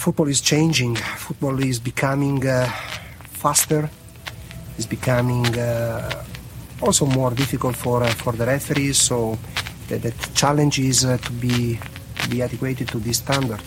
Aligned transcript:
football 0.00 0.28
is 0.28 0.40
changing. 0.40 0.96
Football 0.96 1.62
is 1.62 1.78
becoming 1.78 2.46
uh, 2.46 2.66
faster. 3.42 3.90
It's 4.78 4.86
becoming 4.86 5.46
uh, 5.58 6.24
also 6.80 7.04
more 7.04 7.32
difficult 7.32 7.76
for 7.76 8.02
uh, 8.02 8.08
for 8.08 8.32
the 8.32 8.46
referees. 8.46 8.96
So 8.96 9.38
the, 9.88 9.98
the 9.98 10.12
challenge 10.34 10.78
is 10.78 11.04
uh, 11.04 11.18
to 11.18 11.32
be 11.32 11.78
to 12.22 12.28
be 12.30 12.40
adequate 12.42 12.88
to 12.88 12.98
this 12.98 13.18
standard, 13.18 13.60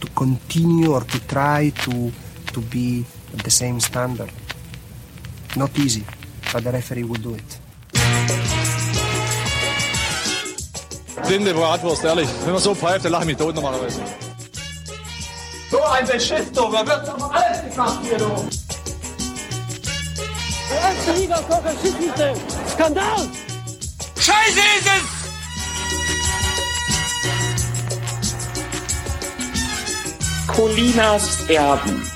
to 0.00 0.06
continue 0.16 0.94
or 0.94 1.02
to 1.02 1.18
try 1.26 1.70
to 1.84 2.10
to 2.54 2.60
be 2.60 3.04
at 3.34 3.44
the 3.44 3.50
same 3.50 3.78
standard. 3.78 4.32
Not 5.56 5.78
easy, 5.78 6.04
but 6.52 6.64
the 6.64 6.72
referee 6.72 7.04
will 7.04 7.20
do 7.20 7.34
it. 7.34 7.60
Blinde 11.28 11.52
Bratwurst, 11.54 12.04
ehrlich. 12.04 12.28
Wenn 12.44 12.52
man 12.52 12.62
so 12.62 12.74
pfeift, 12.74 13.04
dann 13.04 13.12
lache 13.12 13.22
ich 13.22 13.28
mich 13.28 13.36
tot 13.36 13.54
normalerweise. 13.54 14.23
So 15.74 15.82
ein 15.82 16.06
Beschiss, 16.06 16.52
du. 16.52 16.70
Da 16.70 16.86
wird 16.86 17.08
doch 17.08 17.32
alles 17.32 17.68
gemacht 17.68 17.98
hier, 18.04 18.16
du. 18.16 18.30
Der 20.70 20.80
erste 20.80 21.12
Liga 21.20 21.42
Schiedsrichter. 21.82 22.32
Skandal! 22.72 23.28
Scheiße 24.16 24.60
ist 24.78 24.86
es! 24.86 25.02
Colinas 30.46 31.48
Erben. 31.48 32.08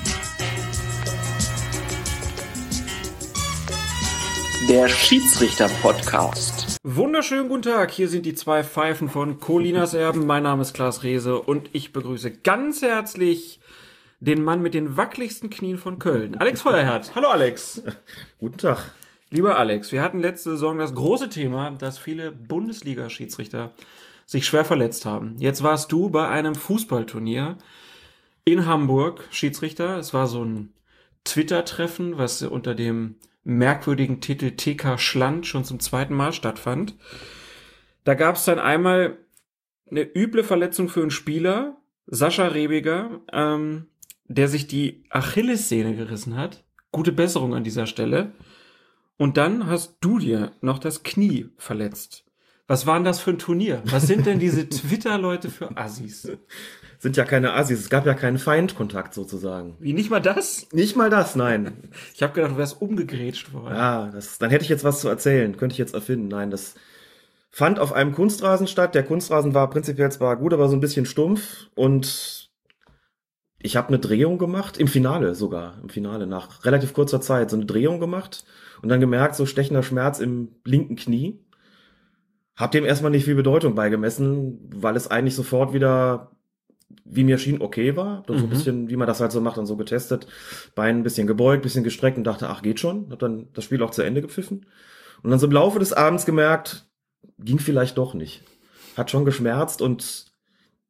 Der 4.69 4.87
Schiedsrichter-Podcast. 4.87 6.79
Wunderschönen 6.83 7.49
guten 7.49 7.63
Tag, 7.63 7.91
hier 7.91 8.07
sind 8.07 8.25
die 8.25 8.35
zwei 8.35 8.63
Pfeifen 8.63 9.09
von 9.09 9.41
Colinas 9.41 9.93
Erben. 9.93 10.25
Mein 10.25 10.43
Name 10.43 10.61
ist 10.61 10.73
Klaas 10.73 11.03
Rehse 11.03 11.37
und 11.39 11.69
ich 11.73 11.91
begrüße 11.91 12.31
ganz 12.31 12.81
herzlich 12.81 13.58
den 14.19 14.43
Mann 14.43 14.61
mit 14.61 14.73
den 14.73 14.97
wackeligsten 14.97 15.49
Knien 15.49 15.77
von 15.77 15.99
Köln, 15.99 16.35
Alex 16.35 16.61
Feuerherd. 16.61 17.15
Hallo 17.15 17.29
Alex. 17.29 17.83
Guten 18.39 18.57
Tag. 18.57 18.91
Lieber 19.29 19.57
Alex, 19.57 19.91
wir 19.91 20.01
hatten 20.01 20.19
letzte 20.19 20.51
Saison 20.51 20.77
das 20.77 20.93
große 20.93 21.29
Thema, 21.29 21.71
dass 21.71 21.97
viele 21.97 22.31
Bundesliga-Schiedsrichter 22.31 23.71
sich 24.25 24.45
schwer 24.45 24.65
verletzt 24.65 25.05
haben. 25.05 25.35
Jetzt 25.37 25.63
warst 25.63 25.91
du 25.91 26.09
bei 26.09 26.27
einem 26.27 26.55
Fußballturnier 26.55 27.57
in 28.43 28.65
Hamburg 28.65 29.27
Schiedsrichter. 29.31 29.97
Es 29.97 30.13
war 30.13 30.27
so 30.27 30.43
ein 30.43 30.73
Twitter-Treffen, 31.23 32.17
was 32.17 32.41
unter 32.41 32.75
dem 32.75 33.15
merkwürdigen 33.43 34.19
Titel 34.19 34.51
TK 34.51 34.99
Schland 34.99 35.45
schon 35.45 35.63
zum 35.63 35.79
zweiten 35.79 36.13
Mal 36.13 36.33
stattfand. 36.33 36.95
Da 38.03 38.15
gab 38.15 38.35
es 38.35 38.45
dann 38.45 38.59
einmal 38.59 39.17
eine 39.89 40.01
üble 40.01 40.43
Verletzung 40.43 40.89
für 40.89 41.01
einen 41.01 41.11
Spieler, 41.11 41.77
Sascha 42.07 42.47
Rebiger, 42.47 43.21
ähm, 43.31 43.87
der 44.29 44.47
sich 44.47 44.67
die 44.67 45.03
Achillessehne 45.09 45.95
gerissen 45.95 46.37
hat. 46.37 46.63
Gute 46.91 47.11
Besserung 47.11 47.53
an 47.53 47.63
dieser 47.63 47.87
Stelle. 47.87 48.31
Und 49.17 49.35
dann 49.35 49.67
hast 49.67 49.97
du 49.99 50.19
dir 50.19 50.53
noch 50.61 50.79
das 50.79 51.03
Knie 51.03 51.49
verletzt. 51.57 52.23
Was 52.67 52.85
war 52.85 52.95
denn 52.95 53.03
das 53.03 53.19
für 53.19 53.31
ein 53.31 53.39
Turnier? 53.39 53.81
Was 53.85 54.05
sind 54.07 54.27
denn 54.27 54.39
diese 54.39 54.69
Twitter-Leute 54.69 55.49
für 55.49 55.75
Assis? 55.75 56.31
Sind 56.99 57.17
ja 57.17 57.25
keine 57.25 57.53
Assis, 57.53 57.79
es 57.79 57.89
gab 57.89 58.05
ja 58.05 58.13
keinen 58.13 58.37
Feindkontakt 58.37 59.13
sozusagen. 59.13 59.75
Wie, 59.79 59.93
nicht 59.93 60.11
mal 60.11 60.21
das? 60.21 60.67
Nicht 60.71 60.95
mal 60.95 61.09
das, 61.09 61.35
nein. 61.35 61.89
Ich 62.13 62.21
habe 62.21 62.33
gedacht, 62.33 62.51
du 62.51 62.57
wärst 62.57 62.81
umgegrätscht 62.81 63.51
worden. 63.53 63.75
Ja, 63.75 64.09
das, 64.11 64.37
dann 64.37 64.51
hätte 64.51 64.63
ich 64.63 64.69
jetzt 64.69 64.83
was 64.83 65.01
zu 65.01 65.09
erzählen, 65.09 65.57
könnte 65.57 65.73
ich 65.73 65.79
jetzt 65.79 65.95
erfinden. 65.95 66.27
Nein, 66.27 66.51
das 66.51 66.75
fand 67.49 67.79
auf 67.79 67.91
einem 67.91 68.13
Kunstrasen 68.13 68.67
statt. 68.67 68.93
Der 68.93 69.03
Kunstrasen 69.03 69.55
war 69.55 69.69
prinzipiell 69.69 70.11
zwar 70.11 70.37
gut, 70.37 70.53
aber 70.53 70.69
so 70.69 70.75
ein 70.75 70.81
bisschen 70.81 71.07
stumpf 71.07 71.67
und 71.73 72.38
ich 73.61 73.75
habe 73.75 73.89
eine 73.89 73.99
Drehung 73.99 74.37
gemacht, 74.37 74.77
im 74.77 74.87
Finale 74.87 75.35
sogar, 75.35 75.77
im 75.81 75.89
Finale, 75.89 76.25
nach 76.27 76.63
relativ 76.65 76.93
kurzer 76.93 77.19
Zeit, 77.21 77.49
so 77.49 77.57
eine 77.57 77.65
Drehung 77.65 77.99
gemacht 77.99 78.45
und 78.81 78.89
dann 78.89 78.99
gemerkt, 79.01 79.35
so 79.35 79.45
stechender 79.45 79.83
Schmerz 79.83 80.19
im 80.19 80.49
linken 80.65 80.95
Knie. 80.95 81.39
Hab 82.55 82.71
dem 82.71 82.85
erstmal 82.85 83.11
nicht 83.11 83.25
viel 83.25 83.35
Bedeutung 83.35 83.75
beigemessen, 83.75 84.59
weil 84.75 84.95
es 84.95 85.07
eigentlich 85.09 85.35
sofort 85.35 85.73
wieder, 85.73 86.31
wie 87.05 87.23
mir 87.23 87.37
schien, 87.37 87.61
okay 87.61 87.95
war. 87.95 88.23
Dann 88.27 88.37
so 88.37 88.43
ein 88.43 88.47
Mhm. 88.47 88.49
bisschen, 88.49 88.89
wie 88.89 88.95
man 88.97 89.07
das 89.07 89.21
halt 89.21 89.31
so 89.31 89.39
macht, 89.41 89.57
dann 89.57 89.65
so 89.65 89.77
getestet. 89.77 90.27
Bein 90.75 90.97
ein 90.97 91.03
bisschen 91.03 91.27
gebeugt, 91.27 91.63
bisschen 91.63 91.83
gestreckt 91.83 92.17
und 92.17 92.25
dachte, 92.25 92.49
ach, 92.49 92.61
geht 92.61 92.79
schon. 92.79 93.11
Hab 93.11 93.19
dann 93.19 93.47
das 93.53 93.63
Spiel 93.63 93.81
auch 93.83 93.91
zu 93.91 94.01
Ende 94.01 94.21
gepfiffen. 94.21 94.65
Und 95.23 95.29
dann 95.31 95.39
so 95.39 95.47
im 95.47 95.53
Laufe 95.53 95.79
des 95.79 95.93
Abends 95.93 96.25
gemerkt, 96.25 96.85
ging 97.37 97.59
vielleicht 97.59 97.97
doch 97.97 98.13
nicht. 98.13 98.43
Hat 98.97 99.09
schon 99.11 99.23
geschmerzt 99.25 99.81
und 99.81 100.28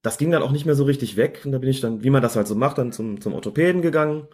das 0.01 0.17
ging 0.17 0.31
dann 0.31 0.43
auch 0.43 0.51
nicht 0.51 0.65
mehr 0.65 0.75
so 0.75 0.85
richtig 0.85 1.17
weg. 1.17 1.41
Und 1.45 1.51
da 1.51 1.57
bin 1.57 1.69
ich 1.69 1.81
dann, 1.81 2.03
wie 2.03 2.09
man 2.09 2.21
das 2.21 2.35
halt 2.35 2.47
so 2.47 2.55
macht, 2.55 2.77
dann 2.77 2.91
zum, 2.91 3.21
zum 3.21 3.33
Orthopäden 3.33 3.81
gegangen. 3.81 4.27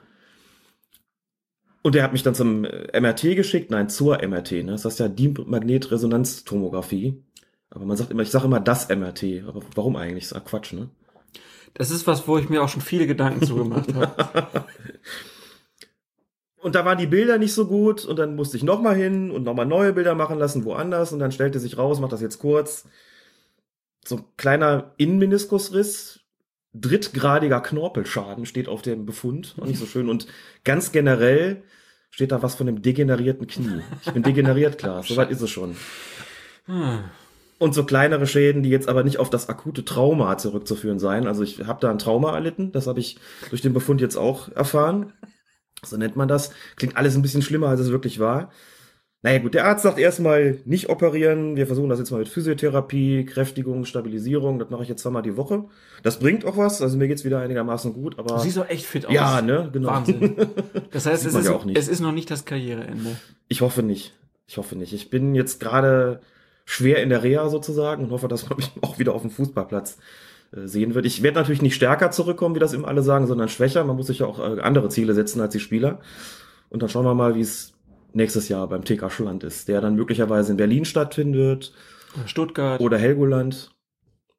Und 1.81 1.95
der 1.95 2.03
hat 2.03 2.13
mich 2.13 2.23
dann 2.23 2.35
zum 2.35 2.65
äh, 2.65 2.99
MRT 2.99 3.35
geschickt, 3.35 3.71
nein, 3.71 3.89
zur 3.89 4.17
MRT, 4.25 4.51
ne? 4.63 4.71
Das 4.71 4.85
heißt 4.85 4.99
ja 4.99 5.07
die 5.07 5.29
Magnetresonanztomographie. 5.29 7.23
Aber 7.69 7.85
man 7.85 7.97
sagt 7.97 8.11
immer, 8.11 8.23
ich 8.23 8.31
sage 8.31 8.45
immer 8.45 8.59
das 8.59 8.89
MRT. 8.89 9.43
Aber 9.47 9.61
warum 9.75 9.95
eigentlich? 9.95 10.23
Das 10.23 10.31
ist 10.31 10.37
ja 10.37 10.49
Quatsch, 10.49 10.73
ne? 10.73 10.89
Das 11.73 11.91
ist 11.91 12.07
was, 12.07 12.27
wo 12.27 12.37
ich 12.37 12.49
mir 12.49 12.63
auch 12.63 12.69
schon 12.69 12.81
viele 12.81 13.05
Gedanken 13.05 13.45
zugemacht 13.45 13.93
habe. 13.93 14.65
Und 16.65 16.73
da 16.73 16.83
waren 16.83 16.97
die 16.97 17.05
Bilder 17.05 17.37
nicht 17.37 17.53
so 17.53 17.67
gut 17.67 18.05
und 18.05 18.17
dann 18.17 18.35
musste 18.35 18.57
ich 18.57 18.63
nochmal 18.63 18.95
hin 18.95 19.29
und 19.29 19.43
nochmal 19.43 19.67
neue 19.67 19.93
Bilder 19.93 20.15
machen 20.15 20.39
lassen, 20.39 20.65
woanders. 20.65 21.13
Und 21.13 21.19
dann 21.19 21.31
stellte 21.31 21.59
sich 21.59 21.77
raus, 21.77 21.99
mach 21.99 22.09
das 22.09 22.21
jetzt 22.21 22.39
kurz, 22.39 22.85
so 24.07 24.17
ein 24.17 24.23
kleiner 24.37 24.93
Innenmeniskusriss, 24.97 26.21
drittgradiger 26.73 27.61
Knorpelschaden 27.61 28.45
steht 28.45 28.67
auf 28.67 28.81
dem 28.81 29.05
Befund, 29.05 29.55
auch 29.59 29.65
nicht 29.65 29.79
so 29.79 29.85
schön. 29.85 30.09
Und 30.09 30.27
ganz 30.63 30.91
generell 30.91 31.63
steht 32.11 32.31
da 32.31 32.41
was 32.41 32.55
von 32.55 32.67
einem 32.67 32.81
degenerierten 32.81 33.47
Knie. 33.47 33.81
Ich 34.05 34.11
bin 34.11 34.23
degeneriert, 34.23 34.77
klar, 34.77 35.03
soweit 35.03 35.31
ist 35.31 35.41
es 35.41 35.49
schon. 35.49 35.75
Und 37.57 37.73
so 37.73 37.85
kleinere 37.85 38.27
Schäden, 38.27 38.63
die 38.63 38.69
jetzt 38.69 38.89
aber 38.89 39.03
nicht 39.03 39.17
auf 39.17 39.29
das 39.29 39.49
akute 39.49 39.85
Trauma 39.85 40.37
zurückzuführen 40.37 40.99
seien. 40.99 41.27
Also 41.27 41.43
ich 41.43 41.65
habe 41.65 41.79
da 41.79 41.89
ein 41.89 41.97
Trauma 41.97 42.33
erlitten, 42.33 42.71
das 42.71 42.87
habe 42.87 42.99
ich 42.99 43.17
durch 43.49 43.61
den 43.61 43.73
Befund 43.73 44.01
jetzt 44.01 44.17
auch 44.17 44.51
erfahren. 44.51 45.13
So 45.83 45.97
nennt 45.97 46.15
man 46.15 46.27
das. 46.27 46.51
Klingt 46.75 46.97
alles 46.97 47.15
ein 47.15 47.21
bisschen 47.21 47.41
schlimmer, 47.41 47.69
als 47.69 47.79
es 47.79 47.91
wirklich 47.91 48.19
war. 48.19 48.51
Naja 49.25 49.39
gut, 49.39 49.55
der 49.55 49.65
Arzt 49.65 49.81
sagt 49.81 49.97
erstmal 49.97 50.59
nicht 50.65 50.87
operieren. 50.89 51.55
Wir 51.55 51.65
versuchen 51.65 51.89
das 51.89 51.97
jetzt 51.97 52.11
mal 52.11 52.19
mit 52.19 52.29
Physiotherapie, 52.29 53.25
Kräftigung, 53.25 53.83
Stabilisierung. 53.85 54.59
Das 54.59 54.69
mache 54.69 54.83
ich 54.83 54.89
jetzt 54.89 55.01
zweimal 55.01 55.23
die 55.23 55.35
Woche. 55.35 55.63
Das 56.03 56.19
bringt 56.19 56.45
auch 56.45 56.57
was. 56.57 56.79
Also 56.79 56.95
mir 56.95 57.07
geht's 57.07 57.25
wieder 57.25 57.39
einigermaßen 57.39 57.91
gut. 57.91 58.19
Aber 58.19 58.35
Du 58.35 58.41
siehst 58.43 58.57
doch 58.57 58.69
echt 58.69 58.85
fit 58.85 59.07
aus. 59.07 59.11
ja, 59.11 59.41
ne, 59.41 59.71
genau. 59.73 59.89
Wahnsinn. 59.89 60.35
Das 60.91 61.07
heißt, 61.07 61.25
es 61.25 61.33
ist, 61.33 61.47
ja 61.47 61.53
auch 61.55 61.65
nicht. 61.65 61.75
es 61.75 61.87
ist 61.87 62.01
noch 62.01 62.11
nicht 62.11 62.29
das 62.29 62.45
Karriereende. 62.45 63.17
Ich 63.47 63.61
hoffe 63.61 63.81
nicht. 63.81 64.13
Ich 64.45 64.57
hoffe 64.57 64.75
nicht. 64.75 64.93
Ich 64.93 65.09
bin 65.09 65.33
jetzt 65.33 65.59
gerade 65.59 66.19
schwer 66.63 67.01
in 67.01 67.09
der 67.09 67.23
Reha 67.23 67.49
sozusagen 67.49 68.03
und 68.03 68.11
hoffe, 68.11 68.27
dass 68.27 68.47
man 68.47 68.57
mich 68.59 68.69
auch 68.81 68.99
wieder 68.99 69.15
auf 69.15 69.23
dem 69.23 69.31
Fußballplatz 69.31 69.97
äh, 70.55 70.67
sehen 70.67 70.93
wird. 70.93 71.07
Ich 71.07 71.23
werde 71.23 71.39
natürlich 71.39 71.63
nicht 71.63 71.73
stärker 71.73 72.11
zurückkommen, 72.11 72.53
wie 72.53 72.59
das 72.59 72.73
immer 72.73 72.87
alle 72.89 73.01
sagen, 73.01 73.25
sondern 73.25 73.49
schwächer. 73.49 73.83
Man 73.85 73.95
muss 73.95 74.05
sich 74.05 74.19
ja 74.19 74.27
auch 74.27 74.37
äh, 74.37 74.61
andere 74.61 74.89
Ziele 74.89 75.15
setzen 75.15 75.41
als 75.41 75.53
die 75.53 75.59
Spieler. 75.59 75.99
Und 76.69 76.83
dann 76.83 76.89
schauen 76.89 77.05
wir 77.05 77.15
mal, 77.15 77.33
wie 77.33 77.41
es 77.41 77.74
nächstes 78.15 78.49
Jahr 78.49 78.67
beim 78.67 78.83
TK 78.83 79.11
Schland 79.11 79.43
ist, 79.43 79.67
der 79.67 79.81
dann 79.81 79.95
möglicherweise 79.95 80.51
in 80.51 80.57
Berlin 80.57 80.85
stattfindet 80.85 81.73
Stuttgart. 82.25 82.79
oder 82.81 82.97
Helgoland. 82.97 83.71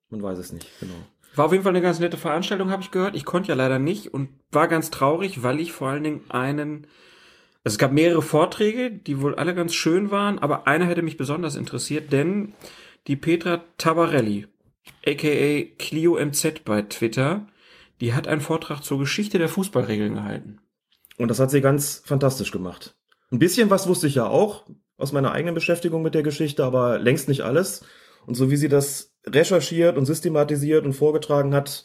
Man 0.09 0.23
weiß 0.23 0.39
es 0.39 0.53
nicht, 0.53 0.69
genau. 0.81 0.95
War 1.35 1.47
auf 1.47 1.53
jeden 1.53 1.65
Fall 1.65 1.73
eine 1.73 1.83
ganz 1.83 2.01
nette 2.01 2.17
Veranstaltung, 2.17 2.71
habe 2.71 2.83
ich 2.83 2.91
gehört. 2.91 3.15
Ich 3.15 3.27
konnte 3.27 3.49
ja 3.49 3.55
leider 3.55 3.79
nicht 3.79 4.15
und 4.15 4.31
war 4.51 4.69
ganz 4.69 4.91
traurig, 4.91 5.43
weil 5.43 5.61
ich 5.61 5.73
vor 5.73 5.89
allen 5.89 6.03
Dingen 6.03 6.23
einen. 6.31 6.87
Also 7.63 7.75
es 7.75 7.79
gab 7.79 7.93
mehrere 7.93 8.23
Vorträge, 8.23 8.91
die 8.91 9.21
wohl 9.21 9.35
alle 9.35 9.55
ganz 9.55 9.75
schön 9.75 10.11
waren, 10.11 10.39
aber 10.39 10.67
einer 10.67 10.87
hätte 10.87 11.03
mich 11.03 11.17
besonders 11.17 11.57
interessiert, 11.57 12.13
denn 12.13 12.55
die 13.07 13.17
Petra 13.17 13.65
Tabarelli, 13.77 14.47
aka 15.07 15.65
Clio 15.79 16.17
MZ 16.25 16.65
bei 16.65 16.83
Twitter, 16.83 17.49
die 18.01 18.15
hat 18.15 18.29
einen 18.29 18.41
Vortrag 18.41 18.83
zur 18.83 18.99
Geschichte 18.99 19.39
der 19.39 19.49
Fußballregeln 19.49 20.15
gehalten. 20.15 20.61
Und 21.19 21.29
das 21.29 21.41
hat 21.41 21.51
sie 21.51 21.61
ganz 21.61 22.03
fantastisch 22.05 22.53
gemacht. 22.53 22.97
Ein 23.31 23.39
bisschen 23.39 23.71
was 23.71 23.89
wusste 23.89 24.07
ich 24.07 24.15
ja 24.15 24.27
auch 24.27 24.65
aus 24.99 25.13
meiner 25.13 25.33
eigenen 25.33 25.55
Beschäftigung 25.55 26.03
mit 26.03 26.15
der 26.15 26.23
Geschichte, 26.23 26.65
aber 26.65 26.99
längst 26.99 27.29
nicht 27.29 27.43
alles. 27.43 27.85
Und 28.27 28.35
so 28.35 28.51
wie 28.51 28.57
sie 28.57 28.69
das 28.69 29.13
recherchiert 29.27 29.97
und 29.97 30.07
systematisiert 30.07 30.85
und 30.85 30.93
vorgetragen 30.93 31.55
hat, 31.55 31.85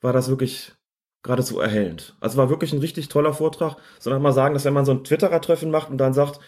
war 0.00 0.12
das 0.12 0.28
wirklich 0.28 0.72
geradezu 1.22 1.58
erhellend. 1.58 2.16
Also 2.20 2.36
war 2.36 2.50
wirklich 2.50 2.72
ein 2.72 2.80
richtig 2.80 3.08
toller 3.08 3.32
Vortrag. 3.32 3.76
Sondern 3.98 4.22
mal 4.22 4.32
sagen, 4.32 4.54
dass 4.54 4.64
wenn 4.64 4.74
man 4.74 4.84
so 4.84 4.92
ein 4.92 5.04
Twitterer-Treffen 5.04 5.70
macht 5.70 5.90
und 5.90 5.98
dann 5.98 6.14
sagt, 6.14 6.40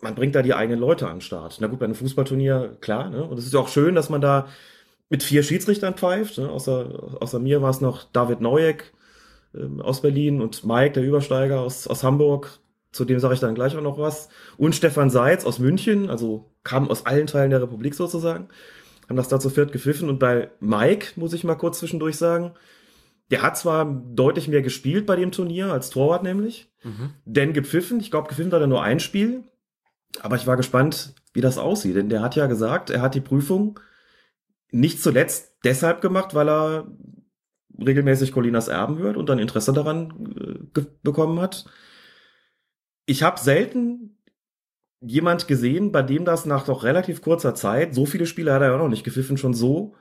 man 0.00 0.14
bringt 0.14 0.34
da 0.34 0.42
die 0.42 0.54
eigenen 0.54 0.80
Leute 0.80 1.06
an 1.06 1.16
den 1.16 1.20
Start. 1.20 1.58
Na 1.60 1.66
gut, 1.66 1.78
bei 1.78 1.84
einem 1.84 1.94
Fußballturnier, 1.94 2.78
klar, 2.80 3.10
ne? 3.10 3.24
Und 3.24 3.38
es 3.38 3.46
ist 3.46 3.54
ja 3.54 3.60
auch 3.60 3.68
schön, 3.68 3.94
dass 3.94 4.10
man 4.10 4.20
da 4.20 4.48
mit 5.10 5.22
vier 5.22 5.42
Schiedsrichtern 5.42 5.94
pfeift. 5.94 6.38
Ne? 6.38 6.48
Außer, 6.48 7.20
außer 7.20 7.38
mir 7.38 7.62
war 7.62 7.70
es 7.70 7.80
noch 7.80 8.04
David 8.12 8.40
Neueck 8.40 8.92
ähm, 9.54 9.80
aus 9.80 10.02
Berlin 10.02 10.40
und 10.40 10.64
Mike, 10.64 10.92
der 10.92 11.04
Übersteiger 11.04 11.60
aus, 11.60 11.86
aus 11.86 12.02
Hamburg. 12.02 12.58
Zu 12.92 13.04
dem 13.04 13.18
sage 13.18 13.34
ich 13.34 13.40
dann 13.40 13.54
gleich 13.54 13.76
auch 13.76 13.82
noch 13.82 13.98
was. 13.98 14.28
Und 14.56 14.74
Stefan 14.74 15.10
Seitz 15.10 15.44
aus 15.44 15.58
München, 15.58 16.10
also 16.10 16.52
kam 16.62 16.88
aus 16.90 17.06
allen 17.06 17.26
Teilen 17.26 17.50
der 17.50 17.62
Republik 17.62 17.94
sozusagen. 17.94 18.48
Haben 19.08 19.16
das 19.16 19.28
da 19.28 19.40
zu 19.40 19.50
viert 19.50 19.72
gepfiffen. 19.72 20.08
Und 20.08 20.18
bei 20.18 20.50
Mike, 20.60 21.08
muss 21.16 21.32
ich 21.32 21.42
mal 21.44 21.56
kurz 21.56 21.78
zwischendurch 21.78 22.16
sagen, 22.16 22.52
Der 23.30 23.40
hat 23.40 23.56
zwar 23.56 23.86
deutlich 23.86 24.48
mehr 24.48 24.60
gespielt 24.60 25.06
bei 25.06 25.16
dem 25.16 25.32
Turnier, 25.32 25.72
als 25.72 25.88
Torwart 25.88 26.22
nämlich, 26.22 26.70
denn 27.24 27.54
gepfiffen, 27.54 27.98
ich 28.00 28.10
glaube, 28.10 28.28
gepfiffen 28.28 28.52
hat 28.52 28.60
er 28.60 28.66
nur 28.66 28.82
ein 28.82 29.00
Spiel, 29.00 29.44
aber 30.20 30.36
ich 30.36 30.46
war 30.46 30.58
gespannt, 30.58 31.14
wie 31.32 31.40
das 31.40 31.56
aussieht, 31.56 31.96
denn 31.96 32.10
der 32.10 32.20
hat 32.20 32.36
ja 32.36 32.46
gesagt, 32.46 32.90
er 32.90 33.00
hat 33.00 33.14
die 33.14 33.22
Prüfung 33.22 33.80
nicht 34.70 35.02
zuletzt 35.02 35.56
deshalb 35.64 36.02
gemacht, 36.02 36.34
weil 36.34 36.48
er 36.48 36.86
regelmäßig 37.78 38.32
Colinas 38.32 38.68
Erben 38.68 38.98
hört 38.98 39.16
und 39.16 39.30
dann 39.30 39.38
Interesse 39.38 39.72
daran 39.72 40.68
äh, 40.76 40.82
bekommen 41.02 41.40
hat. 41.40 41.64
Ich 43.06 43.22
habe 43.22 43.38
selten 43.40 44.18
jemand 45.00 45.48
gesehen, 45.48 45.90
bei 45.92 46.02
dem 46.02 46.24
das 46.24 46.46
nach 46.46 46.64
doch 46.64 46.84
relativ 46.84 47.22
kurzer 47.22 47.54
Zeit, 47.54 47.94
so 47.94 48.06
viele 48.06 48.26
Spiele 48.26 48.52
hat 48.52 48.62
er 48.62 48.70
ja 48.70 48.78
noch 48.78 48.88
nicht 48.88 49.04
gepfiffen, 49.04 49.36
schon 49.36 49.54
so 49.54 49.94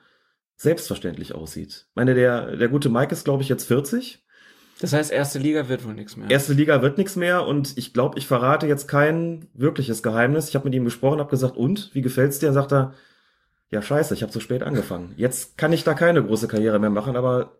selbstverständlich 0.57 1.33
aussieht. 1.33 1.87
Ich 1.89 1.95
meine, 1.95 2.13
der, 2.13 2.55
der 2.55 2.67
gute 2.69 2.89
Mike 2.89 3.11
ist, 3.11 3.25
glaube 3.25 3.41
ich, 3.41 3.49
jetzt 3.49 3.65
40. 3.65 4.23
Das 4.79 4.93
heißt, 4.93 5.11
erste 5.11 5.39
Liga 5.39 5.69
wird 5.69 5.85
wohl 5.85 5.93
nichts 5.93 6.17
mehr. 6.17 6.29
Erste 6.29 6.53
Liga 6.53 6.81
wird 6.81 6.97
nichts 6.97 7.15
mehr 7.15 7.45
und 7.47 7.77
ich 7.77 7.93
glaube, 7.93 8.17
ich 8.17 8.27
verrate 8.27 8.67
jetzt 8.67 8.87
kein 8.87 9.47
wirkliches 9.53 10.03
Geheimnis. 10.03 10.49
Ich 10.49 10.55
habe 10.55 10.65
mit 10.65 10.75
ihm 10.75 10.85
gesprochen, 10.85 11.19
habe 11.19 11.29
gesagt, 11.29 11.57
und, 11.57 11.89
wie 11.93 12.01
gefällt's 12.01 12.39
dir? 12.39 12.49
Und 12.49 12.53
sagt 12.55 12.71
er, 12.73 12.93
ja 13.69 13.81
scheiße, 13.81 14.13
ich 14.13 14.21
habe 14.21 14.31
zu 14.31 14.39
spät 14.39 14.63
angefangen. 14.63 15.13
Jetzt 15.17 15.57
kann 15.57 15.73
ich 15.73 15.83
da 15.83 15.93
keine 15.93 16.23
große 16.23 16.47
Karriere 16.47 16.77
mehr 16.79 16.89
machen, 16.89 17.15
aber 17.15 17.57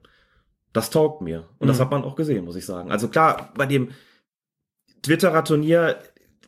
das 0.74 0.90
taugt 0.90 1.22
mir. 1.22 1.48
Und 1.58 1.68
das 1.68 1.78
Mhm. 1.78 1.82
hat 1.82 1.92
man 1.92 2.04
auch 2.04 2.16
gesehen, 2.16 2.46
muss 2.46 2.56
ich 2.56 2.66
sagen. 2.66 2.92
Also 2.92 3.08
klar, 3.08 3.52
bei 3.56 3.66
dem 3.66 3.90
Twitterer 5.04 5.44
Turnier, 5.44 5.98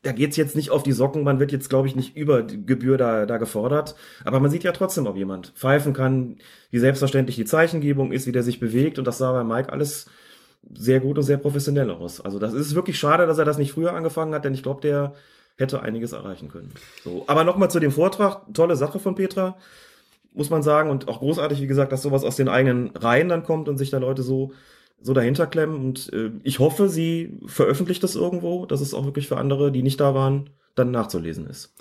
da 0.03 0.11
geht's 0.11 0.37
jetzt 0.37 0.55
nicht 0.55 0.69
auf 0.69 0.83
die 0.83 0.91
Socken, 0.91 1.23
man 1.23 1.39
wird 1.39 1.51
jetzt, 1.51 1.69
glaube 1.69 1.87
ich, 1.87 1.95
nicht 1.95 2.15
über 2.17 2.43
Gebühr 2.43 2.97
da, 2.97 3.25
da 3.25 3.37
gefordert. 3.37 3.95
Aber 4.25 4.39
man 4.39 4.51
sieht 4.51 4.63
ja 4.63 4.73
trotzdem, 4.73 5.07
ob 5.07 5.15
jemand 5.15 5.53
pfeifen 5.55 5.93
kann, 5.93 6.37
wie 6.71 6.79
selbstverständlich 6.79 7.37
die 7.37 7.45
Zeichengebung 7.45 8.11
ist, 8.11 8.27
wie 8.27 8.33
der 8.33 8.43
sich 8.43 8.59
bewegt. 8.59 8.99
Und 8.99 9.05
das 9.05 9.17
sah 9.17 9.31
bei 9.31 9.43
Mike 9.43 9.71
alles 9.71 10.07
sehr 10.73 10.99
gut 10.99 11.17
und 11.17 11.23
sehr 11.23 11.37
professionell 11.37 11.89
aus. 11.89 12.21
Also 12.21 12.39
das 12.39 12.53
ist 12.53 12.75
wirklich 12.75 12.99
schade, 12.99 13.27
dass 13.27 13.37
er 13.37 13.45
das 13.45 13.57
nicht 13.57 13.71
früher 13.71 13.93
angefangen 13.93 14.33
hat, 14.33 14.45
denn 14.45 14.53
ich 14.53 14.63
glaube, 14.63 14.81
der 14.81 15.13
hätte 15.57 15.81
einiges 15.81 16.13
erreichen 16.13 16.49
können. 16.49 16.71
So, 17.03 17.23
aber 17.27 17.43
nochmal 17.43 17.69
zu 17.69 17.79
dem 17.79 17.91
Vortrag, 17.91 18.41
tolle 18.53 18.75
Sache 18.75 18.99
von 18.99 19.15
Petra, 19.15 19.55
muss 20.33 20.49
man 20.49 20.63
sagen, 20.63 20.89
und 20.89 21.07
auch 21.07 21.19
großartig, 21.19 21.61
wie 21.61 21.67
gesagt, 21.67 21.91
dass 21.91 22.01
sowas 22.01 22.23
aus 22.23 22.35
den 22.35 22.49
eigenen 22.49 22.89
Reihen 22.95 23.29
dann 23.29 23.43
kommt 23.43 23.69
und 23.69 23.77
sich 23.77 23.91
da 23.91 23.99
Leute 23.99 24.23
so 24.23 24.51
so 25.03 25.13
dahinter 25.13 25.47
klemmen 25.47 25.75
und 25.75 26.11
äh, 26.13 26.31
ich 26.43 26.59
hoffe, 26.59 26.89
sie 26.89 27.37
veröffentlicht 27.45 28.01
das 28.03 28.15
irgendwo, 28.15 28.65
dass 28.65 28.81
es 28.81 28.93
auch 28.93 29.05
wirklich 29.05 29.27
für 29.27 29.37
andere, 29.37 29.71
die 29.71 29.83
nicht 29.83 29.99
da 29.99 30.15
waren, 30.15 30.49
dann 30.75 30.91
nachzulesen 30.91 31.45
ist. 31.45 31.73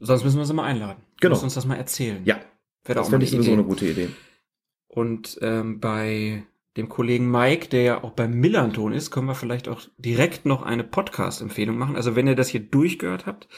Sonst 0.00 0.24
müssen 0.24 0.38
wir 0.38 0.44
sie 0.46 0.54
mal 0.54 0.64
einladen. 0.64 1.02
Genau. 1.20 1.34
Muss 1.34 1.42
uns 1.42 1.54
das 1.54 1.66
mal 1.66 1.74
erzählen. 1.74 2.22
Ja, 2.24 2.38
Wäre 2.84 3.00
das 3.00 3.08
fände 3.08 3.26
ich 3.26 3.32
eine 3.32 3.42
sowieso 3.42 3.52
eine 3.52 3.64
gute 3.64 3.86
Idee. 3.86 4.08
Und 4.86 5.38
ähm, 5.42 5.80
bei 5.80 6.44
dem 6.78 6.88
Kollegen 6.88 7.28
Mike, 7.30 7.68
der 7.68 7.82
ja 7.82 8.04
auch 8.04 8.12
beim 8.12 8.34
Millanton 8.34 8.92
ist, 8.92 9.10
können 9.10 9.26
wir 9.26 9.34
vielleicht 9.34 9.68
auch 9.68 9.80
direkt 9.98 10.46
noch 10.46 10.62
eine 10.62 10.84
Podcast-Empfehlung 10.84 11.76
machen. 11.76 11.96
Also 11.96 12.14
wenn 12.14 12.28
ihr 12.28 12.36
das 12.36 12.48
hier 12.48 12.60
durchgehört 12.60 13.26
habt, 13.26 13.48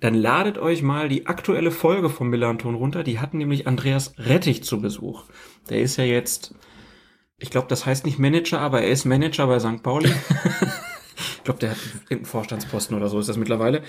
dann 0.00 0.14
ladet 0.14 0.58
euch 0.58 0.82
mal 0.82 1.08
die 1.08 1.26
aktuelle 1.26 1.70
Folge 1.70 2.10
vom 2.10 2.28
Millanton 2.28 2.74
runter. 2.74 3.02
Die 3.02 3.18
hatten 3.18 3.38
nämlich 3.38 3.66
Andreas 3.66 4.12
Rettich 4.18 4.62
zu 4.62 4.80
Besuch. 4.80 5.24
Der 5.70 5.80
ist 5.80 5.96
ja 5.96 6.04
jetzt, 6.04 6.54
ich 7.38 7.50
glaube, 7.50 7.68
das 7.68 7.86
heißt 7.86 8.06
nicht 8.06 8.18
Manager, 8.18 8.60
aber 8.60 8.82
er 8.82 8.90
ist 8.90 9.04
Manager 9.04 9.46
bei 9.46 9.58
St. 9.58 9.82
Pauli. 9.82 10.10
ich 11.16 11.44
glaube, 11.44 11.60
der 11.60 11.70
hat 11.70 11.78
irgendeinen 12.04 12.24
Vorstandsposten 12.24 12.96
oder 12.96 13.08
so 13.08 13.18
ist 13.18 13.28
das 13.28 13.36
mittlerweile. 13.36 13.82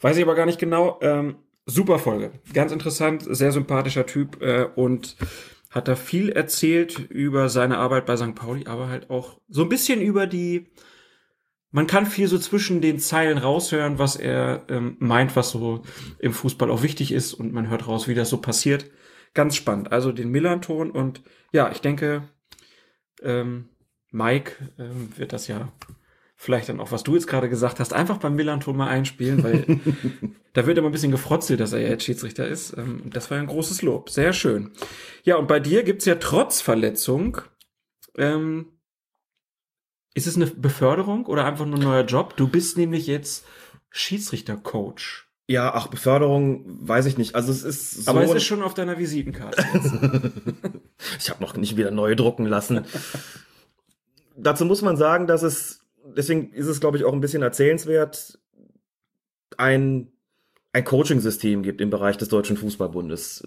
Weiß 0.00 0.16
ich 0.16 0.22
aber 0.22 0.34
gar 0.34 0.46
nicht 0.46 0.58
genau. 0.58 0.98
Ähm, 1.02 1.36
super 1.66 1.98
Folge. 1.98 2.32
Ganz 2.52 2.72
interessant, 2.72 3.24
sehr 3.28 3.52
sympathischer 3.52 4.06
Typ 4.06 4.42
äh, 4.42 4.68
und 4.74 5.16
hat 5.70 5.88
da 5.88 5.96
viel 5.96 6.30
erzählt 6.30 6.98
über 6.98 7.48
seine 7.48 7.78
Arbeit 7.78 8.06
bei 8.06 8.16
St. 8.16 8.34
Pauli, 8.34 8.66
aber 8.66 8.88
halt 8.88 9.08
auch 9.08 9.40
so 9.48 9.62
ein 9.62 9.68
bisschen 9.68 10.00
über 10.00 10.26
die. 10.26 10.66
Man 11.72 11.86
kann 11.86 12.06
viel 12.06 12.26
so 12.26 12.36
zwischen 12.36 12.80
den 12.80 12.98
Zeilen 12.98 13.38
raushören, 13.38 14.00
was 14.00 14.16
er 14.16 14.64
ähm, 14.68 14.96
meint, 14.98 15.36
was 15.36 15.50
so 15.50 15.82
im 16.18 16.32
Fußball 16.32 16.68
auch 16.68 16.82
wichtig 16.82 17.12
ist 17.12 17.32
und 17.32 17.52
man 17.52 17.70
hört 17.70 17.86
raus, 17.86 18.08
wie 18.08 18.14
das 18.14 18.28
so 18.28 18.38
passiert. 18.38 18.90
Ganz 19.34 19.54
spannend. 19.54 19.92
Also 19.92 20.10
den 20.10 20.30
Millanton 20.30 20.90
und 20.90 21.22
ja, 21.52 21.70
ich 21.70 21.80
denke, 21.80 22.28
ähm, 23.22 23.68
Mike 24.10 24.52
ähm, 24.78 25.10
wird 25.16 25.32
das 25.32 25.46
ja 25.46 25.72
vielleicht 26.36 26.70
dann 26.70 26.80
auch, 26.80 26.90
was 26.90 27.02
du 27.02 27.14
jetzt 27.14 27.26
gerade 27.26 27.50
gesagt 27.50 27.80
hast, 27.80 27.92
einfach 27.92 28.16
beim 28.16 28.34
Millanton 28.34 28.76
mal 28.76 28.88
einspielen, 28.88 29.44
weil 29.44 29.80
da 30.54 30.66
wird 30.66 30.78
immer 30.78 30.88
ein 30.88 30.92
bisschen 30.92 31.10
gefrotzelt, 31.10 31.60
dass 31.60 31.74
er 31.74 31.80
jetzt 31.80 32.04
Schiedsrichter 32.04 32.48
ist. 32.48 32.76
Ähm, 32.78 33.10
das 33.12 33.30
war 33.30 33.38
ein 33.38 33.46
großes 33.46 33.82
Lob. 33.82 34.08
Sehr 34.08 34.32
schön. 34.32 34.70
Ja, 35.22 35.36
und 35.36 35.48
bei 35.48 35.60
dir 35.60 35.82
gibt's 35.82 36.06
ja 36.06 36.14
trotz 36.14 36.62
Verletzung, 36.62 37.42
ähm, 38.16 38.72
ist 40.14 40.26
es 40.26 40.36
eine 40.36 40.46
Beförderung 40.46 41.26
oder 41.26 41.44
einfach 41.44 41.66
nur 41.66 41.76
ein 41.76 41.84
neuer 41.84 42.04
Job? 42.04 42.36
Du 42.36 42.48
bist 42.48 42.76
nämlich 42.76 43.06
jetzt 43.06 43.44
Schiedsrichtercoach. 43.90 45.26
Ja, 45.46 45.74
ach, 45.74 45.88
Beförderung, 45.88 46.64
weiß 46.66 47.06
ich 47.06 47.18
nicht. 47.18 47.34
Also 47.34 47.52
es 47.52 47.64
ist 47.64 48.04
so. 48.04 48.10
Aber 48.10 48.22
es 48.22 48.32
ist 48.32 48.44
schon 48.44 48.62
auf 48.62 48.74
deiner 48.74 48.98
Visitenkarte. 48.98 50.32
Ich 51.18 51.30
habe 51.30 51.42
noch 51.42 51.56
nicht 51.56 51.76
wieder 51.76 51.90
neu 51.90 52.14
drucken 52.14 52.46
lassen. 52.46 52.84
Dazu 54.36 54.64
muss 54.64 54.82
man 54.82 54.96
sagen, 54.96 55.26
dass 55.26 55.42
es, 55.42 55.80
deswegen 56.16 56.52
ist 56.52 56.66
es, 56.66 56.80
glaube 56.80 56.96
ich, 56.96 57.04
auch 57.04 57.12
ein 57.12 57.20
bisschen 57.20 57.42
erzählenswert, 57.42 58.38
ein, 59.56 60.12
ein 60.72 60.84
Coaching-System 60.84 61.62
gibt 61.62 61.80
im 61.80 61.90
Bereich 61.90 62.16
des 62.16 62.28
Deutschen 62.28 62.56
Fußballbundes. 62.56 63.46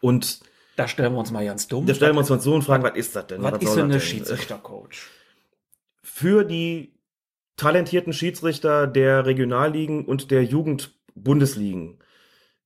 Und 0.00 0.40
da 0.76 0.88
stellen 0.88 1.12
wir 1.12 1.18
uns 1.18 1.30
mal 1.30 1.44
ganz 1.44 1.68
dumm. 1.68 1.86
da 1.86 1.94
stellen 1.94 2.14
wir 2.14 2.20
uns 2.20 2.30
mal 2.30 2.40
so 2.40 2.54
und 2.54 2.62
fragen, 2.62 2.82
was 2.82 2.96
ist 2.96 3.14
das 3.14 3.26
denn? 3.26 3.42
was 3.42 3.60
ist 3.60 3.68
soll 3.68 3.82
denn 3.82 3.90
das 3.90 4.02
Schiedsrichtercoach? 4.02 5.08
Für 6.02 6.44
die 6.44 6.94
talentierten 7.56 8.12
Schiedsrichter 8.12 8.86
der 8.86 9.26
Regionalligen 9.26 10.04
und 10.04 10.30
der 10.30 10.44
Jugendbundesligen 10.44 11.98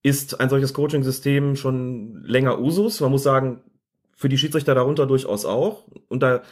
ist 0.02 0.40
ein 0.40 0.48
solches 0.48 0.72
Coaching-System 0.72 1.56
schon 1.56 2.22
länger 2.22 2.60
Usus. 2.60 3.00
Man 3.00 3.10
muss 3.10 3.24
sagen, 3.24 3.62
für 4.16 4.28
die 4.28 4.38
Schiedsrichter 4.38 4.74
darunter 4.74 5.06
durchaus 5.06 5.44
auch. 5.44 5.84
Und 6.08 6.22
da 6.22 6.42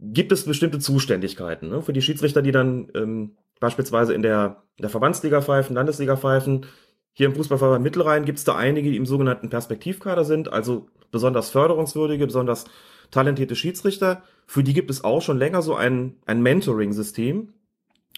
gibt 0.00 0.32
es 0.32 0.44
bestimmte 0.44 0.78
Zuständigkeiten. 0.78 1.68
Ne? 1.68 1.82
Für 1.82 1.92
die 1.92 2.02
Schiedsrichter, 2.02 2.42
die 2.42 2.52
dann 2.52 2.88
ähm, 2.94 3.36
beispielsweise 3.60 4.14
in 4.14 4.22
der, 4.22 4.62
in 4.76 4.82
der 4.82 4.90
Verbandsliga 4.90 5.40
pfeifen, 5.40 5.76
Landesliga 5.76 6.16
pfeifen. 6.16 6.66
Hier 7.12 7.26
im 7.26 7.34
Fußballverband 7.36 7.84
Mittelrhein 7.84 8.24
gibt 8.24 8.38
es 8.38 8.44
da 8.44 8.56
einige, 8.56 8.90
die 8.90 8.96
im 8.96 9.06
sogenannten 9.06 9.48
Perspektivkader 9.48 10.24
sind, 10.24 10.52
also 10.52 10.88
besonders 11.12 11.50
förderungswürdige, 11.50 12.26
besonders 12.26 12.64
talentierte 13.12 13.54
Schiedsrichter. 13.54 14.24
Für 14.46 14.64
die 14.64 14.72
gibt 14.72 14.90
es 14.90 15.04
auch 15.04 15.22
schon 15.22 15.38
länger 15.38 15.62
so 15.62 15.76
ein, 15.76 16.16
ein 16.26 16.42
Mentoring-System. 16.42 17.52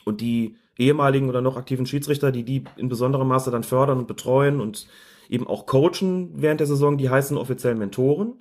Und 0.04 0.20
die 0.20 0.56
ehemaligen 0.78 1.28
oder 1.28 1.40
noch 1.40 1.56
aktiven 1.56 1.86
Schiedsrichter, 1.86 2.32
die 2.32 2.44
die 2.44 2.64
in 2.76 2.88
besonderem 2.88 3.28
Maße 3.28 3.50
dann 3.50 3.64
fördern 3.64 3.98
und 3.98 4.06
betreuen 4.06 4.60
und 4.60 4.86
eben 5.28 5.46
auch 5.46 5.66
coachen 5.66 6.30
während 6.34 6.60
der 6.60 6.66
Saison, 6.66 6.96
die 6.96 7.10
heißen 7.10 7.36
offiziell 7.36 7.74
Mentoren. 7.74 8.34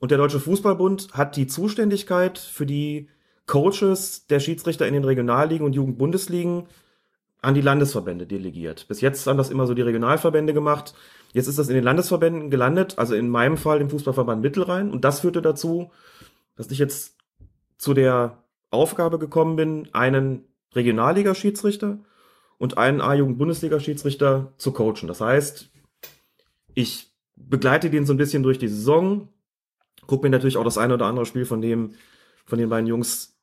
Und 0.00 0.10
der 0.10 0.18
Deutsche 0.18 0.40
Fußballbund 0.40 1.08
hat 1.12 1.36
die 1.36 1.46
Zuständigkeit 1.46 2.38
für 2.38 2.66
die 2.66 3.08
Coaches 3.46 4.26
der 4.26 4.40
Schiedsrichter 4.40 4.86
in 4.86 4.94
den 4.94 5.04
Regionalligen 5.04 5.64
und 5.64 5.74
Jugendbundesligen 5.74 6.66
an 7.42 7.54
die 7.54 7.60
Landesverbände 7.60 8.26
delegiert. 8.26 8.88
Bis 8.88 9.00
jetzt 9.00 9.26
haben 9.26 9.38
das 9.38 9.50
immer 9.50 9.66
so 9.66 9.74
die 9.74 9.82
Regionalverbände 9.82 10.52
gemacht. 10.52 10.94
Jetzt 11.32 11.46
ist 11.46 11.58
das 11.58 11.68
in 11.68 11.74
den 11.74 11.84
Landesverbänden 11.84 12.50
gelandet, 12.50 12.98
also 12.98 13.14
in 13.14 13.28
meinem 13.28 13.56
Fall 13.56 13.80
im 13.80 13.90
Fußballverband 13.90 14.42
Mittelrhein. 14.42 14.90
Und 14.90 15.04
das 15.04 15.20
führte 15.20 15.42
dazu, 15.42 15.92
dass 16.56 16.70
ich 16.70 16.78
jetzt 16.78 17.16
zu 17.78 17.94
der 17.94 18.42
Aufgabe 18.70 19.18
gekommen 19.18 19.56
bin, 19.56 19.88
einen 19.92 20.44
Regionalliga-Schiedsrichter 20.74 21.98
und 22.58 22.78
einen 22.78 23.00
A-Jugend-Bundesliga-Schiedsrichter 23.00 24.52
zu 24.56 24.72
coachen. 24.72 25.06
Das 25.06 25.20
heißt, 25.20 25.70
ich 26.74 27.12
begleite 27.36 27.90
den 27.90 28.06
so 28.06 28.14
ein 28.14 28.18
bisschen 28.18 28.42
durch 28.42 28.58
die 28.58 28.68
Saison, 28.68 29.28
gucke 30.06 30.24
mir 30.24 30.30
natürlich 30.30 30.56
auch 30.56 30.64
das 30.64 30.78
eine 30.78 30.94
oder 30.94 31.06
andere 31.06 31.26
Spiel 31.26 31.44
von 31.44 31.60
dem, 31.60 31.94
von 32.44 32.58
den 32.58 32.68
beiden 32.68 32.86
Jungs 32.86 33.36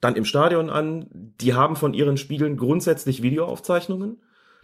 dann 0.00 0.16
im 0.16 0.24
Stadion 0.24 0.70
an. 0.70 1.06
Die 1.40 1.54
haben 1.54 1.76
von 1.76 1.94
ihren 1.94 2.16
Spielen 2.16 2.56
grundsätzlich 2.56 3.22
Videoaufzeichnungen. 3.22 4.20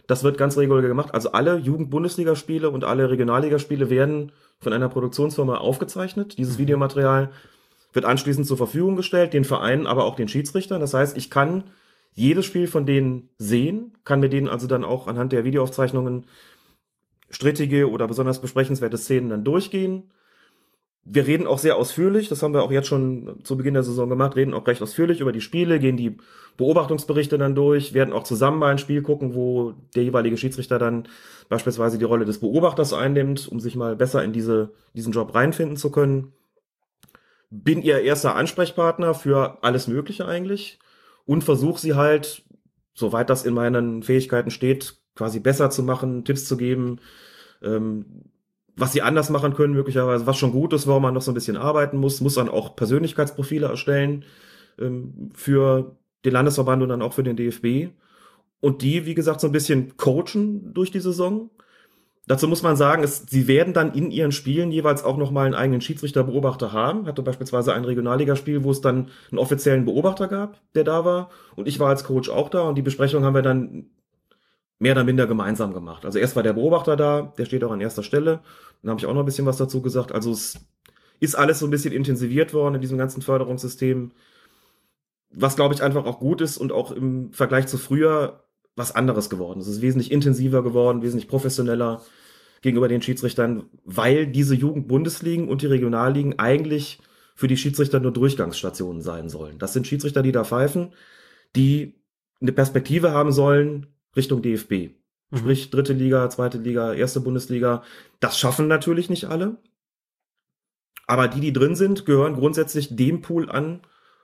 Das 0.07 0.23
wird 0.23 0.37
ganz 0.37 0.57
regulär 0.57 0.87
gemacht. 0.87 1.13
Also 1.13 1.31
alle 1.31 1.57
Jugend-Bundesligaspiele 1.57 2.69
und 2.69 2.83
alle 2.83 3.09
Regionalligaspiele 3.09 3.89
werden 3.89 4.31
von 4.59 4.71
einer 4.71 4.89
Produktionsfirma 4.89 5.57
aufgezeichnet. 5.57 6.37
Dieses 6.37 6.57
Videomaterial 6.57 7.31
wird 7.91 8.05
anschließend 8.05 8.45
zur 8.45 8.57
Verfügung 8.57 8.95
gestellt, 8.95 9.33
den 9.33 9.45
Vereinen, 9.45 9.87
aber 9.87 10.05
auch 10.05 10.15
den 10.15 10.27
Schiedsrichtern. 10.27 10.79
Das 10.79 10.93
heißt, 10.93 11.17
ich 11.17 11.29
kann 11.29 11.63
jedes 12.13 12.45
Spiel 12.45 12.67
von 12.67 12.85
denen 12.85 13.29
sehen, 13.37 13.93
kann 14.03 14.19
mir 14.19 14.29
denen 14.29 14.47
also 14.47 14.67
dann 14.67 14.83
auch 14.83 15.07
anhand 15.07 15.31
der 15.31 15.43
Videoaufzeichnungen 15.43 16.25
strittige 17.29 17.89
oder 17.89 18.07
besonders 18.07 18.39
besprechenswerte 18.39 18.97
Szenen 18.97 19.29
dann 19.29 19.43
durchgehen. 19.43 20.11
Wir 21.07 21.27
reden 21.27 21.45
auch 21.45 21.59
sehr 21.59 21.77
ausführlich, 21.77 22.29
das 22.29 22.41
haben 22.41 22.55
wir 22.55 22.63
auch 22.63 22.71
jetzt 22.71 22.87
schon 22.87 23.39
zu 23.43 23.55
Beginn 23.57 23.75
der 23.75 23.83
Saison 23.83 24.09
gemacht, 24.09 24.35
reden 24.35 24.55
auch 24.55 24.65
recht 24.65 24.81
ausführlich 24.81 25.19
über 25.21 25.31
die 25.31 25.41
Spiele, 25.41 25.77
gehen 25.79 25.97
die 25.97 26.17
Beobachtungsberichte 26.57 27.37
dann 27.37 27.53
durch, 27.53 27.93
werden 27.93 28.13
auch 28.13 28.23
zusammen 28.23 28.57
mal 28.57 28.71
ein 28.71 28.79
Spiel 28.79 29.03
gucken, 29.03 29.35
wo 29.35 29.73
der 29.95 30.03
jeweilige 30.03 30.35
Schiedsrichter 30.37 30.79
dann 30.79 31.07
beispielsweise 31.47 31.99
die 31.99 32.05
Rolle 32.05 32.25
des 32.25 32.39
Beobachters 32.39 32.91
einnimmt, 32.93 33.47
um 33.47 33.59
sich 33.59 33.75
mal 33.75 33.95
besser 33.95 34.23
in 34.23 34.33
diese, 34.33 34.71
diesen 34.95 35.13
Job 35.13 35.35
reinfinden 35.35 35.77
zu 35.77 35.91
können. 35.91 36.33
bin 37.51 37.81
ihr 37.81 38.01
erster 38.01 38.35
Ansprechpartner 38.35 39.13
für 39.13 39.63
alles 39.63 39.87
Mögliche 39.87 40.25
eigentlich 40.25 40.79
und 41.25 41.43
versuche 41.43 41.79
sie 41.79 41.95
halt, 41.95 42.43
soweit 42.93 43.29
das 43.29 43.45
in 43.45 43.53
meinen 43.53 44.03
Fähigkeiten 44.03 44.51
steht, 44.51 44.97
quasi 45.15 45.39
besser 45.39 45.69
zu 45.69 45.83
machen, 45.83 46.25
Tipps 46.25 46.45
zu 46.45 46.57
geben, 46.57 46.99
ähm, 47.61 48.25
was 48.77 48.91
sie 48.91 49.01
anders 49.01 49.29
machen 49.29 49.53
können, 49.53 49.73
möglicherweise, 49.73 50.27
was 50.27 50.37
schon 50.37 50.51
gut 50.51 50.73
ist, 50.73 50.87
warum 50.87 51.03
man 51.03 51.13
noch 51.13 51.21
so 51.21 51.31
ein 51.31 51.35
bisschen 51.35 51.57
arbeiten 51.57 51.97
muss, 51.97 52.21
muss 52.21 52.35
dann 52.35 52.49
auch 52.49 52.75
Persönlichkeitsprofile 52.75 53.67
erstellen 53.67 54.25
ähm, 54.79 55.31
für 55.33 55.97
den 56.25 56.33
Landesverband 56.33 56.83
und 56.83 56.89
dann 56.89 57.01
auch 57.01 57.13
für 57.13 57.23
den 57.23 57.37
DFB. 57.37 57.93
Und 58.59 58.81
die, 58.81 59.05
wie 59.05 59.15
gesagt, 59.15 59.41
so 59.41 59.47
ein 59.47 59.53
bisschen 59.53 59.95
coachen 59.95 60.73
durch 60.73 60.91
die 60.91 60.99
Saison. 60.99 61.51
Dazu 62.27 62.47
muss 62.47 62.63
man 62.63 62.75
sagen, 62.75 63.03
es, 63.03 63.25
sie 63.29 63.47
werden 63.47 63.73
dann 63.73 63.93
in 63.93 64.09
ihren 64.09 64.31
Spielen 64.31 64.71
jeweils 64.71 65.03
auch 65.03 65.17
nochmal 65.17 65.45
einen 65.45 65.53
eigenen 65.53 65.81
Schiedsrichterbeobachter 65.81 66.73
haben. 66.73 67.05
Hatte 67.05 67.21
beispielsweise 67.21 67.73
ein 67.73 67.85
Regionalligaspiel, 67.85 68.63
wo 68.63 68.71
es 68.71 68.81
dann 68.81 69.09
einen 69.29 69.37
offiziellen 69.37 69.85
Beobachter 69.85 70.27
gab, 70.27 70.59
der 70.73 70.83
da 70.83 71.05
war. 71.05 71.29
Und 71.55 71.67
ich 71.67 71.79
war 71.79 71.89
als 71.89 72.03
Coach 72.03 72.29
auch 72.29 72.49
da. 72.49 72.61
Und 72.61 72.75
die 72.75 72.81
Besprechung 72.81 73.23
haben 73.23 73.35
wir 73.35 73.43
dann 73.43 73.85
mehr 74.79 74.93
oder 74.93 75.03
minder 75.03 75.27
gemeinsam 75.27 75.73
gemacht. 75.73 76.05
Also 76.05 76.19
erst 76.19 76.35
war 76.35 76.43
der 76.43 76.53
Beobachter 76.53 76.95
da, 76.95 77.33
der 77.37 77.45
steht 77.45 77.63
auch 77.63 77.71
an 77.71 77.81
erster 77.81 78.03
Stelle. 78.03 78.41
Dann 78.81 78.91
habe 78.91 78.99
ich 78.99 79.05
auch 79.05 79.13
noch 79.13 79.21
ein 79.21 79.25
bisschen 79.25 79.45
was 79.45 79.57
dazu 79.57 79.81
gesagt. 79.81 80.11
Also 80.11 80.31
es 80.31 80.59
ist 81.19 81.35
alles 81.35 81.59
so 81.59 81.67
ein 81.67 81.71
bisschen 81.71 81.93
intensiviert 81.93 82.53
worden 82.53 82.75
in 82.75 82.81
diesem 82.81 82.97
ganzen 82.97 83.21
Förderungssystem. 83.21 84.11
Was, 85.31 85.55
glaube 85.55 85.73
ich, 85.73 85.81
einfach 85.81 86.05
auch 86.05 86.19
gut 86.19 86.41
ist 86.41 86.57
und 86.57 86.71
auch 86.71 86.91
im 86.91 87.31
Vergleich 87.33 87.67
zu 87.67 87.77
früher 87.77 88.43
was 88.75 88.93
anderes 88.93 89.29
geworden. 89.29 89.61
Es 89.61 89.67
ist 89.67 89.81
wesentlich 89.81 90.11
intensiver 90.11 90.61
geworden, 90.61 91.01
wesentlich 91.01 91.29
professioneller 91.29 92.01
gegenüber 92.61 92.87
den 92.87 93.01
Schiedsrichtern, 93.01 93.69
weil 93.85 94.27
diese 94.27 94.55
Jugendbundesligen 94.55 95.47
und 95.47 95.61
die 95.61 95.67
Regionalligen 95.67 96.39
eigentlich 96.39 96.99
für 97.35 97.47
die 97.47 97.57
Schiedsrichter 97.57 97.99
nur 97.99 98.11
Durchgangsstationen 98.11 99.01
sein 99.01 99.29
sollen. 99.29 99.59
Das 99.59 99.73
sind 99.73 99.87
Schiedsrichter, 99.87 100.23
die 100.23 100.31
da 100.31 100.43
pfeifen, 100.43 100.93
die 101.55 101.95
eine 102.41 102.51
Perspektive 102.51 103.11
haben 103.11 103.31
sollen 103.31 103.94
Richtung 104.15 104.41
DFB. 104.41 104.71
Mhm. 105.31 105.37
Sprich, 105.37 105.69
dritte 105.69 105.93
Liga, 105.93 106.29
zweite 106.29 106.57
Liga, 106.57 106.93
erste 106.93 107.21
Bundesliga. 107.21 107.83
Das 108.19 108.37
schaffen 108.39 108.67
natürlich 108.67 109.09
nicht 109.09 109.25
alle. 109.25 109.57
Aber 111.07 111.27
die, 111.27 111.39
die 111.39 111.53
drin 111.53 111.75
sind, 111.75 112.05
gehören 112.05 112.35
grundsätzlich 112.35 112.95
dem 112.95 113.21
Pool 113.21 113.49
an, 113.49 113.81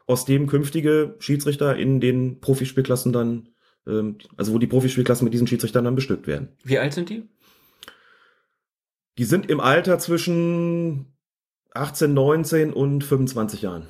aus 0.07 0.25
dem 0.25 0.47
künftige 0.47 1.15
Schiedsrichter 1.19 1.75
in 1.75 2.01
den 2.01 2.39
Profispielklassen 2.39 3.13
dann 3.13 3.49
ähm, 3.87 4.17
also 4.37 4.53
wo 4.53 4.59
die 4.59 4.67
Profispielklassen 4.67 5.25
mit 5.25 5.33
diesen 5.33 5.47
Schiedsrichtern 5.47 5.85
dann 5.85 5.95
bestückt 5.95 6.27
werden. 6.27 6.49
Wie 6.63 6.77
alt 6.77 6.93
sind 6.93 7.09
die? 7.09 7.27
Die 9.17 9.25
sind 9.25 9.49
im 9.49 9.59
Alter 9.59 9.99
zwischen 9.99 11.17
18, 11.73 12.13
19 12.13 12.73
und 12.73 13.03
25 13.03 13.61
Jahren. 13.63 13.87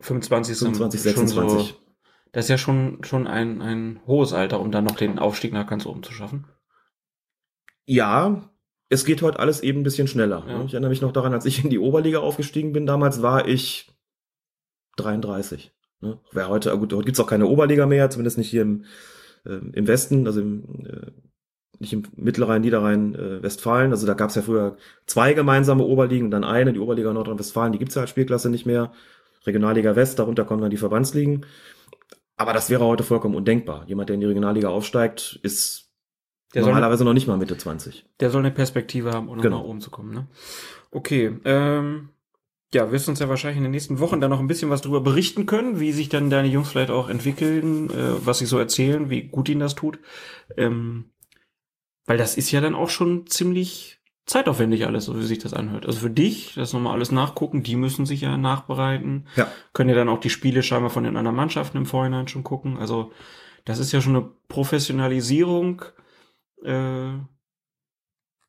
25, 0.00 0.56
25 0.56 1.00
26. 1.00 1.68
So, 1.68 1.74
das 2.32 2.46
ist 2.46 2.50
ja 2.50 2.58
schon, 2.58 3.02
schon 3.04 3.26
ein, 3.26 3.62
ein 3.62 4.00
hohes 4.06 4.32
Alter, 4.32 4.60
um 4.60 4.70
dann 4.70 4.84
noch 4.84 4.96
den 4.96 5.18
Aufstieg 5.18 5.52
nach 5.52 5.66
ganz 5.66 5.86
oben 5.86 6.02
zu 6.02 6.12
schaffen. 6.12 6.46
Ja, 7.86 8.50
es 8.90 9.04
geht 9.04 9.22
heute 9.22 9.38
alles 9.38 9.60
eben 9.60 9.80
ein 9.80 9.84
bisschen 9.84 10.08
schneller. 10.08 10.44
Ja. 10.46 10.64
Ich 10.64 10.72
erinnere 10.72 10.90
mich 10.90 11.02
noch 11.02 11.12
daran, 11.12 11.32
als 11.32 11.46
ich 11.46 11.64
in 11.64 11.70
die 11.70 11.78
Oberliga 11.78 12.18
aufgestiegen 12.18 12.72
bin, 12.72 12.86
damals 12.86 13.22
war 13.22 13.48
ich 13.48 13.90
33. 14.96 15.72
Ne? 16.00 16.18
Wer 16.32 16.48
heute, 16.48 16.76
gut, 16.78 16.92
heute 16.92 17.04
gibt's 17.04 17.20
auch 17.20 17.26
keine 17.26 17.46
Oberliga 17.46 17.86
mehr, 17.86 18.10
zumindest 18.10 18.38
nicht 18.38 18.50
hier 18.50 18.62
im, 18.62 18.84
äh, 19.44 19.60
im 19.72 19.86
Westen, 19.86 20.26
also 20.26 20.40
im, 20.40 20.86
äh, 20.86 21.10
nicht 21.80 21.92
im 21.92 22.02
Mittelrhein, 22.16 22.62
Niederrhein, 22.62 23.14
äh, 23.14 23.42
Westfalen. 23.42 23.90
Also 23.90 24.06
da 24.06 24.14
gab's 24.14 24.34
ja 24.34 24.42
früher 24.42 24.76
zwei 25.06 25.32
gemeinsame 25.32 25.84
Oberligen 25.84 26.26
und 26.26 26.30
dann 26.30 26.44
eine, 26.44 26.72
die 26.72 26.80
Oberliga 26.80 27.12
Nordrhein-Westfalen, 27.12 27.72
die 27.72 27.78
gibt's 27.78 27.94
ja 27.94 28.02
als 28.02 28.10
Spielklasse 28.10 28.50
nicht 28.50 28.66
mehr. 28.66 28.92
Regionalliga 29.46 29.96
West, 29.96 30.18
darunter 30.18 30.44
kommen 30.44 30.62
dann 30.62 30.70
die 30.70 30.76
Verbandsligen. 30.76 31.46
Aber 32.38 32.52
das 32.52 32.70
wäre 32.70 32.84
heute 32.84 33.02
vollkommen 33.02 33.34
undenkbar. 33.34 33.84
Jemand, 33.86 34.08
der 34.08 34.14
in 34.14 34.20
die 34.20 34.26
Regionalliga 34.26 34.68
aufsteigt, 34.68 35.40
ist 35.42 35.90
der 36.54 36.62
normalerweise 36.62 37.04
noch 37.04 37.12
nicht 37.12 37.26
mal 37.26 37.36
Mitte 37.36 37.58
20. 37.58 38.06
Der 38.20 38.30
soll 38.30 38.40
eine 38.40 38.52
Perspektive 38.52 39.12
haben, 39.12 39.28
um 39.28 39.40
genau. 39.40 39.58
nach 39.58 39.64
oben 39.64 39.80
zu 39.80 39.90
kommen. 39.90 40.14
Ne? 40.14 40.26
Okay, 40.90 41.36
ähm, 41.44 42.10
ja, 42.72 42.90
wirst 42.92 43.08
uns 43.08 43.18
ja 43.18 43.28
wahrscheinlich 43.28 43.58
in 43.58 43.64
den 43.64 43.72
nächsten 43.72 43.98
Wochen 43.98 44.20
dann 44.20 44.30
noch 44.30 44.40
ein 44.40 44.46
bisschen 44.46 44.70
was 44.70 44.80
darüber 44.80 45.00
berichten 45.00 45.46
können, 45.46 45.80
wie 45.80 45.92
sich 45.92 46.08
dann 46.08 46.30
deine 46.30 46.48
Jungs 46.48 46.70
vielleicht 46.70 46.90
auch 46.90 47.08
entwickeln, 47.08 47.90
äh, 47.90 48.24
was 48.24 48.38
sie 48.38 48.46
so 48.46 48.58
erzählen, 48.58 49.10
wie 49.10 49.22
gut 49.24 49.48
ihnen 49.48 49.60
das 49.60 49.74
tut. 49.74 49.98
Ähm, 50.56 51.10
weil 52.06 52.18
das 52.18 52.36
ist 52.36 52.50
ja 52.52 52.60
dann 52.60 52.74
auch 52.74 52.88
schon 52.88 53.26
ziemlich 53.26 53.97
zeitaufwendig 54.28 54.86
alles, 54.86 55.06
so 55.06 55.18
wie 55.18 55.24
sich 55.24 55.38
das 55.38 55.54
anhört. 55.54 55.86
Also 55.86 56.00
für 56.00 56.10
dich, 56.10 56.54
das 56.54 56.72
nochmal 56.72 56.92
alles 56.92 57.10
nachgucken, 57.10 57.62
die 57.62 57.76
müssen 57.76 58.06
sich 58.06 58.20
ja 58.20 58.36
nachbereiten. 58.36 59.26
Ja. 59.36 59.50
Können 59.72 59.90
ja 59.90 59.96
dann 59.96 60.08
auch 60.08 60.20
die 60.20 60.30
Spiele 60.30 60.62
scheinbar 60.62 60.90
von 60.90 61.04
den 61.04 61.16
anderen 61.16 61.36
Mannschaften 61.36 61.78
im 61.78 61.86
Vorhinein 61.86 62.28
schon 62.28 62.44
gucken. 62.44 62.76
Also 62.76 63.10
das 63.64 63.78
ist 63.78 63.90
ja 63.90 64.00
schon 64.00 64.16
eine 64.16 64.30
Professionalisierung. 64.48 65.82
Äh, 66.62 67.12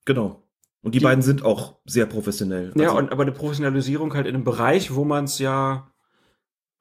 genau. 0.05 0.43
Und 0.81 0.95
die, 0.95 1.00
die, 1.00 1.03
beiden 1.03 1.21
sind 1.21 1.43
auch 1.43 1.79
sehr 1.86 2.05
professionell. 2.05 2.74
Ja, 2.75 2.89
also, 2.89 2.98
und, 2.98 3.12
aber 3.12 3.24
eine 3.24 3.31
Professionalisierung 3.31 4.13
halt 4.13 4.27
in 4.27 4.36
einem 4.36 4.43
Bereich, 4.43 4.93
wo 4.93 5.05
man 5.05 5.25
es 5.25 5.39
ja, 5.39 5.91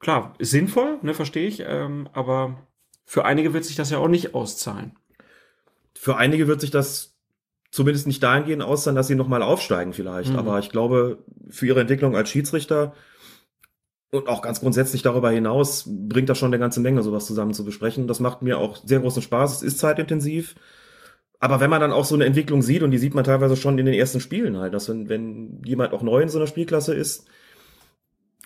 klar, 0.00 0.34
ist 0.38 0.50
sinnvoll, 0.50 0.98
ne, 1.02 1.14
verstehe 1.14 1.46
ich, 1.46 1.62
ähm, 1.66 2.08
aber 2.12 2.68
für 3.04 3.24
einige 3.24 3.54
wird 3.54 3.64
sich 3.64 3.76
das 3.76 3.90
ja 3.90 3.98
auch 3.98 4.08
nicht 4.08 4.34
auszahlen. 4.34 4.96
Für 5.94 6.16
einige 6.16 6.46
wird 6.46 6.60
sich 6.60 6.70
das 6.70 7.17
zumindest 7.70 8.06
nicht 8.06 8.22
dahingehend 8.22 8.62
auszahlen, 8.62 8.96
dass 8.96 9.08
sie 9.08 9.14
nochmal 9.14 9.42
aufsteigen 9.42 9.92
vielleicht. 9.92 10.32
Mhm. 10.32 10.38
Aber 10.38 10.58
ich 10.58 10.70
glaube, 10.70 11.18
für 11.48 11.66
ihre 11.66 11.80
Entwicklung 11.80 12.16
als 12.16 12.30
Schiedsrichter 12.30 12.94
und 14.10 14.28
auch 14.28 14.40
ganz 14.40 14.60
grundsätzlich 14.60 15.02
darüber 15.02 15.30
hinaus 15.30 15.84
bringt 15.86 16.28
das 16.30 16.38
schon 16.38 16.48
eine 16.48 16.58
ganze 16.58 16.80
Menge, 16.80 17.02
sowas 17.02 17.26
zusammen 17.26 17.52
zu 17.52 17.64
besprechen. 17.64 18.08
Das 18.08 18.20
macht 18.20 18.42
mir 18.42 18.58
auch 18.58 18.78
sehr 18.84 19.00
großen 19.00 19.22
Spaß. 19.22 19.56
Es 19.56 19.62
ist 19.62 19.78
zeitintensiv. 19.78 20.54
Aber 21.40 21.60
wenn 21.60 21.70
man 21.70 21.80
dann 21.80 21.92
auch 21.92 22.04
so 22.04 22.14
eine 22.14 22.24
Entwicklung 22.24 22.62
sieht, 22.62 22.82
und 22.82 22.90
die 22.90 22.98
sieht 22.98 23.14
man 23.14 23.24
teilweise 23.24 23.56
schon 23.56 23.78
in 23.78 23.86
den 23.86 23.94
ersten 23.94 24.20
Spielen 24.20 24.56
halt, 24.56 24.74
dass 24.74 24.88
wenn, 24.88 25.08
wenn 25.08 25.62
jemand 25.64 25.92
auch 25.92 26.02
neu 26.02 26.22
in 26.22 26.28
so 26.28 26.38
einer 26.38 26.46
Spielklasse 26.46 26.94
ist 26.94 27.26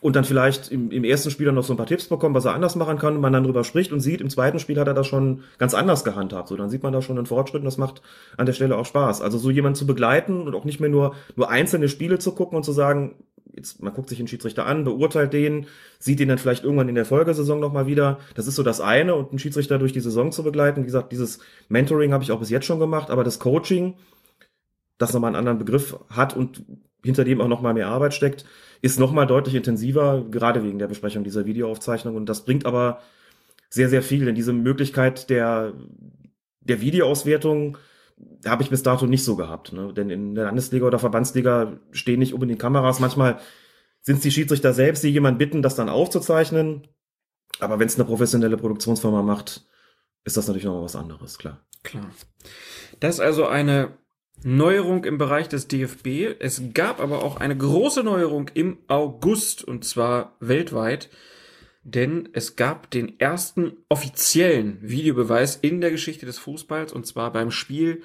und 0.02 0.16
dann 0.16 0.24
vielleicht 0.24 0.72
im, 0.72 0.90
im 0.90 1.04
ersten 1.04 1.30
Spiel 1.30 1.46
dann 1.46 1.54
noch 1.54 1.62
so 1.62 1.72
ein 1.72 1.76
paar 1.76 1.86
Tipps 1.86 2.08
bekommt, 2.08 2.34
was 2.34 2.44
er 2.44 2.54
anders 2.54 2.74
machen 2.74 2.98
kann, 2.98 3.14
und 3.14 3.20
man 3.20 3.32
dann 3.32 3.44
drüber 3.44 3.62
spricht 3.62 3.92
und 3.92 4.00
sieht, 4.00 4.20
im 4.20 4.30
zweiten 4.30 4.58
Spiel 4.58 4.78
hat 4.80 4.88
er 4.88 4.94
das 4.94 5.06
schon 5.06 5.44
ganz 5.58 5.74
anders 5.74 6.02
gehandhabt. 6.02 6.48
So, 6.48 6.56
dann 6.56 6.70
sieht 6.70 6.82
man 6.82 6.92
da 6.92 7.00
schon 7.00 7.16
einen 7.16 7.26
Fortschritt 7.26 7.60
und 7.60 7.66
das 7.66 7.78
macht 7.78 8.02
an 8.36 8.44
der 8.44 8.52
Stelle 8.52 8.76
auch 8.76 8.84
Spaß. 8.84 9.22
Also 9.22 9.38
so 9.38 9.48
jemanden 9.48 9.76
zu 9.76 9.86
begleiten 9.86 10.42
und 10.48 10.56
auch 10.56 10.64
nicht 10.64 10.80
mehr 10.80 10.90
nur, 10.90 11.14
nur 11.36 11.50
einzelne 11.50 11.88
Spiele 11.88 12.18
zu 12.18 12.32
gucken 12.34 12.56
und 12.56 12.64
zu 12.64 12.72
sagen, 12.72 13.14
jetzt, 13.54 13.80
man 13.80 13.94
guckt 13.94 14.08
sich 14.08 14.18
den 14.18 14.26
Schiedsrichter 14.26 14.66
an, 14.66 14.82
beurteilt 14.82 15.32
den, 15.32 15.66
sieht 16.00 16.18
ihn 16.18 16.28
dann 16.28 16.38
vielleicht 16.38 16.64
irgendwann 16.64 16.88
in 16.88 16.96
der 16.96 17.04
Folgesaison 17.04 17.60
nochmal 17.60 17.86
wieder. 17.86 18.18
Das 18.34 18.48
ist 18.48 18.56
so 18.56 18.64
das 18.64 18.80
eine 18.80 19.14
und 19.14 19.30
einen 19.30 19.38
Schiedsrichter 19.38 19.78
durch 19.78 19.92
die 19.92 20.00
Saison 20.00 20.32
zu 20.32 20.42
begleiten. 20.42 20.82
Wie 20.82 20.86
gesagt, 20.86 21.12
dieses 21.12 21.38
Mentoring 21.68 22.12
habe 22.12 22.24
ich 22.24 22.32
auch 22.32 22.40
bis 22.40 22.50
jetzt 22.50 22.66
schon 22.66 22.80
gemacht, 22.80 23.08
aber 23.08 23.22
das 23.22 23.38
Coaching, 23.38 23.94
das 24.98 25.12
nochmal 25.12 25.28
einen 25.28 25.36
anderen 25.36 25.58
Begriff 25.58 25.96
hat 26.10 26.36
und 26.36 26.64
hinter 27.04 27.22
dem 27.22 27.40
auch 27.40 27.48
nochmal 27.48 27.74
mehr 27.74 27.88
Arbeit 27.88 28.14
steckt, 28.14 28.44
ist 28.82 28.98
nochmal 28.98 29.26
deutlich 29.26 29.54
intensiver, 29.54 30.26
gerade 30.30 30.62
wegen 30.62 30.78
der 30.78 30.88
Besprechung 30.88 31.24
dieser 31.24 31.46
Videoaufzeichnung. 31.46 32.16
Und 32.16 32.26
das 32.26 32.44
bringt 32.44 32.66
aber 32.66 33.00
sehr, 33.70 33.88
sehr 33.88 34.02
viel, 34.02 34.26
denn 34.26 34.34
diese 34.34 34.52
Möglichkeit 34.52 35.30
der, 35.30 35.72
der 36.60 36.80
Videoauswertung, 36.80 37.78
habe 38.44 38.62
ich 38.62 38.70
bis 38.70 38.82
dato 38.82 39.06
nicht 39.06 39.24
so 39.24 39.36
gehabt. 39.36 39.72
Ne? 39.72 39.92
Denn 39.94 40.10
in 40.10 40.34
der 40.34 40.44
Landesliga 40.44 40.86
oder 40.86 40.98
Verbandsliga 40.98 41.78
stehen 41.92 42.18
nicht 42.18 42.34
unbedingt 42.34 42.60
Kameras. 42.60 43.00
Manchmal 43.00 43.38
sind 44.00 44.16
es 44.16 44.22
die 44.22 44.30
Schiedsrichter 44.30 44.72
selbst, 44.72 45.02
die 45.02 45.08
jemanden 45.08 45.38
bitten, 45.38 45.62
das 45.62 45.76
dann 45.76 45.88
aufzuzeichnen. 45.88 46.86
Aber 47.60 47.78
wenn 47.78 47.86
es 47.86 47.96
eine 47.96 48.04
professionelle 48.04 48.56
Produktionsfirma 48.56 49.22
macht, 49.22 49.64
ist 50.24 50.36
das 50.36 50.46
natürlich 50.46 50.64
noch 50.64 50.82
was 50.82 50.96
anderes, 50.96 51.38
klar. 51.38 51.60
Klar. 51.82 52.10
Das 53.00 53.16
ist 53.16 53.20
also 53.20 53.46
eine 53.46 53.96
Neuerung 54.42 55.04
im 55.04 55.18
Bereich 55.18 55.48
des 55.48 55.68
DFB. 55.68 56.36
Es 56.40 56.62
gab 56.74 57.00
aber 57.00 57.22
auch 57.22 57.36
eine 57.36 57.56
große 57.56 58.02
Neuerung 58.02 58.50
im 58.54 58.78
August 58.88 59.62
und 59.64 59.84
zwar 59.84 60.36
weltweit 60.40 61.10
denn 61.84 62.28
es 62.32 62.56
gab 62.56 62.90
den 62.90 63.18
ersten 63.18 63.72
offiziellen 63.88 64.78
Videobeweis 64.82 65.56
in 65.56 65.80
der 65.80 65.90
Geschichte 65.90 66.26
des 66.26 66.38
Fußballs 66.38 66.92
und 66.92 67.06
zwar 67.06 67.32
beim 67.32 67.50
Spiel 67.50 68.02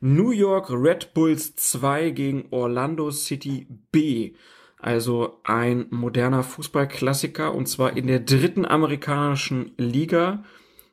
New 0.00 0.30
York 0.30 0.70
Red 0.70 1.12
Bulls 1.14 1.56
2 1.56 2.10
gegen 2.10 2.46
Orlando 2.50 3.10
City 3.10 3.66
B. 3.90 4.34
Also 4.78 5.40
ein 5.42 5.86
moderner 5.90 6.44
Fußballklassiker 6.44 7.52
und 7.54 7.66
zwar 7.66 7.96
in 7.96 8.06
der 8.06 8.20
dritten 8.20 8.64
amerikanischen 8.64 9.72
Liga, 9.76 10.44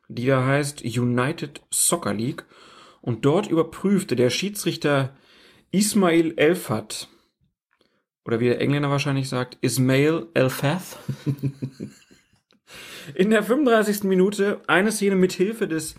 die 0.08 0.26
da 0.26 0.44
heißt 0.44 0.82
United 0.82 1.62
Soccer 1.70 2.14
League. 2.14 2.44
Und 3.04 3.26
dort 3.26 3.46
überprüfte 3.48 4.16
der 4.16 4.30
Schiedsrichter 4.30 5.14
Ismail 5.72 6.32
Elfat, 6.38 7.10
oder 8.24 8.40
wie 8.40 8.46
der 8.46 8.62
Engländer 8.62 8.88
wahrscheinlich 8.88 9.28
sagt, 9.28 9.58
Ismail 9.60 10.28
Elfath, 10.32 10.96
in 13.14 13.28
der 13.28 13.42
35. 13.42 14.04
Minute 14.04 14.62
eine 14.68 14.90
Szene 14.90 15.16
mit 15.16 15.34
Hilfe 15.34 15.68
des 15.68 15.96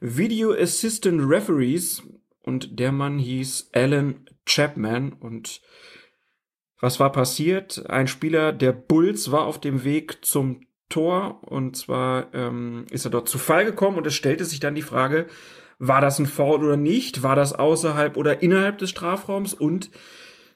Video 0.00 0.52
Assistant 0.52 1.22
Referees 1.26 2.02
und 2.42 2.78
der 2.78 2.92
Mann 2.92 3.18
hieß 3.18 3.70
Alan 3.72 4.28
Chapman 4.44 5.14
und 5.14 5.62
Was 6.78 7.00
war 7.00 7.10
passiert? 7.10 7.88
Ein 7.88 8.06
Spieler 8.06 8.52
der 8.52 8.72
Bulls 8.72 9.32
war 9.32 9.46
auf 9.46 9.58
dem 9.58 9.82
Weg 9.84 10.22
zum 10.26 10.60
Tor 10.90 11.42
und 11.42 11.74
zwar 11.78 12.34
ähm, 12.34 12.84
ist 12.90 13.06
er 13.06 13.10
dort 13.10 13.30
zu 13.30 13.38
Fall 13.38 13.64
gekommen 13.64 13.96
und 13.96 14.06
es 14.06 14.14
stellte 14.14 14.44
sich 14.44 14.60
dann 14.60 14.74
die 14.74 14.82
Frage, 14.82 15.26
war 15.88 16.00
das 16.00 16.18
ein 16.18 16.26
Foul 16.26 16.64
oder 16.64 16.76
nicht? 16.76 17.22
War 17.22 17.36
das 17.36 17.52
außerhalb 17.52 18.16
oder 18.16 18.42
innerhalb 18.42 18.78
des 18.78 18.90
Strafraums? 18.90 19.54
Und 19.54 19.90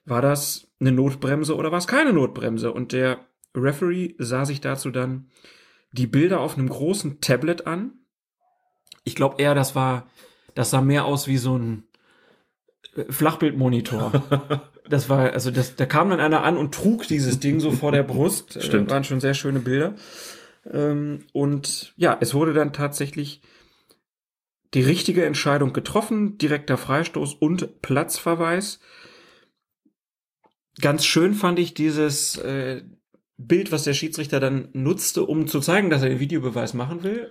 war 0.05 0.23
das 0.23 0.69
eine 0.81 0.93
Notbremse 0.93 1.55
oder 1.55 1.71
war 1.71 1.79
es 1.79 1.87
keine 1.87 2.13
Notbremse? 2.13 2.73
Und 2.73 2.93
der 2.93 3.21
Referee 3.55 4.15
sah 4.19 4.45
sich 4.45 4.61
dazu 4.61 4.91
dann 4.91 5.27
die 5.93 6.07
Bilder 6.07 6.41
auf 6.41 6.57
einem 6.57 6.69
großen 6.69 7.21
Tablet 7.21 7.67
an. 7.67 7.93
Ich 9.05 9.15
glaube 9.15 9.41
eher, 9.41 9.55
das 9.55 9.75
war, 9.75 10.07
das 10.55 10.71
sah 10.71 10.81
mehr 10.81 11.05
aus 11.05 11.27
wie 11.27 11.39
so 11.39 11.57
ein 11.59 11.85
äh, 12.97 13.11
Flachbildmonitor. 13.11 14.23
Das 14.91 15.11
war, 15.11 15.35
also 15.35 15.51
das, 15.51 15.77
da 15.77 15.85
kam 15.85 16.09
dann 16.09 16.19
einer 16.19 16.45
an 16.45 16.57
und 16.57 16.73
trug 16.75 17.07
dieses 17.07 17.39
Ding 17.41 17.61
so 17.61 17.73
vor 17.73 17.93
der 17.93 18.03
Brust. 18.03 18.57
Äh, 18.57 18.63
Stimmt. 18.63 18.91
waren 18.91 19.05
schon 19.05 19.21
sehr 19.21 19.35
schöne 19.35 19.61
Bilder. 19.61 19.93
Ähm, 20.73 21.27
und 21.35 21.93
ja, 21.99 22.17
es 22.21 22.33
wurde 22.33 22.55
dann 22.55 22.73
tatsächlich 22.73 23.43
die 24.75 24.83
richtige 24.83 25.25
Entscheidung 25.25 25.73
getroffen, 25.73 26.39
direkter 26.39 26.77
Freistoß 26.77 27.35
und 27.35 27.81
Platzverweis. 27.83 28.81
Ganz 30.81 31.05
schön 31.05 31.35
fand 31.35 31.59
ich 31.59 31.75
dieses 31.75 32.37
äh, 32.37 32.83
Bild, 33.37 33.73
was 33.73 33.85
der 33.85 33.95
Schiedsrichter 33.95 34.41
dann 34.41 34.69
nutzte, 34.73 35.25
um 35.25 35.47
zu 35.47 35.61
zeigen, 35.61 35.91
dass 35.91 36.03
er 36.03 36.11
den 36.11 36.21
Videobeweis 36.21 36.75
machen 36.75 37.03
will. 37.03 37.31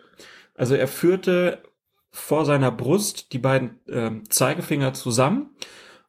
Also 0.56 0.76
er 0.76 0.88
führte 0.88 1.62
vor 2.10 2.46
seiner 2.46 2.72
Brust 2.72 3.34
die 3.34 3.40
beiden 3.40 3.80
ähm, 3.88 4.24
Zeigefinger 4.30 4.94
zusammen, 4.94 5.52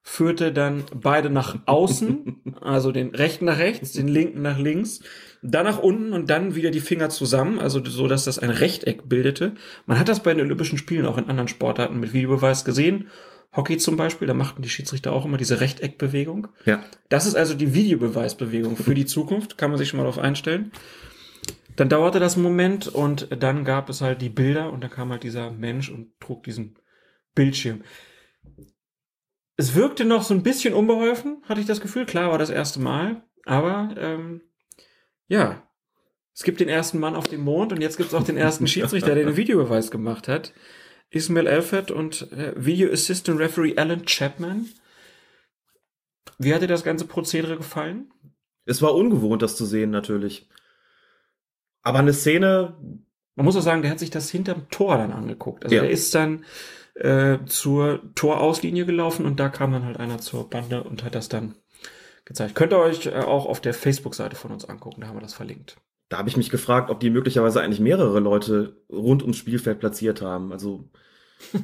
führte 0.03 0.53
dann 0.53 0.85
beide 0.95 1.31
nach 1.31 1.59
außen, 1.67 2.57
also 2.61 2.93
den 2.93 3.15
rechten 3.15 3.45
nach 3.45 3.59
rechts, 3.59 3.93
den 3.93 4.09
linken 4.09 4.43
nach 4.43 4.59
links, 4.59 5.01
dann 5.43 5.65
nach 5.65 5.79
unten 5.79 6.13
und 6.13 6.31
dann 6.31 6.55
wieder 6.55 6.71
die 6.71 6.81
Finger 6.81 7.11
zusammen, 7.11 7.59
also 7.59 7.85
so, 7.85 8.09
dass 8.09 8.25
das 8.25 8.39
ein 8.39 8.51
Rechteck 8.51 9.09
bildete. 9.09 9.55
Man 9.87 9.99
hat 9.99 10.09
das 10.09 10.23
bei 10.23 10.33
den 10.35 10.45
Olympischen 10.45 10.79
Spielen 10.79 11.07
auch 11.07 11.19
in 11.19 11.29
anderen 11.29 11.49
Sportarten 11.49 12.01
mit 12.01 12.13
Videobeweis 12.13 12.65
gesehen. 12.65 13.09
Hockey 13.55 13.79
zum 13.79 13.97
Beispiel, 13.97 14.29
da 14.29 14.35
machten 14.35 14.63
die 14.63 14.69
Schiedsrichter 14.69 15.13
auch 15.13 15.25
immer 15.25 15.37
diese 15.37 15.61
Rechteckbewegung. 15.61 16.49
Ja. 16.65 16.83
Das 17.09 17.27
ist 17.27 17.35
also 17.35 17.55
die 17.55 17.75
Videobeweisbewegung 17.75 18.77
für 18.77 18.95
die 18.95 19.07
Zukunft, 19.07 19.59
kann 19.59 19.71
man 19.71 19.79
sich 19.79 19.89
schon 19.89 19.99
mal 19.99 20.05
darauf 20.05 20.19
einstellen. 20.19 20.73
Dann 21.77 21.89
dauerte 21.89 22.19
das 22.19 22.35
einen 22.35 22.43
Moment 22.43 22.89
und 22.89 23.29
dann 23.43 23.65
gab 23.65 23.89
es 23.89 24.01
halt 24.01 24.21
die 24.21 24.29
Bilder 24.29 24.73
und 24.73 24.83
da 24.83 24.89
kam 24.89 25.11
halt 25.11 25.23
dieser 25.23 25.51
Mensch 25.51 25.91
und 25.91 26.09
trug 26.19 26.43
diesen 26.43 26.75
Bildschirm. 27.35 27.83
Es 29.61 29.75
wirkte 29.75 30.05
noch 30.05 30.23
so 30.23 30.33
ein 30.35 30.43
bisschen 30.45 30.73
unbeholfen, 30.73 31.43
hatte 31.49 31.61
ich 31.61 31.67
das 31.67 31.81
Gefühl. 31.81 32.07
Klar 32.07 32.31
war 32.31 32.39
das 32.39 32.49
erste 32.49 32.81
Mal, 32.81 33.23
aber 33.45 33.93
ähm, 33.99 34.41
ja, 35.27 35.63
es 36.33 36.45
gibt 36.45 36.61
den 36.61 36.69
ersten 36.69 37.01
Mann 37.01 37.17
auf 37.17 37.27
dem 37.27 37.41
Mond 37.43 37.73
und 37.73 37.81
jetzt 37.81 37.97
gibt 37.97 38.11
es 38.11 38.15
auch 38.15 38.23
den 38.23 38.37
ersten 38.37 38.67
Schiedsrichter, 38.69 39.15
der 39.17 39.25
den 39.25 39.37
Videobeweis 39.37 39.91
gemacht 39.91 40.29
hat. 40.29 40.53
Ismail 41.11 41.49
Elfert 41.49 41.91
und 41.91 42.31
äh, 42.33 42.53
Video 42.57 42.93
Assistant 42.93 43.41
Referee 43.41 43.77
Alan 43.77 44.05
Chapman. 44.07 44.69
Wie 46.39 46.55
hat 46.55 46.63
dir 46.63 46.69
das 46.69 46.85
ganze 46.85 47.07
Prozedere 47.07 47.57
gefallen? 47.57 48.13
Es 48.65 48.81
war 48.81 48.95
ungewohnt, 48.95 49.43
das 49.43 49.57
zu 49.57 49.65
sehen, 49.65 49.91
natürlich. 49.91 50.49
Aber 51.83 51.99
eine 51.99 52.13
Szene, 52.13 52.77
Man 53.35 53.45
muss 53.45 53.57
auch 53.57 53.63
sagen, 53.63 53.83
der 53.83 53.91
hat 53.91 53.99
sich 53.99 54.11
das 54.11 54.31
hinterm 54.31 54.69
Tor 54.71 54.99
dann 54.99 55.13
angeguckt. 55.13 55.65
Also 55.65 55.75
Ja. 55.75 55.83
der 55.83 55.91
ist 55.91 56.15
dann 56.15 56.45
äh, 56.99 57.39
zur 57.47 58.01
Torauslinie 58.15 58.85
gelaufen 58.87 59.25
und 59.27 59.39
da 59.41 59.49
kam 59.49 59.73
dann 59.73 59.85
halt 59.85 59.99
einer 59.99 60.19
zur 60.19 60.49
Bande 60.51 60.83
und 60.83 61.05
hat 61.05 61.15
das 61.15 61.29
dann 61.29 61.55
gezeigt. 62.25 62.55
Könnt 62.55 62.73
ihr 62.73 62.79
euch 62.79 63.07
äh, 63.07 63.11
auch 63.21 63.47
auf 63.47 63.61
der 63.61 63.75
Facebook-Seite 63.75 64.37
von 64.37 64.51
uns 64.51 64.65
angucken, 64.69 65.01
da 65.01 65.09
haben 65.09 65.17
wir 65.17 65.23
das 65.23 65.35
verlinkt. 65.35 65.77
da 66.09 66.19
habe 66.19 66.29
ich 66.29 66.37
mich 66.37 66.51
gefragt, 66.51 66.91
ob 66.91 67.01
die 67.01 67.11
möglicherweise 67.11 67.61
eigentlich 67.61 67.81
mehrere 67.81 68.21
Leute 68.21 68.77
rund 68.91 69.23
ums 69.23 69.37
Spielfeld 69.37 69.79
platziert 69.81 70.23
haben. 70.23 70.53
Also 70.53 70.85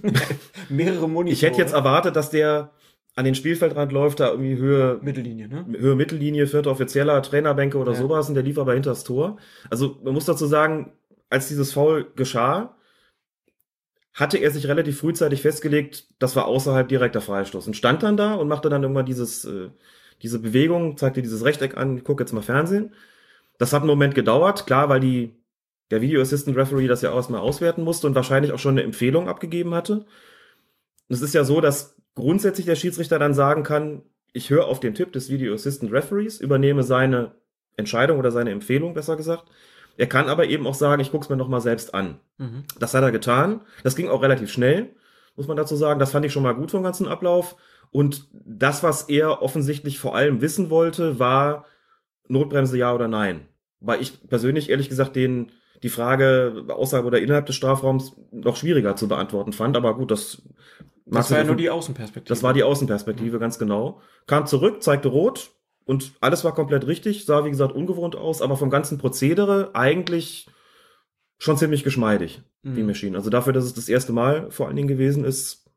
Mehrere 0.68 1.09
Monitore. 1.09 1.32
ich 1.32 1.42
hätte 1.42 1.59
jetzt 1.59 1.74
erwartet, 1.74 2.16
dass 2.16 2.30
der 2.30 2.70
an 3.16 3.24
den 3.24 3.35
Spielfeldrand 3.35 3.92
läuft, 3.92 4.20
da 4.20 4.30
irgendwie 4.30 4.56
Höhe, 4.56 4.98
Mittellinie, 5.02 5.48
ne? 5.48 5.64
Höhe 5.78 5.94
Mittellinie, 5.94 6.46
vierter 6.48 6.70
Offizieller, 6.72 7.22
Trainerbänke 7.22 7.78
oder 7.78 7.92
Ja. 7.92 7.98
sowas 7.98 8.28
und 8.28 8.35
der 8.35 8.42
lief 8.42 8.59
aber 8.59 8.74
hinters 8.74 9.04
Tor. 9.04 9.37
Also 9.70 9.98
man 10.02 10.14
muss 10.14 10.24
dazu 10.24 10.46
sagen, 10.46 10.92
als 11.30 11.46
dieses 11.48 11.72
Foul 11.72 12.06
geschah, 12.16 12.76
hatte 14.14 14.38
er 14.38 14.50
sich 14.53 14.68
relativ 14.68 15.00
frühzeitig 15.00 15.42
festgelegt, 15.42 16.07
das 16.20 16.37
war 16.37 16.46
außerhalb 16.46 16.88
direkter 16.88 17.20
Freistoß 17.20 17.66
und 17.66 17.74
stand 17.74 18.03
dann 18.05 18.16
da 18.16 18.35
und 18.35 18.48
machte 18.48 18.68
dann 18.68 18.83
irgendwann 18.83 19.07
dieses, 19.07 19.44
äh, 19.44 19.70
diese 20.22 20.38
Bewegung, 20.38 20.96
zeigte 20.96 21.20
dieses 21.20 21.44
Rechteck 21.44 21.77
an, 21.77 21.98
ich 21.98 22.05
gucke 22.05 22.22
jetzt 22.22 22.33
mal 22.33 22.42
Fernsehen. 22.42 22.94
Das 23.59 23.72
hat 23.72 23.83
einen 23.83 23.88
Moment 23.88 24.14
gedauert, 24.14 24.66
klar, 24.66 24.88
weil 24.88 25.00
die, 25.00 25.35
der 25.90 26.00
Video 26.00 26.20
Assistant 26.20 26.57
Referee 26.57 26.87
das 26.87 27.03
ja 27.03 27.11
auch 27.11 27.16
erstmal 27.16 27.40
auswerten 27.40 27.83
musste 27.83 28.07
und 28.07 28.14
wahrscheinlich 28.14 28.53
auch 28.53 28.59
schon 28.59 28.74
eine 28.74 28.85
Empfehlung 28.85 29.29
abgegeben 29.29 29.74
hatte. 29.74 30.07
Es 31.09 31.20
ist 31.20 31.35
ja 31.35 31.44
so, 31.44 31.61
dass 31.61 31.96
grundsätzlich 32.14 32.66
der 32.66 32.77
Schiedsrichter 32.77 33.18
dann 33.18 33.35
sagen 33.35 33.64
kann, 33.64 34.03
ich 34.33 34.50
höre 34.50 34.66
auf 34.66 34.81
den 34.81 34.94
Tipp 34.94 35.12
des 35.12 35.29
Video 35.29 35.55
Assistant 35.55 35.92
Referees, 35.92 36.40
übernehme 36.40 36.85
seine 36.85 37.35
Entscheidung 37.77 38.18
oder 38.18 38.31
seine 38.31 38.50
Empfehlung, 38.50 38.94
besser 38.94 39.16
gesagt. 39.16 39.50
Er 39.96 40.07
kann 40.07 40.28
aber 40.28 40.46
eben 40.46 40.66
auch 40.66 40.74
sagen, 40.74 41.00
ich 41.00 41.11
gucke 41.11 41.24
es 41.24 41.28
mir 41.30 41.37
nochmal 41.37 41.61
selbst 41.61 41.94
an. 41.94 42.18
Mhm. 42.38 42.64
Das 42.78 42.94
hat 42.94 43.02
er 43.02 43.12
getan. 43.12 43.61
Das 43.83 43.96
ging 43.96 44.09
auch 44.09 44.22
relativ 44.22 44.50
schnell, 44.50 44.94
muss 45.37 45.46
man 45.46 45.57
dazu 45.57 45.76
sagen. 45.76 46.00
Das 46.00 46.11
fand 46.12 46.26
ich 46.26 46.33
schon 46.33 46.42
mal 46.42 46.54
gut 46.54 46.70
vom 46.70 46.83
ganzen 46.83 47.07
Ablauf. 47.09 47.57
Und 47.90 48.28
das, 48.33 48.83
was 48.83 49.02
er 49.09 49.42
offensichtlich 49.42 49.98
vor 49.98 50.16
allem 50.16 50.40
wissen 50.40 50.68
wollte, 50.70 51.18
war 51.18 51.66
Notbremse 52.26 52.76
ja 52.76 52.92
oder 52.94 53.07
nein. 53.09 53.46
Weil 53.80 54.00
ich 54.00 54.28
persönlich 54.28 54.70
ehrlich 54.70 54.88
gesagt 54.88 55.14
den, 55.14 55.52
die 55.83 55.88
Frage 55.90 56.64
außerhalb 56.68 57.07
oder 57.07 57.20
innerhalb 57.20 57.46
des 57.46 57.54
Strafraums 57.54 58.16
noch 58.33 58.57
schwieriger 58.57 58.96
zu 58.96 59.07
beantworten 59.07 59.52
fand. 59.52 59.76
Aber 59.76 59.94
gut, 59.96 60.11
das, 60.11 60.42
Das 61.07 61.30
war 61.30 61.38
ja 61.38 61.44
nur 61.44 61.57
die 61.57 61.70
Außenperspektive. 61.70 62.28
das 62.28 62.42
war 62.42 62.52
die 62.54 62.62
Außenperspektive, 62.62 63.38
ganz 63.38 63.59
genau. 63.59 64.00
Kam 64.26 64.46
zurück, 64.46 64.83
zeigte 64.83 65.09
rot 65.09 65.50
und 65.85 66.12
alles 66.20 66.44
war 66.44 66.55
komplett 66.55 66.87
richtig, 66.87 67.25
sah 67.25 67.44
wie 67.44 67.51
gesagt 67.51 67.75
ungewohnt 67.75 68.16
aus, 68.16 68.42
aber 68.42 68.57
vom 68.57 68.70
ganzen 68.70 68.99
Prozedere 68.99 69.75
eigentlich 69.75 70.49
schon 71.38 71.57
ziemlich 71.59 71.85
geschmeidig, 71.85 72.42
wie 72.62 72.81
Mhm. 72.81 72.87
mir 72.87 72.94
schien. 72.94 73.16
Also 73.16 73.29
dafür, 73.31 73.53
dass 73.53 73.64
es 73.64 73.75
das 73.75 73.88
erste 73.88 74.12
Mal 74.12 74.51
vor 74.51 74.66
allen 74.66 74.77
Dingen 74.77 74.88
gewesen 74.88 75.25
ist, 75.25 75.68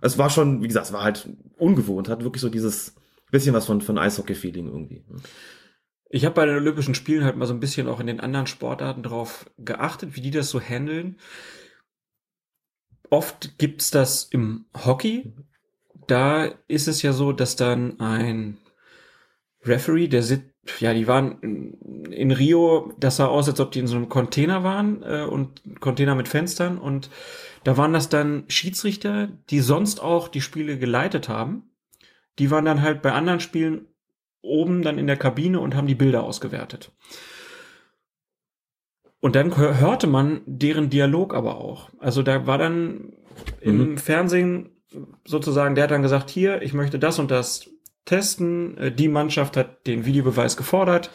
es 0.00 0.18
war 0.18 0.28
schon, 0.28 0.62
wie 0.62 0.66
gesagt, 0.68 0.86
es 0.86 0.92
war 0.92 1.02
halt 1.04 1.28
ungewohnt, 1.56 2.08
hat 2.08 2.24
wirklich 2.24 2.42
so 2.42 2.50
dieses 2.50 2.94
bisschen 3.30 3.54
was 3.54 3.66
von, 3.66 3.80
von 3.80 3.98
Eishockey-Feeling 3.98 4.66
irgendwie. 4.66 5.04
Ich 6.10 6.24
habe 6.24 6.34
bei 6.34 6.46
den 6.46 6.56
Olympischen 6.56 6.94
Spielen 6.94 7.24
halt 7.24 7.36
mal 7.36 7.46
so 7.46 7.54
ein 7.54 7.60
bisschen 7.60 7.88
auch 7.88 7.98
in 7.98 8.06
den 8.06 8.20
anderen 8.20 8.46
Sportarten 8.46 9.02
drauf 9.02 9.50
geachtet, 9.58 10.14
wie 10.14 10.20
die 10.20 10.30
das 10.30 10.50
so 10.50 10.60
handeln. 10.60 11.18
Oft 13.10 13.58
gibt's 13.58 13.90
das 13.90 14.24
im 14.24 14.66
Hockey. 14.84 15.32
Da 16.06 16.44
ist 16.68 16.86
es 16.88 17.02
ja 17.02 17.12
so, 17.12 17.32
dass 17.32 17.56
dann 17.56 17.98
ein 18.00 18.58
Referee, 19.64 20.08
der 20.08 20.22
sitzt, 20.22 20.50
ja, 20.80 20.92
die 20.94 21.06
waren 21.06 21.38
in- 21.40 22.04
in 22.12 22.30
Rio, 22.30 22.92
das 22.98 23.16
sah 23.16 23.26
aus, 23.26 23.48
als 23.48 23.60
ob 23.60 23.72
die 23.72 23.80
in 23.80 23.86
so 23.86 23.96
einem 23.96 24.08
Container 24.08 24.62
waren 24.64 25.02
äh, 25.02 25.24
und 25.28 25.62
Container 25.80 26.14
mit 26.14 26.28
Fenstern 26.28 26.78
und 26.78 27.10
da 27.64 27.76
waren 27.76 27.92
das 27.92 28.08
dann 28.08 28.44
Schiedsrichter, 28.48 29.28
die 29.50 29.60
sonst 29.60 30.02
auch 30.02 30.28
die 30.28 30.42
Spiele 30.42 30.78
geleitet 30.78 31.28
haben. 31.28 31.70
Die 32.38 32.50
waren 32.50 32.64
dann 32.66 32.82
halt 32.82 33.00
bei 33.00 33.12
anderen 33.12 33.40
Spielen 33.40 33.86
oben 34.42 34.82
dann 34.82 34.98
in 34.98 35.06
der 35.06 35.16
Kabine 35.16 35.60
und 35.60 35.74
haben 35.74 35.86
die 35.86 35.94
Bilder 35.94 36.22
ausgewertet. 36.24 36.92
Und 39.20 39.34
dann 39.36 39.56
hör- 39.56 39.80
hörte 39.80 40.06
man 40.06 40.42
deren 40.44 40.90
Dialog 40.90 41.34
aber 41.34 41.56
auch. 41.56 41.88
Also 41.98 42.22
da 42.22 42.46
war 42.46 42.58
dann 42.58 43.14
im 43.60 43.96
Fernsehen 43.96 44.70
sozusagen, 45.24 45.74
der 45.74 45.84
hat 45.84 45.90
dann 45.90 46.02
gesagt, 46.02 46.28
hier, 46.28 46.60
ich 46.60 46.74
möchte 46.74 46.98
das 46.98 47.18
und 47.18 47.30
das 47.30 47.70
testen. 48.04 48.76
Äh, 48.78 48.92
Die 48.92 49.08
Mannschaft 49.08 49.56
hat 49.56 49.86
den 49.86 50.04
Videobeweis 50.04 50.56
gefordert 50.56 51.10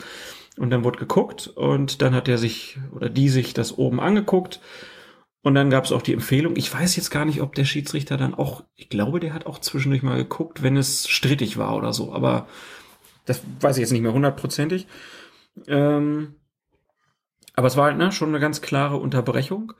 und 0.58 0.70
dann 0.72 0.84
wurde 0.84 1.00
geguckt 1.00 1.48
und 1.48 2.02
dann 2.02 2.14
hat 2.14 2.28
er 2.28 2.38
sich 2.38 2.78
oder 2.92 3.10
die 3.10 3.30
sich 3.30 3.54
das 3.54 3.78
oben 3.78 4.00
angeguckt 4.00 4.60
und 5.42 5.56
dann 5.56 5.70
gab 5.70 5.86
es 5.86 5.92
auch 5.92 6.02
die 6.02 6.14
Empfehlung. 6.14 6.56
Ich 6.58 6.74
weiß 6.74 6.96
jetzt 6.98 7.12
gar 7.12 7.26
nicht, 7.26 7.42
ob 7.42 7.56
der 7.56 7.66
Schiedsrichter 7.66 8.18
dann 8.18 8.36
auch, 8.36 8.64
ich 8.76 8.90
glaube, 8.90 9.20
der 9.20 9.34
hat 9.34 9.46
auch 9.46 9.60
zwischendurch 9.60 10.04
mal 10.04 10.18
geguckt, 10.18 10.64
wenn 10.64 10.76
es 10.76 11.08
strittig 11.08 11.58
war 11.58 11.76
oder 11.76 11.94
so, 11.94 12.14
aber 12.14 12.48
das 13.26 13.42
weiß 13.62 13.78
ich 13.78 13.82
jetzt 13.82 13.92
nicht 13.92 14.02
mehr 14.02 14.14
hundertprozentig. 14.14 14.88
Ähm, 15.68 16.36
aber 17.56 17.68
es 17.68 17.78
war 17.78 17.86
halt 17.86 17.98
ne, 17.98 18.12
schon 18.12 18.30
eine 18.30 18.40
ganz 18.40 18.62
klare 18.62 18.98
Unterbrechung 18.98 19.74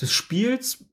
des 0.00 0.12
Spiels, 0.12 0.84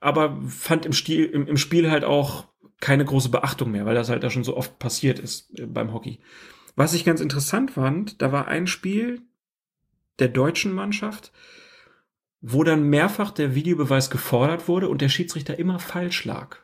aber 0.00 0.40
fand 0.48 0.86
im, 0.86 0.92
Stil, 0.92 1.26
im, 1.26 1.46
im 1.46 1.56
Spiel 1.56 1.90
halt 1.90 2.04
auch 2.04 2.48
keine 2.80 3.04
große 3.04 3.28
Beachtung 3.28 3.70
mehr, 3.70 3.86
weil 3.86 3.94
das 3.94 4.08
halt 4.08 4.22
da 4.22 4.30
schon 4.30 4.44
so 4.44 4.56
oft 4.56 4.78
passiert 4.78 5.18
ist 5.18 5.58
äh, 5.58 5.66
beim 5.66 5.92
Hockey. 5.92 6.18
Was 6.76 6.94
ich 6.94 7.04
ganz 7.04 7.20
interessant 7.20 7.72
fand, 7.72 8.22
da 8.22 8.32
war 8.32 8.48
ein 8.48 8.66
Spiel 8.66 9.22
der 10.18 10.28
deutschen 10.28 10.72
Mannschaft, 10.72 11.32
wo 12.40 12.64
dann 12.64 12.84
mehrfach 12.88 13.32
der 13.32 13.54
Videobeweis 13.54 14.10
gefordert 14.10 14.66
wurde 14.68 14.88
und 14.88 15.02
der 15.02 15.08
Schiedsrichter 15.08 15.58
immer 15.58 15.78
falsch 15.78 16.24
lag. 16.24 16.58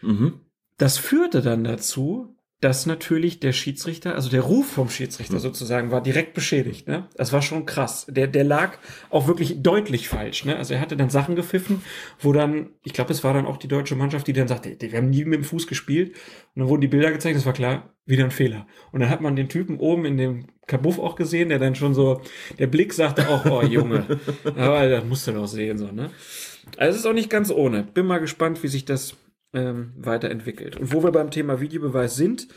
Mhm. 0.00 0.40
Das 0.78 0.96
führte 0.96 1.42
dann 1.42 1.64
dazu, 1.64 2.37
dass 2.60 2.86
natürlich 2.86 3.38
der 3.38 3.52
Schiedsrichter, 3.52 4.16
also 4.16 4.30
der 4.30 4.40
Ruf 4.40 4.66
vom 4.66 4.90
Schiedsrichter 4.90 5.34
Hm. 5.34 5.40
sozusagen, 5.40 5.90
war 5.92 6.02
direkt 6.02 6.34
beschädigt. 6.34 6.88
Ne? 6.88 7.06
Das 7.16 7.32
war 7.32 7.40
schon 7.40 7.66
krass. 7.66 8.06
Der, 8.08 8.26
der 8.26 8.42
lag 8.42 8.78
auch 9.10 9.28
wirklich 9.28 9.62
deutlich 9.62 10.08
falsch. 10.08 10.44
Ne? 10.44 10.56
Also 10.56 10.74
er 10.74 10.80
hatte 10.80 10.96
dann 10.96 11.08
Sachen 11.08 11.36
gepfiffen, 11.36 11.82
wo 12.18 12.32
dann, 12.32 12.70
ich 12.82 12.92
glaube, 12.92 13.12
es 13.12 13.22
war 13.22 13.32
dann 13.32 13.46
auch 13.46 13.58
die 13.58 13.68
deutsche 13.68 13.94
Mannschaft, 13.94 14.26
die 14.26 14.32
dann 14.32 14.48
sagte, 14.48 14.76
wir 14.80 14.98
haben 14.98 15.10
nie 15.10 15.24
mit 15.24 15.40
dem 15.40 15.44
Fuß 15.44 15.68
gespielt. 15.68 16.10
Und 16.54 16.60
dann 16.62 16.68
wurden 16.68 16.80
die 16.80 16.88
Bilder 16.88 17.12
gezeigt, 17.12 17.36
das 17.36 17.46
war 17.46 17.52
klar, 17.52 17.94
wieder 18.06 18.24
ein 18.24 18.32
Fehler. 18.32 18.66
Und 18.90 19.00
dann 19.00 19.10
hat 19.10 19.20
man 19.20 19.36
den 19.36 19.48
Typen 19.48 19.78
oben 19.78 20.04
in 20.04 20.16
dem 20.16 20.46
Kabuff 20.66 20.98
auch 20.98 21.14
gesehen, 21.14 21.50
der 21.50 21.60
dann 21.60 21.76
schon 21.76 21.94
so, 21.94 22.22
der 22.58 22.66
Blick 22.66 22.92
sagte 22.92 23.28
auch, 23.28 23.44
oh 23.44 23.62
Junge, 23.62 24.04
aber 24.44 24.88
das 24.88 25.04
musst 25.04 25.28
du 25.28 25.32
doch 25.32 25.46
sehen. 25.46 25.78
So, 25.78 25.92
ne? 25.92 26.10
Also 26.76 26.90
es 26.90 26.96
ist 27.04 27.06
auch 27.06 27.14
nicht 27.14 27.30
ganz 27.30 27.50
ohne. 27.52 27.84
Bin 27.84 28.06
mal 28.06 28.18
gespannt, 28.18 28.62
wie 28.64 28.68
sich 28.68 28.84
das 28.84 29.16
ähm, 29.52 29.92
weiterentwickelt. 29.96 30.76
Und 30.76 30.92
wo 30.92 31.02
wir 31.02 31.12
beim 31.12 31.30
Thema 31.30 31.60
Videobeweis 31.60 32.16
sind, 32.16 32.48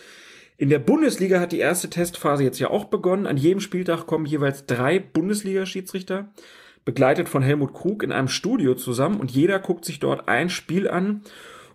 in 0.58 0.70
der 0.70 0.80
Bundesliga 0.80 1.40
hat 1.40 1.52
die 1.52 1.60
erste 1.60 1.90
Testphase 1.90 2.44
jetzt 2.44 2.60
ja 2.60 2.70
auch 2.70 2.86
begonnen. 2.86 3.26
An 3.26 3.38
jedem 3.38 3.60
Spieltag 3.60 4.06
kommen 4.06 4.26
jeweils 4.26 4.66
drei 4.68 5.00
Bundesliga-Schiedsrichter, 5.00 6.34
begleitet 6.86 7.30
von 7.30 7.42
Helmut 7.42 7.74
Krug, 7.74 8.04
in 8.04 8.12
einem 8.12 8.28
Studio 8.28 8.76
zusammen 8.76 9.20
und 9.20 9.32
jeder 9.32 9.60
guckt 9.60 9.86
sich 9.86 10.00
dort 10.00 10.28
ein 10.28 10.50
Spiel 10.50 10.88
an 10.88 11.24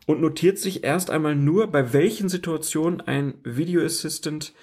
und 0.07 0.21
notiert 0.21 0.59
sich 0.59 0.85
erst 0.85 1.11
einmal 1.11 1.35
nur, 1.35 1.67
bei 1.67 1.93
welchen 1.93 2.29
Situationen 2.29 3.01
ein 3.01 3.35
Video 3.43 3.85
Assistant 3.85 4.55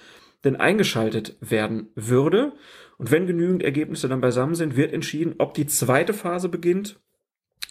denn 0.42 0.56
eingeschaltet 0.56 1.36
werden 1.40 1.88
würde. 1.94 2.52
Und 2.96 3.10
wenn 3.10 3.26
genügend 3.26 3.62
Ergebnisse 3.62 4.08
dann 4.08 4.20
beisammen 4.20 4.54
sind, 4.54 4.76
wird 4.76 4.92
entschieden, 4.92 5.34
ob 5.38 5.54
die 5.54 5.66
zweite 5.66 6.14
Phase 6.14 6.48
beginnt. 6.48 6.98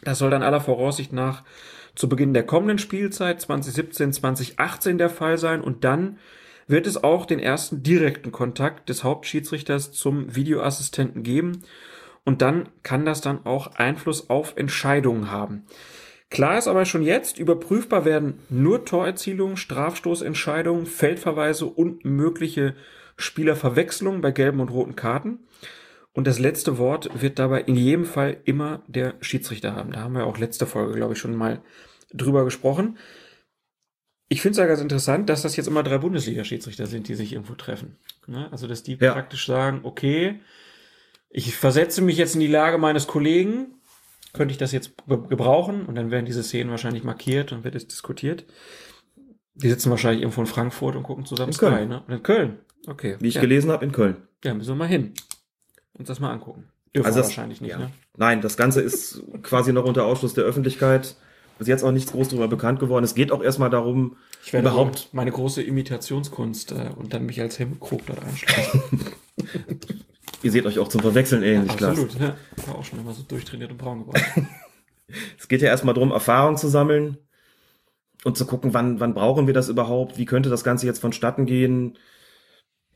Das 0.04 0.20
soll 0.20 0.30
dann 0.30 0.44
aller 0.44 0.62
Voraussicht 0.62 1.14
nach 1.14 1.44
zu 1.96 2.10
Beginn 2.10 2.34
der 2.34 2.44
kommenden 2.44 2.80
Spielzeit 2.80 3.42
2017, 3.42 4.14
2018 4.14 4.98
der 4.98 5.10
Fall 5.10 5.38
sein 5.38 5.62
und 5.62 5.84
dann 5.84 6.18
wird 6.68 6.88
es 6.88 7.04
auch 7.04 7.26
den 7.26 7.40
ersten 7.40 7.84
direkten 7.84 8.32
Kontakt 8.32 8.90
des 8.90 9.04
Hauptschiedsrichters 9.04 9.92
zum 9.92 10.36
Videoassistenten 10.36 11.24
geben 11.24 11.64
und 12.24 12.42
dann 12.42 12.70
kann 12.84 13.06
das 13.06 13.22
dann 13.22 13.46
auch 13.46 13.76
Einfluss 13.76 14.30
auf 14.30 14.54
Entscheidungen 14.56 15.30
haben. 15.30 15.64
Klar 16.30 16.58
ist 16.58 16.68
aber 16.68 16.86
schon 16.86 17.04
jetzt, 17.04 17.38
überprüfbar 17.38 18.06
werden 18.06 18.40
nur 18.50 18.86
Torerzielungen, 18.86 19.58
Strafstoßentscheidungen, 19.58 20.88
Feldverweise 20.88 21.68
und 21.68 22.06
mögliche 22.06 22.76
Spielerverwechslungen 23.18 24.22
bei 24.22 24.32
gelben 24.32 24.60
und 24.60 24.70
roten 24.70 24.96
Karten. 24.96 25.40
Und 26.14 26.28
das 26.28 26.38
letzte 26.40 26.78
Wort 26.78 27.22
wird 27.22 27.40
dabei 27.40 27.62
in 27.62 27.76
jedem 27.76 28.06
Fall 28.06 28.38
immer 28.46 28.84
der 28.88 29.16
Schiedsrichter 29.22 29.76
haben. 29.76 29.92
Da 29.92 30.02
haben 30.02 30.14
wir 30.14 30.26
auch 30.28 30.38
letzte 30.38 30.66
Folge, 30.68 30.94
glaube 30.94 31.14
ich, 31.14 31.20
schon 31.20 31.36
mal 31.36 31.62
drüber 32.14 32.44
gesprochen. 32.46 32.98
Ich 34.30 34.42
finde 34.42 34.52
es 34.52 34.58
ja 34.58 34.66
ganz 34.68 34.80
interessant, 34.80 35.30
dass 35.30 35.42
das 35.42 35.56
jetzt 35.56 35.68
immer 35.68 35.84
drei 35.84 35.98
Bundesliga-Schiedsrichter 35.98 36.86
sind, 36.86 37.08
die 37.08 37.16
sich 37.16 37.34
irgendwo 37.34 37.56
treffen. 37.56 37.98
Ne? 38.28 38.48
Also, 38.52 38.68
dass 38.68 38.84
die 38.84 38.96
Ja. 39.00 39.14
praktisch 39.14 39.46
sagen, 39.46 39.82
okay, 39.84 40.40
ich 41.30 41.56
versetze 41.56 42.02
mich 42.02 42.18
jetzt 42.18 42.36
in 42.36 42.42
die 42.42 42.48
Lage 42.48 42.78
meines 42.78 43.08
Kollegen, 43.08 43.76
könnte 44.34 44.52
ich 44.52 44.58
das 44.60 44.72
jetzt 44.72 44.94
ge- 45.08 45.28
gebrauchen? 45.30 45.86
Und 45.86 45.96
dann 45.96 46.12
werden 46.12 46.26
diese 46.26 46.44
Szenen 46.44 46.70
wahrscheinlich 46.70 47.04
markiert 47.04 47.52
und 47.52 47.64
wird 47.64 47.76
es 47.76 47.88
diskutiert. 47.88 48.46
Die 49.56 49.70
sitzen 49.70 49.90
wahrscheinlich 49.92 50.22
irgendwo 50.22 50.42
in 50.42 50.48
Frankfurt 50.48 50.96
und 50.96 51.04
gucken 51.04 51.26
zusammen 51.26 51.50
In 51.50 51.54
Sky, 51.54 51.66
Köln. 51.68 51.90
ne? 51.90 52.04
Und 52.08 52.14
in 52.14 52.24
Köln. 52.24 52.60
Okay. 52.88 53.18
Wie 53.20 53.28
ich 53.28 53.36
ja. 53.36 53.42
gelesen 53.42 53.72
habe, 53.72 53.86
in 53.86 53.92
Köln. 53.92 54.18
Ja, 54.44 54.54
müssen 54.54 54.70
wir 54.70 54.76
mal 54.76 54.88
hin. 54.88 55.14
Uns 55.94 56.08
das 56.08 56.20
mal 56.20 56.32
angucken. 56.32 56.66
Dürfen 56.96 57.06
Also 57.08 57.20
das- 57.20 57.28
wahrscheinlich 57.28 57.62
nicht, 57.62 57.72
ja. 57.72 57.80
ne? 57.80 57.92
Nein, 58.18 58.42
das 58.42 58.58
Ganze 58.58 58.82
ist 58.82 59.22
quasi 59.42 59.74
noch 59.74 59.86
unter 59.86 60.06
Ausschluss 60.06 60.34
der 60.34 60.44
Öffentlichkeit. 60.44 61.16
Bis 61.60 61.68
jetzt 61.68 61.84
auch 61.84 61.92
nichts 61.92 62.12
groß 62.12 62.30
darüber 62.30 62.48
bekannt 62.48 62.80
geworden. 62.80 63.04
Es 63.06 63.14
geht 63.16 63.32
auch 63.32 63.44
erstmal 63.44 63.70
darum, 63.70 64.18
Ich 64.44 64.54
werde 64.54 64.68
überhaupt. 64.70 65.10
meine 65.14 65.32
große 65.32 65.62
Imitationskunst 65.62 66.72
äh, 66.72 66.90
und 66.96 67.14
dann 67.14 67.26
mich 67.28 67.40
als 67.40 67.60
Helmut 67.60 67.80
Krug 67.80 68.06
dort 68.08 68.24
einschlagen. 68.24 69.02
Ihr 70.44 70.52
seht 70.52 70.66
euch 70.66 70.80
auch 70.80 70.88
zum 70.90 71.02
Verwechseln 71.02 71.44
ähnlich, 71.44 71.78
klar. 71.78 71.92
Absolut, 71.92 72.20
ja. 72.20 72.36
War 72.68 72.76
auch 72.76 72.84
schon 72.84 73.00
immer 73.00 73.14
so 73.14 73.24
durchtrainiert 73.24 73.72
und 73.72 73.78
braun 73.78 74.00
geworden. 74.02 74.48
Es 75.38 75.48
geht 75.48 75.62
ja 75.62 75.68
erstmal 75.68 75.94
darum, 75.94 76.12
Erfahrung 76.12 76.58
zu 76.58 76.70
sammeln 76.70 77.18
und 78.24 78.36
zu 78.38 78.46
gucken, 78.48 78.74
wann, 78.74 79.00
wann 79.00 79.14
brauchen 79.14 79.46
wir 79.46 79.54
das 79.54 79.70
überhaupt? 79.70 80.18
Wie 80.18 80.26
könnte 80.26 80.50
das 80.50 80.64
Ganze 80.64 80.88
jetzt 80.88 81.00
vonstatten 81.00 81.46
gehen? 81.46 81.98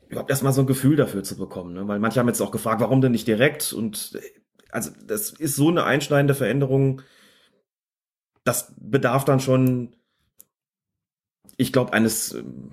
Überhaupt 0.08 0.30
erstmal 0.30 0.52
so 0.52 0.62
ein 0.62 0.66
Gefühl 0.66 0.96
dafür 0.96 1.22
zu 1.22 1.36
bekommen. 1.36 1.74
Ne? 1.74 1.86
Weil 1.86 1.98
manche 1.98 2.18
haben 2.20 2.28
jetzt 2.28 2.40
auch 2.40 2.50
gefragt, 2.50 2.80
warum 2.80 3.00
denn 3.00 3.12
nicht 3.12 3.26
direkt? 3.28 3.72
Und 3.72 4.12
äh, 4.14 4.20
also 4.70 4.90
das 5.06 5.30
ist 5.30 5.56
so 5.56 5.68
eine 5.68 5.84
einschneidende 5.84 6.34
Veränderung. 6.34 7.02
Das 8.44 8.72
bedarf 8.80 9.24
dann 9.24 9.40
schon, 9.40 9.94
ich 11.56 11.72
glaube, 11.72 11.92
eines, 11.92 12.32
ähm, 12.32 12.70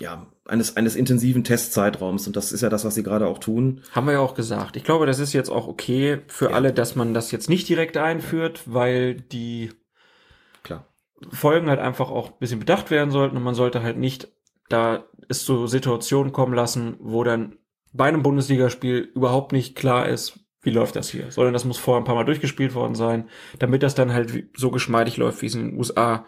ja, 0.00 0.26
eines, 0.44 0.76
eines 0.76 0.94
intensiven 0.96 1.42
Testzeitraums. 1.44 2.26
Und 2.26 2.36
das 2.36 2.52
ist 2.52 2.60
ja 2.60 2.68
das, 2.68 2.84
was 2.84 2.94
sie 2.94 3.02
gerade 3.02 3.26
auch 3.26 3.38
tun. 3.38 3.82
Haben 3.92 4.06
wir 4.06 4.14
ja 4.14 4.20
auch 4.20 4.34
gesagt. 4.34 4.76
Ich 4.76 4.84
glaube, 4.84 5.06
das 5.06 5.18
ist 5.18 5.32
jetzt 5.32 5.50
auch 5.50 5.66
okay 5.66 6.20
für 6.28 6.50
Ja. 6.50 6.56
alle, 6.56 6.72
dass 6.72 6.94
man 6.94 7.14
das 7.14 7.30
jetzt 7.32 7.48
nicht 7.48 7.68
direkt 7.68 7.96
einführt, 7.96 8.62
weil 8.66 9.14
die 9.16 9.70
Klar. 10.62 10.86
Folgen 11.30 11.68
halt 11.68 11.80
einfach 11.80 12.10
auch 12.10 12.28
ein 12.28 12.38
bisschen 12.38 12.60
bedacht 12.60 12.90
werden 12.92 13.10
sollten 13.10 13.36
und 13.36 13.42
man 13.42 13.54
sollte 13.54 13.82
halt 13.82 13.96
nicht 13.96 14.28
da 14.72 15.04
es 15.28 15.44
zu 15.44 15.66
Situationen 15.66 16.32
kommen 16.32 16.54
lassen, 16.54 16.96
wo 16.98 17.24
dann 17.24 17.56
bei 17.92 18.06
einem 18.06 18.22
Bundesligaspiel 18.22 19.10
überhaupt 19.14 19.52
nicht 19.52 19.76
klar 19.76 20.08
ist, 20.08 20.40
wie 20.62 20.70
läuft 20.70 20.96
das 20.96 21.10
hier, 21.10 21.30
sondern 21.30 21.52
das 21.52 21.64
muss 21.64 21.78
vorher 21.78 22.00
ein 22.00 22.04
paar 22.04 22.14
Mal 22.14 22.24
durchgespielt 22.24 22.74
worden 22.74 22.94
sein, 22.94 23.28
damit 23.58 23.82
das 23.82 23.94
dann 23.94 24.12
halt 24.12 24.44
so 24.56 24.70
geschmeidig 24.70 25.16
läuft, 25.16 25.42
wie 25.42 25.46
es 25.46 25.54
in 25.54 25.70
den 25.70 25.76
USA 25.78 26.26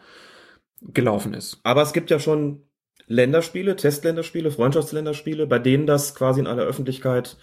gelaufen 0.81 1.35
ist. 1.35 1.61
Aber 1.63 1.83
es 1.83 1.93
gibt 1.93 2.11
ja 2.11 2.19
schon 2.19 2.63
Länderspiele, 3.07 3.77
Testländerspiele, 3.77 4.51
Freundschaftsländerspiele, 4.51 5.47
bei 5.47 5.59
denen 5.59 5.87
das 5.87 6.15
quasi 6.15 6.41
in 6.41 6.47
aller 6.47 6.65
Öffentlichkeit 6.65 7.37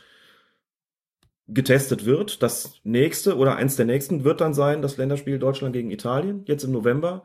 getestet 1.47 2.05
wird. 2.05 2.43
Das 2.43 2.81
nächste 2.83 3.37
oder 3.37 3.55
eins 3.55 3.75
der 3.75 3.85
nächsten 3.85 4.23
wird 4.23 4.41
dann 4.41 4.53
sein 4.53 4.81
das 4.81 4.97
Länderspiel 4.97 5.39
Deutschland 5.39 5.73
gegen 5.73 5.91
Italien, 5.91 6.43
jetzt 6.45 6.63
im 6.63 6.71
November. 6.71 7.23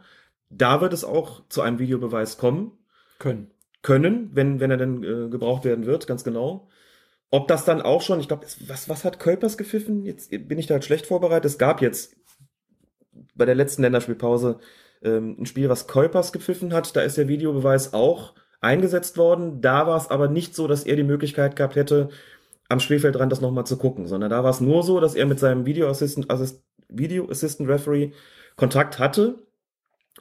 Da 0.48 0.80
wird 0.80 0.92
es 0.92 1.04
auch 1.04 1.42
zu 1.48 1.60
einem 1.60 1.78
Videobeweis 1.78 2.38
kommen 2.38 2.72
Können. 3.18 3.50
Können, 3.86 4.30
wenn, 4.32 4.58
wenn 4.58 4.72
er 4.72 4.76
denn 4.76 5.04
äh, 5.04 5.28
gebraucht 5.28 5.64
werden 5.64 5.86
wird, 5.86 6.08
ganz 6.08 6.24
genau. 6.24 6.68
Ob 7.30 7.46
das 7.46 7.64
dann 7.64 7.80
auch 7.80 8.02
schon, 8.02 8.18
ich 8.18 8.26
glaube, 8.26 8.44
was, 8.66 8.88
was 8.88 9.04
hat 9.04 9.20
Kölpers 9.20 9.56
gepfiffen? 9.56 10.04
Jetzt 10.04 10.30
bin 10.30 10.58
ich 10.58 10.66
da 10.66 10.74
halt 10.74 10.84
schlecht 10.84 11.06
vorbereitet. 11.06 11.44
Es 11.44 11.56
gab 11.56 11.80
jetzt 11.80 12.16
bei 13.36 13.44
der 13.44 13.54
letzten 13.54 13.82
Länderspielpause 13.82 14.58
ähm, 15.02 15.36
ein 15.38 15.46
Spiel, 15.46 15.68
was 15.68 15.86
Kölpers 15.86 16.32
gepfiffen 16.32 16.74
hat. 16.74 16.96
Da 16.96 17.02
ist 17.02 17.16
der 17.16 17.28
Videobeweis 17.28 17.94
auch 17.94 18.34
eingesetzt 18.60 19.18
worden. 19.18 19.60
Da 19.60 19.86
war 19.86 19.96
es 19.96 20.10
aber 20.10 20.26
nicht 20.26 20.56
so, 20.56 20.66
dass 20.66 20.82
er 20.82 20.96
die 20.96 21.04
Möglichkeit 21.04 21.54
gehabt 21.54 21.76
hätte, 21.76 22.08
am 22.68 22.80
Spielfeldrand 22.80 23.30
das 23.30 23.40
nochmal 23.40 23.66
zu 23.66 23.76
gucken, 23.76 24.08
sondern 24.08 24.30
da 24.30 24.42
war 24.42 24.50
es 24.50 24.60
nur 24.60 24.82
so, 24.82 24.98
dass 24.98 25.14
er 25.14 25.26
mit 25.26 25.38
seinem 25.38 25.64
Video 25.64 25.88
Assistant, 25.88 26.28
Assist, 26.28 26.64
Video 26.88 27.30
Assistant 27.30 27.68
Referee 27.68 28.10
Kontakt 28.56 28.98
hatte 28.98 29.46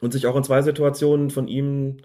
und 0.02 0.14
sich 0.14 0.28
auch 0.28 0.36
in 0.36 0.44
zwei 0.44 0.62
Situationen 0.62 1.32
von 1.32 1.48
ihm 1.48 1.98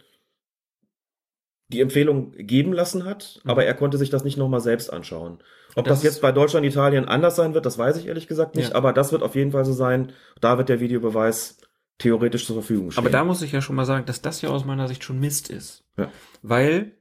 die 1.73 1.81
Empfehlung 1.81 2.33
geben 2.37 2.73
lassen 2.73 3.05
hat, 3.05 3.41
Mhm. 3.45 3.51
aber 3.51 3.65
er 3.65 3.75
konnte 3.75 3.97
sich 3.99 4.11
das 4.11 4.25
nicht 4.25 4.37
nochmal 4.37 4.61
selbst 4.61 4.93
anschauen. 4.93 5.39
Ob 5.77 5.85
Das 5.85 5.99
das, 5.99 6.03
jetzt 6.05 6.21
bei 6.23 6.33
Deutschland, 6.33 6.67
Italien 6.67 7.05
anders 7.05 7.37
sein 7.37 7.55
wird, 7.55 7.65
das 7.65 7.79
weiß 7.79 7.97
ich 7.97 8.07
ehrlich 8.07 8.27
gesagt 8.27 8.57
nicht, 8.57 8.71
Ja. 8.71 8.75
aber 8.75 8.93
das 8.93 9.13
wird 9.13 9.23
auf 9.23 9.35
jeden 9.37 9.53
Fall 9.53 9.65
so 9.65 9.73
sein. 9.73 10.13
Da 10.41 10.59
wird 10.59 10.69
der 10.69 10.81
Videobeweis 10.81 11.59
theoretisch 11.99 12.45
zur 12.47 12.57
Verfügung 12.57 12.91
stehen. 12.91 13.05
Aber 13.05 13.11
da 13.11 13.25
muss 13.25 13.43
ich 13.43 13.53
ja 13.53 13.61
schon 13.61 13.77
mal 13.77 13.85
sagen, 13.85 14.05
dass 14.07 14.21
das 14.23 14.43
ja 14.43 14.49
aus 14.51 14.65
meiner 14.65 14.89
Sicht 14.89 15.05
schon 15.05 15.21
Mist 15.21 15.49
ist. 15.51 15.85
Ja. 15.97 16.11
Weil 16.43 16.93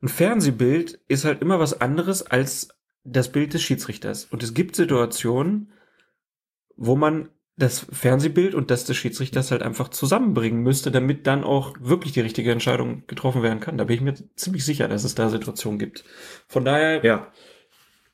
ein 0.00 0.08
Fernsehbild 0.08 1.00
ist 1.08 1.24
halt 1.24 1.42
immer 1.42 1.58
was 1.58 1.80
anderes 1.80 2.22
als 2.22 2.68
das 3.04 3.30
Bild 3.30 3.52
des 3.52 3.62
Schiedsrichters. 3.62 4.26
Und 4.26 4.42
es 4.42 4.54
gibt 4.54 4.76
Situationen, 4.76 5.72
wo 6.76 6.94
man 6.96 7.28
das 7.58 7.86
Fernsehbild 7.90 8.54
und 8.54 8.70
das 8.70 8.84
des 8.84 8.96
Schiedsrichters 8.96 9.50
halt 9.50 9.62
einfach 9.62 9.88
zusammenbringen 9.88 10.62
müsste, 10.62 10.92
damit 10.92 11.26
dann 11.26 11.42
auch 11.42 11.74
wirklich 11.80 12.12
die 12.12 12.20
richtige 12.20 12.52
Entscheidung 12.52 13.02
getroffen 13.08 13.42
werden 13.42 13.58
kann. 13.58 13.76
Da 13.76 13.84
bin 13.84 13.96
ich 13.96 14.00
mir 14.00 14.14
ziemlich 14.36 14.64
sicher, 14.64 14.86
dass 14.86 15.02
es 15.02 15.16
da 15.16 15.28
Situationen 15.28 15.78
gibt. 15.78 16.04
Von 16.46 16.64
daher 16.64 17.04
ja, 17.04 17.32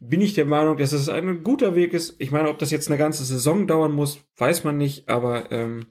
bin 0.00 0.22
ich 0.22 0.33
der 0.33 0.46
Meinung, 0.46 0.78
dass 0.78 0.92
es 0.92 1.11
ein 1.11 1.42
guter 1.44 1.74
Weg 1.74 1.92
ist. 1.92 2.16
Ich 2.18 2.30
meine, 2.30 2.48
ob 2.48 2.59
das 2.59 2.70
jetzt 2.70 2.88
eine 2.88 2.96
ganze 2.96 3.24
Saison 3.24 3.66
dauern 3.66 3.92
muss, 3.92 4.24
weiß 4.38 4.64
man 4.64 4.78
nicht, 4.78 5.11
aber 5.11 5.52
ähm, 5.52 5.87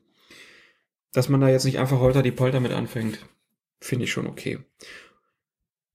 dass 1.13 1.29
man 1.29 1.39
da 1.39 1.47
jetzt 1.47 1.65
nicht 1.65 1.77
einfach 1.77 1.99
holter 1.99 2.23
die 2.23 2.31
Polter 2.31 2.59
mit 2.59 2.71
anfängt, 2.71 3.19
finde 3.79 4.05
ich 4.05 4.11
schon 4.11 4.25
okay. 4.25 4.59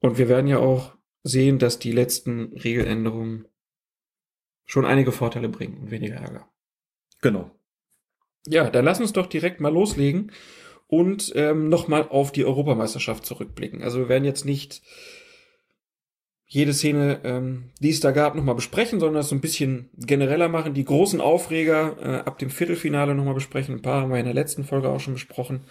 Und 0.01 0.16
wir 0.16 0.29
werden 0.29 0.47
ja 0.47 0.59
auch 0.59 0.94
sehen, 1.25 1.59
dass 1.59 1.81
die 1.81 1.92
letzten 1.92 2.53
Regeländerungen 2.53 3.49
schon 4.64 4.85
einige 4.85 5.11
Vorteile 5.11 5.49
bringen 5.49 5.79
und 5.79 5.90
weniger 5.90 6.16
Ärger. 6.16 6.49
Genau. 7.21 7.51
Ja, 8.47 8.71
dann 8.71 8.85
lass 8.85 9.01
uns 9.01 9.13
doch 9.13 9.27
direkt 9.27 9.61
mal 9.61 9.73
loslegen 9.73 10.33
und 10.87 11.33
ähm, 11.37 11.69
nochmal 11.69 12.09
auf 12.09 12.33
die 12.33 12.45
Europameisterschaft 12.45 13.27
zurückblicken. 13.27 13.83
Also 13.83 13.99
wir 13.99 14.09
werden 14.09 14.25
jetzt 14.25 14.45
nicht 14.45 14.83
jede 16.51 16.73
Szene, 16.73 17.21
ähm, 17.25 17.71
die 17.79 17.91
es 17.91 18.01
da 18.01 18.11
gab, 18.11 18.35
nochmal 18.35 18.55
besprechen, 18.55 19.01
sondern 19.01 19.17
das 19.17 19.29
so 19.29 19.35
ein 19.35 19.43
bisschen 19.43 19.91
genereller 19.99 20.49
machen. 20.49 20.73
Die 20.73 20.85
großen 20.85 21.21
Aufreger 21.21 21.97
äh, 22.01 22.27
ab 22.27 22.39
dem 22.39 22.49
Viertelfinale 22.49 23.15
nochmal 23.15 23.35
besprechen. 23.35 23.75
Ein 23.75 23.83
paar 23.83 24.01
haben 24.01 24.11
wir 24.11 24.19
in 24.19 24.25
der 24.25 24.35
letzten 24.35 24.65
Folge 24.65 24.89
auch 24.89 24.99
schon 24.99 25.13
besprochen. 25.13 25.65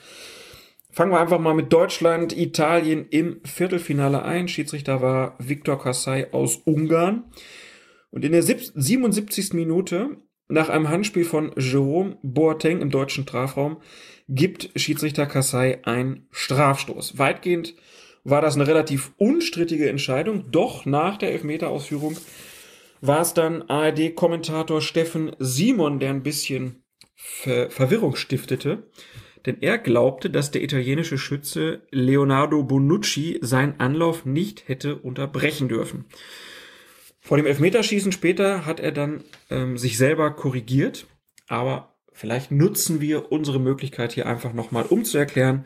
Fangen 0.92 1.12
wir 1.12 1.20
einfach 1.20 1.40
mal 1.40 1.56
mit 1.56 1.74
Deutschland, 1.74 2.38
Italien 2.38 3.08
im 3.10 3.42
Viertelfinale 3.44 4.22
ein. 4.22 4.48
Schiedsrichter 4.48 5.02
war 5.02 5.36
Viktor 5.40 5.80
Kassai 5.82 6.32
aus 6.32 6.58
Ungarn. 6.58 7.26
Und 8.12 8.24
in 8.24 8.32
der 8.32 8.44
77. 8.44 9.54
Minute, 9.54 10.18
nach 10.48 10.70
einem 10.70 10.90
Handspiel 10.90 11.26
von 11.26 11.52
Jerome 11.58 12.18
Boateng 12.24 12.82
im 12.82 12.90
deutschen 12.90 13.24
Strafraum, 13.24 13.78
gibt 14.30 14.70
Schiedsrichter 14.76 15.26
Kassai 15.26 15.80
einen 15.84 16.28
Strafstoß. 16.32 17.18
Weitgehend 17.18 17.76
war 18.24 18.42
das 18.42 18.56
eine 18.56 18.68
relativ 18.68 19.12
unstrittige 19.18 19.90
Entscheidung, 19.90 20.52
doch 20.52 20.86
nach 20.86 21.18
der 21.18 21.32
Elfmeterausführung 21.32 22.18
war 23.00 23.22
es 23.22 23.34
dann 23.34 23.64
ARD-Kommentator 23.64 24.82
Steffen 24.82 25.36
Simon, 25.40 26.00
der 26.00 26.10
ein 26.10 26.24
bisschen 26.24 26.84
Ver 27.16 27.70
Verwirrung 27.70 28.16
stiftete 28.16 28.84
denn 29.48 29.62
er 29.62 29.78
glaubte, 29.78 30.30
dass 30.30 30.52
der 30.52 30.62
italienische 30.62 31.18
Schütze 31.18 31.82
Leonardo 31.90 32.64
Bonucci 32.64 33.40
seinen 33.42 33.80
Anlauf 33.80 34.26
nicht 34.26 34.68
hätte 34.68 34.98
unterbrechen 34.98 35.70
dürfen. 35.70 36.06
Vor 37.28 37.36
dem 37.36 37.46
Elfmeterschießen 37.46 38.14
später 38.14 38.66
hat 38.66 38.80
er 38.80 38.94
dann 38.94 39.22
ähm, 39.50 39.78
sich 39.78 39.98
selber 39.98 40.32
korrigiert, 40.32 41.08
aber 41.50 41.94
vielleicht 42.14 42.52
nutzen 42.52 43.02
wir 43.02 43.34
unsere 43.34 43.60
Möglichkeit 43.60 44.14
hier 44.14 44.28
einfach 44.28 44.54
nochmal, 44.54 44.86
um 44.86 45.04
zu 45.04 45.18
erklären, 45.18 45.66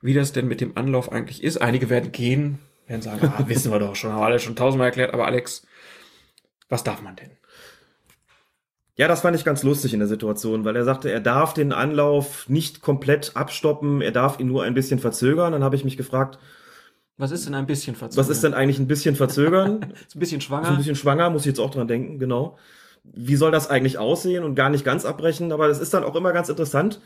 wie 0.00 0.14
das 0.14 0.32
denn 0.32 0.48
mit 0.48 0.62
dem 0.62 0.74
Anlauf 0.78 1.12
eigentlich 1.12 1.44
ist. 1.44 1.58
Einige 1.58 1.90
werden 1.90 2.12
gehen, 2.12 2.60
werden 2.86 3.02
sagen, 3.02 3.26
ah, 3.26 3.44
wissen 3.46 3.70
wir 3.70 3.78
doch 3.78 3.94
schon, 3.94 4.10
haben 4.10 4.22
alle 4.22 4.38
schon 4.38 4.56
tausendmal 4.56 4.86
erklärt, 4.86 5.12
aber 5.12 5.26
Alex, 5.26 5.66
was 6.70 6.82
darf 6.82 7.02
man 7.02 7.14
denn? 7.16 7.32
Ja, 8.96 9.06
das 9.06 9.20
fand 9.20 9.36
ich 9.36 9.44
ganz 9.44 9.62
lustig 9.62 9.92
in 9.92 9.98
der 9.98 10.08
Situation, 10.08 10.64
weil 10.64 10.76
er 10.76 10.84
sagte, 10.84 11.12
er 11.12 11.20
darf 11.20 11.52
den 11.52 11.72
Anlauf 11.72 12.48
nicht 12.48 12.80
komplett 12.80 13.32
abstoppen, 13.34 14.00
er 14.00 14.12
darf 14.12 14.40
ihn 14.40 14.46
nur 14.46 14.62
ein 14.62 14.72
bisschen 14.72 14.98
verzögern. 14.98 15.52
Dann 15.52 15.62
habe 15.62 15.76
ich 15.76 15.84
mich 15.84 15.98
gefragt, 15.98 16.38
was 17.22 17.30
ist 17.30 17.46
denn 17.46 17.54
ein 17.54 17.66
bisschen 17.66 17.94
verzögern? 17.94 18.24
Was 18.24 18.28
ist 18.28 18.42
denn 18.42 18.52
eigentlich 18.52 18.80
ein 18.80 18.88
bisschen 18.88 19.14
verzögern? 19.14 19.92
ist 20.08 20.16
ein 20.16 20.18
bisschen 20.18 20.40
schwanger. 20.40 20.64
Ist 20.64 20.70
ein 20.70 20.76
bisschen 20.78 20.96
schwanger, 20.96 21.30
muss 21.30 21.42
ich 21.42 21.46
jetzt 21.46 21.60
auch 21.60 21.70
dran 21.70 21.86
denken, 21.86 22.18
genau. 22.18 22.58
Wie 23.04 23.36
soll 23.36 23.52
das 23.52 23.70
eigentlich 23.70 23.96
aussehen 23.96 24.42
und 24.42 24.56
gar 24.56 24.70
nicht 24.70 24.84
ganz 24.84 25.04
abbrechen? 25.04 25.52
Aber 25.52 25.68
es 25.68 25.78
ist 25.78 25.94
dann 25.94 26.02
auch 26.02 26.16
immer 26.16 26.32
ganz 26.32 26.48
interessant, 26.48 27.00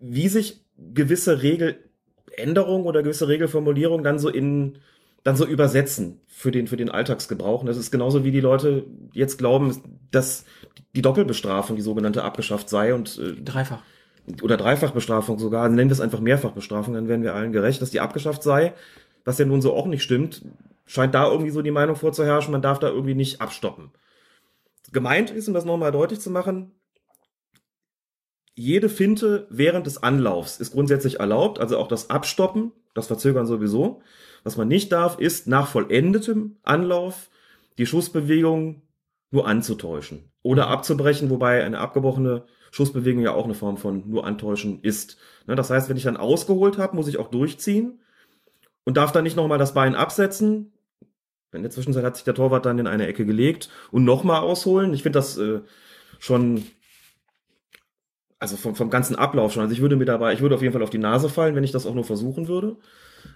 wie 0.00 0.28
sich 0.28 0.64
gewisse 0.76 1.42
Regeländerungen 1.42 2.86
oder 2.86 3.02
gewisse 3.02 3.26
Regelformulierungen 3.26 4.04
dann 4.04 4.20
so 4.20 4.28
in 4.28 4.78
dann 5.24 5.34
so 5.34 5.44
übersetzen 5.44 6.20
für 6.28 6.52
den, 6.52 6.68
für 6.68 6.76
den 6.76 6.88
Alltagsgebrauch. 6.88 7.62
Und 7.62 7.66
das 7.66 7.76
ist 7.76 7.90
genauso 7.90 8.24
wie 8.24 8.30
die 8.30 8.40
Leute 8.40 8.84
jetzt 9.12 9.36
glauben, 9.36 9.76
dass 10.12 10.44
die 10.94 11.02
Doppelbestrafung, 11.02 11.74
die 11.74 11.82
sogenannte, 11.82 12.22
abgeschafft 12.22 12.68
sei 12.68 12.94
und 12.94 13.18
äh, 13.18 13.32
dreifach 13.42 13.82
oder 14.42 14.56
Dreifachbestrafung 14.56 15.38
sogar, 15.38 15.68
nennen 15.68 15.90
wir 15.90 15.94
es 15.94 16.00
einfach 16.00 16.20
Mehrfachbestrafung, 16.20 16.94
dann 16.94 17.08
werden 17.08 17.22
wir 17.22 17.34
allen 17.34 17.52
gerecht, 17.52 17.82
dass 17.82 17.90
die 17.90 18.00
abgeschafft 18.00 18.42
sei, 18.42 18.74
was 19.24 19.38
ja 19.38 19.44
nun 19.44 19.62
so 19.62 19.74
auch 19.74 19.86
nicht 19.86 20.02
stimmt, 20.02 20.42
scheint 20.86 21.14
da 21.14 21.30
irgendwie 21.30 21.50
so 21.50 21.62
die 21.62 21.70
Meinung 21.70 21.96
vorzuherrschen, 21.96 22.52
man 22.52 22.62
darf 22.62 22.78
da 22.78 22.88
irgendwie 22.88 23.14
nicht 23.14 23.40
abstoppen. 23.40 23.90
Gemeint 24.92 25.30
ist, 25.30 25.48
um 25.48 25.54
das 25.54 25.64
nochmal 25.64 25.92
deutlich 25.92 26.20
zu 26.20 26.30
machen, 26.30 26.72
jede 28.54 28.88
Finte 28.88 29.46
während 29.50 29.86
des 29.86 30.02
Anlaufs 30.02 30.58
ist 30.58 30.72
grundsätzlich 30.72 31.20
erlaubt, 31.20 31.60
also 31.60 31.78
auch 31.78 31.86
das 31.86 32.10
Abstoppen, 32.10 32.72
das 32.94 33.06
Verzögern 33.06 33.46
sowieso. 33.46 34.02
Was 34.42 34.56
man 34.56 34.66
nicht 34.66 34.90
darf, 34.90 35.18
ist 35.18 35.46
nach 35.46 35.68
vollendetem 35.68 36.56
Anlauf 36.64 37.30
die 37.76 37.86
Schussbewegung 37.86 38.82
nur 39.30 39.46
anzutäuschen 39.46 40.32
oder 40.42 40.68
abzubrechen, 40.68 41.30
wobei 41.30 41.62
eine 41.62 41.78
abgebrochene 41.78 42.46
Schussbewegung 42.70 43.22
ja 43.22 43.32
auch 43.32 43.44
eine 43.44 43.54
Form 43.54 43.76
von 43.76 44.08
nur 44.08 44.26
antäuschen 44.26 44.80
ist. 44.82 45.18
Ne, 45.46 45.54
das 45.54 45.70
heißt, 45.70 45.88
wenn 45.88 45.96
ich 45.96 46.02
dann 46.02 46.16
ausgeholt 46.16 46.78
habe, 46.78 46.96
muss 46.96 47.08
ich 47.08 47.18
auch 47.18 47.30
durchziehen 47.30 48.00
und 48.88 48.96
darf 48.96 49.12
dann 49.12 49.22
nicht 49.22 49.36
nochmal 49.36 49.58
das 49.58 49.74
Bein 49.74 49.94
absetzen. 49.94 50.72
In 51.52 51.60
der 51.60 51.70
Zwischenzeit 51.70 52.04
hat 52.04 52.16
sich 52.16 52.24
der 52.24 52.32
Torwart 52.32 52.64
dann 52.64 52.78
in 52.78 52.86
eine 52.86 53.06
Ecke 53.06 53.26
gelegt 53.26 53.68
und 53.90 54.04
nochmal 54.04 54.40
ausholen. 54.40 54.94
Ich 54.94 55.02
finde 55.02 55.18
das 55.18 55.36
äh, 55.36 55.60
schon, 56.18 56.64
also 58.38 58.56
vom, 58.56 58.74
vom 58.74 58.88
ganzen 58.88 59.14
Ablauf 59.14 59.52
schon. 59.52 59.60
Also 59.60 59.74
ich 59.74 59.82
würde 59.82 59.96
mir 59.96 60.06
dabei, 60.06 60.32
ich 60.32 60.40
würde 60.40 60.54
auf 60.54 60.62
jeden 60.62 60.72
Fall 60.72 60.82
auf 60.82 60.88
die 60.88 60.96
Nase 60.96 61.28
fallen, 61.28 61.54
wenn 61.54 61.64
ich 61.64 61.70
das 61.70 61.84
auch 61.84 61.92
nur 61.92 62.04
versuchen 62.04 62.48
würde. 62.48 62.78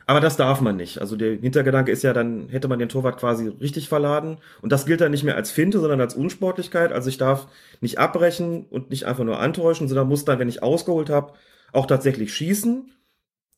Aber 0.06 0.20
das 0.20 0.38
darf 0.38 0.62
man 0.62 0.78
nicht. 0.78 1.02
Also 1.02 1.16
der 1.16 1.36
Hintergedanke 1.36 1.92
ist 1.92 2.02
ja, 2.02 2.14
dann 2.14 2.48
hätte 2.48 2.68
man 2.68 2.78
den 2.78 2.88
Torwart 2.88 3.18
quasi 3.18 3.48
richtig 3.48 3.90
verladen. 3.90 4.38
Und 4.62 4.72
das 4.72 4.86
gilt 4.86 5.02
dann 5.02 5.10
nicht 5.10 5.24
mehr 5.24 5.36
als 5.36 5.50
Finte, 5.50 5.80
sondern 5.80 6.00
als 6.00 6.14
Unsportlichkeit. 6.14 6.92
Also 6.92 7.10
ich 7.10 7.18
darf 7.18 7.46
nicht 7.82 7.98
abbrechen 7.98 8.64
und 8.70 8.88
nicht 8.88 9.04
einfach 9.04 9.24
nur 9.24 9.38
antäuschen, 9.38 9.86
sondern 9.86 10.08
muss 10.08 10.24
dann, 10.24 10.38
wenn 10.38 10.48
ich 10.48 10.62
ausgeholt 10.62 11.10
habe, 11.10 11.34
auch 11.74 11.84
tatsächlich 11.84 12.32
schießen. 12.32 12.90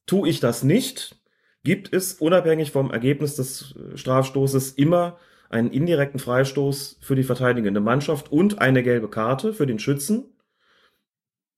Tu 0.07 0.26
ich 0.26 0.40
das 0.40 0.64
nicht, 0.64 1.16
gibt 1.64 1.92
es 1.92 2.14
unabhängig 2.14 2.70
vom 2.70 2.90
Ergebnis 2.90 3.37
des 3.37 3.74
äh, 3.77 3.96
Strafstoßes 3.96 4.72
immer 4.72 5.18
einen 5.48 5.70
indirekten 5.70 6.20
Freistoß 6.20 6.98
für 7.00 7.16
die 7.16 7.22
verteidigende 7.22 7.81
Mannschaft 7.81 8.31
und 8.31 8.61
eine 8.61 8.83
gelbe 8.83 9.09
Karte 9.09 9.53
für 9.53 9.66
den 9.66 9.79
Schützen. 9.79 10.24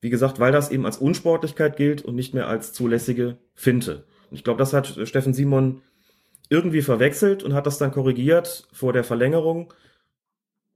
Wie 0.01 0.11
gesagt, 0.11 0.39
weil 0.39 0.53
das 0.53 0.71
eben 0.71 0.87
als 0.87 0.99
Unsportlichkeit 0.99 1.77
gilt 1.77 2.03
und 2.03 2.15
nicht 2.15 2.35
mehr 2.35 2.49
als 2.49 2.73
zulässige 2.73 3.39
Finte. 3.55 4.05
Ich 4.31 4.45
glaube, 4.45 4.59
das 4.59 4.73
hat 4.73 4.99
Steffen 5.05 5.35
Simon 5.35 5.83
irgendwie 6.49 6.83
verwechselt 6.83 7.43
und 7.43 7.55
hat 7.55 7.67
das 7.67 7.79
dann 7.79 7.93
korrigiert 7.93 8.69
vor 8.73 8.93
der 8.93 9.05
Verlängerung. 9.05 9.73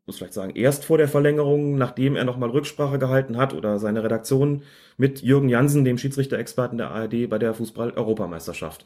Muss 0.06 0.16
vielleicht 0.16 0.34
sagen, 0.34 0.56
erst 0.56 0.84
vor 0.84 0.98
der 0.98 1.06
Verlängerung, 1.06 1.76
nachdem 1.76 2.16
er 2.16 2.24
nochmal 2.24 2.50
Rücksprache 2.50 2.98
gehalten 2.98 3.36
hat 3.36 3.54
oder 3.54 3.78
seine 3.78 4.02
Redaktion 4.02 4.62
mit 4.96 5.22
Jürgen 5.22 5.48
Jansen, 5.48 5.84
dem 5.84 5.98
Schiedsrichter-Experten 5.98 6.78
der 6.78 6.90
ARD 6.90 7.28
bei 7.28 7.38
der 7.38 7.54
Fußball-Europameisterschaft. 7.54 8.84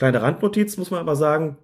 Kleine 0.00 0.22
Randnotiz 0.22 0.78
muss 0.78 0.90
man 0.90 1.00
aber 1.00 1.14
sagen, 1.14 1.58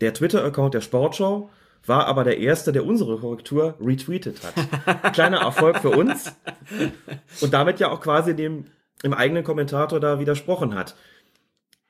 der 0.00 0.12
Twitter-Account 0.12 0.74
der 0.74 0.80
Sportschau 0.80 1.50
war 1.86 2.08
aber 2.08 2.24
der 2.24 2.38
erste, 2.38 2.72
der 2.72 2.84
unsere 2.84 3.16
Korrektur 3.18 3.76
retweetet 3.80 4.40
hat. 4.42 5.12
Kleiner 5.12 5.38
Erfolg 5.38 5.78
für 5.78 5.90
uns 5.90 6.32
und 7.40 7.54
damit 7.54 7.78
ja 7.78 7.92
auch 7.92 8.00
quasi 8.00 8.34
dem 8.34 8.64
im 9.04 9.14
eigenen 9.14 9.44
Kommentator 9.44 10.00
da 10.00 10.18
widersprochen 10.18 10.74
hat. 10.74 10.96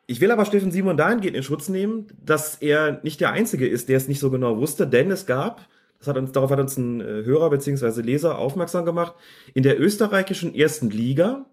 Ich 0.07 0.21
will 0.21 0.31
aber 0.31 0.45
Steffen 0.45 0.71
Simon 0.71 0.99
dahingehend 0.99 1.35
in 1.35 1.43
Schutz 1.43 1.71
nehmen, 1.71 2.09
dass 2.23 2.57
er 2.57 3.01
nicht 3.03 3.23
der 3.23 3.33
Einzige 3.33 3.67
ist, 3.67 3.89
der 3.89 3.97
es 3.97 4.07
nicht 4.07 4.21
so 4.21 4.31
genau 4.31 4.59
wusste, 4.59 4.87
denn 4.87 5.11
es 5.11 5.25
gab, 5.25 5.67
das 5.99 6.09
hat 6.09 6.19
uns, 6.19 6.33
darauf 6.33 6.51
hat 6.51 6.61
uns 6.61 6.77
ein 6.77 7.01
äh, 7.01 7.25
Hörer 7.25 7.49
bzw. 7.49 8.03
Leser 8.03 8.37
aufmerksam 8.37 8.85
gemacht, 8.85 9.15
in 9.55 9.63
der 9.63 9.81
österreichischen 9.81 10.55
ersten 10.55 10.91
Liga, 10.91 11.47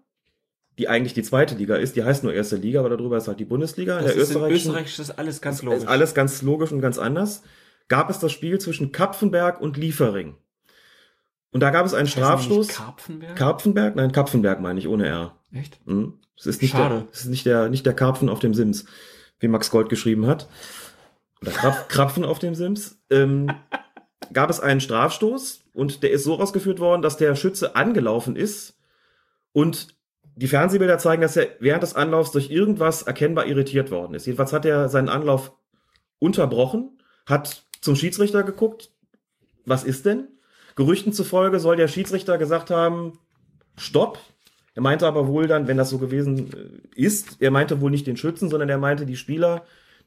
die 0.78 0.88
eigentlich 0.88 1.14
die 1.14 1.22
zweite 1.22 1.54
Liga 1.54 1.76
ist, 1.76 1.96
die 1.96 2.04
heißt 2.04 2.24
nur 2.24 2.32
erste 2.32 2.56
Liga, 2.56 2.80
aber 2.80 2.90
darüber 2.90 3.18
ist 3.18 3.28
halt 3.28 3.40
die 3.40 3.44
Bundesliga. 3.44 3.96
Das 3.96 4.02
in 4.02 4.06
der 4.06 4.16
ist 4.16 4.30
österreichischen, 4.30 4.70
in 4.74 4.84
Österreich 4.84 4.98
ist 4.98 5.18
alles 5.18 5.40
ganz 5.40 5.62
logisch. 5.62 5.82
Ist 5.82 5.88
alles 5.88 6.14
ganz 6.14 6.42
logisch 6.42 6.72
und 6.72 6.80
ganz 6.80 6.98
anders. 6.98 7.42
Gab 7.88 8.08
es 8.08 8.18
das 8.18 8.32
Spiel 8.32 8.58
zwischen 8.58 8.92
Kapfenberg 8.92 9.60
und 9.60 9.76
Liefering. 9.76 10.36
Und 11.50 11.60
da 11.60 11.70
gab 11.70 11.84
es 11.84 11.92
einen 11.92 12.08
Strafstoß. 12.08 12.68
Karpfenberg? 12.68 13.36
Karpfenberg? 13.36 13.96
Nein, 13.96 14.12
Kapfenberg 14.12 14.60
meine 14.60 14.78
ich, 14.78 14.88
ohne 14.88 15.06
R. 15.06 15.38
Echt? 15.52 15.86
Mhm. 15.86 16.14
Es 16.38 16.46
ist 16.46 16.62
nicht 16.62 16.72
Schade. 16.72 16.94
der, 16.94 17.08
es 17.12 17.20
ist 17.20 17.28
nicht 17.28 17.44
der, 17.44 17.68
nicht 17.68 17.84
der 17.84 17.92
Karpfen 17.92 18.30
auf 18.30 18.38
dem 18.38 18.54
Sims, 18.54 18.86
wie 19.38 19.48
Max 19.48 19.70
Gold 19.70 19.90
geschrieben 19.90 20.26
hat. 20.26 20.48
Oder 21.42 21.50
Krapf, 21.50 21.88
Krapfen 21.88 22.24
auf 22.24 22.38
dem 22.38 22.54
Sims. 22.54 22.98
Ähm, 23.10 23.52
gab 24.32 24.48
es 24.48 24.60
einen 24.60 24.80
Strafstoß 24.80 25.64
und 25.74 26.02
der 26.02 26.10
ist 26.10 26.24
so 26.24 26.40
ausgeführt 26.40 26.80
worden, 26.80 27.02
dass 27.02 27.18
der 27.18 27.34
Schütze 27.36 27.76
angelaufen 27.76 28.34
ist 28.34 28.78
und 29.52 29.88
die 30.34 30.48
Fernsehbilder 30.48 30.98
zeigen, 30.98 31.22
dass 31.22 31.36
er 31.36 31.48
während 31.60 31.82
des 31.82 31.94
Anlaufs 31.94 32.32
durch 32.32 32.50
irgendwas 32.50 33.02
erkennbar 33.02 33.46
irritiert 33.46 33.90
worden 33.90 34.14
ist. 34.14 34.26
Jedenfalls 34.26 34.52
hat 34.52 34.64
er 34.64 34.88
seinen 34.88 35.08
Anlauf 35.08 35.52
unterbrochen, 36.18 36.98
hat 37.26 37.64
zum 37.80 37.96
Schiedsrichter 37.96 38.42
geguckt, 38.42 38.90
was 39.66 39.84
ist 39.84 40.06
denn? 40.06 40.28
Gerüchten 40.74 41.12
zufolge 41.12 41.58
soll 41.60 41.76
der 41.76 41.88
Schiedsrichter 41.88 42.38
gesagt 42.38 42.70
haben, 42.70 43.18
stopp. 43.76 44.18
Er 44.74 44.82
meinte 44.82 45.06
aber 45.06 45.26
wohl 45.26 45.46
dann, 45.46 45.68
wenn 45.68 45.76
das 45.76 45.90
so 45.90 45.98
gewesen 45.98 46.50
äh, 46.96 47.00
ist, 47.00 47.36
er 47.40 47.50
meinte 47.50 47.80
wohl 47.80 47.90
nicht 47.90 48.06
den 48.06 48.16
Schützen, 48.16 48.48
sondern 48.48 48.70
er 48.70 48.78
meinte 48.78 49.04
die 49.04 49.16
Spieler, 49.16 49.64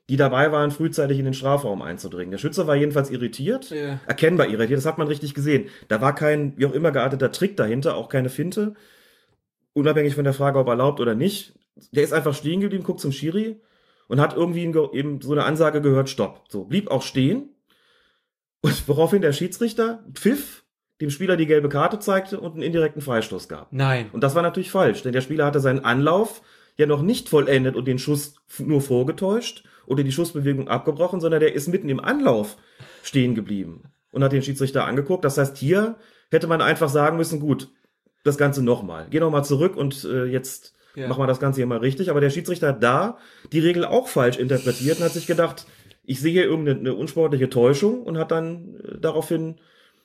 die 0.10 0.18
dabei 0.18 0.52
waren, 0.52 0.72
frühzeitig 0.72 1.20
in 1.20 1.26
den 1.26 1.34
Strafraum 1.36 1.82
einzudringen. 1.82 2.32
Der 2.32 2.38
Schütze 2.40 2.66
war 2.66 2.76
jedenfalls 2.76 3.10
irritiert, 3.12 3.70
Ja. 3.70 4.00
erkennbar 4.08 4.48
irritiert, 4.48 4.78
das 4.78 4.86
hat 4.86 4.98
man 4.98 5.08
richtig 5.08 5.34
gesehen. 5.34 5.70
Da 5.88 6.02
war 6.02 6.16
kein, 6.16 6.54
wie 6.58 6.66
auch 6.66 6.74
immer 6.74 6.92
gearteter 6.92 7.32
Trick 7.32 7.58
dahinter, 7.58 7.96
auch 7.96 8.10
keine 8.10 8.30
Finte. 8.30 8.74
Unabhängig 9.76 10.16
von 10.16 10.24
der 10.24 10.34
Frage, 10.34 10.58
ob 10.58 10.68
erlaubt 10.68 11.00
oder 11.00 11.16
nicht. 11.16 11.54
Der 11.92 12.04
ist 12.04 12.14
einfach 12.14 12.34
stehen 12.34 12.62
geblieben, 12.62 12.84
guckt 12.84 13.02
zum 13.02 13.12
Schiri 13.12 13.62
und 14.08 14.22
hat 14.22 14.36
irgendwie 14.36 14.64
eben 14.64 15.22
so 15.22 15.34
eine 15.34 15.44
Ansage 15.44 15.82
gehört, 15.82 16.10
stopp. 16.10 16.46
So, 16.48 16.64
blieb 16.64 16.90
auch 16.90 17.02
stehen. 17.02 17.50
Und 18.62 18.84
woraufhin 18.88 19.22
der 19.22 19.34
Schiedsrichter 19.34 20.04
pfiff, 20.14 20.64
dem 21.02 21.10
Spieler 21.10 21.36
die 21.36 21.46
gelbe 21.46 21.68
Karte 21.68 22.00
zeigte 22.00 22.40
und 22.40 22.54
einen 22.54 22.62
indirekten 22.62 23.02
Freistoß 23.02 23.50
gab. 23.50 23.74
Nein. 23.74 24.10
Und 24.14 24.24
das 24.24 24.34
war 24.34 24.42
natürlich 24.42 24.72
falsch, 24.72 25.04
denn 25.04 25.12
der 25.12 25.20
Spieler 25.20 25.46
hatte 25.46 25.60
seinen 25.60 25.84
Anlauf 25.84 26.42
ja 26.78 26.86
noch 26.86 27.02
nicht 27.02 27.28
vollendet 27.28 27.76
und 27.76 27.86
den 27.86 28.00
Schuss 28.00 28.36
nur 28.60 28.80
vorgetäuscht 28.80 29.66
oder 29.86 30.04
die 30.04 30.14
Schussbewegung 30.14 30.70
abgebrochen, 30.70 31.20
sondern 31.20 31.42
der 31.42 31.54
ist 31.54 31.68
mitten 31.68 31.90
im 31.90 32.00
Anlauf 32.00 32.56
stehen 33.04 33.36
geblieben 33.36 33.84
und 34.12 34.24
hat 34.24 34.32
den 34.32 34.42
Schiedsrichter 34.42 34.86
angeguckt. 34.86 35.26
Das 35.26 35.38
heißt, 35.38 35.58
hier 35.58 35.98
hätte 36.32 36.48
man 36.48 36.62
einfach 36.62 36.90
sagen 36.90 37.18
müssen, 37.18 37.42
gut, 37.42 37.70
das 38.26 38.38
Ganze 38.38 38.64
nochmal. 38.64 39.08
Geh 39.10 39.20
nochmal 39.20 39.46
zurück 39.46 39.78
und 39.78 40.04
äh, 40.04 40.26
jetzt 40.26 40.74
Ja. 40.96 41.08
Machen 41.08 41.22
wir 41.22 41.28
das 41.28 41.40
Ganze 41.40 41.60
hier 41.60 41.68
mal 41.68 41.80
richtig. 41.80 42.10
Aber 42.10 42.22
der 42.22 42.30
Schiedsrichter 42.30 42.70
hat 42.70 42.82
da 42.82 43.18
die 43.52 43.60
Regel 43.60 43.86
auch 43.86 44.08
falsch 44.08 44.38
interpretiert 44.38 44.98
und 44.98 45.04
hat 45.04 45.12
sich 45.12 45.28
gedacht, 45.28 45.66
ich 46.04 46.20
sehe 46.20 46.32
hier 46.32 46.46
irgendeine 46.46 46.80
eine 46.80 46.94
unsportliche 46.94 47.50
Täuschung 47.50 48.04
und 48.04 48.18
hat 48.18 48.32
dann 48.32 48.80
äh, 48.80 48.98
daraufhin, 49.00 49.60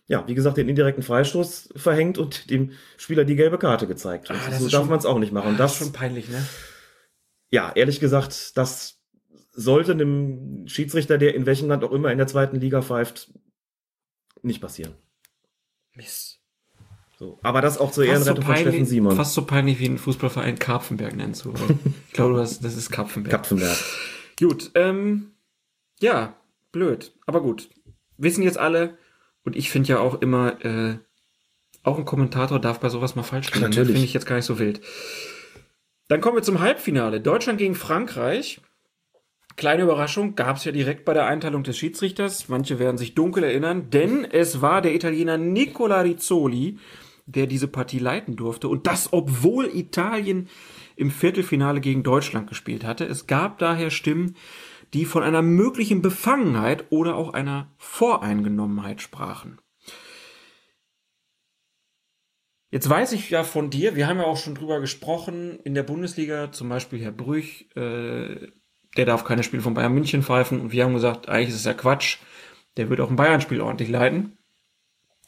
ja, 0.08 0.26
wie 0.26 0.34
gesagt, 0.34 0.56
den 0.56 0.68
indirekten 0.68 1.02
Freistoß 1.02 1.74
verhängt 1.76 2.18
und 2.18 2.50
dem 2.50 2.72
Spieler 2.96 3.24
die 3.24 3.36
gelbe 3.36 3.58
Karte 3.58 3.86
gezeigt. 3.86 4.30
Ah, 4.30 4.34
das 4.48 4.58
so 4.58 4.68
darf 4.68 4.88
man 4.88 4.98
es 4.98 5.06
auch 5.06 5.18
nicht 5.18 5.32
machen. 5.32 5.56
Das 5.56 5.58
das, 5.58 5.72
ist 5.72 5.78
schon 5.78 5.92
peinlich, 5.92 6.28
ne? 6.28 6.44
ja, 7.50 7.70
ehrlich 7.74 8.00
gesagt, 8.00 8.56
das 8.56 8.98
sollte 9.52 9.92
einem 9.92 10.66
Schiedsrichter, 10.66 11.18
der 11.18 11.34
in 11.34 11.46
welchem 11.46 11.68
Land 11.68 11.84
auch 11.84 11.92
immer 11.92 12.10
in 12.10 12.18
der 12.18 12.26
zweiten 12.26 12.60
Liga 12.60 12.82
pfeift, 12.82 13.32
nicht 14.42 14.60
passieren. 14.60 14.94
Mist. 15.94 16.39
So. 17.20 17.38
Aber 17.42 17.60
das 17.60 17.76
auch 17.76 17.92
zur 17.92 18.06
Fast 18.06 18.24
so, 18.24 18.30
Ehrenrettung 18.30 18.44
von 18.46 18.54
Steffen 18.54 18.72
peinlich, 18.72 18.88
Simon. 18.88 19.14
fast 19.14 19.34
so 19.34 19.44
peinlich 19.44 19.78
wie 19.78 19.84
ein 19.90 19.98
Fußballverein 19.98 20.58
Karpfenberg 20.58 21.14
nennst 21.14 21.44
du. 21.44 21.50
oder? 21.50 21.60
ich 22.08 22.14
glaube, 22.14 22.32
das, 22.38 22.62
ist 22.62 22.90
Karpfenberg. 22.90 23.30
Kapfenberg. 23.30 23.76
Gut, 24.38 24.70
ähm, 24.74 25.32
ja, 26.00 26.34
blöd, 26.72 27.12
aber 27.26 27.42
gut. 27.42 27.68
Wissen 28.16 28.42
jetzt 28.42 28.56
alle, 28.56 28.96
und 29.44 29.54
ich 29.54 29.68
finde 29.68 29.90
ja 29.90 29.98
auch 30.00 30.22
immer, 30.22 30.64
äh, 30.64 30.96
auch 31.82 31.98
ein 31.98 32.06
Kommentator 32.06 32.58
darf 32.58 32.80
bei 32.80 32.88
sowas 32.88 33.16
mal 33.16 33.22
falsch 33.22 33.48
liegen. 33.52 33.66
Natürlich. 33.66 33.88
Finde 33.88 34.04
ich 34.06 34.14
jetzt 34.14 34.24
gar 34.24 34.36
nicht 34.36 34.46
so 34.46 34.58
wild. 34.58 34.80
Dann 36.08 36.22
kommen 36.22 36.38
wir 36.38 36.42
zum 36.42 36.60
Halbfinale. 36.60 37.20
Deutschland 37.20 37.58
gegen 37.58 37.74
Frankreich. 37.74 38.62
Kleine 39.56 39.82
Überraschung, 39.82 40.36
gab 40.36 40.56
es 40.56 40.64
ja 40.64 40.72
direkt 40.72 41.04
bei 41.04 41.12
der 41.12 41.26
Einteilung 41.26 41.64
des 41.64 41.76
Schiedsrichters. 41.76 42.48
Manche 42.48 42.78
werden 42.78 42.96
sich 42.96 43.14
dunkel 43.14 43.44
erinnern, 43.44 43.90
denn 43.90 44.24
es 44.24 44.62
war 44.62 44.80
der 44.80 44.94
Italiener 44.94 45.36
Nicola 45.36 46.00
Rizzoli, 46.00 46.78
der 47.26 47.46
diese 47.46 47.68
Partie 47.68 47.98
leiten 47.98 48.36
durfte. 48.36 48.68
Und 48.68 48.86
das, 48.86 49.12
obwohl 49.12 49.66
Italien 49.66 50.48
im 50.96 51.10
Viertelfinale 51.10 51.80
gegen 51.80 52.02
Deutschland 52.02 52.48
gespielt 52.48 52.84
hatte. 52.84 53.06
Es 53.06 53.26
gab 53.26 53.58
daher 53.58 53.90
Stimmen, 53.90 54.36
die 54.92 55.04
von 55.04 55.22
einer 55.22 55.42
möglichen 55.42 56.02
Befangenheit 56.02 56.84
oder 56.90 57.16
auch 57.16 57.32
einer 57.32 57.72
Voreingenommenheit 57.78 59.00
sprachen. 59.00 59.60
Jetzt 62.70 62.88
weiß 62.88 63.12
ich 63.12 63.30
ja 63.30 63.42
von 63.42 63.70
dir, 63.70 63.96
wir 63.96 64.06
haben 64.06 64.18
ja 64.18 64.24
auch 64.24 64.36
schon 64.36 64.54
drüber 64.54 64.80
gesprochen, 64.80 65.58
in 65.64 65.74
der 65.74 65.82
Bundesliga, 65.82 66.52
zum 66.52 66.68
Beispiel 66.68 67.00
Herr 67.00 67.10
Brüch, 67.10 67.68
äh, 67.74 68.48
der 68.96 69.06
darf 69.06 69.24
keine 69.24 69.42
Spiele 69.42 69.62
von 69.62 69.74
Bayern 69.74 69.94
München 69.94 70.22
pfeifen 70.22 70.60
und 70.60 70.70
wir 70.72 70.84
haben 70.84 70.94
gesagt, 70.94 71.28
eigentlich 71.28 71.48
ist 71.48 71.56
es 71.56 71.64
ja 71.64 71.74
Quatsch, 71.74 72.18
der 72.76 72.88
wird 72.88 73.00
auch 73.00 73.10
ein 73.10 73.16
Bayern-Spiel 73.16 73.60
ordentlich 73.60 73.88
leiten. 73.88 74.38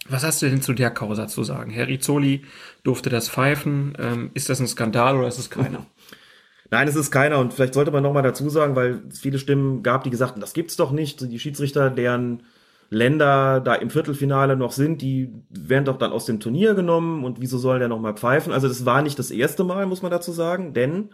Was 0.09 0.25
hast 0.25 0.43
du 0.43 0.51
denn 0.51 0.63
zu 0.63 0.73
der 0.73 0.91
Causa 0.91 1.29
zu 1.29 1.45
sagen? 1.45 1.71
Herr 1.71 1.87
Rizzoli 1.87 2.45
durfte 2.83 3.09
das 3.09 3.29
pfeifen. 3.29 3.97
Ähm, 3.99 4.31
ist 4.35 4.49
das 4.49 4.61
ein 4.61 4.67
Skandal 4.67 5.17
oder 5.17 5.29
ist 5.29 5.39
es 5.39 5.51
keiner? 5.51 5.87
Nein, 6.71 6.89
es 6.89 6.97
ist 6.97 7.11
keiner. 7.11 7.39
Und 7.39 7.53
vielleicht 7.53 7.75
sollte 7.75 7.91
man 7.91 8.03
noch 8.03 8.13
mal 8.13 8.23
dazu 8.23 8.49
sagen, 8.49 8.75
weil 8.75 9.03
es 9.11 9.21
viele 9.21 9.39
Stimmen 9.39 9.83
gab, 9.83 10.05
die 10.05 10.11
gesagt 10.11 10.33
haben, 10.33 10.41
das 10.41 10.55
gibt's 10.55 10.77
doch 10.77 10.91
nicht. 10.91 11.21
Die 11.21 11.39
Schiedsrichter, 11.39 11.91
deren 11.91 12.43
Länder 12.89 13.61
da 13.61 13.75
im 13.75 13.91
Viertelfinale 13.91 14.57
noch 14.57 14.73
sind, 14.73 15.03
die 15.03 15.33
werden 15.51 15.85
doch 15.85 15.99
dann 15.99 16.13
aus 16.13 16.25
dem 16.25 16.41
Turnier 16.41 16.75
genommen. 16.75 17.25
Und 17.25 17.41
wieso 17.41 17.59
soll 17.59 17.79
der 17.79 17.89
noch 17.89 18.01
mal 18.01 18.15
pfeifen? 18.15 18.53
Also 18.53 18.69
das 18.69 18.85
war 18.85 19.03
nicht 19.03 19.19
das 19.19 19.31
erste 19.31 19.65
Mal, 19.65 19.87
muss 19.87 20.03
man 20.03 20.11
dazu 20.11 20.33
sagen. 20.33 20.73
Denn 20.73 21.11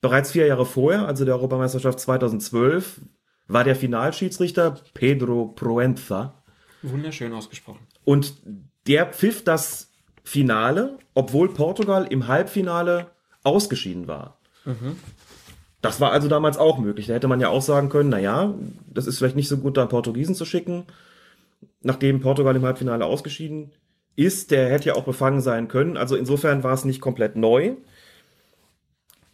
bereits 0.00 0.32
vier 0.32 0.46
Jahre 0.46 0.66
vorher, 0.66 1.06
also 1.06 1.24
der 1.24 1.34
Europameisterschaft 1.34 2.00
2012, 2.00 3.02
war 3.46 3.64
der 3.64 3.76
Finalschiedsrichter 3.76 4.76
Pedro 4.94 5.48
Proenza. 5.48 6.42
Wunderschön 6.82 7.32
ausgesprochen. 7.34 7.86
Und 8.04 8.34
der 8.86 9.06
pfiff 9.06 9.44
das 9.44 9.90
Finale, 10.24 10.98
obwohl 11.14 11.52
Portugal 11.52 12.06
im 12.08 12.28
Halbfinale 12.28 13.10
ausgeschieden 13.42 14.06
war. 14.08 14.38
Das 15.82 16.00
war 16.00 16.12
also 16.12 16.28
damals 16.28 16.58
auch 16.58 16.78
möglich. 16.78 17.06
Da 17.06 17.14
hätte 17.14 17.28
man 17.28 17.40
ja 17.40 17.48
auch 17.48 17.62
sagen 17.62 17.88
können, 17.88 18.10
na 18.10 18.18
ja, 18.18 18.54
das 18.92 19.06
ist 19.06 19.18
vielleicht 19.18 19.36
nicht 19.36 19.48
so 19.48 19.56
gut, 19.58 19.76
da 19.76 19.82
einen 19.82 19.90
Portugiesen 19.90 20.34
zu 20.34 20.44
schicken. 20.44 20.84
Nachdem 21.82 22.20
Portugal 22.20 22.54
im 22.54 22.64
Halbfinale 22.64 23.04
ausgeschieden 23.04 23.72
ist, 24.16 24.50
der 24.50 24.68
hätte 24.68 24.88
ja 24.88 24.94
auch 24.94 25.04
befangen 25.04 25.40
sein 25.40 25.68
können. 25.68 25.96
Also 25.96 26.16
insofern 26.16 26.62
war 26.62 26.74
es 26.74 26.84
nicht 26.84 27.00
komplett 27.00 27.36
neu. 27.36 27.76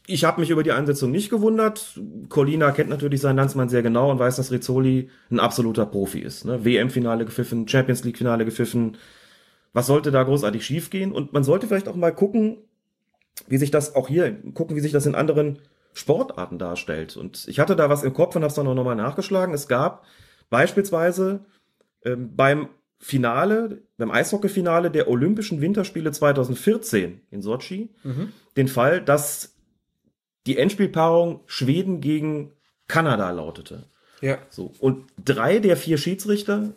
Ich 0.06 0.24
habe 0.24 0.40
mich 0.40 0.50
über 0.50 0.62
die 0.62 0.72
Einsetzung 0.72 1.10
nicht 1.10 1.30
gewundert. 1.30 2.00
Colina 2.28 2.70
kennt 2.70 2.90
natürlich 2.90 3.20
seinen 3.20 3.36
Landsmann 3.36 3.68
sehr 3.68 3.82
genau 3.82 4.10
und 4.10 4.18
weiß, 4.18 4.36
dass 4.36 4.52
Rizzoli 4.52 5.10
ein 5.30 5.40
absoluter 5.40 5.84
Profi 5.84 6.20
ist. 6.20 6.44
Ne? 6.44 6.64
WM-Finale 6.64 7.24
gepfiffen, 7.24 7.66
Champions 7.66 8.04
League-Finale 8.04 8.44
gepfiffen. 8.44 8.96
Was 9.72 9.88
sollte 9.88 10.12
da 10.12 10.22
großartig 10.22 10.64
schiefgehen? 10.64 11.12
Und 11.12 11.32
man 11.32 11.42
sollte 11.42 11.66
vielleicht 11.66 11.88
auch 11.88 11.96
mal 11.96 12.14
gucken, 12.14 12.58
wie 13.48 13.58
sich 13.58 13.70
das 13.70 13.94
auch 13.94 14.08
hier, 14.08 14.32
gucken, 14.54 14.76
wie 14.76 14.80
sich 14.80 14.92
das 14.92 15.06
in 15.06 15.14
anderen 15.14 15.58
Sportarten 15.92 16.58
darstellt. 16.58 17.16
Und 17.16 17.46
ich 17.48 17.58
hatte 17.58 17.74
da 17.74 17.88
was 17.88 18.04
im 18.04 18.12
Kopf 18.12 18.36
und 18.36 18.42
habe 18.42 18.50
es 18.50 18.54
dann 18.54 18.68
auch 18.68 18.74
nochmal 18.74 18.96
nachgeschlagen. 18.96 19.54
Es 19.54 19.66
gab 19.66 20.04
beispielsweise 20.50 21.44
ähm, 22.04 22.36
beim 22.36 22.68
Finale, 22.98 23.82
beim 23.98 24.10
Eishockey-Finale 24.10 24.90
der 24.90 25.08
Olympischen 25.08 25.60
Winterspiele 25.60 26.12
2014 26.12 27.20
in 27.30 27.42
Sochi, 27.42 27.90
den 28.56 28.68
Fall, 28.68 29.02
dass 29.02 29.55
die 30.46 30.58
Endspielpaarung 30.58 31.40
Schweden 31.46 32.00
gegen 32.00 32.52
Kanada 32.88 33.30
lautete. 33.30 33.84
Ja. 34.20 34.38
So. 34.48 34.72
Und 34.80 35.06
drei 35.22 35.58
der 35.58 35.76
vier 35.76 35.98
Schiedsrichter 35.98 36.70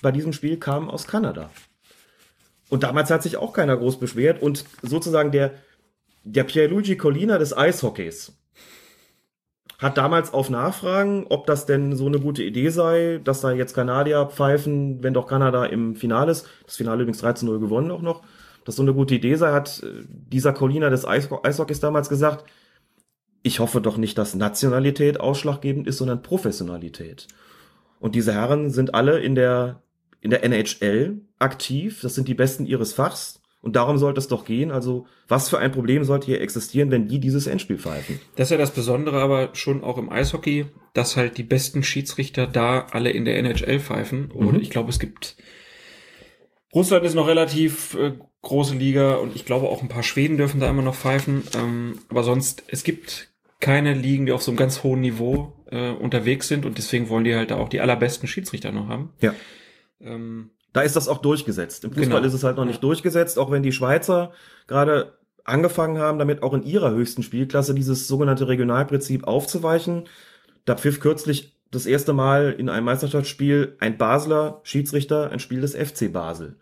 bei 0.00 0.12
diesem 0.12 0.32
Spiel 0.32 0.58
kamen 0.58 0.90
aus 0.90 1.06
Kanada. 1.06 1.50
Und 2.68 2.82
damals 2.82 3.10
hat 3.10 3.22
sich 3.22 3.36
auch 3.36 3.52
keiner 3.52 3.76
groß 3.76 3.98
beschwert 3.98 4.42
und 4.42 4.64
sozusagen 4.82 5.32
der, 5.32 5.54
der 6.22 6.44
Pierluigi 6.44 6.96
Collina 6.96 7.38
des 7.38 7.56
Eishockeys 7.56 8.32
hat 9.78 9.96
damals 9.96 10.32
auf 10.34 10.50
Nachfragen, 10.50 11.26
ob 11.28 11.46
das 11.46 11.64
denn 11.64 11.94
so 11.94 12.06
eine 12.06 12.18
gute 12.18 12.42
Idee 12.42 12.68
sei, 12.70 13.20
dass 13.22 13.40
da 13.40 13.52
jetzt 13.52 13.74
Kanadier 13.74 14.26
pfeifen, 14.26 15.02
wenn 15.04 15.14
doch 15.14 15.28
Kanada 15.28 15.66
im 15.66 15.94
Finale 15.94 16.32
ist, 16.32 16.48
das 16.66 16.76
Finale 16.76 17.02
übrigens 17.02 17.22
13-0 17.22 17.60
gewonnen 17.60 17.92
auch 17.92 18.02
noch, 18.02 18.22
dass 18.64 18.74
so 18.74 18.82
eine 18.82 18.92
gute 18.92 19.14
Idee 19.14 19.36
sei, 19.36 19.52
hat 19.52 19.82
äh, 19.84 20.04
dieser 20.08 20.52
Collina 20.52 20.90
des 20.90 21.06
Eisho 21.06 21.40
Eishockeys 21.44 21.78
damals 21.78 22.08
gesagt, 22.08 22.44
ich 23.42 23.60
hoffe 23.60 23.80
doch 23.80 23.96
nicht, 23.96 24.18
dass 24.18 24.34
Nationalität 24.34 25.20
ausschlaggebend 25.20 25.86
ist, 25.86 25.98
sondern 25.98 26.22
Professionalität. 26.22 27.28
Und 28.00 28.14
diese 28.14 28.34
Herren 28.34 28.70
sind 28.70 28.94
alle 28.94 29.20
in 29.20 29.34
der, 29.34 29.82
in 30.20 30.30
der 30.30 30.44
NHL 30.44 31.20
aktiv. 31.38 32.00
Das 32.02 32.14
sind 32.14 32.28
die 32.28 32.34
Besten 32.34 32.66
ihres 32.66 32.92
Fachs. 32.92 33.40
Und 33.60 33.74
darum 33.74 33.98
sollte 33.98 34.20
es 34.20 34.28
doch 34.28 34.44
gehen. 34.44 34.70
Also, 34.70 35.06
was 35.26 35.48
für 35.48 35.58
ein 35.58 35.72
Problem 35.72 36.04
sollte 36.04 36.26
hier 36.26 36.40
existieren, 36.40 36.92
wenn 36.92 37.08
die 37.08 37.18
dieses 37.18 37.48
Endspiel 37.48 37.78
pfeifen? 37.78 38.20
Das 38.36 38.46
ist 38.46 38.52
ja 38.52 38.56
das 38.56 38.70
Besondere 38.70 39.20
aber 39.20 39.50
schon 39.54 39.82
auch 39.82 39.98
im 39.98 40.10
Eishockey, 40.10 40.66
dass 40.94 41.16
halt 41.16 41.38
die 41.38 41.42
besten 41.42 41.82
Schiedsrichter 41.82 42.46
da 42.46 42.86
alle 42.92 43.10
in 43.10 43.24
der 43.24 43.36
NHL 43.38 43.80
pfeifen. 43.80 44.30
Und 44.30 44.62
ich 44.62 44.70
glaube, 44.70 44.90
es 44.90 45.00
gibt 45.00 45.36
Russland 46.74 47.04
ist 47.04 47.14
noch 47.14 47.26
relativ 47.26 47.94
äh, 47.94 48.12
große 48.42 48.74
Liga 48.74 49.16
und 49.16 49.34
ich 49.34 49.44
glaube 49.44 49.68
auch 49.68 49.82
ein 49.82 49.88
paar 49.88 50.02
Schweden 50.02 50.36
dürfen 50.36 50.60
da 50.60 50.68
immer 50.70 50.82
noch 50.82 50.94
pfeifen. 50.94 51.42
Ähm, 51.56 51.98
aber 52.08 52.22
sonst, 52.22 52.62
es 52.68 52.84
gibt 52.84 53.28
keine 53.60 53.94
Ligen, 53.94 54.26
die 54.26 54.32
auf 54.32 54.42
so 54.42 54.50
einem 54.50 54.58
ganz 54.58 54.82
hohen 54.84 55.00
Niveau 55.00 55.52
äh, 55.70 55.90
unterwegs 55.90 56.46
sind 56.48 56.64
und 56.64 56.78
deswegen 56.78 57.08
wollen 57.08 57.24
die 57.24 57.34
halt 57.34 57.50
da 57.50 57.56
auch 57.56 57.68
die 57.68 57.80
allerbesten 57.80 58.28
Schiedsrichter 58.28 58.70
noch 58.72 58.88
haben. 58.88 59.12
Ja. 59.20 59.34
Ähm, 60.00 60.50
Da 60.72 60.82
ist 60.82 60.94
das 60.96 61.08
auch 61.08 61.18
durchgesetzt. 61.18 61.84
Im 61.84 61.90
Fußball 61.90 62.20
Genau. 62.20 62.26
ist 62.26 62.34
es 62.34 62.44
halt 62.44 62.56
noch 62.56 62.64
nicht 62.64 62.82
durchgesetzt, 62.84 63.38
auch 63.38 63.50
wenn 63.50 63.62
die 63.62 63.72
Schweizer 63.72 64.32
gerade 64.68 65.18
angefangen 65.44 65.98
haben, 65.98 66.18
damit 66.18 66.42
auch 66.42 66.52
in 66.54 66.62
ihrer 66.62 66.90
höchsten 66.90 67.22
Spielklasse 67.22 67.74
dieses 67.74 68.06
sogenannte 68.06 68.46
Regionalprinzip 68.48 69.24
aufzuweichen. 69.26 70.06
Da 70.66 70.76
pfiff 70.76 71.00
kürzlich 71.00 71.56
das 71.70 71.86
erste 71.86 72.12
Mal 72.12 72.54
in 72.56 72.68
einem 72.68 72.84
Meisterschaftsspiel 72.84 73.76
ein 73.80 73.96
Basler 73.98 74.60
Schiedsrichter 74.62 75.30
ein 75.30 75.40
Spiel 75.40 75.60
des 75.62 75.74
FC 75.74 76.12
Basel. 76.12 76.56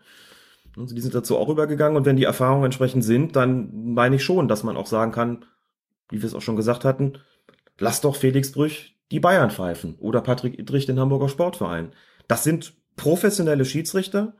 Also 0.77 0.93
die 0.93 1.01
sind 1.01 1.15
dazu 1.15 1.37
auch 1.37 1.49
übergegangen 1.49 1.97
und 1.97 2.05
wenn 2.05 2.17
die 2.17 2.23
Erfahrungen 2.23 2.65
entsprechend 2.65 3.03
sind, 3.03 3.35
dann 3.35 3.93
meine 3.93 4.17
ich 4.17 4.23
schon, 4.23 4.47
dass 4.47 4.63
man 4.63 4.77
auch 4.77 4.85
sagen 4.85 5.11
kann, 5.11 5.45
wie 6.09 6.21
wir 6.21 6.27
es 6.27 6.35
auch 6.35 6.41
schon 6.41 6.55
gesagt 6.55 6.85
hatten, 6.85 7.13
lass 7.79 8.01
doch 8.01 8.15
Felix 8.15 8.51
Brüch 8.51 8.95
die 9.11 9.19
Bayern 9.19 9.49
pfeifen 9.49 9.95
oder 9.99 10.21
Patrick 10.21 10.59
Idrich 10.59 10.85
den 10.85 10.99
Hamburger 10.99 11.29
Sportverein. 11.29 11.93
Das 12.27 12.43
sind 12.43 12.73
professionelle 12.95 13.65
Schiedsrichter, 13.65 14.33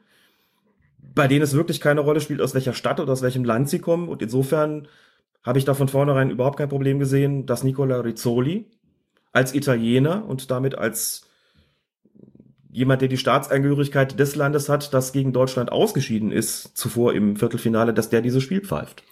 bei 1.00 1.28
denen 1.28 1.44
es 1.44 1.54
wirklich 1.54 1.80
keine 1.80 2.02
Rolle 2.02 2.22
spielt, 2.22 2.42
aus 2.42 2.54
welcher 2.54 2.74
Stadt 2.74 3.00
oder 3.00 3.14
aus 3.14 3.22
welchem 3.22 3.46
Land 3.46 3.70
sie 3.70 3.80
kommen. 3.80 4.10
Und 4.10 4.22
insofern 4.22 4.88
habe 5.44 5.60
ich 5.60 5.66
da 5.66 5.74
von 5.74 5.88
vornherein 5.88 6.30
überhaupt 6.30 6.58
kein 6.58 6.70
Problem 6.70 7.00
gesehen, 7.00 7.46
dass 7.46 7.64
Nicola 7.64 8.02
Rizzoli 8.02 8.70
als 9.32 9.54
Italiener 9.54 10.26
und 10.26 10.52
damit 10.52 10.76
als 10.78 11.28
jemand, 12.78 13.02
der 13.02 13.10
die 13.10 13.18
Staatsangehörigkeit 13.18 14.20
des 14.20 14.36
Landes 14.36 14.70
hat, 14.70 14.94
das 14.94 15.12
gegen 15.12 15.34
Deutschland 15.34 15.72
ausgeschieden 15.72 16.32
ist, 16.32 16.78
zuvor 16.78 17.14
im 17.14 17.36
Viertelfinale, 17.36 17.94
dass 17.94 18.10
der 18.10 18.22
dieses 18.22 18.44
Spiel 18.44 18.62
pfeift. 18.62 19.04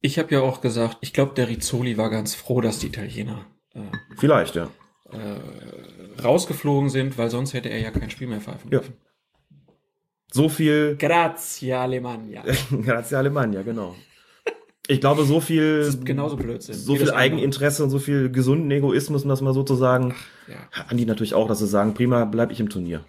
ich 0.00 0.18
habe 0.18 0.34
ja 0.34 0.40
auch 0.40 0.60
gesagt, 0.60 0.98
ich 1.00 1.12
glaube, 1.12 1.32
der 1.34 1.48
Rizzoli 1.48 1.96
war 1.96 2.10
ganz 2.10 2.34
froh, 2.34 2.60
dass 2.60 2.78
die 2.78 2.88
Italiener 2.88 3.46
äh, 3.74 3.80
Vielleicht, 4.18 4.54
ja. 4.56 4.68
rausgeflogen 6.22 6.90
sind, 6.90 7.18
weil 7.18 7.30
sonst 7.30 7.54
hätte 7.54 7.68
er 7.70 7.78
ja 7.80 7.90
kein 7.90 8.10
Spiel 8.10 8.28
mehr 8.28 8.40
pfeifen 8.40 8.70
Ja. 8.70 8.78
dürfen. 8.78 8.94
So 10.32 10.48
viel 10.48 10.96
Grazie, 10.98 11.74
Alemannia. 11.74 12.42
Grazie 12.84 13.16
Alemannia, 13.16 13.62
genau. 13.62 13.94
Ich 14.88 15.00
glaube, 15.00 15.24
so 15.24 15.40
viel, 15.40 15.84
Das 15.84 16.04
genauso 16.04 16.36
Blödsinn. 16.36 16.74
so 16.74 16.96
viel 16.96 17.06
das. 17.06 17.14
Eigeninteresse 17.14 17.84
und 17.84 17.90
so 17.90 17.98
viel 18.00 18.30
gesunden 18.30 18.70
Egoismus, 18.70 19.22
um 19.22 19.28
das 19.28 19.40
mal 19.40 19.54
so 19.54 19.62
zu 19.62 19.76
sagen, 19.76 20.14
Ja. 20.48 20.56
haben 20.86 20.96
die 20.96 21.06
natürlich 21.06 21.34
auch, 21.34 21.46
dass 21.46 21.60
sie 21.60 21.66
sagen, 21.68 21.94
prima, 21.94 22.24
bleib 22.24 22.50
ich 22.50 22.58
im 22.58 22.68
Turnier. 22.68 23.04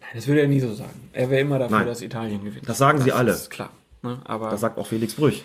Nein, 0.00 0.10
das 0.14 0.28
würde 0.28 0.42
er 0.42 0.48
nie 0.48 0.60
so 0.60 0.72
sagen. 0.72 1.10
Er 1.12 1.30
wäre 1.30 1.40
immer 1.40 1.58
dafür, 1.58 1.78
Nein. 1.78 1.86
dass 1.88 2.00
Italien 2.00 2.44
gewinnt. 2.44 2.68
Das 2.68 2.78
sagen 2.78 3.00
sie 3.00 3.10
alle. 3.12 3.32
ist 3.32 3.50
klar. 3.50 3.70
Ne? 4.02 4.20
Aber 4.24 4.50
Das 4.50 4.60
sagt 4.60 4.78
auch 4.78 4.86
Felix 4.86 5.14
Brüch. 5.14 5.44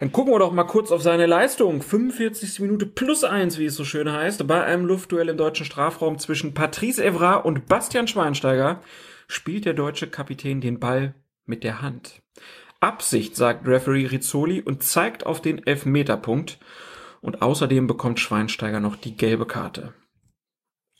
Dann 0.00 0.12
gucken 0.12 0.32
wir 0.32 0.38
doch 0.38 0.52
mal 0.52 0.62
kurz 0.62 0.92
auf 0.92 1.02
seine 1.02 1.26
Leistung. 1.26 1.82
45. 1.82 2.60
Minute 2.60 2.86
plus 2.86 3.24
eins, 3.24 3.58
wie 3.58 3.64
es 3.64 3.74
so 3.74 3.84
schön 3.84 4.12
heißt. 4.12 4.46
Bei 4.46 4.62
einem 4.62 4.84
Luftduell 4.86 5.28
im 5.28 5.36
deutschen 5.36 5.66
Strafraum 5.66 6.20
zwischen 6.20 6.54
Patrice 6.54 7.04
Evra 7.04 7.34
und 7.34 7.66
Bastian 7.66 8.06
Schweinsteiger 8.06 8.80
spielt 9.26 9.64
der 9.64 9.74
deutsche 9.74 10.06
Kapitän 10.06 10.60
den 10.60 10.78
Ball 10.78 11.14
mit 11.46 11.64
der 11.64 11.82
Hand. 11.82 12.22
Absicht, 12.80 13.36
sagt 13.36 13.66
Referee 13.66 14.06
Rizzoli 14.06 14.60
und 14.60 14.82
zeigt 14.82 15.26
auf 15.26 15.40
den 15.40 15.66
Elfmeterpunkt. 15.66 16.58
Und 17.20 17.42
außerdem 17.42 17.86
bekommt 17.86 18.20
Schweinsteiger 18.20 18.78
noch 18.78 18.94
die 18.94 19.16
gelbe 19.16 19.46
Karte. 19.46 19.92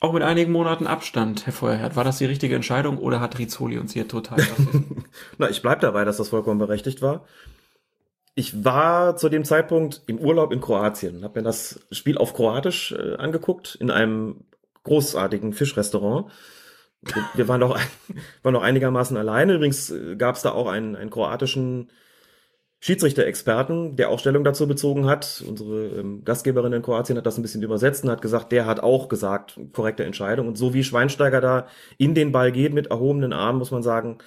Auch 0.01 0.13
mit 0.13 0.23
einigen 0.23 0.51
Monaten 0.51 0.87
Abstand, 0.87 1.45
Herr 1.45 1.53
Feuerherd. 1.53 1.95
War 1.95 2.03
das 2.03 2.19
die 2.19 2.25
richtige 2.25 2.55
Entscheidung 2.55 2.97
oder 2.97 3.19
hat 3.19 3.37
Rizzoli 3.37 3.77
uns 3.77 3.93
hier 3.93 4.07
total? 4.07 4.39
Na, 5.37 5.49
ich 5.49 5.61
bleib 5.61 5.81
dabei, 5.81 6.05
dass 6.05 6.17
das 6.17 6.29
vollkommen 6.29 6.59
berechtigt 6.59 7.01
war. 7.01 7.25
Ich 8.35 8.63
war 8.63 9.17
zu 9.17 9.27
dem 9.27 9.43
Zeitpunkt 9.43 10.03
im 10.07 10.17
Urlaub 10.17 10.53
in 10.53 10.61
Kroatien, 10.61 11.23
habe 11.23 11.39
mir 11.39 11.43
das 11.43 11.85
Spiel 11.91 12.17
auf 12.17 12.33
Kroatisch 12.33 12.93
äh, 12.93 13.15
angeguckt 13.15 13.75
in 13.75 13.91
einem 13.91 14.45
großartigen 14.83 15.51
Fischrestaurant. 15.51 16.31
Wir, 17.35 17.47
waren 17.47 17.61
doch 17.61 17.79
waren 18.43 18.53
noch 18.53 18.63
einigermaßen 18.63 19.17
alleine. 19.17 19.55
Übrigens 19.55 19.93
gab 20.17 20.35
es 20.35 20.41
da 20.41 20.51
auch 20.51 20.67
einen, 20.67 20.95
einen 20.95 21.09
kroatischen 21.09 21.89
Schiedsrichter-Experten, 22.81 23.97
der 23.97 24.09
auch 24.09 24.19
Stellung 24.19 24.43
dazu 24.43 24.67
bezogen 24.67 25.05
hat. 25.05 25.43
Unsere 25.45 25.87
ähm, 25.87 26.23
Gastgeberin 26.23 26.71
in 26.71 26.81
Kroatien 26.81 27.17
hat 27.17 27.25
das 27.25 27.37
ein 27.37 27.41
bisschen 27.41 27.61
übersetzt 27.61 28.05
und 28.05 28.09
hat 28.09 28.21
gesagt, 28.21 28.51
der 28.53 28.65
hat 28.65 28.79
auch 28.79 29.09
gesagt, 29.09 29.59
korrekte 29.73 30.05
Entscheidung. 30.05 30.47
Und 30.47 30.57
so 30.57 30.73
wie 30.73 30.83
Schweinsteiger 30.83 31.41
da 31.41 31.67
in 31.97 32.15
den 32.15 32.31
Ball 32.31 32.51
geht 32.51 32.73
mit 32.73 32.87
erhobenen 32.87 33.33
Armen, 33.33 33.59
muss 33.59 33.71
man 33.71 33.83
sagen, 33.83 34.19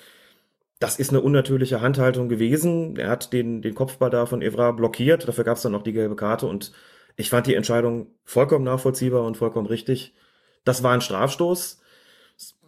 das 0.78 0.98
ist 0.98 1.10
eine 1.10 1.20
unnatürliche 1.20 1.80
Handhaltung 1.80 2.28
gewesen. 2.28 2.96
Er 2.96 3.08
hat 3.08 3.32
den, 3.32 3.62
den 3.62 3.74
Kopfball 3.74 4.10
da 4.10 4.26
von 4.26 4.42
Evra 4.42 4.72
blockiert. 4.72 5.26
Dafür 5.26 5.44
gab 5.44 5.56
es 5.56 5.62
dann 5.62 5.72
noch 5.72 5.82
die 5.82 5.92
gelbe 5.92 6.16
Karte. 6.16 6.46
Und 6.46 6.72
ich 7.16 7.30
fand 7.30 7.46
die 7.46 7.54
Entscheidung 7.54 8.08
vollkommen 8.24 8.64
nachvollziehbar 8.64 9.22
und 9.24 9.36
vollkommen 9.36 9.66
richtig. 9.66 10.14
Das 10.64 10.82
war 10.82 10.92
ein 10.92 11.00
Strafstoß. 11.00 11.81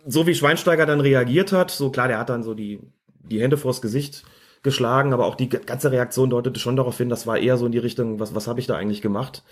So 0.06 0.26
wie 0.26 0.34
Schweinsteiger 0.34 0.86
dann 0.86 1.00
reagiert 1.00 1.52
hat, 1.52 1.70
so 1.70 1.90
klar, 1.90 2.08
der 2.08 2.18
hat 2.18 2.28
dann 2.28 2.42
so 2.42 2.54
die, 2.54 2.80
die 3.20 3.40
Hände 3.40 3.56
vors 3.56 3.80
Gesicht 3.80 4.24
geschlagen, 4.62 5.12
aber 5.12 5.26
auch 5.26 5.34
die 5.34 5.48
ganze 5.48 5.92
Reaktion 5.92 6.30
deutete 6.30 6.58
schon 6.58 6.76
darauf 6.76 6.96
hin, 6.96 7.08
das 7.08 7.26
war 7.26 7.38
eher 7.38 7.56
so 7.56 7.66
in 7.66 7.72
die 7.72 7.78
Richtung, 7.78 8.18
was, 8.20 8.34
was 8.34 8.46
habe 8.46 8.60
ich 8.60 8.66
da 8.66 8.76
eigentlich 8.76 9.02
gemacht? 9.02 9.42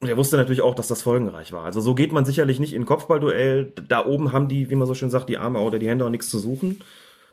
Und 0.00 0.08
er 0.08 0.16
wusste 0.16 0.36
natürlich 0.36 0.62
auch, 0.62 0.74
dass 0.74 0.88
das 0.88 1.02
folgenreich 1.02 1.52
war. 1.52 1.64
Also 1.64 1.80
so 1.80 1.94
geht 1.94 2.10
man 2.10 2.24
sicherlich 2.24 2.58
nicht 2.58 2.72
in 2.72 2.86
Kopfballduell. 2.86 3.72
Da 3.86 4.04
oben 4.04 4.32
haben 4.32 4.48
die, 4.48 4.68
wie 4.68 4.74
man 4.74 4.88
so 4.88 4.94
schön 4.94 5.10
sagt, 5.10 5.28
die 5.28 5.38
Arme 5.38 5.60
oder 5.60 5.78
die 5.78 5.88
Hände 5.88 6.04
auch 6.04 6.10
nichts 6.10 6.28
zu 6.28 6.40
suchen. 6.40 6.82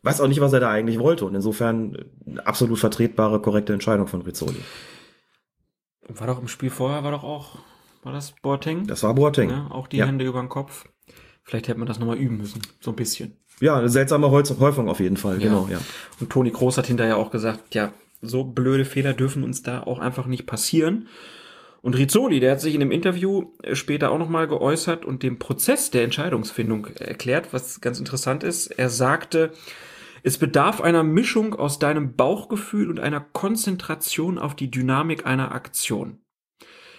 Weiß 0.04 0.22
auch 0.22 0.28
nicht, 0.28 0.40
was 0.40 0.54
er 0.54 0.60
da 0.60 0.70
eigentlich 0.70 1.00
wollte. 1.00 1.26
Und 1.26 1.34
insofern 1.34 1.98
eine 2.28 2.46
absolut 2.46 2.78
vertretbare, 2.78 3.42
korrekte 3.42 3.74
Entscheidung 3.74 4.06
von 4.06 4.22
Rizzoli. 4.22 4.60
War 6.08 6.28
doch 6.28 6.40
im 6.40 6.48
Spiel 6.48 6.70
vorher, 6.70 7.04
war 7.04 7.12
doch 7.12 7.24
auch, 7.24 7.58
war 8.04 8.14
das 8.14 8.34
Boateng? 8.40 8.86
Das 8.86 9.02
war 9.02 9.16
Boateng. 9.16 9.50
Ja, 9.50 9.68
auch 9.72 9.88
die 9.88 9.98
Ja. 9.98 10.06
Hände 10.06 10.26
über 10.26 10.40
den 10.40 10.50
Kopf. 10.50 10.86
Vielleicht 11.50 11.68
hätte 11.68 11.80
man 11.80 11.88
das 11.88 11.98
nochmal 11.98 12.18
üben 12.18 12.38
müssen. 12.38 12.62
So 12.80 12.92
ein 12.92 12.96
bisschen. 12.96 13.34
Ja, 13.60 13.76
eine 13.76 13.90
seltsame 13.90 14.30
Häufung 14.30 14.88
auf 14.88 15.00
jeden 15.00 15.18
Fall. 15.18 15.40
Genau, 15.40 15.68
ja. 15.70 15.80
Und 16.20 16.30
Toni 16.30 16.52
Kroos 16.52 16.78
hat 16.78 16.86
hinterher 16.86 17.18
auch 17.18 17.32
gesagt, 17.32 17.74
ja, 17.74 17.92
so 18.22 18.44
blöde 18.44 18.86
Fehler 18.86 19.14
dürfen 19.14 19.44
uns 19.44 19.64
da 19.64 19.82
auch 19.82 19.98
einfach 19.98 20.28
nicht 20.28 20.46
passieren. 20.46 21.08
Und 21.82 21.98
Rizzoli, 21.98 22.40
der 22.40 22.52
hat 22.52 22.62
sich 22.62 22.76
in 22.76 22.82
dem 22.82 22.92
Interview 22.92 23.48
äh, 23.64 23.74
später 23.74 24.12
auch 24.12 24.20
nochmal 24.20 24.48
geäußert 24.48 25.06
und 25.06 25.24
den 25.24 25.40
Prozess 25.40 25.90
der 25.90 26.04
Entscheidungsfindung 26.04 26.86
erklärt, 27.00 27.52
was 27.52 27.82
ganz 27.82 27.98
interessant 27.98 28.44
ist. 28.44 28.68
Er 28.68 28.90
sagte, 28.90 29.52
es 30.22 30.38
bedarf 30.38 30.82
einer 30.82 31.04
Mischung 31.04 31.56
aus 31.56 31.80
deinem 31.80 32.16
Bauchgefühl 32.16 32.92
und 32.92 33.00
einer 33.00 33.22
Konzentration 33.22 34.38
auf 34.38 34.56
die 34.56 34.70
Dynamik 34.70 35.26
einer 35.26 35.52
Aktion. 35.52 36.20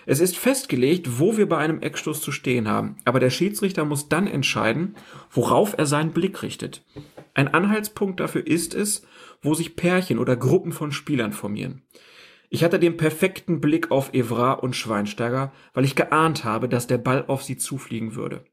Es 0.06 0.20
ist 0.20 0.36
festgelegt, 0.36 1.18
wo 1.18 1.36
wir 1.36 1.48
bei 1.48 1.58
einem 1.58 1.80
Eckstoß 1.80 2.20
zu 2.20 2.32
stehen 2.32 2.68
haben, 2.68 2.96
aber 3.04 3.20
der 3.20 3.30
Schiedsrichter 3.30 3.84
muss 3.84 4.08
dann 4.08 4.26
entscheiden, 4.26 4.96
worauf 5.30 5.76
er 5.76 5.86
seinen 5.86 6.12
Blick 6.12 6.42
richtet. 6.42 6.84
Ein 7.34 7.48
Anhaltspunkt 7.48 8.20
dafür 8.20 8.46
ist 8.46 8.74
es, 8.74 9.02
wo 9.42 9.54
sich 9.54 9.76
Pärchen 9.76 10.18
oder 10.18 10.36
Gruppen 10.36 10.72
von 10.72 10.92
Spielern 10.92 11.32
formieren. 11.32 11.82
Ich 12.48 12.64
hatte 12.64 12.80
den 12.80 12.96
perfekten 12.96 13.60
Blick 13.60 13.90
auf 13.92 14.12
Evra 14.12 14.54
und 14.54 14.74
Schweinsteiger, 14.74 15.52
weil 15.72 15.84
ich 15.84 15.94
geahnt 15.94 16.44
habe, 16.44 16.68
dass 16.68 16.88
der 16.88 16.98
Ball 16.98 17.24
auf 17.28 17.44
sie 17.44 17.56
zufliegen 17.56 18.16
würde. 18.16 18.44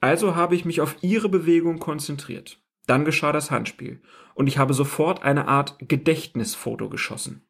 Also 0.00 0.36
habe 0.36 0.54
ich 0.54 0.64
mich 0.64 0.80
auf 0.80 0.96
ihre 1.00 1.28
Bewegung 1.28 1.78
konzentriert. 1.78 2.60
Dann 2.86 3.04
geschah 3.04 3.32
das 3.32 3.50
Handspiel 3.50 4.00
und 4.34 4.46
ich 4.46 4.58
habe 4.58 4.74
sofort 4.74 5.22
eine 5.22 5.48
Art 5.48 5.76
Gedächtnisfoto 5.80 6.88
geschossen. 6.88 7.42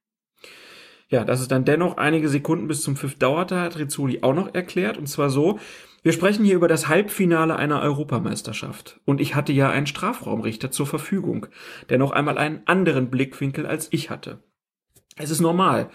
Ja, 1.14 1.24
dass 1.24 1.40
es 1.40 1.46
dann 1.46 1.64
dennoch 1.64 1.96
einige 1.96 2.28
Sekunden 2.28 2.66
bis 2.66 2.82
zum 2.82 2.96
Pfiff 2.96 3.16
dauerte, 3.16 3.60
hat 3.60 3.78
Rizzoli 3.78 4.22
auch 4.22 4.34
noch 4.34 4.52
erklärt. 4.52 4.98
Und 4.98 5.06
zwar 5.06 5.30
so, 5.30 5.60
wir 6.02 6.10
sprechen 6.10 6.44
hier 6.44 6.56
über 6.56 6.66
das 6.66 6.88
Halbfinale 6.88 7.54
einer 7.54 7.82
Europameisterschaft. 7.82 8.98
Und 9.04 9.20
ich 9.20 9.36
hatte 9.36 9.52
ja 9.52 9.70
einen 9.70 9.86
Strafraumrichter 9.86 10.72
zur 10.72 10.88
Verfügung, 10.88 11.46
der 11.88 11.98
noch 11.98 12.10
einmal 12.10 12.36
einen 12.36 12.62
anderen 12.66 13.10
Blickwinkel 13.10 13.64
als 13.64 13.86
ich 13.92 14.10
hatte. 14.10 14.42
Es 15.14 15.30
ist 15.30 15.38
normal, 15.38 15.88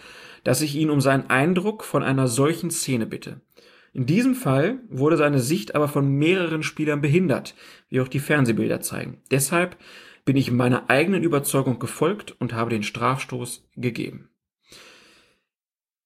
dass 0.45 0.61
ich 0.61 0.77
ihn 0.77 0.89
um 0.89 1.01
seinen 1.01 1.29
Eindruck 1.29 1.83
von 1.83 2.01
einer 2.01 2.29
solchen 2.29 2.71
Szene 2.71 3.05
bitte. 3.05 3.41
In 3.91 4.05
diesem 4.05 4.35
Fall 4.35 4.79
wurde 4.87 5.17
seine 5.17 5.41
Sicht 5.41 5.75
aber 5.75 5.89
von 5.89 6.07
mehreren 6.07 6.63
Spielern 6.63 7.01
behindert, 7.01 7.55
wie 7.89 7.99
auch 7.99 8.07
die 8.07 8.19
Fernsehbilder 8.19 8.79
zeigen. 8.79 9.17
Deshalb 9.31 9.75
bin 10.23 10.37
ich 10.37 10.49
meiner 10.49 10.89
eigenen 10.89 11.23
Überzeugung 11.23 11.77
gefolgt 11.77 12.37
und 12.39 12.53
habe 12.53 12.69
den 12.69 12.83
Strafstoß 12.83 13.67
gegeben. 13.75 14.28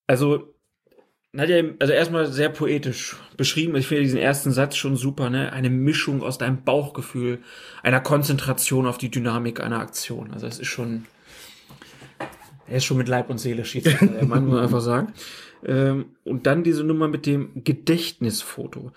Also, 0.08 0.54
Nadja, 1.32 1.64
also 1.80 1.94
erstmal 1.94 2.28
sehr 2.28 2.50
poetisch 2.50 3.16
beschrieben. 3.38 3.76
Ich 3.76 3.88
finde 3.88 4.04
diesen 4.04 4.20
ersten 4.20 4.52
Satz 4.52 4.76
schon 4.76 4.96
super, 4.96 5.30
ne? 5.30 5.52
Eine 5.52 5.70
Mischung 5.70 6.22
aus 6.22 6.38
deinem 6.38 6.64
Bauchgefühl, 6.64 7.40
einer 7.82 8.02
Konzentration 8.02 8.86
auf 8.86 8.98
die 8.98 9.10
Dynamik 9.10 9.60
einer 9.60 9.80
Aktion. 9.80 10.32
Also 10.32 10.46
es 10.46 10.60
ist 10.60 10.68
schon, 10.68 11.06
er 12.68 12.78
ist 12.78 12.86
schon 12.86 12.98
mit 12.98 13.08
Leib 13.08 13.30
und 13.30 13.40
Seele 13.40 13.66
Schiedsrichter, 13.66 14.08
der 14.08 14.26
Mann, 14.26 14.46
muss 14.46 14.56
man 14.56 14.64
einfach 14.64 14.82
sagen. 14.82 15.14
Ähm, 15.66 16.16
und 16.24 16.46
dann 16.46 16.64
diese 16.64 16.84
Nummer 16.84 17.08
mit 17.08 17.26
dem 17.26 17.64
Gedächtnisfoto. 17.64 18.92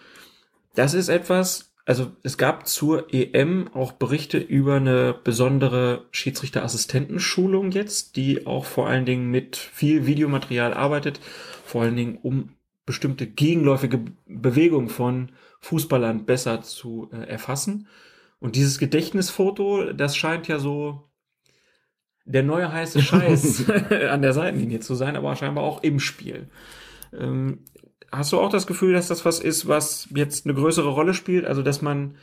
Das 0.74 0.92
ist 0.92 1.08
etwas, 1.08 1.72
also 1.86 2.10
es 2.24 2.36
gab 2.36 2.66
zur 2.66 3.14
EM 3.14 3.70
auch 3.72 3.92
Berichte 3.92 4.38
über 4.38 4.74
eine 4.74 5.14
besondere 5.14 6.04
Schiedsrichterassistentenschulung 6.10 7.70
jetzt, 7.70 8.16
die 8.16 8.44
auch 8.44 8.64
vor 8.64 8.88
allen 8.88 9.06
Dingen 9.06 9.30
mit 9.30 9.56
viel 9.56 10.04
Videomaterial 10.04 10.74
arbeitet, 10.74 11.20
vor 11.64 11.82
allen 11.82 11.94
Dingen 11.94 12.18
um 12.20 12.50
bestimmte 12.86 13.28
gegenläufige 13.28 14.00
Bewegungen 14.26 14.88
von 14.88 15.30
Fußballern 15.60 16.26
besser 16.26 16.60
zu 16.60 17.08
äh, 17.12 17.28
erfassen. 17.28 17.86
Und 18.40 18.56
dieses 18.56 18.78
Gedächtnisfoto, 18.78 19.92
das 19.92 20.16
scheint 20.16 20.48
ja 20.48 20.58
so 20.58 21.08
der 22.24 22.42
neue 22.42 22.72
heiße 22.72 23.00
Scheiß 23.00 23.70
an 24.10 24.22
der 24.22 24.32
Seitenlinie 24.32 24.80
zu 24.80 24.96
sein, 24.96 25.14
aber 25.14 25.36
scheinbar 25.36 25.62
auch 25.62 25.84
im 25.84 26.00
Spiel. 26.00 26.48
Ähm, 27.12 27.60
hast 28.12 28.32
du 28.32 28.40
auch 28.40 28.50
das 28.50 28.66
Gefühl, 28.66 28.92
dass 28.92 29.08
das 29.08 29.24
was 29.24 29.40
ist, 29.40 29.68
was 29.68 30.08
jetzt 30.14 30.46
eine 30.46 30.54
größere 30.54 30.88
Rolle 30.88 31.14
spielt? 31.14 31.44
Also, 31.44 31.62
dass 31.62 31.82
man 31.82 32.16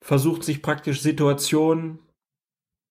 versucht, 0.00 0.44
sich 0.44 0.62
praktisch 0.62 1.00
Situationen 1.00 1.98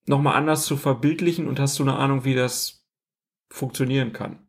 nochmal 0.05 0.35
anders 0.35 0.65
zu 0.65 0.77
verbildlichen 0.77 1.47
und 1.47 1.59
hast 1.59 1.77
du 1.79 1.83
eine 1.83 1.95
Ahnung, 1.95 2.25
wie 2.25 2.35
das 2.35 2.85
funktionieren 3.49 4.13
kann? 4.13 4.39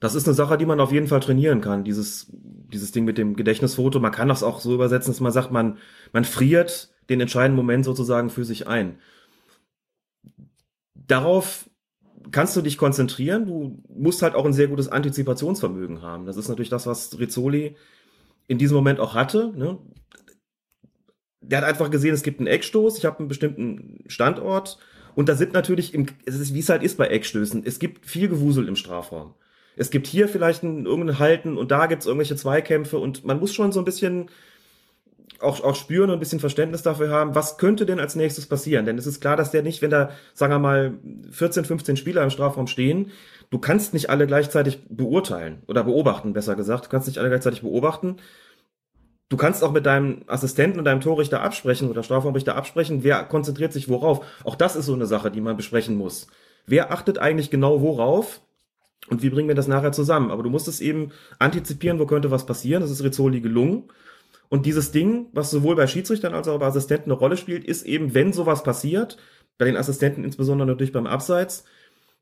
Das 0.00 0.14
ist 0.14 0.26
eine 0.26 0.34
Sache, 0.34 0.58
die 0.58 0.66
man 0.66 0.80
auf 0.80 0.92
jeden 0.92 1.06
Fall 1.06 1.20
trainieren 1.20 1.60
kann. 1.60 1.84
Dieses, 1.84 2.26
dieses 2.30 2.92
Ding 2.92 3.04
mit 3.04 3.18
dem 3.18 3.34
Gedächtnisfoto. 3.34 3.98
Man 3.98 4.12
kann 4.12 4.28
das 4.28 4.42
auch 4.42 4.60
so 4.60 4.74
übersetzen, 4.74 5.12
dass 5.12 5.20
man 5.20 5.32
sagt, 5.32 5.50
man, 5.50 5.78
man 6.12 6.24
friert 6.24 6.94
den 7.08 7.20
entscheidenden 7.20 7.56
Moment 7.56 7.84
sozusagen 7.84 8.30
für 8.30 8.44
sich 8.44 8.66
ein. 8.66 8.98
Darauf 10.94 11.70
kannst 12.30 12.56
du 12.56 12.62
dich 12.62 12.78
konzentrieren. 12.78 13.46
Du 13.46 13.82
musst 13.88 14.22
halt 14.22 14.34
auch 14.34 14.44
ein 14.44 14.52
sehr 14.52 14.68
gutes 14.68 14.88
Antizipationsvermögen 14.88 16.02
haben. 16.02 16.26
Das 16.26 16.36
ist 16.36 16.48
natürlich 16.48 16.70
das, 16.70 16.86
was 16.86 17.18
Rizzoli 17.18 17.76
in 18.48 18.58
diesem 18.58 18.76
Moment 18.76 19.00
auch 19.00 19.14
hatte. 19.14 19.52
Ne? 19.56 19.78
Der 21.40 21.58
hat 21.58 21.64
einfach 21.64 21.90
gesehen, 21.90 22.14
es 22.14 22.22
gibt 22.22 22.40
einen 22.40 22.48
Eckstoß, 22.48 22.98
ich 22.98 23.04
habe 23.04 23.20
einen 23.20 23.28
bestimmten 23.28 24.04
Standort 24.06 24.78
und 25.14 25.28
da 25.28 25.34
sind 25.34 25.52
natürlich, 25.52 25.94
im, 25.94 26.06
es 26.24 26.38
ist, 26.38 26.54
wie 26.54 26.60
es 26.60 26.68
halt 26.68 26.82
ist 26.82 26.96
bei 26.98 27.06
Eckstößen, 27.06 27.62
es 27.64 27.78
gibt 27.78 28.06
viel 28.06 28.28
Gewusel 28.28 28.68
im 28.68 28.76
Strafraum. 28.76 29.34
Es 29.76 29.90
gibt 29.90 30.06
hier 30.06 30.28
vielleicht 30.28 30.62
ein, 30.62 30.86
irgendein 30.86 31.18
Halten 31.18 31.56
und 31.56 31.70
da 31.70 31.86
gibt 31.86 32.02
es 32.02 32.06
irgendwelche 32.06 32.36
Zweikämpfe 32.36 32.98
und 32.98 33.24
man 33.24 33.38
muss 33.38 33.54
schon 33.54 33.72
so 33.72 33.80
ein 33.80 33.84
bisschen 33.84 34.30
auch, 35.40 35.62
auch 35.62 35.74
spüren 35.74 36.10
und 36.10 36.16
ein 36.16 36.20
bisschen 36.20 36.40
Verständnis 36.40 36.82
dafür 36.82 37.10
haben, 37.10 37.34
was 37.34 37.58
könnte 37.58 37.86
denn 37.86 38.00
als 38.00 38.14
nächstes 38.14 38.46
passieren? 38.46 38.86
Denn 38.86 38.98
es 38.98 39.06
ist 39.06 39.20
klar, 39.20 39.36
dass 39.36 39.50
der 39.50 39.62
nicht, 39.62 39.82
wenn 39.82 39.90
da, 39.90 40.10
sagen 40.34 40.52
wir 40.52 40.58
mal, 40.58 40.94
14, 41.30 41.64
15 41.64 41.96
Spieler 41.96 42.22
im 42.22 42.30
Strafraum 42.30 42.66
stehen, 42.66 43.10
du 43.50 43.58
kannst 43.58 43.94
nicht 43.94 44.10
alle 44.10 44.26
gleichzeitig 44.26 44.80
beurteilen 44.88 45.62
oder 45.66 45.84
beobachten, 45.84 46.32
besser 46.32 46.56
gesagt. 46.56 46.86
Du 46.86 46.88
kannst 46.88 47.06
nicht 47.06 47.18
alle 47.18 47.28
gleichzeitig 47.28 47.62
beobachten. 47.62 48.16
Du 49.28 49.36
kannst 49.36 49.64
auch 49.64 49.72
mit 49.72 49.86
deinem 49.86 50.22
Assistenten 50.28 50.78
und 50.78 50.84
deinem 50.84 51.00
Torrichter 51.00 51.42
absprechen 51.42 51.90
oder 51.90 52.04
Strafraumrichter 52.04 52.54
absprechen, 52.54 53.02
wer 53.02 53.24
konzentriert 53.24 53.72
sich 53.72 53.88
worauf. 53.88 54.24
Auch 54.44 54.54
das 54.54 54.76
ist 54.76 54.86
so 54.86 54.94
eine 54.94 55.06
Sache, 55.06 55.32
die 55.32 55.40
man 55.40 55.56
besprechen 55.56 55.96
muss. 55.96 56.28
Wer 56.66 56.92
achtet 56.92 57.18
eigentlich 57.18 57.50
genau 57.50 57.80
worauf? 57.80 58.40
Und 59.08 59.22
wie 59.22 59.30
bringen 59.30 59.48
wir 59.48 59.54
das 59.54 59.68
nachher 59.68 59.92
zusammen? 59.92 60.30
Aber 60.30 60.42
du 60.42 60.50
musst 60.50 60.68
es 60.68 60.80
eben 60.80 61.10
antizipieren, 61.38 61.98
wo 61.98 62.06
könnte 62.06 62.30
was 62.30 62.46
passieren. 62.46 62.82
Das 62.82 62.90
ist 62.90 63.02
Rizzoli 63.02 63.40
gelungen. 63.40 63.84
Und 64.48 64.66
dieses 64.66 64.92
Ding, 64.92 65.26
was 65.32 65.50
sowohl 65.50 65.76
bei 65.76 65.86
Schiedsrichtern 65.86 66.34
als 66.34 66.48
auch 66.48 66.58
bei 66.58 66.66
Assistenten 66.66 67.10
eine 67.10 67.18
Rolle 67.18 67.36
spielt, 67.36 67.64
ist 67.64 67.84
eben, 67.84 68.14
wenn 68.14 68.32
sowas 68.32 68.62
passiert, 68.62 69.16
bei 69.58 69.64
den 69.64 69.76
Assistenten 69.76 70.24
insbesondere 70.24 70.68
natürlich 70.68 70.92
beim 70.92 71.06
Abseits, 71.06 71.64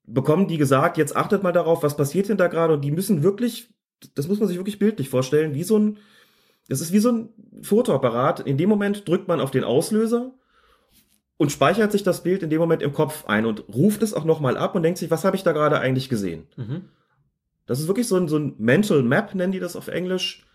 bekommen 0.06 0.48
die 0.48 0.58
gesagt, 0.58 0.96
jetzt 0.98 1.16
achtet 1.16 1.42
mal 1.42 1.52
darauf, 1.52 1.82
was 1.82 1.96
passiert 1.96 2.28
denn 2.28 2.36
da 2.36 2.48
gerade? 2.48 2.74
Und 2.74 2.82
die 2.82 2.90
müssen 2.90 3.22
wirklich, 3.22 3.70
das 4.14 4.28
muss 4.28 4.38
man 4.38 4.48
sich 4.48 4.58
wirklich 4.58 4.78
bildlich 4.78 5.08
vorstellen, 5.08 5.54
wie 5.54 5.64
so 5.64 5.78
ein, 5.78 5.98
das 6.68 6.80
ist 6.80 6.92
wie 6.92 6.98
so 6.98 7.12
ein 7.12 7.28
Fotoapparat. 7.62 8.40
In 8.40 8.56
dem 8.56 8.68
Moment 8.68 9.08
drückt 9.08 9.28
man 9.28 9.40
auf 9.40 9.50
den 9.50 9.64
Auslöser 9.64 10.32
und 11.36 11.52
speichert 11.52 11.92
sich 11.92 12.02
das 12.02 12.22
Bild 12.22 12.42
in 12.42 12.50
dem 12.50 12.60
Moment 12.60 12.82
im 12.82 12.92
Kopf 12.92 13.24
ein 13.26 13.46
und 13.46 13.64
ruft 13.74 14.02
es 14.02 14.14
auch 14.14 14.24
nochmal 14.24 14.56
ab 14.56 14.74
und 14.74 14.82
denkt 14.82 14.98
sich, 14.98 15.10
was 15.10 15.24
habe 15.24 15.36
ich 15.36 15.42
da 15.42 15.52
gerade 15.52 15.78
eigentlich 15.78 16.08
gesehen? 16.08 16.46
Mhm. 16.56 16.82
Das 17.66 17.80
ist 17.80 17.88
wirklich 17.88 18.08
so 18.08 18.16
ein, 18.16 18.28
so 18.28 18.36
ein 18.38 18.54
Mental 18.58 19.02
Map, 19.02 19.34
nennen 19.34 19.52
die 19.52 19.60
das 19.60 19.76
auf 19.76 19.88
Englisch. 19.88 20.46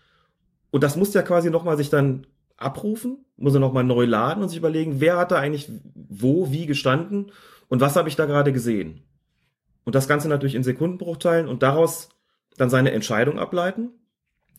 Und 0.70 0.82
das 0.82 0.96
muss 0.96 1.14
ja 1.14 1.22
quasi 1.22 1.50
nochmal 1.50 1.76
sich 1.76 1.90
dann 1.90 2.26
abrufen, 2.56 3.24
muss 3.36 3.54
er 3.54 3.60
nochmal 3.60 3.84
neu 3.84 4.04
laden 4.04 4.42
und 4.42 4.48
sich 4.48 4.58
überlegen, 4.58 5.00
wer 5.00 5.16
hat 5.16 5.32
da 5.32 5.36
eigentlich 5.36 5.70
wo, 5.94 6.52
wie 6.52 6.66
gestanden 6.66 7.32
und 7.68 7.80
was 7.80 7.96
habe 7.96 8.08
ich 8.08 8.16
da 8.16 8.26
gerade 8.26 8.52
gesehen. 8.52 9.02
Und 9.84 9.94
das 9.94 10.08
Ganze 10.08 10.28
natürlich 10.28 10.54
in 10.54 10.62
Sekundenbruchteilen 10.62 11.48
und 11.48 11.62
daraus 11.62 12.10
dann 12.56 12.70
seine 12.70 12.92
Entscheidung 12.92 13.38
ableiten 13.38 13.90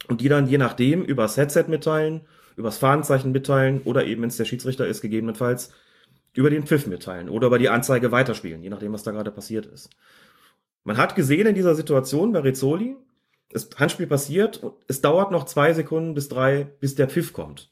und 0.07 0.21
die 0.21 0.29
dann 0.29 0.47
je 0.47 0.57
nachdem 0.57 1.03
übers 1.03 1.37
Headset 1.37 1.65
mitteilen, 1.67 2.21
übers 2.55 2.77
Fahnenzeichen 2.77 3.31
mitteilen 3.31 3.81
oder 3.83 4.05
eben, 4.05 4.23
wenn 4.23 4.29
es 4.29 4.37
der 4.37 4.45
Schiedsrichter 4.45 4.87
ist, 4.87 5.01
gegebenenfalls 5.01 5.71
über 6.33 6.49
den 6.49 6.65
Pfiff 6.65 6.87
mitteilen 6.87 7.29
oder 7.29 7.47
über 7.47 7.59
die 7.59 7.69
Anzeige 7.69 8.11
weiterspielen, 8.11 8.63
je 8.63 8.69
nachdem, 8.69 8.93
was 8.93 9.03
da 9.03 9.11
gerade 9.11 9.31
passiert 9.31 9.65
ist. 9.67 9.89
Man 10.83 10.97
hat 10.97 11.15
gesehen 11.15 11.47
in 11.47 11.55
dieser 11.55 11.75
Situation 11.75 12.31
bei 12.31 12.39
Rizzoli, 12.39 12.95
das 13.53 13.69
Handspiel 13.77 14.07
passiert 14.07 14.63
und 14.63 14.73
es 14.87 15.01
dauert 15.01 15.31
noch 15.31 15.45
zwei 15.45 15.73
Sekunden 15.73 16.13
bis 16.13 16.29
drei, 16.29 16.65
bis 16.79 16.95
der 16.95 17.09
Pfiff 17.09 17.33
kommt. 17.33 17.71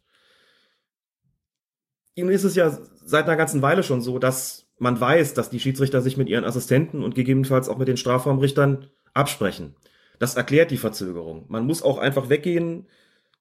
Nun 2.15 2.29
ist 2.29 2.43
es 2.43 2.55
ja 2.55 2.77
seit 3.03 3.25
einer 3.25 3.37
ganzen 3.37 3.61
Weile 3.61 3.83
schon 3.83 4.01
so, 4.01 4.19
dass 4.19 4.67
man 4.77 4.99
weiß, 4.99 5.33
dass 5.33 5.49
die 5.49 5.59
Schiedsrichter 5.59 6.01
sich 6.01 6.17
mit 6.17 6.29
ihren 6.29 6.43
Assistenten 6.43 7.03
und 7.03 7.15
gegebenenfalls 7.15 7.69
auch 7.69 7.77
mit 7.77 7.87
den 7.87 7.97
Strafraumrichtern 7.97 8.87
absprechen. 9.13 9.75
Das 10.19 10.35
erklärt 10.35 10.71
die 10.71 10.77
Verzögerung. 10.77 11.45
Man 11.47 11.65
muss 11.65 11.81
auch 11.81 11.97
einfach 11.97 12.29
weggehen 12.29 12.87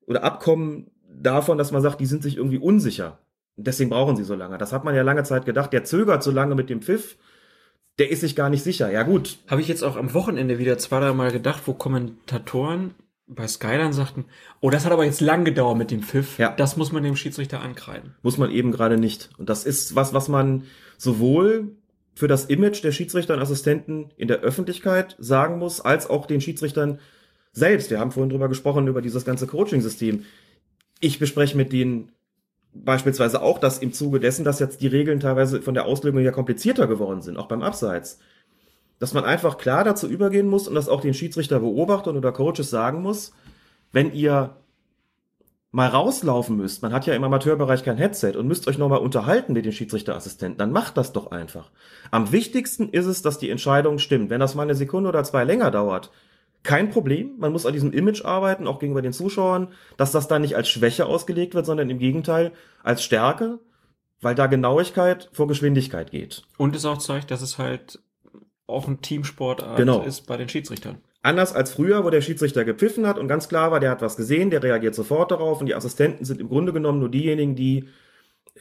oder 0.07 0.23
abkommen 0.23 0.91
davon, 1.09 1.59
dass 1.59 1.73
man 1.73 1.83
sagt, 1.83 2.01
die 2.01 2.07
sind 2.07 2.23
sich 2.23 2.37
irgendwie 2.37 2.59
unsicher. 2.59 3.19
Deswegen 3.57 3.91
brauchen 3.91 4.15
sie 4.15 4.25
so 4.25 4.37
lange. 4.37 4.59
Das 4.59 4.73
hat 4.73 4.85
man 4.85 4.95
ja 4.95 5.03
lange 5.03 5.25
Zeit 5.25 5.45
gedacht. 5.45 5.73
Der 5.73 5.83
zögert 5.83 6.23
so 6.23 6.31
lange 6.31 6.55
mit 6.55 6.71
dem 6.71 6.81
Pfiff 6.81 7.17
der 7.99 8.11
ist 8.11 8.21
sich 8.21 8.37
gar 8.37 8.51
nicht 8.51 8.63
sicher. 8.63 8.91
Ja 8.91 9.03
gut. 9.03 9.39
Habe 9.49 9.61
ich 9.61 9.69
jetzt 9.69 9.83
auch 9.83 9.97
am 9.97 10.15
Wochenende 10.15 10.59
wieder 10.59 10.79
zwei, 10.79 11.01
drei 11.01 11.13
Mal 11.13 11.33
gedacht, 11.33 11.63
wo 11.67 11.75
Kommentatoren 11.75 12.95
bei 13.27 13.47
Skyline 13.47 13.93
sagten, 13.93 14.25
oh, 14.61 14.71
das 14.71 14.85
hat 14.85 14.93
aber 14.93 15.05
jetzt 15.05 15.21
lang 15.21 15.45
gedauert 15.45 15.77
mit 15.77 15.91
dem 15.91 16.03
Pfiff. 16.03 16.39
Ja. 16.39 16.55
Das 16.57 16.77
muss 16.77 16.93
man 16.93 17.03
dem 17.03 17.17
Schiedsrichter 17.17 17.61
ankreiden. 17.61 18.15
Muss 18.23 18.39
man 18.39 18.51
eben 18.51 18.73
gerade 18.73 18.97
nicht. 18.97 19.31
Und 19.37 19.51
das 19.51 19.65
ist 19.65 19.95
was, 19.95 20.15
was 20.15 20.29
man 20.29 20.65
sowohl 20.97 21.77
für 22.15 22.29
das 22.29 22.47
Image 22.47 22.83
der 22.83 22.93
Schiedsrichter 22.93 23.35
und 23.35 23.41
Assistenten 23.41 24.11
in 24.17 24.29
der 24.29 24.41
Öffentlichkeit 24.41 25.15
sagen 25.19 25.59
muss, 25.59 25.81
als 25.81 26.09
auch 26.09 26.27
den 26.27 26.41
Schiedsrichtern 26.41 27.01
selbst. 27.53 27.91
Wir 27.91 28.01
haben 28.01 28.13
vorhin 28.13 28.31
drüber 28.31 28.49
gesprochen, 28.49 28.89
über 28.89 29.03
dieses 29.03 29.25
ganze 29.25 29.47
Coaching-System. 29.47 30.25
Ich 31.01 31.19
bespreche 31.19 31.57
mit 31.57 31.73
den 31.73 32.11
beispielsweise 32.75 33.43
auch, 33.43 33.59
dass 33.59 33.79
im 33.79 33.93
Zuge 33.93 34.21
dessen, 34.21 34.45
dass 34.45 34.61
jetzt 34.61 34.81
die 34.81 34.87
Regeln 34.87 35.21
teilweise 35.21 35.63
von 35.63 35.75
der 35.75 35.87
Auslegung 35.87 36.21
ja 36.21 36.31
komplizierter 36.31 36.87
geworden 36.87 37.23
sind, 37.23 37.37
auch 37.37 37.49
beim 37.49 37.63
Abseits, 37.63 38.19
dass 38.99 39.15
man 39.15 39.25
einfach 39.25 39.59
klar 39.59 39.85
dazu 39.85 40.09
übergehen 40.09 40.49
muss 40.49 40.69
und 40.69 40.75
das 40.75 40.89
auch 40.89 41.01
den 41.01 41.15
Schiedsrichter 41.15 41.61
Beobachtern 41.61 42.17
oder 42.17 42.33
Coaches 42.33 42.71
sagen 42.71 43.03
muss, 43.03 43.33
wenn 43.93 44.13
ihr 44.13 44.57
mal 45.71 45.89
rauslaufen 45.89 46.57
müsst, 46.57 46.83
man 46.83 46.93
hat 46.93 47.07
ja 47.07 47.15
im 47.15 47.25
Amateurbereich 47.25 47.85
kein 47.85 47.99
Headset 47.99 48.33
und 48.37 48.49
müsst 48.49 48.69
euch 48.69 48.79
nochmal 48.79 49.01
unterhalten 49.01 49.53
mit 49.53 49.67
den 49.67 49.73
Schiedsrichterassistenten, 49.73 50.59
dann 50.59 50.73
macht 50.73 50.97
das 50.97 51.13
doch 51.13 51.31
einfach. 51.31 51.71
Am 52.11 52.33
wichtigsten 52.33 52.89
ist 52.89 53.07
es, 53.07 53.23
dass 53.23 53.39
die 53.39 53.51
Entscheidung 53.51 53.99
stimmt. 53.99 54.31
Wenn 54.31 54.41
das 54.41 54.55
mal 54.55 54.63
eine 54.63 54.75
Sekunde 54.75 55.11
oder 55.11 55.25
zwei 55.25 55.45
länger 55.45 55.71
dauert, 55.71 56.11
kein 56.63 56.91
Problem. 56.91 57.35
Man 57.39 57.53
muss 57.53 57.67
an 57.67 57.73
diesem 57.73 57.93
Image 57.93 58.25
arbeiten, 58.25 58.67
auch 58.67 58.79
gegenüber 58.79 59.03
den 59.03 59.13
Zuschauern, 59.13 59.69
dass 59.97 60.13
das 60.13 60.29
da 60.29 60.39
nicht 60.39 60.57
als 60.57 60.69
Schwäche 60.69 61.07
ausgelegt 61.07 61.55
wird, 61.55 61.67
sondern 61.67 61.89
im 61.91 61.99
Gegenteil 61.99 62.53
als 62.83 63.03
Stärke, 63.03 63.59
weil 64.21 64.35
da 64.35 64.47
Genauigkeit 64.47 65.29
vor 65.33 65.47
Geschwindigkeit 65.47 66.11
geht. 66.11 66.43
Und 66.57 66.75
es 66.75 66.85
auch 66.85 66.99
zeigt, 66.99 67.31
dass 67.31 67.43
es 67.43 67.59
halt 67.59 68.01
auch 68.67 68.87
ein 68.89 69.01
Teamsportart 69.01 69.77
Genau. 69.77 70.03
ist 70.03 70.27
bei 70.27 70.37
den 70.37 70.49
Schiedsrichtern. 70.49 70.99
Anders 71.23 71.55
als 71.55 71.73
früher, 71.73 72.05
wo 72.05 72.11
der 72.11 72.21
Schiedsrichter 72.21 72.65
gepfiffen 72.65 73.07
hat 73.07 73.19
und 73.19 73.29
ganz 73.29 73.49
klar 73.49 73.71
war, 73.71 73.81
der 73.81 73.91
hat 73.91 74.03
was 74.03 74.17
gesehen, 74.17 74.51
der 74.51 74.63
reagiert 74.63 74.95
sofort 74.95 75.31
darauf 75.31 75.61
und 75.61 75.67
die 75.67 75.75
Assistenten 75.75 76.25
sind 76.25 76.41
im 76.41 76.49
Grunde 76.49 76.73
genommen 76.73 77.01
nur 77.01 77.11
diejenigen, 77.11 77.57
die 77.57 77.89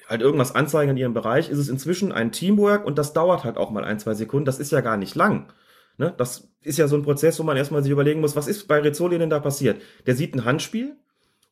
halt 0.07 0.21
irgendwas 0.21 0.55
anzeigen 0.55 0.91
in 0.91 0.97
ihrem 0.97 1.13
Bereich, 1.13 1.49
ist 1.49 1.57
es 1.59 1.69
inzwischen 1.69 2.11
ein 2.11 2.31
Teamwork 2.31 2.85
und 2.85 2.97
das 2.97 3.13
dauert 3.13 3.43
halt 3.43 3.57
auch 3.57 3.71
mal 3.71 3.83
ein, 3.83 3.99
zwei 3.99 4.13
Sekunden. 4.13 4.45
Das 4.45 4.59
ist 4.59 4.71
ja 4.71 4.81
gar 4.81 4.97
nicht 4.97 5.15
lang. 5.15 5.51
Ne? 5.97 6.13
Das 6.17 6.49
ist 6.61 6.77
ja 6.77 6.87
so 6.87 6.95
ein 6.95 7.03
Prozess, 7.03 7.39
wo 7.39 7.43
man 7.43 7.57
erstmal 7.57 7.83
sich 7.83 7.91
überlegen 7.91 8.21
muss, 8.21 8.35
was 8.35 8.47
ist 8.47 8.67
bei 8.67 8.79
Rizzoli 8.79 9.17
denn 9.17 9.29
da 9.29 9.39
passiert? 9.39 9.81
Der 10.05 10.15
sieht 10.15 10.35
ein 10.35 10.45
Handspiel 10.45 10.95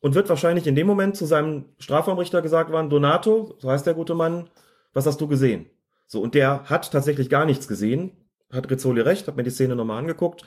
und 0.00 0.14
wird 0.14 0.28
wahrscheinlich 0.28 0.66
in 0.66 0.76
dem 0.76 0.86
Moment 0.86 1.16
zu 1.16 1.26
seinem 1.26 1.66
Strafraumrichter 1.78 2.42
gesagt 2.42 2.70
worden, 2.70 2.90
Donato, 2.90 3.56
so 3.58 3.70
heißt 3.70 3.86
der 3.86 3.94
gute 3.94 4.14
Mann, 4.14 4.48
was 4.92 5.06
hast 5.06 5.20
du 5.20 5.26
gesehen? 5.26 5.66
So, 6.06 6.20
und 6.20 6.34
der 6.34 6.64
hat 6.64 6.92
tatsächlich 6.92 7.28
gar 7.28 7.44
nichts 7.44 7.66
gesehen, 7.66 8.12
hat 8.52 8.70
Rizzoli 8.70 9.00
recht, 9.00 9.26
hat 9.26 9.36
mir 9.36 9.42
die 9.42 9.50
Szene 9.50 9.74
nochmal 9.74 9.98
angeguckt, 9.98 10.44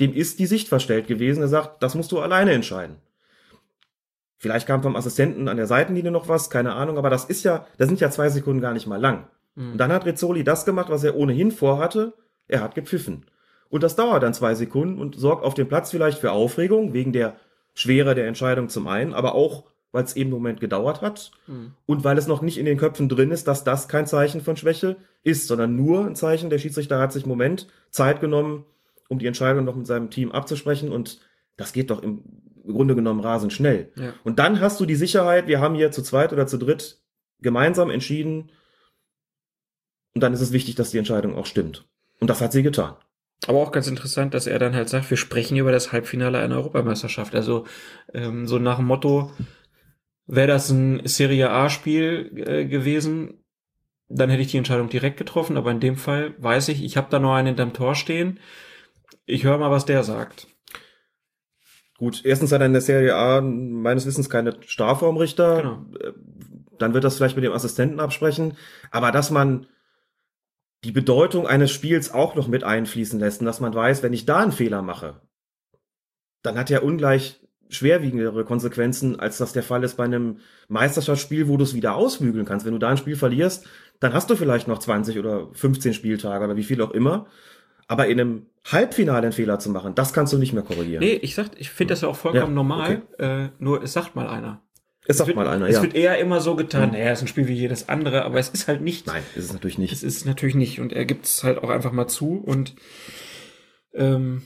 dem 0.00 0.14
ist 0.14 0.38
die 0.38 0.46
Sicht 0.46 0.68
verstellt 0.68 1.06
gewesen, 1.06 1.42
er 1.42 1.48
sagt, 1.48 1.82
das 1.82 1.94
musst 1.94 2.10
du 2.12 2.20
alleine 2.20 2.52
entscheiden. 2.52 2.96
Vielleicht 4.38 4.66
kam 4.66 4.82
vom 4.82 4.96
Assistenten 4.96 5.46
an 5.46 5.58
der 5.58 5.66
Seitenlinie 5.66 6.10
noch 6.10 6.28
was, 6.28 6.48
keine 6.48 6.72
Ahnung, 6.72 6.96
aber 6.96 7.10
das 7.10 7.26
ist 7.26 7.44
ja, 7.44 7.66
das 7.76 7.88
sind 7.88 8.00
ja 8.00 8.10
zwei 8.10 8.28
Sekunden 8.30 8.62
gar 8.62 8.72
nicht 8.72 8.86
mal 8.86 9.00
lang. 9.00 9.28
Und 9.54 9.78
dann 9.78 9.92
hat 9.92 10.06
Rizzoli 10.06 10.42
das 10.44 10.64
gemacht, 10.64 10.88
was 10.88 11.04
er 11.04 11.14
ohnehin 11.14 11.50
vorhatte, 11.50 12.14
er 12.48 12.62
hat 12.62 12.74
gepfiffen. 12.74 13.26
Und 13.72 13.82
das 13.82 13.96
dauert 13.96 14.22
dann 14.22 14.34
zwei 14.34 14.54
Sekunden 14.54 14.98
und 14.98 15.18
sorgt 15.18 15.46
auf 15.46 15.54
dem 15.54 15.66
Platz 15.66 15.90
vielleicht 15.90 16.18
für 16.18 16.30
Aufregung, 16.30 16.92
wegen 16.92 17.14
der 17.14 17.36
Schwere 17.72 18.14
der 18.14 18.26
Entscheidung 18.26 18.68
zum 18.68 18.86
einen, 18.86 19.14
aber 19.14 19.34
auch, 19.34 19.64
weil 19.92 20.04
es 20.04 20.14
eben 20.14 20.28
einen 20.28 20.34
Moment 20.34 20.60
gedauert 20.60 21.00
hat 21.00 21.30
und 21.86 22.04
weil 22.04 22.18
es 22.18 22.26
noch 22.26 22.42
nicht 22.42 22.58
in 22.58 22.66
den 22.66 22.76
Köpfen 22.76 23.08
drin 23.08 23.30
ist, 23.30 23.48
dass 23.48 23.64
das 23.64 23.88
kein 23.88 24.06
Zeichen 24.06 24.42
von 24.42 24.58
Schwäche 24.58 24.98
ist, 25.22 25.46
sondern 25.46 25.74
nur 25.74 26.04
ein 26.04 26.14
Zeichen, 26.16 26.50
der 26.50 26.58
Schiedsrichter 26.58 26.98
hat 26.98 27.14
sich 27.14 27.22
einen 27.22 27.30
Moment 27.30 27.66
Zeit 27.88 28.20
genommen, 28.20 28.66
um 29.08 29.18
die 29.18 29.26
Entscheidung 29.26 29.64
noch 29.64 29.74
mit 29.74 29.86
seinem 29.86 30.10
Team 30.10 30.32
abzusprechen 30.32 30.92
und 30.92 31.20
das 31.56 31.72
geht 31.72 31.88
doch 31.88 32.02
im 32.02 32.22
Grunde 32.66 32.94
genommen 32.94 33.20
rasend 33.20 33.54
schnell. 33.54 33.90
Ja. 33.96 34.12
Und 34.22 34.38
dann 34.38 34.60
hast 34.60 34.80
du 34.80 34.84
die 34.84 34.96
Sicherheit, 34.96 35.46
wir 35.46 35.60
haben 35.60 35.76
hier 35.76 35.90
zu 35.92 36.02
zweit 36.02 36.34
oder 36.34 36.46
zu 36.46 36.58
dritt 36.58 37.00
gemeinsam 37.40 37.88
entschieden 37.88 38.50
und 40.14 40.22
dann 40.22 40.34
ist 40.34 40.42
es 40.42 40.52
wichtig, 40.52 40.74
dass 40.74 40.90
die 40.90 40.98
Entscheidung 40.98 41.34
auch 41.36 41.46
stimmt. 41.46 41.86
Und 42.20 42.28
das 42.28 42.42
hat 42.42 42.52
sie 42.52 42.62
getan. 42.62 42.96
Aber 43.46 43.58
auch 43.58 43.72
ganz 43.72 43.88
interessant, 43.88 44.34
dass 44.34 44.46
er 44.46 44.58
dann 44.58 44.74
halt 44.74 44.88
sagt, 44.88 45.10
wir 45.10 45.16
sprechen 45.16 45.56
über 45.56 45.72
das 45.72 45.92
Halbfinale 45.92 46.38
einer 46.38 46.56
Europameisterschaft. 46.56 47.34
Also 47.34 47.66
ähm, 48.14 48.46
so 48.46 48.58
nach 48.58 48.76
dem 48.76 48.86
Motto, 48.86 49.32
wäre 50.26 50.46
das 50.46 50.70
ein 50.70 51.06
Serie 51.06 51.50
A-Spiel 51.50 52.30
äh, 52.46 52.64
gewesen, 52.66 53.44
dann 54.08 54.30
hätte 54.30 54.42
ich 54.42 54.50
die 54.50 54.58
Entscheidung 54.58 54.88
direkt 54.88 55.16
getroffen. 55.16 55.56
Aber 55.56 55.70
in 55.70 55.80
dem 55.80 55.96
Fall 55.96 56.34
weiß 56.38 56.68
ich, 56.68 56.84
ich 56.84 56.96
habe 56.96 57.08
da 57.10 57.18
noch 57.18 57.34
einen 57.34 57.48
hinterm 57.48 57.72
Tor 57.72 57.94
stehen. 57.94 58.38
Ich 59.26 59.44
höre 59.44 59.58
mal, 59.58 59.70
was 59.70 59.86
der 59.86 60.04
sagt. 60.04 60.46
Gut, 61.98 62.24
erstens 62.24 62.52
hat 62.52 62.60
er 62.60 62.66
in 62.66 62.72
der 62.72 62.82
Serie 62.82 63.14
A 63.14 63.40
meines 63.40 64.06
Wissens 64.06 64.30
keine 64.30 64.56
Strafraumrichter. 64.66 65.56
Genau. 65.56 65.84
Äh, 66.00 66.12
Dann 66.78 66.94
wird 66.94 67.04
das 67.04 67.16
vielleicht 67.16 67.36
mit 67.36 67.44
dem 67.44 67.52
Assistenten 67.52 68.00
absprechen. 68.00 68.56
Aber 68.90 69.10
dass 69.12 69.30
man 69.30 69.66
die 70.84 70.92
Bedeutung 70.92 71.46
eines 71.46 71.70
Spiels 71.70 72.12
auch 72.12 72.34
noch 72.34 72.48
mit 72.48 72.64
einfließen 72.64 73.20
lässt 73.20 73.40
und 73.40 73.46
dass 73.46 73.60
man 73.60 73.74
weiß, 73.74 74.02
wenn 74.02 74.12
ich 74.12 74.26
da 74.26 74.38
einen 74.38 74.52
Fehler 74.52 74.82
mache, 74.82 75.20
dann 76.42 76.58
hat 76.58 76.70
er 76.70 76.82
ungleich 76.82 77.40
schwerwiegendere 77.68 78.44
Konsequenzen, 78.44 79.18
als 79.18 79.38
das 79.38 79.52
der 79.52 79.62
Fall 79.62 79.82
ist 79.84 79.96
bei 79.96 80.04
einem 80.04 80.38
Meisterschaftsspiel, 80.68 81.48
wo 81.48 81.56
du 81.56 81.64
es 81.64 81.74
wieder 81.74 81.94
ausbügeln 81.94 82.44
kannst. 82.44 82.66
Wenn 82.66 82.72
du 82.72 82.78
da 82.78 82.90
ein 82.90 82.96
Spiel 82.96 83.16
verlierst, 83.16 83.66
dann 84.00 84.12
hast 84.12 84.28
du 84.28 84.36
vielleicht 84.36 84.68
noch 84.68 84.78
20 84.78 85.18
oder 85.18 85.48
15 85.52 85.94
Spieltage 85.94 86.44
oder 86.44 86.56
wie 86.56 86.64
viel 86.64 86.82
auch 86.82 86.90
immer. 86.90 87.26
Aber 87.86 88.08
in 88.08 88.20
einem 88.20 88.46
Halbfinale 88.70 89.22
einen 89.22 89.32
Fehler 89.32 89.58
zu 89.58 89.70
machen, 89.70 89.94
das 89.94 90.12
kannst 90.12 90.32
du 90.32 90.38
nicht 90.38 90.52
mehr 90.52 90.62
korrigieren. 90.62 91.02
Nee, 91.02 91.14
ich 91.14 91.34
sag, 91.34 91.50
ich 91.58 91.70
finde 91.70 91.92
das 91.92 92.02
ja 92.02 92.08
auch 92.08 92.16
vollkommen 92.16 92.52
Ja, 92.52 92.54
normal. 92.54 93.02
Äh, 93.18 93.48
nur 93.58 93.82
es 93.82 93.92
sagt 93.92 94.14
mal 94.14 94.28
einer. 94.28 94.60
Es 95.06 95.18
sagt 95.18 95.28
wird, 95.28 95.36
mal 95.36 95.48
einer, 95.48 95.66
es 95.66 95.76
ja. 95.76 95.82
wird 95.82 95.94
eher 95.94 96.18
immer 96.18 96.40
so 96.40 96.54
getan, 96.54 96.92
naja, 96.92 97.10
es 97.10 97.18
ist 97.18 97.24
ein 97.24 97.28
Spiel 97.28 97.48
wie 97.48 97.54
jedes 97.54 97.88
andere, 97.88 98.24
aber 98.24 98.38
es 98.38 98.50
ist 98.50 98.68
halt 98.68 98.82
nicht. 98.82 99.06
Nein, 99.06 99.22
ist 99.34 99.46
es 99.46 99.52
natürlich 99.52 99.78
nicht. 99.78 99.92
Es 99.92 100.02
ist 100.02 100.24
natürlich 100.26 100.54
nicht. 100.54 100.80
Und 100.80 100.92
er 100.92 101.04
gibt 101.04 101.26
es 101.26 101.42
halt 101.42 101.58
auch 101.58 101.70
einfach 101.70 101.92
mal 101.92 102.06
zu 102.06 102.36
und 102.36 102.74
ähm, 103.94 104.42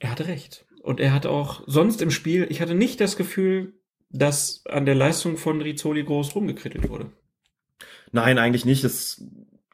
er 0.00 0.10
hatte 0.10 0.26
recht. 0.26 0.66
Und 0.82 1.00
er 1.00 1.12
hat 1.12 1.26
auch 1.26 1.62
sonst 1.66 2.02
im 2.02 2.10
Spiel, 2.10 2.46
ich 2.50 2.60
hatte 2.60 2.74
nicht 2.74 3.00
das 3.00 3.16
Gefühl, 3.16 3.74
dass 4.10 4.64
an 4.66 4.86
der 4.86 4.94
Leistung 4.94 5.36
von 5.36 5.60
Rizzoli 5.60 6.04
groß 6.04 6.34
rumgekrittelt 6.34 6.88
wurde. 6.88 7.12
Nein, 8.12 8.38
eigentlich 8.38 8.64
nicht. 8.64 8.84
Es 8.84 9.24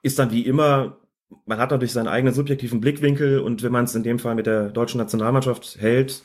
ist 0.03 0.19
dann 0.19 0.31
wie 0.31 0.45
immer, 0.47 0.99
man 1.47 1.59
hat 1.59 1.71
natürlich 1.71 1.93
seinen 1.93 2.09
eigenen 2.09 2.35
subjektiven 2.35 2.81
Blickwinkel 2.81 3.41
und 3.41 3.63
wenn 3.63 3.73
man 3.73 3.85
es 3.85 3.95
in 3.95 4.03
dem 4.03 4.19
Fall 4.19 4.35
mit 4.35 4.47
der 4.47 4.71
deutschen 4.71 4.99
Nationalmannschaft 4.99 5.79
hält, 5.81 6.23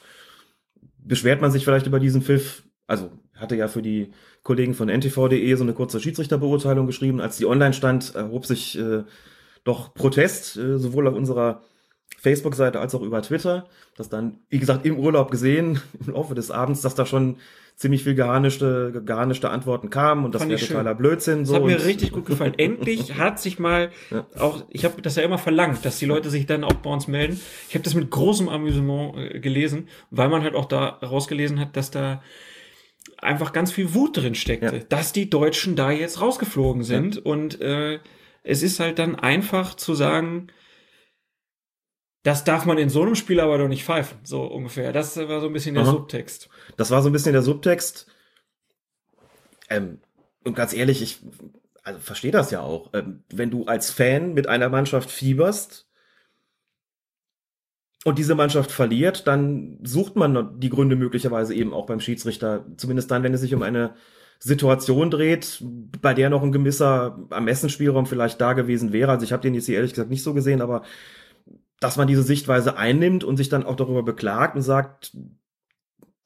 beschwert 0.98 1.42
man 1.42 1.52
sich 1.52 1.64
vielleicht 1.64 1.88
über 1.88 2.00
diesen 2.00 2.22
Pfiff. 2.22 2.64
Also 2.86 3.12
hatte 3.38 3.56
ja 3.56 3.68
für 3.68 3.82
die 3.82 4.12
Kollegen 4.44 4.74
von 4.74 4.90
ntv.de 4.90 5.56
so 5.56 5.64
eine 5.64 5.74
kurze 5.74 6.00
Schiedsrichterbeurteilung 6.00 6.88
geschrieben. 6.88 7.22
Als 7.22 7.38
die 7.38 7.46
online 7.46 7.74
stand, 7.74 8.16
erhob 8.16 8.46
sich 8.46 8.78
äh, 8.78 9.04
doch 9.64 9.94
Protest, 9.94 10.58
äh, 10.58 10.78
sowohl 10.78 11.08
auf 11.08 11.16
unserer 11.16 11.62
Facebook-Seite 12.20 12.80
als 12.80 12.96
auch 12.96 13.02
über 13.02 13.22
Twitter. 13.22 13.68
Das 13.96 14.10
dann, 14.10 14.40
wie 14.50 14.60
gesagt, 14.60 14.86
im 14.86 14.98
Urlaub 14.98 15.32
gesehen, 15.32 15.82
im 16.06 16.14
Laufe 16.14 16.36
des 16.36 16.52
Abends, 16.52 16.82
dass 16.82 16.96
da 16.96 17.06
schon 17.06 17.38
ziemlich 17.76 18.04
viel 18.04 18.16
geharnischte, 18.16 19.04
geharnischte 19.06 19.52
Antworten 19.52 19.92
kamen 19.92 20.26
und 20.26 20.34
das 20.34 20.50
wäre 20.50 20.60
totaler 20.60 20.96
Blödsinn. 20.96 21.42
Das 21.42 21.50
So 21.50 21.56
hat 21.58 21.64
mir 21.64 21.86
richtig 21.86 22.12
gut 22.12 22.26
gefallen. 22.26 22.54
Endlich 22.58 23.20
hat 23.20 23.40
sich 23.40 23.60
mal 23.60 23.92
Ja. 24.10 24.26
auch, 24.40 24.64
ich 24.70 24.84
habe 24.84 25.00
das 25.04 25.16
ja 25.16 25.22
immer 25.22 25.38
verlangt, 25.38 25.86
dass 25.86 26.00
die 26.00 26.08
Leute 26.08 26.32
sich 26.32 26.48
dann 26.48 26.64
auch 26.64 26.74
bei 26.74 26.90
uns 26.90 27.08
melden. 27.08 27.40
Ich 27.70 27.76
habe 27.76 27.84
das 27.84 27.94
mit 27.94 28.10
großem 28.10 28.50
Amüsement 28.50 29.16
äh, 29.18 29.40
gelesen, 29.40 29.90
weil 30.10 30.28
man 30.28 30.42
halt 30.42 30.56
auch 30.56 30.66
da 30.66 30.88
rausgelesen 31.04 31.60
hat, 31.60 31.78
dass 31.78 31.92
da 31.92 32.24
einfach 33.22 33.54
ganz 33.54 33.72
viel 33.72 33.94
Wut 33.94 34.18
drin 34.18 34.36
steckte, 34.36 34.78
Ja. 34.78 34.84
dass 34.90 35.14
die 35.14 35.30
Deutschen 35.30 35.76
da 35.76 35.92
jetzt 35.92 36.22
rausgeflogen 36.22 36.84
sind 36.84 37.18
und 37.18 37.60
äh, 37.62 38.00
es 38.44 38.64
ist 38.64 38.80
halt 38.80 39.00
dann 39.00 39.16
einfach 39.16 39.76
zu 39.76 39.94
sagen, 39.94 40.48
das 42.24 42.44
darf 42.44 42.66
man 42.66 42.78
in 42.78 42.90
so 42.90 43.02
einem 43.02 43.16
Spiel 43.16 43.40
aber 43.40 43.58
doch 43.58 43.68
nicht 43.68 43.84
pfeifen, 43.84 44.20
so 44.24 44.44
ungefähr. 44.44 44.92
Das 44.92 45.16
war 45.18 45.40
so 45.42 45.48
ein 45.48 45.54
bisschen 45.54 45.76
der 45.76 45.84
Aha. 45.84 45.92
Subtext. 45.92 46.50
Das 46.76 46.92
war 46.92 47.02
so 47.02 47.10
ein 47.10 47.14
bisschen 47.14 47.34
der 47.34 47.42
Subtext. 47.42 48.08
Ähm, 49.70 50.00
und 50.44 50.56
ganz 50.56 50.74
ehrlich, 50.74 51.02
ich 51.02 51.20
also 51.84 52.00
verstehe 52.00 52.32
das 52.32 52.52
ja 52.52 52.62
auch. 52.62 52.90
Ähm, 52.94 53.24
wenn 53.30 53.50
du 53.50 53.66
als 53.66 53.92
Fan 53.92 54.34
mit 54.34 54.48
einer 54.48 54.68
Mannschaft 54.70 55.10
fieberst 55.10 55.87
und 58.06 58.18
diese 58.18 58.36
Mannschaft 58.36 58.72
verliert, 58.72 59.28
dann 59.28 59.80
sucht 59.84 60.16
man 60.16 60.60
die 60.60 60.70
Gründe 60.70 60.96
möglicherweise 60.96 61.54
eben 61.54 61.74
auch 61.74 61.88
beim 61.88 62.00
Schiedsrichter. 62.00 62.66
Zumindest 62.78 63.12
dann, 63.12 63.24
wenn 63.24 63.34
es 63.34 63.42
sich 63.42 63.54
um 63.54 63.64
eine 63.64 63.96
Situation 64.40 65.10
dreht, 65.10 65.64
bei 66.02 66.14
der 66.14 66.30
noch 66.30 66.44
ein 66.44 66.52
gewisser 66.52 67.18
Ermessensspielraum 67.32 68.06
vielleicht 68.06 68.40
da 68.40 68.54
gewesen 68.54 68.94
wäre. 68.94 69.12
Also 69.12 69.24
ich 69.26 69.34
habe 69.34 69.42
den 69.42 69.56
jetzt 69.56 69.66
hier 69.66 69.76
ehrlich 69.76 69.94
gesagt 69.94 70.10
nicht 70.10 70.24
so 70.24 70.34
gesehen, 70.34 70.62
aber 70.62 70.84
dass 71.80 71.98
man 71.98 72.08
diese 72.08 72.24
Sichtweise 72.24 72.78
einnimmt 72.78 73.24
und 73.24 73.38
sich 73.38 73.50
dann 73.50 73.66
auch 73.66 73.76
darüber 73.76 74.04
beklagt 74.04 74.56
und 74.56 74.62
sagt, 74.62 75.16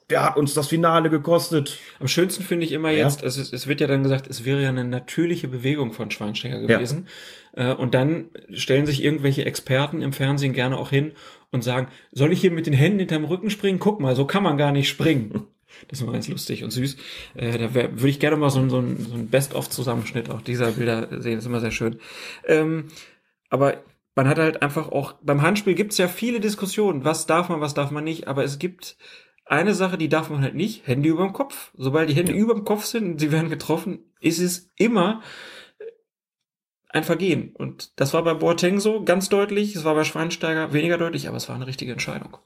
der 0.09 0.23
hat 0.25 0.37
uns 0.37 0.53
das 0.53 0.67
Finale 0.67 1.09
gekostet. 1.09 1.77
Am 1.99 2.07
schönsten 2.07 2.43
finde 2.43 2.65
ich 2.65 2.73
immer 2.73 2.91
Ja. 2.91 3.05
jetzt, 3.05 3.23
es, 3.23 3.37
es 3.37 3.67
wird 3.67 3.79
ja 3.79 3.87
dann 3.87 4.03
gesagt, 4.03 4.27
es 4.27 4.43
wäre 4.43 4.61
ja 4.61 4.69
eine 4.69 4.83
natürliche 4.83 5.47
Bewegung 5.47 5.93
von 5.93 6.11
Schweinsteiger 6.11 6.59
gewesen. 6.59 7.07
Äh, 7.53 7.73
und 7.73 7.93
dann 7.93 8.29
stellen 8.51 8.85
sich 8.85 9.03
irgendwelche 9.03 9.45
Experten 9.45 10.01
im 10.01 10.11
Fernsehen 10.11 10.51
gerne 10.53 10.77
auch 10.77 10.89
hin 10.89 11.13
und 11.51 11.63
sagen, 11.63 11.87
soll 12.11 12.31
ich 12.31 12.41
hier 12.41 12.51
mit 12.51 12.65
den 12.65 12.73
Händen 12.73 12.99
hinterm 12.99 13.25
Rücken 13.25 13.49
springen? 13.49 13.79
Guck 13.79 13.99
mal, 13.99 14.15
so 14.15 14.25
kann 14.25 14.43
man 14.43 14.57
gar 14.57 14.71
nicht 14.71 14.89
springen. 14.89 15.47
Das 15.87 15.99
ist 15.99 16.03
immer 16.03 16.11
ganz 16.11 16.27
lustig 16.27 16.65
und 16.65 16.71
süß. 16.71 16.97
Äh, 17.33 17.57
da 17.57 17.73
würde 17.73 18.09
ich 18.09 18.19
gerne 18.19 18.35
mal 18.35 18.49
so, 18.49 18.59
ein- 18.59 18.69
so 18.69 18.81
so 18.81 19.13
ein 19.15 19.29
Best-of-Zusammenschnitt 19.29 20.29
auch 20.29 20.41
dieser 20.41 20.71
Bilder 20.73 21.07
sehen. 21.21 21.35
Das 21.35 21.45
ist 21.45 21.47
immer 21.47 21.61
sehr 21.61 21.71
schön. 21.71 21.97
Ähm, 22.45 22.87
aber 23.49 23.81
man 24.13 24.27
hat 24.27 24.37
halt 24.37 24.61
einfach 24.61 24.89
auch, 24.91 25.13
beim 25.23 25.41
Handspiel 25.41 25.73
gibt 25.73 25.93
es 25.93 25.97
ja 25.97 26.09
viele 26.09 26.41
Diskussionen. 26.41 27.05
Was 27.05 27.25
darf 27.25 27.47
man, 27.47 27.61
was 27.61 27.73
darf 27.73 27.89
man 27.89 28.03
nicht? 28.03 28.27
Aber 28.27 28.43
es 28.43 28.59
gibt 28.59 28.97
eine 29.45 29.73
Sache, 29.73 29.97
die 29.97 30.09
darf 30.09 30.29
man 30.29 30.41
halt 30.41 30.55
nicht, 30.55 30.85
Hände 30.87 31.07
über 31.07 31.23
dem 31.23 31.31
Kopf. 31.33 31.71
Sobald 31.77 32.09
die 32.09 32.15
Hände 32.15 32.33
über 32.33 32.53
dem 32.53 32.65
Kopf 32.65 32.83
sind 32.83 33.05
und 33.13 33.19
sie 33.21 33.31
werden 33.31 33.49
getroffen, 33.49 33.99
ist 34.19 34.39
es 34.39 34.71
immer 34.75 35.21
ein 36.93 37.03
Vergehen. 37.03 37.55
Und 37.55 37.99
das 37.99 38.13
war 38.13 38.23
bei 38.23 38.33
Boateng 38.33 38.79
so 38.79 39.03
ganz 39.03 39.29
deutlich, 39.29 39.75
es 39.75 39.83
war 39.83 39.95
bei 39.95 40.03
Schweinsteiger 40.03 40.73
weniger 40.73 40.97
deutlich, 40.97 41.27
aber 41.27 41.37
es 41.37 41.47
war 41.47 41.55
eine 41.55 41.67
richtige 41.67 41.91
Entscheidung. 41.91 42.37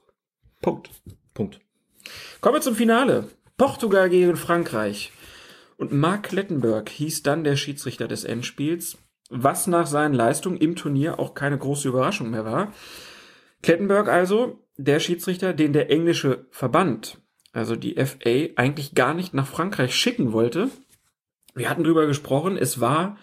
Punkt. 0.62 0.90
Punkt. 1.34 1.60
Kommen 2.40 2.56
wir 2.56 2.60
zum 2.60 2.76
Finale. 2.76 3.28
Portugal 3.56 4.08
gegen 4.08 4.36
Frankreich. 4.36 5.12
Und 5.76 5.92
Mark 5.92 6.24
Klettenberg 6.24 6.88
hieß 6.88 7.22
dann 7.22 7.44
der 7.44 7.56
Schiedsrichter 7.56 8.08
des 8.08 8.24
Endspiels, 8.24 8.98
was 9.28 9.66
nach 9.66 9.86
seinen 9.86 10.14
Leistungen 10.14 10.56
im 10.56 10.76
Turnier 10.76 11.18
auch 11.18 11.34
keine 11.34 11.58
große 11.58 11.88
Überraschung 11.88 12.30
mehr 12.30 12.44
war. 12.44 12.72
Klettenberg 13.62 14.08
also, 14.08 14.62
der 14.76 15.00
Schiedsrichter, 15.00 15.52
den 15.52 15.72
der 15.72 15.90
englische 15.90 16.46
Verband, 16.50 17.18
also 17.52 17.76
die 17.76 17.96
FA, 17.96 18.54
eigentlich 18.56 18.94
gar 18.94 19.14
nicht 19.14 19.34
nach 19.34 19.46
Frankreich 19.46 19.94
schicken 19.94 20.32
wollte. 20.32 20.70
Wir 21.54 21.68
hatten 21.68 21.84
drüber 21.84 22.06
gesprochen, 22.06 22.56
es 22.56 22.80
war 22.80 23.16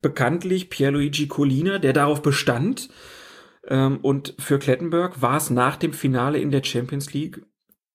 bekanntlich 0.00 0.70
Pierluigi 0.70 1.28
Collina, 1.28 1.78
der 1.78 1.92
darauf 1.92 2.22
bestand. 2.22 2.88
Ähm, 3.66 3.98
Und 4.02 4.34
für 4.38 4.58
Klettenberg 4.58 5.20
war 5.22 5.36
es 5.36 5.50
nach 5.50 5.76
dem 5.76 5.92
Finale 5.92 6.38
in 6.38 6.50
der 6.50 6.64
Champions 6.64 7.12
League 7.12 7.42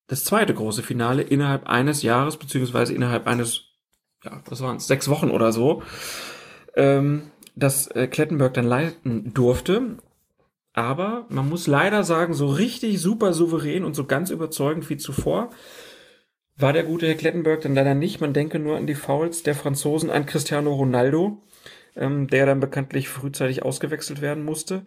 das 0.07 0.23
zweite 0.23 0.53
große 0.53 0.83
Finale 0.83 1.23
innerhalb 1.23 1.67
eines 1.67 2.03
Jahres, 2.03 2.37
beziehungsweise 2.37 2.93
innerhalb 2.93 3.25
eines, 3.25 3.63
ja, 4.23 4.41
was 4.45 4.61
waren 4.61 4.77
es, 4.77 4.87
sechs 4.87 5.09
Wochen 5.09 5.31
oder 5.31 5.51
so, 5.51 5.81
ähm, 6.75 7.31
das 7.55 7.87
äh, 7.87 8.07
Klettenberg 8.07 8.53
dann 8.53 8.67
leiten 8.67 9.33
durfte. 9.33 9.97
Aber 10.73 11.25
man 11.29 11.49
muss 11.49 11.67
leider 11.67 12.03
sagen, 12.03 12.33
so 12.33 12.47
richtig 12.47 13.01
super 13.01 13.33
souverän 13.33 13.85
und 13.85 13.95
so 13.95 14.05
ganz 14.05 14.29
überzeugend 14.29 14.89
wie 14.89 14.97
zuvor 14.97 15.49
war 16.57 16.73
der 16.73 16.83
gute 16.83 17.07
Herr 17.07 17.15
Klettenberg 17.15 17.61
dann 17.61 17.75
leider 17.75 17.95
nicht. 17.95 18.21
Man 18.21 18.33
denke 18.33 18.59
nur 18.59 18.77
an 18.77 18.87
die 18.87 18.95
Fouls 18.95 19.43
der 19.43 19.55
Franzosen 19.55 20.09
an 20.09 20.25
Cristiano 20.25 20.73
Ronaldo, 20.73 21.41
ähm, 21.95 22.27
der 22.27 22.45
dann 22.45 22.59
bekanntlich 22.59 23.09
frühzeitig 23.09 23.63
ausgewechselt 23.63 24.21
werden 24.21 24.43
musste. 24.43 24.83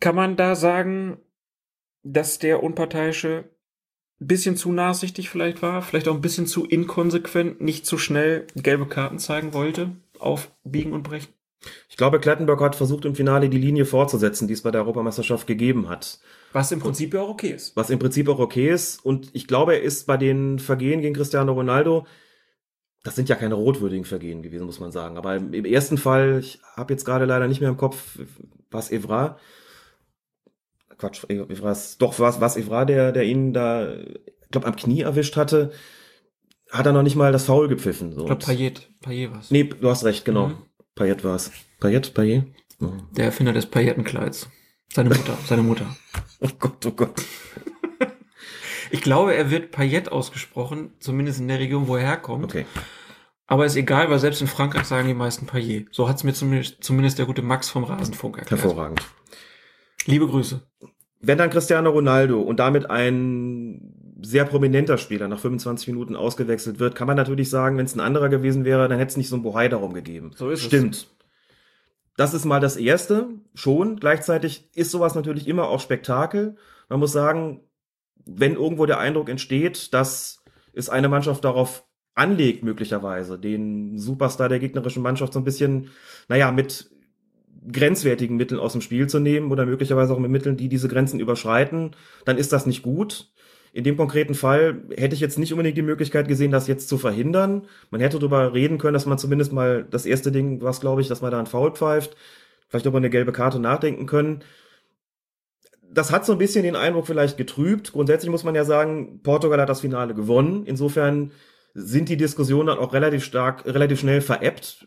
Kann 0.00 0.14
man 0.14 0.36
da 0.36 0.54
sagen, 0.54 1.18
dass 2.02 2.38
der 2.38 2.62
Unparteiische 2.62 3.50
ein 4.20 4.26
bisschen 4.26 4.56
zu 4.56 4.72
nachsichtig 4.72 5.28
vielleicht 5.28 5.62
war, 5.62 5.82
vielleicht 5.82 6.08
auch 6.08 6.14
ein 6.14 6.20
bisschen 6.20 6.46
zu 6.46 6.64
inkonsequent, 6.64 7.60
nicht 7.60 7.84
zu 7.86 7.98
schnell 7.98 8.46
gelbe 8.56 8.86
Karten 8.86 9.18
zeigen 9.18 9.52
wollte, 9.52 9.90
auf 10.18 10.50
Biegen 10.64 10.92
und 10.92 11.02
Brechen? 11.02 11.32
Ich 11.88 11.96
glaube, 11.96 12.20
Klettenberg 12.20 12.60
hat 12.60 12.76
versucht, 12.76 13.04
im 13.04 13.14
Finale 13.14 13.48
die 13.48 13.58
Linie 13.58 13.84
fortzusetzen, 13.84 14.46
die 14.46 14.54
es 14.54 14.62
bei 14.62 14.70
der 14.70 14.82
Europameisterschaft 14.82 15.46
gegeben 15.46 15.88
hat. 15.88 16.20
Was 16.52 16.70
im 16.72 16.80
Prinzip 16.80 17.12
ja 17.14 17.22
auch 17.22 17.30
okay 17.30 17.50
ist. 17.50 17.76
Was 17.76 17.90
im 17.90 17.98
Prinzip 17.98 18.28
auch 18.28 18.38
okay 18.38 18.70
ist. 18.70 19.04
Und 19.04 19.30
ich 19.32 19.46
glaube, 19.46 19.74
er 19.74 19.82
ist 19.82 20.06
bei 20.06 20.16
den 20.16 20.58
Vergehen 20.58 21.00
gegen 21.00 21.14
Cristiano 21.14 21.52
Ronaldo, 21.52 22.06
das 23.06 23.14
sind 23.14 23.28
ja 23.28 23.36
keine 23.36 23.54
rotwürdigen 23.54 24.04
Vergehen 24.04 24.42
gewesen, 24.42 24.66
muss 24.66 24.80
man 24.80 24.90
sagen. 24.90 25.16
Aber 25.16 25.36
im, 25.36 25.54
im 25.54 25.64
ersten 25.64 25.96
Fall, 25.96 26.40
ich 26.40 26.60
habe 26.76 26.92
jetzt 26.92 27.04
gerade 27.04 27.24
leider 27.24 27.46
nicht 27.46 27.60
mehr 27.60 27.70
im 27.70 27.76
Kopf, 27.76 28.18
was 28.68 28.90
Evra, 28.90 29.38
Quatsch, 30.98 31.22
Evra 31.28 31.70
ist, 31.70 32.02
doch, 32.02 32.18
was, 32.18 32.40
was 32.40 32.56
Evra, 32.56 32.84
der, 32.84 33.12
der 33.12 33.22
ihn 33.22 33.52
da, 33.52 33.94
ich 33.94 34.50
glaube, 34.50 34.66
am 34.66 34.74
Knie 34.74 35.02
erwischt 35.02 35.36
hatte, 35.36 35.70
hat 36.72 36.84
er 36.84 36.92
noch 36.92 37.04
nicht 37.04 37.14
mal 37.14 37.30
das 37.30 37.44
Foul 37.44 37.68
gepfiffen. 37.68 38.12
So. 38.12 38.22
Ich 38.22 38.26
glaube, 38.26 38.44
Payet. 38.44 38.90
Payet 39.02 39.32
war's. 39.32 39.50
Nee, 39.52 39.64
du 39.64 39.88
hast 39.88 40.04
recht, 40.04 40.24
genau. 40.24 40.48
Mhm. 40.48 40.56
Payet 40.96 41.22
war's. 41.22 41.52
Payet, 41.78 42.12
Payet? 42.12 42.44
Oh. 42.80 42.90
Der 43.16 43.26
Erfinder 43.26 43.52
des 43.52 43.66
Paillettenkleids. 43.66 44.48
Seine 44.92 45.10
Mutter, 45.10 45.38
seine 45.46 45.62
Mutter. 45.62 45.96
oh 46.40 46.48
Gott, 46.58 46.84
oh 46.84 46.90
Gott. 46.90 47.14
Ich 48.90 49.00
glaube, 49.00 49.34
er 49.34 49.50
wird 49.50 49.70
Payet 49.70 50.10
ausgesprochen, 50.10 50.92
zumindest 51.00 51.40
in 51.40 51.48
der 51.48 51.58
Region, 51.58 51.88
wo 51.88 51.96
er 51.96 52.02
herkommt. 52.02 52.44
Okay. 52.44 52.66
Aber 53.46 53.64
ist 53.64 53.76
egal, 53.76 54.10
weil 54.10 54.18
selbst 54.18 54.40
in 54.40 54.48
Frankreich 54.48 54.84
sagen 54.84 55.06
die 55.06 55.14
meisten 55.14 55.46
Payet. 55.46 55.88
So 55.92 56.08
hat's 56.08 56.24
mir 56.24 56.34
zumindest, 56.34 56.82
zumindest 56.82 57.18
der 57.18 57.26
gute 57.26 57.42
Max 57.42 57.68
vom 57.68 57.84
Rasenfunk 57.84 58.38
erklärt. 58.38 58.62
Hervorragend. 58.62 59.02
Liebe 60.06 60.26
Grüße. 60.26 60.62
Wenn 61.20 61.38
dann 61.38 61.50
Cristiano 61.50 61.90
Ronaldo 61.90 62.40
und 62.40 62.58
damit 62.58 62.90
ein 62.90 64.16
sehr 64.22 64.44
prominenter 64.44 64.98
Spieler 64.98 65.28
nach 65.28 65.38
25 65.38 65.88
Minuten 65.88 66.16
ausgewechselt 66.16 66.78
wird, 66.78 66.94
kann 66.94 67.06
man 67.06 67.16
natürlich 67.16 67.50
sagen, 67.50 67.78
wenn 67.78 67.86
es 67.86 67.94
ein 67.94 68.00
anderer 68.00 68.28
gewesen 68.28 68.64
wäre, 68.64 68.88
dann 68.88 68.98
hätte 68.98 69.10
es 69.10 69.16
nicht 69.16 69.28
so 69.28 69.36
ein 69.36 69.42
Bohai 69.42 69.68
darum 69.68 69.92
gegeben. 69.92 70.32
So 70.34 70.50
ist 70.50 70.60
es. 70.60 70.66
Stimmt. 70.66 71.08
Das 72.16 72.32
ist 72.32 72.44
mal 72.44 72.60
das 72.60 72.76
Erste, 72.76 73.28
schon. 73.54 73.96
Gleichzeitig 73.96 74.70
ist 74.74 74.90
sowas 74.90 75.14
natürlich 75.14 75.46
immer 75.46 75.68
auch 75.68 75.80
Spektakel. 75.80 76.56
Man 76.88 76.98
muss 76.98 77.12
sagen, 77.12 77.60
wenn 78.26 78.54
irgendwo 78.54 78.86
der 78.86 78.98
Eindruck 78.98 79.28
entsteht, 79.28 79.94
dass 79.94 80.42
es 80.72 80.88
eine 80.88 81.08
Mannschaft 81.08 81.44
darauf 81.44 81.84
anlegt, 82.14 82.64
möglicherweise, 82.64 83.38
den 83.38 83.98
Superstar 83.98 84.48
der 84.48 84.58
gegnerischen 84.58 85.02
Mannschaft 85.02 85.32
so 85.32 85.38
ein 85.38 85.44
bisschen, 85.44 85.90
naja, 86.28 86.50
mit 86.50 86.90
grenzwertigen 87.72 88.36
Mitteln 88.36 88.60
aus 88.60 88.72
dem 88.72 88.80
Spiel 88.80 89.06
zu 89.06 89.18
nehmen 89.18 89.50
oder 89.50 89.66
möglicherweise 89.66 90.12
auch 90.12 90.18
mit 90.18 90.30
Mitteln, 90.30 90.56
die 90.56 90.68
diese 90.68 90.88
Grenzen 90.88 91.20
überschreiten, 91.20 91.92
dann 92.24 92.38
ist 92.38 92.52
das 92.52 92.66
nicht 92.66 92.82
gut. 92.82 93.32
In 93.72 93.84
dem 93.84 93.96
konkreten 93.96 94.34
Fall 94.34 94.82
hätte 94.96 95.14
ich 95.14 95.20
jetzt 95.20 95.38
nicht 95.38 95.52
unbedingt 95.52 95.76
die 95.76 95.82
Möglichkeit 95.82 96.28
gesehen, 96.28 96.50
das 96.50 96.66
jetzt 96.66 96.88
zu 96.88 96.96
verhindern. 96.96 97.66
Man 97.90 98.00
hätte 98.00 98.18
darüber 98.18 98.54
reden 98.54 98.78
können, 98.78 98.94
dass 98.94 99.04
man 99.04 99.18
zumindest 99.18 99.52
mal 99.52 99.84
das 99.90 100.06
erste 100.06 100.32
Ding, 100.32 100.62
was 100.62 100.80
glaube 100.80 101.02
ich, 101.02 101.08
dass 101.08 101.20
man 101.20 101.30
da 101.30 101.38
einen 101.38 101.46
Foul 101.46 101.72
pfeift, 101.72 102.16
vielleicht 102.68 102.86
über 102.86 102.98
eine 102.98 103.10
gelbe 103.10 103.32
Karte 103.32 103.58
nachdenken 103.58 104.06
können. 104.06 104.42
Das 105.92 106.10
hat 106.12 106.26
so 106.26 106.32
ein 106.32 106.38
bisschen 106.38 106.62
den 106.62 106.76
Eindruck 106.76 107.06
vielleicht 107.06 107.36
getrübt. 107.36 107.92
Grundsätzlich 107.92 108.30
muss 108.30 108.44
man 108.44 108.54
ja 108.54 108.64
sagen, 108.64 109.20
Portugal 109.22 109.60
hat 109.60 109.68
das 109.68 109.80
Finale 109.80 110.14
gewonnen. 110.14 110.64
Insofern 110.66 111.32
sind 111.74 112.08
die 112.08 112.16
Diskussionen 112.16 112.68
dann 112.68 112.78
auch 112.78 112.92
relativ 112.92 113.24
stark, 113.24 113.64
relativ 113.66 114.00
schnell 114.00 114.20
veräppt. 114.20 114.86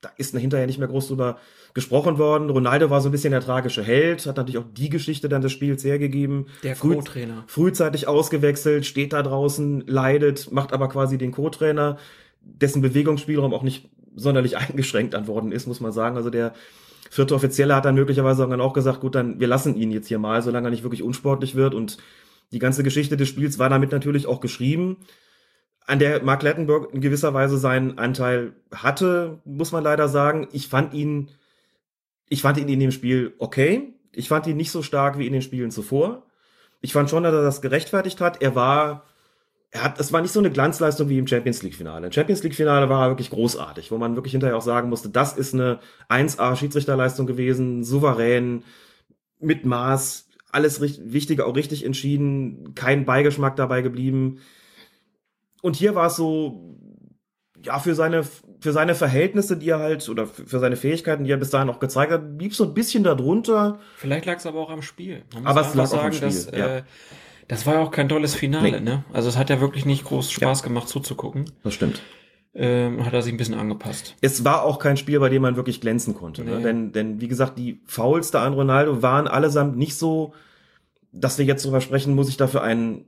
Da 0.00 0.10
ist 0.18 0.36
hinterher 0.36 0.66
nicht 0.66 0.78
mehr 0.78 0.88
groß 0.88 1.08
drüber 1.08 1.38
gesprochen 1.72 2.18
worden. 2.18 2.50
Ronaldo 2.50 2.88
war 2.90 3.00
so 3.00 3.08
ein 3.08 3.12
bisschen 3.12 3.32
der 3.32 3.40
tragische 3.40 3.82
Held, 3.82 4.26
hat 4.26 4.36
natürlich 4.36 4.58
auch 4.58 4.66
die 4.72 4.90
Geschichte 4.90 5.28
dann 5.28 5.42
des 5.42 5.52
Spiels 5.52 5.82
hergegeben. 5.82 6.46
Der 6.62 6.76
Früh- 6.76 6.94
Co-Trainer. 6.94 7.44
Frühzeitig 7.46 8.06
ausgewechselt, 8.06 8.86
steht 8.86 9.12
da 9.12 9.22
draußen, 9.22 9.84
leidet, 9.86 10.52
macht 10.52 10.72
aber 10.72 10.88
quasi 10.88 11.18
den 11.18 11.32
Co-Trainer, 11.32 11.98
dessen 12.42 12.80
Bewegungsspielraum 12.82 13.52
auch 13.52 13.62
nicht 13.62 13.88
sonderlich 14.14 14.56
eingeschränkt 14.58 15.14
an 15.14 15.26
worden 15.26 15.52
ist, 15.52 15.66
muss 15.66 15.80
man 15.80 15.92
sagen. 15.92 16.16
Also 16.16 16.30
der 16.30 16.52
vierte 17.14 17.34
Offizielle 17.34 17.74
hat 17.74 17.84
dann 17.84 17.94
möglicherweise 17.94 18.46
dann 18.46 18.60
auch 18.60 18.72
gesagt, 18.72 19.00
gut, 19.00 19.14
dann 19.14 19.40
wir 19.40 19.46
lassen 19.46 19.76
ihn 19.76 19.90
jetzt 19.90 20.08
hier 20.08 20.18
mal, 20.18 20.42
solange 20.42 20.68
er 20.68 20.70
nicht 20.70 20.82
wirklich 20.82 21.02
unsportlich 21.02 21.54
wird. 21.54 21.74
Und 21.74 21.98
die 22.52 22.58
ganze 22.58 22.82
Geschichte 22.82 23.16
des 23.16 23.28
Spiels 23.28 23.58
war 23.58 23.68
damit 23.68 23.92
natürlich 23.92 24.26
auch 24.26 24.40
geschrieben 24.40 24.98
an 25.86 25.98
der 25.98 26.22
Mark 26.22 26.42
Lettenberg 26.42 26.92
in 26.92 27.00
gewisser 27.00 27.34
Weise 27.34 27.58
seinen 27.58 27.98
Anteil 27.98 28.54
hatte, 28.74 29.40
muss 29.44 29.72
man 29.72 29.84
leider 29.84 30.08
sagen. 30.08 30.48
Ich 30.52 30.68
fand 30.68 30.94
ihn, 30.94 31.30
ich 32.28 32.42
fand 32.42 32.58
ihn 32.58 32.68
in 32.68 32.80
dem 32.80 32.90
Spiel 32.90 33.34
okay. 33.38 33.94
Ich 34.12 34.28
fand 34.28 34.46
ihn 34.46 34.56
nicht 34.56 34.70
so 34.70 34.82
stark 34.82 35.18
wie 35.18 35.26
in 35.26 35.32
den 35.32 35.42
Spielen 35.42 35.70
zuvor. 35.70 36.26
Ich 36.80 36.92
fand 36.92 37.10
schon, 37.10 37.22
dass 37.22 37.34
er 37.34 37.42
das 37.42 37.60
gerechtfertigt 37.60 38.20
hat. 38.20 38.40
Er 38.40 38.54
war, 38.54 39.04
er 39.74 39.82
hat, 39.82 39.98
es 39.98 40.12
war 40.12 40.22
nicht 40.22 40.30
so 40.30 40.38
eine 40.38 40.52
Glanzleistung 40.52 41.08
wie 41.08 41.18
im 41.18 41.26
Champions 41.26 41.62
League 41.64 41.74
Finale. 41.74 42.06
Im 42.06 42.12
Champions 42.12 42.44
League 42.44 42.54
Finale 42.54 42.88
war 42.88 43.06
er 43.06 43.10
wirklich 43.10 43.30
großartig, 43.30 43.90
wo 43.90 43.98
man 43.98 44.14
wirklich 44.14 44.30
hinterher 44.30 44.56
auch 44.56 44.62
sagen 44.62 44.88
musste, 44.88 45.08
das 45.08 45.36
ist 45.36 45.52
eine 45.52 45.80
1A 46.08 46.54
Schiedsrichterleistung 46.54 47.26
gewesen, 47.26 47.82
souverän, 47.82 48.62
mit 49.40 49.66
Maß, 49.66 50.28
alles 50.52 50.80
richtig, 50.80 51.12
Wichtige 51.12 51.44
auch 51.44 51.56
richtig 51.56 51.84
entschieden, 51.84 52.74
kein 52.76 53.04
Beigeschmack 53.04 53.56
dabei 53.56 53.82
geblieben. 53.82 54.38
Und 55.60 55.74
hier 55.74 55.96
war 55.96 56.06
es 56.06 56.14
so, 56.14 56.78
ja, 57.64 57.80
für 57.80 57.96
seine, 57.96 58.22
für 58.60 58.72
seine 58.72 58.94
Verhältnisse, 58.94 59.56
die 59.56 59.70
er 59.70 59.80
halt, 59.80 60.08
oder 60.08 60.28
für 60.28 60.60
seine 60.60 60.76
Fähigkeiten, 60.76 61.24
die 61.24 61.32
er 61.32 61.36
bis 61.36 61.50
dahin 61.50 61.68
auch 61.68 61.80
gezeigt 61.80 62.12
hat, 62.12 62.38
blieb 62.38 62.54
so 62.54 62.62
ein 62.62 62.74
bisschen 62.74 63.02
darunter. 63.02 63.80
Vielleicht 63.96 64.26
lag 64.26 64.36
es 64.36 64.46
aber 64.46 64.60
auch 64.60 64.70
am 64.70 64.82
Spiel. 64.82 65.24
Man 65.34 65.44
Aber 65.44 65.62
muss 65.62 65.70
es 65.70 65.74
lag 65.74 65.84
einfach 65.84 65.98
auch 65.98 66.04
am 66.04 66.12
sagen, 66.12 66.26
dass, 66.26 66.42
Spiel, 66.44 66.58
ja. 66.60 66.76
äh, 66.76 66.82
das 67.48 67.66
war 67.66 67.74
ja 67.74 67.80
auch 67.80 67.90
kein 67.90 68.08
tolles 68.08 68.34
Finale, 68.34 68.70
Nee. 68.72 68.80
ne? 68.80 69.04
Also 69.12 69.28
es 69.28 69.36
hat 69.36 69.50
ja 69.50 69.60
wirklich 69.60 69.84
nicht 69.86 70.04
groß 70.04 70.30
Spaß 70.30 70.62
gemacht 70.62 70.88
zuzugucken. 70.88 71.50
Das 71.62 71.74
stimmt. 71.74 72.00
Ähm, 72.56 73.04
hat 73.04 73.12
er 73.12 73.22
sich 73.22 73.32
ein 73.32 73.36
bisschen 73.36 73.54
angepasst. 73.56 74.14
Es 74.20 74.44
war 74.44 74.62
auch 74.62 74.78
kein 74.78 74.96
Spiel, 74.96 75.18
bei 75.18 75.28
dem 75.28 75.42
man 75.42 75.56
wirklich 75.56 75.80
glänzen 75.80 76.14
konnte. 76.14 76.44
Ne? 76.44 76.56
Nee. 76.58 76.62
Denn, 76.62 76.92
denn, 76.92 77.20
wie 77.20 77.26
gesagt, 77.28 77.58
die 77.58 77.80
Fouls 77.84 78.30
da 78.30 78.44
an 78.44 78.52
Ronaldo 78.54 79.02
waren 79.02 79.26
allesamt 79.26 79.76
nicht 79.76 79.96
so, 79.96 80.32
dass 81.10 81.36
wir 81.38 81.44
jetzt 81.44 81.64
drüber 81.64 81.80
sprechen, 81.80 82.14
muss 82.14 82.28
ich 82.28 82.36
dafür 82.36 82.62
einen 82.62 83.06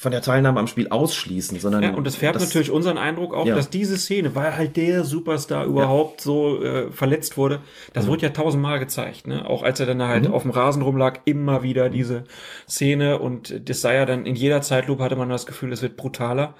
von 0.00 0.12
der 0.12 0.22
Teilnahme 0.22 0.60
am 0.60 0.68
Spiel 0.68 0.88
ausschließen, 0.90 1.58
sondern 1.58 1.82
Ja, 1.82 1.94
und 1.94 2.06
das 2.06 2.14
färbt 2.14 2.38
natürlich 2.38 2.70
unseren 2.70 2.98
Eindruck 2.98 3.34
auch, 3.34 3.46
Ja. 3.46 3.56
dass 3.56 3.68
diese 3.68 3.96
Szene, 3.98 4.36
weil 4.36 4.56
halt 4.56 4.76
der 4.76 5.02
Superstar 5.02 5.64
überhaupt 5.66 6.20
so 6.20 6.62
äh, 6.62 6.92
verletzt 6.92 7.36
wurde, 7.36 7.62
das 7.94 8.04
Mhm. 8.04 8.10
wurde 8.10 8.22
ja 8.22 8.28
tausendmal 8.28 8.78
gezeigt, 8.78 9.26
ne? 9.26 9.44
Auch 9.48 9.64
als 9.64 9.80
er 9.80 9.86
dann 9.86 10.00
halt 10.00 10.28
auf 10.28 10.42
dem 10.42 10.52
Rasen 10.52 10.82
rumlag, 10.82 11.18
immer 11.24 11.64
wieder 11.64 11.90
diese 11.90 12.22
Szene 12.68 13.18
und 13.18 13.68
das 13.68 13.80
sei 13.80 13.96
ja 13.96 14.06
dann 14.06 14.24
in 14.24 14.36
jeder 14.36 14.62
Zeitlupe 14.62 15.02
hatte 15.02 15.16
man 15.16 15.28
das 15.30 15.46
Gefühl, 15.46 15.72
es 15.72 15.82
wird 15.82 15.96
brutaler. 15.96 16.54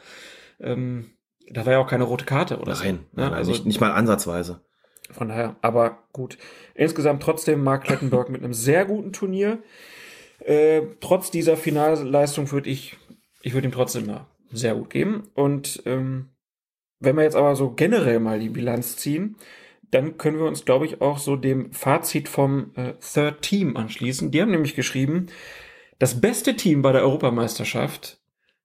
Ähm, 0.61 1.11
da 1.49 1.65
war 1.65 1.75
ja 1.75 1.79
auch 1.79 1.87
keine 1.87 2.05
rote 2.05 2.25
Karte 2.25 2.59
oder 2.59 2.73
Nein, 2.73 2.77
so. 2.77 2.83
nein, 2.85 2.95
Ne? 2.95 3.05
nein 3.13 3.35
Also 3.35 3.53
nicht, 3.53 3.67
nicht 3.67 3.81
mal 3.81 3.93
ansatzweise. 3.93 4.63
von 5.13 5.29
daher, 5.29 5.55
aber 5.63 5.99
gut. 6.13 6.39
Insgesamt 6.75 7.23
trotzdem 7.23 7.63
Mark 7.63 7.85
Klettenberg 7.85 8.31
mit 8.31 8.43
einem 8.43 8.53
sehr 8.53 8.85
guten 8.85 9.13
Turnier. 9.13 9.59
Äh, 10.41 10.83
trotz 11.01 11.31
dieser 11.31 11.57
Finalleistung 11.57 12.51
würde 12.53 12.69
ich, 12.71 12.97
ich 13.43 13.55
würde 13.55 13.69
ihm 13.69 13.73
trotzdem 13.73 14.07
mal 14.07 14.27
sehr 14.51 14.75
gut 14.75 14.91
geben. 14.91 15.29
Und 15.35 15.83
ähm, 15.87 16.31
wenn 17.01 17.17
wir 17.17 17.23
jetzt 17.23 17.37
aber 17.37 17.57
so 17.57 17.71
generell 17.71 18.21
mal 18.21 18.41
die 18.41 18.49
Bilanz 18.49 18.97
ziehen, 18.97 19.37
dann 19.91 20.19
können 20.19 20.39
wir 20.39 20.47
uns, 20.47 20.65
glaube 20.65 20.87
ich, 20.87 21.01
auch 21.01 21.19
so 21.19 21.37
dem 21.37 21.73
Fazit 21.73 22.29
vom 22.29 22.73
äh, 22.75 22.95
Third 22.95 23.43
Team 23.43 23.77
anschließen. 23.77 24.31
Die 24.31 24.43
haben 24.43 24.51
nämlich 24.51 24.75
geschrieben, 24.75 25.29
das 25.99 26.21
beste 26.21 26.57
Team 26.57 26.83
bei 26.83 26.93
der 26.93 27.03
Europameisterschaft, 27.03 28.21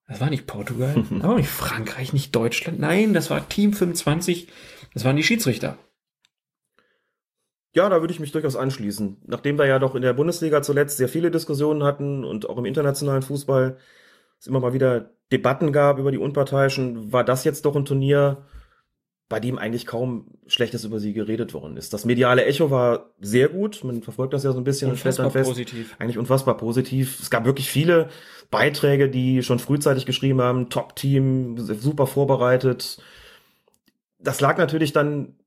das 0.07 0.19
war 0.19 0.29
nicht 0.29 0.47
Portugal, 0.47 0.95
das 1.09 1.23
war 1.23 1.35
nicht 1.35 1.49
Frankreich, 1.49 2.13
nicht 2.13 2.35
Deutschland, 2.35 2.79
nein, 2.79 3.13
das 3.13 3.29
war 3.29 3.47
Team 3.47 3.73
25, 3.73 4.47
das 4.93 5.05
waren 5.05 5.15
die 5.15 5.23
Schiedsrichter. 5.23 5.77
Ja, 7.75 7.89
da 7.89 8.01
würde 8.01 8.13
ich 8.13 8.19
mich 8.19 8.31
durchaus 8.31 8.55
anschließen. 8.55 9.23
Nachdem 9.25 9.57
wir 9.57 9.65
ja 9.65 9.79
doch 9.79 9.95
in 9.95 10.03
der 10.03 10.13
Bundesliga 10.13 10.61
zuletzt 10.61 10.97
sehr 10.97 11.09
viele 11.09 11.31
Diskussionen 11.31 11.83
hatten 11.83 12.23
und 12.23 12.47
auch 12.47 12.59
im 12.59 12.65
internationalen 12.65 13.23
Fußball 13.23 13.77
es 14.43 14.47
immer 14.47 14.59
mal 14.59 14.73
wieder 14.73 15.11
Debatten 15.31 15.71
gab 15.71 15.99
über 15.99 16.11
die 16.11 16.17
Unparteiischen, 16.17 17.13
war 17.13 17.23
das 17.23 17.45
jetzt 17.45 17.63
doch 17.63 17.77
ein 17.77 17.85
Turnier, 17.85 18.43
bei 19.29 19.39
dem 19.39 19.57
eigentlich 19.57 19.85
kaum 19.85 20.27
Schlechtes 20.47 20.83
über 20.83 20.99
sie 20.99 21.13
geredet 21.13 21.53
worden 21.53 21.77
ist. 21.77 21.93
Das 21.93 22.03
mediale 22.03 22.43
Echo 22.43 22.69
war 22.69 23.13
sehr 23.21 23.47
gut. 23.47 23.85
Man 23.85 24.03
verfolgt 24.03 24.33
das 24.33 24.43
ja 24.43 24.51
so 24.51 24.57
ein 24.57 24.65
bisschen 24.65 24.91
und 24.91 24.97
stellt 24.97 25.17
Unfassbar 25.17 25.31
dann 25.31 25.31
fest, 25.31 25.49
positiv. 25.49 25.95
eigentlich 25.97 26.17
unfassbar 26.17 26.57
positiv. 26.57 27.21
Es 27.21 27.29
gab 27.29 27.45
wirklich 27.45 27.69
viele 27.69 28.09
Beiträge, 28.51 29.09
die 29.09 29.43
schon 29.43 29.59
frühzeitig 29.59 30.05
geschrieben 30.05 30.41
haben, 30.41 30.69
Top-Team, 30.69 31.57
super 31.57 32.05
vorbereitet. 32.05 33.01
Das 34.19 34.41
lag 34.41 34.57
natürlich 34.57 34.91
dann 34.91 35.37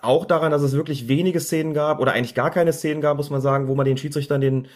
auch 0.00 0.24
daran, 0.24 0.50
dass 0.50 0.62
es 0.62 0.72
wirklich 0.72 1.08
wenige 1.08 1.40
Szenen 1.40 1.74
gab 1.74 2.00
oder 2.00 2.12
eigentlich 2.12 2.34
gar 2.34 2.50
keine 2.50 2.72
Szenen 2.72 3.02
gab, 3.02 3.18
muss 3.18 3.30
man 3.30 3.42
sagen, 3.42 3.68
wo 3.68 3.74
man 3.74 3.84
den 3.84 3.98
Schiedsrichtern 3.98 4.40
den 4.40 4.68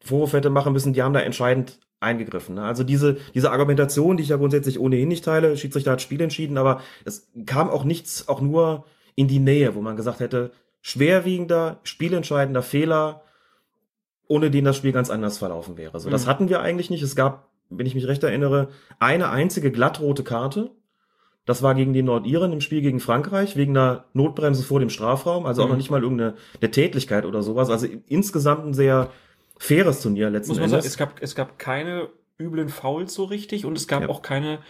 Vorwurf 0.00 0.32
hätte 0.32 0.50
machen 0.50 0.72
müssen, 0.72 0.92
die 0.92 1.02
haben 1.02 1.14
da 1.14 1.20
entscheidend 1.20 1.78
eingegriffen. 2.00 2.54
Ne? 2.56 2.62
Also 2.62 2.84
diese, 2.84 3.16
diese 3.34 3.50
Argumentation, 3.50 4.16
die 4.16 4.22
ich 4.22 4.28
ja 4.28 4.36
grundsätzlich 4.36 4.78
ohnehin 4.78 5.08
nicht 5.08 5.24
teile, 5.24 5.56
Schiedsrichter 5.56 5.92
hat 5.92 6.02
Spiel 6.02 6.20
entschieden, 6.20 6.58
aber 6.58 6.80
es 7.04 7.30
kam 7.46 7.68
auch 7.70 7.84
nichts, 7.84 8.28
auch 8.28 8.40
nur 8.40 8.84
in 9.16 9.26
die 9.28 9.40
Nähe, 9.40 9.74
wo 9.74 9.80
man 9.80 9.96
gesagt 9.96 10.20
hätte, 10.20 10.52
schwerwiegender, 10.80 11.80
spielentscheidender 11.82 12.62
Fehler, 12.62 13.22
ohne 14.28 14.50
den 14.50 14.64
das 14.64 14.76
Spiel 14.76 14.92
ganz 14.92 15.10
anders 15.10 15.38
verlaufen 15.38 15.76
wäre. 15.76 15.98
So, 16.00 16.10
das 16.10 16.24
Mhm. 16.26 16.28
hatten 16.30 16.48
wir 16.48 16.60
eigentlich 16.60 16.90
nicht. 16.90 17.02
Es 17.02 17.16
gab, 17.16 17.48
wenn 17.70 17.86
ich 17.86 17.94
mich 17.94 18.06
recht 18.06 18.22
erinnere, 18.22 18.68
eine 18.98 19.30
einzige 19.30 19.70
glattrote 19.70 20.22
Karte. 20.22 20.70
Das 21.46 21.62
war 21.62 21.74
gegen 21.74 21.94
die 21.94 22.02
Nordiren 22.02 22.52
im 22.52 22.60
Spiel 22.60 22.82
gegen 22.82 23.00
Frankreich, 23.00 23.56
wegen 23.56 23.76
einer 23.76 24.04
Notbremse 24.12 24.62
vor 24.62 24.80
dem 24.80 24.90
Strafraum, 24.90 25.46
also 25.46 25.62
auch 25.62 25.66
Mhm. 25.66 25.70
noch 25.72 25.76
nicht 25.78 25.90
mal 25.90 26.02
irgendeine 26.02 26.34
eine 26.60 26.70
Tätlichkeit 26.70 27.24
oder 27.24 27.42
sowas. 27.42 27.70
Also 27.70 27.86
insgesamt 28.06 28.66
ein 28.66 28.74
sehr 28.74 29.10
faires 29.58 30.02
Turnier 30.02 30.30
letzten 30.30 30.52
Muss 30.52 30.60
man 30.60 30.68
sagen, 30.70 30.80
Endes. 30.80 30.92
es 30.92 30.98
gab, 30.98 31.22
es 31.22 31.34
gab 31.34 31.58
keine 31.58 32.08
üblen 32.38 32.68
Fouls 32.68 33.14
so 33.14 33.24
richtig 33.24 33.64
und 33.64 33.76
es 33.76 33.88
gab 33.88 34.02
Ja. 34.02 34.08
auch 34.08 34.22
keine 34.22 34.60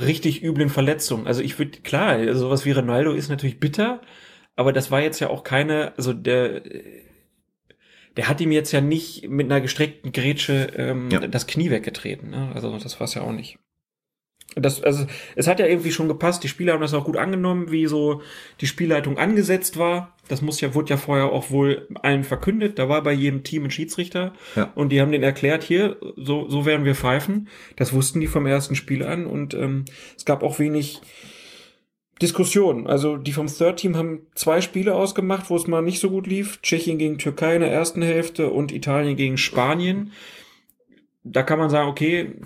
richtig 0.00 0.42
üblen 0.42 0.68
Verletzungen. 0.68 1.26
Also 1.26 1.42
ich 1.42 1.58
würde, 1.58 1.78
klar, 1.80 2.10
also 2.10 2.40
sowas 2.40 2.64
wie 2.64 2.72
Ronaldo 2.72 3.12
ist 3.12 3.28
natürlich 3.28 3.58
bitter, 3.60 4.00
aber 4.54 4.72
das 4.72 4.90
war 4.90 5.00
jetzt 5.00 5.20
ja 5.20 5.28
auch 5.30 5.42
keine, 5.42 5.92
also 5.96 6.12
der, 6.12 6.62
der 8.16 8.28
hat 8.28 8.40
ihm 8.40 8.52
jetzt 8.52 8.72
ja 8.72 8.80
nicht 8.80 9.28
mit 9.28 9.46
einer 9.46 9.60
gestreckten 9.60 10.12
Grätsche 10.12 10.70
ähm, 10.76 11.10
Ja. 11.10 11.20
das 11.26 11.46
Knie 11.46 11.70
weggetreten. 11.70 12.30
Ne? 12.30 12.50
Also 12.54 12.76
das 12.78 12.98
war 13.00 13.04
es 13.06 13.14
ja 13.14 13.22
auch 13.22 13.32
nicht. 13.32 13.58
Das, 14.58 14.82
also, 14.82 15.06
es 15.34 15.46
hat 15.46 15.60
ja 15.60 15.66
irgendwie 15.66 15.92
schon 15.92 16.08
gepasst. 16.08 16.42
Die 16.42 16.48
Spieler 16.48 16.72
haben 16.72 16.80
das 16.80 16.94
auch 16.94 17.04
gut 17.04 17.18
angenommen, 17.18 17.70
wie 17.70 17.86
so 17.86 18.22
die 18.62 18.66
Spielleitung 18.66 19.18
angesetzt 19.18 19.76
war. 19.76 20.14
Das 20.28 20.40
muss 20.40 20.62
ja, 20.62 20.74
wurde 20.74 20.90
ja 20.90 20.96
vorher 20.96 21.26
auch 21.26 21.50
wohl 21.50 21.86
allen 22.02 22.24
verkündet. 22.24 22.78
Da 22.78 22.88
war 22.88 23.02
bei 23.02 23.12
jedem 23.12 23.42
Team 23.42 23.64
ein 23.64 23.70
Schiedsrichter. 23.70 24.32
Ja. 24.56 24.72
Und 24.74 24.88
die 24.88 25.00
haben 25.02 25.12
den 25.12 25.22
erklärt, 25.22 25.62
hier, 25.62 25.98
so, 26.16 26.48
so 26.48 26.64
werden 26.64 26.86
wir 26.86 26.94
pfeifen. 26.94 27.48
Das 27.76 27.92
wussten 27.92 28.18
die 28.20 28.26
vom 28.26 28.46
ersten 28.46 28.76
Spiel 28.76 29.02
an. 29.02 29.26
Und 29.26 29.52
ähm, 29.52 29.84
es 30.16 30.24
gab 30.24 30.42
auch 30.42 30.58
wenig 30.58 31.02
Diskussion. 32.22 32.86
Also 32.86 33.18
die 33.18 33.32
vom 33.32 33.48
Third 33.48 33.76
Team 33.76 33.94
haben 33.94 34.26
zwei 34.34 34.62
Spiele 34.62 34.94
ausgemacht, 34.94 35.50
wo 35.50 35.56
es 35.56 35.66
mal 35.66 35.82
nicht 35.82 36.00
so 36.00 36.08
gut 36.08 36.26
lief. 36.26 36.60
Tschechien 36.62 36.96
gegen 36.96 37.18
Türkei 37.18 37.56
in 37.56 37.60
der 37.60 37.72
ersten 37.72 38.00
Hälfte 38.00 38.50
und 38.50 38.72
Italien 38.72 39.16
gegen 39.16 39.36
Spanien. 39.36 40.12
Da 41.24 41.42
kann 41.42 41.58
man 41.58 41.68
sagen, 41.68 41.90
okay, 41.90 42.36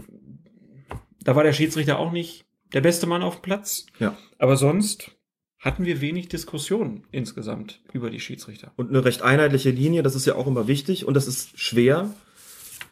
da 1.23 1.37
war 1.37 1.45
der 1.45 1.53
Schiedsrichter 1.53 1.99
auch 1.99 2.13
nicht 2.13 2.45
der 2.73 2.81
beste 2.81 3.07
Mann 3.07 3.23
auf 3.23 3.37
dem 3.37 3.43
Platz. 3.43 3.87
Ja. 3.99 4.17
Aber 4.39 4.57
sonst 4.57 5.13
hatten 5.59 5.85
wir 5.85 6.01
wenig 6.01 6.29
Diskussion 6.29 7.05
insgesamt 7.11 7.83
über 7.93 8.11
die 8.11 8.21
Schiedsrichter. 8.21 8.73
und 8.77 8.89
eine 8.89 9.05
recht 9.05 9.23
einheitliche 9.23 9.71
Linie, 9.71 10.03
das 10.03 10.15
ist 10.15 10.27
ja 10.27 10.35
auch 10.35 10.47
immer 10.47 10.67
wichtig 10.67 11.07
und 11.07 11.15
das 11.15 11.27
ist 11.27 11.59
schwer, 11.59 12.15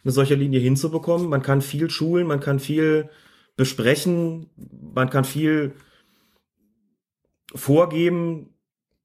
eine 0.04 0.12
solche 0.12 0.34
Linie 0.34 0.60
hinzubekommen. 0.60 1.28
Man 1.28 1.42
kann 1.42 1.62
viel 1.62 1.90
schulen, 1.90 2.26
man 2.26 2.40
kann 2.40 2.60
viel 2.60 3.08
besprechen, 3.56 4.50
man 4.94 5.10
kann 5.10 5.24
viel 5.24 5.74
vorgeben. 7.54 8.50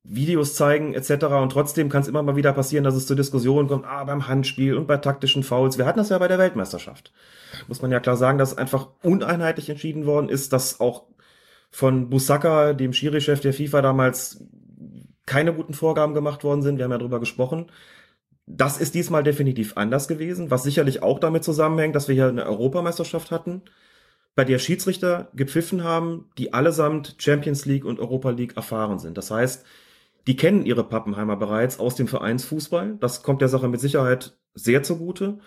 Videos 0.03 0.55
zeigen 0.55 0.93
etc. 0.93 1.25
Und 1.25 1.51
trotzdem 1.51 1.89
kann 1.89 2.01
es 2.01 2.07
immer 2.07 2.23
mal 2.23 2.35
wieder 2.35 2.51
passieren, 2.53 2.83
dass 2.83 2.95
es 2.95 3.07
zu 3.07 3.15
Diskussionen 3.15 3.69
kommt, 3.69 3.85
ah, 3.85 4.03
beim 4.03 4.27
Handspiel 4.27 4.75
und 4.75 4.85
bei 4.85 4.97
taktischen 4.97 5.43
Fouls. 5.43 5.77
Wir 5.77 5.85
hatten 5.85 5.99
das 5.99 6.09
ja 6.09 6.17
bei 6.17 6.27
der 6.27 6.39
Weltmeisterschaft. 6.39 7.13
Muss 7.67 7.81
man 7.81 7.91
ja 7.91 7.99
klar 7.99 8.17
sagen, 8.17 8.37
dass 8.37 8.57
einfach 8.57 8.89
uneinheitlich 9.01 9.69
entschieden 9.69 10.05
worden 10.05 10.29
ist, 10.29 10.51
dass 10.51 10.79
auch 10.79 11.03
von 11.71 12.09
Busaka, 12.09 12.73
dem 12.73 12.93
Schiri-Chef 12.93 13.39
der 13.39 13.53
FIFA 13.53 13.81
damals, 13.81 14.43
keine 15.25 15.53
guten 15.53 15.73
Vorgaben 15.73 16.13
gemacht 16.13 16.43
worden 16.43 16.61
sind. 16.61 16.77
Wir 16.77 16.83
haben 16.83 16.91
ja 16.91 16.97
drüber 16.97 17.21
gesprochen. 17.21 17.71
Das 18.45 18.77
ist 18.77 18.93
diesmal 18.93 19.23
definitiv 19.23 19.77
anders 19.77 20.09
gewesen, 20.09 20.51
was 20.51 20.63
sicherlich 20.63 21.01
auch 21.01 21.17
damit 21.17 21.45
zusammenhängt, 21.45 21.95
dass 21.95 22.09
wir 22.09 22.15
hier 22.15 22.27
eine 22.27 22.45
Europameisterschaft 22.45 23.31
hatten, 23.31 23.61
bei 24.35 24.43
der 24.43 24.59
Schiedsrichter 24.59 25.29
gepfiffen 25.33 25.83
haben, 25.83 26.29
die 26.37 26.53
allesamt 26.53 27.15
Champions 27.19 27.65
League 27.65 27.85
und 27.85 28.01
Europa 28.01 28.31
League 28.31 28.57
erfahren 28.57 28.99
sind. 28.99 29.17
Das 29.17 29.31
heißt, 29.31 29.65
die 30.27 30.35
kennen 30.35 30.65
ihre 30.65 30.83
Pappenheimer 30.83 31.35
bereits 31.35 31.79
aus 31.79 31.95
dem 31.95 32.07
Vereinsfußball. 32.07 32.97
Das 32.99 33.23
kommt 33.23 33.41
der 33.41 33.49
Sache 33.49 33.67
mit 33.67 33.81
Sicherheit 33.81 34.37
sehr 34.53 34.83
zugute. 34.83 35.39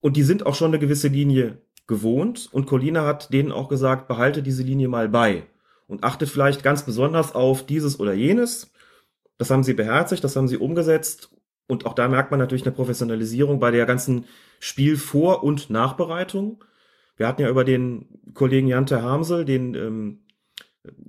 Und 0.00 0.16
die 0.16 0.22
sind 0.22 0.46
auch 0.46 0.54
schon 0.54 0.70
eine 0.70 0.78
gewisse 0.78 1.08
Linie 1.08 1.62
gewohnt. 1.86 2.48
Und 2.52 2.66
Colina 2.66 3.04
hat 3.04 3.32
denen 3.32 3.52
auch 3.52 3.68
gesagt, 3.68 4.08
behalte 4.08 4.42
diese 4.42 4.62
Linie 4.62 4.88
mal 4.88 5.08
bei. 5.08 5.46
Und 5.86 6.04
achtet 6.04 6.28
vielleicht 6.28 6.62
ganz 6.62 6.84
besonders 6.84 7.34
auf 7.34 7.64
dieses 7.64 7.98
oder 7.98 8.12
jenes. 8.12 8.72
Das 9.38 9.50
haben 9.50 9.62
sie 9.62 9.74
beherzigt, 9.74 10.24
das 10.24 10.36
haben 10.36 10.48
sie 10.48 10.58
umgesetzt 10.58 11.30
und 11.68 11.84
auch 11.86 11.94
da 11.94 12.08
merkt 12.08 12.30
man 12.30 12.40
natürlich 12.40 12.64
eine 12.64 12.74
Professionalisierung 12.74 13.60
bei 13.60 13.70
der 13.70 13.86
ganzen 13.86 14.24
Spielvor- 14.58 15.44
und 15.44 15.70
Nachbereitung. 15.70 16.64
Wir 17.16 17.28
hatten 17.28 17.42
ja 17.42 17.50
über 17.50 17.62
den 17.62 18.06
Kollegen 18.32 18.66
Jante 18.66 19.02
Hamsel, 19.02 19.44
den 19.44 19.74
ähm, 19.74 20.20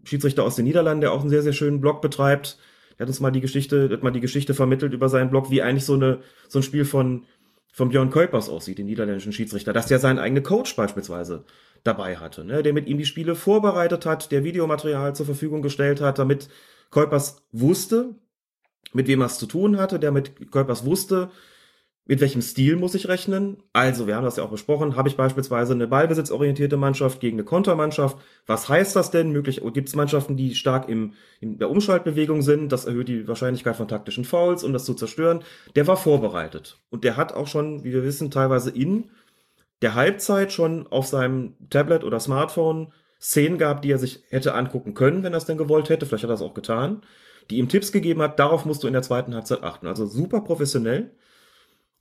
Schiedsrichter 0.04 0.44
aus 0.44 0.56
den 0.56 0.66
Niederlanden, 0.66 1.02
der 1.02 1.12
auch 1.12 1.22
einen 1.22 1.30
sehr, 1.30 1.42
sehr 1.42 1.54
schönen 1.54 1.82
Blog 1.82 2.02
betreibt. 2.02 2.58
Der 2.98 3.06
hat 3.06 3.10
uns 3.10 3.20
mal 3.20 3.32
die 3.32 3.42
Geschichte, 3.42 3.90
hat 3.92 4.04
mal 4.04 4.12
die 4.12 4.20
Geschichte 4.20 4.54
vermittelt 4.54 4.94
über 4.94 5.10
seinen 5.10 5.30
Blog, 5.30 5.50
wie 5.50 5.62
eigentlich 5.62 5.86
so 5.86 5.94
eine, 5.94 6.20
so 6.48 6.60
ein 6.60 6.64
Spiel 6.64 6.86
von, 6.86 7.26
von 7.72 7.90
Björn 7.90 8.10
Kuipers 8.10 8.50
aussieht, 8.50 8.78
den 8.78 8.88
niederländischen 8.88 9.32
Schiedsrichter, 9.32 9.74
dass 9.74 9.88
der 9.88 10.00
seinen 10.00 10.20
eigenen 10.20 10.44
Coach 10.44 10.76
beispielsweise 10.76 11.46
dabei 11.84 12.18
hatte, 12.18 12.44
ne, 12.44 12.62
der 12.64 12.74
mit 12.74 12.88
ihm 12.88 12.98
die 12.98 13.06
Spiele 13.06 13.36
vorbereitet 13.36 14.06
hat, 14.06 14.32
der 14.32 14.44
Videomaterial 14.44 15.16
zur 15.16 15.26
Verfügung 15.26 15.62
gestellt 15.62 16.02
hat, 16.02 16.20
damit 16.20 16.50
Kuipers 16.90 17.44
wusste, 17.52 18.16
mit 18.94 19.08
wem 19.08 19.22
er 19.22 19.28
es 19.28 19.38
zu 19.38 19.46
tun 19.46 19.78
hatte, 19.78 20.00
der 20.00 20.12
mit 20.12 20.52
Kuipers 20.52 20.86
wusste, 20.86 21.30
mit 22.10 22.22
welchem 22.22 22.42
Stil 22.42 22.76
muss 22.76 22.96
ich 22.96 23.08
rechnen. 23.08 23.62
Also, 23.72 24.08
wir 24.08 24.16
haben 24.16 24.24
das 24.24 24.36
ja 24.36 24.44
auch 24.44 24.50
besprochen, 24.50 24.96
habe 24.96 25.08
ich 25.08 25.16
beispielsweise 25.16 25.74
eine 25.74 25.86
ballbesitzorientierte 25.86 26.76
Mannschaft 26.76 27.20
gegen 27.20 27.36
eine 27.36 27.44
Kontermannschaft. 27.44 28.18
Was 28.48 28.68
heißt 28.68 28.96
das 28.96 29.12
denn? 29.12 29.32
Möglich 29.32 29.62
gibt 29.76 29.90
es 29.90 29.96
Mannschaften, 29.96 30.36
die 30.36 30.56
stark 30.56 30.90
im, 30.90 31.14
in 31.40 31.60
der 31.60 31.70
Umschaltbewegung 31.70 32.42
sind. 32.42 32.72
Das 32.72 32.86
erhöht 32.86 33.10
die 33.10 33.28
Wahrscheinlichkeit 33.28 33.76
von 33.76 33.88
taktischen 33.88 34.26
Fouls, 34.26 34.64
um 34.64 34.74
das 34.74 34.86
zu 34.86 34.96
zerstören. 34.96 35.44
Der 35.76 35.86
war 35.86 35.98
vorbereitet. 35.98 36.80
Und 36.90 37.04
der 37.04 37.16
hat 37.16 37.32
auch 37.36 37.46
schon, 37.46 37.84
wie 37.84 37.94
wir 37.94 38.04
wissen, 38.04 38.32
teilweise 38.32 38.72
in 38.72 39.12
der 39.84 39.94
Halbzeit 39.94 40.52
schon 40.52 40.88
auf 40.88 41.06
seinem 41.06 41.58
Tablet 41.70 42.04
oder 42.04 42.20
Smartphone 42.20 42.92
Szenen 43.22 43.60
gehabt, 43.60 43.86
die 43.86 43.92
er 43.92 44.00
sich 44.00 44.24
hätte 44.30 44.56
angucken 44.56 44.96
können, 44.96 45.22
wenn 45.22 45.34
er 45.34 45.38
es 45.38 45.46
denn 45.46 45.60
gewollt 45.60 45.90
hätte. 45.90 46.08
Vielleicht 46.08 46.24
hat 46.24 46.32
er 46.32 46.36
es 46.36 46.42
auch 46.42 46.56
getan 46.56 47.04
die 47.50 47.58
ihm 47.58 47.68
Tipps 47.68 47.92
gegeben 47.92 48.22
hat, 48.22 48.38
darauf 48.38 48.66
musst 48.66 48.84
du 48.84 48.88
in 48.88 48.94
der 48.94 49.02
zweiten 49.02 49.34
Halbzeit 49.34 49.64
achten. 49.64 49.88
Also 49.88 50.06
super 50.06 50.42
professionell. 50.42 51.12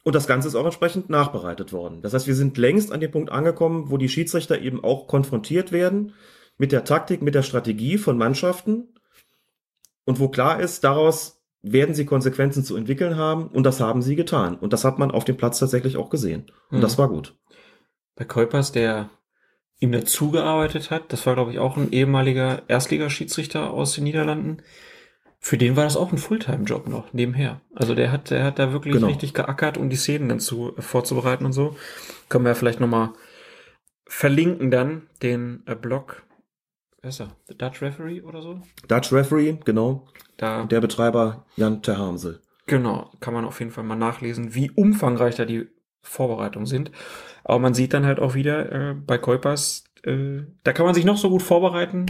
Und 0.09 0.15
das 0.15 0.27
Ganze 0.27 0.49
ist 0.49 0.55
auch 0.55 0.65
entsprechend 0.65 1.11
nachbereitet 1.11 1.71
worden. 1.75 2.01
Das 2.01 2.15
heißt, 2.15 2.27
wir 2.27 2.35
sind 2.35 2.57
längst 2.57 2.93
an 2.93 3.01
dem 3.01 3.11
Punkt 3.11 3.31
angekommen, 3.31 3.91
wo 3.91 3.99
die 3.99 4.09
Schiedsrichter 4.09 4.59
eben 4.59 4.83
auch 4.83 5.07
konfrontiert 5.07 5.71
werden 5.71 6.15
mit 6.57 6.73
der 6.73 6.85
Taktik, 6.85 7.21
mit 7.21 7.35
der 7.35 7.43
Strategie 7.43 7.99
von 7.99 8.17
Mannschaften 8.17 8.89
und 10.07 10.19
wo 10.19 10.31
klar 10.31 10.61
ist, 10.61 10.83
daraus 10.83 11.43
werden 11.61 11.95
sie 11.95 12.07
Konsequenzen 12.07 12.65
zu 12.65 12.75
entwickeln 12.75 13.17
haben 13.17 13.49
und 13.49 13.65
das 13.65 13.81
haben 13.81 14.01
sie 14.01 14.17
getan. 14.17 14.57
Und 14.57 14.73
das 14.73 14.83
hat 14.83 14.99
man 14.99 15.11
auf 15.11 15.27
dem 15.27 15.37
Platz 15.37 15.59
tatsächlich 15.59 15.99
auch 15.99 16.09
gesehen. 16.09 16.47
Und 16.71 16.79
mhm. 16.79 16.81
das 16.81 16.97
war 16.97 17.11
gut. 17.11 17.37
Bei 18.17 18.25
Kuipers, 18.25 18.73
der 18.73 19.11
ihm 19.79 19.93
dazugearbeitet 19.93 20.91
hat, 20.91 21.13
das 21.13 21.27
war 21.27 21.35
glaube 21.35 21.53
ich 21.53 21.59
auch 21.59 21.77
ein 21.77 21.93
ehemaliger 21.93 22.63
Erstligaschiedsrichter 22.67 23.75
aus 23.75 23.93
den 23.93 24.05
Niederlanden, 24.05 24.63
für 25.41 25.57
den 25.57 25.77
war 25.77 25.85
das 25.85 25.97
auch 25.97 26.13
ein 26.13 26.19
Fulltime-Job 26.19 26.89
noch 26.89 27.13
nebenher. 27.13 27.61
Also 27.75 27.95
der 27.95 28.11
hat, 28.11 28.31
der 28.31 28.45
hat 28.45 28.59
da 28.59 28.73
wirklich 28.73 28.95
genau. 28.95 29.07
richtig 29.07 29.35
geackert, 29.35 29.79
um 29.79 29.89
die 29.89 29.97
Szenen 29.97 30.29
dann 30.29 30.41
zu, 30.41 30.75
vorzubereiten 30.79 31.47
und 31.47 31.53
so. 31.53 31.77
Können 32.29 32.45
wir 32.45 32.51
ja 32.51 32.55
vielleicht 32.55 32.81
nochmal 32.81 33.11
verlinken 34.07 34.71
dann 34.71 35.07
den 35.23 35.63
äh, 35.67 35.75
Blog. 35.75 36.25
Wer 37.01 37.11
ist 37.11 37.21
er? 37.21 37.37
The 37.47 37.57
Dutch 37.57 37.81
Referee 37.83 38.23
oder 38.23 38.43
so? 38.43 38.61
Dutch 38.89 39.13
Referee, 39.13 39.59
genau. 39.65 40.09
Da, 40.37 40.65
der 40.65 40.81
Betreiber 40.81 41.47
Jan 41.57 41.83
Terhamsel. 41.83 42.41
Genau, 42.67 43.11
kann 43.21 43.35
man 43.35 43.45
auf 43.45 43.61
jeden 43.61 43.71
Fall 43.71 43.85
mal 43.85 43.97
nachlesen, 43.97 44.55
wie 44.55 44.71
umfangreich 44.71 45.37
da 45.37 45.45
die 45.45 45.69
Vorbereitungen 46.03 46.67
sind. 46.67 46.91
Aber 47.45 47.59
man 47.61 47.75
sieht 47.75 47.95
dann 47.95 48.05
halt 48.05 48.19
auch 48.19 48.35
wieder 48.35 48.73
äh, 48.73 48.95
bei 48.95 49.19
Kuipers, 49.19 49.85
äh, 50.03 50.43
da 50.65 50.73
kann 50.73 50.85
man 50.85 50.95
sich 50.95 51.05
noch 51.05 51.17
so 51.17 51.31
gut 51.31 51.43
vorbereiten 51.43 52.07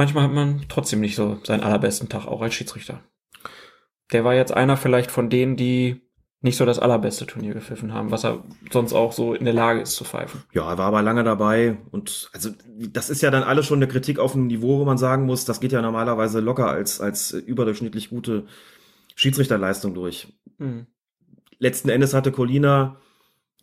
manchmal 0.00 0.24
hat 0.24 0.32
man 0.32 0.64
trotzdem 0.70 1.00
nicht 1.00 1.14
so 1.14 1.38
seinen 1.44 1.62
allerbesten 1.62 2.08
Tag, 2.08 2.26
auch 2.26 2.40
als 2.40 2.54
Schiedsrichter. 2.54 3.02
Der 4.12 4.24
war 4.24 4.34
jetzt 4.34 4.50
einer 4.50 4.78
vielleicht 4.78 5.10
von 5.10 5.28
denen, 5.28 5.56
die 5.56 6.00
nicht 6.40 6.56
so 6.56 6.64
das 6.64 6.78
allerbeste 6.78 7.26
Turnier 7.26 7.52
gepfiffen 7.52 7.92
haben, 7.92 8.10
was 8.10 8.24
er 8.24 8.42
sonst 8.72 8.94
auch 8.94 9.12
so 9.12 9.34
in 9.34 9.44
der 9.44 9.52
Lage 9.52 9.82
ist 9.82 9.94
zu 9.94 10.04
pfeifen. 10.04 10.42
Ja, 10.54 10.70
er 10.70 10.78
war 10.78 10.86
aber 10.86 11.02
lange 11.02 11.22
dabei 11.22 11.76
und 11.90 12.30
also 12.32 12.48
das 12.66 13.10
ist 13.10 13.20
ja 13.20 13.30
dann 13.30 13.42
alles 13.42 13.66
schon 13.66 13.78
eine 13.78 13.88
Kritik 13.88 14.18
auf 14.18 14.34
einem 14.34 14.46
Niveau, 14.46 14.78
wo 14.78 14.86
man 14.86 14.96
sagen 14.96 15.26
muss, 15.26 15.44
das 15.44 15.60
geht 15.60 15.72
ja 15.72 15.82
normalerweise 15.82 16.40
locker 16.40 16.70
als 16.70 16.98
als 16.98 17.32
überdurchschnittlich 17.32 18.08
gute 18.08 18.46
Schiedsrichterleistung 19.16 19.92
durch. 19.92 20.28
Mhm. 20.56 20.86
Letzten 21.58 21.90
Endes 21.90 22.14
hatte 22.14 22.32
Colina 22.32 22.96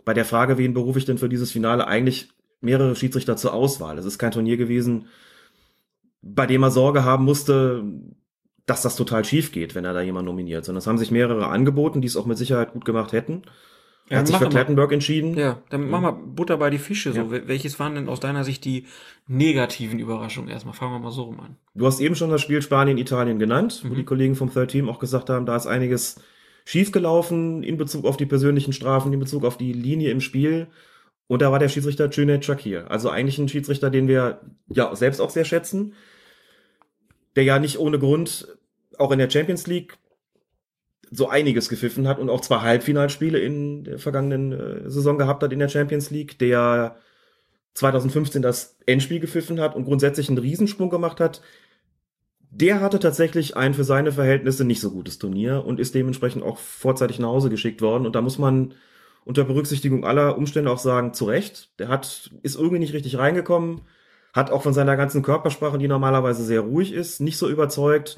bei 0.05 0.13
der 0.13 0.25
Frage, 0.25 0.59
wen 0.59 0.75
berufe 0.75 0.99
ich 0.99 1.05
denn 1.05 1.17
für 1.17 1.29
dieses 1.29 1.51
Finale, 1.51 1.87
eigentlich 1.87 2.29
mehrere 2.61 2.95
Schiedsrichter 2.95 3.37
zur 3.37 3.53
Auswahl. 3.55 3.97
Es 3.97 4.05
ist 4.05 4.19
kein 4.19 4.31
Turnier 4.31 4.57
gewesen, 4.57 5.07
bei 6.21 6.45
dem 6.45 6.63
er 6.63 6.71
Sorge 6.71 7.03
haben 7.03 7.25
musste, 7.25 7.83
dass 8.65 8.81
das 8.81 8.95
total 8.95 9.23
schief 9.25 9.51
geht, 9.51 9.75
wenn 9.75 9.85
er 9.85 9.93
da 9.93 10.01
jemand 10.01 10.25
nominiert. 10.25 10.65
Sondern 10.65 10.79
es 10.79 10.87
haben 10.87 10.97
sich 10.97 11.11
mehrere 11.11 11.47
angeboten, 11.47 12.01
die 12.01 12.07
es 12.07 12.17
auch 12.17 12.25
mit 12.25 12.37
Sicherheit 12.37 12.73
gut 12.73 12.85
gemacht 12.85 13.13
hätten. 13.13 13.43
Er 14.09 14.15
ja, 14.15 14.19
hat 14.19 14.27
sich 14.27 14.37
für 14.37 14.47
Klettenberg 14.47 14.91
entschieden. 14.93 15.37
Ja, 15.37 15.61
dann 15.69 15.89
mach 15.89 15.99
mal 15.99 16.11
Butter 16.11 16.57
bei 16.57 16.69
die 16.69 16.77
Fische. 16.77 17.11
So. 17.11 17.19
Ja. 17.19 17.47
Welches 17.47 17.77
waren 17.77 17.95
denn 17.95 18.07
aus 18.07 18.21
deiner 18.21 18.45
Sicht 18.45 18.63
die 18.63 18.85
negativen 19.27 19.99
Überraschungen? 19.99 20.49
Erstmal 20.49 20.73
fangen 20.73 20.93
wir 20.93 20.99
mal 20.99 21.11
so 21.11 21.23
rum 21.23 21.39
an. 21.41 21.57
Du 21.75 21.85
hast 21.85 21.99
eben 21.99 22.15
schon 22.15 22.29
das 22.29 22.41
Spiel 22.41 22.61
Spanien-Italien 22.61 23.37
genannt, 23.37 23.81
mhm. 23.83 23.89
wo 23.89 23.95
die 23.95 24.05
Kollegen 24.05 24.35
vom 24.35 24.51
Third 24.51 24.71
Team 24.71 24.87
auch 24.87 24.99
gesagt 24.99 25.29
haben, 25.29 25.45
da 25.45 25.57
ist 25.57 25.67
einiges 25.67 26.21
schiefgelaufen 26.63 27.63
in 27.63 27.77
Bezug 27.77 28.05
auf 28.05 28.15
die 28.15 28.25
persönlichen 28.25 28.71
Strafen, 28.71 29.11
in 29.11 29.19
Bezug 29.19 29.43
auf 29.43 29.57
die 29.57 29.73
Linie 29.73 30.11
im 30.11 30.21
Spiel. 30.21 30.67
Und 31.27 31.41
da 31.41 31.51
war 31.51 31.59
der 31.59 31.69
Schiedsrichter 31.69 32.09
Cüneyt 32.09 32.45
Shakir. 32.45 32.89
Also 32.89 33.09
eigentlich 33.09 33.37
ein 33.37 33.49
Schiedsrichter, 33.49 33.89
den 33.89 34.07
wir 34.07 34.41
ja 34.69 34.95
selbst 34.95 35.19
auch 35.19 35.29
sehr 35.29 35.45
schätzen, 35.45 35.93
der 37.35 37.43
ja 37.43 37.59
nicht 37.59 37.79
ohne 37.79 37.99
Grund 37.99 38.57
auch 38.97 39.11
in 39.11 39.19
der 39.19 39.29
Champions 39.29 39.67
League 39.67 39.97
so 41.11 41.29
einiges 41.29 41.69
gepfiffen 41.69 42.07
hat 42.07 42.19
und 42.19 42.29
auch 42.29 42.41
zwei 42.41 42.59
Halbfinalspiele 42.59 43.39
in 43.39 43.83
der 43.83 43.99
vergangenen 43.99 44.51
äh, 44.51 44.89
Saison 44.89 45.17
gehabt 45.17 45.43
hat 45.43 45.53
in 45.53 45.59
der 45.59 45.69
Champions 45.69 46.09
League, 46.09 46.37
der 46.39 46.97
2015 47.75 48.41
das 48.41 48.77
Endspiel 48.85 49.19
gepfiffen 49.19 49.59
hat 49.59 49.75
und 49.75 49.85
grundsätzlich 49.85 50.29
einen 50.29 50.39
Riesensprung 50.39 50.89
gemacht 50.89 51.19
hat. 51.19 51.41
Der 52.49 52.81
hatte 52.81 52.99
tatsächlich 52.99 53.55
ein 53.55 53.73
für 53.73 53.83
seine 53.83 54.11
Verhältnisse 54.11 54.65
nicht 54.65 54.81
so 54.81 54.91
gutes 54.91 55.19
Turnier 55.19 55.63
und 55.65 55.79
ist 55.79 55.93
dementsprechend 55.93 56.43
auch 56.43 56.57
vorzeitig 56.57 57.19
nach 57.19 57.27
Hause 57.27 57.49
geschickt 57.49 57.81
worden. 57.81 58.05
Und 58.05 58.15
da 58.15 58.21
muss 58.21 58.39
man 58.39 58.73
unter 59.27 59.43
Berücksichtigung 59.43 60.05
aller 60.05 60.37
Umstände 60.37 60.71
auch 60.71 60.77
sagen, 60.77 61.13
zu 61.13 61.25
Recht. 61.25 61.77
Der 61.79 61.89
hat, 61.89 62.31
ist 62.43 62.55
irgendwie 62.55 62.79
nicht 62.79 62.93
richtig 62.93 63.17
reingekommen, 63.17 63.81
hat 64.33 64.51
auch 64.51 64.63
von 64.63 64.73
seiner 64.73 64.95
ganzen 64.95 65.21
Körpersprache, 65.21 65.77
die 65.77 65.89
normalerweise 65.89 66.43
sehr 66.43 66.61
ruhig 66.61 66.93
ist, 66.93 67.19
nicht 67.19 67.37
so 67.37 67.49
überzeugt. 67.49 68.17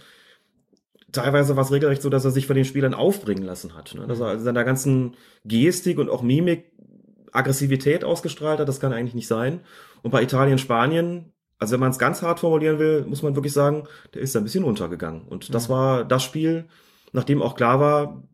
Teilweise 1.11 1.55
war 1.55 1.63
es 1.63 1.71
regelrecht 1.71 2.03
so, 2.03 2.09
dass 2.09 2.25
er 2.25 2.31
sich 2.31 2.45
von 2.45 2.55
den 2.55 2.65
Spielern 2.65 2.93
aufbringen 2.93 3.43
lassen 3.43 3.75
hat. 3.75 3.95
Ne? 3.95 4.05
Dass 4.05 4.19
er 4.19 4.27
also 4.27 4.43
seiner 4.43 4.63
ganzen 4.63 5.15
Gestik 5.45 5.97
und 5.97 6.09
auch 6.09 6.21
Mimik 6.21 6.71
Aggressivität 7.31 8.03
ausgestrahlt 8.03 8.59
hat, 8.59 8.69
das 8.69 8.79
kann 8.79 8.93
eigentlich 8.93 9.15
nicht 9.15 9.27
sein. 9.27 9.61
Und 10.03 10.11
bei 10.11 10.21
Italien, 10.21 10.59
Spanien, 10.59 11.33
also 11.57 11.73
wenn 11.73 11.79
man 11.79 11.91
es 11.91 11.97
ganz 11.97 12.21
hart 12.21 12.39
formulieren 12.39 12.77
will, 12.77 13.05
muss 13.05 13.23
man 13.23 13.35
wirklich 13.35 13.53
sagen, 13.53 13.87
der 14.13 14.21
ist 14.21 14.35
ein 14.35 14.43
bisschen 14.43 14.63
untergegangen. 14.63 15.23
Und 15.23 15.53
das 15.55 15.69
mhm. 15.69 15.73
war 15.73 16.05
das 16.05 16.21
Spiel, 16.23 16.67
nachdem 17.13 17.41
auch 17.41 17.55
klar 17.55 17.79
war, 17.79 18.28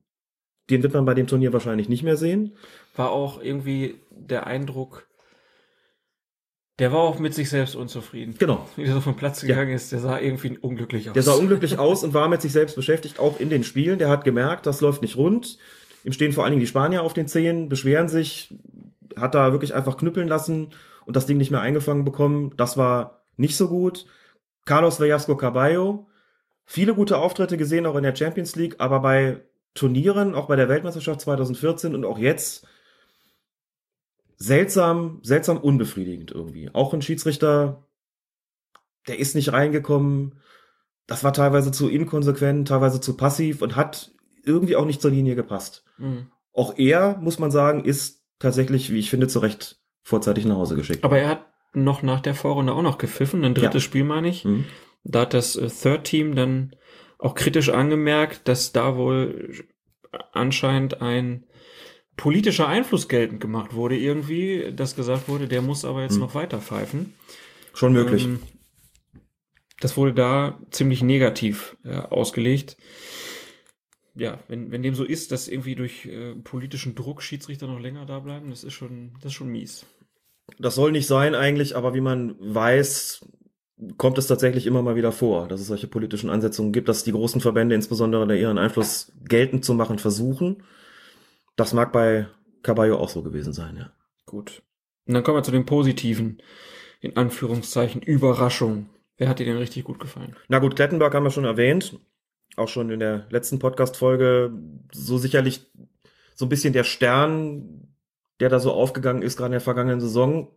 den 0.70 0.84
wird 0.84 0.94
man 0.94 1.06
bei 1.06 1.14
dem 1.14 1.28
Turnier 1.28 1.54
wahrscheinlich 1.54 1.90
nicht 1.90 2.04
mehr 2.04 2.18
sehen. 2.18 2.56
War 2.96 3.12
auch 3.12 3.42
irgendwie 3.42 3.96
der 4.10 4.48
Eindruck, 4.48 5.08
der 6.80 6.92
war 6.92 7.00
auch 7.00 7.20
mit 7.20 7.34
sich 7.34 7.50
selbst 7.50 7.76
unzufrieden. 7.76 8.36
Genau. 8.38 8.68
Wie 8.76 8.84
er 8.84 8.94
so 8.94 9.02
vom 9.02 9.16
Platz 9.16 9.42
gegangen 9.42 9.70
ja. 9.70 9.76
ist, 9.76 9.92
der 9.92 10.00
sah 10.00 10.20
irgendwie 10.20 10.58
unglücklich 10.58 11.10
aus. 11.10 11.14
Der 11.14 11.24
sah 11.24 11.34
unglücklich 11.34 11.78
aus 11.80 12.04
und 12.04 12.14
war 12.14 12.28
mit 12.28 12.42
sich 12.42 12.52
selbst 12.52 12.76
beschäftigt, 12.76 13.20
auch 13.20 13.40
in 13.40 13.50
den 13.50 13.64
Spielen. 13.64 14.00
Der 14.00 14.10
hat 14.10 14.24
gemerkt, 14.24 14.66
das 14.66 14.82
läuft 14.82 15.02
nicht 15.02 15.18
rund. 15.18 15.58
Ihm 16.04 16.12
stehen 16.12 16.34
vor 16.34 16.44
allen 16.44 16.52
Dingen 16.52 16.62
die 16.62 16.68
Spanier 16.68 17.02
auf 17.02 17.14
den 17.14 17.28
Zehen, 17.28 17.70
beschweren 17.70 18.10
sich, 18.10 18.54
hat 19.16 19.34
da 19.34 19.52
wirklich 19.52 19.74
einfach 19.74 19.98
knüppeln 19.98 20.28
lassen 20.28 20.74
und 21.06 21.16
das 21.16 21.26
Ding 21.26 21.38
nicht 21.38 21.52
mehr 21.52 21.62
eingefangen 21.62 22.04
bekommen. 22.04 22.54
Das 22.58 22.78
war 22.78 23.26
nicht 23.38 23.58
so 23.58 23.70
gut. 23.70 24.06
Carlos 24.66 25.00
Velasco 25.00 25.36
Caballo, 25.38 26.08
viele 26.66 26.94
gute 26.94 27.18
Auftritte 27.18 27.58
gesehen, 27.58 27.86
auch 27.86 27.96
in 27.96 28.04
der 28.04 28.16
Champions 28.16 28.56
League, 28.56 28.76
aber 28.80 29.00
bei 29.00 29.42
Turnieren, 29.76 30.34
auch 30.34 30.48
bei 30.48 30.56
der 30.56 30.70
Weltmeisterschaft 30.70 31.22
2014 31.22 31.94
und 31.94 32.06
auch 32.06 32.18
jetzt, 32.18 32.66
seltsam, 34.38 35.20
seltsam 35.22 35.58
unbefriedigend 35.58 36.32
irgendwie. 36.32 36.70
Auch 36.74 36.94
ein 36.94 37.02
Schiedsrichter, 37.02 37.86
der 39.08 39.20
ist 39.20 39.36
nicht 39.36 39.54
reingekommen. 39.54 40.40
Das 41.08 41.24
war 41.24 41.34
teilweise 41.34 41.72
zu 41.72 41.90
inkonsequent, 41.90 42.68
teilweise 42.68 43.00
zu 43.00 43.16
passiv 43.16 43.62
und 43.62 43.76
hat 43.76 44.12
irgendwie 44.44 44.76
auch 44.76 44.86
nicht 44.86 45.02
zur 45.02 45.12
Linie 45.12 45.36
gepasst. 45.36 45.84
Mhm. 45.98 46.28
Auch 46.54 46.78
er, 46.78 47.18
muss 47.18 47.38
man 47.38 47.52
sagen, 47.52 47.84
ist 47.84 48.24
tatsächlich, 48.40 48.92
wie 48.92 49.00
ich 49.00 49.10
finde, 49.10 49.28
zu 49.28 49.40
Recht 49.40 49.80
vorzeitig 50.04 50.46
nach 50.46 50.56
Hause 50.56 50.76
geschickt. 50.76 51.04
Aber 51.04 51.20
er 51.20 51.30
hat 51.30 51.46
noch 51.74 52.02
nach 52.02 52.22
der 52.22 52.36
Vorrunde 52.36 52.74
auch 52.74 52.82
noch 52.82 52.98
gepfiffen, 52.98 53.44
ein 53.44 53.54
drittes 53.54 53.84
Ja. 53.84 53.88
Spiel 53.88 54.04
meine 54.04 54.30
ich. 54.30 54.46
Mhm. 54.46 54.66
Da 55.04 55.22
hat 55.22 55.34
das 55.34 55.56
äh, 55.56 55.68
Third 55.68 56.06
Team 56.06 56.36
dann 56.36 56.76
auch 57.18 57.36
kritisch 57.36 57.70
angemerkt, 57.70 58.48
dass 58.48 58.72
da 58.72 58.98
wohl 58.98 59.54
anscheinend 60.32 61.02
ein 61.02 61.46
politischer 62.18 62.68
Einfluss 62.68 63.08
geltend 63.10 63.42
gemacht 63.42 63.74
wurde 63.74 63.98
irgendwie, 63.98 64.72
dass 64.74 64.96
gesagt 64.96 65.28
wurde, 65.28 65.48
der 65.48 65.62
muss 65.62 65.84
aber 65.86 66.02
jetzt 66.04 66.16
Mhm. 66.16 66.22
noch 66.22 66.36
weiter 66.36 66.60
pfeifen. 66.60 67.14
Schon 67.74 67.94
möglich. 67.94 68.26
Ähm, 68.26 68.40
das 69.82 69.98
wurde 69.98 70.14
da 70.14 70.60
ziemlich 70.72 71.04
negativ 71.04 71.76
äh, 71.84 71.96
ausgelegt. 71.98 72.78
Ja, 74.18 74.40
wenn, 74.48 74.72
wenn 74.72 74.82
dem 74.82 74.96
so 74.96 75.04
ist, 75.04 75.34
dass 75.34 75.50
irgendwie 75.50 75.76
durch 75.76 76.06
äh, 76.06 76.36
politischen 76.36 76.96
Druck 76.96 77.22
Schiedsrichter 77.22 77.68
noch 77.68 77.82
länger 77.82 78.06
da 78.06 78.20
bleiben, 78.20 78.50
das 78.50 78.64
ist 78.64 78.74
schon, 78.74 79.12
das 79.16 79.32
ist 79.32 79.34
schon 79.34 79.50
mies. 79.50 79.86
Das 80.58 80.76
soll 80.76 80.94
nicht 80.94 81.08
sein 81.08 81.36
eigentlich, 81.36 81.76
aber 81.76 81.94
wie 81.94 82.02
man 82.02 82.36
weiß, 82.40 83.26
kommt 83.98 84.18
es 84.18 84.28
tatsächlich 84.28 84.66
immer 84.68 84.82
mal 84.82 84.96
wieder 84.96 85.12
vor, 85.12 85.48
dass 85.48 85.62
es 85.62 85.68
solche 85.68 85.88
politischen 85.88 86.30
Ansetzungen 86.30 86.72
gibt, 86.72 86.88
dass 86.88 87.04
die 87.04 87.12
großen 87.12 87.42
Verbände 87.42 87.76
insbesondere 87.76 88.38
ihren 88.38 88.58
Einfluss 88.58 89.12
geltend 89.28 89.66
zu 89.66 89.74
machen 89.74 90.00
versuchen. 90.00 90.64
Das 91.56 91.74
mag 91.74 91.92
bei 91.92 92.28
Caballo 92.64 92.98
auch 92.98 93.10
so 93.10 93.22
gewesen 93.22 93.54
sein, 93.54 93.78
ja. 93.78 93.92
Gut. 94.26 94.64
Und 95.08 95.14
dann 95.14 95.24
kommen 95.24 95.38
wir 95.38 95.44
zu 95.44 95.52
den 95.52 95.66
positiven, 95.66 96.42
in 97.00 97.16
Anführungszeichen, 97.16 98.02
Überraschungen. 98.02 98.90
Wer 99.18 99.30
hat 99.30 99.40
dir 99.40 99.46
denn 99.46 99.58
richtig 99.58 99.84
gut 99.84 100.00
gefallen? 100.00 100.36
Na 100.48 100.60
gut, 100.60 100.76
Klettenberg 100.76 101.14
haben 101.14 101.24
wir 101.24 101.32
schon 101.32 101.46
erwähnt, 101.46 102.00
auch 102.56 102.68
schon 102.68 102.90
in 102.90 103.00
der 103.00 103.28
letzten 103.30 103.60
Podcast-Folge, 103.60 104.52
so 104.92 105.18
sicherlich 105.18 105.72
so 106.34 106.46
ein 106.46 106.50
bisschen 106.50 106.74
der 106.74 106.84
Stern, 106.84 107.96
der 108.40 108.50
da 108.50 108.60
so 108.60 108.72
aufgegangen 108.72 109.22
ist, 109.22 109.38
gerade 109.38 109.48
in 109.48 109.54
der 109.54 109.62
vergangenen 109.62 110.02
Saison. 110.02 110.52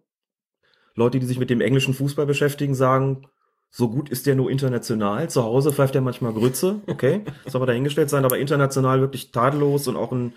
Leute, 0.98 1.18
die 1.20 1.26
sich 1.26 1.38
mit 1.38 1.48
dem 1.48 1.60
englischen 1.60 1.94
Fußball 1.94 2.26
beschäftigen, 2.26 2.74
sagen, 2.74 3.26
so 3.70 3.88
gut 3.88 4.08
ist 4.08 4.26
der 4.26 4.34
nur 4.34 4.50
international. 4.50 5.30
Zu 5.30 5.42
Hause 5.44 5.72
pfeift 5.72 5.94
er 5.94 6.00
manchmal 6.00 6.32
Grütze, 6.32 6.80
okay, 6.86 7.22
soll 7.46 7.60
aber 7.60 7.66
dahingestellt 7.66 8.10
sein, 8.10 8.24
aber 8.24 8.38
international 8.38 9.00
wirklich 9.00 9.30
tadellos 9.30 9.88
und 9.88 9.96
auch 9.96 10.12
ein 10.12 10.32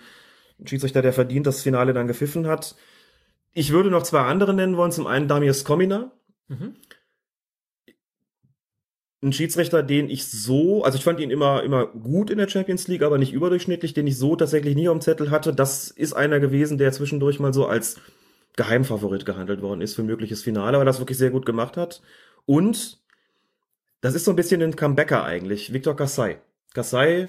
Schiedsrichter, 0.64 1.02
der 1.02 1.12
verdient 1.12 1.46
das 1.46 1.62
Finale 1.62 1.92
dann 1.92 2.06
gepfiffen 2.06 2.46
hat. 2.46 2.76
Ich 3.52 3.72
würde 3.72 3.90
noch 3.90 4.02
zwei 4.04 4.20
andere 4.20 4.54
nennen 4.54 4.76
wollen. 4.76 4.92
Zum 4.92 5.06
einen 5.06 5.28
Damir 5.28 5.52
Skomina, 5.52 6.12
Mhm. 6.48 6.74
ein 9.22 9.32
Schiedsrichter, 9.32 9.82
den 9.82 10.10
ich 10.10 10.26
so, 10.26 10.82
also 10.82 10.98
ich 10.98 11.04
fand 11.04 11.20
ihn 11.20 11.30
immer, 11.30 11.62
immer 11.62 11.86
gut 11.86 12.28
in 12.30 12.38
der 12.38 12.48
Champions 12.48 12.88
League, 12.88 13.02
aber 13.02 13.18
nicht 13.18 13.32
überdurchschnittlich, 13.32 13.94
den 13.94 14.06
ich 14.06 14.18
so 14.18 14.34
tatsächlich 14.36 14.74
nie 14.74 14.88
auf 14.88 14.96
dem 14.96 15.00
Zettel 15.00 15.30
hatte. 15.30 15.54
Das 15.54 15.90
ist 15.90 16.12
einer 16.12 16.40
gewesen, 16.40 16.76
der 16.78 16.92
zwischendurch 16.92 17.38
mal 17.38 17.54
so 17.54 17.66
als 17.66 18.00
Geheimfavorit 18.56 19.24
gehandelt 19.24 19.62
worden 19.62 19.80
ist 19.80 19.94
für 19.94 20.02
ein 20.02 20.06
mögliches 20.06 20.42
Finale, 20.42 20.78
weil 20.78 20.84
das 20.84 20.98
wirklich 20.98 21.18
sehr 21.18 21.30
gut 21.30 21.46
gemacht 21.46 21.76
hat. 21.76 22.02
Und 22.44 23.00
das 24.00 24.14
ist 24.14 24.24
so 24.24 24.32
ein 24.32 24.36
bisschen 24.36 24.62
ein 24.62 24.76
Comebacker 24.76 25.24
eigentlich, 25.24 25.72
Victor 25.72 25.96
Kassai. 25.96 26.40
Kassai 26.74 27.28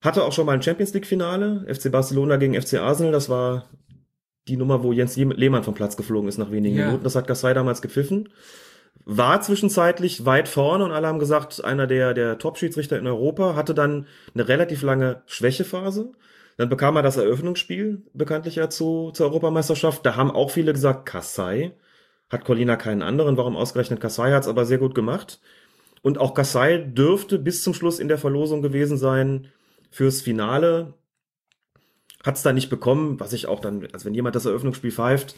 hatte 0.00 0.24
auch 0.24 0.32
schon 0.32 0.46
mal 0.46 0.52
ein 0.52 0.62
Champions 0.62 0.92
League 0.94 1.06
Finale, 1.06 1.64
FC 1.72 1.92
Barcelona 1.92 2.36
gegen 2.36 2.60
FC 2.60 2.74
Arsenal, 2.74 3.12
das 3.12 3.28
war 3.28 3.68
die 4.48 4.56
Nummer, 4.56 4.82
wo 4.82 4.92
Jens 4.92 5.16
Lehmann 5.16 5.62
vom 5.62 5.74
Platz 5.74 5.96
geflogen 5.96 6.28
ist 6.28 6.38
nach 6.38 6.50
wenigen 6.50 6.76
Ja. 6.76 6.86
Minuten. 6.86 7.04
Das 7.04 7.14
hat 7.14 7.28
Kassai 7.28 7.54
damals 7.54 7.80
gepfiffen 7.82 8.28
war 9.04 9.40
zwischenzeitlich 9.40 10.24
weit 10.26 10.48
vorne 10.48 10.84
und 10.84 10.92
alle 10.92 11.08
haben 11.08 11.18
gesagt, 11.18 11.64
einer 11.64 11.86
der, 11.86 12.14
der 12.14 12.38
Top-Schiedsrichter 12.38 12.98
in 12.98 13.06
Europa, 13.06 13.56
hatte 13.56 13.74
dann 13.74 14.06
eine 14.34 14.48
relativ 14.48 14.82
lange 14.82 15.22
Schwächephase. 15.26 16.12
Dann 16.56 16.68
bekam 16.68 16.96
er 16.96 17.02
das 17.02 17.16
Eröffnungsspiel, 17.16 18.02
bekanntlich 18.12 18.56
ja 18.56 18.68
zu, 18.68 19.10
zur 19.12 19.26
Europameisterschaft. 19.26 20.04
Da 20.04 20.16
haben 20.16 20.30
auch 20.30 20.50
viele 20.50 20.72
gesagt, 20.72 21.06
Kassai. 21.06 21.72
Hat 22.28 22.44
Colina 22.44 22.76
keinen 22.76 23.02
anderen, 23.02 23.36
warum 23.36 23.56
ausgerechnet 23.56 24.00
Kassai 24.00 24.32
hat's 24.32 24.48
aber 24.48 24.64
sehr 24.64 24.78
gut 24.78 24.94
gemacht. 24.94 25.40
Und 26.02 26.18
auch 26.18 26.34
Kassai 26.34 26.78
dürfte 26.78 27.38
bis 27.38 27.62
zum 27.62 27.74
Schluss 27.74 27.98
in 27.98 28.08
der 28.08 28.18
Verlosung 28.18 28.62
gewesen 28.62 28.96
sein 28.96 29.48
fürs 29.90 30.22
Finale. 30.22 30.94
Hat's 32.24 32.42
da 32.42 32.52
nicht 32.52 32.70
bekommen, 32.70 33.20
was 33.20 33.32
ich 33.32 33.46
auch 33.46 33.60
dann, 33.60 33.86
also 33.92 34.06
wenn 34.06 34.14
jemand 34.14 34.34
das 34.34 34.46
Eröffnungsspiel 34.46 34.92
pfeift, 34.92 35.36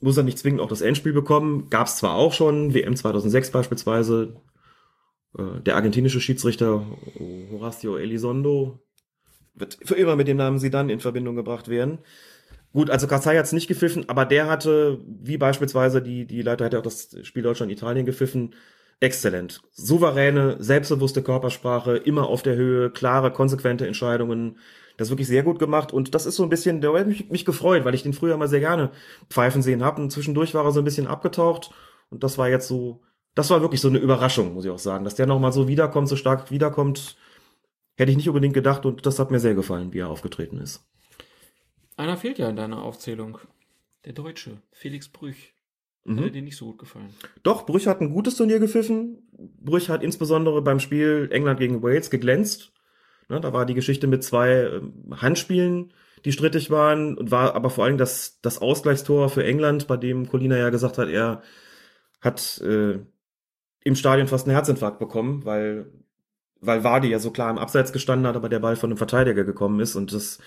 muss 0.00 0.16
er 0.16 0.22
nicht 0.22 0.38
zwingend 0.38 0.60
auch 0.60 0.68
das 0.68 0.80
Endspiel 0.80 1.12
bekommen. 1.12 1.70
Gab 1.70 1.86
es 1.86 1.96
zwar 1.96 2.14
auch 2.14 2.32
schon, 2.32 2.74
WM 2.74 2.96
2006 2.96 3.50
beispielsweise, 3.50 4.36
äh, 5.36 5.60
der 5.60 5.76
argentinische 5.76 6.20
Schiedsrichter 6.20 6.84
Horacio 7.50 7.96
Elizondo 7.96 8.80
wird 9.58 9.78
für 9.84 9.94
immer 9.94 10.16
mit 10.16 10.28
dem 10.28 10.36
Namen 10.36 10.58
Sidan 10.58 10.90
in 10.90 11.00
Verbindung 11.00 11.36
gebracht 11.36 11.68
werden. 11.68 11.98
Gut, 12.72 12.90
also 12.90 13.06
Kassai 13.06 13.36
hat 13.36 13.46
es 13.46 13.52
nicht 13.52 13.68
gepfiffen, 13.68 14.08
aber 14.08 14.24
der 14.24 14.48
hatte, 14.48 15.00
wie 15.06 15.38
beispielsweise 15.38 16.02
die, 16.02 16.26
die 16.26 16.42
Leiter 16.42 16.66
hätte 16.66 16.78
auch 16.78 16.82
das 16.82 17.16
Spiel 17.22 17.42
Deutschland-Italien 17.42 18.04
gepfiffen, 18.04 18.54
exzellent. 19.00 19.62
Souveräne, 19.72 20.56
selbstbewusste 20.58 21.22
Körpersprache, 21.22 21.96
immer 21.96 22.26
auf 22.28 22.42
der 22.42 22.56
Höhe, 22.56 22.90
klare, 22.90 23.32
konsequente 23.32 23.86
Entscheidungen. 23.86 24.58
Das 24.96 25.10
wirklich 25.10 25.28
sehr 25.28 25.44
gut 25.44 25.60
gemacht 25.60 25.92
und 25.92 26.14
das 26.16 26.26
ist 26.26 26.34
so 26.34 26.42
ein 26.42 26.48
bisschen, 26.48 26.80
der 26.80 26.92
hat 26.92 27.06
mich, 27.06 27.30
mich 27.30 27.44
gefreut, 27.44 27.84
weil 27.84 27.94
ich 27.94 28.02
den 28.02 28.12
früher 28.12 28.36
mal 28.36 28.48
sehr 28.48 28.58
gerne 28.58 28.90
pfeifen 29.30 29.62
sehen 29.62 29.84
habe 29.84 30.02
und 30.02 30.10
zwischendurch 30.10 30.54
war 30.54 30.64
er 30.64 30.72
so 30.72 30.80
ein 30.80 30.84
bisschen 30.84 31.06
abgetaucht 31.06 31.70
und 32.10 32.24
das 32.24 32.36
war 32.36 32.48
jetzt 32.48 32.66
so, 32.66 33.00
das 33.36 33.48
war 33.50 33.60
wirklich 33.60 33.80
so 33.80 33.86
eine 33.86 33.98
Überraschung, 33.98 34.54
muss 34.54 34.64
ich 34.64 34.72
auch 34.72 34.78
sagen, 34.80 35.04
dass 35.04 35.14
der 35.14 35.26
nochmal 35.26 35.52
so 35.52 35.68
wiederkommt, 35.68 36.08
so 36.08 36.16
stark 36.16 36.50
wiederkommt, 36.50 37.16
hätte 37.98 38.10
ich 38.10 38.16
nicht 38.16 38.28
unbedingt 38.28 38.54
gedacht 38.54 38.86
und 38.86 39.04
das 39.04 39.18
hat 39.18 39.30
mir 39.30 39.40
sehr 39.40 39.54
gefallen, 39.54 39.92
wie 39.92 39.98
er 39.98 40.08
aufgetreten 40.08 40.58
ist. 40.58 40.86
Einer 41.96 42.16
fehlt 42.16 42.38
ja 42.38 42.48
in 42.48 42.56
deiner 42.56 42.82
Aufzählung. 42.82 43.38
Der 44.04 44.12
Deutsche, 44.12 44.62
Felix 44.70 45.08
Brüch. 45.08 45.52
Mhm. 46.04 46.24
Hat 46.24 46.34
dir 46.34 46.42
nicht 46.42 46.56
so 46.56 46.66
gut 46.66 46.78
gefallen. 46.78 47.10
Doch, 47.42 47.66
Brüch 47.66 47.86
hat 47.88 48.00
ein 48.00 48.10
gutes 48.10 48.36
Turnier 48.36 48.60
gepfiffen. 48.60 49.28
Brüch 49.32 49.88
hat 49.88 50.02
insbesondere 50.02 50.62
beim 50.62 50.78
Spiel 50.78 51.28
England 51.32 51.58
gegen 51.58 51.82
Wales 51.82 52.08
geglänzt. 52.08 52.72
Ne, 53.28 53.40
da 53.40 53.52
war 53.52 53.66
die 53.66 53.74
Geschichte 53.74 54.06
mit 54.06 54.24
zwei 54.24 54.62
ähm, 54.62 55.14
Handspielen, 55.20 55.92
die 56.24 56.32
strittig 56.32 56.70
waren, 56.70 57.18
und 57.18 57.30
war 57.30 57.54
aber 57.54 57.68
vor 57.68 57.84
allem 57.84 57.98
das, 57.98 58.40
das 58.40 58.62
Ausgleichstor 58.62 59.28
für 59.28 59.44
England, 59.44 59.86
bei 59.86 59.98
dem 59.98 60.28
Colina 60.28 60.56
ja 60.56 60.70
gesagt 60.70 60.96
hat, 60.96 61.08
er 61.08 61.42
hat 62.20 62.58
äh, 62.62 63.00
im 63.84 63.94
Stadion 63.96 64.28
fast 64.28 64.46
einen 64.46 64.54
Herzinfarkt 64.54 64.98
bekommen, 64.98 65.44
weil, 65.44 65.92
weil 66.60 66.84
Vardy 66.84 67.08
ja 67.08 67.18
so 67.18 67.30
klar 67.30 67.50
im 67.50 67.58
Abseits 67.58 67.92
gestanden 67.92 68.26
hat, 68.26 68.36
aber 68.36 68.48
der 68.48 68.58
Ball 68.58 68.76
von 68.76 68.90
einem 68.90 68.98
Verteidiger 68.98 69.44
gekommen 69.44 69.80
ist 69.80 69.96
und 69.96 70.12
das 70.12 70.38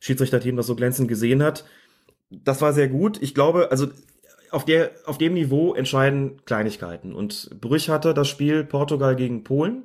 Schiedsrichterteam 0.00 0.56
das 0.56 0.66
so 0.66 0.74
glänzend 0.74 1.08
gesehen 1.08 1.42
hat. 1.42 1.64
Das 2.30 2.62
war 2.62 2.72
sehr 2.72 2.88
gut. 2.88 3.20
Ich 3.22 3.34
glaube, 3.34 3.70
also 3.70 3.88
auf, 4.50 4.64
der, 4.64 4.92
auf 5.04 5.18
dem 5.18 5.34
Niveau 5.34 5.74
entscheiden 5.74 6.44
Kleinigkeiten. 6.44 7.14
Und 7.14 7.50
Brüch 7.60 7.88
hatte 7.88 8.14
das 8.14 8.28
Spiel 8.28 8.64
Portugal 8.64 9.16
gegen 9.16 9.44
Polen 9.44 9.84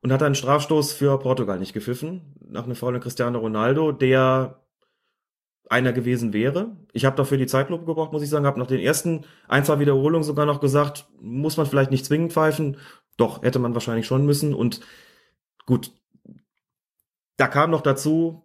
und 0.00 0.12
hat 0.12 0.22
einen 0.22 0.34
Strafstoß 0.34 0.92
für 0.92 1.18
Portugal 1.18 1.58
nicht 1.58 1.72
gepfiffen, 1.72 2.34
nach 2.48 2.64
einem 2.64 2.74
Foul 2.74 2.98
Cristiano 3.00 3.38
Ronaldo, 3.38 3.92
der 3.92 4.62
einer 5.68 5.92
gewesen 5.92 6.32
wäre. 6.32 6.76
Ich 6.92 7.04
habe 7.04 7.16
dafür 7.16 7.38
die 7.38 7.46
Zeitlupe 7.46 7.86
gebraucht, 7.86 8.12
muss 8.12 8.22
ich 8.22 8.28
sagen, 8.28 8.46
habe 8.46 8.58
nach 8.58 8.66
den 8.66 8.80
ersten 8.80 9.24
ein, 9.48 9.64
zwei 9.64 9.78
Wiederholungen 9.78 10.24
sogar 10.24 10.44
noch 10.44 10.60
gesagt, 10.60 11.06
muss 11.20 11.56
man 11.56 11.66
vielleicht 11.66 11.90
nicht 11.90 12.04
zwingend 12.04 12.32
pfeifen. 12.32 12.76
Doch, 13.16 13.42
hätte 13.42 13.58
man 13.58 13.74
wahrscheinlich 13.74 14.06
schon 14.06 14.26
müssen. 14.26 14.54
Und 14.54 14.80
gut, 15.66 15.92
da 17.36 17.46
kam 17.48 17.70
noch 17.70 17.82
dazu, 17.82 18.44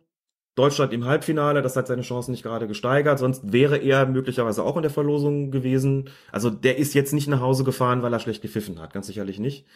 Deutschland 0.58 0.92
im 0.92 1.06
Halbfinale, 1.06 1.62
das 1.62 1.76
hat 1.76 1.86
seine 1.86 2.02
Chancen 2.02 2.32
nicht 2.32 2.42
gerade 2.42 2.68
gesteigert, 2.68 3.20
sonst 3.20 3.54
wäre 3.54 3.78
er 3.78 4.08
möglicherweise 4.08 4.64
auch 4.64 4.76
in 4.76 4.82
der 4.82 4.92
Verlosung 4.92 5.52
gewesen. 5.52 6.10
Also 6.32 6.50
der 6.50 6.78
ist 6.80 6.96
jetzt 6.96 7.14
nicht 7.14 7.28
nach 7.28 7.42
Hause 7.42 7.64
gefahren, 7.64 8.02
weil 8.02 8.12
er 8.12 8.20
schlecht 8.20 8.42
gepfiffen 8.42 8.82
hat, 8.82 8.92
ganz 8.92 9.06
sicherlich 9.06 9.38
nicht. 9.38 9.68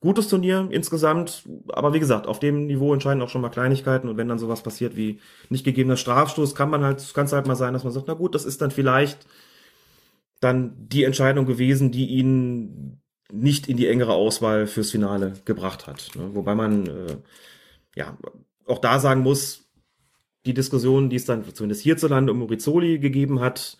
Gutes 0.00 0.28
Turnier 0.28 0.68
insgesamt, 0.70 1.48
aber 1.68 1.94
wie 1.94 2.00
gesagt, 2.00 2.26
auf 2.26 2.38
dem 2.38 2.66
Niveau 2.66 2.92
entscheiden 2.92 3.22
auch 3.22 3.30
schon 3.30 3.40
mal 3.40 3.48
Kleinigkeiten 3.48 4.08
und 4.08 4.18
wenn 4.18 4.28
dann 4.28 4.38
sowas 4.38 4.62
passiert 4.62 4.94
wie 4.94 5.20
nicht 5.48 5.64
gegebener 5.64 5.96
Strafstoß, 5.96 6.54
kann 6.54 6.68
man 6.68 6.84
halt, 6.84 7.14
kann 7.14 7.24
es 7.24 7.32
halt 7.32 7.46
mal 7.46 7.56
sein, 7.56 7.72
dass 7.72 7.84
man 7.84 7.92
sagt, 7.92 8.08
na 8.08 8.14
gut, 8.14 8.34
das 8.34 8.44
ist 8.44 8.60
dann 8.60 8.70
vielleicht 8.70 9.26
dann 10.40 10.74
die 10.76 11.04
Entscheidung 11.04 11.46
gewesen, 11.46 11.92
die 11.92 12.06
ihn 12.08 13.00
nicht 13.32 13.68
in 13.68 13.76
die 13.76 13.86
engere 13.86 14.14
Auswahl 14.14 14.66
fürs 14.66 14.90
Finale 14.90 15.34
gebracht 15.44 15.86
hat. 15.86 16.10
Ne? 16.16 16.30
Wobei 16.34 16.54
man 16.54 16.86
äh, 16.86 17.16
ja 17.94 18.16
auch 18.66 18.78
da 18.78 18.98
sagen 18.98 19.22
muss, 19.22 19.70
die 20.46 20.54
Diskussion, 20.54 21.10
die 21.10 21.16
es 21.16 21.26
dann 21.26 21.44
zumindest 21.54 21.82
hierzulande 21.82 22.32
um 22.32 22.38
Morizoli 22.38 22.98
gegeben 22.98 23.40
hat, 23.40 23.76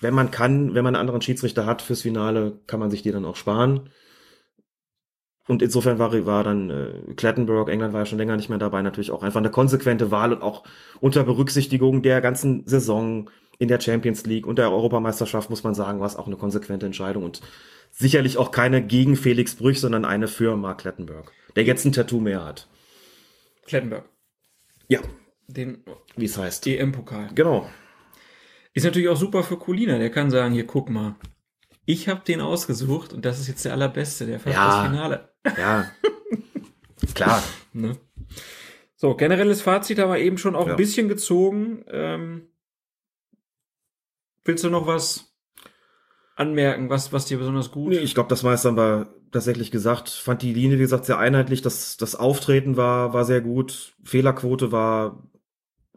wenn 0.00 0.14
man 0.14 0.30
kann, 0.30 0.74
wenn 0.74 0.84
man 0.84 0.96
einen 0.96 1.00
anderen 1.00 1.20
Schiedsrichter 1.20 1.66
hat 1.66 1.82
fürs 1.82 2.02
Finale, 2.02 2.58
kann 2.66 2.80
man 2.80 2.90
sich 2.90 3.02
die 3.02 3.12
dann 3.12 3.24
auch 3.24 3.36
sparen. 3.36 3.90
Und 5.46 5.62
insofern 5.62 5.98
war, 5.98 6.12
war 6.26 6.44
dann 6.44 6.70
äh, 6.70 7.14
Clattenburg, 7.16 7.68
England 7.68 7.92
war 7.92 8.02
ja 8.02 8.06
schon 8.06 8.18
länger 8.18 8.36
nicht 8.36 8.48
mehr 8.48 8.58
dabei, 8.58 8.82
natürlich 8.82 9.10
auch 9.10 9.22
einfach 9.22 9.40
eine 9.40 9.50
konsequente 9.50 10.10
Wahl 10.10 10.32
und 10.32 10.42
auch 10.42 10.64
unter 11.00 11.24
Berücksichtigung 11.24 12.02
der 12.02 12.20
ganzen 12.20 12.66
Saison 12.66 13.28
in 13.60 13.68
der 13.68 13.78
Champions 13.80 14.24
League 14.26 14.46
und 14.46 14.58
der 14.58 14.72
Europameisterschaft, 14.72 15.50
muss 15.50 15.62
man 15.62 15.74
sagen, 15.74 16.00
war 16.00 16.06
es 16.06 16.16
auch 16.16 16.26
eine 16.26 16.36
konsequente 16.36 16.86
Entscheidung 16.86 17.22
und 17.22 17.40
sicherlich 17.92 18.38
auch 18.38 18.50
keine 18.50 18.82
gegen 18.82 19.14
Felix 19.16 19.54
Brüch, 19.54 19.78
sondern 19.80 20.04
eine 20.04 20.28
für 20.28 20.56
Mark 20.56 20.78
Clattenburg, 20.80 21.30
der 21.56 21.64
jetzt 21.64 21.84
ein 21.84 21.92
Tattoo 21.92 22.20
mehr 22.20 22.44
hat. 22.44 22.68
Klettenberg. 23.66 24.08
Ja, 24.88 25.00
Den 25.46 25.84
wie 26.16 26.24
es 26.24 26.36
heißt. 26.38 26.66
EM-Pokal. 26.66 27.28
Genau. 27.34 27.68
Ist 28.72 28.84
natürlich 28.84 29.08
auch 29.08 29.16
super 29.16 29.42
für 29.44 29.58
Colina. 29.58 29.98
Der 29.98 30.10
kann 30.10 30.30
sagen, 30.30 30.54
hier, 30.54 30.66
guck 30.66 30.88
mal. 30.90 31.16
Ich 31.84 32.08
habe 32.08 32.22
den 32.26 32.40
ausgesucht 32.40 33.12
und 33.12 33.24
das 33.24 33.40
ist 33.40 33.48
jetzt 33.48 33.64
der 33.64 33.72
allerbeste, 33.72 34.24
der 34.26 34.40
fast 34.40 34.56
Ja. 34.56 34.66
das 34.82 34.86
Finale. 34.90 35.28
Ja. 35.58 35.90
Klar. 37.14 37.42
Ne? 37.72 37.96
So, 38.96 39.14
generelles 39.16 39.60
Fazit 39.62 39.98
haben 39.98 40.10
wir 40.12 40.18
eben 40.18 40.38
schon 40.38 40.54
auch 40.56 40.66
Ja. 40.66 40.72
ein 40.74 40.76
bisschen 40.76 41.08
gezogen. 41.08 41.84
Ähm, 41.88 42.49
willst 44.44 44.64
du 44.64 44.70
noch 44.70 44.86
was 44.86 45.34
anmerken, 46.36 46.88
was, 46.88 47.12
was 47.12 47.26
dir 47.26 47.38
besonders 47.38 47.70
gut 47.70 47.90
Nee, 47.90 47.98
ich 47.98 48.14
glaube, 48.14 48.28
das 48.28 48.42
meiste 48.42 48.68
haben 48.68 48.76
wir 48.76 49.14
tatsächlich 49.30 49.70
gesagt. 49.70 50.08
Fand 50.08 50.42
die 50.42 50.54
Linie, 50.54 50.78
wie 50.78 50.82
gesagt, 50.82 51.04
sehr 51.04 51.18
einheitlich. 51.18 51.62
Das, 51.62 51.96
das 51.96 52.14
Auftreten 52.14 52.76
war, 52.76 53.12
war 53.12 53.24
sehr 53.24 53.40
gut. 53.40 53.94
Fehlerquote 54.04 54.72
war 54.72 55.28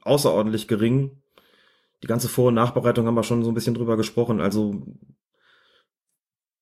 außerordentlich 0.01 0.67
gering. 0.67 1.21
Die 2.03 2.07
ganze 2.07 2.27
Vor- 2.27 2.49
und 2.49 2.55
Nachbereitung 2.55 3.07
haben 3.07 3.15
wir 3.15 3.23
schon 3.23 3.43
so 3.43 3.51
ein 3.51 3.53
bisschen 3.53 3.73
drüber 3.73 3.95
gesprochen. 3.95 4.41
Also 4.41 4.83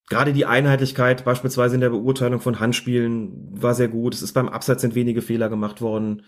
gerade 0.08 0.34
die 0.34 0.46
Einheitlichkeit, 0.46 1.26
beispielsweise 1.26 1.76
in 1.76 1.82
der 1.82 1.90
Beurteilung 1.90 2.40
von 2.40 2.60
Handspielen, 2.60 3.50
war 3.52 3.74
sehr 3.74 3.88
gut. 3.88 4.14
Es 4.14 4.22
ist 4.22 4.34
beim 4.34 4.50
Abseits 4.50 4.82
sind 4.82 4.94
wenige 4.94 5.22
Fehler 5.22 5.50
gemacht 5.50 5.82
worden 5.82 6.24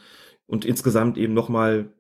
und 0.48 0.66
insgesamt 0.66 1.18
eben 1.18 1.34
nochmal 1.34 1.94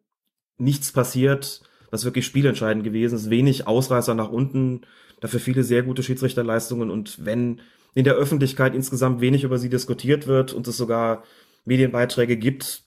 nichts 0.57 0.91
passiert, 0.91 1.61
was 1.93 2.05
wirklich 2.05 2.25
spielentscheidend 2.25 2.83
gewesen 2.83 3.15
ist. 3.15 3.29
Wenig 3.29 3.67
Ausreißer 3.67 4.15
nach 4.15 4.29
unten, 4.29 4.81
dafür 5.21 5.39
viele 5.39 5.63
sehr 5.63 5.83
gute 5.83 6.01
Schiedsrichterleistungen 6.01 6.89
und 6.89 7.23
wenn 7.23 7.61
in 7.93 8.03
der 8.03 8.15
Öffentlichkeit 8.15 8.73
insgesamt 8.73 9.21
wenig 9.21 9.43
über 9.43 9.59
sie 9.59 9.69
diskutiert 9.69 10.25
wird 10.25 10.53
und 10.53 10.67
es 10.67 10.75
sogar 10.75 11.23
Medienbeiträge 11.65 12.35
gibt, 12.35 12.83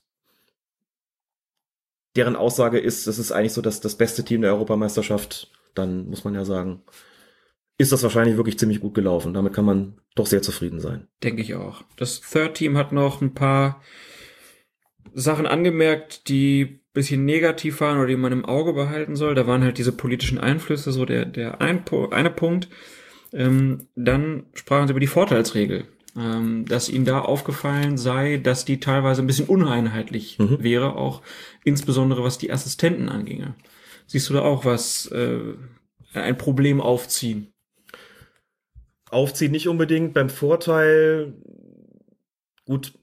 deren 2.17 2.35
Aussage 2.35 2.81
ist, 2.81 3.07
das 3.07 3.21
ist 3.21 3.31
eigentlich 3.31 3.53
so 3.53 3.63
das, 3.63 3.81
das 3.81 3.95
beste 3.95 4.25
Team 4.25 4.41
der 4.41 4.53
Europameisterschaft, 4.53 5.53
dann 5.77 6.09
muss 6.09 6.25
man 6.25 6.35
ja 6.35 6.45
sagen, 6.45 6.83
ist 7.79 7.93
das 7.93 8.03
wahrscheinlich 8.03 8.37
wirklich 8.37 8.59
ziemlich 8.59 8.81
gut 8.81 8.95
gelaufen. 8.95 9.35
Damit 9.35 9.53
kann 9.53 9.67
man 9.67 10.01
doch 10.17 10.27
sehr 10.27 10.43
zufrieden 10.43 10.81
sein. 10.81 11.07
Denke 11.23 11.43
ich 11.43 11.55
auch. 11.55 11.85
Das 11.97 12.21
Third 12.23 12.55
Team 12.55 12.77
hat 12.77 12.91
noch 12.91 13.21
ein 13.21 13.35
paar 13.35 13.83
Sachen 15.15 15.47
angemerkt, 15.47 16.29
die 16.29 16.81
bisschen 16.97 17.27
negativ 17.27 17.81
waren 17.81 17.99
oder 17.99 18.09
die 18.09 18.17
man 18.17 18.33
im 18.33 18.45
Auge 18.47 18.73
behalten 18.73 19.17
soll. 19.17 19.35
Da 19.35 19.47
waren 19.47 19.63
halt 19.63 19.77
diese 19.79 19.93
politischen 19.93 20.39
Einflüsse 20.39 20.91
so 20.91 21.05
der, 21.05 21.27
der 21.27 21.61
ein, 21.61 21.85
eine 22.11 22.31
Punkt. 22.31 22.69
Ähm, 23.33 23.87
dann 23.95 24.47
sprachen 24.55 24.89
sie 24.89 24.93
über 24.93 25.01
die 25.01 25.07
Vorteilsregel, 25.07 25.85
ähm, 26.17 26.65
dass 26.67 26.89
ihnen 26.89 27.05
da 27.05 27.21
aufgefallen 27.21 27.99
sei, 27.99 28.39
dass 28.39 28.65
die 28.65 28.81
teilweise 28.81 29.23
ein 29.23 29.27
bisschen 29.27 29.47
uneinheitlich 29.47 30.39
Mhm. 30.39 30.63
wäre, 30.63 30.97
auch 30.97 31.21
insbesondere 31.65 32.25
was 32.25 32.39
die 32.39 32.51
Assistenten 32.51 33.11
anginge. 33.11 33.55
Siehst 34.07 34.31
du 34.31 34.35
da 34.35 34.41
auch 34.41 34.65
was, 34.65 35.07
äh, 35.13 35.55
ein 36.15 36.39
Problem 36.39 36.81
aufziehen? 36.81 37.53
Aufziehen 39.11 39.53
nicht 39.53 39.69
unbedingt. 39.69 40.15
Beim 40.15 40.31
Vorteil, 40.31 41.35
gut, 42.65 42.95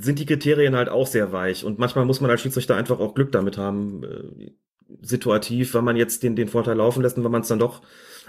sind 0.00 0.18
die 0.18 0.26
Kriterien 0.26 0.74
halt 0.74 0.88
auch 0.88 1.06
sehr 1.06 1.32
weich. 1.32 1.64
Und 1.64 1.78
manchmal 1.78 2.04
muss 2.04 2.20
man 2.20 2.30
als 2.30 2.40
Schiedsrichter 2.40 2.76
einfach 2.76 3.00
auch 3.00 3.14
Glück 3.14 3.32
damit 3.32 3.58
haben, 3.58 4.02
äh, 4.04 4.50
situativ, 5.02 5.74
wenn 5.74 5.84
man 5.84 5.96
jetzt 5.96 6.22
den, 6.22 6.36
den 6.36 6.48
Vorteil 6.48 6.76
laufen 6.76 7.02
lässt 7.02 7.16
und 7.16 7.24
wenn 7.24 7.30
man 7.30 7.42
es 7.42 7.48
dann 7.48 7.58
doch 7.58 7.82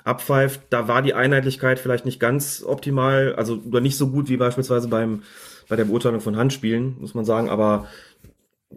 abpfeift. 0.04 0.62
Da 0.70 0.88
war 0.88 1.02
die 1.02 1.14
Einheitlichkeit 1.14 1.80
vielleicht 1.80 2.06
nicht 2.06 2.20
ganz 2.20 2.64
optimal, 2.66 3.36
also 3.36 3.62
oder 3.68 3.82
nicht 3.82 3.98
so 3.98 4.10
gut 4.10 4.30
wie 4.30 4.38
beispielsweise 4.38 4.88
beim, 4.88 5.24
bei 5.70 5.76
der 5.76 5.86
Beurteilung 5.86 6.22
von 6.22 6.38
Handspielen, 6.38 6.98
muss 7.00 7.14
man 7.14 7.26
sagen, 7.26 7.50
aber 7.50 7.88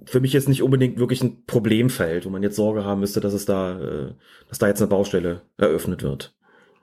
für 0.07 0.21
mich 0.21 0.33
jetzt 0.33 0.49
nicht 0.49 0.63
unbedingt 0.63 0.99
wirklich 0.99 1.23
ein 1.23 1.45
Problemfeld, 1.47 2.27
wo 2.27 2.31
man 2.31 2.43
jetzt 2.43 2.57
Sorge 2.57 2.85
haben 2.85 3.01
müsste, 3.01 3.21
dass 3.21 3.33
es 3.33 3.45
da, 3.45 3.81
äh, 3.81 4.13
dass 4.49 4.59
da 4.59 4.67
jetzt 4.67 4.81
eine 4.81 4.89
Baustelle 4.89 5.43
eröffnet 5.57 6.03
wird. 6.03 6.35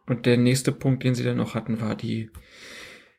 Und 0.07 0.25
der 0.25 0.37
nächste 0.37 0.71
Punkt, 0.71 1.03
den 1.03 1.13
sie 1.15 1.23
dann 1.23 1.37
noch 1.37 1.53
hatten, 1.53 1.81
war 1.81 1.95
die, 1.95 2.31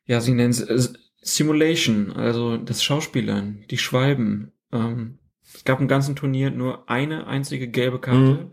ja, 0.07 0.21
sie 0.21 0.35
nennen 0.35 0.51
es 0.51 0.63
äh, 0.63 0.99
Simulation, 1.23 2.13
also 2.13 2.57
das 2.57 2.83
Schauspielern, 2.83 3.65
die 3.71 3.79
Schwalben. 3.79 4.53
Ähm, 4.73 5.19
es 5.55 5.65
gab 5.65 5.81
im 5.81 5.89
ganzen 5.89 6.17
Turnier 6.17 6.51
nur 6.51 6.91
eine 6.91 7.27
einzige 7.27 7.69
gelbe 7.69 8.01
Karte 8.01 8.51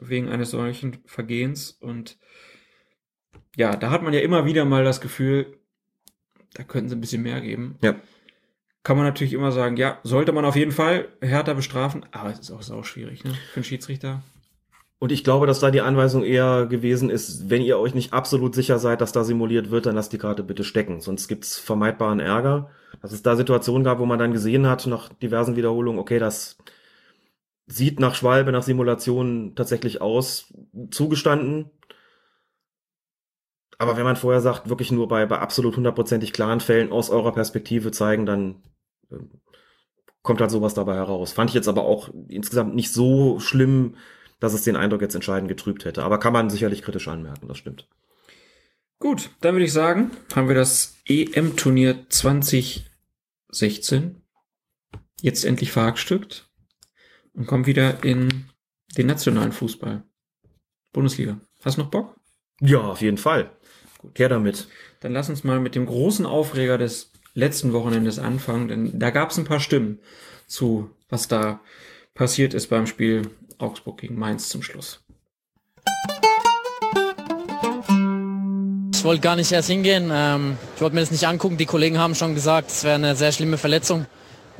wegen 0.00 0.28
eines 0.28 0.50
solchen 0.50 0.98
Vergehens 1.06 1.70
und 1.70 2.18
ja, 3.56 3.76
da 3.76 3.90
hat 3.90 4.02
man 4.02 4.12
ja 4.12 4.20
immer 4.20 4.46
wieder 4.46 4.64
mal 4.64 4.84
das 4.84 5.00
Gefühl, 5.00 5.58
da 6.54 6.62
könnten 6.62 6.88
sie 6.88 6.96
ein 6.96 7.00
bisschen 7.00 7.22
mehr 7.22 7.40
geben. 7.40 7.78
Ja. 7.82 7.96
Kann 8.82 8.96
man 8.96 9.06
natürlich 9.06 9.34
immer 9.34 9.52
sagen, 9.52 9.76
ja, 9.76 9.98
sollte 10.02 10.32
man 10.32 10.44
auf 10.44 10.56
jeden 10.56 10.72
Fall 10.72 11.08
härter 11.20 11.54
bestrafen, 11.54 12.06
aber 12.12 12.30
es 12.30 12.38
ist 12.38 12.50
auch 12.50 12.62
sau 12.62 12.82
schwierig, 12.82 13.24
ne, 13.24 13.34
für 13.52 13.56
einen 13.56 13.64
Schiedsrichter. 13.64 14.22
Und 15.00 15.12
ich 15.12 15.24
glaube, 15.24 15.46
dass 15.46 15.60
da 15.60 15.70
die 15.70 15.80
Anweisung 15.80 16.22
eher 16.22 16.66
gewesen 16.66 17.08
ist, 17.08 17.48
wenn 17.48 17.62
ihr 17.62 17.78
euch 17.78 17.94
nicht 17.94 18.12
absolut 18.12 18.54
sicher 18.54 18.78
seid, 18.78 19.00
dass 19.00 19.12
da 19.12 19.24
simuliert 19.24 19.70
wird, 19.70 19.86
dann 19.86 19.94
lasst 19.94 20.12
die 20.12 20.18
Karte 20.18 20.42
bitte 20.42 20.62
stecken. 20.62 21.00
Sonst 21.00 21.26
gibt's 21.26 21.58
vermeidbaren 21.58 22.20
Ärger. 22.20 22.70
Dass 23.00 23.12
es 23.12 23.22
da 23.22 23.34
Situationen 23.34 23.82
gab, 23.82 23.98
wo 23.98 24.04
man 24.04 24.18
dann 24.18 24.34
gesehen 24.34 24.66
hat, 24.66 24.86
nach 24.86 25.08
diversen 25.08 25.56
Wiederholungen, 25.56 25.98
okay, 25.98 26.18
das 26.18 26.58
sieht 27.66 27.98
nach 27.98 28.14
Schwalbe, 28.14 28.52
nach 28.52 28.62
Simulation 28.62 29.54
tatsächlich 29.54 30.02
aus, 30.02 30.52
zugestanden. 30.90 31.70
Aber 33.78 33.96
wenn 33.96 34.04
man 34.04 34.16
vorher 34.16 34.42
sagt, 34.42 34.68
wirklich 34.68 34.92
nur 34.92 35.08
bei, 35.08 35.24
bei 35.24 35.38
absolut 35.38 35.78
hundertprozentig 35.78 36.34
klaren 36.34 36.60
Fällen 36.60 36.92
aus 36.92 37.08
eurer 37.08 37.32
Perspektive 37.32 37.90
zeigen, 37.90 38.26
dann 38.26 38.56
ähm, 39.10 39.30
kommt 40.20 40.42
halt 40.42 40.50
sowas 40.50 40.74
dabei 40.74 40.96
heraus. 40.96 41.32
Fand 41.32 41.48
ich 41.48 41.54
jetzt 41.54 41.68
aber 41.68 41.84
auch 41.84 42.10
insgesamt 42.28 42.74
nicht 42.74 42.92
so 42.92 43.40
schlimm, 43.40 43.94
dass 44.40 44.54
es 44.54 44.62
den 44.62 44.76
Eindruck 44.76 45.02
jetzt 45.02 45.14
entscheidend 45.14 45.48
getrübt 45.48 45.84
hätte. 45.84 46.02
Aber 46.02 46.18
kann 46.18 46.32
man 46.32 46.50
sicherlich 46.50 46.82
kritisch 46.82 47.08
anmerken, 47.08 47.46
das 47.46 47.58
stimmt. 47.58 47.86
Gut, 48.98 49.30
dann 49.40 49.54
würde 49.54 49.64
ich 49.64 49.72
sagen, 49.72 50.10
haben 50.34 50.48
wir 50.48 50.54
das 50.54 50.96
EM-Turnier 51.06 52.06
2016 52.08 54.22
jetzt 55.22 55.44
endlich 55.44 55.72
verhackstückt 55.72 56.50
und 57.34 57.46
kommen 57.46 57.66
wieder 57.66 58.02
in 58.04 58.46
den 58.96 59.06
nationalen 59.06 59.52
Fußball. 59.52 60.02
Bundesliga. 60.92 61.40
Hast 61.62 61.78
du 61.78 61.82
noch 61.82 61.90
Bock? 61.90 62.16
Ja, 62.60 62.80
auf 62.80 63.00
jeden 63.00 63.16
Fall. 63.16 63.50
Gut, 63.98 64.18
her 64.18 64.28
damit. 64.28 64.68
Dann 65.00 65.12
lass 65.12 65.28
uns 65.28 65.44
mal 65.44 65.60
mit 65.60 65.74
dem 65.74 65.86
großen 65.86 66.26
Aufreger 66.26 66.78
des 66.78 67.12
letzten 67.34 67.72
Wochenendes 67.72 68.18
anfangen, 68.18 68.68
denn 68.68 68.98
da 68.98 69.10
gab 69.10 69.30
es 69.30 69.38
ein 69.38 69.44
paar 69.44 69.60
Stimmen 69.60 70.00
zu, 70.46 70.90
was 71.08 71.28
da 71.28 71.60
passiert 72.14 72.54
ist 72.54 72.68
beim 72.68 72.86
Spiel 72.86 73.30
Augsburg 73.60 73.98
gegen 73.98 74.18
Mainz 74.18 74.48
zum 74.48 74.62
Schluss. 74.62 75.00
Ich 78.94 79.04
wollte 79.04 79.22
gar 79.22 79.36
nicht 79.36 79.50
erst 79.50 79.68
hingehen. 79.68 80.10
Ähm, 80.12 80.58
ich 80.76 80.82
wollte 80.82 80.94
mir 80.94 81.00
das 81.00 81.10
nicht 81.10 81.26
angucken. 81.26 81.56
Die 81.56 81.64
Kollegen 81.64 81.98
haben 81.98 82.14
schon 82.14 82.34
gesagt, 82.34 82.70
es 82.70 82.84
wäre 82.84 82.96
eine 82.96 83.16
sehr 83.16 83.32
schlimme 83.32 83.56
Verletzung. 83.56 84.04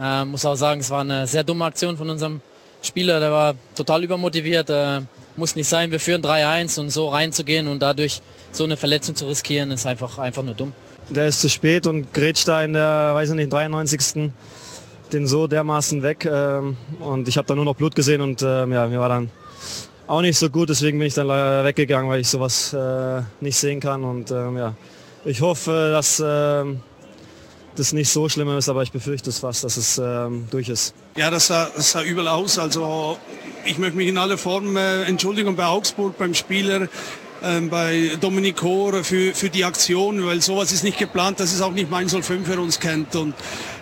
Ähm, 0.00 0.30
muss 0.30 0.46
auch 0.46 0.54
sagen, 0.54 0.80
es 0.80 0.88
war 0.88 1.02
eine 1.02 1.26
sehr 1.26 1.44
dumme 1.44 1.66
Aktion 1.66 1.98
von 1.98 2.08
unserem 2.08 2.40
Spieler. 2.80 3.20
Der 3.20 3.32
war 3.32 3.54
total 3.74 4.02
übermotiviert. 4.02 4.70
Äh, 4.70 5.02
muss 5.36 5.56
nicht 5.56 5.68
sein. 5.68 5.90
Wir 5.90 6.00
führen 6.00 6.22
3-1 6.22 6.80
und 6.80 6.90
so 6.90 7.08
reinzugehen 7.08 7.68
und 7.68 7.80
dadurch 7.80 8.22
so 8.52 8.64
eine 8.64 8.76
Verletzung 8.76 9.14
zu 9.14 9.26
riskieren, 9.26 9.70
ist 9.70 9.86
einfach, 9.86 10.18
einfach 10.18 10.42
nur 10.42 10.54
dumm. 10.54 10.72
Der 11.08 11.26
ist 11.26 11.40
zu 11.40 11.48
spät 11.48 11.86
und 11.86 12.12
grätscht 12.14 12.48
da 12.48 12.62
in 12.62 12.72
der, 12.72 13.10
weiß 13.14 13.30
ich 13.30 13.36
nicht, 13.36 13.52
93. 13.52 14.30
den 15.12 15.26
so 15.26 15.46
dermaßen 15.46 16.02
weg. 16.02 16.28
Ähm, 16.30 16.76
und 17.00 17.28
ich 17.28 17.36
habe 17.36 17.46
da 17.46 17.54
nur 17.54 17.64
noch 17.64 17.76
Blut 17.76 17.94
gesehen 17.94 18.20
und 18.20 18.42
ähm, 18.42 18.72
ja, 18.72 18.86
mir 18.86 19.00
war 19.00 19.08
dann 19.08 19.30
auch 20.06 20.22
nicht 20.22 20.38
so 20.38 20.50
gut. 20.50 20.68
Deswegen 20.68 20.98
bin 20.98 21.06
ich 21.06 21.14
dann 21.14 21.26
leider 21.26 21.64
weggegangen, 21.64 22.10
weil 22.10 22.20
ich 22.20 22.28
sowas 22.28 22.72
äh, 22.72 23.22
nicht 23.40 23.56
sehen 23.56 23.80
kann. 23.80 24.04
Und 24.04 24.30
ähm, 24.30 24.56
ja, 24.56 24.74
ich 25.24 25.40
hoffe, 25.40 25.90
dass 25.92 26.22
ähm, 26.24 26.80
das 27.76 27.92
nicht 27.92 28.10
so 28.10 28.28
schlimm 28.28 28.48
ist, 28.56 28.68
aber 28.68 28.82
ich 28.82 28.92
befürchte 28.92 29.30
es 29.30 29.38
fast, 29.38 29.64
dass 29.64 29.76
es 29.76 29.98
ähm, 29.98 30.46
durch 30.50 30.68
ist. 30.68 30.94
Ja, 31.16 31.30
das 31.30 31.46
sah, 31.46 31.70
das 31.74 31.92
sah 31.92 32.02
übel 32.02 32.26
aus. 32.26 32.58
Also 32.58 33.18
ich 33.64 33.78
möchte 33.78 33.96
mich 33.96 34.08
in 34.08 34.18
aller 34.18 34.38
Form 34.38 34.76
äh, 34.76 35.04
entschuldigen 35.04 35.54
bei 35.56 35.66
Augsburg, 35.66 36.18
beim 36.18 36.34
Spieler, 36.34 36.88
ähm, 37.42 37.70
bei 37.70 38.12
Dominik 38.20 38.62
Hohr 38.62 39.04
für, 39.04 39.34
für 39.34 39.48
die 39.48 39.64
Aktion, 39.64 40.24
weil 40.26 40.40
sowas 40.40 40.72
ist 40.72 40.84
nicht 40.84 40.98
geplant. 40.98 41.40
Das 41.40 41.52
ist 41.52 41.60
auch 41.62 41.72
nicht 41.72 41.90
mein 41.90 42.08
Soll 42.08 42.22
5 42.22 42.46
für 42.46 42.60
uns 42.60 42.80
kennt. 42.80 43.14
Und 43.16 43.34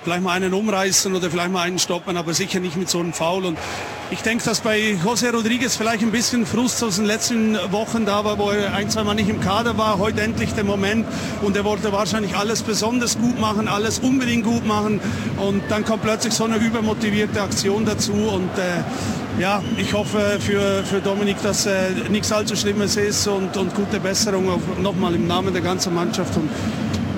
vielleicht 0.09 0.25
mal 0.25 0.33
einen 0.33 0.55
umreißen 0.55 1.15
oder 1.15 1.31
vielleicht 1.31 1.53
mal 1.53 1.67
einen 1.67 1.79
stoppen, 1.79 2.17
aber 2.17 2.33
sicher 2.33 2.61
nicht 2.61 2.79
mit 2.79 2.89
so 2.89 2.99
einem 2.99 3.13
Foul. 3.13 3.45
Und 3.45 3.59
ich 4.11 4.23
denke, 4.23 4.43
dass 4.43 4.61
bei 4.61 4.97
José 5.05 5.31
Rodriguez 5.31 5.77
vielleicht 5.77 6.03
ein 6.03 6.11
bisschen 6.11 6.47
Frust 6.47 6.83
aus 6.83 6.97
den 6.97 7.05
letzten 7.05 7.59
Wochen 7.73 8.07
da 8.07 8.25
war, 8.25 8.39
wo 8.39 8.49
er 8.49 8.73
ein, 8.73 8.89
zwei 8.89 9.05
Mal 9.05 9.13
nicht 9.13 9.29
im 9.29 9.43
Kader 9.43 9.77
war. 9.77 9.99
Heute 9.99 10.23
endlich 10.23 10.55
der 10.55 10.65
Moment 10.65 11.05
und 11.43 11.55
er 11.59 11.65
wollte 11.65 11.93
wahrscheinlich 11.93 12.35
alles 12.35 12.63
besonders 12.63 13.19
gut 13.19 13.39
machen, 13.39 13.69
alles 13.69 13.99
unbedingt 13.99 14.45
gut 14.45 14.67
machen. 14.67 14.99
Und 15.37 15.63
dann 15.69 15.85
kommt 15.85 16.05
plötzlich 16.05 16.33
so 16.33 16.45
eine 16.45 16.57
übermotivierte 16.57 17.43
Aktion 17.43 17.85
dazu 17.85 18.13
und 18.13 18.49
äh, 18.57 19.43
ja, 19.43 19.63
ich 19.77 19.93
hoffe 19.93 20.39
für, 20.41 20.85
für 20.85 21.03
Dominik, 21.03 21.37
dass 21.43 21.67
äh, 21.67 21.91
nichts 22.09 22.33
allzu 22.33 22.57
Schlimmes 22.57 22.97
ist 22.97 23.27
und, 23.27 23.55
und 23.59 23.75
gute 23.75 24.01
Besserung 24.01 24.51
nochmal 24.81 25.15
im 25.15 25.27
Namen 25.27 25.53
der 25.53 25.63
ganzen 25.63 25.95
Mannschaft. 25.95 26.35
Und 26.35 26.49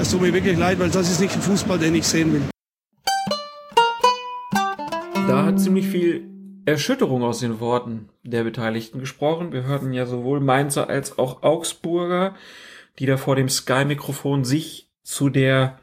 es 0.01 0.11
tut 0.11 0.23
mir 0.23 0.35
wirklich 0.35 0.59
leid, 0.59 0.81
weil 0.81 0.91
das 0.91 1.09
ist 1.09 1.21
nicht 1.21 1.37
der 1.37 1.43
Fußball, 1.43 1.79
den 1.79 1.95
ich 1.95 2.05
sehen 2.05 2.33
will. 2.33 2.43
Hat 5.51 5.59
ziemlich 5.59 5.89
viel 5.89 6.29
Erschütterung 6.65 7.25
aus 7.25 7.41
den 7.41 7.59
Worten 7.59 8.09
der 8.23 8.45
Beteiligten 8.45 9.01
gesprochen. 9.01 9.53
Wir 9.53 9.65
hörten 9.65 9.93
ja 9.93 10.07
sowohl 10.07 10.39
Mainzer 10.39 10.89
als 10.89 11.19
auch 11.19 11.43
Augsburger, 11.43 12.37
die 13.01 13.07
da 13.07 13.17
vor 13.17 13.35
dem 13.35 13.49
Sky-Mikrofon 13.49 14.45
sich 14.45 14.93
zu 15.03 15.29
der 15.29 15.81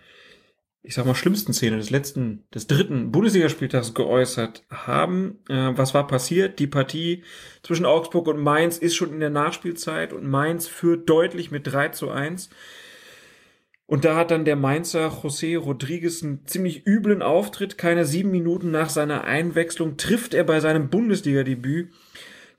ich 0.84 0.94
sag 0.94 1.06
mal, 1.06 1.16
schlimmsten 1.16 1.52
Szene 1.52 1.76
des 1.76 1.90
letzten, 1.90 2.46
des 2.56 2.68
dritten 2.68 3.12
Bundesligaspieltags 3.12 3.94
geäußert 3.94 4.64
haben. 4.70 5.40
Äh, 5.50 5.74
was 5.76 5.94
war 5.94 6.08
passiert? 6.08 6.60
Die 6.60 6.68
Partie 6.68 7.26
zwischen 7.62 7.86
Augsburg 7.86 8.28
und 8.28 8.40
Mainz 8.42 8.78
ist 8.78 8.96
schon 8.96 9.12
in 9.12 9.20
der 9.20 9.30
Nachspielzeit 9.30 10.14
und 10.14 10.26
Mainz 10.26 10.68
führt 10.68 11.10
deutlich 11.10 11.52
mit 11.52 11.68
3 11.68 11.90
zu 11.90 12.10
1. 12.10 12.50
Und 13.88 14.04
da 14.04 14.18
hat 14.18 14.32
dann 14.32 14.44
der 14.44 14.58
Mainzer 14.58 15.08
José 15.08 15.58
Rodriguez 15.58 16.22
einen 16.22 16.46
ziemlich 16.46 16.86
üblen 16.86 17.22
Auftritt. 17.22 17.78
Keine 17.78 18.06
sieben 18.06 18.32
Minuten 18.32 18.70
nach 18.70 18.90
seiner 18.90 19.24
Einwechslung 19.24 19.96
trifft 19.96 20.34
er 20.34 20.44
bei 20.44 20.60
seinem 20.60 20.90
Bundesliga-Debüt 20.90 21.90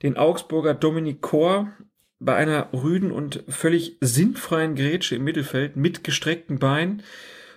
den 0.02 0.16
Augsburger 0.16 0.74
Dominik 0.74 1.20
Kor 1.20 1.72
bei 2.18 2.34
einer 2.34 2.68
rüden 2.72 3.12
und 3.12 3.44
völlig 3.48 3.98
sinnfreien 4.00 4.74
Grätsche 4.74 5.16
im 5.16 5.24
Mittelfeld 5.24 5.76
mit 5.76 6.02
gestreckten 6.02 6.59
Beinen. 6.59 7.02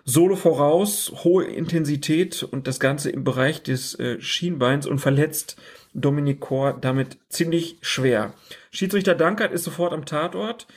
Solo 0.03 0.35
voraus, 0.35 1.11
hohe 1.23 1.45
Intensität 1.45 2.43
und 2.43 2.68
das 2.68 2.80
Ganze 2.80 3.10
im 3.10 3.23
Bereich 3.23 3.64
des 3.64 3.98
äh, 3.99 4.19
Schienbeins 4.19 4.85
und 4.85 4.99
verletzt 4.99 5.61
Dominik 5.93 6.39
Kor 6.41 6.77
damit 6.80 7.19
ziemlich 7.30 7.77
schwer. 7.81 8.34
Schiedsrichter 8.72 9.15
Dankert 9.15 9.53
ist 9.53 9.64
sofort 9.64 9.93
am 9.93 10.06
Tatort, 10.06 10.68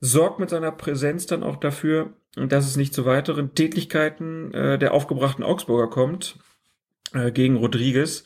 sorgt 0.00 0.38
mit 0.38 0.50
seiner 0.50 0.72
Präsenz 0.72 1.26
dann 1.26 1.42
auch 1.42 1.56
dafür, 1.56 2.12
dass 2.36 2.66
es 2.66 2.76
nicht 2.76 2.94
zu 2.94 3.04
weiteren 3.04 3.54
Tätlichkeiten 3.54 4.54
äh, 4.54 4.78
der 4.78 4.94
aufgebrachten 4.94 5.44
Augsburger 5.44 5.90
kommt 5.90 6.38
äh, 7.12 7.32
gegen 7.32 7.56
Rodriguez. 7.56 8.24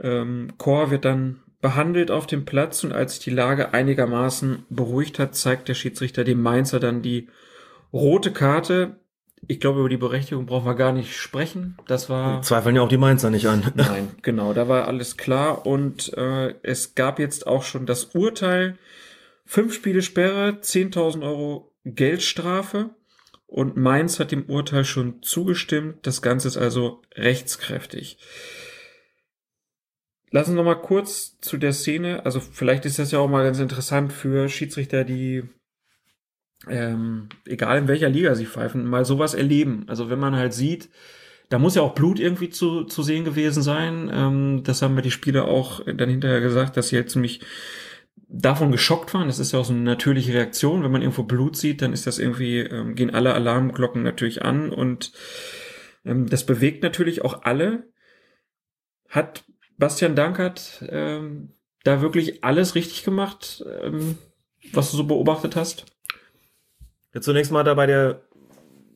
Ähm, 0.00 0.52
Kor 0.58 0.90
wird 0.90 1.04
dann 1.04 1.40
behandelt 1.60 2.10
auf 2.10 2.26
dem 2.26 2.44
Platz 2.44 2.84
und 2.84 2.92
als 2.92 3.14
sich 3.14 3.24
die 3.24 3.30
Lage 3.30 3.74
einigermaßen 3.74 4.64
beruhigt 4.70 5.18
hat, 5.18 5.34
zeigt 5.34 5.68
der 5.68 5.74
Schiedsrichter 5.74 6.22
dem 6.22 6.40
Mainzer 6.40 6.78
dann 6.78 7.02
die 7.02 7.28
rote 7.92 8.32
Karte. 8.32 9.00
Ich 9.46 9.60
glaube, 9.60 9.80
über 9.80 9.88
die 9.88 9.96
Berechtigung 9.96 10.46
brauchen 10.46 10.66
wir 10.66 10.74
gar 10.74 10.92
nicht 10.92 11.16
sprechen. 11.16 11.76
Das 11.86 12.10
war. 12.10 12.42
Zweifeln 12.42 12.76
ja 12.76 12.82
auch 12.82 12.88
die 12.88 12.96
Mainzer 12.96 13.30
nicht 13.30 13.46
an. 13.46 13.64
Nein, 13.74 14.08
genau, 14.22 14.52
da 14.52 14.68
war 14.68 14.86
alles 14.86 15.16
klar. 15.16 15.66
Und 15.66 16.12
äh, 16.16 16.54
es 16.62 16.94
gab 16.94 17.18
jetzt 17.18 17.46
auch 17.46 17.62
schon 17.62 17.86
das 17.86 18.06
Urteil. 18.14 18.76
Fünf 19.44 19.74
Spiele 19.74 20.02
Sperre, 20.02 20.58
10.000 20.60 21.22
Euro 21.22 21.72
Geldstrafe. 21.84 22.90
Und 23.48 23.78
Mainz 23.78 24.20
hat 24.20 24.30
dem 24.30 24.44
Urteil 24.44 24.84
schon 24.84 25.22
zugestimmt. 25.22 26.06
Das 26.06 26.20
Ganze 26.20 26.48
ist 26.48 26.58
also 26.58 27.00
rechtskräftig. 27.16 28.18
Lassen 30.30 30.52
wir 30.52 30.56
noch 30.56 30.64
mal 30.64 30.80
kurz 30.80 31.40
zu 31.40 31.56
der 31.56 31.72
Szene. 31.72 32.26
Also 32.26 32.40
vielleicht 32.40 32.84
ist 32.84 32.98
das 32.98 33.10
ja 33.10 33.18
auch 33.18 33.28
mal 33.28 33.44
ganz 33.44 33.58
interessant 33.58 34.12
für 34.12 34.50
Schiedsrichter, 34.50 35.02
die 35.02 35.44
ähm, 36.68 37.30
egal 37.46 37.78
in 37.78 37.88
welcher 37.88 38.10
Liga 38.10 38.34
sie 38.34 38.44
pfeifen, 38.44 38.84
mal 38.84 39.06
sowas 39.06 39.32
erleben. 39.32 39.84
Also 39.86 40.10
wenn 40.10 40.18
man 40.18 40.36
halt 40.36 40.52
sieht, 40.52 40.90
da 41.48 41.58
muss 41.58 41.74
ja 41.74 41.80
auch 41.80 41.94
Blut 41.94 42.20
irgendwie 42.20 42.50
zu, 42.50 42.84
zu 42.84 43.02
sehen 43.02 43.24
gewesen 43.24 43.62
sein. 43.62 44.10
Ähm, 44.12 44.62
das 44.62 44.82
haben 44.82 44.94
mir 44.94 45.00
die 45.00 45.10
Spieler 45.10 45.46
auch 45.46 45.80
dann 45.86 46.10
hinterher 46.10 46.42
gesagt, 46.42 46.76
dass 46.76 46.88
sie 46.88 46.96
halt 46.96 47.10
ziemlich 47.10 47.40
davon 48.28 48.70
geschockt 48.70 49.14
waren. 49.14 49.26
Das 49.26 49.38
ist 49.38 49.52
ja 49.52 49.58
auch 49.58 49.64
so 49.64 49.72
eine 49.72 49.82
natürliche 49.82 50.34
Reaktion. 50.34 50.82
Wenn 50.82 50.92
man 50.92 51.02
irgendwo 51.02 51.22
Blut 51.22 51.56
sieht, 51.56 51.82
dann 51.82 51.92
ist 51.92 52.06
das 52.06 52.18
irgendwie, 52.18 52.58
ähm, 52.58 52.94
gehen 52.94 53.14
alle 53.14 53.34
Alarmglocken 53.34 54.02
natürlich 54.02 54.42
an 54.42 54.70
und 54.70 55.12
ähm, 56.04 56.28
das 56.28 56.44
bewegt 56.44 56.82
natürlich 56.82 57.24
auch 57.24 57.42
alle. 57.42 57.88
Hat 59.08 59.44
Bastian 59.78 60.14
Dankert 60.14 60.84
ähm, 60.88 61.54
da 61.84 62.02
wirklich 62.02 62.44
alles 62.44 62.74
richtig 62.74 63.04
gemacht, 63.04 63.64
ähm, 63.82 64.18
was 64.72 64.90
du 64.90 64.98
so 64.98 65.04
beobachtet 65.04 65.56
hast? 65.56 65.86
Ja, 67.14 67.22
zunächst 67.22 67.50
mal 67.50 67.64
da 67.64 67.74
bei 67.74 67.86
der 67.86 68.22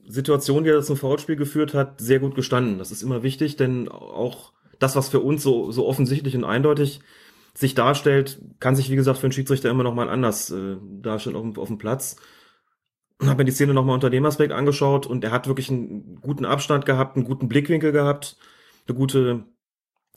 Situation, 0.07 0.65
die 0.65 0.71
er 0.71 0.83
zum 0.83 0.97
Foulspiel 0.97 1.37
geführt 1.37 1.73
hat, 1.73 2.01
sehr 2.01 2.19
gut 2.19 2.35
gestanden. 2.35 2.79
Das 2.79 2.91
ist 2.91 3.03
immer 3.03 3.23
wichtig, 3.23 3.57
denn 3.57 3.89
auch 3.89 4.53
das, 4.79 4.97
was 4.97 5.09
für 5.09 5.21
uns 5.21 5.43
so, 5.43 5.71
so 5.71 5.87
offensichtlich 5.87 6.37
und 6.37 6.45
eindeutig 6.45 7.01
sich 7.55 7.75
darstellt, 7.75 8.41
kann 8.61 8.77
sich, 8.77 8.91
wie 8.91 8.97
gesagt, 8.97 9.19
für 9.19 9.27
einen 9.27 9.33
Schiedsrichter 9.33 9.71
immer 9.71 9.83
noch 9.83 9.95
mal 9.95 10.09
anders 10.09 10.51
äh, 10.51 10.77
darstellen 11.01 11.37
auf, 11.37 11.59
auf 11.59 11.69
dem 11.69 11.79
Platz. 11.79 12.17
Habe 13.21 13.39
mir 13.39 13.45
die 13.45 13.53
Szene 13.53 13.75
noch 13.75 13.85
mal 13.85 13.95
unter 13.95 14.11
dem 14.11 14.25
Aspekt 14.25 14.53
angeschaut 14.53 15.07
und 15.07 15.23
er 15.23 15.31
hat 15.31 15.47
wirklich 15.47 15.71
einen 15.71 16.21
guten 16.21 16.45
Abstand 16.45 16.87
gehabt, 16.87 17.17
einen 17.17 17.25
guten 17.25 17.49
Blickwinkel 17.49 17.93
gehabt, 17.93 18.37
eine 18.89 18.97
gute, 18.97 19.45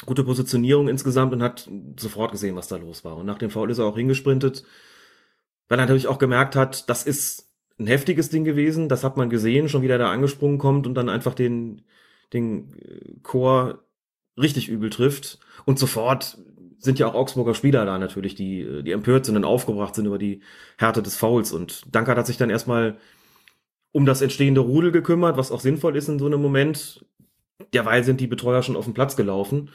gute 0.06 0.24
Positionierung 0.24 0.88
insgesamt 0.88 1.34
und 1.34 1.44
hat 1.44 1.70
sofort 1.98 2.32
gesehen, 2.32 2.56
was 2.56 2.68
da 2.68 2.78
los 2.78 3.04
war. 3.04 3.18
Und 3.18 3.26
nach 3.26 3.38
dem 3.38 3.50
Foul 3.50 3.70
ist 3.70 3.78
er 3.78 3.86
auch 3.86 3.98
hingesprintet, 3.98 4.64
weil 5.68 5.78
er 5.78 5.84
natürlich 5.84 6.08
auch 6.08 6.20
gemerkt 6.20 6.56
hat, 6.56 6.90
das 6.90 7.04
ist 7.04 7.52
ein 7.78 7.88
heftiges 7.88 8.30
Ding 8.30 8.44
gewesen. 8.44 8.90
Das 8.90 9.04
hat 9.04 9.18
man 9.18 9.30
gesehen, 9.30 9.70
schon 9.70 9.82
wieder 9.82 9.98
da 9.98 10.12
angesprungen 10.12 10.58
kommt 10.58 10.88
und 10.88 10.96
dann 10.96 11.10
einfach 11.10 11.34
den, 11.34 11.82
den 12.34 12.74
äh, 12.76 13.20
Chor 13.22 13.84
richtig 14.38 14.70
übel 14.70 14.90
trifft. 14.90 15.40
Und 15.66 15.80
sofort 15.80 16.38
sind 16.80 17.00
ja 17.00 17.08
auch 17.08 17.16
Augsburger 17.16 17.54
Spieler 17.54 17.86
da 17.86 17.98
natürlich, 17.98 18.36
die, 18.36 18.84
die 18.84 18.92
empört 18.92 19.26
sind 19.26 19.36
und 19.36 19.46
aufgebracht 19.46 19.96
sind 19.96 20.06
über 20.06 20.18
die 20.18 20.42
Härte 20.78 21.02
des 21.02 21.16
Fouls. 21.16 21.52
Und 21.52 21.84
Dankert 21.94 22.18
hat 22.18 22.28
sich 22.28 22.38
dann 22.38 22.50
erstmal 22.50 22.98
um 23.92 24.06
das 24.06 24.22
entstehende 24.22 24.62
Rudel 24.62 24.92
gekümmert, 24.92 25.38
was 25.38 25.52
auch 25.52 25.62
sinnvoll 25.62 25.96
ist 25.96 26.10
in 26.10 26.20
so 26.20 26.26
einem 26.26 26.42
Moment. 26.42 27.06
Derweil 27.74 28.04
sind 28.04 28.20
die 28.20 28.28
Betreuer 28.28 28.64
schon 28.64 28.76
auf 28.76 28.86
den 28.86 28.94
Platz 28.94 29.16
gelaufen 29.16 29.70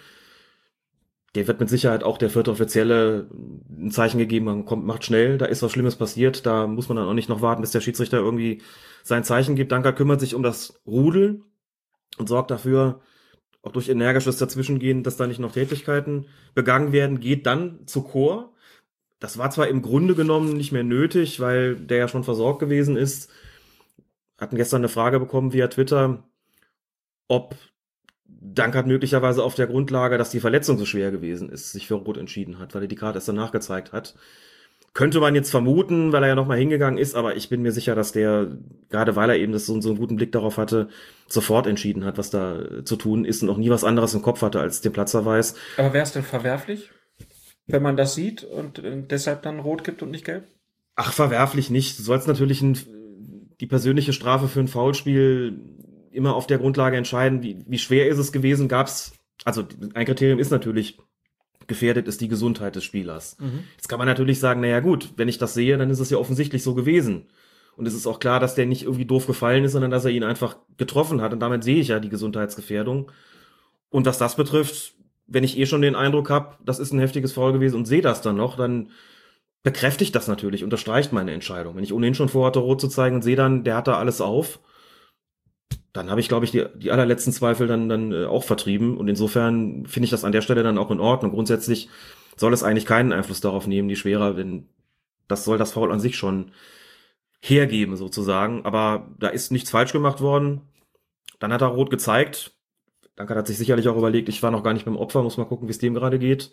der 1.35 1.47
wird 1.47 1.60
mit 1.60 1.68
Sicherheit 1.68 2.02
auch 2.02 2.18
der 2.18 2.31
vierte 2.31 2.51
Offizielle 2.51 3.28
ein 3.70 3.90
Zeichen 3.90 4.18
gegeben 4.18 4.48
haben, 4.48 4.64
kommt, 4.64 4.85
macht 4.85 5.05
schnell, 5.05 5.39
da 5.39 5.47
ist 5.47 5.62
was 5.62 5.70
Schlimmes 5.70 5.97
passiert, 5.97 6.44
da 6.44 6.66
muss 6.66 6.89
man 6.89 6.97
dann 6.97 7.06
auch 7.06 7.14
nicht 7.14 7.28
noch 7.28 7.40
warten, 7.43 7.60
bis 7.60 7.70
der 7.70 7.81
Schiedsrichter 7.81 8.18
irgendwie 8.18 8.62
sein 9.05 9.22
Zeichen 9.22 9.55
gibt. 9.55 9.70
Danker 9.70 9.93
kümmert 9.93 10.20
sich 10.20 10.35
um 10.35 10.43
das 10.43 10.81
Rudel 10.86 11.43
und 12.18 12.28
sorgt 12.28 12.51
dafür, 12.51 13.01
auch 13.62 13.73
durch 13.73 13.89
energisches 13.89 14.39
Dazwischengehen, 14.39 15.03
dass 15.03 15.16
da 15.16 15.27
nicht 15.27 15.41
noch 15.41 15.53
Tätigkeiten 15.53 16.27
begangen 16.55 16.93
werden, 16.93 17.20
geht 17.20 17.47
dann 17.47 17.87
zu 17.87 18.03
Chor. 18.03 18.55
Das 19.19 19.37
war 19.37 19.51
zwar 19.51 19.69
im 19.69 19.82
Grunde 19.82 20.15
genommen 20.15 20.57
nicht 20.57 20.73
mehr 20.73 20.85
nötig, 20.85 21.41
weil 21.41 21.77
der 21.77 21.99
ja 21.99 22.09
schon 22.09 22.24
versorgt 22.24 22.61
gewesen 22.61 22.97
ist. 22.97 23.31
Hatten 24.39 24.57
gestern 24.57 24.81
eine 24.81 24.89
Frage 24.89 25.20
bekommen 25.20 25.53
via 25.53 25.69
Twitter, 25.69 26.24
ob 27.28 27.55
Dankert 28.43 28.87
möglicherweise 28.87 29.45
auf 29.45 29.55
der 29.55 29.66
Grundlage, 29.66 30.16
dass 30.16 30.31
die 30.31 30.41
Verletzung 30.41 30.78
so 30.78 30.87
schwer 30.87 31.11
gewesen 31.11 31.51
ist, 31.51 31.73
sich 31.73 31.87
für 31.87 31.95
Rot 31.95 32.16
entschieden 32.16 32.59
hat, 32.59 32.74
weil 32.74 32.82
er 32.82 32.89
die 32.89 32.97
Karte 32.97 33.19
erst 33.19 33.28
danach 33.28 33.53
gezeigt 33.53 33.93
hat. 33.93 34.15
Könnte 34.93 35.21
man 35.21 35.37
jetzt 35.37 35.51
vermuten, 35.51 36.12
weil 36.12 36.25
er 36.25 36.31
ja 36.31 36.35
nochmal 36.35 36.59
hingegangen 36.59 36.99
ist, 36.99 37.15
aber 37.15 37.37
ich 37.37 37.49
bin 37.49 37.62
mir 37.62 37.71
sicher, 37.71 37.95
dass 37.95 38.11
der, 38.11 38.59
gerade 38.89 39.15
weil 39.15 39.31
er 39.31 39.37
eben 39.37 39.53
das 39.53 39.65
so, 39.65 39.81
so 39.81 39.91
einen 39.91 39.99
guten 39.99 40.17
Blick 40.17 40.33
darauf 40.33 40.59
hatte, 40.59 40.89
sofort 41.29 41.69
entschieden 41.69 42.05
hat, 42.05 42.19
was 42.19 42.31
da 42.31 42.85
zu 42.85 42.97
tun 42.97 43.25
ist 43.25 43.43
und 43.43 43.51
auch 43.51 43.57
nie 43.57 43.71
was 43.71 43.85
anderes 43.85 44.15
im 44.15 44.23
Kopf 44.23 44.43
hatte 44.43 44.59
als 44.59 44.81
den 44.81 44.93
Platzverweis. 44.93 45.55
Aber 45.77 45.93
wäre 45.93 46.03
es 46.03 46.12
denn 46.12 46.25
verwerflich, 46.25 46.91
wenn 47.69 47.83
man 47.83 47.97
das 47.97 48.17
sieht 48.17 48.43
und 48.43 48.81
äh, 48.81 49.03
deshalb 49.09 49.43
dann 49.43 49.61
rot 49.61 49.85
gibt 49.85 50.03
und 50.03 50.11
nicht 50.11 50.25
gelb? 50.25 50.49
Ach, 50.97 51.12
verwerflich 51.12 51.71
nicht. 51.71 51.99
Du 51.99 52.03
sollst 52.03 52.27
natürlich 52.27 52.61
ein, 52.61 52.77
die 53.61 53.67
persönliche 53.67 54.12
Strafe 54.12 54.49
für 54.49 54.61
ein 54.61 54.69
Foulspiel 54.69 55.57
immer 56.11 56.35
auf 56.35 56.49
der 56.49 56.59
Grundlage 56.59 56.97
entscheiden, 56.97 57.43
wie, 57.43 57.65
wie 57.67 57.79
schwer 57.79 58.09
ist 58.09 58.19
es 58.19 58.33
gewesen, 58.33 58.67
gab 58.67 58.89
es, 58.89 59.12
also 59.45 59.65
ein 59.95 60.05
Kriterium 60.05 60.41
ist 60.41 60.51
natürlich, 60.51 60.99
gefährdet 61.71 62.07
ist 62.07 62.21
die 62.21 62.29
Gesundheit 62.29 62.77
des 62.77 62.85
Spielers. 62.85 63.39
Mhm. 63.41 63.65
Jetzt 63.77 63.89
kann 63.89 63.99
man 63.99 64.07
natürlich 64.07 64.39
sagen, 64.39 64.61
naja 64.61 64.81
gut, 64.81 65.15
wenn 65.17 65.29
ich 65.29 65.39
das 65.39 65.55
sehe, 65.55 65.79
dann 65.79 65.89
ist 65.89 66.01
es 66.01 66.11
ja 66.11 66.19
offensichtlich 66.19 66.63
so 66.63 66.75
gewesen. 66.75 67.29
Und 67.77 67.87
es 67.87 67.95
ist 67.95 68.07
auch 68.07 68.21
klar, 68.21 68.41
dass 68.41 68.55
der 68.55 68.67
nicht 68.67 68.83
irgendwie 68.83 69.07
doof 69.07 69.27
gefallen 69.27 69.65
ist, 69.65 69.73
sondern 69.73 69.91
dass 69.91 70.05
er 70.05 70.11
ihn 70.11 70.25
einfach 70.25 70.57
getroffen 70.77 71.23
hat. 71.23 71.33
Und 71.33 71.41
damit 71.41 71.65
sehe 71.65 71.81
ich 71.81 71.89
ja 71.89 71.99
die 71.99 72.11
Gesundheitsgefährdung. 72.11 73.11
Und 73.89 74.05
was 74.05 74.19
das 74.19 74.37
betrifft, 74.37 74.93
wenn 75.27 75.45
ich 75.45 75.57
eh 75.57 75.65
schon 75.65 75.81
den 75.81 75.95
Eindruck 75.95 76.29
habe, 76.29 76.57
das 76.63 76.79
ist 76.79 76.93
ein 76.93 76.99
heftiges 76.99 77.33
Foul 77.33 77.53
gewesen 77.53 77.77
und 77.77 77.87
sehe 77.87 78.03
das 78.03 78.21
dann 78.21 78.37
noch, 78.37 78.57
dann 78.57 78.91
bekräftigt 79.63 80.15
das 80.15 80.29
natürlich, 80.29 80.65
unterstreicht 80.65 81.13
meine 81.13 81.33
Entscheidung. 81.33 81.77
Wenn 81.77 81.85
ich 81.85 81.93
ohnehin 81.93 82.15
schon 82.15 82.29
vorhatte, 82.29 82.59
rot 82.59 82.81
zu 82.81 82.89
zeigen 82.89 83.17
und 83.17 83.23
sehe 83.23 83.37
dann, 83.37 83.65
der 83.65 83.77
hat 83.77 83.89
da 83.89 83.99
alles 83.99 84.21
auf, 84.21 84.59
dann 85.93 86.11
habe 86.11 86.21
ich, 86.21 86.29
glaube 86.29 86.45
ich, 86.45 86.53
die, 86.53 86.65
die 86.77 86.93
allerletzten 86.93 87.33
Zweifel 87.33 87.67
dann, 87.67 87.89
dann 87.89 88.12
äh, 88.12 88.25
auch 88.25 88.45
vertrieben. 88.45 88.97
Und 88.97 89.09
insofern 89.09 89.87
finde 89.87 90.05
ich 90.05 90.11
das 90.11 90.25
an 90.25 90.33
der 90.33 90.41
Stelle 90.41 90.62
dann 90.62 90.79
auch 90.79 90.91
in 90.91 91.01
Ordnung. 91.01 91.33
Grundsätzlich 91.33 91.89
soll 92.37 92.53
es 92.53 92.62
eigentlich 92.62 92.87
keinen 92.87 93.12
Einfluss 93.12 93.41
darauf 93.41 93.67
nehmen, 93.67 93.89
die 93.89 93.97
Schwerer, 93.97 94.35
denn 94.35 94.69
das 95.29 95.45
soll 95.45 95.59
das 95.59 95.73
Foul 95.73 95.93
an 95.93 96.01
sich 96.01 96.17
schon 96.17 96.53
hergeben, 97.41 97.97
sozusagen. 97.97 98.65
Aber 98.65 99.09
da 99.19 99.29
ist 99.29 99.51
nichts 99.51 99.71
falsch 99.71 99.93
gemacht 99.93 100.21
worden. 100.21 100.62
Dann 101.39 101.53
hat 101.53 101.62
er 101.62 101.69
rot 101.69 101.91
gezeigt. 101.91 102.53
Danke 103.17 103.35
hat 103.35 103.47
sich 103.47 103.59
sicherlich 103.59 103.89
auch 103.89 103.97
überlegt, 103.97 104.29
ich 104.29 104.43
war 104.43 104.51
noch 104.51 104.62
gar 104.62 104.73
nicht 104.73 104.85
beim 104.85 104.97
Opfer, 104.97 105.23
muss 105.23 105.37
mal 105.37 105.45
gucken, 105.45 105.69
wie 105.69 105.73
es 105.73 105.79
dem 105.79 105.95
gerade 105.95 106.19
geht. 106.19 106.53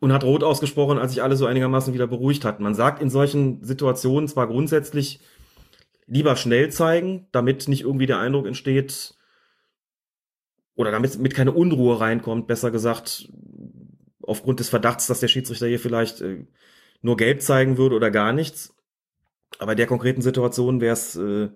Und 0.00 0.12
hat 0.12 0.24
rot 0.24 0.42
ausgesprochen, 0.42 0.98
als 0.98 1.12
sich 1.12 1.22
alle 1.22 1.36
so 1.36 1.46
einigermaßen 1.46 1.94
wieder 1.94 2.06
beruhigt 2.06 2.44
hatten. 2.44 2.62
Man 2.62 2.74
sagt 2.74 3.00
in 3.00 3.08
solchen 3.08 3.64
Situationen 3.64 4.28
zwar 4.28 4.46
grundsätzlich, 4.46 5.20
lieber 6.06 6.36
schnell 6.36 6.70
zeigen, 6.70 7.26
damit 7.32 7.68
nicht 7.68 7.82
irgendwie 7.82 8.06
der 8.06 8.18
Eindruck 8.18 8.46
entsteht, 8.46 9.16
oder 10.76 10.90
damit 10.90 11.18
mit 11.18 11.34
keine 11.34 11.52
Unruhe 11.52 12.00
reinkommt, 12.00 12.46
besser 12.46 12.70
gesagt, 12.70 13.28
aufgrund 14.22 14.60
des 14.60 14.68
Verdachts, 14.68 15.06
dass 15.06 15.20
der 15.20 15.28
Schiedsrichter 15.28 15.66
hier 15.66 15.80
vielleicht 15.80 16.20
äh, 16.20 16.46
nur 17.00 17.16
gelb 17.16 17.42
zeigen 17.42 17.78
würde 17.78 17.96
oder 17.96 18.10
gar 18.10 18.32
nichts. 18.32 18.74
Aber 19.58 19.72
in 19.72 19.78
der 19.78 19.86
konkreten 19.86 20.22
Situation 20.22 20.80
wäre 20.80 20.92
es 20.92 21.16
äh, 21.16 21.48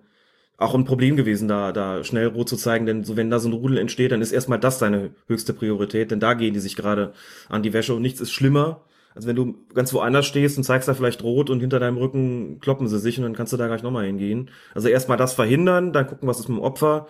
auch 0.57 0.73
ein 0.73 0.85
Problem 0.85 1.15
gewesen, 1.15 1.47
da, 1.47 1.71
da 1.71 2.03
schnell 2.03 2.27
rot 2.27 2.49
zu 2.49 2.57
zeigen, 2.57 2.85
denn 2.85 3.03
so 3.03 3.15
wenn 3.15 3.29
da 3.29 3.39
so 3.39 3.49
ein 3.49 3.53
Rudel 3.53 3.77
entsteht, 3.77 4.11
dann 4.11 4.21
ist 4.21 4.31
erstmal 4.31 4.59
das 4.59 4.79
seine 4.79 5.13
höchste 5.27 5.53
Priorität, 5.53 6.11
denn 6.11 6.19
da 6.19 6.33
gehen 6.33 6.53
die 6.53 6.59
sich 6.59 6.75
gerade 6.75 7.13
an 7.49 7.63
die 7.63 7.73
Wäsche 7.73 7.93
und 7.93 8.01
nichts 8.01 8.21
ist 8.21 8.31
schlimmer, 8.31 8.83
also 9.13 9.27
wenn 9.27 9.35
du 9.35 9.55
ganz 9.73 9.93
woanders 9.93 10.25
stehst 10.25 10.57
und 10.57 10.63
zeigst 10.63 10.87
da 10.87 10.93
vielleicht 10.93 11.23
rot 11.23 11.49
und 11.49 11.59
hinter 11.59 11.79
deinem 11.79 11.97
Rücken 11.97 12.59
kloppen 12.59 12.87
sie 12.87 12.99
sich 12.99 13.17
und 13.17 13.23
dann 13.23 13.35
kannst 13.35 13.53
du 13.53 13.57
da 13.57 13.67
gleich 13.67 13.83
nochmal 13.83 14.05
hingehen. 14.05 14.49
Also 14.73 14.87
erstmal 14.87 15.17
das 15.17 15.33
verhindern, 15.33 15.93
dann 15.93 16.07
gucken, 16.07 16.27
was 16.27 16.39
ist 16.39 16.49
mit 16.49 16.57
dem 16.57 16.63
Opfer. 16.63 17.07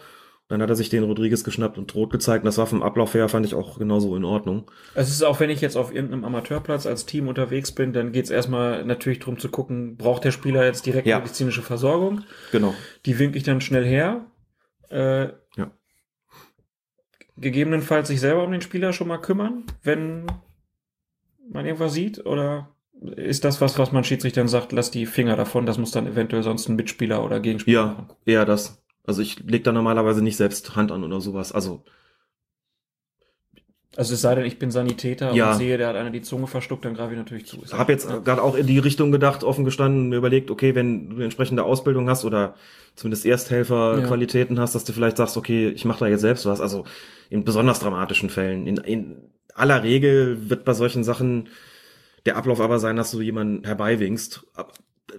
Dann 0.47 0.61
hat 0.61 0.69
er 0.69 0.75
sich 0.75 0.89
den 0.89 1.05
Rodriguez 1.05 1.45
geschnappt 1.45 1.77
und 1.77 1.95
rot 1.95 2.09
gezeigt. 2.09 2.43
Und 2.43 2.47
das 2.47 2.57
war 2.57 2.67
vom 2.67 2.83
Ablauf 2.83 3.13
her, 3.13 3.29
fand 3.29 3.45
ich 3.45 3.55
auch 3.55 3.77
genauso 3.79 4.17
in 4.17 4.25
Ordnung. 4.25 4.69
Es 4.95 5.09
ist 5.09 5.23
auch, 5.23 5.39
wenn 5.39 5.49
ich 5.49 5.61
jetzt 5.61 5.77
auf 5.77 5.95
irgendeinem 5.95 6.25
Amateurplatz 6.25 6.85
als 6.85 7.05
Team 7.05 7.29
unterwegs 7.29 7.71
bin, 7.71 7.93
dann 7.93 8.11
geht 8.11 8.25
es 8.25 8.31
erstmal 8.31 8.83
natürlich 8.83 9.19
darum 9.19 9.39
zu 9.39 9.47
gucken, 9.47 9.95
braucht 9.95 10.25
der 10.25 10.31
Spieler 10.31 10.65
jetzt 10.65 10.85
direkt 10.85 11.07
ja. 11.07 11.19
medizinische 11.19 11.61
Versorgung? 11.61 12.23
Genau. 12.51 12.73
Die 13.05 13.17
winke 13.17 13.37
ich 13.37 13.45
dann 13.45 13.61
schnell 13.61 13.85
her. 13.85 14.25
Äh, 14.89 15.27
ja. 15.55 15.71
Gegebenenfalls 17.37 18.09
sich 18.09 18.19
selber 18.19 18.43
um 18.43 18.51
den 18.51 18.61
Spieler 18.61 18.91
schon 18.91 19.07
mal 19.07 19.19
kümmern, 19.19 19.63
wenn 19.83 20.25
man 21.53 21.65
irgendwas 21.65 21.93
sieht? 21.93 22.25
Oder 22.25 22.69
ist 23.15 23.43
das 23.43 23.61
was, 23.61 23.79
was 23.79 23.91
man 23.91 24.03
Schiedsrichtern 24.03 24.47
sagt, 24.47 24.71
lass 24.71 24.91
die 24.91 25.05
Finger 25.05 25.35
davon, 25.35 25.65
das 25.65 25.77
muss 25.77 25.91
dann 25.91 26.07
eventuell 26.07 26.43
sonst 26.43 26.67
ein 26.69 26.75
Mitspieler 26.75 27.23
oder 27.23 27.39
Gegenspieler 27.39 27.79
ja, 27.79 27.87
machen? 27.87 28.05
Ja, 28.25 28.33
eher 28.33 28.45
das. 28.45 28.83
Also 29.03 29.21
ich 29.21 29.39
leg 29.39 29.63
da 29.63 29.71
normalerweise 29.71 30.23
nicht 30.23 30.37
selbst 30.37 30.75
Hand 30.75 30.91
an 30.91 31.03
oder 31.03 31.21
sowas. 31.21 31.51
Also 31.51 31.83
also 33.97 34.13
es 34.13 34.21
sei 34.21 34.35
denn, 34.35 34.45
ich 34.45 34.57
bin 34.57 34.71
Sanitäter 34.71 35.33
ja. 35.33 35.51
und 35.51 35.57
sehe, 35.57 35.77
der 35.77 35.89
hat 35.89 35.97
einer 35.97 36.11
die 36.11 36.21
Zunge 36.21 36.47
verstuckt, 36.47 36.85
dann 36.85 36.93
greife 36.93 37.11
ich 37.11 37.17
natürlich 37.17 37.45
zu. 37.45 37.61
Ich 37.65 37.73
habe 37.73 37.91
jetzt 37.91 38.09
ja. 38.09 38.19
gerade 38.19 38.41
auch 38.41 38.55
in 38.55 38.65
die 38.65 38.79
Richtung 38.79 39.11
gedacht, 39.11 39.43
offen 39.43 39.65
gestanden, 39.65 40.07
mir 40.07 40.15
überlegt, 40.15 40.49
okay, 40.49 40.75
wenn 40.75 41.09
du 41.09 41.15
eine 41.17 41.25
entsprechende 41.25 41.65
Ausbildung 41.65 42.09
hast 42.09 42.23
oder 42.23 42.55
zumindest 42.95 43.25
Ersthelferqualitäten 43.25 44.55
ja. 44.55 44.61
hast, 44.61 44.75
dass 44.75 44.85
du 44.85 44.93
vielleicht 44.93 45.17
sagst, 45.17 45.35
okay, 45.35 45.67
ich 45.69 45.83
mache 45.83 45.99
da 45.99 46.07
jetzt 46.07 46.21
selbst 46.21 46.45
was. 46.45 46.61
Also 46.61 46.85
in 47.29 47.43
besonders 47.43 47.81
dramatischen 47.81 48.29
Fällen. 48.29 48.65
In, 48.65 48.77
in 48.77 49.17
aller 49.55 49.83
Regel 49.83 50.49
wird 50.49 50.65
bei 50.65 50.73
solchen 50.73 51.03
Sachen 51.03 51.49
der 52.25 52.37
Ablauf 52.37 52.61
aber 52.61 52.79
sein, 52.79 52.95
dass 52.95 53.11
du 53.11 53.21
jemanden 53.21 53.63
herbeiwinkst. 53.63 54.45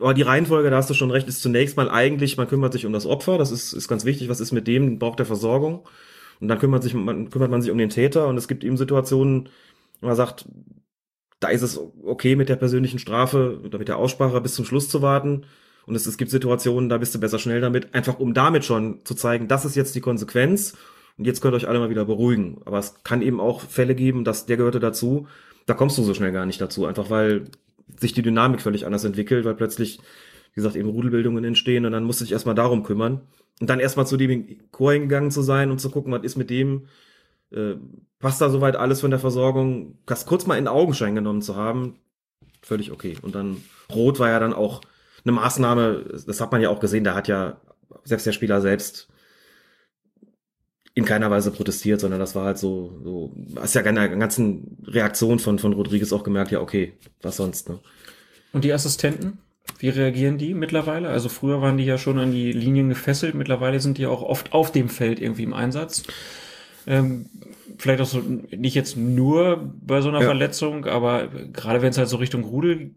Aber 0.01 0.15
die 0.15 0.23
Reihenfolge, 0.23 0.71
da 0.71 0.77
hast 0.77 0.91
du 0.91 0.95
schon 0.95 1.11
recht, 1.11 1.29
ist 1.29 1.43
zunächst 1.43 1.77
mal 1.77 1.91
eigentlich, 1.91 2.37
man 2.37 2.49
kümmert 2.49 2.73
sich 2.73 2.87
um 2.87 2.93
das 2.93 3.07
Opfer, 3.07 3.39
das 3.39 3.51
ist, 3.51 3.73
ist 3.73 3.89
ganz 3.89 4.05
wichtig, 4.05 4.29
was 4.29 4.41
ist 4.41 4.53
mit 4.53 4.67
dem, 4.67 4.99
braucht 4.99 5.19
der 5.19 5.27
Versorgung. 5.27 5.87
Und 6.41 6.49
dann 6.49 6.59
kümmert, 6.59 6.83
sich, 6.83 6.95
man, 6.95 7.31
kümmert 7.31 7.51
man 7.51 7.63
sich 7.63 7.71
um 7.71 7.79
den 7.79 7.91
Täter 7.91 8.27
und 8.27 8.37
es 8.37 8.49
gibt 8.49 8.65
eben 8.65 8.77
Situationen, 8.77 9.49
wo 10.01 10.09
man 10.09 10.17
sagt, 10.17 10.47
da 11.39 11.49
ist 11.49 11.63
es 11.63 11.81
okay 12.05 12.37
mit 12.37 12.49
der 12.49 12.57
persönlichen 12.57 12.99
Strafe 12.99 13.61
oder 13.65 13.79
mit 13.79 13.89
der 13.89 13.99
Aussprache 13.99 14.41
bis 14.41 14.55
zum 14.55 14.65
Schluss 14.65 14.89
zu 14.89 15.03
warten. 15.03 15.45
Und 15.87 15.95
es, 15.95 16.07
es 16.07 16.17
gibt 16.17 16.31
Situationen, 16.31 16.89
da 16.89 16.99
bist 16.99 17.15
du 17.15 17.21
besser 17.21 17.39
schnell 17.39 17.61
damit, 17.61 17.95
einfach 17.95 18.19
um 18.19 18.35
damit 18.35 18.65
schon 18.65 19.05
zu 19.05 19.15
zeigen, 19.15 19.49
das 19.49 19.65
ist 19.65 19.75
jetzt 19.75 19.95
die 19.95 20.01
Konsequenz 20.01 20.77
und 21.19 21.27
jetzt 21.27 21.41
könnt 21.41 21.55
ihr 21.55 21.57
euch 21.57 21.69
alle 21.69 21.79
mal 21.79 21.91
wieder 21.91 22.05
beruhigen. 22.05 22.61
Aber 22.65 22.79
es 22.79 23.03
kann 23.05 23.23
eben 23.23 23.41
auch 23.41 23.61
Fälle 23.61 23.95
geben, 23.95 24.25
dass 24.25 24.47
der 24.47 24.57
gehörte 24.57 24.81
dazu. 24.81 25.27
Da 25.67 25.75
kommst 25.75 25.99
du 25.99 26.03
so 26.03 26.15
schnell 26.15 26.33
gar 26.33 26.47
nicht 26.47 26.61
dazu, 26.61 26.87
einfach 26.87 27.11
weil 27.11 27.45
sich 28.01 28.13
die 28.13 28.23
Dynamik 28.23 28.61
völlig 28.61 28.87
anders 28.87 29.05
entwickelt, 29.05 29.45
weil 29.45 29.55
plötzlich, 29.55 29.99
wie 29.99 30.57
gesagt, 30.57 30.77
eben 30.77 30.89
Rudelbildungen 30.89 31.45
entstehen 31.45 31.85
und 31.85 31.93
dann 31.93 32.05
musst 32.05 32.21
du 32.21 32.25
dich 32.25 32.33
erstmal 32.33 32.55
darum 32.55 32.83
kümmern. 32.83 33.21
Und 33.61 33.69
dann 33.69 33.81
erstmal 33.81 34.07
zu 34.07 34.17
dem 34.17 34.59
Chor 34.71 34.93
hingegangen 34.93 35.31
zu 35.31 35.43
sein 35.43 35.71
und 35.71 35.79
zu 35.79 35.91
gucken, 35.91 36.13
was 36.13 36.25
ist 36.25 36.37
mit 36.37 36.51
dem, 36.51 36.87
äh, 37.51 37.75
passt 38.19 38.41
da 38.41 38.49
soweit 38.49 38.77
alles 38.77 39.03
von 39.03 39.11
der 39.11 39.21
Versorgung, 39.21 39.99
das 40.07 40.27
kurz 40.27 40.47
mal 40.47 40.57
in 40.57 40.69
Augenschein 40.69 41.15
genommen 41.15 41.43
zu 41.43 41.57
haben, 41.57 41.97
völlig 42.63 42.91
okay. 42.91 43.17
Und 43.21 43.35
dann 43.35 43.59
Rot 43.95 44.19
war 44.19 44.31
ja 44.31 44.41
dann 44.41 44.55
auch 44.55 44.81
eine 45.25 45.33
Maßnahme, 45.33 46.23
das 46.27 46.41
hat 46.41 46.51
man 46.51 46.63
ja 46.63 46.71
auch 46.71 46.81
gesehen, 46.81 47.05
da 47.05 47.15
hat 47.15 47.29
ja 47.29 47.61
selbst 48.05 48.27
der 48.27 48.33
Spieler 48.33 48.61
selbst 48.61 49.12
in 50.95 51.05
keiner 51.05 51.31
Weise 51.31 51.51
protestiert, 51.51 52.01
sondern 52.01 52.21
das 52.21 52.35
war 52.35 52.45
halt 52.45 52.59
so, 52.59 53.01
so 53.03 53.33
hast 53.57 53.75
ja 53.75 53.83
einer 53.83 54.09
ganzen 54.09 54.79
Reaktion 54.87 55.39
von, 55.39 55.59
von 55.59 55.73
Rodriguez 55.73 56.13
auch 56.13 56.23
gemerkt, 56.23 56.51
ja, 56.51 56.61
okay, 56.61 56.93
was 57.23 57.37
sonst, 57.37 57.69
ne? 57.69 57.79
Und 58.53 58.65
die 58.65 58.73
Assistenten? 58.73 59.39
Wie 59.79 59.89
reagieren 59.89 60.39
die 60.39 60.55
mittlerweile? 60.55 61.09
Also 61.09 61.29
früher 61.29 61.63
waren 61.63 61.79
die 61.79 61.85
ja 61.85 61.97
schon 61.97 62.19
an 62.19 62.33
die 62.33 62.53
Linien 62.53 62.89
gefesselt, 62.89 63.35
mittlerweile 63.35 63.81
sind 63.81 63.97
die 63.97 64.07
auch 64.07 64.23
oft 64.23 64.53
auf 64.53 64.71
dem 64.71 64.89
Feld 64.89 65.21
irgendwie 65.21 65.45
im 65.45 65.55
Einsatz. 65.55 66.03
Ähm, 66.87 67.27
vielleicht 67.79 68.01
auch 68.01 68.07
so, 68.07 68.21
nicht 68.21 68.75
jetzt 68.75 68.97
nur 68.97 69.73
bei 69.81 70.01
so 70.01 70.09
einer 70.09 70.21
ja. 70.21 70.27
Verletzung, 70.27 70.85
aber 70.85 71.29
gerade 71.53 71.81
wenn 71.81 71.91
es 71.91 71.99
halt 71.99 72.09
so 72.09 72.17
Richtung 72.17 72.45
Rudel 72.45 72.95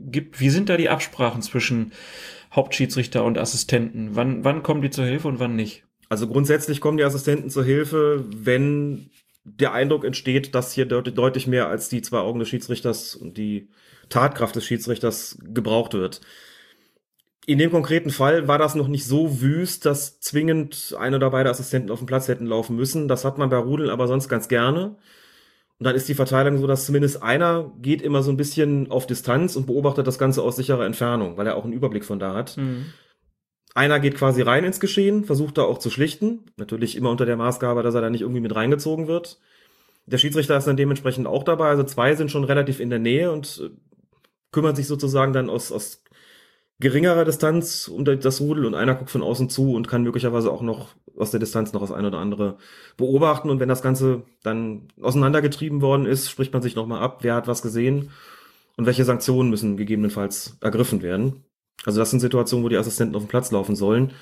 gibt, 0.00 0.40
wie 0.40 0.50
sind 0.50 0.68
da 0.68 0.76
die 0.76 0.90
Absprachen 0.90 1.40
zwischen 1.40 1.92
Hauptschiedsrichter 2.52 3.24
und 3.24 3.38
Assistenten? 3.38 4.10
Wann, 4.12 4.44
wann 4.44 4.62
kommen 4.62 4.82
die 4.82 4.90
zur 4.90 5.06
Hilfe 5.06 5.28
und 5.28 5.38
wann 5.38 5.56
nicht? 5.56 5.84
Also 6.08 6.26
grundsätzlich 6.26 6.80
kommen 6.80 6.98
die 6.98 7.04
Assistenten 7.04 7.50
zur 7.50 7.64
Hilfe, 7.64 8.24
wenn 8.34 9.10
der 9.44 9.72
Eindruck 9.72 10.04
entsteht, 10.04 10.54
dass 10.54 10.72
hier 10.72 10.86
deutlich 10.86 11.46
mehr 11.46 11.68
als 11.68 11.88
die 11.88 12.02
zwei 12.02 12.18
Augen 12.18 12.38
des 12.38 12.48
Schiedsrichters 12.48 13.14
und 13.14 13.36
die 13.36 13.68
Tatkraft 14.08 14.56
des 14.56 14.64
Schiedsrichters 14.64 15.38
gebraucht 15.42 15.94
wird. 15.94 16.20
In 17.46 17.58
dem 17.58 17.70
konkreten 17.70 18.10
Fall 18.10 18.46
war 18.46 18.58
das 18.58 18.74
noch 18.74 18.88
nicht 18.88 19.06
so 19.06 19.40
wüst, 19.40 19.86
dass 19.86 20.20
zwingend 20.20 20.94
ein 20.98 21.14
oder 21.14 21.30
beide 21.30 21.48
Assistenten 21.48 21.90
auf 21.90 21.98
dem 21.98 22.06
Platz 22.06 22.28
hätten 22.28 22.46
laufen 22.46 22.76
müssen. 22.76 23.08
Das 23.08 23.24
hat 23.24 23.38
man 23.38 23.48
bei 23.48 23.56
Rudeln 23.56 23.88
aber 23.88 24.06
sonst 24.06 24.28
ganz 24.28 24.48
gerne. 24.48 24.96
Und 25.78 25.84
dann 25.84 25.94
ist 25.94 26.08
die 26.08 26.14
Verteilung 26.14 26.58
so, 26.58 26.66
dass 26.66 26.84
zumindest 26.84 27.22
einer 27.22 27.72
geht 27.80 28.02
immer 28.02 28.22
so 28.22 28.30
ein 28.30 28.36
bisschen 28.36 28.90
auf 28.90 29.06
Distanz 29.06 29.56
und 29.56 29.66
beobachtet 29.66 30.06
das 30.06 30.18
Ganze 30.18 30.42
aus 30.42 30.56
sicherer 30.56 30.84
Entfernung, 30.84 31.36
weil 31.36 31.46
er 31.46 31.56
auch 31.56 31.64
einen 31.64 31.72
Überblick 31.72 32.04
von 32.04 32.18
da 32.18 32.34
hat. 32.34 32.56
Mhm. 32.56 32.86
Einer 33.78 34.00
geht 34.00 34.16
quasi 34.16 34.42
rein 34.42 34.64
ins 34.64 34.80
Geschehen, 34.80 35.24
versucht 35.24 35.56
da 35.56 35.62
auch 35.62 35.78
zu 35.78 35.88
schlichten. 35.88 36.46
Natürlich 36.56 36.96
immer 36.96 37.10
unter 37.10 37.26
der 37.26 37.36
Maßgabe, 37.36 37.84
dass 37.84 37.94
er 37.94 38.00
da 38.00 38.10
nicht 38.10 38.22
irgendwie 38.22 38.40
mit 38.40 38.56
reingezogen 38.56 39.06
wird. 39.06 39.38
Der 40.06 40.18
Schiedsrichter 40.18 40.56
ist 40.56 40.66
dann 40.66 40.76
dementsprechend 40.76 41.28
auch 41.28 41.44
dabei. 41.44 41.68
Also 41.68 41.84
zwei 41.84 42.16
sind 42.16 42.32
schon 42.32 42.42
relativ 42.42 42.80
in 42.80 42.90
der 42.90 42.98
Nähe 42.98 43.30
und 43.30 43.62
äh, 43.64 43.70
kümmern 44.50 44.74
sich 44.74 44.88
sozusagen 44.88 45.32
dann 45.32 45.48
aus, 45.48 45.70
aus 45.70 46.02
geringerer 46.80 47.24
Distanz 47.24 47.86
um 47.86 48.04
das 48.04 48.40
Rudel 48.40 48.66
und 48.66 48.74
einer 48.74 48.96
guckt 48.96 49.10
von 49.10 49.22
außen 49.22 49.48
zu 49.48 49.74
und 49.74 49.86
kann 49.86 50.02
möglicherweise 50.02 50.50
auch 50.50 50.62
noch 50.62 50.96
aus 51.16 51.30
der 51.30 51.38
Distanz 51.38 51.72
noch 51.72 51.82
das 51.82 51.92
eine 51.92 52.08
oder 52.08 52.18
andere 52.18 52.58
beobachten. 52.96 53.48
Und 53.48 53.60
wenn 53.60 53.68
das 53.68 53.82
Ganze 53.82 54.24
dann 54.42 54.88
auseinandergetrieben 55.00 55.82
worden 55.82 56.04
ist, 56.04 56.28
spricht 56.28 56.52
man 56.52 56.62
sich 56.62 56.74
nochmal 56.74 57.00
ab, 57.00 57.18
wer 57.20 57.36
hat 57.36 57.46
was 57.46 57.62
gesehen 57.62 58.10
und 58.76 58.86
welche 58.86 59.04
Sanktionen 59.04 59.50
müssen 59.50 59.76
gegebenenfalls 59.76 60.56
ergriffen 60.60 61.00
werden. 61.00 61.44
Also 61.88 62.00
das 62.00 62.10
sind 62.10 62.20
Situationen, 62.20 62.66
wo 62.66 62.68
die 62.68 62.76
Assistenten 62.76 63.16
auf 63.16 63.22
dem 63.22 63.28
Platz 63.28 63.50
laufen 63.50 63.74
sollen. 63.74 64.12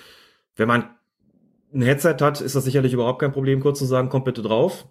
Wenn 0.55 0.69
man 0.69 0.89
ein 1.75 1.83
Headset 1.83 2.19
hat, 2.21 2.41
ist 2.41 2.55
das 2.55 2.63
sicherlich 2.63 2.93
überhaupt 2.93 3.19
kein 3.19 3.33
Problem, 3.33 3.59
kurz 3.59 3.81
zu 3.81 3.87
sagen, 3.87 4.09
kommt 4.09 4.25
bitte 4.25 4.41
drauf. 4.41 4.87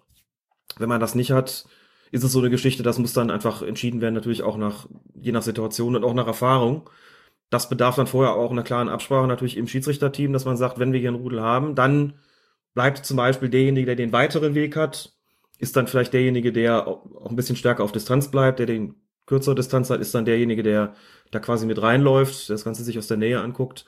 Wenn 0.76 0.90
man 0.90 1.00
das 1.00 1.14
nicht 1.14 1.30
hat, 1.30 1.64
ist 2.10 2.22
es 2.22 2.32
so 2.32 2.38
eine 2.38 2.50
Geschichte, 2.50 2.82
das 2.82 2.98
muss 2.98 3.14
dann 3.14 3.30
einfach 3.30 3.62
entschieden 3.62 4.02
werden, 4.02 4.12
natürlich 4.12 4.42
auch 4.42 4.58
nach, 4.58 4.86
je 5.14 5.32
nach 5.32 5.40
Situation 5.40 5.96
und 5.96 6.04
auch 6.04 6.12
nach 6.12 6.26
Erfahrung. 6.26 6.90
Das 7.48 7.70
bedarf 7.70 7.96
dann 7.96 8.08
vorher 8.08 8.34
auch 8.34 8.50
einer 8.50 8.62
klaren 8.62 8.90
Absprache 8.90 9.26
natürlich 9.26 9.56
im 9.56 9.68
Schiedsrichterteam, 9.68 10.34
dass 10.34 10.44
man 10.44 10.58
sagt, 10.58 10.78
wenn 10.78 10.92
wir 10.92 11.00
hier 11.00 11.08
einen 11.08 11.22
Rudel 11.22 11.40
haben, 11.40 11.76
dann 11.76 12.18
bleibt 12.74 13.06
zum 13.06 13.16
Beispiel 13.16 13.48
derjenige, 13.48 13.86
der 13.86 13.96
den 13.96 14.12
weiteren 14.12 14.54
Weg 14.54 14.76
hat, 14.76 15.14
ist 15.56 15.76
dann 15.76 15.86
vielleicht 15.86 16.12
derjenige, 16.12 16.52
der 16.52 16.86
auch 16.86 17.30
ein 17.30 17.36
bisschen 17.36 17.56
stärker 17.56 17.84
auf 17.84 17.92
Distanz 17.92 18.30
bleibt, 18.30 18.58
der 18.58 18.66
den 18.66 18.96
kürzere 19.26 19.54
Distanz 19.54 19.90
hat, 19.90 20.00
ist 20.00 20.14
dann 20.14 20.24
derjenige, 20.24 20.62
der 20.62 20.94
da 21.30 21.40
quasi 21.40 21.66
mit 21.66 21.82
reinläuft, 21.82 22.48
der 22.48 22.54
das 22.54 22.64
Ganze 22.64 22.84
sich 22.84 22.98
aus 22.98 23.08
der 23.08 23.16
Nähe 23.16 23.40
anguckt. 23.40 23.84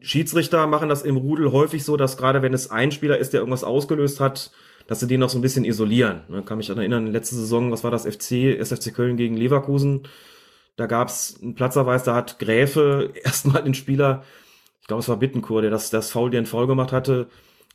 Schiedsrichter 0.00 0.66
machen 0.66 0.88
das 0.88 1.02
im 1.02 1.16
Rudel 1.16 1.52
häufig 1.52 1.84
so, 1.84 1.96
dass 1.96 2.16
gerade 2.16 2.42
wenn 2.42 2.54
es 2.54 2.70
ein 2.70 2.92
Spieler 2.92 3.18
ist, 3.18 3.32
der 3.32 3.40
irgendwas 3.40 3.64
ausgelöst 3.64 4.20
hat, 4.20 4.52
dass 4.86 5.00
sie 5.00 5.08
den 5.08 5.20
noch 5.20 5.30
so 5.30 5.38
ein 5.38 5.42
bisschen 5.42 5.64
isolieren. 5.64 6.20
Da 6.28 6.42
kann 6.42 6.58
mich 6.58 6.70
erinnern, 6.70 7.08
letzte 7.08 7.34
Saison, 7.34 7.72
was 7.72 7.82
war 7.82 7.90
das, 7.90 8.06
FC, 8.06 8.56
SFC 8.58 8.94
Köln 8.94 9.16
gegen 9.16 9.36
Leverkusen. 9.36 10.02
Da 10.76 10.86
gab 10.86 11.08
es 11.08 11.40
einen 11.42 11.54
Platzerweis, 11.54 12.04
da 12.04 12.14
hat 12.14 12.38
Gräfe 12.38 13.12
erstmal 13.24 13.64
den 13.64 13.74
Spieler, 13.74 14.22
ich 14.80 14.86
glaube, 14.86 15.00
es 15.00 15.08
war 15.08 15.16
Bittenkur, 15.16 15.62
der 15.62 15.72
das, 15.72 15.90
das 15.90 16.12
Foul, 16.12 16.30
den 16.30 16.46
Foul 16.46 16.68
gemacht 16.68 16.92
hatte, 16.92 17.26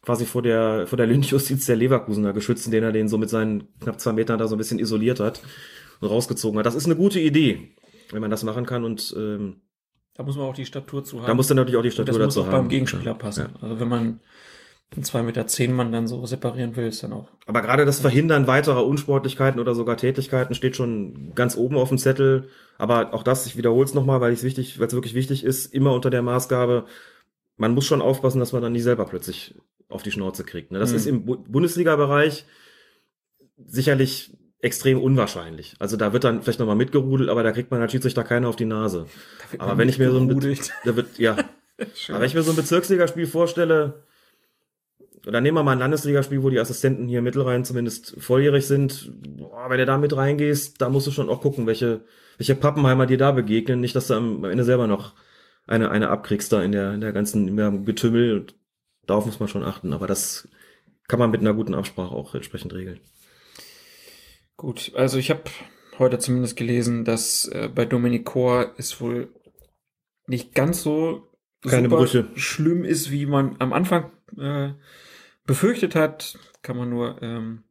quasi 0.02 0.26
vor 0.26 0.42
der, 0.42 0.88
vor 0.88 0.96
der 0.96 1.08
Lynchjustiz 1.08 1.66
der 1.66 1.76
Leverkusener 1.76 2.32
geschützt, 2.32 2.66
indem 2.66 2.86
er 2.86 2.94
den 2.94 3.10
so 3.10 3.18
mit 3.18 3.30
seinen 3.30 3.68
knapp 3.82 4.00
zwei 4.00 4.14
Metern 4.14 4.40
da 4.40 4.48
so 4.48 4.56
ein 4.56 4.58
bisschen 4.58 4.80
isoliert 4.80 5.20
hat 5.20 5.42
rausgezogen 6.02 6.58
hat. 6.60 6.66
Das 6.66 6.76
ist 6.76 6.86
eine 6.86 6.96
gute 6.96 7.20
Idee, 7.20 7.76
wenn 8.12 8.22
man 8.22 8.32
das 8.32 8.44
machen 8.44 8.66
kann 8.66 8.84
und 8.84 9.14
ähm, 9.18 9.62
Da 10.16 10.24
muss 10.24 10.36
man 10.38 10.46
auch 10.46 10.56
die 10.56 10.66
Statur 10.66 11.04
zu 11.04 11.20
haben. 11.20 11.28
da 11.28 11.34
muss 11.34 11.48
dann 11.48 11.58
natürlich 11.58 11.78
auch 11.78 11.84
die 11.84 11.92
Statur 11.92 12.06
das 12.18 12.18
muss 12.26 12.36
dazu 12.36 12.42
auch 12.42 12.52
haben. 12.52 12.64
beim 12.64 12.70
Gegenspieler 12.70 13.14
passen. 13.14 13.50
Ja. 13.54 13.62
Also 13.62 13.80
wenn 13.80 13.88
man 13.88 14.20
einen 14.94 15.04
2,10 15.06 15.24
Meter 15.24 15.48
zehn 15.48 15.74
Mann 15.74 15.92
dann 15.94 16.06
so 16.08 16.26
separieren 16.26 16.76
will, 16.76 16.88
ist 16.88 17.02
dann 17.02 17.14
auch. 17.14 17.30
Aber 17.46 17.62
gerade 17.62 17.86
das 17.86 18.02
Verhindern 18.02 18.46
weiterer 18.48 18.86
Unsportlichkeiten 18.86 19.60
oder 19.62 19.74
sogar 19.74 19.96
Tätigkeiten 19.96 20.54
steht 20.54 20.76
schon 20.76 21.34
ganz 21.34 21.56
oben 21.56 21.78
auf 21.78 21.88
dem 21.90 21.98
Zettel. 21.98 22.50
Aber 22.78 23.14
auch 23.14 23.24
das, 23.24 23.46
ich 23.46 23.56
wiederhole 23.56 23.86
es 23.86 23.94
nochmal, 23.94 24.20
weil 24.20 24.34
es 24.34 24.44
wichtig, 24.44 24.80
weil 24.80 24.88
es 24.88 24.94
wirklich 24.94 25.14
wichtig 25.14 25.46
ist, 25.46 25.68
immer 25.74 25.94
unter 25.94 26.10
der 26.10 26.22
Maßgabe, 26.24 26.86
man 27.56 27.74
muss 27.74 27.86
schon 27.86 28.02
aufpassen, 28.02 28.40
dass 28.40 28.52
man 28.52 28.62
dann 28.62 28.74
nicht 28.74 28.84
selber 28.84 29.06
plötzlich 29.06 29.56
auf 29.88 30.04
die 30.04 30.12
Schnauze 30.12 30.44
kriegt. 30.44 30.72
Ne? 30.72 30.80
Das 30.80 30.90
Mhm. 30.92 30.96
ist 30.98 31.06
im 31.06 31.26
Bu 31.26 31.38
Bundesliga-Bereich 31.38 32.46
sicherlich 33.66 34.36
extrem 34.62 35.02
unwahrscheinlich. 35.02 35.76
Also 35.80 35.98
da 35.98 36.14
wird 36.14 36.24
dann 36.24 36.42
vielleicht 36.44 36.60
nochmal 36.60 36.76
mitgerudelt, 36.76 37.30
aber 37.30 37.44
da 37.44 37.52
kriegt 37.52 37.72
man 37.72 37.82
als 37.82 37.92
Schiedsrichter 37.92 38.24
keiner 38.24 38.48
auf 38.48 38.56
die 38.56 38.66
Nase. 38.66 39.08
Aber 39.58 39.78
wenn 39.78 39.90
ich 39.90 39.98
mir 39.98 40.12
so 40.12 40.20
ein, 40.20 40.28
Be- 40.28 40.56
da 40.86 40.96
wird, 40.96 41.18
ja. 41.18 41.38
Aber 42.10 42.20
wenn 42.20 42.28
ich 42.28 42.36
mir 42.36 42.44
so 42.44 42.52
ein 42.52 42.56
Bezirksligaspiel 42.56 43.26
vorstelle, 43.26 44.04
oder 45.26 45.42
nehmen 45.42 45.58
wir 45.58 45.64
mal 45.64 45.72
ein 45.74 45.80
Landesligaspiel, 45.80 46.44
wo 46.44 46.50
die 46.50 46.60
Assistenten 46.60 47.08
hier 47.08 47.22
Mittelrhein 47.22 47.66
zumindest 47.66 48.16
volljährig 48.20 48.66
sind. 48.68 49.12
Boah, 49.38 49.70
wenn 49.70 49.78
du 49.78 49.86
da 49.86 49.98
mit 49.98 50.16
reingehst, 50.16 50.82
da 50.82 50.90
musst 50.90 51.08
du 51.08 51.12
schon 51.12 51.30
auch 51.30 51.42
gucken, 51.42 51.68
welche, 51.68 52.02
welche 52.38 52.56
Pappenheimer 52.56 53.06
dir 53.06 53.18
da 53.18 53.32
begegnen. 53.32 53.80
Nicht, 53.82 53.96
dass 53.96 54.08
du 54.08 54.16
am 54.16 54.44
Ende 54.44 54.64
selber 54.64 54.88
noch 54.88 55.14
eine, 55.68 55.92
eine 55.92 56.10
abkriegst 56.10 56.52
da 56.54 56.62
in 56.64 56.72
der, 56.72 56.94
in 56.94 57.02
der 57.02 57.14
ganzen 57.14 57.48
in 57.48 57.58
der 57.58 57.72
Getümmel. 57.72 58.38
Und 58.40 58.56
darauf 59.06 59.26
muss 59.26 59.40
man 59.40 59.50
schon 59.50 59.64
achten. 59.64 59.94
Aber 59.94 60.08
das 60.08 60.48
kann 61.08 61.20
man 61.20 61.32
mit 61.32 61.42
einer 61.42 61.54
guten 61.54 61.76
Absprache 61.76 62.14
auch 62.16 62.34
entsprechend 62.36 62.74
regeln. 62.74 63.00
Gut, 64.62 64.92
also 64.94 65.18
ich 65.18 65.32
habe 65.32 65.42
heute 65.98 66.20
zumindest 66.20 66.56
gelesen, 66.56 67.04
dass 67.04 67.48
äh, 67.48 67.68
bei 67.68 67.84
Dominik 67.84 68.26
Kor 68.26 68.76
es 68.78 69.02
wohl 69.02 69.34
nicht 70.28 70.54
ganz 70.54 70.84
so 70.84 71.32
Keine 71.68 71.90
Brüche. 71.90 72.28
schlimm 72.36 72.84
ist, 72.84 73.10
wie 73.10 73.26
man 73.26 73.56
am 73.58 73.74
Anfang 73.74 74.12
äh, 74.38 74.74
befürchtet 75.48 75.96
hat. 75.96 76.38
Kann 76.62 76.78
man 76.78 76.92
nur 76.92 77.20
ähm, 77.24 77.64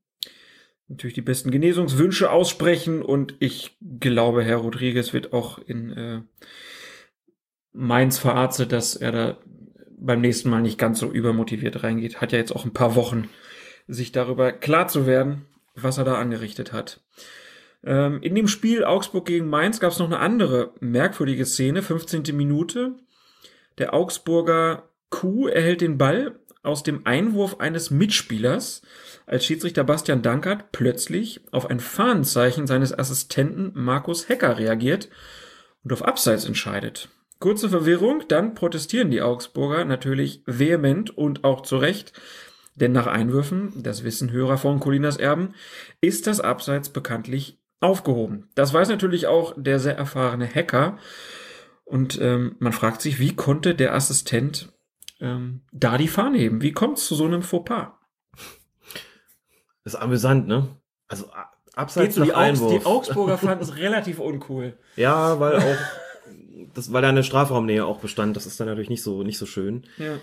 natürlich 0.88 1.14
die 1.14 1.22
besten 1.22 1.52
Genesungswünsche 1.52 2.28
aussprechen 2.28 3.02
und 3.02 3.36
ich 3.38 3.78
glaube, 4.00 4.42
Herr 4.42 4.56
Rodriguez 4.56 5.12
wird 5.12 5.32
auch 5.32 5.60
in 5.60 5.92
äh, 5.92 6.22
Mainz 7.72 8.18
verarztet, 8.18 8.72
dass 8.72 8.96
er 8.96 9.12
da 9.12 9.38
beim 9.96 10.20
nächsten 10.20 10.50
Mal 10.50 10.60
nicht 10.60 10.76
ganz 10.76 10.98
so 10.98 11.12
übermotiviert 11.12 11.84
reingeht. 11.84 12.20
Hat 12.20 12.32
ja 12.32 12.38
jetzt 12.38 12.50
auch 12.50 12.64
ein 12.64 12.72
paar 12.72 12.96
Wochen, 12.96 13.28
sich 13.86 14.10
darüber 14.10 14.50
klar 14.50 14.88
zu 14.88 15.06
werden, 15.06 15.46
was 15.74 15.98
er 15.98 16.04
da 16.04 16.14
angerichtet 16.14 16.72
hat. 16.72 17.00
Ähm, 17.84 18.20
in 18.22 18.34
dem 18.34 18.48
Spiel 18.48 18.84
Augsburg 18.84 19.26
gegen 19.26 19.48
Mainz 19.48 19.80
gab 19.80 19.92
es 19.92 19.98
noch 19.98 20.06
eine 20.06 20.18
andere 20.18 20.74
merkwürdige 20.80 21.46
Szene, 21.46 21.82
15. 21.82 22.36
Minute. 22.36 22.96
Der 23.78 23.94
Augsburger 23.94 24.90
Kuh 25.08 25.48
erhält 25.48 25.80
den 25.80 25.98
Ball 25.98 26.38
aus 26.62 26.82
dem 26.82 27.06
Einwurf 27.06 27.58
eines 27.58 27.90
Mitspielers, 27.90 28.82
als 29.26 29.46
Schiedsrichter 29.46 29.84
Bastian 29.84 30.22
Dankert 30.22 30.72
plötzlich 30.72 31.40
auf 31.52 31.70
ein 31.70 31.80
Fahnenzeichen 31.80 32.66
seines 32.66 32.96
Assistenten 32.96 33.72
Markus 33.74 34.28
Hecker 34.28 34.58
reagiert 34.58 35.08
und 35.82 35.92
auf 35.92 36.04
Abseits 36.04 36.44
entscheidet. 36.44 37.08
Kurze 37.38 37.70
Verwirrung, 37.70 38.24
dann 38.28 38.54
protestieren 38.54 39.10
die 39.10 39.22
Augsburger 39.22 39.86
natürlich 39.86 40.42
vehement 40.44 41.16
und 41.16 41.44
auch 41.44 41.62
zu 41.62 41.78
Recht, 41.78 42.12
denn 42.74 42.92
nach 42.92 43.06
Einwürfen, 43.06 43.82
das 43.82 44.04
wissen 44.04 44.30
Hörer 44.30 44.58
von 44.58 44.80
Colinas 44.80 45.16
Erben, 45.16 45.54
ist 46.00 46.26
das 46.26 46.40
Abseits 46.40 46.88
bekanntlich 46.90 47.58
aufgehoben. 47.80 48.48
Das 48.54 48.72
weiß 48.72 48.88
natürlich 48.88 49.26
auch 49.26 49.54
der 49.56 49.78
sehr 49.78 49.96
erfahrene 49.96 50.46
Hacker. 50.46 50.98
Und 51.84 52.20
ähm, 52.20 52.56
man 52.58 52.72
fragt 52.72 53.02
sich, 53.02 53.18
wie 53.18 53.34
konnte 53.34 53.74
der 53.74 53.94
Assistent 53.94 54.72
ähm, 55.20 55.62
da 55.72 55.98
die 55.98 56.08
Fahne 56.08 56.38
heben? 56.38 56.62
Wie 56.62 56.72
kommt 56.72 56.98
es 56.98 57.06
zu 57.06 57.14
so 57.14 57.24
einem 57.24 57.42
Fauxpas? 57.42 57.92
Das 59.84 59.94
ist 59.94 60.00
amüsant, 60.00 60.46
ne? 60.46 60.68
Also 61.08 61.26
abseits 61.74 62.16
Geht 62.16 62.28
nach 62.28 62.34
Augs 62.34 62.38
Einwurf. 62.38 62.72
die 62.72 62.86
Augsburger 62.86 63.38
fanden 63.38 63.64
es 63.64 63.76
relativ 63.76 64.20
uncool. 64.20 64.78
Ja, 64.96 65.40
weil 65.40 65.56
auch, 65.56 65.76
das, 66.74 66.92
weil 66.92 67.02
da 67.02 67.08
eine 67.08 67.24
Strafraumnähe 67.24 67.84
auch 67.84 67.98
bestand. 67.98 68.36
Das 68.36 68.46
ist 68.46 68.60
dann 68.60 68.68
natürlich 68.68 68.90
nicht 68.90 69.02
so, 69.02 69.22
nicht 69.22 69.38
so 69.38 69.46
schön. 69.46 69.84
Ja. 69.96 70.18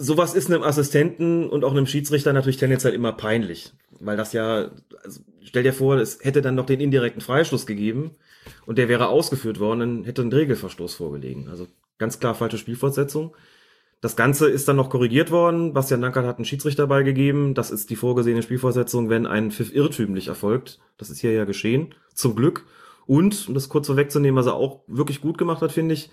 Sowas 0.00 0.34
ist 0.34 0.50
einem 0.50 0.62
Assistenten 0.62 1.48
und 1.48 1.64
auch 1.64 1.72
einem 1.72 1.86
Schiedsrichter 1.86 2.32
natürlich 2.32 2.56
tendenziell 2.56 2.94
immer 2.94 3.12
peinlich. 3.12 3.72
Weil 3.98 4.16
das 4.16 4.32
ja, 4.32 4.70
also 5.02 5.20
stell 5.42 5.64
dir 5.64 5.72
vor, 5.72 5.96
es 5.96 6.20
hätte 6.22 6.40
dann 6.40 6.54
noch 6.54 6.66
den 6.66 6.80
indirekten 6.80 7.20
Freistoß 7.20 7.66
gegeben 7.66 8.12
und 8.64 8.78
der 8.78 8.88
wäre 8.88 9.08
ausgeführt 9.08 9.58
worden, 9.58 9.80
dann 9.80 10.04
hätte 10.04 10.22
ein 10.22 10.32
Regelverstoß 10.32 10.94
vorgelegen. 10.94 11.48
Also 11.48 11.66
ganz 11.98 12.20
klar 12.20 12.34
falsche 12.34 12.58
Spielfortsetzung. 12.58 13.34
Das 14.00 14.14
Ganze 14.14 14.48
ist 14.48 14.68
dann 14.68 14.76
noch 14.76 14.90
korrigiert 14.90 15.32
worden. 15.32 15.72
Bastian 15.72 16.00
Dankert 16.00 16.24
hat 16.24 16.36
einen 16.36 16.44
Schiedsrichter 16.44 16.86
beigegeben. 16.86 17.54
Das 17.54 17.72
ist 17.72 17.90
die 17.90 17.96
vorgesehene 17.96 18.42
Spielfortsetzung, 18.42 19.10
wenn 19.10 19.26
ein 19.26 19.50
Pfiff 19.50 19.74
irrtümlich 19.74 20.28
erfolgt. 20.28 20.78
Das 20.98 21.10
ist 21.10 21.18
hier 21.18 21.32
ja 21.32 21.44
geschehen. 21.44 21.94
Zum 22.14 22.36
Glück. 22.36 22.64
Und, 23.06 23.48
um 23.48 23.54
das 23.54 23.68
kurz 23.68 23.88
vorwegzunehmen, 23.88 24.36
was 24.36 24.46
er 24.46 24.54
auch 24.54 24.82
wirklich 24.86 25.20
gut 25.20 25.36
gemacht 25.36 25.62
hat, 25.62 25.72
finde 25.72 25.94
ich, 25.94 26.10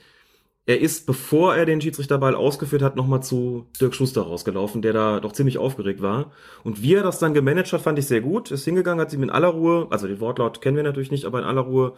er 0.67 0.81
ist, 0.81 1.05
bevor 1.05 1.55
er 1.55 1.65
den 1.65 1.79
Schiedsrichterball 1.79 2.33
ausgeführt 2.33 2.81
hat, 2.81 2.95
nochmal 2.95 3.21
zu 3.21 3.67
Dirk 3.79 3.93
Schuster 3.93 4.23
rausgelaufen, 4.23 4.81
der 4.81 4.93
da 4.93 5.19
doch 5.19 5.31
ziemlich 5.31 5.59
aufgeregt 5.59 6.01
war. 6.01 6.31
Und 6.63 6.81
wie 6.81 6.95
er 6.95 7.03
das 7.03 7.19
dann 7.19 7.35
gemanagt 7.35 7.71
hat, 7.71 7.81
fand 7.81 7.99
ich 7.99 8.07
sehr 8.07 8.21
gut. 8.21 8.49
Ist 8.49 8.65
hingegangen, 8.65 8.99
hat 8.99 9.13
ihm 9.13 9.21
in 9.21 9.29
aller 9.29 9.49
Ruhe, 9.49 9.87
also 9.91 10.07
den 10.07 10.19
Wortlaut 10.19 10.61
kennen 10.61 10.75
wir 10.75 10.83
natürlich 10.83 11.11
nicht, 11.11 11.25
aber 11.25 11.39
in 11.39 11.45
aller 11.45 11.61
Ruhe 11.61 11.93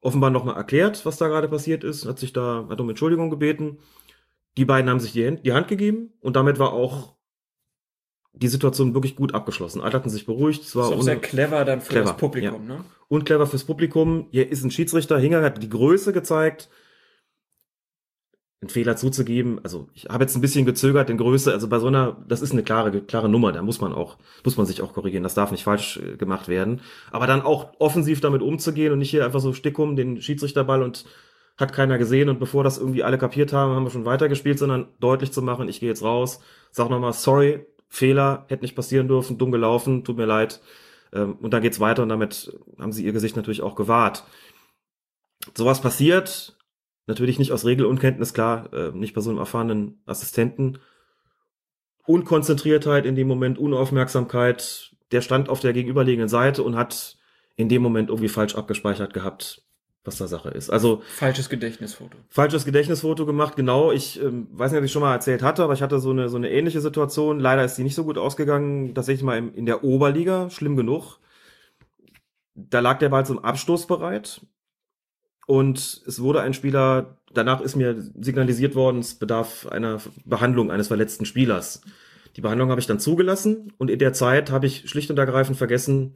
offenbar 0.00 0.30
nochmal 0.30 0.56
erklärt, 0.56 1.06
was 1.06 1.16
da 1.16 1.28
gerade 1.28 1.48
passiert 1.48 1.84
ist, 1.84 2.04
hat 2.06 2.18
sich 2.18 2.32
da, 2.32 2.66
hat 2.68 2.80
um 2.80 2.88
Entschuldigung 2.88 3.30
gebeten. 3.30 3.78
Die 4.56 4.64
beiden 4.64 4.90
haben 4.90 4.98
sich 4.98 5.12
die 5.12 5.24
Hand, 5.24 5.46
die 5.46 5.52
Hand 5.52 5.68
gegeben 5.68 6.12
und 6.20 6.34
damit 6.34 6.58
war 6.58 6.72
auch 6.72 7.14
die 8.34 8.48
Situation 8.48 8.94
wirklich 8.94 9.14
gut 9.14 9.32
abgeschlossen. 9.32 9.80
Alle 9.80 9.92
hatten 9.92 10.10
sich 10.10 10.26
beruhigt. 10.26 10.64
Es 10.64 10.74
war 10.74 10.90
Ist 10.90 10.98
auch 10.98 11.02
sehr 11.02 11.16
clever 11.16 11.64
dann 11.64 11.80
für 11.80 11.92
Clever, 11.92 12.06
das 12.06 12.16
Publikum, 12.16 12.68
ja. 12.68 12.76
ne? 12.76 12.84
und 13.08 13.24
clever 13.24 13.46
fürs 13.46 13.64
Publikum. 13.64 14.26
Hier 14.30 14.50
ist 14.50 14.64
ein 14.64 14.70
Schiedsrichter 14.70 15.18
hingegangen, 15.18 15.46
hat 15.46 15.62
die 15.62 15.68
Größe 15.68 16.12
gezeigt, 16.12 16.68
einen 18.62 18.70
Fehler 18.70 18.96
zuzugeben. 18.96 19.60
Also 19.64 19.88
ich 19.92 20.06
habe 20.06 20.24
jetzt 20.24 20.36
ein 20.36 20.40
bisschen 20.40 20.64
gezögert, 20.64 21.08
den 21.08 21.18
Größe, 21.18 21.52
also 21.52 21.68
bei 21.68 21.80
so 21.80 21.88
einer, 21.88 22.16
das 22.28 22.40
ist 22.42 22.52
eine 22.52 22.62
klare, 22.62 23.02
klare 23.02 23.28
Nummer, 23.28 23.52
da 23.52 23.60
muss 23.60 23.80
man 23.80 23.92
auch, 23.92 24.16
muss 24.44 24.56
man 24.56 24.66
sich 24.66 24.80
auch 24.82 24.92
korrigieren, 24.94 25.24
das 25.24 25.34
darf 25.34 25.50
nicht 25.50 25.64
falsch 25.64 25.98
äh, 25.98 26.16
gemacht 26.16 26.48
werden. 26.48 26.80
Aber 27.10 27.26
dann 27.26 27.42
auch 27.42 27.72
offensiv 27.80 28.20
damit 28.20 28.40
umzugehen 28.40 28.92
und 28.92 29.00
nicht 29.00 29.10
hier 29.10 29.24
einfach 29.24 29.40
so 29.40 29.52
stickum 29.52 29.96
den 29.96 30.22
Schiedsrichterball 30.22 30.82
und 30.82 31.04
hat 31.58 31.72
keiner 31.72 31.98
gesehen 31.98 32.28
und 32.28 32.38
bevor 32.38 32.64
das 32.64 32.78
irgendwie 32.78 33.02
alle 33.02 33.18
kapiert 33.18 33.52
haben, 33.52 33.74
haben 33.74 33.84
wir 33.84 33.90
schon 33.90 34.04
weitergespielt, 34.06 34.58
sondern 34.58 34.88
deutlich 35.00 35.32
zu 35.32 35.42
machen, 35.42 35.68
ich 35.68 35.80
gehe 35.80 35.88
jetzt 35.88 36.02
raus, 36.02 36.40
sag 36.70 36.88
nochmal, 36.88 37.12
sorry, 37.12 37.66
Fehler, 37.88 38.46
hätte 38.48 38.62
nicht 38.62 38.76
passieren 38.76 39.08
dürfen, 39.08 39.38
dumm 39.38 39.50
gelaufen, 39.52 40.04
tut 40.04 40.16
mir 40.16 40.24
leid. 40.24 40.60
Ähm, 41.12 41.36
Und 41.42 41.52
dann 41.52 41.62
geht's 41.62 41.80
weiter 41.80 42.02
und 42.04 42.08
damit 42.08 42.56
haben 42.78 42.92
sie 42.92 43.04
ihr 43.04 43.12
Gesicht 43.12 43.36
natürlich 43.36 43.60
auch 43.60 43.74
gewahrt. 43.74 44.24
Sowas 45.54 45.82
passiert, 45.82 46.56
natürlich 47.12 47.38
nicht 47.38 47.52
aus 47.52 47.64
Regelunkenntnis, 47.64 48.34
klar, 48.34 48.72
äh, 48.72 48.90
nicht 48.90 49.14
bei 49.14 49.20
so 49.20 49.30
einem 49.30 49.38
erfahrenen 49.38 50.00
Assistenten. 50.06 50.78
Unkonzentriertheit 52.06 53.06
in 53.06 53.14
dem 53.14 53.28
Moment, 53.28 53.58
Unaufmerksamkeit, 53.58 54.92
der 55.12 55.20
stand 55.20 55.48
auf 55.48 55.60
der 55.60 55.72
gegenüberliegenden 55.72 56.28
Seite 56.28 56.62
und 56.62 56.76
hat 56.76 57.18
in 57.56 57.68
dem 57.68 57.82
Moment 57.82 58.08
irgendwie 58.08 58.28
falsch 58.28 58.54
abgespeichert 58.54 59.12
gehabt, 59.12 59.62
was 60.04 60.16
da 60.16 60.26
Sache 60.26 60.48
ist. 60.48 60.70
Also 60.70 61.02
Falsches 61.06 61.48
Gedächtnisfoto. 61.48 62.16
falsches 62.28 62.64
Gedächtnisfoto 62.64 63.26
gemacht, 63.26 63.54
genau. 63.56 63.92
Ich 63.92 64.20
ähm, 64.20 64.48
weiß 64.52 64.72
nicht, 64.72 64.78
ob 64.78 64.84
ich 64.84 64.92
schon 64.92 65.02
mal 65.02 65.12
erzählt 65.12 65.42
hatte, 65.42 65.62
aber 65.62 65.74
ich 65.74 65.82
hatte 65.82 66.00
so 66.00 66.10
eine, 66.10 66.28
so 66.28 66.38
eine 66.38 66.50
ähnliche 66.50 66.80
Situation. 66.80 67.38
Leider 67.38 67.64
ist 67.64 67.76
die 67.76 67.84
nicht 67.84 67.94
so 67.94 68.04
gut 68.04 68.18
ausgegangen. 68.18 68.94
Tatsächlich 68.94 69.22
mal 69.22 69.38
im, 69.38 69.54
in 69.54 69.66
der 69.66 69.84
Oberliga, 69.84 70.50
schlimm 70.50 70.76
genug. 70.76 71.18
Da 72.54 72.80
lag 72.80 72.98
der 72.98 73.10
Ball 73.10 73.24
zum 73.24 73.38
Abstoß 73.38 73.86
bereit. 73.86 74.40
Und 75.46 76.02
es 76.06 76.20
wurde 76.20 76.40
ein 76.40 76.54
Spieler, 76.54 77.18
danach 77.32 77.60
ist 77.60 77.76
mir 77.76 77.96
signalisiert 77.98 78.74
worden, 78.74 79.00
es 79.00 79.14
bedarf 79.14 79.66
einer 79.66 80.00
Behandlung 80.24 80.70
eines 80.70 80.88
verletzten 80.88 81.26
Spielers. 81.26 81.82
Die 82.36 82.40
Behandlung 82.40 82.70
habe 82.70 82.80
ich 82.80 82.86
dann 82.86 83.00
zugelassen 83.00 83.72
und 83.78 83.90
in 83.90 83.98
der 83.98 84.12
Zeit 84.12 84.50
habe 84.50 84.66
ich 84.66 84.88
schlicht 84.88 85.10
und 85.10 85.18
ergreifend 85.18 85.58
vergessen, 85.58 86.14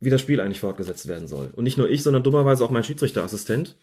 wie 0.00 0.10
das 0.10 0.20
Spiel 0.20 0.40
eigentlich 0.40 0.60
fortgesetzt 0.60 1.08
werden 1.08 1.28
soll. 1.28 1.50
Und 1.54 1.64
nicht 1.64 1.76
nur 1.76 1.90
ich, 1.90 2.02
sondern 2.02 2.22
dummerweise 2.22 2.64
auch 2.64 2.70
mein 2.70 2.84
Schiedsrichterassistent. 2.84 3.76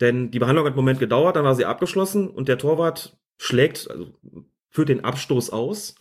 Denn 0.00 0.30
die 0.30 0.38
Behandlung 0.38 0.64
hat 0.64 0.72
einen 0.72 0.76
Moment 0.76 1.00
gedauert, 1.00 1.36
dann 1.36 1.44
war 1.44 1.54
sie 1.54 1.64
abgeschlossen 1.64 2.28
und 2.28 2.48
der 2.48 2.58
Torwart 2.58 3.16
schlägt, 3.36 3.90
also 3.90 4.14
führt 4.70 4.88
den 4.88 5.04
Abstoß 5.04 5.50
aus. 5.50 5.96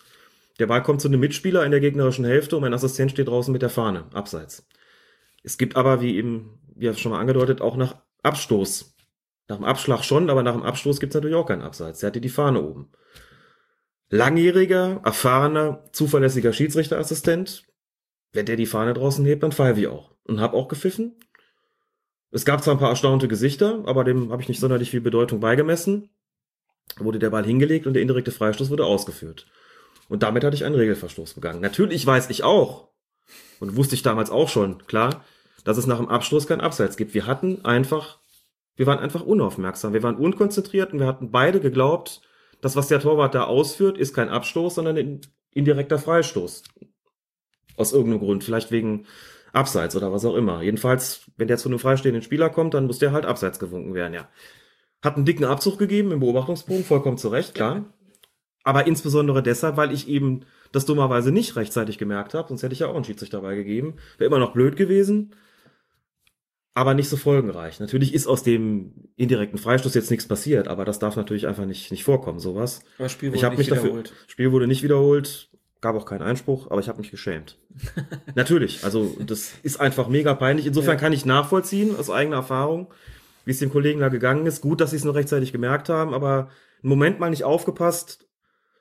Der 0.60 0.68
Ball 0.68 0.84
kommt 0.84 1.02
zu 1.02 1.08
einem 1.08 1.20
Mitspieler 1.20 1.66
in 1.66 1.72
der 1.72 1.80
gegnerischen 1.80 2.24
Hälfte 2.24 2.56
und 2.56 2.62
mein 2.62 2.74
Assistent 2.74 3.12
steht 3.12 3.28
draußen 3.28 3.52
mit 3.52 3.62
der 3.62 3.70
Fahne, 3.70 4.06
abseits. 4.14 4.66
Es 5.44 5.58
gibt 5.58 5.76
aber, 5.76 6.02
wie 6.02 6.16
eben, 6.16 6.60
wie 6.76 6.94
schon 6.94 7.12
mal 7.12 7.20
angedeutet, 7.20 7.62
auch 7.62 7.76
nach 7.76 7.98
Abstoß 8.24 8.96
Nach 9.48 9.58
dem 9.58 9.66
Abschlag 9.66 10.04
schon, 10.04 10.30
aber 10.30 10.44
nach 10.44 10.54
dem 10.54 10.64
Abstoß 10.64 11.00
gibt's 11.00 11.16
natürlich 11.16 11.36
auch 11.36 11.48
keinen 11.48 11.64
Abseits. 11.64 12.00
Der 12.00 12.08
hatte 12.08 12.22
die 12.22 12.30
Fahne 12.30 12.62
oben. 12.62 12.92
Langjähriger, 14.10 15.02
erfahrener, 15.04 15.84
zuverlässiger 15.92 16.54
Schiedsrichterassistent. 16.54 17.66
Wenn 18.34 18.46
der 18.46 18.56
die 18.56 18.66
Fahne 18.66 18.94
draußen 18.94 19.26
hebt, 19.26 19.44
dann 19.44 19.52
pfeife 19.52 19.80
ich 19.80 19.88
auch. 19.88 20.12
Und 20.26 20.40
hab 20.40 20.54
auch 20.54 20.68
gepfiffen. 20.68 21.16
Es 22.30 22.46
gab 22.46 22.64
zwar 22.64 22.76
ein 22.76 22.80
paar 22.80 22.90
erstaunte 22.90 23.28
Gesichter, 23.28 23.84
aber 23.86 24.04
dem 24.04 24.32
habe 24.32 24.42
ich 24.42 24.48
nicht 24.48 24.60
sonderlich 24.60 24.92
viel 24.92 25.02
Bedeutung 25.02 25.40
beigemessen. 25.40 26.10
Wurde 26.98 27.20
der 27.20 27.30
Ball 27.30 27.46
hingelegt 27.46 27.88
und 27.88 27.94
der 27.94 28.02
indirekte 28.02 28.32
Freistoß 28.32 28.70
wurde 28.70 28.86
ausgeführt. 28.86 29.48
Und 30.08 30.24
damit 30.24 30.44
hatte 30.44 30.56
ich 30.56 30.66
einen 30.66 30.76
Regelverstoß 30.76 31.34
begangen. 31.34 31.62
Natürlich 31.62 32.06
weiß 32.06 32.30
ich 32.30 32.44
auch, 32.44 32.92
und 33.60 33.76
wusste 33.76 33.96
ich 33.96 34.02
damals 34.02 34.30
auch 34.30 34.50
schon, 34.50 34.86
klar, 34.88 35.24
dass 35.64 35.78
es 35.78 35.88
nach 35.88 35.98
dem 35.98 36.10
Abstoß 36.10 36.48
kein 36.48 36.62
Abseits 36.62 36.98
gibt. 36.98 37.14
Wir 37.14 37.28
hatten 37.28 37.64
einfach, 37.66 38.20
wir 38.76 38.88
waren 38.88 39.00
einfach 39.00 39.24
unaufmerksam, 39.24 39.94
wir 39.94 40.04
waren 40.04 40.16
unkonzentriert 40.16 40.94
und 40.94 41.00
wir 41.00 41.08
hatten 41.08 41.32
beide 41.32 41.60
geglaubt, 41.60 42.22
das, 42.62 42.76
was 42.76 42.88
der 42.88 43.00
Torwart 43.00 43.36
da 43.36 43.44
ausführt, 43.44 43.98
ist 43.98 44.14
kein 44.14 44.30
Abstoß, 44.30 44.76
sondern 44.76 44.98
ein 44.98 45.22
indirekter 45.52 45.98
Freistoß. 45.98 46.64
Aus 47.76 47.94
irgendeinem 47.94 48.20
Grund, 48.20 48.44
vielleicht 48.44 48.72
wegen 48.72 49.06
Abseits 49.54 49.96
oder 49.96 50.14
was 50.14 50.26
auch 50.26 50.36
immer. 50.36 50.62
Jedenfalls, 50.62 51.22
wenn 51.38 51.48
der 51.48 51.58
zu 51.58 51.70
einem 51.70 51.80
freistehenden 51.80 52.22
Spieler 52.22 52.50
kommt, 52.50 52.74
dann 52.74 52.86
muss 52.86 53.00
der 53.00 53.12
halt 53.12 53.26
abseits 53.26 53.60
gewunken 53.60 53.94
werden, 53.94 54.14
ja. 54.14 54.30
Hat 55.02 55.16
einen 55.16 55.26
dicken 55.26 55.46
Abzug 55.46 55.80
gegeben 55.80 56.12
im 56.12 56.20
Beobachtungsbogen, 56.20 56.84
vollkommen 56.84 57.18
zu 57.18 57.30
Recht, 57.30 57.56
klar. 57.56 57.86
Aber 58.64 58.86
insbesondere 58.86 59.42
deshalb, 59.42 59.76
weil 59.78 59.92
ich 59.92 60.08
eben 60.08 60.46
das 60.72 60.86
dummerweise 60.86 61.32
nicht 61.32 61.56
rechtzeitig 61.56 61.98
gemerkt 61.98 62.36
habe, 62.36 62.48
sonst 62.48 62.62
hätte 62.62 62.74
ich 62.74 62.80
ja 62.80 62.88
auch 62.88 62.96
einen 62.96 63.04
Schiedsrichter 63.04 63.38
dabei 63.38 63.56
gegeben. 63.56 63.96
Wäre 64.20 64.28
immer 64.28 64.40
noch 64.40 64.54
blöd 64.54 64.76
gewesen, 64.76 65.36
aber 66.74 66.94
nicht 66.94 67.10
so 67.10 67.18
folgenreich. 67.18 67.80
Natürlich 67.80 68.14
ist 68.14 68.28
aus 68.28 68.44
dem 68.44 68.94
indirekten 69.18 69.58
Freistoß 69.60 69.94
jetzt 69.94 70.10
nichts 70.10 70.28
passiert, 70.28 70.68
aber 70.68 70.86
das 70.86 71.00
darf 71.00 71.16
natürlich 71.16 71.48
einfach 71.48 71.66
nicht, 71.66 71.92
nicht 71.92 72.04
vorkommen, 72.04 72.40
sowas. 72.40 72.82
Aber 72.98 73.06
das 73.06 73.12
Spiel 73.12 73.30
wurde 73.30 73.38
ich 73.38 73.44
habe 73.44 73.56
nicht 73.56 73.60
mich 73.60 73.70
dafür, 73.70 73.84
wiederholt. 73.86 74.14
Spiel 74.28 74.52
wurde 74.52 74.68
nicht 74.68 74.84
wiederholt, 74.84 75.50
gab 75.82 75.96
auch 75.96 76.06
keinen 76.06 76.22
Einspruch, 76.22 76.72
aber 76.72 76.80
ich 76.80 76.88
habe 76.88 77.00
mich 77.00 77.12
geschämt. 77.12 77.58
Natürlich, 78.36 78.84
also 78.86 79.16
das 79.26 79.52
ist 79.64 79.82
einfach 79.82 80.08
mega 80.08 80.34
peinlich. 80.34 80.66
Insofern 80.66 80.96
Ja. 80.96 81.00
kann 81.00 81.14
ich 81.14 81.26
nachvollziehen 81.26 81.96
aus 81.96 82.10
eigener 82.10 82.38
Erfahrung, 82.38 82.94
wie 83.44 83.52
es 83.52 83.60
dem 83.60 83.72
Kollegen 83.72 84.00
da 84.00 84.10
gegangen 84.10 84.46
ist. 84.46 84.62
Gut, 84.62 84.80
dass 84.80 84.92
sie 84.92 84.98
es 84.98 85.04
nur 85.04 85.16
rechtzeitig 85.16 85.52
gemerkt 85.52 85.90
haben, 85.90 86.14
aber 86.14 86.50
einen 86.84 86.90
Moment 86.90 87.20
mal 87.20 87.30
nicht 87.32 87.44
aufgepasst 87.44 88.28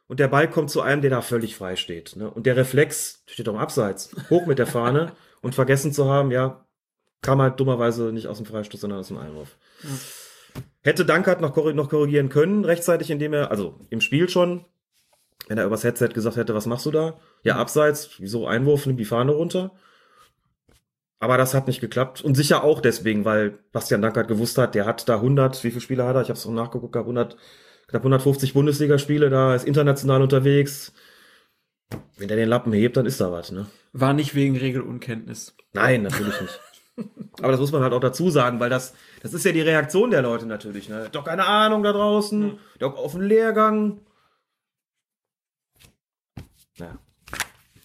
und 0.06 0.20
der 0.20 0.28
Ball 0.28 0.48
kommt 0.48 0.70
zu 0.70 0.80
einem, 0.80 1.02
der 1.02 1.10
da 1.10 1.22
völlig 1.22 1.56
frei 1.56 1.74
steht. 1.76 2.14
Ne? 2.16 2.30
Und 2.30 2.46
der 2.46 2.56
Reflex 2.56 3.24
steht 3.26 3.46
doch 3.48 3.54
im 3.54 3.58
Abseits, 3.58 4.14
hoch 4.28 4.46
mit 4.46 4.58
der 4.60 4.66
Fahne 4.66 5.12
und 5.42 5.54
vergessen 5.56 5.92
zu 5.92 6.04
haben, 6.06 6.30
ja, 6.30 6.66
kam 7.22 7.40
halt 7.42 7.60
dummerweise 7.60 8.12
nicht 8.12 8.26
aus 8.26 8.38
dem 8.38 8.46
Freistoß, 8.46 8.80
sondern 8.80 9.00
aus 9.00 9.08
dem 9.08 9.18
Einwurf. 9.18 9.56
Hätte 10.82 11.04
Dankert 11.04 11.40
noch, 11.40 11.54
korri- 11.54 11.74
noch 11.74 11.88
korrigieren 11.90 12.28
können, 12.28 12.64
rechtzeitig, 12.64 13.10
indem 13.10 13.34
er, 13.34 13.50
also 13.50 13.78
im 13.90 14.00
Spiel 14.00 14.28
schon, 14.28 14.64
wenn 15.48 15.58
er 15.58 15.66
übers 15.66 15.84
Headset 15.84 16.08
gesagt 16.08 16.36
hätte, 16.36 16.54
was 16.54 16.66
machst 16.66 16.86
du 16.86 16.90
da? 16.90 17.18
Ja, 17.42 17.56
abseits, 17.56 18.10
wieso 18.18 18.46
Einwurf, 18.46 18.86
nimm 18.86 18.96
die 18.96 19.04
Fahne 19.04 19.32
runter. 19.32 19.72
Aber 21.18 21.36
das 21.36 21.52
hat 21.52 21.66
nicht 21.66 21.80
geklappt. 21.82 22.22
Und 22.22 22.34
sicher 22.34 22.64
auch 22.64 22.80
deswegen, 22.80 23.26
weil 23.26 23.58
Bastian 23.72 24.00
Dankert 24.00 24.26
gewusst 24.28 24.56
hat, 24.56 24.74
der 24.74 24.86
hat 24.86 25.06
da 25.08 25.16
100, 25.16 25.62
wie 25.64 25.70
viele 25.70 25.82
Spiele 25.82 26.04
hat 26.04 26.16
er? 26.16 26.22
Ich 26.22 26.28
habe 26.30 26.38
es 26.38 26.46
auch 26.46 26.50
nachgeguckt, 26.52 26.92
gehabt, 26.92 27.06
100, 27.06 27.36
knapp 27.88 28.00
150 28.02 28.54
Bundesligaspiele, 28.54 29.28
da 29.28 29.54
ist 29.54 29.66
international 29.66 30.22
unterwegs. 30.22 30.94
Wenn 32.16 32.28
der 32.28 32.38
den 32.38 32.48
Lappen 32.48 32.72
hebt, 32.72 32.96
dann 32.96 33.04
ist 33.04 33.20
da 33.20 33.32
was, 33.32 33.50
ne? 33.50 33.66
War 33.92 34.14
nicht 34.14 34.34
wegen 34.34 34.56
Regelunkenntnis. 34.56 35.54
Nein, 35.74 36.04
natürlich 36.04 36.40
nicht. 36.40 36.60
Aber 37.40 37.52
das 37.52 37.60
muss 37.60 37.72
man 37.72 37.82
halt 37.82 37.92
auch 37.92 38.00
dazu 38.00 38.30
sagen, 38.30 38.60
weil 38.60 38.70
das, 38.70 38.94
das 39.22 39.34
ist 39.34 39.44
ja 39.44 39.52
die 39.52 39.60
Reaktion 39.60 40.10
der 40.10 40.22
Leute 40.22 40.46
natürlich. 40.46 40.88
Ne? 40.88 41.08
Doch 41.12 41.24
keine 41.24 41.46
Ahnung 41.46 41.82
da 41.82 41.92
draußen, 41.92 42.58
doch 42.78 42.96
auf 42.96 43.12
den 43.12 43.22
Lehrgang. 43.22 44.00
Ja. 46.76 46.98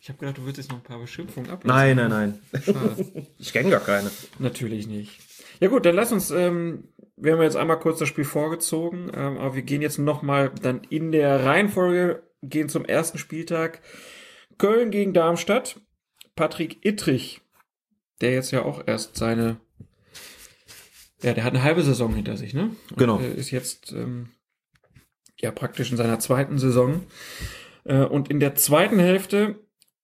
Ich 0.02 0.10
habe 0.10 0.20
gedacht, 0.20 0.38
du 0.38 0.44
würdest 0.44 0.58
jetzt 0.58 0.70
noch 0.70 0.78
ein 0.78 0.84
paar 0.84 1.00
Beschimpfungen 1.00 1.50
ablassen. 1.50 1.76
Nein, 1.76 1.98
nein, 1.98 2.10
nein. 2.52 2.62
Schade. 2.64 3.28
Ich 3.40 3.52
kenne 3.54 3.72
gar 3.72 3.80
keine. 3.80 4.12
Natürlich 4.38 4.88
nicht. 4.88 5.20
Ja 5.60 5.68
gut, 5.68 5.86
dann 5.86 5.96
lass 5.96 6.12
uns, 6.12 6.32
ähm, 6.32 6.90
wir 7.16 7.34
haben 7.34 7.42
jetzt 7.42 7.56
einmal 7.56 7.80
kurz 7.80 8.00
das 8.00 8.10
Spiel 8.10 8.26
vorgezogen, 8.26 9.12
ähm, 9.16 9.38
aber 9.38 9.56
wir 9.56 9.64
gehen 9.64 9.82
jetzt 9.82 9.98
nochmal 9.98 10.52
dann 10.62 10.82
in 10.90 11.12
der 11.12 11.46
Reihenfolge, 11.46 12.24
gehen 12.44 12.70
zum 12.70 12.86
ersten 12.86 13.18
Spieltag. 13.18 13.82
Köln 14.58 14.92
gegen 14.92 15.14
Darmstadt. 15.14 15.80
Patrick 16.36 16.86
Ittrich, 16.86 17.42
der 18.22 18.34
jetzt 18.34 18.52
ja 18.52 18.64
auch 18.64 18.84
erst 18.86 19.16
seine, 19.18 19.58
ja, 21.22 21.34
der 21.34 21.44
hat 21.44 21.54
eine 21.54 21.64
halbe 21.64 21.84
Saison 21.84 22.14
hinter 22.14 22.38
sich, 22.38 22.54
ne? 22.54 22.72
Und, 22.92 22.98
Genau. 22.98 23.20
äh, 23.20 23.34
ist 23.34 23.52
jetzt, 23.52 23.92
ähm, 23.92 24.30
ja, 25.40 25.52
praktisch 25.52 25.92
in 25.92 25.98
seiner 25.98 26.20
zweiten 26.20 26.58
Saison. 26.58 27.04
Äh, 27.84 28.04
und 28.04 28.30
in 28.30 28.40
der 28.40 28.56
zweiten 28.56 29.00
Hälfte, 29.00 29.60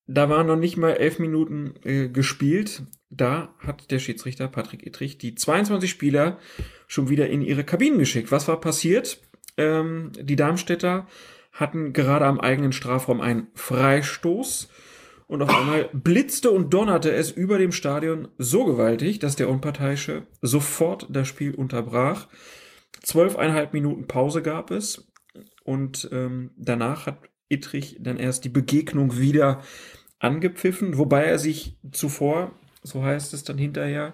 da 0.08 0.30
waren 0.30 0.48
noch 0.48 0.58
nicht 0.58 0.78
mal 0.78 0.92
elf 0.92 1.20
Minuten 1.20 1.74
äh, 1.84 2.10
gespielt. 2.10 2.84
Da 3.10 3.54
hat 3.60 3.92
der 3.92 4.00
Schiedsrichter 4.00 4.48
Patrick 4.48 4.86
Ittrich 4.86 5.18
die 5.18 5.36
22 5.36 5.90
Spieler 5.90 6.38
schon 6.88 7.10
wieder 7.10 7.30
in 7.30 7.42
ihre 7.42 7.64
Kabinen 7.64 8.00
geschickt. 8.00 8.32
Was 8.32 8.48
war 8.48 8.60
passiert? 8.60 9.22
Ähm, 9.58 10.12
die 10.20 10.36
Darmstädter 10.36 11.08
hatten 11.52 11.94
gerade 11.94 12.26
am 12.26 12.40
eigenen 12.40 12.72
Strafraum 12.72 13.22
einen 13.22 13.48
Freistoß 13.56 14.70
und 15.32 15.42
auf 15.42 15.50
einmal 15.58 15.90
blitzte 15.94 16.52
und 16.52 16.74
donnerte 16.74 17.10
es 17.14 17.32
über 17.32 17.58
dem 17.58 17.72
Stadion 17.72 18.28
so 18.38 18.66
gewaltig, 18.66 19.20
dass 19.20 19.38
der 19.38 19.48
Unparteiische 19.48 20.24
sofort 20.42 21.08
das 21.10 21.26
Spiel 21.30 21.56
unterbrach. 21.56 22.28
Zwölfeinhalb 23.02 23.72
Minuten 23.72 24.08
Pause 24.08 24.42
gab 24.42 24.72
es 24.72 25.10
und 25.64 26.10
ähm, 26.12 26.52
danach 26.58 27.06
hat 27.06 27.20
Ittrich 27.48 27.96
dann 28.02 28.18
erst 28.18 28.44
die 28.44 28.50
Begegnung 28.50 29.18
wieder 29.18 29.62
angepfiffen, 30.20 30.98
wobei 30.98 31.24
er 31.24 31.40
sich 31.40 31.78
zuvor, 31.94 32.52
so 32.84 33.02
heißt 33.02 33.34
es 33.34 33.46
dann 33.46 33.58
hinterher, 33.58 34.14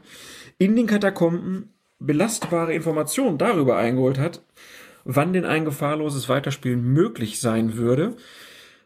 in 0.59 0.75
den 0.75 0.85
Katakomben 0.85 1.73
belastbare 1.97 2.75
Informationen 2.75 3.39
darüber 3.39 3.75
eingeholt 3.77 4.19
hat, 4.19 4.43
wann 5.03 5.33
denn 5.33 5.45
ein 5.45 5.65
gefahrloses 5.65 6.29
Weiterspielen 6.29 6.83
möglich 6.83 7.39
sein 7.39 7.75
würde. 7.75 8.17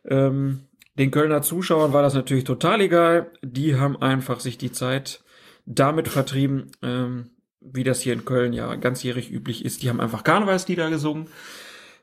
Ähm, 0.05 0.61
den 0.97 1.11
Kölner 1.11 1.41
Zuschauern 1.41 1.93
war 1.93 2.01
das 2.01 2.13
natürlich 2.13 2.43
total 2.43 2.81
egal. 2.81 3.31
Die 3.41 3.75
haben 3.75 4.01
einfach 4.01 4.39
sich 4.39 4.57
die 4.57 4.71
Zeit 4.71 5.23
damit 5.65 6.07
vertrieben, 6.07 6.71
ähm, 6.81 7.29
wie 7.61 7.83
das 7.83 8.01
hier 8.01 8.13
in 8.13 8.25
Köln 8.25 8.53
ja 8.53 8.75
ganzjährig 8.75 9.31
üblich 9.31 9.63
ist. 9.63 9.83
Die 9.83 9.89
haben 9.89 10.01
einfach 10.01 10.23
Karnevalslieder 10.23 10.89
gesungen. 10.89 11.27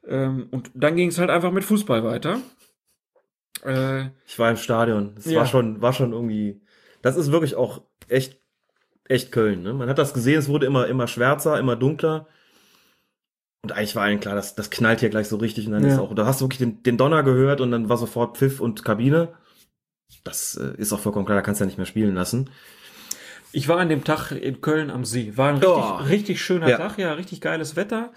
Ähm, 0.07 0.49
und 0.51 0.71
dann 0.75 0.97
ging 0.97 1.09
es 1.09 1.19
halt 1.19 1.31
einfach 1.31 1.51
mit 1.53 1.65
Fußball 1.65 2.05
weiter. 2.05 2.41
Äh, 3.65 4.11
Ich 4.27 4.39
war 4.39 4.51
im 4.51 4.57
Stadion. 4.57 5.15
Es 5.19 5.27
Ja. 5.27 5.41
war 5.41 5.47
schon, 5.47 5.83
war 5.83 5.93
schon 5.93 6.13
irgendwie. 6.13 6.61
Das 7.03 7.17
ist 7.17 7.33
wirklich 7.33 7.57
auch 7.57 7.83
echt, 8.09 8.41
echt 9.09 9.33
Köln. 9.33 9.63
Ne? 9.63 9.75
Man 9.75 9.89
hat 9.89 9.99
das 9.99 10.15
gesehen, 10.15 10.39
es 10.39 10.49
wurde 10.49 10.67
immer, 10.67 10.87
immer 10.87 11.07
schwärzer, 11.09 11.59
immer 11.59 11.77
dunkler. 11.77 12.27
Und 13.69 13.77
eigentlich 13.77 13.95
war 13.97 14.05
allen 14.05 14.21
klar, 14.21 14.35
das, 14.35 14.55
das 14.55 14.71
knallt 14.71 15.01
hier 15.01 15.11
gleich 15.11 15.29
so 15.29 15.37
richtig. 15.37 15.67
Und 15.67 15.73
dann 15.73 15.85
Ja. 15.85 15.93
ist 15.95 15.99
auch, 15.99 16.15
da 16.15 16.25
hast 16.27 16.41
du 16.41 16.47
wirklich 16.47 16.59
den, 16.59 16.83
den 16.83 16.97
Donner 16.97 17.23
gehört 17.23 17.61
und 17.61 17.71
dann 17.71 17.89
war 17.89 17.97
sofort 17.99 18.37
Pfiff 18.39 18.61
und 18.61 18.85
Kabine. 18.85 19.29
Das 20.25 20.57
äh, 20.57 20.75
ist 20.81 20.93
auch 20.93 21.01
vollkommen 21.01 21.27
klar, 21.27 21.37
da 21.37 21.43
kannst 21.43 21.61
du 21.61 21.65
ja 21.65 21.67
nicht 21.67 21.77
mehr 21.77 21.87
spielen 21.87 22.15
lassen. 22.15 22.49
Ich 23.53 23.69
war 23.69 23.79
an 23.79 23.89
dem 23.89 24.05
Tag 24.05 24.33
in 24.33 24.61
Köln 24.61 24.91
am 24.91 25.05
See. 25.05 25.33
War 25.37 25.49
ein 25.51 25.57
richtig, 25.57 25.69
Oh. 25.71 25.97
richtig 26.09 26.41
schöner 26.43 26.69
Ja. 26.69 26.77
Tag, 26.79 26.99
ja, 26.99 27.13
richtig 27.13 27.41
geiles 27.41 27.77
Wetter. 27.77 28.13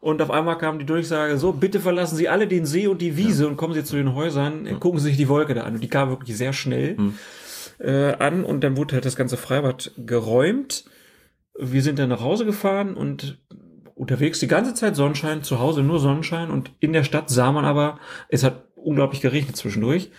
Und 0.00 0.20
auf 0.22 0.30
einmal 0.30 0.58
kam 0.58 0.78
die 0.78 0.86
Durchsage, 0.86 1.38
so, 1.38 1.52
bitte 1.52 1.80
verlassen 1.80 2.16
Sie 2.16 2.28
alle 2.28 2.46
den 2.46 2.66
See 2.66 2.86
und 2.86 3.00
die 3.02 3.16
Wiese 3.16 3.48
und 3.48 3.56
kommen 3.56 3.74
Sie 3.74 3.82
zu 3.84 3.96
den 3.96 4.14
Häusern, 4.14 4.78
gucken 4.80 5.00
Sie 5.00 5.08
sich 5.08 5.16
die 5.16 5.28
Wolke 5.28 5.54
da 5.54 5.62
an. 5.62 5.74
Und 5.74 5.80
die 5.82 5.88
kam 5.88 6.08
wirklich 6.10 6.36
sehr 6.36 6.52
schnell 6.52 6.96
äh, 7.80 8.12
an 8.14 8.44
und 8.44 8.62
dann 8.62 8.76
wurde 8.76 8.94
halt 8.94 9.04
das 9.04 9.16
ganze 9.16 9.36
Freibad 9.36 9.92
geräumt. 9.96 10.84
Wir 11.60 11.82
sind 11.82 11.98
dann 11.98 12.08
nach 12.10 12.20
Hause 12.20 12.44
gefahren 12.44 12.94
und 12.94 13.38
unterwegs 13.98 14.38
die 14.38 14.46
ganze 14.48 14.74
Zeit 14.74 14.96
Sonnenschein, 14.96 15.42
zu 15.42 15.58
Hause 15.58 15.82
nur 15.82 15.98
Sonnenschein 15.98 16.50
und 16.50 16.70
in 16.80 16.92
der 16.92 17.04
Stadt 17.04 17.30
sah 17.30 17.52
man 17.52 17.64
aber, 17.64 17.98
es 18.28 18.44
hat 18.44 18.64
unglaublich 18.76 19.20
geregnet 19.20 19.56
zwischendurch. 19.56 20.10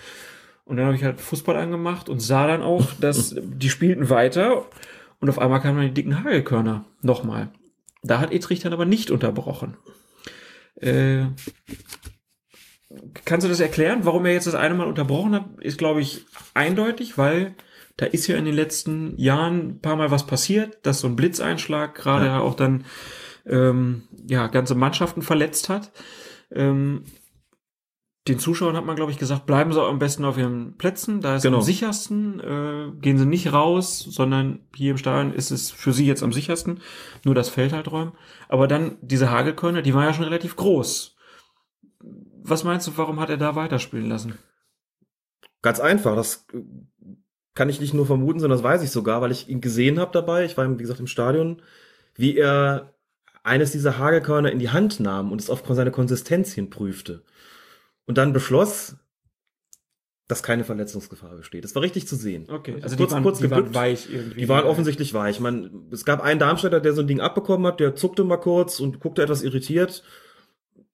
Und 0.65 0.77
dann 0.77 0.85
habe 0.85 0.95
ich 0.95 1.03
halt 1.03 1.19
Fußball 1.19 1.55
angemacht 1.55 2.09
und 2.09 2.19
sah 2.19 2.45
dann 2.45 2.61
auch, 2.61 2.87
dass 2.99 3.35
die 3.41 3.69
spielten 3.69 4.09
weiter 4.09 4.65
und 5.19 5.29
auf 5.29 5.39
einmal 5.39 5.61
kamen 5.61 5.77
dann 5.77 5.87
die 5.87 5.93
dicken 5.93 6.23
Hagelkörner 6.23 6.85
nochmal. 7.01 7.49
Da 8.03 8.19
hat 8.19 8.31
Etrich 8.31 8.59
dann 8.59 8.73
aber 8.73 8.85
nicht 8.85 9.11
unterbrochen. 9.11 9.77
Äh, 10.75 11.25
kannst 13.25 13.45
du 13.45 13.49
das 13.49 13.59
erklären, 13.59 14.01
warum 14.03 14.25
er 14.25 14.33
jetzt 14.33 14.47
das 14.47 14.55
eine 14.55 14.75
Mal 14.75 14.87
unterbrochen 14.87 15.35
hat? 15.35 15.45
Ist, 15.59 15.77
glaube 15.77 16.01
ich, 16.01 16.25
eindeutig, 16.53 17.17
weil 17.17 17.55
da 17.97 18.05
ist 18.05 18.27
ja 18.27 18.37
in 18.37 18.45
den 18.45 18.53
letzten 18.53 19.17
Jahren 19.17 19.57
ein 19.69 19.79
paar 19.81 19.95
Mal 19.97 20.11
was 20.11 20.25
passiert, 20.25 20.77
dass 20.83 21.01
so 21.01 21.07
ein 21.07 21.15
Blitzeinschlag 21.17 21.95
gerade 21.95 22.27
Ja. 22.27 22.39
auch 22.39 22.55
dann 22.55 22.85
ähm, 23.45 24.03
ja 24.27 24.47
ganze 24.47 24.75
Mannschaften 24.75 25.21
verletzt 25.21 25.69
hat. 25.69 25.91
Ähm, 26.51 27.03
den 28.27 28.37
Zuschauern 28.37 28.75
hat 28.75 28.85
man, 28.85 28.95
glaube 28.95 29.11
ich, 29.11 29.17
gesagt, 29.17 29.47
bleiben 29.47 29.73
sie 29.73 29.81
am 29.81 29.97
besten 29.97 30.23
auf 30.23 30.37
ihren 30.37 30.77
Plätzen, 30.77 31.19
da 31.19 31.37
ist 31.37 31.43
Genau. 31.43 31.57
am 31.57 31.63
sichersten, 31.63 32.39
äh, 32.39 32.91
gehen 33.01 33.17
sie 33.17 33.25
nicht 33.25 33.51
raus, 33.53 33.99
sondern 33.99 34.59
hier 34.75 34.91
im 34.91 34.97
Stadion 34.97 35.33
ist 35.33 35.49
es 35.49 35.71
für 35.71 35.93
sie 35.93 36.05
jetzt 36.05 36.21
am 36.21 36.31
sichersten, 36.33 36.81
nur 37.23 37.33
das 37.33 37.49
Feld 37.49 37.73
halt 37.73 37.91
räumen. 37.91 38.11
Aber 38.47 38.67
dann 38.67 38.97
diese 39.01 39.31
Hagelkörner, 39.31 39.81
die 39.81 39.93
waren 39.95 40.03
ja 40.03 40.13
schon 40.13 40.25
relativ 40.25 40.55
groß. 40.57 41.15
Was 42.43 42.63
meinst 42.63 42.87
du, 42.87 42.91
warum 42.97 43.19
hat 43.19 43.29
er 43.29 43.37
da 43.37 43.55
weiterspielen 43.55 44.07
lassen? 44.07 44.37
Ganz 45.61 45.79
einfach, 45.79 46.15
das 46.15 46.45
äh, 46.53 46.59
kann 47.55 47.69
ich 47.69 47.79
nicht 47.79 47.93
nur 47.93 48.05
vermuten, 48.05 48.39
sondern 48.39 48.57
das 48.57 48.63
weiß 48.63 48.83
ich 48.83 48.91
sogar, 48.91 49.21
weil 49.21 49.31
ich 49.31 49.49
ihn 49.49 49.59
gesehen 49.61 49.99
habe 49.99 50.11
dabei. 50.13 50.45
Ich 50.45 50.55
war, 50.55 50.69
wie 50.69 50.81
gesagt, 50.81 50.99
im 50.99 51.07
Stadion, 51.07 51.61
wie 52.15 52.37
er 52.37 52.93
eines 53.49 53.71
dieser 53.71 53.97
Hagelkörner 53.97 54.51
in 54.51 54.59
die 54.59 54.69
Hand 54.69 54.99
nahm 54.99 55.31
und 55.31 55.41
es 55.41 55.49
auf 55.49 55.63
seine 55.67 55.91
Konsistenz 55.91 56.53
hin 56.53 56.69
prüfte. 56.69 57.23
Und 58.05 58.17
dann 58.17 58.33
beschloss, 58.33 58.95
dass 60.27 60.43
keine 60.43 60.63
Verletzungsgefahr 60.63 61.35
besteht. 61.35 61.63
Das 61.63 61.73
war 61.73 61.81
richtig 61.81 62.07
zu 62.07 62.15
sehen. 62.15 62.45
Okay, 62.49 62.75
Also 62.81 62.83
also 62.83 62.97
kurz, 62.97 63.09
die 63.09 63.13
waren, 63.15 63.23
kurz 63.23 63.39
die 63.39 63.51
waren 63.51 63.73
weich 63.73 64.07
irgendwie. 64.11 64.39
Die 64.39 64.47
waren 64.47 64.65
offensichtlich 64.65 65.13
weich. 65.13 65.39
Man, 65.39 65.89
es 65.91 66.05
gab 66.05 66.21
einen 66.21 66.39
Darmstädter, 66.39 66.79
der 66.79 66.93
so 66.93 67.01
ein 67.01 67.07
Ding 67.07 67.19
abbekommen 67.19 67.65
hat, 67.65 67.79
der 67.79 67.95
zuckte 67.95 68.23
mal 68.23 68.37
kurz 68.37 68.79
und 68.79 68.99
guckte 68.99 69.23
etwas 69.23 69.41
irritiert. 69.41 70.03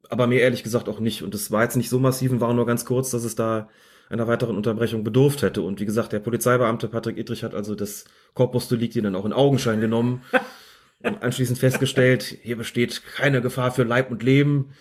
Aber 0.10 0.27
mir 0.27 0.40
ehrlich 0.40 0.64
gesagt 0.64 0.88
auch 0.88 1.02
nicht. 1.02 1.22
Und 1.22 1.36
es 1.36 1.52
war 1.52 1.64
jetzt 1.64 1.76
nicht 1.76 1.90
so 1.90 1.99
massiv 1.99 2.32
und 2.32 2.40
war 2.40 2.53
nur 2.53 2.65
ganz 2.65 2.86
kurz, 2.86 3.11
dass 3.11 3.26
es 3.26 3.36
da 3.36 3.68
einer 4.07 4.27
weiteren 4.27 4.56
Unterbrechung 4.56 5.03
bedurft 5.03 5.41
hätte. 5.41 5.61
Und 5.61 5.82
wie 5.82 5.86
gesagt, 5.86 6.14
der 6.14 6.19
Polizeibeamte 6.19 6.88
Patrick 6.88 7.18
Ittrich 7.18 7.44
hat 7.44 7.56
also 7.56 7.76
das 7.76 8.06
Corpus 8.36 8.69
Delicti 8.69 9.02
dann 9.02 9.15
auch 9.15 9.26
in 9.26 9.34
Augenschein 9.34 9.82
genommen 9.82 10.23
und 11.06 11.23
anschließend 11.23 11.57
festgestellt, 11.57 12.38
hier 12.41 12.57
besteht 12.57 13.03
keine 13.03 13.41
Gefahr 13.41 13.72
für 13.72 13.84
Leib 13.84 14.11
und 14.11 14.23
Leben. 14.23 14.72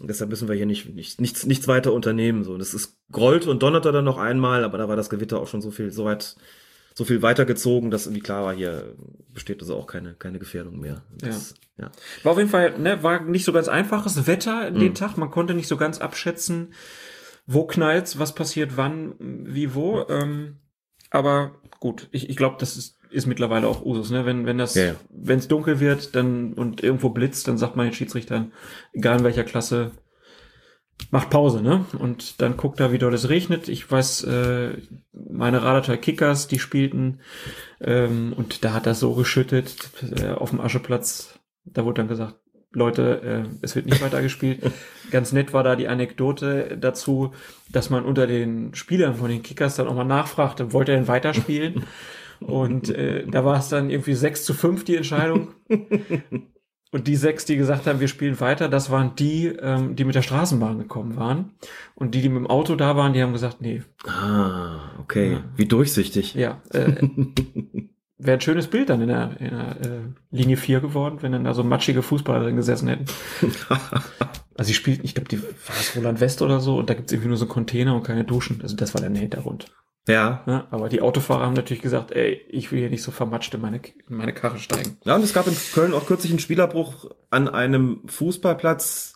Und 0.00 0.08
deshalb 0.08 0.30
müssen 0.30 0.48
wir 0.48 0.54
hier 0.54 0.66
nicht, 0.66 0.94
nicht, 0.94 1.20
nichts, 1.20 1.44
nichts 1.44 1.68
weiter 1.68 1.92
unternehmen. 1.92 2.42
So, 2.42 2.56
das 2.56 2.72
ist 2.72 2.96
grollte 3.12 3.50
und 3.50 3.62
donnerte 3.62 3.92
dann 3.92 4.04
noch 4.04 4.16
einmal, 4.16 4.64
aber 4.64 4.78
da 4.78 4.88
war 4.88 4.96
das 4.96 5.10
Gewitter 5.10 5.40
auch 5.40 5.46
schon 5.48 5.60
so 5.60 5.70
viel, 5.70 5.90
so 5.90 6.06
weit, 6.06 6.36
so 6.94 7.04
viel 7.04 7.20
weitergezogen, 7.22 7.90
dass 7.90 8.06
irgendwie 8.06 8.22
klar 8.22 8.44
war, 8.44 8.54
hier 8.54 8.96
besteht 9.32 9.60
also 9.60 9.76
auch 9.76 9.86
keine, 9.86 10.14
keine 10.14 10.38
Gefährdung 10.38 10.80
mehr. 10.80 11.02
Das, 11.18 11.54
ja. 11.76 11.90
War 12.22 12.32
auf 12.32 12.38
jeden 12.38 12.50
Fall, 12.50 12.78
ne, 12.78 13.02
war 13.02 13.20
nicht 13.20 13.44
so 13.44 13.52
ganz 13.52 13.68
einfaches 13.68 14.26
Wetter 14.26 14.70
den 14.70 14.88
Mhm. 14.88 14.94
Tag. 14.94 15.16
Man 15.18 15.30
konnte 15.30 15.54
nicht 15.54 15.68
so 15.68 15.76
ganz 15.76 16.00
abschätzen, 16.00 16.72
wo 17.46 17.66
knallt's, 17.66 18.18
was 18.18 18.34
passiert 18.34 18.76
wann, 18.76 19.14
wie 19.18 19.74
wo. 19.74 20.06
Ähm, 20.08 20.56
aber 21.10 21.56
gut, 21.78 22.08
ich, 22.12 22.30
ich 22.30 22.36
glaube, 22.36 22.56
das 22.58 22.76
ist, 22.76 22.98
ist 23.10 23.26
mittlerweile 23.26 23.66
auch 23.66 23.84
Usus, 23.84 24.10
ne? 24.10 24.26
Wenn, 24.26 24.46
wenn 24.46 24.58
das, 24.58 24.74
Ja, 24.74 24.84
ja. 24.84 24.94
wenn 25.10 25.38
es 25.38 25.48
dunkel 25.48 25.80
wird, 25.80 26.14
dann 26.14 26.52
und 26.54 26.82
irgendwo 26.82 27.10
blitzt, 27.10 27.48
dann 27.48 27.58
sagt 27.58 27.76
man 27.76 27.86
den 27.86 27.94
Schiedsrichtern, 27.94 28.52
egal 28.92 29.18
in 29.18 29.24
welcher 29.24 29.44
Klasse, 29.44 29.92
macht 31.10 31.30
Pause, 31.30 31.62
ne? 31.62 31.86
Und 31.98 32.40
dann 32.40 32.56
guckt 32.56 32.80
er, 32.80 32.92
wie 32.92 32.98
dort 32.98 33.14
es 33.14 33.28
regnet. 33.28 33.68
Ich 33.68 33.90
weiß, 33.90 34.24
äh, 34.24 34.76
meine 35.12 35.62
Radartal 35.62 35.98
Kickers, 35.98 36.48
die 36.48 36.58
spielten, 36.58 37.20
ähm, 37.80 38.32
und 38.36 38.64
da 38.64 38.74
hat 38.74 38.86
das 38.86 39.00
so 39.00 39.14
geschüttet 39.14 39.90
äh, 40.20 40.28
auf 40.28 40.50
dem 40.50 40.60
Ascheplatz. 40.60 41.38
Da 41.64 41.84
wurde 41.84 42.02
dann 42.02 42.08
gesagt, 42.08 42.36
Leute, 42.72 43.46
äh, 43.46 43.56
es 43.62 43.74
wird 43.74 43.86
nicht 43.86 44.02
weiter 44.02 44.22
gespielt. 44.22 44.60
Ganz 45.10 45.32
nett 45.32 45.52
war 45.52 45.64
da 45.64 45.74
die 45.74 45.88
Anekdote 45.88 46.78
dazu, 46.80 47.32
dass 47.72 47.90
man 47.90 48.04
unter 48.04 48.26
den 48.26 48.74
Spielern 48.74 49.16
von 49.16 49.28
den 49.28 49.42
Kickers 49.42 49.76
dann 49.76 49.88
auch 49.88 49.94
mal 49.94 50.04
nachfragte, 50.04 50.72
wollte 50.72 50.92
er 50.92 50.98
denn 50.98 51.08
weiterspielen? 51.08 51.84
Und 52.40 52.88
äh, 52.90 53.26
da 53.26 53.44
war 53.44 53.58
es 53.58 53.68
dann 53.68 53.90
irgendwie 53.90 54.14
6 54.14 54.44
zu 54.44 54.54
5 54.54 54.84
die 54.84 54.96
Entscheidung. 54.96 55.48
Und 56.92 57.06
die 57.06 57.14
sechs, 57.14 57.44
die 57.44 57.56
gesagt 57.56 57.86
haben, 57.86 58.00
wir 58.00 58.08
spielen 58.08 58.40
weiter, 58.40 58.68
das 58.68 58.90
waren 58.90 59.14
die, 59.14 59.46
ähm, 59.46 59.94
die 59.94 60.04
mit 60.04 60.16
der 60.16 60.22
Straßenbahn 60.22 60.78
gekommen 60.78 61.16
waren. 61.16 61.52
Und 61.94 62.16
die, 62.16 62.20
die 62.20 62.28
mit 62.28 62.38
dem 62.38 62.48
Auto 62.48 62.74
da 62.74 62.96
waren, 62.96 63.12
die 63.12 63.22
haben 63.22 63.32
gesagt, 63.32 63.60
nee. 63.60 63.82
Ah, 64.06 64.98
okay. 64.98 65.34
Ja. 65.34 65.44
Wie 65.54 65.66
durchsichtig. 65.66 66.34
Ja. 66.34 66.60
Äh, 66.70 66.94
Wäre 68.18 68.36
ein 68.36 68.40
schönes 68.40 68.66
Bild 68.66 68.90
dann 68.90 69.00
in 69.00 69.08
der, 69.08 69.40
in 69.40 69.50
der 69.50 69.80
äh, 69.80 70.00
Linie 70.30 70.56
4 70.56 70.80
geworden, 70.80 71.18
wenn 71.20 71.32
dann 71.32 71.44
da 71.44 71.54
so 71.54 71.62
matschige 71.62 72.02
Fußballer 72.02 72.44
drin 72.44 72.56
gesessen 72.56 72.88
hätten. 72.88 73.04
also 74.60 74.68
sie 74.68 74.74
spielten, 74.74 75.06
ich 75.06 75.14
glaube, 75.14 75.30
die 75.30 75.42
war 75.42 75.48
es 75.80 75.96
Roland 75.96 76.20
West 76.20 76.42
oder 76.42 76.60
so, 76.60 76.76
und 76.76 76.90
da 76.90 76.92
gibt's 76.92 77.10
irgendwie 77.12 77.28
nur 77.28 77.38
so 77.38 77.46
einen 77.46 77.50
Container 77.52 77.94
und 77.94 78.02
keine 78.02 78.24
Duschen. 78.24 78.60
Also 78.60 78.76
das 78.76 78.92
war 78.92 79.00
dann 79.00 79.14
der 79.14 79.22
Hintergrund. 79.22 79.74
Ja. 80.06 80.42
Ja, 80.46 80.66
aber 80.70 80.90
die 80.90 81.00
Autofahrer 81.00 81.46
haben 81.46 81.54
natürlich 81.54 81.82
gesagt, 81.82 82.12
ey, 82.12 82.42
ich 82.46 82.70
will 82.70 82.78
hier 82.80 82.90
nicht 82.90 83.02
so 83.02 83.10
vermatscht 83.10 83.54
in 83.54 83.62
meine, 83.62 83.78
in 83.78 84.16
meine 84.16 84.34
Karre 84.34 84.58
steigen. 84.58 84.98
Ja, 85.06 85.16
und 85.16 85.24
es 85.24 85.32
gab 85.32 85.46
in 85.46 85.56
Köln 85.72 85.94
auch 85.94 86.04
kürzlich 86.04 86.30
einen 86.30 86.40
Spielerbruch 86.40 87.10
an 87.30 87.48
einem 87.48 88.02
Fußballplatz, 88.04 89.14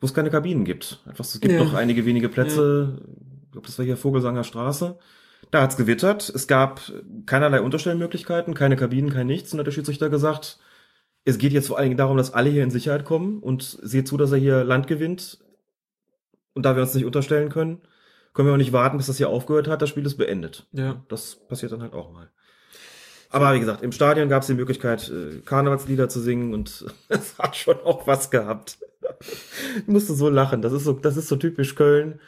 wo 0.00 0.06
es 0.06 0.14
keine 0.14 0.30
Kabinen 0.30 0.64
gibt. 0.64 1.02
Einfach, 1.04 1.24
es 1.24 1.40
gibt 1.40 1.52
Ja. 1.52 1.64
noch 1.64 1.74
einige 1.74 2.06
wenige 2.06 2.28
Plätze. 2.28 3.02
Ich 3.46 3.50
glaube, 3.50 3.66
das 3.66 3.76
war 3.80 3.84
hier 3.84 3.96
Vogelsanger 3.96 4.44
Straße. 4.44 4.96
Da 5.50 5.62
hat's 5.62 5.76
gewittert. 5.76 6.28
Es 6.28 6.46
gab 6.46 6.80
keinerlei 7.26 7.60
Unterstellmöglichkeiten, 7.60 8.54
keine 8.54 8.76
Kabinen, 8.76 9.10
kein 9.10 9.26
nichts. 9.26 9.52
Und 9.52 9.56
da 9.56 9.62
hat 9.62 9.66
der 9.66 9.72
Schiedsrichter 9.72 10.10
gesagt, 10.10 10.60
es 11.26 11.38
geht 11.38 11.52
jetzt 11.52 11.66
vor 11.66 11.76
allen 11.76 11.86
Dingen 11.86 11.98
darum, 11.98 12.16
dass 12.16 12.32
alle 12.32 12.48
hier 12.48 12.62
in 12.62 12.70
Sicherheit 12.70 13.04
kommen 13.04 13.40
und 13.40 13.62
seht 13.62 14.06
zu, 14.06 14.16
dass 14.16 14.30
er 14.30 14.38
hier 14.38 14.62
Land 14.62 14.86
gewinnt. 14.86 15.38
Und 16.54 16.64
da 16.64 16.76
wir 16.76 16.82
uns 16.82 16.94
nicht 16.94 17.04
unterstellen 17.04 17.50
können, 17.50 17.82
können 18.32 18.48
wir 18.48 18.52
auch 18.52 18.58
nicht 18.58 18.72
warten, 18.72 18.96
bis 18.96 19.08
das 19.08 19.16
hier 19.16 19.28
aufgehört 19.28 19.66
hat. 19.66 19.82
Das 19.82 19.88
Spiel 19.88 20.06
ist 20.06 20.16
beendet. 20.16 20.66
Ja. 20.72 21.04
Das 21.08 21.34
passiert 21.48 21.72
dann 21.72 21.82
halt 21.82 21.94
auch 21.94 22.12
mal. 22.12 22.30
Aber 23.30 23.52
wie 23.54 23.60
gesagt, 23.60 23.82
im 23.82 23.90
Stadion 23.90 24.28
gab 24.28 24.42
es 24.42 24.46
die 24.46 24.54
Möglichkeit, 24.54 25.10
äh, 25.10 25.40
Karnevalslieder 25.44 26.08
zu 26.08 26.20
singen 26.20 26.54
und 26.54 26.86
es 27.08 27.36
hat 27.38 27.56
schon 27.56 27.80
auch 27.80 28.06
was 28.06 28.30
gehabt. 28.30 28.78
Ich 29.78 29.88
musste 29.88 30.14
so 30.14 30.30
lachen. 30.30 30.62
Das 30.62 30.72
ist 30.72 30.84
so, 30.84 30.92
das 30.92 31.16
ist 31.16 31.26
so 31.26 31.36
typisch 31.36 31.74
Köln. 31.74 32.20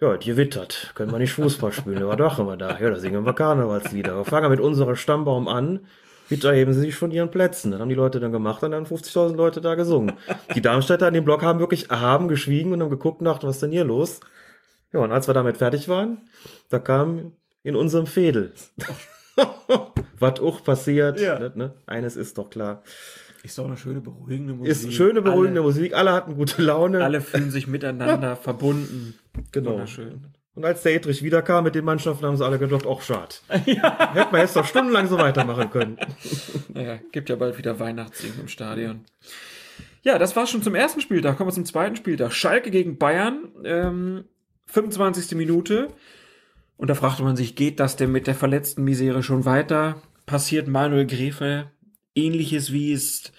Ja, 0.00 0.16
die 0.16 0.36
wittert. 0.36 0.92
Können 0.94 1.10
wir 1.10 1.18
nicht 1.18 1.32
Fußball 1.32 1.72
spielen. 1.72 2.06
Was 2.06 2.18
machen 2.18 2.46
wir 2.46 2.56
da? 2.56 2.78
Ja, 2.78 2.90
da 2.90 3.00
singen 3.00 3.26
wir 3.26 3.32
Karnevalslieder. 3.32 4.16
Wir 4.16 4.24
fangen 4.24 4.48
mit 4.48 4.60
unserem 4.60 4.94
Stammbaum 4.94 5.48
an. 5.48 5.80
Bitte 6.28 6.48
erheben 6.48 6.72
sie 6.72 6.80
sich 6.80 6.94
von 6.94 7.10
ihren 7.10 7.30
Plätzen. 7.30 7.70
Das 7.70 7.80
haben 7.80 7.88
die 7.88 7.94
Leute 7.94 8.20
dann 8.20 8.32
gemacht 8.32 8.62
und 8.62 8.72
dann 8.72 8.86
50.000 8.86 9.34
Leute 9.34 9.60
da 9.60 9.74
gesungen. 9.74 10.12
Die 10.54 10.60
Darmstädter 10.60 11.06
an 11.06 11.14
dem 11.14 11.24
Block 11.24 11.42
haben 11.42 11.58
wirklich 11.58 11.90
erhaben 11.90 12.28
geschwiegen 12.28 12.72
und 12.72 12.82
haben 12.82 12.90
geguckt 12.90 13.22
nach, 13.22 13.42
was 13.42 13.56
ist 13.56 13.62
denn 13.62 13.72
hier 13.72 13.84
los? 13.84 14.20
Ja, 14.92 15.00
und 15.00 15.12
als 15.12 15.26
wir 15.28 15.34
damit 15.34 15.56
fertig 15.56 15.88
waren, 15.88 16.28
da 16.70 16.78
kam 16.78 17.32
in 17.62 17.76
unserem 17.76 18.06
Fädel. 18.06 18.52
was 20.18 20.40
auch 20.40 20.64
passiert. 20.64 21.20
Ja. 21.20 21.38
Ne, 21.38 21.52
ne? 21.54 21.74
Eines 21.86 22.16
ist 22.16 22.38
doch 22.38 22.50
klar. 22.50 22.82
Ist 23.42 23.56
doch 23.56 23.66
eine 23.66 23.76
schöne, 23.76 24.00
beruhigende 24.00 24.54
Musik. 24.54 24.72
Ist 24.72 24.92
schöne, 24.92 25.22
beruhigende 25.22 25.60
alle, 25.60 25.68
Musik. 25.68 25.94
Alle 25.94 26.12
hatten 26.12 26.34
gute 26.34 26.60
Laune. 26.60 27.04
Alle 27.04 27.20
fühlen 27.20 27.50
sich 27.50 27.66
miteinander 27.66 28.36
verbunden. 28.42 29.14
Genau. 29.52 29.72
Wunderschön. 29.72 30.26
Und 30.58 30.64
als 30.64 30.82
der 30.82 30.96
Edrich 30.96 31.22
wiederkam 31.22 31.62
mit 31.62 31.76
den 31.76 31.84
Mannschaften, 31.84 32.26
haben 32.26 32.36
sie 32.36 32.44
alle 32.44 32.58
gedacht, 32.58 32.84
auch 32.84 33.00
schade. 33.00 33.36
Hätten 33.48 34.32
wir 34.32 34.40
jetzt 34.40 34.56
doch 34.56 34.66
stundenlang 34.66 35.06
so 35.06 35.16
weitermachen 35.16 35.70
können. 35.70 35.98
Naja, 36.74 36.98
gibt 37.12 37.28
ja 37.28 37.36
bald 37.36 37.56
wieder 37.58 37.78
Weihnachtssingen 37.78 38.40
im 38.40 38.48
Stadion. 38.48 39.04
Ja, 40.02 40.18
das 40.18 40.34
war's 40.34 40.50
schon 40.50 40.64
zum 40.64 40.74
ersten 40.74 41.00
Spieltag. 41.00 41.36
Kommen 41.36 41.48
wir 41.48 41.54
zum 41.54 41.64
zweiten 41.64 41.94
Spieltag. 41.94 42.32
Schalke 42.32 42.72
gegen 42.72 42.98
Bayern, 42.98 43.52
ähm, 43.62 44.24
25. 44.66 45.36
Minute. 45.36 45.86
Und 46.76 46.90
da 46.90 46.96
fragte 46.96 47.22
man 47.22 47.36
sich, 47.36 47.54
geht 47.54 47.78
das 47.78 47.94
denn 47.94 48.10
mit 48.10 48.26
der 48.26 48.34
verletzten 48.34 48.82
Misere 48.82 49.22
schon 49.22 49.44
weiter? 49.44 50.02
Passiert 50.26 50.66
Manuel 50.66 51.06
Gräfe 51.06 51.70
ähnliches 52.16 52.72
wie 52.72 52.92
es 52.92 53.32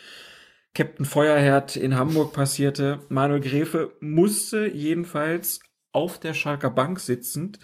Captain 0.73 1.05
Feuerherd 1.05 1.75
in 1.75 1.97
Hamburg 1.97 2.31
passierte. 2.31 3.01
Manuel 3.09 3.41
Gräfe 3.41 3.91
musste 3.99 4.67
jedenfalls 4.67 5.59
auf 5.91 6.19
der 6.19 6.33
Schalker 6.33 6.69
Bank 6.69 6.99
sitzend 6.99 7.59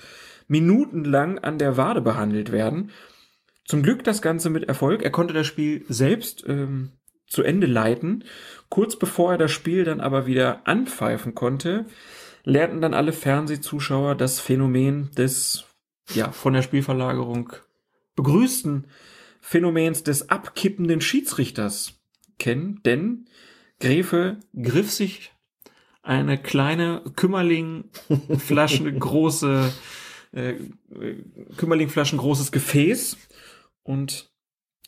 minutenlang 0.48 1.40
an 1.40 1.58
der 1.58 1.78
Wade 1.78 2.02
behandelt 2.02 2.52
werden. 2.52 2.92
Zum 3.66 3.82
Glück 3.82 4.04
das 4.04 4.22
Ganze 4.22 4.50
mit 4.50 4.66
Erfolg. 4.66 5.02
Er 5.02 5.12
konnte 5.12 5.34
das 5.34 5.48
Spiel 5.48 5.86
selbst 5.88 6.46
ähm, 6.48 6.92
zu 7.28 7.44
Ende 7.44 7.68
leiten. 7.68 8.24
Kurz 8.70 8.98
bevor 8.98 9.34
er 9.34 9.38
das 9.38 9.52
Spiel 9.52 9.84
dann 9.84 10.00
aber 10.00 10.28
wieder 10.28 10.68
anpfeifen 10.68 11.34
konnte, 11.34 11.86
lernten 12.44 12.82
dann 12.82 12.94
alle 12.94 13.14
Fernsehzuschauer 13.14 14.16
das 14.16 14.40
Phänomen 14.40 15.10
des, 15.18 15.66
ja, 16.14 16.32
von 16.32 16.54
der 16.54 16.62
Spielverlagerung 16.62 17.54
begrüßten 18.16 18.88
Phänomens 19.42 20.04
des 20.04 20.30
abkippenden 20.30 21.02
Schiedsrichters 21.02 22.00
kennen, 22.40 22.82
denn 22.86 23.26
Gräfe 23.80 24.40
griff 24.56 24.92
sich 24.92 25.35
eine 26.06 26.38
kleine 26.38 27.02
Kümmerling-Flaschen 27.16 29.00
große, 29.00 29.74
äh, 30.34 30.54
Kümmerling-Flaschen 31.58 32.20
großes 32.20 32.52
Gefäß 32.52 33.18
und 33.84 34.30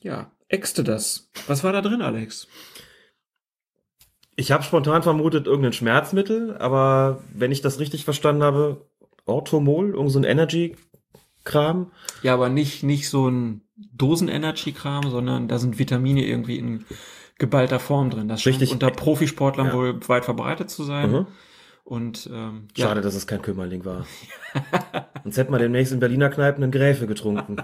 ja, 0.02 0.32
äxte 0.48 0.84
das. 0.84 1.30
Was 1.48 1.64
war 1.64 1.74
da 1.74 1.82
drin, 1.82 2.02
Alex? 2.02 2.48
Ich 4.36 4.52
habe 4.52 4.64
spontan 4.64 5.02
vermutet 5.02 5.48
irgendein 5.48 5.74
Schmerzmittel, 5.74 6.56
aber 6.58 7.24
wenn 7.34 7.52
ich 7.52 7.62
das 7.62 7.80
richtig 7.80 8.06
verstanden 8.06 8.44
habe, 8.44 8.86
Orthomol, 9.26 9.90
irgend 9.96 10.12
so 10.12 10.20
ein 10.20 10.24
Energy-Kram. 10.24 11.92
Ja, 12.22 12.36
aber 12.36 12.50
nicht, 12.50 12.84
nicht 12.84 13.10
so 13.10 13.28
ein 13.28 13.62
Dosen-Energy-Kram, 13.94 15.10
sondern 15.10 15.48
da 15.48 15.58
sind 15.58 15.80
Vitamine 15.80 16.24
irgendwie 16.26 16.60
in 16.60 16.86
geballter 17.40 17.80
Form 17.80 18.10
drin. 18.10 18.28
Das 18.28 18.42
scheint 18.42 18.56
Richtig. 18.56 18.72
unter 18.72 18.90
Profisportlern 18.92 19.68
Ja. 19.68 19.74
wohl 19.74 20.00
weit 20.08 20.26
verbreitet 20.26 20.70
zu 20.70 20.84
sein. 20.84 21.12
Mhm. 21.12 21.28
Und 21.84 22.30
ähm, 22.34 22.68
Schade, 22.78 23.00
dass 23.00 23.16
es 23.16 23.28
kein 23.28 23.42
Kümmerling 23.42 23.86
war. 23.86 24.06
Sonst 25.24 25.38
hätten 25.38 25.54
wir 25.54 25.58
demnächst 25.60 25.94
in 25.94 26.02
Berliner 26.02 26.30
Kneipen 26.30 26.62
einen 26.62 26.72
Gräfe 26.74 27.08
getrunken. 27.08 27.58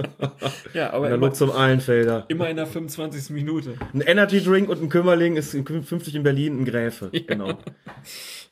ja, 0.72 0.90
aber 0.94 1.10
immer, 1.10 1.34
zum 1.34 1.50
Ahlenfelder. 1.50 2.24
immer 2.28 2.48
in 2.48 2.56
der 2.56 2.66
25. 2.66 3.28
Minute. 3.28 3.74
Ein 3.92 4.00
Energy 4.00 4.42
Drink 4.42 4.70
und 4.70 4.82
ein 4.82 4.88
Kümmerling 4.88 5.36
ist 5.36 5.52
in 5.52 5.66
50 5.66 6.14
in 6.14 6.22
Berlin 6.22 6.60
ein 6.60 6.64
Gräfe. 6.64 7.10
Genau. 7.26 7.58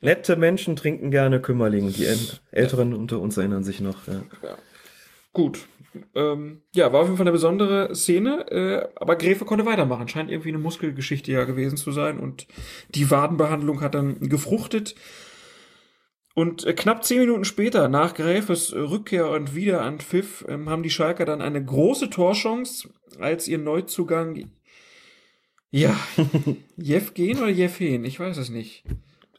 Nette 0.03 0.37
Menschen 0.37 0.77
trinken 0.77 1.11
gerne 1.11 1.41
Kümmerling. 1.41 1.91
Die 1.95 2.05
Äl- 2.07 2.39
Älteren 2.51 2.93
unter 2.93 3.19
uns 3.19 3.39
erinnern 3.39 3.65
sich 3.65 3.81
noch. 3.81 4.07
Ja. 4.07 4.21
Gut. 5.33 5.61
Ähm, 6.15 6.63
ja, 6.75 6.93
war 6.93 7.01
auf 7.01 7.07
jeden 7.07 7.17
Fall 7.17 7.25
eine 7.25 7.33
besondere 7.33 7.95
Szene, 7.95 8.51
äh, 8.51 8.89
aber 8.97 9.17
Gräfe 9.17 9.45
konnte 9.45 9.67
weitermachen. 9.67 10.09
Scheint 10.09 10.31
irgendwie 10.31 10.51
eine 10.51 10.59
Muskelgeschichte 10.59 11.33
ja 11.33 11.45
gewesen 11.45 11.77
zu 11.77 11.93
sein 11.93 12.19
und 12.19 12.47
die 12.91 13.11
Wadenbehandlung 13.11 13.81
hat 13.81 13.95
dann 13.95 14.21
gefruchtet. 14.21 14.95
Und 16.35 16.67
äh, 16.67 16.75
knapp 16.75 17.05
zehn 17.05 17.21
Minuten 17.21 17.45
später, 17.45 17.89
nach 17.89 18.15
Gräfes 18.15 18.75
Rückkehr 18.75 19.31
und 19.31 19.55
wieder 19.55 19.81
an 19.81 20.01
Pfiff, 20.01 20.45
ähm, 20.49 20.69
haben 20.69 20.83
die 20.83 20.91
Schalker 20.91 21.25
dann 21.25 21.41
eine 21.41 21.65
große 21.65 22.11
Torchance, 22.11 22.91
als 23.19 23.49
ihr 23.49 23.59
Neuzugang, 23.59 24.51
ja, 25.71 25.99
Jevgen 26.77 27.39
oder 27.39 27.49
Jevhen, 27.49 28.05
ich 28.05 28.21
weiß 28.21 28.37
es 28.37 28.51
nicht. 28.51 28.85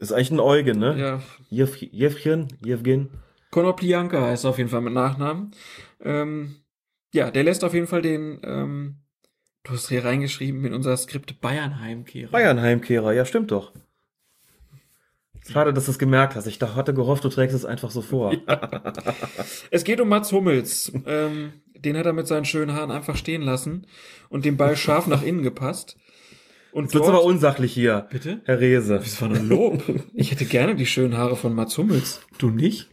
Ist 0.00 0.12
eigentlich 0.12 0.30
ein 0.32 0.40
Eugen, 0.40 0.78
ne? 0.78 0.96
Ja, 0.98 1.22
Jev 1.50 1.76
Jevchen, 1.80 2.48
Jevgen. 2.64 3.10
Konoplyanka 3.50 4.20
heißt 4.20 4.44
er 4.44 4.50
auf 4.50 4.58
jeden 4.58 4.70
Fall 4.70 4.82
mit 4.82 4.92
Nachnamen. 4.92 5.52
Ähm, 6.00 6.56
ja, 7.12 7.30
der 7.30 7.44
lässt 7.44 7.64
auf 7.64 7.74
jeden 7.74 7.86
Fall 7.86 8.02
den, 8.02 8.40
ähm, 8.44 8.96
du 9.64 9.72
hast 9.72 9.88
hier 9.88 10.04
reingeschrieben 10.04 10.64
in 10.64 10.74
unser 10.74 10.96
Skript 10.96 11.40
Bayern-Heimkehrer. 11.40 12.30
Bayern-Heimkehrer, 12.30 13.12
ja, 13.12 13.24
stimmt 13.24 13.50
doch. 13.50 13.72
Schade, 15.50 15.72
dass 15.72 15.86
du 15.86 15.92
es 15.92 15.98
gemerkt 15.98 16.34
hast. 16.34 16.46
Ich 16.46 16.60
hatte 16.60 16.92
gehofft, 16.92 17.24
du 17.24 17.30
trägst 17.30 17.56
es 17.56 17.64
einfach 17.64 17.90
so 17.90 18.02
vor. 18.02 18.34
Es 19.70 19.84
geht 19.84 20.00
um 20.00 20.08
Mats 20.08 20.30
Hummels. 20.30 20.92
ähm, 21.06 21.52
den 21.74 21.96
hat 21.96 22.06
er 22.06 22.12
mit 22.12 22.26
seinen 22.26 22.44
schönen 22.44 22.74
Haaren 22.74 22.90
einfach 22.90 23.16
stehen 23.16 23.42
lassen 23.42 23.86
und 24.28 24.44
dem 24.44 24.56
Ball 24.56 24.76
scharf 24.76 25.06
nach 25.06 25.22
innen 25.22 25.42
gepasst. 25.42 25.96
Und 26.72 26.84
Jetzt 26.84 26.94
wird's 26.94 27.08
aber 27.08 27.24
unsachlich 27.24 27.72
hier. 27.72 28.06
Bitte? 28.10 28.42
Herr 28.44 28.60
Rehse. 28.60 28.98
Das 28.98 29.22
war 29.22 29.30
ein 29.30 29.48
Lob. 29.48 29.82
Ich 30.12 30.30
hätte 30.30 30.44
gerne 30.44 30.74
die 30.76 30.86
schönen 30.86 31.16
Haare 31.16 31.34
von 31.36 31.54
Mats 31.54 31.78
Hummels. 31.78 32.20
Du 32.36 32.50
nicht? 32.50 32.90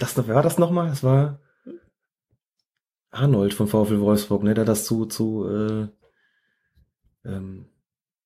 Das, 0.00 0.16
wer 0.16 0.34
war 0.34 0.42
das 0.42 0.58
nochmal? 0.58 0.88
Das 0.88 1.02
war 1.04 1.40
Arnold 3.10 3.54
von 3.54 3.68
VfL 3.68 4.00
Wolfsburg, 4.00 4.42
ne, 4.42 4.54
der 4.54 4.64
das 4.64 4.84
zu, 4.84 5.06
zu, 5.06 5.46
äh, 5.48 5.88
ähm, 7.28 7.66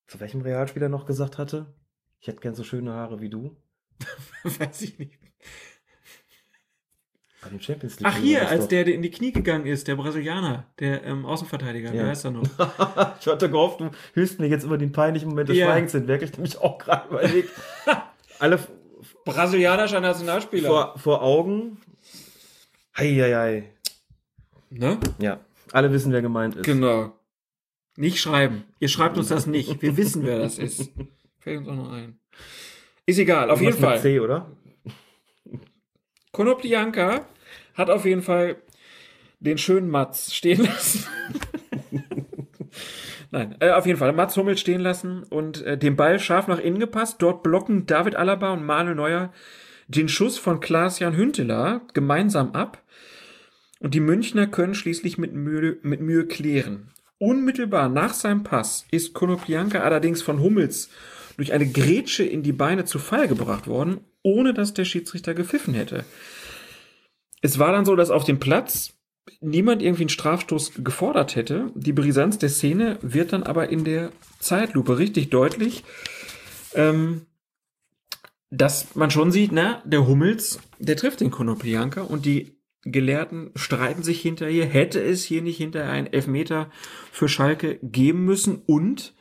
zu 0.07 0.19
welchem 0.19 0.41
Realspieler 0.41 0.89
noch 0.89 1.05
gesagt 1.05 1.37
hatte? 1.37 1.73
Ich 2.19 2.27
hätte 2.27 2.39
gern 2.41 2.55
so 2.55 2.63
schöne 2.63 2.93
Haare 2.93 3.21
wie 3.21 3.29
du. 3.29 3.55
Weiß 4.43 4.81
ich 4.81 4.97
nicht. 4.97 5.19
Bei 7.41 7.49
dem 7.49 7.59
Champions 7.59 7.99
League. 7.99 8.07
Ach 8.09 8.17
hier, 8.17 8.47
als 8.47 8.69
der, 8.69 8.85
der 8.85 8.93
in 8.93 9.01
die 9.01 9.11
Knie 9.11 9.33
gegangen 9.33 9.65
ist, 9.65 9.87
der 9.89 9.95
Brasilianer, 9.97 10.71
der 10.79 11.03
ähm, 11.03 11.25
Außenverteidiger, 11.25 11.91
wie 11.91 11.97
Ja. 11.97 12.07
heißt 12.07 12.25
er 12.25 12.31
noch? 12.31 12.43
ich 13.19 13.27
hatte 13.27 13.49
gehofft, 13.49 13.81
du 13.81 13.91
hilfst 14.13 14.39
mir 14.39 14.47
jetzt 14.47 14.63
über 14.63 14.77
den 14.77 14.91
peinlichen 14.93 15.29
Moment 15.29 15.49
des 15.49 15.57
Ja. 15.57 15.67
Schweigens 15.67 15.91
hinweg. 15.91 16.21
Ich 16.21 16.31
hab 16.31 16.39
mich 16.39 16.57
auch 16.57 16.77
gerade 16.77 17.09
überlegt. 17.09 17.49
Alle 18.39 18.59
Brasilianischer 19.25 20.01
Nationalspieler. 20.01 20.67
vor, 20.67 20.97
vor 20.97 21.21
Augen. 21.21 21.77
Heieiei. 22.97 23.69
Ne? 24.69 24.99
Ja, 25.19 25.39
alle 25.71 25.91
wissen, 25.91 26.11
wer 26.11 26.21
gemeint 26.21 26.55
ist. 26.55 26.65
Genau. 26.65 27.13
Nicht 27.95 28.19
schreiben. 28.19 28.63
Ihr 28.79 28.89
schreibt 28.89 29.17
uns 29.17 29.27
das 29.29 29.45
nicht. 29.45 29.81
Wir 29.81 29.97
wissen, 29.97 30.23
wer 30.23 30.39
das 30.39 30.57
ist. 30.57 30.91
Fällt 31.39 31.59
uns 31.59 31.67
auch 31.67 31.75
noch 31.75 31.91
ein. 31.91 32.19
Ist 33.05 33.19
egal, 33.19 33.49
auf 33.51 33.61
jeden 33.61 33.77
Fall. 33.77 33.99
C, 33.99 34.19
oder? 34.19 34.51
Konoplyanka 36.31 37.27
hat 37.75 37.89
auf 37.89 38.05
jeden 38.05 38.23
Fall 38.23 38.55
den 39.39 39.57
schönen 39.57 39.89
Mats 39.89 40.33
stehen 40.33 40.63
lassen. 40.63 41.05
Nein, 43.33 43.55
äh, 43.61 43.71
auf 43.71 43.87
jeden 43.87 43.97
Fall. 43.97 44.13
Mats 44.13 44.37
Hummels 44.37 44.59
stehen 44.59 44.79
lassen 44.79 45.23
und 45.23 45.63
äh, 45.63 45.75
den 45.75 45.95
Ball 45.95 46.19
scharf 46.19 46.47
nach 46.47 46.59
innen 46.59 46.77
gepasst. 46.77 47.15
Dort 47.19 47.41
blocken 47.41 47.87
David 47.87 48.15
Alaba 48.15 48.53
und 48.53 48.63
Manuel 48.63 48.93
Neuer 48.93 49.33
den 49.87 50.07
Schuss 50.07 50.37
von 50.37 50.59
Klaas-Jan 50.59 51.17
Hünteler 51.17 51.81
gemeinsam 51.95 52.51
ab. 52.51 52.83
Und 53.79 53.95
die 53.95 54.01
Münchner 54.01 54.45
können 54.45 54.75
schließlich 54.75 55.17
mit 55.17 55.33
Mühe, 55.33 55.77
mit 55.81 55.99
Mühe 55.99 56.27
klären. 56.27 56.91
Unmittelbar 57.17 57.89
nach 57.89 58.13
seinem 58.13 58.43
Pass 58.43 58.85
ist 58.91 59.15
Konoplyanka 59.15 59.79
allerdings 59.79 60.21
von 60.21 60.39
Hummels 60.39 60.91
durch 61.35 61.53
eine 61.53 61.65
Grätsche 61.65 62.23
in 62.23 62.43
die 62.43 62.53
Beine 62.53 62.85
zu 62.85 62.99
Fall 62.99 63.27
gebracht 63.27 63.65
worden, 63.65 64.01
ohne 64.21 64.53
dass 64.53 64.75
der 64.75 64.85
Schiedsrichter 64.85 65.33
gepfiffen 65.33 65.73
hätte. 65.73 66.05
Es 67.41 67.57
war 67.57 67.71
dann 67.71 67.85
so, 67.85 67.95
dass 67.95 68.11
auf 68.11 68.25
dem 68.25 68.39
Platz 68.39 68.93
niemand 69.41 69.81
irgendwie 69.81 70.03
einen 70.03 70.09
Strafstoß 70.09 70.83
gefordert 70.83 71.35
hätte. 71.35 71.71
Die 71.75 71.93
Brisanz 71.93 72.37
der 72.37 72.49
Szene 72.49 72.97
wird 73.01 73.33
dann 73.33 73.43
aber 73.43 73.69
in 73.69 73.83
der 73.83 74.11
Zeitlupe 74.39 74.97
richtig 74.97 75.29
deutlich, 75.29 75.83
ähm, 76.73 77.25
dass 78.49 78.95
man 78.95 79.11
schon 79.11 79.31
sieht, 79.31 79.51
na, 79.51 79.81
der 79.85 80.07
Hummels, 80.07 80.59
der 80.77 80.95
trifft 80.95 81.21
den 81.21 81.31
Konoplyanka 81.31 82.01
und 82.01 82.25
die 82.25 82.57
Gelehrten 82.83 83.51
streiten 83.55 84.03
sich 84.03 84.21
hinterher, 84.21 84.65
hätte 84.65 85.01
es 85.01 85.23
hier 85.23 85.41
nicht 85.41 85.57
hinterher 85.57 85.91
einen 85.91 86.11
Elfmeter 86.11 86.69
für 87.11 87.29
Schalke 87.29 87.79
geben 87.81 88.25
müssen 88.25 88.61
und 88.65 89.15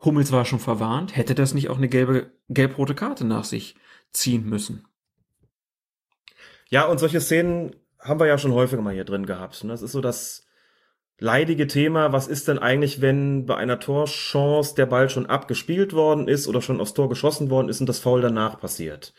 Hummels 0.00 0.32
war 0.32 0.44
schon 0.44 0.58
verwarnt, 0.58 1.16
hätte 1.16 1.34
das 1.34 1.54
nicht 1.54 1.68
auch 1.68 1.78
eine 1.78 1.88
gelbe, 1.88 2.32
gelb-rote 2.48 2.94
Karte 2.94 3.24
nach 3.24 3.44
sich 3.44 3.76
ziehen 4.12 4.48
müssen. 4.48 4.86
Ja, 6.68 6.86
und 6.86 6.98
solche 6.98 7.20
Szenen 7.20 7.74
haben 8.08 8.20
wir 8.20 8.26
ja 8.26 8.38
schon 8.38 8.52
häufiger 8.52 8.82
mal 8.82 8.94
hier 8.94 9.04
drin 9.04 9.26
gehabt. 9.26 9.62
ne? 9.64 9.70
Das 9.70 9.82
ist 9.82 9.92
so 9.92 10.00
das 10.00 10.46
leidige 11.18 11.66
Thema. 11.66 12.12
Was 12.12 12.28
ist 12.28 12.48
denn 12.48 12.58
eigentlich, 12.58 13.00
wenn 13.00 13.46
bei 13.46 13.56
einer 13.56 13.80
Torchance 13.80 14.74
der 14.74 14.86
Ball 14.86 15.10
schon 15.10 15.26
abgespielt 15.26 15.92
worden 15.92 16.28
ist 16.28 16.48
oder 16.48 16.62
schon 16.62 16.80
aufs 16.80 16.94
Tor 16.94 17.08
geschossen 17.08 17.50
worden 17.50 17.68
ist 17.68 17.80
und 17.80 17.88
das 17.88 17.98
Foul 17.98 18.20
danach 18.20 18.60
passiert? 18.60 19.14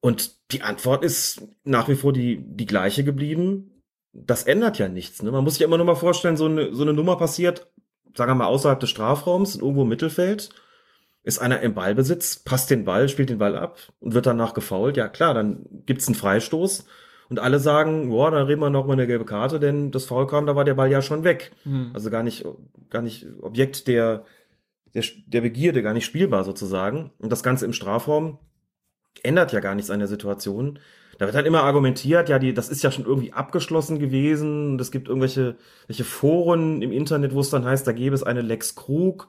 Und 0.00 0.52
die 0.52 0.62
Antwort 0.62 1.04
ist 1.04 1.42
nach 1.64 1.88
wie 1.88 1.94
vor 1.94 2.12
die, 2.12 2.42
die 2.42 2.66
gleiche 2.66 3.04
geblieben. 3.04 3.82
Das 4.12 4.44
ändert 4.44 4.78
ja 4.78 4.88
nichts. 4.88 5.22
Ne? 5.22 5.30
Man 5.30 5.44
muss 5.44 5.54
sich 5.54 5.62
immer 5.62 5.76
nur 5.76 5.86
mal 5.86 5.94
vorstellen, 5.94 6.36
so 6.36 6.46
eine, 6.46 6.74
so 6.74 6.82
eine 6.82 6.94
Nummer 6.94 7.16
passiert, 7.16 7.70
sagen 8.16 8.30
wir 8.30 8.36
mal, 8.36 8.46
außerhalb 8.46 8.80
des 8.80 8.90
Strafraums, 8.90 9.56
irgendwo 9.56 9.82
im 9.82 9.88
Mittelfeld 9.88 10.50
ist 11.22 11.38
einer 11.38 11.60
im 11.60 11.74
Ballbesitz, 11.74 12.38
passt 12.38 12.70
den 12.70 12.84
Ball, 12.84 13.08
spielt 13.08 13.28
den 13.28 13.38
Ball 13.38 13.56
ab 13.56 13.78
und 14.00 14.14
wird 14.14 14.26
danach 14.26 14.54
gefoult, 14.54 14.96
ja 14.96 15.08
klar, 15.08 15.34
dann 15.34 15.66
gibt's 15.84 16.06
einen 16.06 16.14
Freistoß 16.14 16.86
und 17.30 17.38
alle 17.38 17.60
sagen, 17.60 18.10
boah, 18.10 18.32
dann 18.32 18.46
reden 18.46 18.60
wir 18.60 18.70
noch 18.70 18.86
mal 18.86 18.94
eine 18.94 19.06
gelbe 19.06 19.24
Karte, 19.24 19.60
denn 19.60 19.92
das 19.92 20.04
Foul 20.04 20.26
kam, 20.26 20.46
da 20.46 20.56
war 20.56 20.64
der 20.64 20.74
Ball 20.74 20.90
ja 20.90 21.00
schon 21.00 21.22
weg. 21.22 21.52
Hm. 21.62 21.92
Also 21.94 22.10
gar 22.10 22.24
nicht, 22.24 22.44
gar 22.90 23.02
nicht 23.02 23.24
Objekt 23.40 23.86
der, 23.86 24.24
der, 24.94 25.04
der 25.26 25.40
Begierde, 25.40 25.82
gar 25.82 25.94
nicht 25.94 26.04
spielbar 26.04 26.42
sozusagen. 26.42 27.12
Und 27.18 27.30
das 27.30 27.44
Ganze 27.44 27.64
im 27.66 27.72
Strafraum 27.72 28.38
ändert 29.22 29.52
ja 29.52 29.60
gar 29.60 29.76
nichts 29.76 29.90
an 29.90 30.00
der 30.00 30.08
Situation. 30.08 30.80
Da 31.18 31.26
wird 31.26 31.36
halt 31.36 31.46
immer 31.46 31.62
argumentiert, 31.62 32.28
ja, 32.28 32.38
die, 32.40 32.52
das 32.52 32.68
ist 32.68 32.82
ja 32.82 32.90
schon 32.90 33.04
irgendwie 33.04 33.32
abgeschlossen 33.32 34.00
gewesen. 34.00 34.72
Und 34.72 34.80
es 34.80 34.90
gibt 34.90 35.06
irgendwelche 35.06 35.56
welche 35.86 36.04
Foren 36.04 36.82
im 36.82 36.90
Internet, 36.90 37.32
wo 37.32 37.40
es 37.40 37.50
dann 37.50 37.64
heißt, 37.64 37.86
da 37.86 37.92
gäbe 37.92 38.14
es 38.14 38.24
eine 38.24 38.42
Lex 38.42 38.74
Krug. 38.74 39.28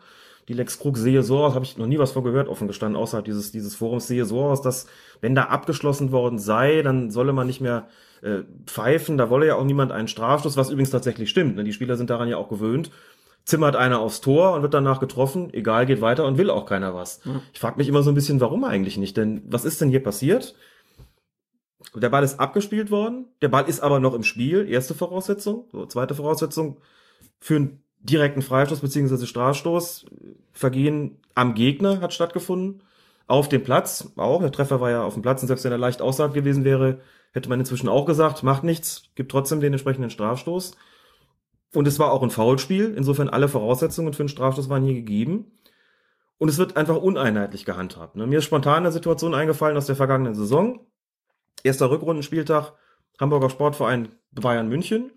Die 0.51 0.57
Lex 0.57 0.79
Krug 0.79 0.97
sehe 0.97 1.23
so 1.23 1.45
aus, 1.45 1.55
habe 1.55 1.63
ich 1.63 1.77
noch 1.77 1.87
nie 1.87 1.97
was 1.97 2.11
von 2.11 2.25
gehört, 2.25 2.49
offen 2.49 2.67
gestanden, 2.67 3.01
außerhalb 3.01 3.23
dieses, 3.23 3.53
dieses 3.53 3.73
Forums 3.73 4.07
sehe 4.07 4.25
so 4.25 4.41
aus, 4.41 4.61
dass 4.61 4.85
wenn 5.21 5.33
da 5.33 5.43
abgeschlossen 5.43 6.11
worden 6.11 6.39
sei, 6.39 6.81
dann 6.81 7.09
solle 7.09 7.31
man 7.31 7.47
nicht 7.47 7.61
mehr 7.61 7.87
äh, 8.21 8.39
pfeifen, 8.65 9.17
da 9.17 9.29
wolle 9.29 9.47
ja 9.47 9.55
auch 9.55 9.63
niemand 9.63 9.93
einen 9.93 10.09
Strafstoß, 10.09 10.57
was 10.57 10.69
übrigens 10.69 10.89
tatsächlich 10.89 11.29
stimmt. 11.29 11.55
Ne? 11.55 11.63
Die 11.63 11.71
Spieler 11.71 11.95
sind 11.95 12.09
daran 12.09 12.27
ja 12.27 12.35
auch 12.35 12.49
gewöhnt. 12.49 12.91
Zimmert 13.45 13.77
einer 13.77 14.01
aufs 14.01 14.19
Tor 14.19 14.53
und 14.53 14.61
wird 14.61 14.73
danach 14.73 14.99
getroffen, 14.99 15.53
egal, 15.53 15.85
geht 15.85 16.01
weiter 16.01 16.25
und 16.25 16.37
will 16.37 16.49
auch 16.49 16.65
keiner 16.65 16.93
was. 16.93 17.21
Ja. 17.23 17.41
Ich 17.53 17.59
frage 17.61 17.77
mich 17.77 17.87
immer 17.87 18.03
so 18.03 18.11
ein 18.11 18.15
bisschen, 18.15 18.41
warum 18.41 18.65
eigentlich 18.65 18.97
nicht? 18.97 19.15
Denn 19.15 19.43
was 19.47 19.63
ist 19.63 19.79
denn 19.79 19.87
hier 19.87 20.03
passiert? 20.03 20.53
Der 21.95 22.09
Ball 22.09 22.25
ist 22.25 22.41
abgespielt 22.41 22.91
worden, 22.91 23.27
der 23.41 23.47
Ball 23.47 23.69
ist 23.69 23.79
aber 23.79 24.01
noch 24.01 24.15
im 24.15 24.23
Spiel, 24.23 24.67
erste 24.69 24.95
Voraussetzung. 24.95 25.69
So, 25.71 25.85
zweite 25.85 26.13
Voraussetzung 26.13 26.81
für 27.39 27.55
einen 27.55 27.83
direkten 28.03 28.41
Freistoß 28.41 28.79
bzw. 28.79 29.25
Strafstoß. 29.25 30.05
Vergehen 30.51 31.19
am 31.35 31.53
Gegner 31.53 32.01
hat 32.01 32.13
stattgefunden. 32.13 32.83
Auf 33.27 33.47
dem 33.47 33.63
Platz 33.63 34.11
auch. 34.17 34.41
Der 34.41 34.51
Treffer 34.51 34.81
war 34.81 34.91
ja 34.91 35.03
auf 35.03 35.13
dem 35.13 35.21
Platz 35.21 35.41
und 35.41 35.47
selbst 35.47 35.63
wenn 35.63 35.71
er 35.71 35.77
leicht 35.77 36.01
außerhalb 36.01 36.33
gewesen 36.33 36.63
wäre, 36.63 36.99
hätte 37.31 37.49
man 37.49 37.59
inzwischen 37.59 37.87
auch 37.87 38.05
gesagt, 38.05 38.43
macht 38.43 38.63
nichts, 38.63 39.03
gibt 39.15 39.31
trotzdem 39.31 39.61
den 39.61 39.73
entsprechenden 39.73 40.09
Strafstoß. 40.09 40.75
Und 41.73 41.87
es 41.87 41.99
war 41.99 42.11
auch 42.11 42.23
ein 42.23 42.29
Foulspiel. 42.29 42.93
Insofern 42.95 43.29
alle 43.29 43.47
Voraussetzungen 43.47 44.13
für 44.13 44.23
einen 44.23 44.29
Strafstoß 44.29 44.67
waren 44.69 44.83
hier 44.83 44.95
gegeben. 44.95 45.51
Und 46.37 46.49
es 46.49 46.57
wird 46.57 46.75
einfach 46.75 46.97
uneinheitlich 46.97 47.65
gehandhabt. 47.65 48.15
Ne? 48.15 48.27
Mir 48.27 48.39
ist 48.39 48.45
spontan 48.45 48.77
eine 48.79 48.91
Situation 48.91 49.33
eingefallen 49.33 49.77
aus 49.77 49.85
der 49.85 49.95
vergangenen 49.95 50.35
Saison. 50.35 50.85
Erster 51.63 51.89
Rückrundenspieltag, 51.89 52.73
Hamburger 53.19 53.49
Sportverein 53.49 54.09
Bayern 54.31 54.67
München. 54.67 55.11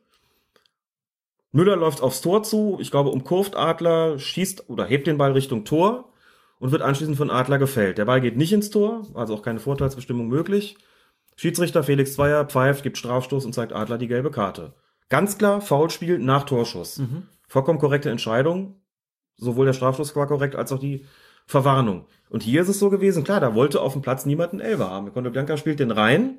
Müller 1.55 1.76
läuft 1.76 2.02
aufs 2.02 2.20
Tor 2.20 2.43
zu, 2.43 2.78
ich 2.81 2.90
glaube 2.90 3.10
umkurvt 3.10 3.55
Adler, 3.55 4.18
schießt 4.18 4.68
oder 4.68 4.86
hebt 4.86 5.06
den 5.06 5.18
Ball 5.18 5.32
Richtung 5.32 5.64
Tor. 5.64 6.12
und 6.59 6.72
wird 6.72 6.82
anschließend 6.82 7.16
von 7.16 7.31
Adler 7.31 7.59
gefällt. 7.59 7.97
Der 7.98 8.06
Ball 8.06 8.20
geht 8.20 8.36
nicht 8.36 8.52
ins 8.52 8.70
Tor, 8.70 9.06
also 9.14 9.35
auch 9.35 9.43
keine 9.43 9.60
Vorteilsbestimmung 9.60 10.26
möglich. 10.26 10.76
Schiedsrichter 11.36 11.85
Felix 11.85 12.14
Zweier 12.14 12.44
pfeift, 12.44 12.82
gibt 12.82 12.98
Strafstoß 12.98 13.44
und 13.44 13.52
zeigt 13.52 13.72
Adler 13.72 13.98
die 13.98 14.09
gelbe 14.09 14.32
Karte. 14.32 14.72
Ganz 15.10 15.39
klar, 15.39 15.60
Foulspiel 15.60 16.18
nach 16.18 16.44
Torschuss. 16.44 16.98
Mhm. 16.98 17.28
Vollkommen 17.47 17.78
korrekte 17.78 18.10
Entscheidung. 18.10 18.81
Sowohl 19.36 19.66
der 19.66 19.74
Strafstoß 19.74 20.16
war 20.16 20.26
korrekt, 20.26 20.56
als 20.56 20.72
auch 20.72 20.81
die 20.81 21.05
Verwarnung. 21.47 22.06
Und 22.31 22.43
hier 22.43 22.62
ist 22.62 22.68
es 22.68 22.81
so 22.81 22.90
gewesen, 22.90 23.22
klar, 23.22 23.39
da 23.39 23.55
wollte 23.55 23.81
auf 23.81 23.93
dem 23.93 24.02
Platz 24.02 24.26
niemand 24.26 24.52
einen 24.52 24.60
Elber 24.60 24.90
haben. 24.90 25.12
Kondobianka 25.12 25.56
spielt 25.56 25.78
den 25.78 25.93
rein. 25.93 26.39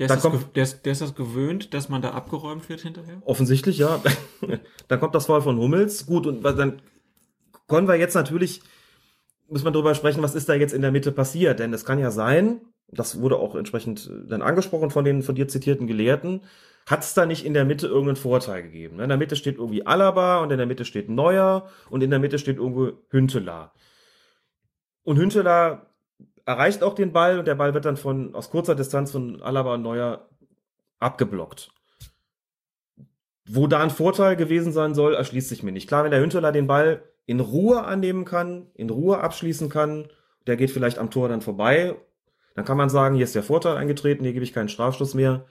Der 0.00 0.06
ist, 0.06 0.14
das, 0.14 0.22
kommt- 0.22 0.56
der, 0.56 0.62
ist, 0.62 0.82
der 0.86 0.92
ist 0.92 1.02
das 1.02 1.14
gewöhnt, 1.14 1.74
dass 1.74 1.88
man 1.90 2.00
da 2.00 2.12
abgeräumt 2.12 2.68
wird 2.70 2.80
hinterher? 2.80 3.20
Offensichtlich, 3.26 3.78
ja. 3.78 4.02
dann 4.88 4.98
kommt 4.98 5.14
das 5.14 5.26
Foul 5.26 5.42
von 5.42 5.58
Hummels. 5.58 6.06
Gut, 6.06 6.26
und 6.26 6.42
dann 6.42 6.80
können 7.68 7.86
wir 7.86 7.96
jetzt 7.96 8.14
natürlich, 8.14 8.62
müssen 9.48 9.66
wir 9.66 9.70
darüber 9.72 9.94
sprechen, 9.94 10.22
was 10.22 10.34
ist 10.34 10.48
da 10.48 10.54
jetzt 10.54 10.72
in 10.72 10.80
der 10.80 10.90
Mitte 10.90 11.12
passiert. 11.12 11.60
Denn 11.60 11.74
es 11.74 11.84
kann 11.84 11.98
ja 11.98 12.10
sein, 12.10 12.62
das 12.88 13.20
wurde 13.20 13.36
auch 13.36 13.54
entsprechend 13.54 14.10
äh, 14.10 14.26
dann 14.26 14.40
angesprochen 14.40 14.90
von 14.90 15.04
den 15.04 15.22
von 15.22 15.34
dir 15.34 15.48
zitierten 15.48 15.86
Gelehrten, 15.86 16.44
hat 16.86 17.02
es 17.04 17.12
da 17.12 17.26
nicht 17.26 17.44
in 17.44 17.52
der 17.52 17.66
Mitte 17.66 17.86
irgendeinen 17.86 18.16
Vorteil 18.16 18.62
gegeben. 18.62 18.96
ne? 18.96 19.02
In 19.02 19.10
der 19.10 19.18
Mitte 19.18 19.36
steht 19.36 19.58
irgendwie 19.58 19.86
Alaba 19.86 20.38
und 20.42 20.50
in 20.50 20.56
der 20.56 20.66
Mitte 20.66 20.86
steht 20.86 21.10
Neuer 21.10 21.68
und 21.90 22.02
in 22.02 22.08
der 22.08 22.18
Mitte 22.20 22.38
steht 22.38 22.56
irgendwo 22.56 22.92
Hünteler. 23.10 23.74
Und 25.02 25.18
Hünteler 25.18 25.89
erreicht 26.50 26.82
auch 26.82 26.94
den 26.94 27.12
Ball 27.12 27.38
und 27.38 27.46
der 27.46 27.54
Ball 27.54 27.74
wird 27.74 27.84
dann 27.84 27.96
von 27.96 28.34
aus 28.34 28.50
kurzer 28.50 28.74
Distanz 28.74 29.12
von 29.12 29.40
Alaba 29.40 29.74
und 29.74 29.82
Neuer 29.82 30.28
abgeblockt. 30.98 31.70
Wo 33.48 33.68
da 33.68 33.80
ein 33.80 33.90
Vorteil 33.90 34.34
gewesen 34.34 34.72
sein 34.72 34.94
soll, 34.94 35.14
erschließt 35.14 35.48
sich 35.48 35.62
mir 35.62 35.70
nicht. 35.70 35.86
Klar, 35.86 36.02
wenn 36.02 36.10
der 36.10 36.20
Hünteler 36.20 36.50
den 36.50 36.66
Ball 36.66 37.02
in 37.26 37.38
Ruhe 37.38 37.84
annehmen 37.84 38.24
kann, 38.24 38.66
in 38.74 38.90
Ruhe 38.90 39.18
abschließen 39.18 39.68
kann, 39.68 40.08
der 40.48 40.56
geht 40.56 40.72
vielleicht 40.72 40.98
am 40.98 41.10
Tor 41.10 41.28
dann 41.28 41.40
vorbei, 41.40 41.94
dann 42.56 42.64
kann 42.64 42.76
man 42.76 42.90
sagen, 42.90 43.14
hier 43.14 43.24
ist 43.24 43.36
der 43.36 43.44
Vorteil 43.44 43.76
eingetreten, 43.76 44.24
hier 44.24 44.32
gebe 44.32 44.44
ich 44.44 44.52
keinen 44.52 44.68
Strafstoß 44.68 45.14
mehr. 45.14 45.46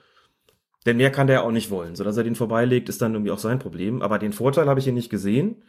Denn 0.84 0.98
mehr 0.98 1.10
kann 1.10 1.26
der 1.26 1.44
auch 1.44 1.50
nicht 1.50 1.70
wollen. 1.70 1.96
So 1.96 2.04
dass 2.04 2.16
er 2.16 2.24
den 2.24 2.34
vorbeilegt, 2.34 2.90
ist 2.90 3.00
dann 3.00 3.14
irgendwie 3.14 3.32
auch 3.32 3.38
sein 3.38 3.58
Problem. 3.58 4.02
Aber 4.02 4.18
den 4.18 4.34
Vorteil 4.34 4.68
habe 4.68 4.80
ich 4.80 4.84
hier 4.84 4.92
nicht 4.92 5.10
gesehen. 5.10 5.62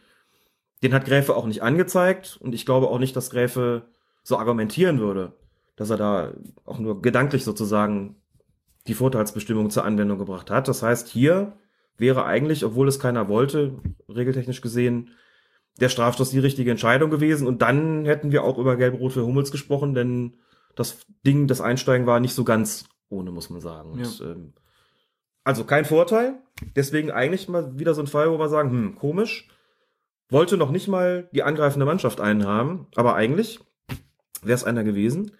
Den 0.82 0.92
hat 0.92 1.06
Gräfe 1.06 1.36
auch 1.36 1.46
nicht 1.46 1.62
angezeigt. 1.62 2.38
Und 2.40 2.54
ich 2.54 2.66
glaube 2.66 2.88
auch 2.88 2.98
nicht, 2.98 3.16
dass 3.16 3.30
Gräfe 3.30 3.82
so 4.22 4.38
argumentieren 4.38 4.98
würde, 4.98 5.32
dass 5.76 5.90
er 5.90 5.96
da 5.96 6.32
auch 6.64 6.78
nur 6.78 7.02
gedanklich 7.02 7.44
sozusagen 7.44 8.16
die 8.86 8.94
Vorteilsbestimmung 8.94 9.70
zur 9.70 9.84
Anwendung 9.84 10.18
gebracht 10.18 10.50
hat. 10.50 10.68
Das 10.68 10.82
heißt, 10.82 11.08
hier 11.08 11.52
wäre 11.96 12.24
eigentlich, 12.24 12.64
obwohl 12.64 12.88
es 12.88 12.98
keiner 12.98 13.28
wollte, 13.28 13.78
regeltechnisch 14.08 14.60
gesehen, 14.60 15.10
der 15.80 15.88
Strafstoß 15.88 16.30
die 16.30 16.38
richtige 16.38 16.70
Entscheidung 16.70 17.10
gewesen. 17.10 17.46
Und 17.46 17.62
dann 17.62 18.04
hätten 18.04 18.32
wir 18.32 18.44
auch 18.44 18.58
über 18.58 18.76
Gelb-Rot 18.76 19.12
für 19.12 19.24
Hummels 19.24 19.50
gesprochen, 19.50 19.94
denn 19.94 20.34
das 20.74 21.06
Ding, 21.24 21.46
das 21.46 21.60
Einsteigen 21.60 22.06
war 22.06 22.20
nicht 22.20 22.34
so 22.34 22.44
ganz 22.44 22.84
ohne, 23.08 23.30
muss 23.30 23.50
man 23.50 23.60
sagen. 23.60 23.92
Und, 23.92 24.20
ähm, 24.24 24.52
also 25.44 25.64
kein 25.64 25.84
Vorteil. 25.84 26.40
Deswegen 26.76 27.10
eigentlich 27.10 27.48
mal 27.48 27.78
wieder 27.78 27.94
so 27.94 28.02
ein 28.02 28.06
Fall, 28.06 28.30
wo 28.30 28.38
wir 28.38 28.48
sagen, 28.48 28.70
hm, 28.70 28.94
komisch. 28.96 29.48
Wollte 30.28 30.56
noch 30.56 30.70
nicht 30.70 30.88
mal 30.88 31.28
die 31.32 31.42
angreifende 31.42 31.84
Mannschaft 31.84 32.20
einen 32.20 32.46
haben, 32.46 32.86
aber 32.94 33.14
eigentlich 33.14 33.60
wäre 34.42 34.54
es 34.54 34.64
einer 34.64 34.84
gewesen. 34.84 35.32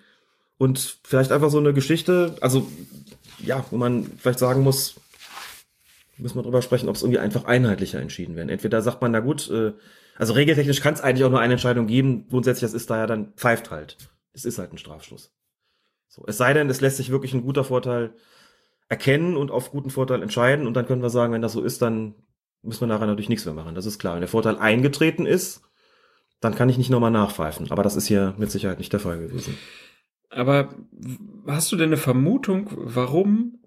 Und 0.59 0.99
vielleicht 1.05 1.33
einfach 1.33 1.51
so 1.51 1.59
eine 1.59 1.73
Geschichte, 1.73 2.37
also 2.41 2.67
ja, 3.39 3.65
wo 3.71 3.77
man 3.77 4.07
vielleicht 4.19 4.39
sagen 4.39 4.63
muss, 4.63 4.95
müssen 6.19 6.37
wir 6.37 6.43
drüber 6.43 6.63
sprechen, 6.63 6.89
ob 6.89 6.97
es 6.97 7.03
irgendwie 7.03 7.19
einfach 7.19 7.45
einheitlicher 7.45 8.01
entschieden 8.01 8.37
werden. 8.37 8.49
Entweder 8.49 8.81
sagt 8.83 9.03
man, 9.03 9.11
na 9.11 9.21
gut, 9.21 9.51
äh, 9.51 9.73
also 10.17 10.35
regeltechnisch 10.35 10.81
kann 10.81 10.95
es 10.95 11.01
eigentlich 11.01 11.25
auch 11.25 11.31
nur 11.31 11.41
eine 11.41 11.55
Entscheidung 11.55 11.87
geben. 11.87 12.27
Grundsätzlich, 12.29 12.71
das 12.71 12.75
ist 12.75 12.91
da 12.91 12.99
ja 12.99 13.07
dann 13.07 13.33
pfeift 13.35 13.71
halt. 13.71 13.97
Es 14.33 14.45
ist 14.45 14.59
halt 14.59 14.73
ein 14.73 14.79
Strafstoß. 14.79 15.33
So, 16.09 16.25
es 16.27 16.37
sei 16.37 16.53
denn, 16.53 16.71
es 16.71 16.81
lässt 16.81 16.99
sich 16.99 17.11
wirklich 17.11 17.35
ein 17.35 17.43
guter 17.43 17.65
Vorteil 17.65 18.15
erkennen 18.89 19.37
und 19.37 19.51
auf 19.51 19.71
guten 19.71 19.91
Vorteil 19.91 20.23
entscheiden. 20.23 20.67
Und 20.67 20.75
dann 20.75 20.87
können 20.87 21.03
wir 21.03 21.11
sagen, 21.11 21.33
wenn 21.33 21.43
das 21.43 21.55
so 21.55 21.63
ist, 21.63 21.83
dann 21.83 22.15
müssen 22.63 22.83
wir 22.83 22.87
nachher 22.87 23.07
natürlich 23.07 23.31
nichts 23.31 23.47
mehr 23.47 23.55
machen. 23.55 23.75
Das 23.75 23.87
ist 23.87 23.99
klar. 23.99 24.15
Wenn 24.15 24.21
der 24.21 24.29
Vorteil 24.29 24.59
eingetreten 24.59 25.27
ist, 25.27 25.63
dann 26.43 26.55
kann 26.55 26.69
ich 26.69 26.77
nicht 26.77 26.91
nochmal 26.91 27.11
nachpfeifen. 27.11 27.71
Aber 27.71 27.83
das 27.83 27.97
ist 27.97 28.07
hier 28.07 28.35
mit 28.37 28.51
Sicherheit 28.51 28.79
nicht 28.79 28.93
der 28.93 29.01
Fall 29.01 29.19
gewesen. 29.19 29.57
Aber 30.29 30.75
hast 31.47 31.73
du 31.73 31.77
denn 31.77 31.89
eine 31.89 31.97
Vermutung, 31.97 32.71
warum 32.77 33.61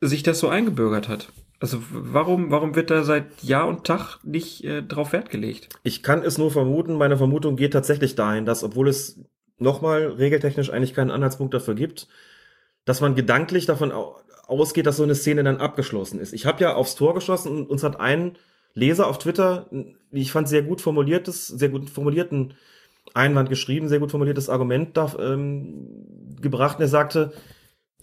sich 0.00 0.22
das 0.22 0.40
so 0.40 0.48
eingebürgert 0.48 1.08
hat? 1.08 1.32
Also 1.58 1.82
warum, 1.90 2.50
warum 2.50 2.74
wird 2.74 2.90
da 2.90 3.02
seit 3.02 3.42
Jahr 3.42 3.66
und 3.66 3.84
Tag 3.84 4.18
nicht 4.24 4.62
äh, 4.64 4.82
drauf 4.82 5.12
Wert 5.12 5.30
gelegt? 5.30 5.68
Ich 5.84 6.02
kann 6.02 6.22
es 6.22 6.36
nur 6.38 6.50
vermuten. 6.50 6.98
Meine 6.98 7.16
Vermutung 7.16 7.56
geht 7.56 7.72
tatsächlich 7.72 8.14
dahin, 8.14 8.44
dass, 8.44 8.62
obwohl 8.62 8.88
es 8.88 9.20
nochmal 9.58 10.06
regeltechnisch 10.06 10.70
eigentlich 10.70 10.94
keinen 10.94 11.10
Anhaltspunkt 11.10 11.54
dafür 11.54 11.74
gibt, 11.74 12.08
dass 12.84 13.00
man 13.00 13.14
gedanklich 13.14 13.64
davon 13.64 13.90
au- 13.90 14.16
ausgeht, 14.46 14.86
dass 14.86 14.98
so 14.98 15.02
eine 15.02 15.14
Szene 15.14 15.44
dann 15.44 15.56
abgeschlossen 15.56 16.20
ist. 16.20 16.34
Ich 16.34 16.44
habe 16.44 16.62
ja 16.62 16.74
aufs 16.74 16.94
Tor 16.94 17.14
geschossen 17.14 17.56
und 17.56 17.70
uns 17.70 17.82
hat 17.82 17.98
ein 17.98 18.36
Leser 18.76 19.08
auf 19.08 19.18
Twitter, 19.18 19.68
wie 19.70 20.20
ich 20.20 20.30
fand, 20.30 20.48
sehr 20.48 20.62
gut 20.62 20.82
formuliertes, 20.82 21.48
sehr 21.48 21.70
gut 21.70 21.88
formulierten 21.88 22.54
Einwand 23.14 23.48
geschrieben, 23.48 23.88
sehr 23.88 24.00
gut 24.00 24.10
formuliertes 24.10 24.50
Argument 24.50 24.96
da, 24.96 25.12
ähm, 25.18 26.36
gebracht. 26.40 26.76
Und 26.76 26.82
er 26.82 26.88
sagte, 26.88 27.32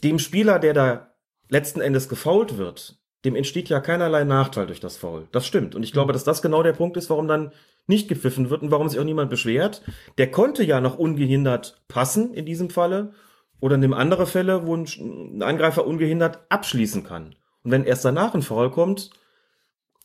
dem 0.04 0.18
Spieler, 0.18 0.58
der 0.58 0.74
da 0.74 1.14
letzten 1.48 1.80
Endes 1.80 2.10
gefault 2.10 2.58
wird, 2.58 3.00
dem 3.24 3.36
entsteht 3.36 3.70
ja 3.70 3.80
keinerlei 3.80 4.24
Nachteil 4.24 4.66
durch 4.66 4.80
das 4.80 4.98
Foul. 4.98 5.28
Das 5.32 5.46
stimmt. 5.46 5.76
Und 5.76 5.84
ich 5.84 5.94
glaube, 5.94 6.12
dass 6.12 6.24
das 6.24 6.42
genau 6.42 6.64
der 6.64 6.74
Punkt 6.74 6.98
ist, 6.98 7.12
warum 7.12 7.28
dann 7.28 7.52
nicht 7.86 8.08
gepfiffen 8.08 8.50
wird 8.50 8.64
und 8.64 8.72
warum 8.72 8.90
sich 8.90 9.00
auch 9.00 9.06
niemand 9.06 9.30
beschwert. 9.30 9.84
Der 10.18 10.32
konnte 10.32 10.64
ja 10.64 10.82
noch 10.82 10.98
ungehindert 10.98 11.84
passen 11.88 12.34
in 12.34 12.46
diesem 12.46 12.72
Falle 12.72 13.14
oder 13.60 13.78
nimm 13.78 13.94
andere 13.94 14.26
Fälle, 14.26 14.66
wo 14.66 14.76
ein 14.76 15.42
Angreifer 15.44 15.86
ungehindert 15.86 16.40
abschließen 16.50 17.04
kann. 17.04 17.36
Und 17.64 17.72
wenn 17.72 17.86
erst 17.86 18.04
danach 18.04 18.34
ein 18.34 18.42
Foul 18.42 18.72
kommt, 18.72 19.12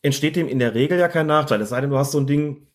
entsteht 0.03 0.37
dem 0.37 0.49
in 0.49 0.59
der 0.59 0.75
Regel 0.75 0.99
ja 0.99 1.09
kein 1.09 1.27
Nachteil. 1.27 1.61
Es 1.61 1.71
sei 1.71 1.81
denn, 1.81 1.91
du 1.91 1.99
hast 1.99 2.13
so 2.13 2.19
ein 2.19 2.27
Ding, 2.27 2.69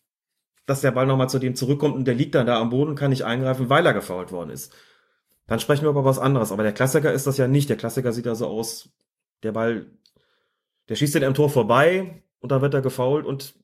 dass 0.66 0.80
der 0.80 0.92
Ball 0.92 1.06
nochmal 1.06 1.28
zu 1.28 1.38
dem 1.38 1.54
zurückkommt 1.54 1.94
und 1.94 2.04
der 2.06 2.14
liegt 2.14 2.34
dann 2.34 2.46
da 2.46 2.60
am 2.60 2.70
Boden 2.70 2.90
und 2.90 2.96
kann 2.96 3.10
nicht 3.10 3.24
eingreifen, 3.24 3.68
weil 3.68 3.84
er 3.86 3.94
gefoult 3.94 4.32
worden 4.32 4.50
ist. 4.50 4.72
Dann 5.46 5.60
sprechen 5.60 5.82
wir 5.82 5.90
über 5.90 6.04
was 6.04 6.18
anderes. 6.18 6.52
Aber 6.52 6.62
der 6.62 6.72
Klassiker 6.72 7.12
ist 7.12 7.26
das 7.26 7.36
ja 7.36 7.46
nicht. 7.48 7.68
Der 7.68 7.76
Klassiker 7.76 8.12
sieht 8.12 8.26
ja 8.26 8.34
so 8.34 8.46
aus, 8.46 8.88
der 9.42 9.52
Ball, 9.52 9.86
der 10.88 10.96
schießt 10.96 11.14
den 11.14 11.24
am 11.24 11.34
Tor 11.34 11.50
vorbei 11.50 12.22
und 12.40 12.50
dann 12.50 12.62
wird 12.62 12.74
er 12.74 12.80
gefoult 12.80 13.26
und 13.26 13.54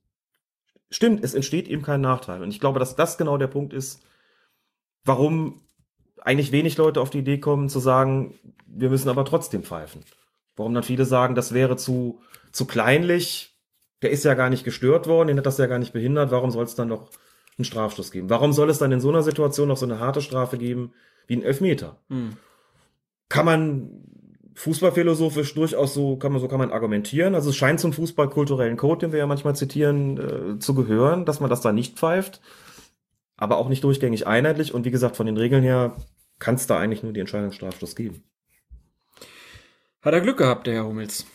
stimmt, 0.91 1.25
es 1.25 1.35
entsteht 1.35 1.69
ihm 1.69 1.83
kein 1.83 2.01
Nachteil. 2.01 2.43
Und 2.43 2.51
ich 2.51 2.61
glaube, 2.61 2.79
dass 2.79 2.97
das 2.97 3.17
genau 3.17 3.39
der 3.39 3.47
Punkt 3.47 3.73
ist, 3.73 4.03
warum 5.05 5.63
eigentlich 6.21 6.53
wenig 6.53 6.77
Leute 6.77 7.01
auf 7.01 7.11
die 7.11 7.21
Idee 7.21 7.39
kommen 7.39 7.69
zu 7.69 7.79
sagen, 7.79 8.39
wir 8.67 8.91
müssen 8.91 9.09
aber 9.09 9.25
trotzdem 9.25 9.63
pfeifen. 9.63 10.03
Warum 10.57 10.75
dann 10.75 10.83
viele 10.83 11.07
sagen, 11.07 11.35
das 11.35 11.55
wäre 11.55 11.77
zu, 11.77 12.21
zu 12.53 12.67
kleinlich, 12.67 13.50
der 14.03 14.11
ist 14.11 14.25
ja 14.25 14.35
gar 14.35 14.51
nicht 14.51 14.65
gestört 14.65 15.07
worden, 15.07 15.29
den 15.29 15.39
hat 15.39 15.47
das 15.47 15.59
ja 15.59 15.67
gar 15.67 15.79
nicht 15.79 15.93
behindert, 15.93 16.31
warum 16.31 16.51
soll 16.51 16.65
es 16.65 16.75
dann 16.75 16.89
noch 16.89 17.11
einen 17.59 17.65
Strafstoß 17.65 18.11
geben? 18.11 18.31
Warum 18.31 18.53
soll 18.53 18.71
es 18.71 18.79
dann 18.79 18.93
in 18.93 19.01
so 19.01 19.11
einer 19.11 19.23
Situation 19.23 19.69
noch 19.69 19.77
so 19.77 19.87
eine 19.87 20.01
harte 20.01 20.23
Strafe 20.23 20.59
geben 20.59 20.93
wie 21.27 21.37
ein 21.37 21.43
Elfmeter? 21.43 22.01
Hm. 22.09 22.37
Kann 23.29 23.47
man 23.47 23.91
fußballphilosophisch 24.55 25.55
durchaus 25.55 25.95
so, 25.95 26.17
kann 26.17 26.33
man, 26.33 26.41
so 26.41 26.49
kann 26.49 26.59
man 26.59 26.73
argumentieren. 26.73 27.35
Also 27.35 27.51
es 27.51 27.57
scheint 27.57 27.81
zum 27.81 27.93
fußballkulturellen 27.93 28.77
Code, 28.77 29.07
den 29.07 29.13
wir 29.13 29.19
ja 29.19 29.27
manchmal 29.27 29.57
zitieren, 29.57 30.19
äh, 30.19 30.59
zu 30.59 30.75
gehören, 30.75 31.25
dass 31.25 31.41
man 31.41 31.51
das 31.51 31.61
da 31.61 31.73
nicht 31.73 31.99
pfeift, 31.99 32.41
aber 33.37 33.57
auch 33.57 33.69
nicht 33.69 33.85
durchgängig 33.85 34.27
einheitlich. 34.27 34.75
Und 34.75 34.85
wie 34.85 34.91
gesagt, 34.91 35.17
von 35.17 35.27
den 35.27 35.37
Regeln 35.37 35.63
her 35.63 35.97
kann 36.39 36.57
es 36.57 36.67
da 36.67 36.79
eigentlich 36.79 37.03
nur 37.03 37.13
die 37.13 37.21
Entscheidung 37.21 37.53
Strafstoß 37.53 37.97
geben. 37.97 38.23
Hat 40.03 40.15
er 40.15 40.21
Glück 40.21 40.39
gehabt, 40.39 40.67
der 40.67 40.75
Herr 40.75 40.87
Hummels. 40.87 41.27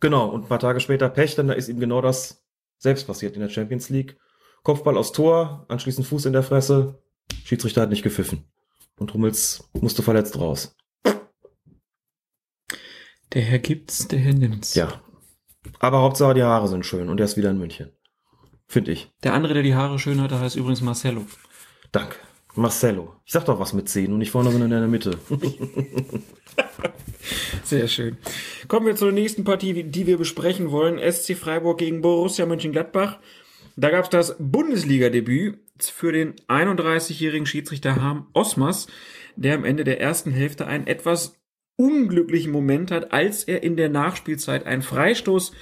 Genau, 0.00 0.28
und 0.28 0.44
ein 0.44 0.48
paar 0.48 0.58
Tage 0.58 0.80
später 0.80 1.08
Pech, 1.08 1.36
denn 1.36 1.48
da 1.48 1.54
ist 1.54 1.68
ihm 1.68 1.78
genau 1.78 2.00
das 2.00 2.42
selbst 2.78 3.06
passiert 3.06 3.34
in 3.34 3.40
der 3.40 3.50
Champions 3.50 3.90
League. 3.90 4.18
Kopfball 4.62 4.96
aus 4.96 5.12
Tor, 5.12 5.66
anschließend 5.68 6.06
Fuß 6.06 6.26
in 6.26 6.32
der 6.32 6.42
Fresse, 6.42 7.02
Schiedsrichter 7.44 7.82
hat 7.82 7.90
nicht 7.90 8.02
gepfiffen. 8.02 8.44
Und 8.98 9.14
Hummels 9.14 9.68
musste 9.72 10.02
verletzt 10.02 10.38
raus. 10.38 10.76
Der 13.32 13.42
Herr 13.42 13.58
gibt's, 13.58 14.08
der 14.08 14.18
Herr 14.18 14.34
nimmt's. 14.34 14.74
Ja. 14.74 15.02
Aber 15.78 16.00
Hauptsache 16.00 16.34
die 16.34 16.42
Haare 16.42 16.68
sind 16.68 16.84
schön 16.84 17.08
und 17.08 17.20
er 17.20 17.26
ist 17.26 17.36
wieder 17.36 17.50
in 17.50 17.58
München. 17.58 17.92
Finde 18.66 18.92
ich. 18.92 19.10
Der 19.22 19.34
andere, 19.34 19.54
der 19.54 19.62
die 19.62 19.74
Haare 19.74 19.98
schön 19.98 20.20
hatte, 20.20 20.40
heißt 20.40 20.56
übrigens 20.56 20.80
Marcello. 20.80 21.26
Danke. 21.92 22.16
Marcello. 22.54 23.14
Ich 23.24 23.32
sag 23.32 23.44
doch 23.44 23.60
was 23.60 23.72
mit 23.72 23.88
10 23.88 24.12
und 24.12 24.18
nicht 24.18 24.30
vorne, 24.30 24.50
sondern 24.50 24.72
in 24.72 24.78
der 24.78 24.88
Mitte. 24.88 25.18
Sehr 27.64 27.88
schön. 27.88 28.16
Kommen 28.68 28.86
wir 28.86 28.96
zur 28.96 29.12
nächsten 29.12 29.44
Partie, 29.44 29.84
die 29.84 30.06
wir 30.06 30.18
besprechen 30.18 30.70
wollen. 30.70 30.98
SC 30.98 31.36
Freiburg 31.36 31.78
gegen 31.78 32.00
Borussia 32.00 32.46
Mönchengladbach. 32.46 33.18
Da 33.76 33.90
gab 33.90 34.04
es 34.04 34.10
das 34.10 34.36
Bundesliga-Debüt 34.38 35.58
für 35.80 36.12
den 36.12 36.34
31-jährigen 36.48 37.46
Schiedsrichter 37.46 38.02
Harm 38.02 38.26
Osmas, 38.32 38.88
der 39.36 39.54
am 39.54 39.64
Ende 39.64 39.84
der 39.84 40.00
ersten 40.00 40.32
Hälfte 40.32 40.66
einen 40.66 40.86
etwas 40.86 41.40
unglücklichen 41.76 42.52
Moment 42.52 42.90
hat, 42.90 43.12
als 43.12 43.44
er 43.44 43.62
in 43.62 43.76
der 43.76 43.88
Nachspielzeit 43.88 44.66
einen 44.66 44.82
Freistoß 44.82 45.52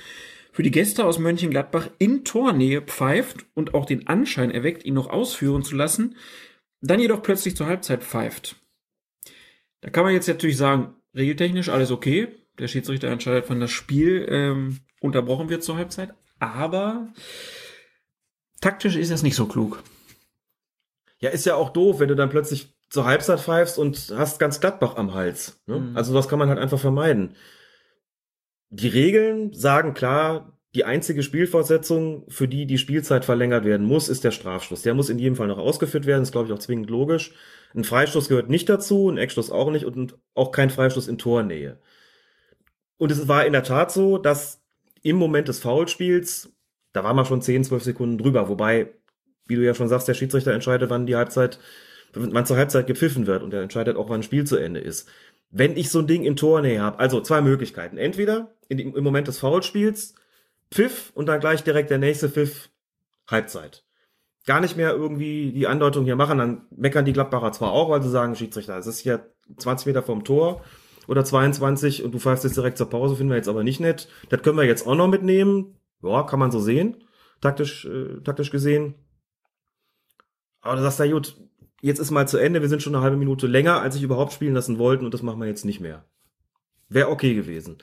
für 0.50 0.62
die 0.64 0.72
Gäste 0.72 1.04
aus 1.04 1.20
Mönchengladbach 1.20 1.90
in 1.98 2.24
Tornähe 2.24 2.82
pfeift 2.82 3.46
und 3.54 3.74
auch 3.74 3.86
den 3.86 4.08
Anschein 4.08 4.50
erweckt, 4.50 4.84
ihn 4.84 4.94
noch 4.94 5.08
ausführen 5.08 5.62
zu 5.62 5.76
lassen, 5.76 6.16
dann 6.80 7.00
jedoch 7.00 7.22
plötzlich 7.22 7.56
zur 7.56 7.66
Halbzeit 7.66 8.02
pfeift. 8.02 8.56
Da 9.80 9.90
kann 9.90 10.04
man 10.04 10.12
jetzt 10.12 10.28
natürlich 10.28 10.56
sagen, 10.56 10.94
regeltechnisch 11.14 11.68
alles 11.68 11.90
okay. 11.90 12.28
Der 12.58 12.68
Schiedsrichter 12.68 13.08
entscheidet, 13.08 13.48
wann 13.48 13.60
das 13.60 13.70
Spiel 13.70 14.26
ähm, 14.28 14.80
unterbrochen 15.00 15.48
wird 15.48 15.62
zur 15.62 15.76
Halbzeit. 15.76 16.14
Aber 16.40 17.12
taktisch 18.60 18.96
ist 18.96 19.10
das 19.10 19.22
nicht 19.22 19.36
so 19.36 19.46
klug. 19.46 19.82
Ja, 21.20 21.30
ist 21.30 21.46
ja 21.46 21.54
auch 21.54 21.70
doof, 21.70 22.00
wenn 22.00 22.08
du 22.08 22.16
dann 22.16 22.30
plötzlich 22.30 22.74
zur 22.90 23.04
Halbzeit 23.04 23.40
pfeifst 23.40 23.78
und 23.78 24.12
hast 24.16 24.38
ganz 24.38 24.60
Gladbach 24.60 24.96
am 24.96 25.14
Hals. 25.14 25.60
Ne? 25.66 25.78
Mhm. 25.80 25.96
Also 25.96 26.14
das 26.14 26.28
kann 26.28 26.38
man 26.38 26.48
halt 26.48 26.58
einfach 26.58 26.78
vermeiden. 26.78 27.36
Die 28.70 28.88
Regeln 28.88 29.52
sagen 29.52 29.94
klar, 29.94 30.57
die 30.74 30.84
einzige 30.84 31.22
Spielfortsetzung, 31.22 32.24
für 32.28 32.46
die 32.46 32.66
die 32.66 32.78
Spielzeit 32.78 33.24
verlängert 33.24 33.64
werden 33.64 33.86
muss, 33.86 34.08
ist 34.08 34.24
der 34.24 34.32
Strafstoß. 34.32 34.82
Der 34.82 34.94
muss 34.94 35.08
in 35.08 35.18
jedem 35.18 35.36
Fall 35.36 35.48
noch 35.48 35.58
ausgeführt 35.58 36.06
werden, 36.06 36.22
ist 36.22 36.32
glaube 36.32 36.48
ich 36.48 36.52
auch 36.52 36.58
zwingend 36.58 36.90
logisch. 36.90 37.32
Ein 37.74 37.84
Freistoß 37.84 38.28
gehört 38.28 38.50
nicht 38.50 38.68
dazu, 38.68 39.08
ein 39.08 39.18
Eckstoß 39.18 39.50
auch 39.50 39.70
nicht 39.70 39.86
und 39.86 40.18
auch 40.34 40.52
kein 40.52 40.70
Freistoß 40.70 41.08
in 41.08 41.18
Tornähe. 41.18 41.78
Und 42.98 43.12
es 43.12 43.28
war 43.28 43.46
in 43.46 43.52
der 43.52 43.62
Tat 43.62 43.92
so, 43.92 44.18
dass 44.18 44.62
im 45.02 45.16
Moment 45.16 45.48
des 45.48 45.60
Foulspiels, 45.60 46.52
da 46.92 47.04
war 47.04 47.14
man 47.14 47.24
schon 47.24 47.40
10, 47.40 47.64
12 47.64 47.84
Sekunden 47.84 48.18
drüber, 48.18 48.48
wobei, 48.48 48.90
wie 49.46 49.56
du 49.56 49.64
ja 49.64 49.74
schon 49.74 49.88
sagst, 49.88 50.08
der 50.08 50.14
Schiedsrichter 50.14 50.52
entscheidet, 50.52 50.90
wann 50.90 51.06
die 51.06 51.16
Halbzeit, 51.16 51.58
wann 52.12 52.46
zur 52.46 52.56
Halbzeit 52.56 52.86
gepfiffen 52.86 53.26
wird 53.26 53.42
und 53.42 53.54
er 53.54 53.62
entscheidet 53.62 53.96
auch, 53.96 54.08
wann 54.10 54.20
ein 54.20 54.24
Spiel 54.24 54.44
zu 54.44 54.56
Ende 54.56 54.80
ist. 54.80 55.08
Wenn 55.50 55.76
ich 55.76 55.90
so 55.90 56.00
ein 56.00 56.06
Ding 56.06 56.24
in 56.24 56.36
Tornähe 56.36 56.82
habe, 56.82 56.98
also 56.98 57.22
zwei 57.22 57.40
Möglichkeiten. 57.40 57.96
Entweder 57.96 58.54
in, 58.68 58.78
im 58.78 59.04
Moment 59.04 59.28
des 59.28 59.38
Foulspiels 59.38 60.14
Pfiff 60.70 61.10
und 61.14 61.26
dann 61.26 61.40
gleich 61.40 61.64
direkt 61.64 61.90
der 61.90 61.98
nächste 61.98 62.28
Pfiff 62.28 62.70
Halbzeit. 63.28 63.84
Gar 64.46 64.60
nicht 64.60 64.76
mehr 64.76 64.92
irgendwie 64.92 65.52
die 65.52 65.66
Andeutung 65.66 66.04
hier 66.04 66.16
machen, 66.16 66.38
dann 66.38 66.66
meckern 66.70 67.04
die 67.04 67.12
Gladbacher 67.12 67.52
zwar 67.52 67.72
auch, 67.72 67.90
weil 67.90 68.02
sie 68.02 68.10
sagen, 68.10 68.34
Schiedsrichter, 68.34 68.78
es 68.78 68.86
ist 68.86 69.00
hier 69.00 69.30
20 69.56 69.86
Meter 69.86 70.02
vom 70.02 70.24
Tor 70.24 70.64
oder 71.06 71.24
22 71.24 72.04
und 72.04 72.12
du 72.12 72.18
pfeifst 72.18 72.44
jetzt 72.44 72.56
direkt 72.56 72.78
zur 72.78 72.88
Pause, 72.88 73.16
finden 73.16 73.30
wir 73.30 73.36
jetzt 73.36 73.48
aber 73.48 73.64
nicht 73.64 73.80
nett. 73.80 74.08
Das 74.28 74.42
können 74.42 74.56
wir 74.56 74.64
jetzt 74.64 74.86
auch 74.86 74.94
noch 74.94 75.08
mitnehmen. 75.08 75.76
Ja, 76.02 76.22
kann 76.22 76.38
man 76.38 76.50
so 76.50 76.60
sehen, 76.60 77.04
taktisch, 77.40 77.84
äh, 77.86 78.20
taktisch 78.22 78.50
gesehen. 78.50 78.94
Aber 80.60 80.76
du 80.76 80.82
sagst, 80.82 81.00
ja 81.00 81.10
gut, 81.10 81.36
jetzt 81.80 81.98
ist 81.98 82.10
mal 82.10 82.28
zu 82.28 82.38
Ende, 82.38 82.62
wir 82.62 82.68
sind 82.68 82.82
schon 82.82 82.94
eine 82.94 83.02
halbe 83.02 83.16
Minute 83.16 83.46
länger, 83.46 83.80
als 83.80 83.96
ich 83.96 84.02
überhaupt 84.02 84.32
spielen 84.32 84.54
lassen 84.54 84.78
wollten 84.78 85.04
und 85.04 85.14
das 85.14 85.22
machen 85.22 85.40
wir 85.40 85.48
jetzt 85.48 85.64
nicht 85.64 85.80
mehr. 85.80 86.04
Wäre 86.88 87.10
okay 87.10 87.34
gewesen. 87.34 87.78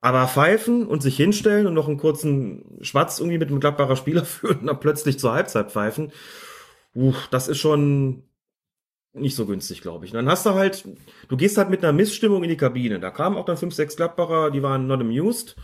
Aber 0.00 0.28
pfeifen 0.28 0.86
und 0.86 1.02
sich 1.02 1.16
hinstellen 1.16 1.66
und 1.66 1.74
noch 1.74 1.88
einen 1.88 1.96
kurzen 1.96 2.78
Schwatz 2.80 3.18
irgendwie 3.18 3.38
mit 3.38 3.48
einem 3.48 3.60
Gladbacher 3.60 3.96
Spieler 3.96 4.24
führen 4.24 4.60
und 4.60 4.66
dann 4.66 4.80
plötzlich 4.80 5.18
zur 5.18 5.32
Halbzeit 5.32 5.72
pfeifen, 5.72 6.12
uff, 6.94 7.28
das 7.30 7.48
ist 7.48 7.58
schon 7.58 8.22
nicht 9.16 9.34
so 9.34 9.46
günstig, 9.46 9.80
glaube 9.80 10.04
ich. 10.04 10.12
Und 10.12 10.16
dann 10.16 10.28
hast 10.28 10.46
du 10.46 10.50
halt, 10.50 10.84
du 11.28 11.36
gehst 11.36 11.56
halt 11.56 11.70
mit 11.70 11.82
einer 11.82 11.92
Missstimmung 11.92 12.42
in 12.42 12.50
die 12.50 12.56
Kabine. 12.56 13.00
Da 13.00 13.10
kamen 13.10 13.36
auch 13.36 13.46
dann 13.46 13.56
fünf, 13.56 13.74
sechs 13.74 13.96
Gladbacher, 13.96 14.50
die 14.50 14.62
waren 14.62 14.86
not 14.86 15.00
amused. 15.00 15.56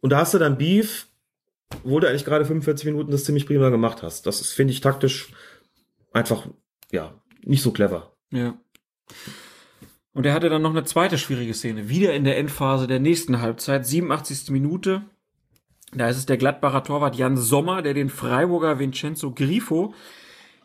Und 0.00 0.10
da 0.10 0.18
hast 0.18 0.34
du 0.34 0.38
dann 0.38 0.58
Beef, 0.58 1.06
wo 1.84 2.00
du 2.00 2.08
eigentlich 2.08 2.24
gerade 2.24 2.44
45 2.44 2.86
Minuten 2.86 3.12
das 3.12 3.24
ziemlich 3.24 3.46
prima 3.46 3.68
gemacht 3.68 4.02
hast. 4.02 4.26
Das 4.26 4.40
finde 4.50 4.72
ich, 4.72 4.80
taktisch 4.80 5.32
einfach, 6.12 6.48
ja, 6.90 7.14
nicht 7.44 7.62
so 7.62 7.70
clever. 7.70 8.12
Ja. 8.32 8.58
Und 10.12 10.26
er 10.26 10.34
hatte 10.34 10.48
dann 10.48 10.62
noch 10.62 10.70
eine 10.70 10.84
zweite 10.84 11.18
schwierige 11.18 11.54
Szene. 11.54 11.88
Wieder 11.88 12.14
in 12.14 12.24
der 12.24 12.38
Endphase 12.38 12.86
der 12.86 12.98
nächsten 12.98 13.40
Halbzeit, 13.40 13.86
87. 13.86 14.50
Minute. 14.50 15.02
Da 15.92 16.08
ist 16.08 16.16
es 16.16 16.26
der 16.26 16.36
Gladbacher 16.36 16.82
Torwart 16.82 17.16
Jan 17.16 17.36
Sommer, 17.36 17.82
der 17.82 17.94
den 17.94 18.10
Freiburger 18.10 18.78
Vincenzo 18.78 19.32
Grifo 19.32 19.94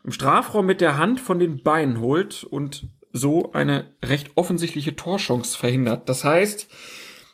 im 0.03 0.11
Strafraum 0.11 0.65
mit 0.65 0.81
der 0.81 0.97
Hand 0.97 1.19
von 1.19 1.39
den 1.39 1.63
Beinen 1.63 1.99
holt 1.99 2.43
und 2.43 2.89
so 3.11 3.53
eine 3.53 3.95
recht 4.03 4.31
offensichtliche 4.35 4.95
Torchance 4.95 5.57
verhindert. 5.57 6.09
Das 6.09 6.23
heißt, 6.23 6.67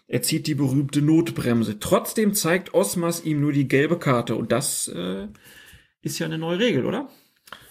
er 0.07 0.21
zieht 0.21 0.47
die 0.47 0.55
berühmte 0.55 1.01
Notbremse. 1.01 1.79
Trotzdem 1.79 2.33
zeigt 2.33 2.73
Osmas 2.73 3.23
ihm 3.25 3.41
nur 3.41 3.51
die 3.51 3.67
gelbe 3.67 3.97
Karte 3.97 4.35
und 4.35 4.51
das 4.51 4.87
äh, 4.89 5.27
ist 6.01 6.19
ja 6.19 6.27
eine 6.27 6.37
neue 6.37 6.59
Regel, 6.59 6.85
oder? 6.85 7.09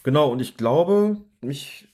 Genau, 0.02 0.30
und 0.30 0.40
ich 0.40 0.56
glaube, 0.56 1.18
mich 1.40 1.88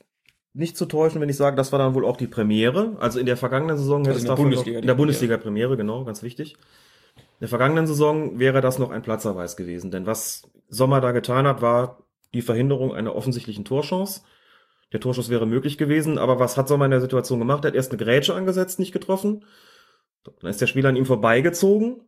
nicht 0.57 0.77
zu 0.77 0.87
täuschen, 0.87 1.21
wenn 1.21 1.29
ich 1.29 1.37
sage, 1.37 1.57
das 1.57 1.71
war 1.73 1.79
dann 1.79 1.95
wohl 1.95 2.05
auch 2.05 2.17
die 2.17 2.27
Premiere. 2.27 2.97
Also 2.99 3.21
in 3.21 3.27
der 3.27 3.37
vergangenen 3.37 3.77
Saison 3.77 4.01
hätte 4.01 4.15
Also 4.15 4.23
es 4.23 4.29
davon 4.29 4.51
noch, 4.51 4.67
in 4.67 4.87
der 4.87 4.95
Bundesliga 4.95 5.37
Premiere, 5.37 5.77
genau, 5.77 6.05
ganz 6.05 6.23
wichtig. 6.23 6.57
In 7.17 7.41
der 7.41 7.49
vergangenen 7.49 7.87
Saison 7.87 8.39
wäre 8.39 8.63
das 8.63 8.79
noch 8.79 8.91
ein 8.91 9.03
Platzerweis 9.03 9.57
gewesen, 9.57 9.91
denn 9.91 10.07
was 10.07 10.51
Sommer 10.69 11.01
da 11.01 11.13
getan 11.13 11.47
hat, 11.47 11.61
war 11.61 12.03
die 12.33 12.43
Verhinderung 12.43 12.95
einer 12.95 13.15
offensichtlichen 13.15 13.65
Torchance. 13.65 14.23
Der 14.93 15.01
Torschuss 15.01 15.29
wäre 15.29 15.47
möglich 15.47 15.77
gewesen, 15.77 16.17
aber 16.17 16.39
was 16.39 16.57
hat 16.57 16.69
Sommer 16.69 16.87
in 16.87 16.91
der 16.91 17.01
Situation 17.01 17.39
gemacht? 17.39 17.65
Er 17.65 17.69
hat 17.69 17.75
erst 17.75 17.93
eine 17.93 18.03
Grätsche 18.03 18.35
angesetzt, 18.35 18.79
nicht 18.79 18.93
getroffen. 18.93 19.45
Dann 20.25 20.51
ist 20.51 20.61
der 20.61 20.67
Spieler 20.67 20.89
an 20.89 20.97
ihm 20.97 21.07
vorbeigezogen. 21.07 22.03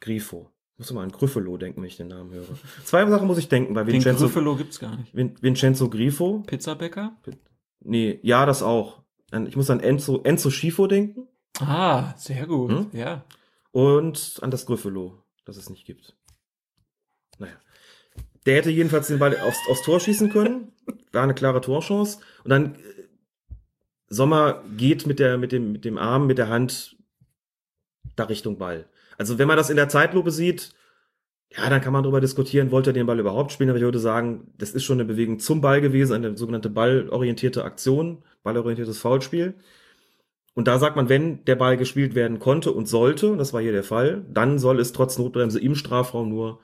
Grifo. 0.00 0.50
Muss 0.78 0.92
mal 0.92 1.02
an 1.02 1.12
Gryffalo 1.12 1.56
denken, 1.58 1.80
wenn 1.80 1.88
ich 1.88 1.96
den 1.96 2.08
Namen 2.08 2.32
höre. 2.32 2.46
Zwei 2.84 3.06
Sachen 3.08 3.26
muss 3.26 3.38
ich 3.38 3.48
denken 3.48 3.74
bei 3.74 3.84
Den 3.84 3.94
Vincenzo. 3.94 4.24
Gryffalo 4.26 4.56
gibt's 4.56 4.78
gar 4.80 4.96
nicht. 4.96 5.14
Vin 5.14 5.36
Vincenzo 5.40 5.88
Grifo. 5.90 6.42
Pizzabäcker? 6.46 7.16
Nee, 7.80 8.18
ja, 8.22 8.46
das 8.46 8.62
auch. 8.62 9.02
Ich 9.48 9.56
muss 9.56 9.70
an 9.70 9.80
Enzo, 9.80 10.20
Enzo 10.22 10.50
Schifo 10.50 10.86
denken 10.86 11.26
Ah, 11.60 12.14
sehr 12.16 12.46
gut. 12.46 12.70
Hm? 12.70 12.86
Ja. 12.92 13.24
und 13.70 14.38
an 14.42 14.50
das 14.50 14.66
Gryffalo, 14.66 15.22
das 15.44 15.56
es 15.56 15.70
nicht 15.70 15.84
gibt. 15.86 16.16
Naja. 17.38 17.54
Der 18.46 18.56
hätte 18.56 18.70
jedenfalls 18.70 19.06
den 19.08 19.18
Ball 19.18 19.38
aufs, 19.38 19.58
aufs 19.68 19.82
Tor 19.82 20.00
schießen 20.00 20.30
können. 20.30 20.72
War 21.12 21.22
eine 21.22 21.34
klare 21.34 21.60
Torchance. 21.60 22.18
Und 22.44 22.50
dann 22.50 22.76
Sommer 24.08 24.62
geht 24.76 25.06
mit, 25.06 25.18
der, 25.18 25.38
mit, 25.38 25.52
dem, 25.52 25.72
mit 25.72 25.84
dem 25.84 25.96
Arm, 25.98 26.26
mit 26.26 26.38
der 26.38 26.48
Hand 26.48 26.96
da 28.16 28.24
Richtung 28.24 28.58
Ball. 28.58 28.86
Also 29.22 29.38
wenn 29.38 29.46
man 29.46 29.56
das 29.56 29.70
in 29.70 29.76
der 29.76 29.88
Zeitlupe 29.88 30.32
sieht, 30.32 30.74
ja, 31.56 31.70
dann 31.70 31.80
kann 31.80 31.92
man 31.92 32.02
darüber 32.02 32.20
diskutieren, 32.20 32.72
wollte 32.72 32.90
er 32.90 32.92
den 32.92 33.06
Ball 33.06 33.20
überhaupt 33.20 33.52
spielen, 33.52 33.70
aber 33.70 33.78
ich 33.78 33.84
würde 33.84 34.00
sagen, 34.00 34.52
das 34.58 34.72
ist 34.72 34.82
schon 34.82 34.96
eine 34.96 35.04
Bewegung 35.04 35.38
zum 35.38 35.60
Ball 35.60 35.80
gewesen, 35.80 36.14
eine 36.14 36.36
sogenannte 36.36 36.68
ballorientierte 36.68 37.62
Aktion, 37.62 38.24
ballorientiertes 38.42 38.98
Foulspiel. 38.98 39.54
Und 40.54 40.66
da 40.66 40.80
sagt 40.80 40.96
man, 40.96 41.08
wenn 41.08 41.44
der 41.44 41.54
Ball 41.54 41.76
gespielt 41.76 42.16
werden 42.16 42.40
konnte 42.40 42.72
und 42.72 42.86
sollte, 42.86 43.30
und 43.30 43.38
das 43.38 43.52
war 43.52 43.62
hier 43.62 43.70
der 43.70 43.84
Fall, 43.84 44.26
dann 44.28 44.58
soll 44.58 44.80
es 44.80 44.92
trotz 44.92 45.16
Notbremse 45.18 45.60
im 45.60 45.76
Strafraum 45.76 46.28
nur 46.28 46.58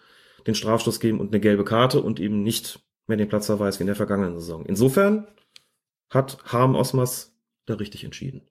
den 0.49 0.57
Strafstoß 0.57 0.99
geben 0.99 1.21
und 1.21 1.29
eine 1.29 1.39
gelbe 1.39 1.63
Karte 1.65 2.03
und 2.03 2.19
eben 2.19 2.43
nicht 2.43 2.81
mehr 3.07 3.19
den 3.19 3.29
Platzverweis 3.29 3.79
wie 3.79 3.85
in 3.85 3.87
der 3.87 3.95
vergangenen 3.95 4.35
Saison. 4.35 4.67
Insofern 4.67 5.29
hat 6.11 6.39
Harm 6.47 6.75
Osmas 6.75 7.39
da 7.67 7.75
richtig 7.75 8.03
entschieden. 8.03 8.43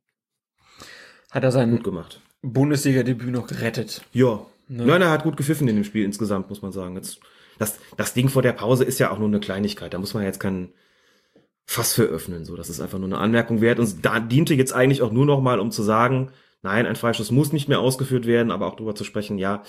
Hat 1.29 1.43
er 1.43 1.51
sein 1.51 1.71
Gut 1.71 1.83
gemacht. 1.83 2.21
Bundesliga-Debüt 2.41 3.31
noch 3.31 3.47
gerettet. 3.47 4.01
Ja. 4.13 4.45
Ne? 4.67 4.85
Nein, 4.85 5.01
er 5.01 5.11
hat 5.11 5.23
gut 5.23 5.37
gepfiffen 5.37 5.67
in 5.67 5.75
dem 5.75 5.83
Spiel 5.85 6.03
insgesamt, 6.03 6.49
muss 6.49 6.61
man 6.61 6.71
sagen. 6.71 6.95
Jetzt, 6.95 7.19
das, 7.57 7.79
das 7.95 8.13
Ding 8.13 8.29
vor 8.29 8.41
der 8.41 8.53
Pause 8.53 8.83
ist 8.83 8.99
ja 8.99 9.11
auch 9.11 9.19
nur 9.19 9.27
eine 9.27 9.39
Kleinigkeit. 9.39 9.93
Da 9.93 9.97
muss 9.97 10.13
man 10.13 10.23
jetzt 10.23 10.39
kein 10.39 10.69
Fass 11.65 11.93
für 11.93 12.03
öffnen. 12.03 12.45
So, 12.45 12.55
das 12.55 12.69
ist 12.69 12.79
einfach 12.81 12.97
nur 12.99 13.07
eine 13.07 13.17
Anmerkung 13.17 13.61
wert. 13.61 13.79
Und 13.79 14.05
da 14.05 14.19
diente 14.19 14.53
jetzt 14.53 14.73
eigentlich 14.73 15.01
auch 15.01 15.11
nur 15.11 15.25
noch 15.25 15.41
mal, 15.41 15.59
um 15.59 15.71
zu 15.71 15.83
sagen, 15.83 16.31
nein, 16.61 16.85
ein 16.85 16.95
Freischuss 16.95 17.31
muss 17.31 17.53
nicht 17.53 17.67
mehr 17.67 17.79
ausgeführt 17.79 18.25
werden, 18.25 18.51
aber 18.51 18.67
auch 18.67 18.75
darüber 18.75 18.95
zu 18.95 19.03
sprechen, 19.03 19.37
ja, 19.37 19.63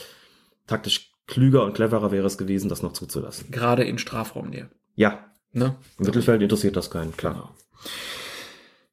taktisch 0.67 1.13
klüger 1.27 1.65
und 1.65 1.75
cleverer 1.75 2.11
wäre 2.11 2.27
es 2.27 2.39
gewesen, 2.39 2.69
das 2.69 2.83
noch 2.83 2.93
zuzulassen. 2.93 3.51
Gerade 3.51 3.85
in 3.85 3.99
Strafraumnähe. 3.99 4.71
Ja, 4.95 5.25
Ne? 5.53 5.77
im 5.99 6.07
Mittelfeld 6.07 6.43
interessiert 6.43 6.77
das 6.77 6.91
keinen, 6.91 7.17
klar. 7.17 7.55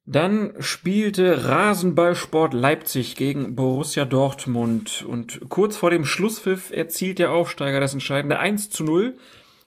Dann 0.08 0.52
spielte 0.60 1.48
Rasenballsport 1.48 2.54
Leipzig 2.54 3.16
gegen 3.16 3.56
Borussia 3.56 4.04
Dortmund. 4.04 5.04
Und 5.06 5.40
kurz 5.48 5.76
vor 5.76 5.90
dem 5.90 6.04
Schlusspfiff 6.04 6.70
erzielt 6.70 7.18
der 7.18 7.32
Aufsteiger 7.32 7.80
das 7.80 7.92
entscheidende 7.92 8.38
1 8.38 8.70
zu 8.70 8.84
0 8.84 9.16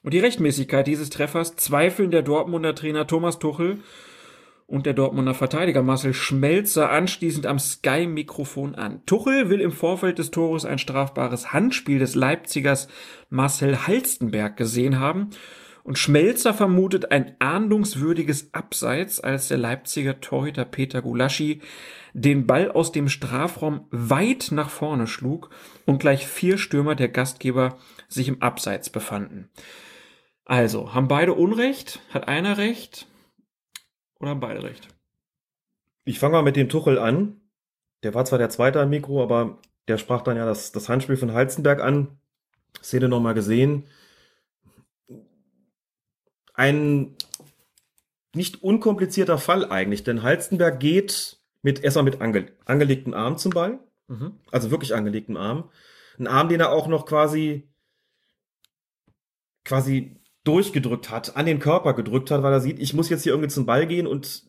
und 0.01 0.13
die 0.13 0.19
Rechtmäßigkeit 0.19 0.87
dieses 0.87 1.09
Treffers 1.09 1.57
zweifeln 1.57 2.09
der 2.09 2.21
Dortmunder 2.21 2.73
Trainer 2.73 3.05
Thomas 3.05 3.37
Tuchel 3.39 3.79
und 4.65 4.85
der 4.85 4.93
Dortmunder 4.93 5.33
Verteidiger 5.33 5.83
Marcel 5.83 6.13
Schmelzer 6.13 6.89
anschließend 6.89 7.45
am 7.45 7.59
Sky-Mikrofon 7.59 8.75
an. 8.75 9.01
Tuchel 9.05 9.49
will 9.49 9.59
im 9.59 9.73
Vorfeld 9.73 10.19
des 10.19 10.31
Tores 10.31 10.63
ein 10.63 10.77
strafbares 10.77 11.51
Handspiel 11.51 11.99
des 11.99 12.15
Leipzigers 12.15 12.87
Marcel 13.29 13.87
Halstenberg 13.87 14.55
gesehen 14.55 15.01
haben 15.01 15.31
und 15.89 15.97
Schmelzer 15.97 16.53
vermutet 16.53 17.09
ein 17.11 17.35
ahndungswürdiges 17.39 18.53
Abseits, 18.53 19.19
als 19.19 19.47
der 19.47 19.57
Leipziger 19.57 20.21
Torhüter 20.21 20.63
Peter 20.63 21.01
Gulaschi 21.01 21.63
den 22.13 22.45
Ball 22.45 22.71
aus 22.71 22.91
dem 22.91 23.09
Strafraum 23.09 23.87
weit 23.89 24.49
nach 24.51 24.69
vorne 24.69 25.07
schlug 25.07 25.49
und 25.87 25.97
gleich 25.97 26.27
vier 26.27 26.59
Stürmer 26.59 26.93
der 26.93 27.09
Gastgeber 27.09 27.79
sich 28.07 28.27
im 28.27 28.39
Abseits 28.39 28.91
befanden. 28.91 29.49
Also, 30.45 30.93
haben 30.93 31.07
beide 31.07 31.33
Unrecht? 31.33 32.01
Hat 32.11 32.27
einer 32.27 32.59
Recht? 32.59 33.07
Oder 34.19 34.29
haben 34.29 34.41
beide 34.41 34.61
Recht? 34.61 34.89
Ich 36.05 36.19
fange 36.19 36.33
mal 36.33 36.43
mit 36.43 36.55
dem 36.55 36.69
Tuchel 36.69 36.99
an. 36.99 37.41
Der 38.03 38.13
war 38.13 38.25
zwar 38.25 38.37
der 38.37 38.51
Zweite 38.51 38.79
am 38.79 38.91
Mikro, 38.91 39.23
aber 39.23 39.57
der 39.87 39.97
sprach 39.97 40.21
dann 40.21 40.37
ja 40.37 40.45
das, 40.45 40.71
das 40.71 40.87
Handspiel 40.87 41.17
von 41.17 41.33
Halzenberg 41.33 41.81
an. 41.81 42.19
Szene 42.79 43.09
nochmal 43.09 43.33
gesehen. 43.33 43.87
Ein 46.59 47.15
nicht 48.35 48.61
unkomplizierter 48.61 49.37
Fall 49.37 49.71
eigentlich, 49.71 50.03
denn 50.03 50.23
Halstenberg 50.23 50.77
geht 50.81 51.37
mit 51.61 51.81
erstmal 51.81 52.03
mit 52.03 52.19
ange, 52.19 52.51
angelegtem 52.65 53.13
Arm 53.13 53.37
zum 53.37 53.53
Ball. 53.53 53.79
Mhm. 54.09 54.33
Also 54.51 54.69
wirklich 54.69 54.93
angelegtem 54.93 55.37
Arm. 55.37 55.69
Ein 56.17 56.27
Arm, 56.27 56.49
den 56.49 56.59
er 56.59 56.73
auch 56.73 56.87
noch 56.87 57.05
quasi 57.05 57.69
quasi 59.63 60.17
durchgedrückt 60.43 61.09
hat, 61.09 61.37
an 61.37 61.45
den 61.45 61.59
Körper 61.59 61.93
gedrückt 61.93 62.29
hat, 62.29 62.43
weil 62.43 62.51
er 62.51 62.59
sieht, 62.59 62.79
ich 62.79 62.93
muss 62.93 63.07
jetzt 63.07 63.23
hier 63.23 63.31
irgendwie 63.31 63.49
zum 63.49 63.65
Ball 63.65 63.87
gehen 63.87 64.05
und 64.05 64.43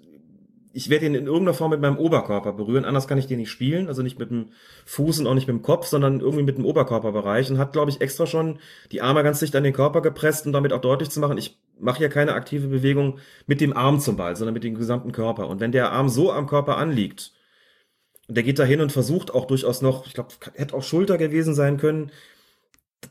ich 0.72 0.88
werde 0.88 1.06
ihn 1.06 1.14
in 1.14 1.26
irgendeiner 1.26 1.55
Form 1.55 1.70
mit 1.70 1.80
meinem 1.80 1.98
Oberkörper 1.98 2.52
berühren, 2.52 2.84
anders 2.84 3.09
kann 3.09 3.18
ich 3.18 3.26
den 3.26 3.38
nicht 3.38 3.51
spielen, 3.51 3.88
also 3.88 4.02
nicht 4.02 4.18
mit 4.18 4.30
dem 4.30 4.51
Fuß 4.86 5.20
und 5.20 5.26
auch 5.26 5.34
nicht 5.34 5.48
mit 5.48 5.56
dem 5.56 5.62
Kopf, 5.62 5.86
sondern 5.86 6.20
irgendwie 6.20 6.44
mit 6.44 6.59
dem 6.59 6.64
Oberkörperbereich 6.64 7.51
und 7.51 7.59
hat, 7.59 7.72
glaube 7.72 7.90
ich, 7.90 8.01
extra 8.01 8.26
schon 8.26 8.59
die 8.92 9.02
Arme 9.02 9.22
ganz 9.22 9.40
dicht 9.40 9.55
an 9.56 9.64
den 9.64 9.72
Körper 9.72 10.01
gepresst, 10.01 10.47
um 10.47 10.52
damit 10.52 10.72
auch 10.72 10.80
deutlich 10.80 11.10
zu 11.10 11.20
machen, 11.20 11.38
ich 11.38 11.59
mache 11.78 11.98
hier 11.98 12.09
keine 12.09 12.34
aktive 12.34 12.68
Bewegung 12.68 13.18
mit 13.47 13.60
dem 13.60 13.76
Arm 13.76 14.01
zum 14.01 14.16
Ball, 14.16 14.36
sondern 14.36 14.55
mit 14.55 14.64
dem 14.64 14.76
gesamten 14.76 15.12
Körper. 15.12 15.48
Und 15.48 15.60
wenn 15.60 15.72
der 15.72 15.92
Arm 15.92 16.09
so 16.09 16.30
am 16.30 16.47
Körper 16.47 16.76
anliegt, 16.76 17.32
und 18.28 18.36
der 18.36 18.44
geht 18.44 18.60
da 18.60 18.64
hin 18.64 18.80
und 18.80 18.92
versucht 18.92 19.34
auch 19.34 19.47
durchaus 19.47 19.82
noch, 19.82 20.06
ich 20.06 20.14
glaube, 20.14 20.30
hätte 20.55 20.76
auch 20.76 20.84
Schulter 20.84 21.18
gewesen 21.18 21.55
sein 21.55 21.78
können, 21.78 22.12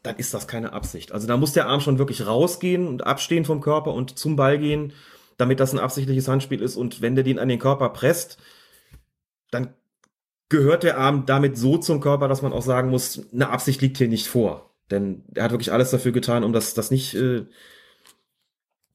dann 0.03 0.15
ist 0.15 0.34
das 0.34 0.48
keine 0.48 0.72
Absicht. 0.72 1.11
Also 1.11 1.27
da 1.27 1.36
muss 1.36 1.52
der 1.52 1.68
Arm 1.68 1.81
schon 1.81 1.98
wirklich 1.98 2.26
rausgehen 2.26 2.88
und 2.88 3.06
abstehen 3.06 3.44
vom 3.44 3.60
Körper 3.60 3.94
und 3.94 4.18
zum 4.18 4.36
Ball 4.36 4.57
gehen, 4.57 4.94
damit 5.40 5.61
das 5.61 5.74
ein 5.74 5.80
absichtliches 5.80 6.28
Handspiel 6.28 6.61
ist. 6.61 6.76
Und 6.76 7.02
wenn 7.02 7.16
der 7.16 7.24
den 7.24 7.40
an 7.40 7.48
den 7.48 7.60
Körper 7.60 7.90
presst, 7.90 8.38
dann 9.52 9.74
gehört 10.49 10.84
der 10.84 10.98
Arm 10.98 11.26
damit 11.26 11.57
so 11.57 11.78
zum 11.78 12.02
Körper, 12.02 12.28
dass 12.28 12.41
man 12.41 12.52
auch 12.52 12.61
sagen 12.61 12.90
muss, 12.90 13.32
eine 13.32 13.49
Absicht 13.49 13.82
liegt 13.82 13.98
hier 13.98 14.10
nicht 14.10 14.28
vor. 14.28 14.76
Denn 14.91 15.24
er 15.34 15.45
hat 15.45 15.52
wirklich 15.52 15.72
alles 15.72 15.91
dafür 15.91 16.11
getan, 16.11 16.44
um 16.44 16.52
das, 16.52 16.74
das 16.74 16.91
nicht, 16.91 17.16
äh, 17.16 17.45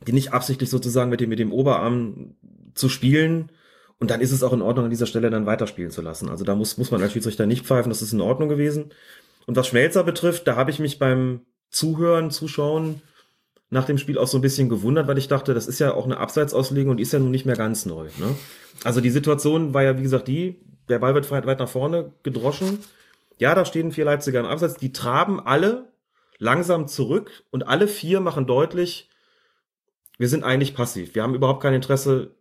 die 0.07 0.13
nicht 0.13 0.33
absichtlich 0.33 0.69
sozusagen 0.69 1.11
mit 1.11 1.21
dem, 1.21 1.31
mit 1.31 1.39
dem 1.39 1.53
Oberarm 1.53 2.37
zu 2.75 2.91
spielen. 2.91 3.51
Und 3.99 4.11
dann 4.11 4.21
ist 4.21 4.33
es 4.33 4.43
auch 4.43 4.53
in 4.53 4.61
Ordnung, 4.61 4.85
an 4.85 4.91
dieser 4.91 5.07
Stelle 5.07 5.31
dann 5.31 5.47
weiterspielen 5.47 5.93
zu 5.93 6.03
lassen. 6.03 6.29
Also 6.29 6.45
da 6.45 6.55
muss, 6.55 6.77
muss 6.77 6.91
man 6.91 7.01
als 7.01 7.13
Schiedsrichter 7.13 7.47
nicht 7.47 7.65
pfeifen, 7.65 7.89
das 7.89 8.03
ist 8.03 8.13
in 8.13 8.21
Ordnung 8.21 8.51
gewesen. 8.51 8.93
Und 9.47 9.57
was 9.57 9.69
Schmelzer 9.69 10.05
betrifft, 10.05 10.47
da 10.47 10.57
habe 10.57 10.71
ich 10.71 10.79
mich 10.79 10.99
beim 10.99 11.41
Zuhören, 11.71 12.31
Zuschauen 12.31 13.01
nach 13.71 13.85
dem 13.85 13.99
Spiel 13.99 14.19
auch 14.19 14.27
so 14.27 14.39
ein 14.39 14.43
bisschen 14.43 14.69
gewundert, 14.69 15.09
weil 15.09 15.19
ich 15.19 15.29
dachte, 15.29 15.55
das 15.55 15.67
ist 15.67 15.79
ja 15.79 15.95
auch 15.95 16.05
eine 16.05 16.19
Abseitsauslegung 16.19 16.93
und 16.93 16.97
die 16.99 17.03
ist 17.03 17.13
ja 17.13 17.19
nun 17.19 17.31
nicht 17.31 17.47
mehr 17.47 17.57
ganz 17.57 17.87
neu. 17.87 18.05
Ne? 18.19 18.37
Also 18.85 19.01
die 19.01 19.11
Situation 19.11 19.75
war 19.75 19.83
ja, 19.83 19.99
wie 19.99 20.03
gesagt, 20.03 20.29
die, 20.29 20.61
der 20.89 20.99
Ball 20.99 21.15
wird 21.15 21.31
weit 21.31 21.59
nach 21.59 21.69
vorne 21.69 22.13
gedroschen. 22.23 22.79
Ja, 23.39 23.55
da 23.55 23.65
stehen 23.65 23.93
vier 23.93 24.05
Leipziger 24.05 24.41
im 24.41 24.47
Abseits, 24.47 24.77
die 24.77 24.93
traben 24.93 25.41
alle 25.41 25.93
langsam 26.39 26.87
zurück 26.87 27.45
und 27.51 27.67
alle 27.67 27.89
vier 27.89 28.21
machen 28.21 28.47
deutlich, 28.47 29.09
wir 30.19 30.29
sind 30.29 30.45
eigentlich 30.45 30.75
passiv. 30.75 31.15
Wir 31.15 31.23
haben 31.23 31.35
überhaupt 31.35 31.63
kein 31.63 31.75
Interesse 31.75 32.37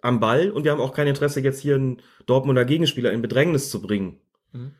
am 0.00 0.20
Ball 0.20 0.50
und 0.50 0.64
wir 0.64 0.70
haben 0.70 0.80
auch 0.80 0.94
kein 0.94 1.08
Interesse, 1.08 1.40
jetzt 1.40 1.60
hier 1.60 1.74
einen 1.74 2.00
Dortmunder 2.24 2.64
Gegenspieler 2.64 3.12
in 3.12 3.20
Bedrängnis 3.20 3.70
zu 3.70 3.82
bringen. 3.82 4.20
Mhm 4.52 4.74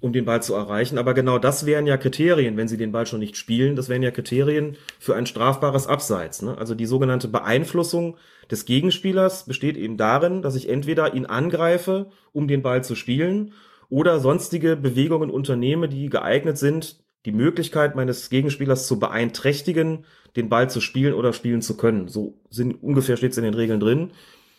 um 0.00 0.12
den 0.12 0.24
Ball 0.24 0.42
zu 0.42 0.54
erreichen. 0.54 0.98
Aber 0.98 1.14
genau 1.14 1.38
das 1.38 1.66
wären 1.66 1.86
ja 1.86 1.96
Kriterien, 1.96 2.56
wenn 2.56 2.68
sie 2.68 2.76
den 2.76 2.92
Ball 2.92 3.06
schon 3.06 3.20
nicht 3.20 3.36
spielen. 3.36 3.76
Das 3.76 3.88
wären 3.88 4.02
ja 4.02 4.10
Kriterien 4.10 4.76
für 4.98 5.16
ein 5.16 5.26
strafbares 5.26 5.86
Abseits. 5.86 6.42
Ne? 6.42 6.56
Also 6.56 6.74
die 6.74 6.86
sogenannte 6.86 7.28
Beeinflussung 7.28 8.16
des 8.50 8.64
Gegenspielers 8.64 9.44
besteht 9.44 9.76
eben 9.76 9.96
darin, 9.96 10.42
dass 10.42 10.56
ich 10.56 10.68
entweder 10.68 11.14
ihn 11.14 11.26
angreife, 11.26 12.10
um 12.32 12.48
den 12.48 12.62
Ball 12.62 12.84
zu 12.84 12.94
spielen, 12.94 13.52
oder 13.90 14.20
sonstige 14.20 14.76
Bewegungen 14.76 15.30
unternehme, 15.30 15.88
die 15.88 16.10
geeignet 16.10 16.58
sind, 16.58 17.02
die 17.24 17.32
Möglichkeit 17.32 17.96
meines 17.96 18.30
Gegenspielers 18.30 18.86
zu 18.86 18.98
beeinträchtigen, 18.98 20.04
den 20.36 20.48
Ball 20.48 20.70
zu 20.70 20.80
spielen 20.80 21.14
oder 21.14 21.32
spielen 21.32 21.62
zu 21.62 21.76
können. 21.76 22.08
So 22.08 22.38
sind 22.50 22.82
ungefähr 22.82 23.16
steht 23.16 23.32
es 23.32 23.38
in 23.38 23.44
den 23.44 23.54
Regeln 23.54 23.80
drin. 23.80 24.12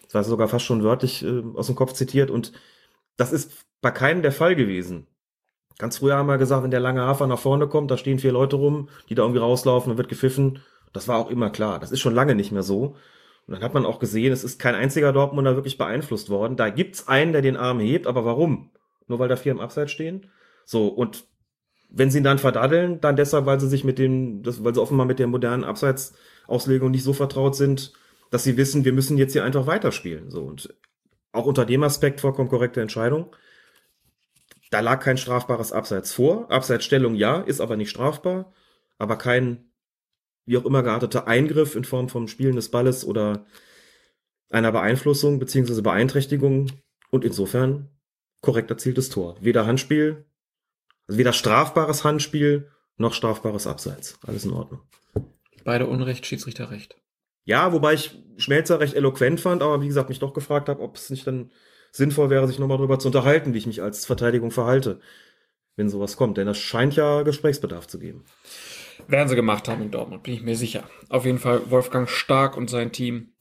Das 0.05 0.15
war 0.15 0.23
sogar 0.23 0.47
fast 0.47 0.65
schon 0.65 0.83
wörtlich 0.83 1.23
äh, 1.23 1.43
aus 1.55 1.67
dem 1.67 1.75
Kopf 1.75 1.93
zitiert 1.93 2.31
und 2.31 2.51
das 3.17 3.31
ist 3.31 3.65
bei 3.81 3.91
keinem 3.91 4.21
der 4.21 4.31
Fall 4.31 4.55
gewesen. 4.55 5.07
Ganz 5.79 5.97
früher 5.97 6.17
haben 6.17 6.27
wir 6.27 6.37
gesagt, 6.37 6.61
wenn 6.61 6.71
der 6.71 6.81
lange 6.81 7.01
Hafer 7.01 7.25
nach 7.25 7.39
vorne 7.39 7.67
kommt, 7.67 7.89
da 7.89 7.97
stehen 7.97 8.19
vier 8.19 8.33
Leute 8.33 8.57
rum, 8.57 8.89
die 9.07 9.15
da 9.15 9.23
irgendwie 9.23 9.39
rauslaufen 9.39 9.91
und 9.91 9.97
wird 9.97 10.09
gepfiffen. 10.09 10.59
Das 10.91 11.07
war 11.07 11.17
auch 11.17 11.29
immer 11.29 11.49
klar. 11.49 11.79
Das 11.79 11.91
ist 11.91 12.01
schon 12.01 12.13
lange 12.13 12.35
nicht 12.35 12.51
mehr 12.51 12.63
so. 12.63 12.97
Und 13.47 13.53
dann 13.53 13.63
hat 13.63 13.73
man 13.73 13.85
auch 13.85 13.97
gesehen, 13.99 14.33
es 14.33 14.43
ist 14.43 14.59
kein 14.59 14.75
einziger 14.75 15.13
Dortmunder 15.13 15.55
wirklich 15.55 15.77
beeinflusst 15.77 16.29
worden. 16.29 16.57
Da 16.57 16.69
gibt's 16.69 17.07
einen, 17.07 17.31
der 17.31 17.41
den 17.41 17.55
Arm 17.55 17.79
hebt, 17.79 18.07
aber 18.07 18.25
warum? 18.25 18.71
Nur 19.07 19.19
weil 19.19 19.29
da 19.29 19.37
vier 19.37 19.53
im 19.53 19.61
Abseits 19.61 19.91
stehen? 19.91 20.27
So, 20.65 20.89
und 20.89 21.25
wenn 21.89 22.11
sie 22.11 22.17
ihn 22.19 22.25
dann 22.25 22.39
verdaddeln, 22.39 22.99
dann 22.99 23.15
deshalb, 23.15 23.45
weil 23.45 23.59
sie 23.61 23.69
sich 23.69 23.85
mit 23.85 23.99
dem, 23.99 24.43
das, 24.43 24.63
weil 24.63 24.75
sie 24.75 24.81
offenbar 24.81 25.07
mit 25.07 25.17
der 25.17 25.27
modernen 25.27 25.63
Abseitsauslegung 25.63 26.91
nicht 26.91 27.03
so 27.03 27.13
vertraut 27.13 27.55
sind, 27.55 27.93
dass 28.31 28.43
sie 28.43 28.57
wissen, 28.57 28.83
wir 28.83 28.93
müssen 28.93 29.17
jetzt 29.17 29.31
hier 29.31 29.45
einfach 29.45 29.65
weiterspielen. 29.65 30.29
So, 30.29 30.43
und 30.43 30.75
auch 31.31 31.45
unter 31.45 31.65
dem 31.65 31.83
Aspekt 31.83 32.19
vollkommen 32.19 32.49
korrekte 32.49 32.81
Entscheidung. 32.81 33.33
Da 34.69 34.81
lag 34.81 35.03
kein 35.03 35.17
strafbares 35.17 35.71
Abseits 35.71 36.13
vor. 36.13 36.51
Abseitsstellung 36.51 37.15
ja, 37.15 37.41
ist 37.41 37.59
aber 37.59 37.75
nicht 37.75 37.89
strafbar, 37.89 38.53
aber 38.97 39.17
kein 39.17 39.69
wie 40.45 40.57
auch 40.57 40.65
immer 40.65 40.81
gearteter 40.81 41.27
Eingriff 41.27 41.75
in 41.75 41.83
Form 41.83 42.09
vom 42.09 42.27
Spielen 42.27 42.55
des 42.55 42.71
Balles 42.71 43.05
oder 43.05 43.45
einer 44.49 44.71
Beeinflussung 44.71 45.37
beziehungsweise 45.37 45.83
Beeinträchtigung 45.83 46.71
und 47.11 47.23
insofern 47.23 47.89
korrekt 48.41 48.71
erzieltes 48.71 49.09
Tor. 49.09 49.37
Weder 49.41 49.67
Handspiel, 49.67 50.25
also 51.07 51.19
weder 51.19 51.33
strafbares 51.33 52.03
Handspiel 52.03 52.71
noch 52.97 53.13
strafbares 53.13 53.67
Abseits. 53.67 54.17
Alles 54.25 54.45
in 54.45 54.51
Ordnung. 54.51 54.81
Beide 55.63 55.85
Unrecht, 55.85 56.25
Schiedsrichter 56.25 56.71
Recht. 56.71 56.95
Ja, 57.45 57.71
wobei 57.71 57.93
ich 57.93 58.17
Schmelzer 58.37 58.79
recht 58.79 58.95
eloquent 58.95 59.39
fand, 59.39 59.61
aber 59.61 59.81
wie 59.81 59.87
gesagt 59.87 60.09
mich 60.09 60.19
doch 60.19 60.33
gefragt 60.33 60.67
habe, 60.69 60.81
ob 60.81 60.95
es 60.95 61.09
nicht 61.09 61.27
dann 61.27 61.51
sinnvoll 61.91 62.29
wäre, 62.29 62.47
sich 62.47 62.59
nochmal 62.59 62.77
darüber 62.77 62.99
zu 62.99 63.07
unterhalten, 63.07 63.53
wie 63.53 63.57
ich 63.57 63.67
mich 63.67 63.81
als 63.81 64.05
Verteidigung 64.05 64.51
verhalte, 64.51 64.99
wenn 65.75 65.89
sowas 65.89 66.17
kommt. 66.17 66.37
Denn 66.37 66.47
das 66.47 66.57
scheint 66.57 66.95
ja 66.95 67.23
Gesprächsbedarf 67.23 67.87
zu 67.87 67.99
geben. 67.99 68.25
Werden 69.07 69.29
sie 69.29 69.35
gemacht 69.35 69.67
haben 69.67 69.81
in 69.81 69.91
Dortmund, 69.91 70.23
bin 70.23 70.33
ich 70.33 70.41
mir 70.41 70.55
sicher. 70.55 70.83
Auf 71.09 71.25
jeden 71.25 71.39
Fall 71.39 71.71
Wolfgang 71.71 72.09
Stark 72.09 72.57
und 72.57 72.69
sein 72.69 72.91
Team 72.91 73.33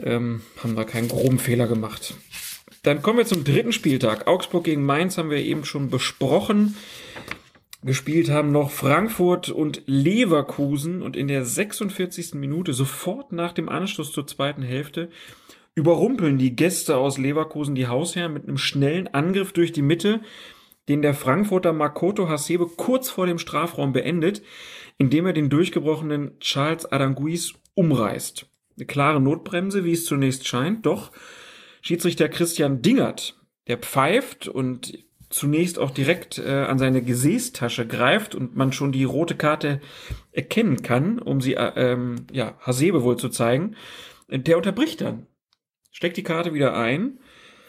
ähm, 0.00 0.42
haben 0.62 0.76
da 0.76 0.84
keinen 0.84 1.08
groben 1.08 1.38
Fehler 1.38 1.66
gemacht. 1.66 2.14
Dann 2.82 3.02
kommen 3.02 3.18
wir 3.18 3.26
zum 3.26 3.44
dritten 3.44 3.72
Spieltag. 3.72 4.26
Augsburg 4.26 4.64
gegen 4.64 4.84
Mainz 4.84 5.18
haben 5.18 5.30
wir 5.30 5.38
eben 5.38 5.64
schon 5.64 5.90
besprochen. 5.90 6.76
Gespielt 7.84 8.30
haben 8.30 8.52
noch 8.52 8.70
Frankfurt 8.70 9.48
und 9.48 9.82
Leverkusen 9.86 11.02
und 11.02 11.16
in 11.16 11.26
der 11.26 11.44
46. 11.44 12.34
Minute, 12.34 12.72
sofort 12.72 13.32
nach 13.32 13.52
dem 13.52 13.68
Anschluss 13.68 14.12
zur 14.12 14.26
zweiten 14.26 14.62
Hälfte, 14.62 15.10
überrumpeln 15.74 16.38
die 16.38 16.54
Gäste 16.54 16.96
aus 16.96 17.18
Leverkusen 17.18 17.74
die 17.74 17.86
Hausherren 17.86 18.32
mit 18.32 18.44
einem 18.44 18.58
schnellen 18.58 19.08
Angriff 19.08 19.52
durch 19.52 19.72
die 19.72 19.82
Mitte, 19.82 20.20
den 20.88 21.02
der 21.02 21.14
Frankfurter 21.14 21.72
Makoto 21.72 22.28
Hasebe 22.28 22.66
kurz 22.66 23.08
vor 23.08 23.26
dem 23.26 23.38
Strafraum 23.38 23.92
beendet, 23.92 24.42
indem 24.98 25.26
er 25.26 25.32
den 25.32 25.48
durchgebrochenen 25.48 26.38
Charles 26.40 26.86
Aranguiz 26.86 27.54
umreißt. 27.74 28.46
Eine 28.76 28.86
klare 28.86 29.20
Notbremse, 29.20 29.84
wie 29.84 29.92
es 29.92 30.04
zunächst 30.04 30.46
scheint, 30.46 30.86
doch 30.86 31.12
Schiedsrichter 31.80 32.28
Christian 32.28 32.82
Dingert, 32.82 33.38
der 33.66 33.78
pfeift 33.78 34.48
und 34.48 34.98
zunächst 35.30 35.78
auch 35.78 35.90
direkt 35.90 36.38
äh, 36.38 36.50
an 36.50 36.78
seine 36.78 37.02
Gesäßtasche 37.02 37.86
greift 37.86 38.34
und 38.34 38.54
man 38.54 38.72
schon 38.72 38.92
die 38.92 39.04
rote 39.04 39.34
Karte 39.34 39.80
erkennen 40.30 40.82
kann, 40.82 41.18
um 41.18 41.40
sie 41.40 41.54
äh, 41.54 41.72
ähm, 41.76 42.26
ja 42.30 42.54
Hasebe 42.60 43.02
wohl 43.02 43.16
zu 43.16 43.30
zeigen, 43.30 43.76
der 44.28 44.56
unterbricht 44.56 45.00
dann 45.00 45.26
steckt 45.92 46.16
die 46.16 46.24
Karte 46.24 46.52
wieder 46.52 46.76
ein, 46.76 47.20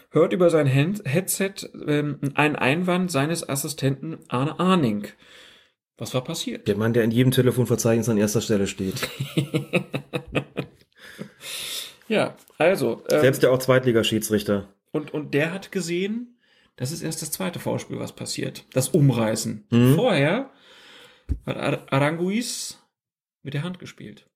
hört 0.09 0.33
über 0.33 0.49
sein 0.49 0.65
Headset 0.65 1.53
ähm, 1.85 2.19
einen 2.33 2.55
Einwand 2.55 3.11
seines 3.11 3.47
Assistenten 3.47 4.17
Arne 4.29 4.59
Arning. 4.59 5.07
Was 5.97 6.13
war 6.13 6.23
passiert? 6.23 6.67
Der 6.67 6.75
Mann, 6.75 6.93
der 6.93 7.03
in 7.03 7.11
jedem 7.11 7.31
Telefonverzeichnis 7.31 8.09
an 8.09 8.17
erster 8.17 8.41
Stelle 8.41 8.65
steht. 8.65 9.07
ja, 12.07 12.35
also. 12.57 13.03
Ähm, 13.11 13.21
Selbst 13.21 13.43
der 13.43 13.51
auch 13.51 13.59
Zweitligaschiedsrichter. 13.59 14.73
Und, 14.91 15.13
und 15.13 15.33
der 15.33 15.53
hat 15.53 15.71
gesehen, 15.71 16.39
das 16.75 16.91
ist 16.91 17.03
erst 17.03 17.21
das 17.21 17.31
zweite 17.31 17.59
Vorspiel, 17.59 17.99
was 17.99 18.13
passiert. 18.13 18.65
Das 18.73 18.89
Umreißen. 18.89 19.67
Mhm. 19.69 19.95
Vorher 19.95 20.49
hat 21.45 21.93
Aranguiz 21.93 22.79
mit 23.43 23.53
der 23.53 23.63
Hand 23.63 23.79
gespielt. 23.79 24.27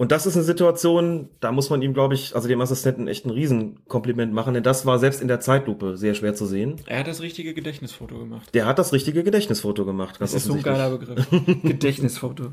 Und 0.00 0.12
das 0.12 0.24
ist 0.24 0.34
eine 0.34 0.44
Situation, 0.44 1.28
da 1.40 1.52
muss 1.52 1.68
man 1.68 1.82
ihm, 1.82 1.92
glaube 1.92 2.14
ich, 2.14 2.34
also 2.34 2.48
dem 2.48 2.62
Assistenten 2.62 3.06
echt 3.06 3.26
ein 3.26 3.30
Riesenkompliment 3.30 4.32
machen, 4.32 4.54
denn 4.54 4.62
das 4.62 4.86
war 4.86 4.98
selbst 4.98 5.20
in 5.20 5.28
der 5.28 5.40
Zeitlupe 5.40 5.98
sehr 5.98 6.14
schwer 6.14 6.34
zu 6.34 6.46
sehen. 6.46 6.76
Er 6.86 7.00
hat 7.00 7.06
das 7.06 7.20
richtige 7.20 7.52
Gedächtnisfoto 7.52 8.18
gemacht. 8.18 8.48
Der 8.54 8.64
hat 8.64 8.78
das 8.78 8.94
richtige 8.94 9.22
Gedächtnisfoto 9.22 9.84
gemacht. 9.84 10.16
das 10.18 10.32
ist 10.32 10.46
so 10.46 10.54
ein 10.54 10.62
geiler 10.62 10.96
Begriff. 10.96 11.28
Gedächtnisfoto. 11.62 12.52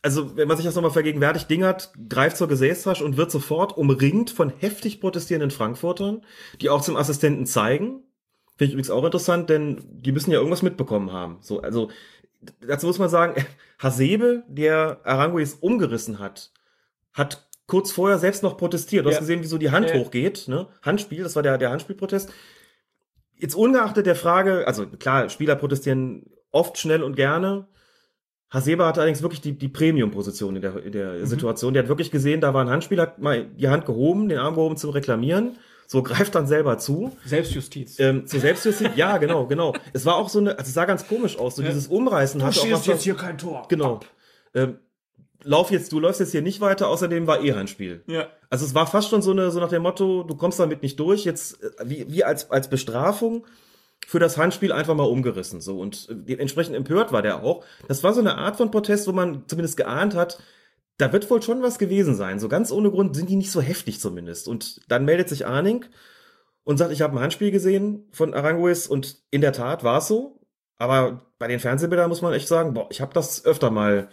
also 0.00 0.38
wenn 0.38 0.48
man 0.48 0.56
sich 0.56 0.64
das 0.64 0.74
nochmal 0.74 0.90
vergegenwärtigt, 0.90 1.50
Dingert 1.50 1.92
greift 2.08 2.38
zur 2.38 2.48
Gesäßtasche 2.48 3.04
und 3.04 3.18
wird 3.18 3.30
sofort 3.30 3.76
umringt 3.76 4.30
von 4.30 4.48
heftig 4.58 5.02
protestierenden 5.02 5.50
Frankfurtern, 5.50 6.22
die 6.62 6.70
auch 6.70 6.80
zum 6.80 6.96
Assistenten 6.96 7.44
zeigen. 7.44 8.04
Finde 8.56 8.70
ich 8.70 8.72
übrigens 8.72 8.90
auch 8.90 9.04
interessant, 9.04 9.50
denn 9.50 9.84
die 9.86 10.12
müssen 10.12 10.30
ja 10.30 10.38
irgendwas 10.38 10.62
mitbekommen 10.62 11.12
haben. 11.12 11.36
So, 11.42 11.60
also 11.60 11.90
dazu 12.60 12.86
muss 12.86 12.98
man 12.98 13.08
sagen, 13.08 13.34
Hasebe, 13.78 14.44
der 14.48 15.00
Aranguis 15.04 15.54
umgerissen 15.54 16.18
hat, 16.18 16.52
hat 17.12 17.48
kurz 17.66 17.92
vorher 17.92 18.18
selbst 18.18 18.42
noch 18.42 18.56
protestiert. 18.56 19.04
Du 19.04 19.10
Ja. 19.10 19.14
hast 19.16 19.20
gesehen, 19.20 19.42
wie 19.42 19.46
so 19.46 19.58
die 19.58 19.70
Hand 19.70 19.90
Ja. 19.90 19.96
hochgeht, 19.96 20.48
ne? 20.48 20.68
Handspiel, 20.82 21.22
das 21.22 21.36
war 21.36 21.42
der, 21.42 21.58
der 21.58 21.70
Handspielprotest. 21.70 22.30
Jetzt 23.36 23.54
ungeachtet 23.54 24.06
der 24.06 24.16
Frage, 24.16 24.66
also 24.66 24.86
klar, 24.86 25.28
Spieler 25.28 25.54
protestieren 25.54 26.26
oft 26.50 26.78
schnell 26.78 27.02
und 27.02 27.14
gerne. 27.14 27.68
Hasebe 28.50 28.86
hatte 28.86 29.00
allerdings 29.00 29.20
wirklich 29.22 29.42
die, 29.42 29.52
die 29.58 29.68
Premium-Position 29.68 30.56
in 30.56 30.62
der, 30.62 30.82
in 30.82 30.92
der 30.92 31.26
Situation. 31.26 31.74
Der 31.74 31.82
hat 31.82 31.88
wirklich 31.90 32.10
gesehen, 32.10 32.40
da 32.40 32.54
war 32.54 32.64
ein 32.64 32.70
Handspiel, 32.70 32.98
hat 33.00 33.18
mal 33.18 33.44
die 33.44 33.68
Hand 33.68 33.84
gehoben, 33.84 34.28
den 34.30 34.38
Arm 34.38 34.54
gehoben 34.54 34.78
zum 34.78 34.90
Reklamieren. 34.90 35.58
So 35.90 36.02
greift 36.02 36.34
dann 36.34 36.46
selber 36.46 36.76
zu. 36.76 37.16
Selbstjustiz. 37.24 37.98
Ähm, 37.98 38.26
zur 38.26 38.40
Selbstjustiz, 38.40 38.90
ja, 38.94 39.16
genau, 39.16 39.46
genau. 39.46 39.72
Es 39.94 40.04
war 40.04 40.16
auch 40.16 40.28
so 40.28 40.38
eine, 40.38 40.50
also 40.58 40.68
es 40.68 40.74
sah 40.74 40.84
ganz 40.84 41.08
komisch 41.08 41.38
aus, 41.38 41.56
so 41.56 41.62
Ja. 41.62 41.68
dieses 41.68 41.88
Umreißen 41.88 42.38
Du 42.40 42.46
hatte 42.46 42.60
auch 42.60 42.62
schießt 42.62 42.72
was- 42.80 42.86
jetzt 42.86 43.02
hier 43.04 43.14
kein 43.14 43.38
Tor. 43.38 43.64
Genau. 43.70 44.00
Ähm, 44.54 44.78
lauf 45.44 45.70
jetzt, 45.70 45.90
du 45.92 45.98
läufst 45.98 46.20
jetzt 46.20 46.32
hier 46.32 46.42
nicht 46.42 46.60
weiter, 46.60 46.88
außerdem 46.88 47.26
war 47.26 47.42
eh 47.42 47.54
Handspiel. 47.54 48.02
Ja. 48.06 48.26
Also 48.50 48.66
es 48.66 48.74
war 48.74 48.86
fast 48.86 49.08
schon 49.08 49.22
so 49.22 49.30
eine, 49.30 49.50
so 49.50 49.60
nach 49.60 49.70
dem 49.70 49.82
Motto, 49.82 50.24
du 50.24 50.34
kommst 50.34 50.60
damit 50.60 50.82
nicht 50.82 51.00
durch, 51.00 51.24
jetzt 51.24 51.62
äh, 51.62 51.70
wie, 51.84 52.06
wie 52.12 52.22
als, 52.22 52.50
als 52.50 52.68
Bestrafung 52.68 53.46
für 54.06 54.18
das 54.18 54.36
Handspiel 54.36 54.72
einfach 54.72 54.94
mal 54.94 55.04
umgerissen. 55.04 55.62
So 55.62 55.80
und 55.80 56.08
äh, 56.28 56.34
entsprechend 56.34 56.76
empört 56.76 57.12
war 57.12 57.22
der 57.22 57.42
auch. 57.42 57.64
Das 57.88 58.04
war 58.04 58.12
so 58.12 58.20
eine 58.20 58.36
Art 58.36 58.56
von 58.56 58.70
Protest, 58.70 59.06
wo 59.08 59.12
man 59.12 59.44
zumindest 59.46 59.78
geahnt 59.78 60.14
hat, 60.14 60.38
da 60.98 61.12
wird 61.12 61.30
wohl 61.30 61.40
schon 61.42 61.62
was 61.62 61.78
gewesen 61.78 62.14
sein. 62.14 62.40
So 62.40 62.48
ganz 62.48 62.72
ohne 62.72 62.90
Grund 62.90 63.16
sind 63.16 63.30
die 63.30 63.36
nicht 63.36 63.52
so 63.52 63.60
heftig 63.60 64.00
zumindest. 64.00 64.48
Und 64.48 64.80
dann 64.88 65.04
meldet 65.04 65.28
sich 65.28 65.46
Arning 65.46 65.84
und 66.64 66.76
sagt, 66.76 66.92
ich 66.92 67.00
habe 67.00 67.16
ein 67.16 67.22
Handspiel 67.22 67.52
gesehen 67.52 68.08
von 68.10 68.34
Aranguis 68.34 68.88
und 68.88 69.22
in 69.30 69.40
der 69.40 69.52
Tat 69.52 69.84
war 69.84 69.98
es 69.98 70.08
so. 70.08 70.40
Aber 70.76 71.22
bei 71.38 71.48
den 71.48 71.60
Fernsehbildern 71.60 72.08
muss 72.08 72.20
man 72.20 72.32
echt 72.34 72.48
sagen, 72.48 72.74
boah, 72.74 72.88
ich 72.90 73.00
habe 73.00 73.14
das 73.14 73.44
öfter 73.44 73.70
mal 73.70 74.08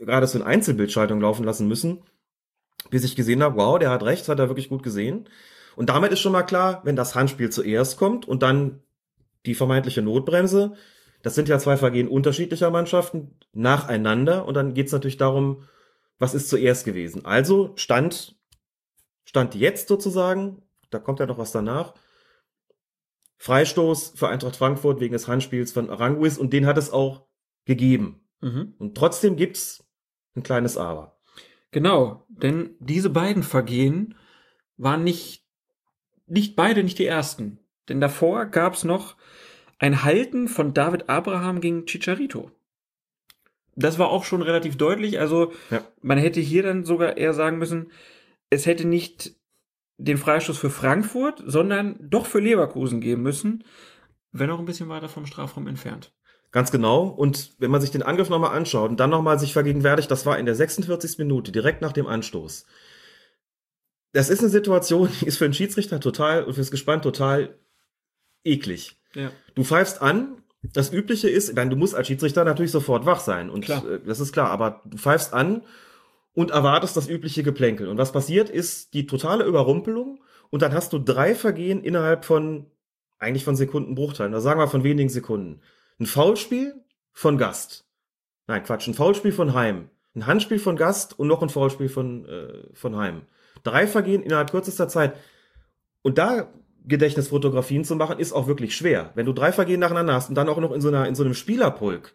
äh, 0.00 0.04
gerade 0.04 0.26
so 0.26 0.38
in 0.38 0.44
Einzelbildschaltung 0.44 1.20
laufen 1.20 1.44
lassen 1.44 1.66
müssen, 1.66 2.02
bis 2.90 3.04
ich 3.04 3.16
gesehen 3.16 3.42
habe, 3.42 3.56
wow, 3.56 3.78
der 3.78 3.90
hat 3.90 4.02
recht, 4.02 4.28
hat 4.28 4.38
er 4.38 4.48
wirklich 4.48 4.68
gut 4.68 4.82
gesehen. 4.82 5.28
Und 5.76 5.88
damit 5.88 6.12
ist 6.12 6.20
schon 6.20 6.32
mal 6.32 6.42
klar, 6.42 6.82
wenn 6.84 6.96
das 6.96 7.14
Handspiel 7.14 7.50
zuerst 7.50 7.96
kommt 7.96 8.28
und 8.28 8.42
dann 8.42 8.82
die 9.46 9.54
vermeintliche 9.54 10.02
Notbremse, 10.02 10.74
das 11.22 11.34
sind 11.34 11.48
ja 11.48 11.58
zwei 11.58 11.76
Vergehen 11.76 12.08
unterschiedlicher 12.08 12.70
Mannschaften 12.70 13.38
nacheinander 13.52 14.44
und 14.44 14.54
dann 14.54 14.74
geht's 14.74 14.92
natürlich 14.92 15.16
darum, 15.16 15.64
was 16.18 16.34
ist 16.34 16.48
zuerst 16.48 16.84
gewesen. 16.84 17.24
Also 17.24 17.72
stand, 17.76 18.36
stand 19.24 19.54
jetzt 19.54 19.88
sozusagen, 19.88 20.62
da 20.90 20.98
kommt 20.98 21.20
ja 21.20 21.26
noch 21.26 21.38
was 21.38 21.52
danach, 21.52 21.94
Freistoß 23.38 24.12
für 24.14 24.28
Eintracht 24.28 24.54
Frankfurt 24.54 25.00
wegen 25.00 25.14
des 25.14 25.26
Handspiels 25.26 25.72
von 25.72 25.90
Aranguis 25.90 26.38
und 26.38 26.52
den 26.52 26.64
hat 26.64 26.78
es 26.78 26.92
auch 26.92 27.26
gegeben. 27.64 28.20
Mhm. 28.40 28.74
Und 28.78 28.96
trotzdem 28.96 29.34
gibt's 29.36 29.84
ein 30.36 30.44
kleines 30.44 30.76
Aber. 30.76 31.18
Genau, 31.72 32.24
denn 32.28 32.76
diese 32.78 33.10
beiden 33.10 33.42
Vergehen 33.42 34.14
waren 34.76 35.02
nicht, 35.02 35.44
nicht 36.26 36.54
beide 36.54 36.84
nicht 36.84 36.98
die 36.98 37.06
ersten. 37.06 37.58
Denn 37.88 38.00
davor 38.00 38.46
gab 38.46 38.74
es 38.74 38.84
noch 38.84 39.16
ein 39.78 40.04
Halten 40.04 40.46
von 40.46 40.74
David 40.74 41.08
Abraham 41.08 41.60
gegen 41.60 41.86
Chicharito. 41.86 42.52
Das 43.74 43.98
war 43.98 44.10
auch 44.10 44.24
schon 44.24 44.42
relativ 44.42 44.76
deutlich. 44.76 45.18
Also 45.18 45.52
Ja. 45.70 45.82
man 46.02 46.18
hätte 46.18 46.40
hier 46.40 46.62
dann 46.62 46.84
sogar 46.84 47.16
eher 47.16 47.34
sagen 47.34 47.58
müssen, 47.58 47.90
es 48.50 48.66
hätte 48.66 48.86
nicht 48.86 49.34
den 49.98 50.18
Freistoß 50.18 50.58
für 50.58 50.70
Frankfurt, 50.70 51.42
sondern 51.46 51.96
doch 52.00 52.26
für 52.26 52.40
Leverkusen 52.40 53.00
geben 53.00 53.22
müssen, 53.22 53.64
wenn 54.32 54.50
auch 54.50 54.58
ein 54.58 54.64
bisschen 54.64 54.88
weiter 54.88 55.08
vom 55.08 55.26
Strafraum 55.26 55.66
entfernt. 55.68 56.12
Ganz 56.50 56.70
genau. 56.70 57.06
Und 57.06 57.54
wenn 57.58 57.70
man 57.70 57.80
sich 57.80 57.90
den 57.90 58.02
Angriff 58.02 58.28
nochmal 58.28 58.54
anschaut 58.54 58.90
und 58.90 59.00
dann 59.00 59.08
nochmal 59.10 59.38
sich 59.38 59.54
vergegenwärtigt, 59.54 60.10
das 60.10 60.26
war 60.26 60.38
in 60.38 60.44
der 60.44 60.54
46. 60.54 61.18
Minute, 61.18 61.50
direkt 61.50 61.80
nach 61.80 61.92
dem 61.92 62.06
Anstoß. 62.06 62.66
Das 64.12 64.28
ist 64.28 64.40
eine 64.40 64.50
Situation, 64.50 65.08
die 65.20 65.26
ist 65.26 65.38
für 65.38 65.44
den 65.48 65.54
Schiedsrichter 65.54 65.98
total 66.00 66.44
und 66.44 66.52
fürs 66.54 66.70
Gespann 66.70 67.00
total 67.00 67.58
eklig. 68.44 69.00
Ja. 69.14 69.30
Du 69.54 69.64
pfeifst 69.64 70.02
an, 70.02 70.41
das 70.62 70.92
Übliche 70.92 71.28
ist, 71.28 71.54
meine, 71.54 71.70
du 71.70 71.76
musst 71.76 71.94
als 71.94 72.06
Schiedsrichter 72.06 72.44
natürlich 72.44 72.70
sofort 72.70 73.04
wach 73.04 73.20
sein 73.20 73.50
und 73.50 73.64
Klar. 73.64 73.84
äh, 73.88 74.00
das 74.06 74.20
ist 74.20 74.32
klar, 74.32 74.50
aber 74.50 74.80
du 74.84 74.96
pfeifst 74.96 75.32
an 75.34 75.62
und 76.34 76.50
erwartest 76.50 76.96
das 76.96 77.08
übliche 77.08 77.42
Geplänkel. 77.42 77.88
Und 77.88 77.98
was 77.98 78.12
passiert, 78.12 78.48
ist 78.48 78.94
die 78.94 79.06
totale 79.06 79.44
Überrumpelung 79.44 80.20
und 80.50 80.62
dann 80.62 80.72
hast 80.72 80.92
du 80.92 80.98
drei 80.98 81.34
Vergehen 81.34 81.82
innerhalb 81.82 82.24
von, 82.24 82.66
eigentlich 83.18 83.44
von 83.44 83.56
Sekundenbruchteilen, 83.56 84.32
oder 84.32 84.40
sagen 84.40 84.60
wir 84.60 84.68
von 84.68 84.84
wenigen 84.84 85.08
Sekunden. 85.08 85.60
Ein 85.98 86.06
Foulspiel 86.06 86.74
von 87.12 87.38
Gast. 87.38 87.84
Nein, 88.46 88.62
Quatsch, 88.62 88.86
ein 88.86 88.94
Foulspiel 88.94 89.32
von 89.32 89.54
Heim. 89.54 89.88
Ein 90.14 90.26
Handspiel 90.26 90.58
von 90.58 90.76
Gast 90.76 91.18
und 91.18 91.28
noch 91.28 91.42
ein 91.42 91.48
Foulspiel 91.48 91.88
von, 91.88 92.26
äh, 92.26 92.74
von 92.74 92.96
Heim. 92.96 93.22
Drei 93.62 93.86
Vergehen 93.86 94.22
innerhalb 94.22 94.50
kürzester 94.50 94.88
Zeit. 94.88 95.16
Und 96.02 96.18
da 96.18 96.52
Gedächtnisfotografien 96.84 97.84
zu 97.84 97.96
machen, 97.96 98.18
ist 98.18 98.32
auch 98.32 98.46
wirklich 98.46 98.74
schwer. 98.74 99.10
Wenn 99.14 99.26
du 99.26 99.32
drei 99.32 99.52
Vergehen 99.52 99.80
nacheinander 99.80 100.14
hast 100.14 100.28
und 100.28 100.34
dann 100.34 100.48
auch 100.48 100.58
noch 100.58 100.72
in 100.72 100.80
so, 100.80 100.88
einer, 100.88 101.06
in 101.06 101.14
so 101.14 101.22
einem 101.22 101.34
Spielerpulk. 101.34 102.14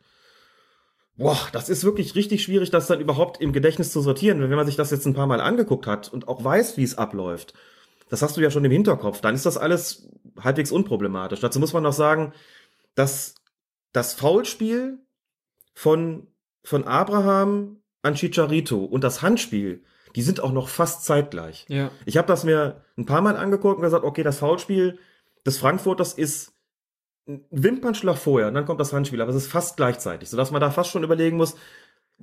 Boah, 1.16 1.40
das 1.52 1.70
ist 1.70 1.84
wirklich 1.84 2.16
richtig 2.16 2.44
schwierig, 2.44 2.70
das 2.70 2.88
dann 2.88 3.00
überhaupt 3.00 3.42
im 3.42 3.54
Gedächtnis 3.54 3.92
zu 3.92 4.02
sortieren. 4.02 4.42
Wenn 4.42 4.50
man 4.52 4.68
sich 4.68 4.76
das 4.76 4.92
jetzt 4.92 5.06
ein 5.06 5.16
paar 5.16 5.26
Mal 5.26 5.42
angeguckt 5.42 5.88
hat 5.88 6.12
und 6.12 6.28
auch 6.28 6.44
weiß, 6.44 6.78
wie 6.78 6.84
es 6.84 6.98
abläuft, 6.98 7.54
das 8.10 8.22
hast 8.22 8.38
du 8.38 8.42
ja 8.42 8.52
schon 8.52 8.66
im 8.66 8.72
Hinterkopf, 8.72 9.22
dann 9.22 9.36
ist 9.36 9.46
das 9.46 9.58
alles 9.58 10.10
halbwegs 10.40 10.72
unproblematisch. 10.72 11.40
Dazu 11.40 11.60
muss 11.60 11.74
man 11.74 11.84
noch 11.84 11.94
sagen, 11.94 12.34
dass 12.96 13.36
das 13.94 14.14
Foulspiel 14.14 15.00
von, 15.74 16.28
von 16.64 16.84
Abraham 16.84 17.82
an 18.04 18.16
Chicharito 18.16 18.84
und 18.84 19.04
das 19.04 19.22
Handspiel, 19.22 19.84
die 20.18 20.24
sind 20.24 20.40
auch 20.42 20.52
noch 20.52 20.68
fast 20.68 21.06
zeitgleich. 21.06 21.68
Ja. 21.70 21.92
Ich 22.06 22.18
habe 22.18 22.28
das 22.28 22.44
mir 22.44 22.82
ein 22.98 23.06
paar 23.06 23.22
Mal 23.22 23.38
angeguckt 23.38 23.78
und 23.78 23.84
gesagt, 23.84 24.04
okay, 24.04 24.24
das 24.24 24.40
Foulspiel 24.40 24.98
des 25.46 25.60
Frankfurters 25.60 26.14
ist 26.14 26.54
ein 27.28 27.46
Wimpernschlag 27.52 28.18
vorher 28.18 28.48
und 28.48 28.56
dann 28.56 28.66
kommt 28.66 28.80
das 28.80 28.92
Handspiel, 28.94 29.22
aber 29.22 29.30
es 29.30 29.38
ist 29.38 29.52
fast 29.52 29.78
gleichzeitig, 29.78 30.30
sodass 30.30 30.50
man 30.50 30.60
da 30.60 30.72
fast 30.72 30.90
schon 30.90 31.04
überlegen 31.04 31.38
muss, 31.38 31.56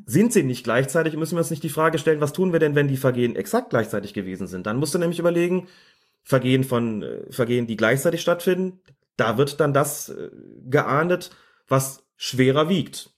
sind 0.07 0.33
sie 0.33 0.43
nicht 0.43 0.65
gleichzeitig, 0.65 1.17
müssen 1.17 1.37
wir 1.37 1.39
uns 1.39 1.51
nicht 1.51 1.63
die 1.63 1.69
Frage 1.69 1.99
stellen, 1.99 2.21
was 2.21 2.33
tun 2.33 2.53
wir 2.53 2.59
denn, 2.59 2.75
wenn 2.75 2.89
die 2.89 2.97
Vergehen 2.97 3.37
exakt 3.37 3.71
gleichzeitig 3.71 4.13
gewesen 4.13 4.49
sind? 4.49 4.67
Dann 4.67 4.79
musst 4.79 4.93
du 4.93 4.99
nämlich 4.99 5.21
überlegen, 5.21 5.69
Vergehen 6.25 6.65
von 6.65 7.03
äh, 7.05 7.31
Vergehen, 7.31 7.69
die 7.69 7.77
gleichzeitig 7.77 8.23
stattfinden, 8.23 8.81
da 9.17 9.39
wird 9.39 9.61
dann 9.61 9.73
das 9.73 10.09
äh, 10.09 10.31
geahndet, 10.65 11.31
was 11.69 12.03
schwerer 12.17 12.69
wiegt. 12.69 13.11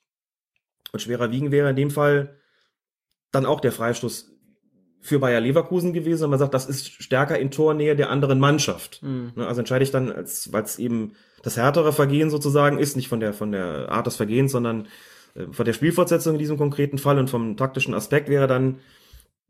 Und 0.93 1.01
schwerer 1.01 1.31
wiegen 1.31 1.51
wäre 1.51 1.71
in 1.71 1.77
dem 1.77 1.91
Fall 1.91 2.37
dann 3.31 3.47
auch 3.47 3.61
der 3.61 3.73
Freistoß 3.73 4.36
für 5.07 5.19
Bayer 5.19 5.41
Leverkusen 5.41 5.93
gewesen, 5.93 6.25
und 6.25 6.31
man 6.31 6.39
sagt, 6.39 6.55
das 6.55 6.67
ist 6.67 7.03
stärker 7.03 7.39
in 7.39 7.51
Tornähe 7.51 7.97
der 7.97 8.11
anderen 8.11 8.39
Mannschaft. 8.41 9.03
Mhm. 9.03 9.33
Also 9.37 9.61
entscheide 9.61 9.85
ich 9.85 9.91
dann, 9.91 10.11
als 10.11 10.53
weil 10.53 10.65
es 10.65 10.79
eben 10.79 11.13
das 11.43 11.57
härtere 11.57 11.93
Vergehen 11.93 12.31
sozusagen 12.31 12.79
ist, 12.79 12.97
nicht 12.97 13.09
von 13.09 13.21
der 13.21 13.33
von 13.33 13.53
der 13.53 13.91
Art 13.91 14.07
des 14.07 14.17
Vergehens, 14.17 14.53
sondern 14.53 14.89
äh, 15.35 15.47
von 15.51 15.65
der 15.65 15.73
Spielfortsetzung 15.73 16.35
in 16.35 16.39
diesem 16.39 16.57
konkreten 16.57 16.99
Fall 16.99 17.19
und 17.19 17.31
vom 17.31 17.57
taktischen 17.57 17.95
Aspekt 17.95 18.29
wäre 18.29 18.47
dann 18.47 18.81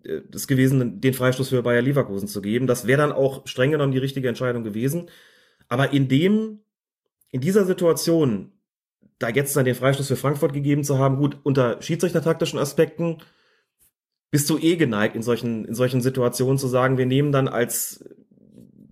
äh, 0.04 0.20
das 0.30 0.46
gewesen, 0.46 1.00
den 1.00 1.14
Freistoß 1.14 1.48
für 1.48 1.62
Bayer 1.62 1.82
Leverkusen 1.82 2.28
zu 2.28 2.42
geben. 2.42 2.66
Das 2.66 2.86
wäre 2.86 3.00
dann 3.00 3.12
auch 3.12 3.46
streng 3.46 3.70
genommen 3.70 3.92
die 3.92 3.98
richtige 3.98 4.28
Entscheidung 4.28 4.62
gewesen. 4.62 5.08
Aber 5.68 5.92
in 5.92 6.08
dem, 6.08 6.60
in 7.30 7.40
dieser 7.40 7.64
Situation, 7.64 8.52
da 9.18 9.28
jetzt 9.30 9.56
dann 9.56 9.64
den 9.64 9.74
Freistoß 9.74 10.08
für 10.08 10.16
Frankfurt 10.16 10.52
gegeben 10.52 10.84
zu 10.84 10.98
haben, 10.98 11.16
gut, 11.16 11.38
unter 11.42 11.80
schiedsrichtertaktischen 11.80 12.58
Aspekten, 12.58 13.18
bist 14.36 14.50
du 14.50 14.58
eh 14.58 14.76
geneigt, 14.76 15.16
in 15.16 15.22
solchen, 15.22 15.64
in 15.64 15.74
solchen 15.74 16.02
Situationen 16.02 16.58
zu 16.58 16.66
sagen, 16.66 16.98
wir 16.98 17.06
nehmen 17.06 17.32
dann 17.32 17.48
als 17.48 18.04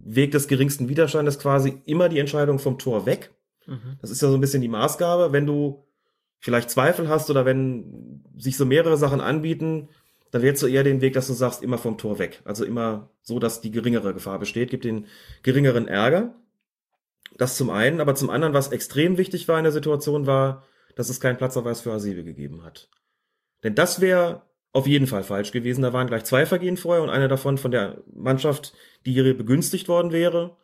Weg 0.03 0.31
des 0.31 0.49
geringsten 0.49 0.89
Widerstandes 0.89 1.39
quasi 1.39 1.83
immer 1.85 2.09
die 2.09 2.19
Entscheidung 2.19 2.59
vom 2.59 2.79
Tor 2.79 3.05
weg. 3.05 3.31
Mhm. 3.67 3.99
Das 4.01 4.11
ist 4.11 4.23
ja 4.23 4.31
so 4.31 4.37
ein 4.37 4.41
bisschen 4.41 4.63
die 4.63 4.69
Maßgabe. 4.69 5.33
Wenn 5.33 5.45
du 5.45 5.85
vielleicht 6.39 6.71
Zweifel 6.71 7.11
hast 7.11 7.29
oder 7.29 7.45
wenn 7.45 8.25
sich 8.39 8.57
so 8.57 8.65
mehrere 8.65 8.97
Sachen 8.97 9.21
anbieten, 9.21 9.91
dann 10.31 10.41
wählst 10.41 10.63
du 10.63 10.67
eher 10.67 10.83
den 10.83 11.03
Weg, 11.03 11.13
dass 11.13 11.27
du 11.27 11.35
sagst, 11.35 11.63
immer 11.63 11.77
vom 11.77 11.99
Tor 11.99 12.19
weg. 12.19 12.41
Also 12.47 12.65
immer 12.65 13.11
so, 13.21 13.39
dass 13.39 13.61
die 13.61 13.71
geringere 13.71 14.15
Gefahr 14.15 14.39
besteht, 14.39 14.71
gibt 14.71 14.87
den 14.87 15.09
geringeren 15.43 15.87
Ärger. 15.87 16.35
Das 17.37 17.59
zum 17.59 17.69
einen, 17.69 18.01
aber 18.01 18.15
zum 18.15 18.31
anderen, 18.31 18.55
was 18.55 18.73
extrem 18.73 19.19
wichtig 19.19 19.47
war 19.47 19.59
in 19.59 19.65
der 19.65 19.73
Situation, 19.73 20.27
war, 20.27 20.65
dass 20.97 21.11
es 21.11 21.21
keinen 21.21 21.37
Platzerweis 21.37 21.83
für 21.83 21.93
Hasebe 21.93 22.25
gegeben 22.25 22.65
hat. 22.65 22.89
Denn 23.63 23.75
das 23.75 24.01
wäre 24.01 24.41
auf 24.75 24.89
jeden 24.89 25.07
Fall 25.07 25.23
falsch 25.23 25.53
gewesen. 25.53 25.83
Da 25.83 25.93
waren 25.93 26.09
gleich 26.09 26.25
zwei 26.25 26.45
Vergehen 26.45 26.77
vorher 26.77 27.03
und 27.03 27.09
eine 27.09 27.29
davon 27.29 27.57
von 27.57 27.71
der 27.71 28.03
Mannschaft, 28.13 28.75
die 29.07 29.13
hier 29.13 29.37
begünstigt 29.37 29.89
worden 29.89 30.13
wäre. 30.13 30.57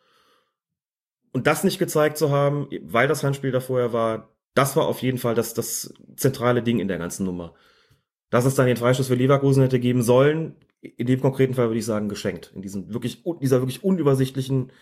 Und 1.31 1.47
das 1.47 1.63
nicht 1.63 1.79
gezeigt 1.79 2.17
zu 2.17 2.29
haben, 2.29 2.67
weil 2.81 3.07
das 3.07 3.23
Handspiel 3.23 3.51
da 3.51 3.61
vorher 3.61 3.93
war, 3.93 4.29
das 4.53 4.75
war 4.75 4.85
auf 4.85 5.01
jeden 5.01 5.17
Fall 5.17 5.33
das, 5.33 5.53
das 5.53 5.93
zentrale 6.17 6.61
Ding 6.61 6.79
in 6.79 6.89
der 6.89 6.97
ganzen 6.97 7.25
Nummer. 7.25 7.53
Dass 8.29 8.43
es 8.43 8.53
dann 8.53 8.67
den 8.67 8.75
Freistoß 8.75 9.07
für 9.07 9.15
Leverkusen 9.15 9.63
hätte 9.63 9.79
geben 9.79 10.03
sollen, 10.03 10.57
in 10.81 11.07
dem 11.07 11.21
konkreten 11.21 11.53
Fall 11.53 11.67
würde 11.67 11.79
ich 11.79 11.85
sagen, 11.85 12.09
geschenkt. 12.09 12.51
In 12.53 12.61
diesem 12.61 12.93
wirklich, 12.93 13.23
dieser 13.41 13.61
wirklich 13.61 13.81
unübersichtlichen 13.81 14.73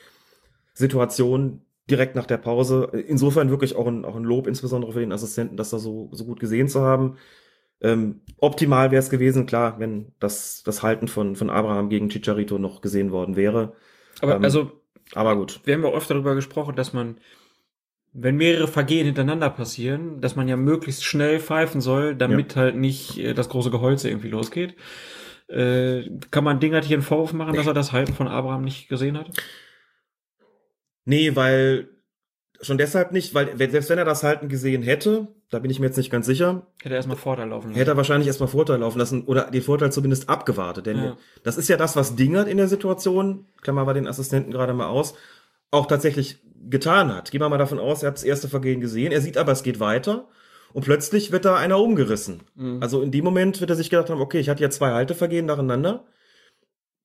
Situation 0.74 1.62
direkt 1.88 2.16
nach 2.16 2.26
der 2.26 2.38
Pause. 2.38 2.90
Insofern 3.08 3.52
wirklich 3.52 3.76
auch 3.76 3.86
ein, 3.86 4.06
auch 4.06 4.16
ein 4.16 4.24
Lob, 4.24 4.48
insbesondere 4.48 4.94
für 4.94 5.02
den 5.02 5.12
Assistenten, 5.12 5.56
das 5.56 5.70
da 5.70 5.78
so, 5.78 6.10
so 6.14 6.26
gut 6.26 6.40
gesehen 6.40 6.68
zu 6.68 6.82
haben. 6.82 7.18
Ähm, 7.82 8.22
optimal 8.38 8.92
wäre 8.92 9.00
es 9.00 9.10
gewesen, 9.10 9.46
klar, 9.46 9.80
wenn 9.80 10.12
das, 10.20 10.64
das 10.64 10.84
Halten 10.84 11.08
von, 11.08 11.36
von 11.36 11.50
Abraham 11.50 11.90
gegen 11.90 12.10
Chicharito 12.10 12.58
noch 12.58 12.82
gesehen 12.82 13.12
worden 13.12 13.36
wäre. 13.36 13.74
Aber 14.22 14.36
Ähm, 14.36 14.44
also, 14.44 14.72
aber 15.14 15.36
gut. 15.36 15.62
wir 15.64 15.74
haben 15.74 15.84
ja 15.84 15.90
oft 15.90 16.10
darüber 16.10 16.36
gesprochen, 16.36 16.76
dass 16.76 16.94
man, 16.94 17.20
wenn 18.12 18.36
mehrere 18.36 18.68
Vergehen 18.68 19.06
hintereinander 19.06 19.50
passieren, 19.50 20.20
dass 20.20 20.36
man 20.36 20.48
ja 20.48 20.58
möglichst 20.58 21.04
schnell 21.06 21.40
pfeifen 21.40 21.80
soll, 21.80 22.16
damit 22.16 22.56
halt 22.56 22.76
nicht 22.76 23.18
äh, 23.18 23.34
das 23.34 23.50
große 23.50 23.72
Geholze 23.72 24.10
irgendwie 24.10 24.30
losgeht. 24.30 24.76
Äh, 25.48 26.10
kann 26.32 26.44
man 26.44 26.60
Dingert 26.60 26.86
hier 26.86 26.98
einen 26.98 27.04
Vorwurf 27.04 27.34
machen, 27.34 27.56
dass 27.56 27.66
er 27.66 27.74
das 27.74 27.92
Halten 27.92 28.14
von 28.14 28.28
Abraham 28.28 28.64
nicht 28.64 28.88
gesehen 28.90 29.18
hat? 29.18 29.32
Nee, 31.06 31.36
weil 31.36 31.90
schon 32.62 32.78
deshalb 32.78 33.12
nicht, 33.12 33.34
weil 33.34 33.58
selbst 33.58 33.90
wenn 33.90 33.98
er 33.98 34.06
das 34.06 34.24
Halten 34.24 34.50
gesehen 34.50 34.84
hätte, 34.84 35.28
da 35.50 35.60
bin 35.60 35.72
ich 35.72 35.80
mir 35.80 35.86
jetzt 35.88 35.98
nicht 35.98 36.12
ganz 36.12 36.26
sicher, 36.26 36.68
Hätte 36.82 36.94
er 36.94 36.98
erstmal 36.98 37.18
Vorteil 37.18 37.48
laufen 37.50 37.70
lassen. 37.70 37.80
hätte 37.80 37.92
er 37.92 37.98
wahrscheinlich 37.98 38.28
erstmal 38.28 38.50
Vorteil 38.50 38.80
laufen 38.80 39.00
lassen 39.00 39.24
oder 39.26 39.50
den 39.50 39.62
Vorteil 39.62 39.92
zumindest 39.92 40.30
abgewartet. 40.30 40.86
Denn 40.86 40.98
Ja. 40.98 41.18
das 41.44 41.58
ist 41.58 41.70
ja 41.70 41.78
das, 41.78 41.96
was 41.96 42.16
Dingert 42.16 42.48
in 42.48 42.58
der 42.58 42.68
Situation, 42.68 43.46
Klammer 43.62 43.88
wir 43.88 43.94
den 43.94 44.08
Assistenten 44.08 44.52
gerade 44.52 44.74
mal 44.74 44.88
aus, 44.88 45.14
auch 45.72 45.86
tatsächlich 45.86 46.40
getan 46.70 47.14
hat. 47.14 47.32
Gehen 47.32 47.42
wir 47.42 47.50
mal 47.50 47.58
davon 47.58 47.80
aus, 47.80 48.04
er 48.04 48.08
hat 48.08 48.16
das 48.18 48.24
erste 48.24 48.50
Vergehen 48.50 48.82
gesehen, 48.82 49.12
er 49.12 49.22
sieht 49.22 49.38
aber, 49.38 49.52
es 49.54 49.64
geht 49.64 49.80
weiter 49.80 50.28
und 50.74 50.84
plötzlich 50.84 51.32
wird 51.32 51.46
da 51.46 51.56
einer 51.56 51.80
umgerissen. 51.80 52.42
Mhm. 52.56 52.80
Also 52.82 53.02
in 53.02 53.12
dem 53.12 53.24
Moment 53.24 53.62
wird 53.62 53.70
er 53.70 53.76
sich 53.78 53.90
gedacht 53.90 54.10
haben, 54.10 54.22
okay, 54.22 54.40
ich 54.40 54.50
hatte 54.50 54.62
ja 54.64 54.70
zwei 54.70 54.92
Haltevergehen 54.92 55.46
nacheinander, 55.46 56.04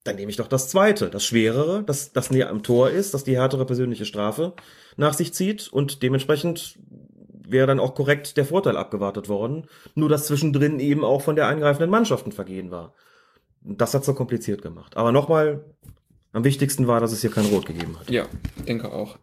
dann 0.05 0.17
nehme 0.17 0.31
ich 0.31 0.37
doch 0.37 0.49
das 0.49 0.69
zweite, 0.69 1.11
das 1.11 1.25
schwerere, 1.25 1.83
das, 1.83 2.13
das 2.13 2.31
näher 2.31 2.51
am 2.51 2.63
Tor 2.63 2.91
ist, 2.91 3.15
das 3.15 3.25
die 3.25 3.37
härtere 3.37 3.65
persönliche 3.65 4.05
Strafe 4.05 4.53
nach 4.97 5.15
sich 5.15 5.33
zieht 5.35 5.69
und 5.69 6.03
dementsprechend 6.03 6.79
wäre 7.47 7.67
dann 7.67 7.81
auch 7.81 7.95
korrekt 7.95 8.37
der 8.37 8.45
Vorteil 8.45 8.77
abgewartet 8.77 9.29
worden. 9.29 9.67
Nur 9.95 10.09
dass 10.09 10.27
zwischendrin 10.27 10.79
eben 10.79 11.05
auch 11.05 11.23
von 11.23 11.37
der 11.37 11.49
eingreifenden 11.49 11.91
Mannschaft 11.91 12.27
ein 12.27 12.33
Vergehen 12.33 12.71
war. 12.71 12.95
Das 13.63 13.95
hat's 13.95 14.07
so 14.07 14.15
kompliziert 14.15 14.63
gemacht. 14.63 14.97
Aber 14.97 15.13
nochmal, 15.13 15.65
am 16.33 16.45
wichtigsten 16.45 16.87
war, 16.87 17.01
dass 17.01 17.13
es 17.13 17.21
hier 17.21 17.31
kein 17.31 17.47
Rot 17.47 17.67
gegeben 17.67 17.99
hat. 17.99 18.11
Ja, 18.11 18.27
denke 18.67 18.93
auch. 18.93 19.19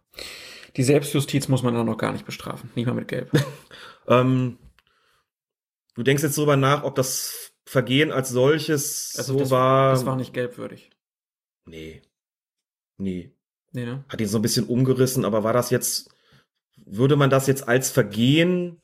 Die 0.76 0.82
Selbstjustiz 0.82 1.48
muss 1.48 1.62
man 1.62 1.76
auch 1.76 1.84
noch 1.84 1.98
gar 1.98 2.12
nicht 2.12 2.24
bestrafen. 2.24 2.70
Nicht 2.74 2.86
mal 2.86 2.94
mit 2.94 3.08
Gelb. 3.08 3.30
Ähm, 4.08 4.58
du 5.94 6.02
denkst 6.02 6.24
jetzt 6.24 6.36
darüber 6.36 6.56
nach, 6.56 6.82
ob 6.82 6.96
das 6.96 7.51
Vergehen 7.72 8.12
als 8.12 8.28
solches 8.28 9.12
so 9.12 9.18
Also 9.18 9.38
das 9.38 9.50
war. 9.50 9.92
Das 9.92 10.04
war 10.04 10.14
nicht 10.16 10.34
gelbwürdig. 10.34 10.90
Nee. 11.64 12.02
Nee. 12.98 13.32
Nee, 13.72 13.86
ne? 13.86 14.04
Hat 14.10 14.20
ihn 14.20 14.28
so 14.28 14.36
ein 14.38 14.42
bisschen 14.42 14.66
umgerissen, 14.66 15.24
aber 15.24 15.42
war 15.42 15.54
das 15.54 15.70
jetzt, 15.70 16.10
würde 16.84 17.16
man 17.16 17.30
das 17.30 17.46
jetzt 17.46 17.66
als 17.66 17.90
Vergehen, 17.90 18.82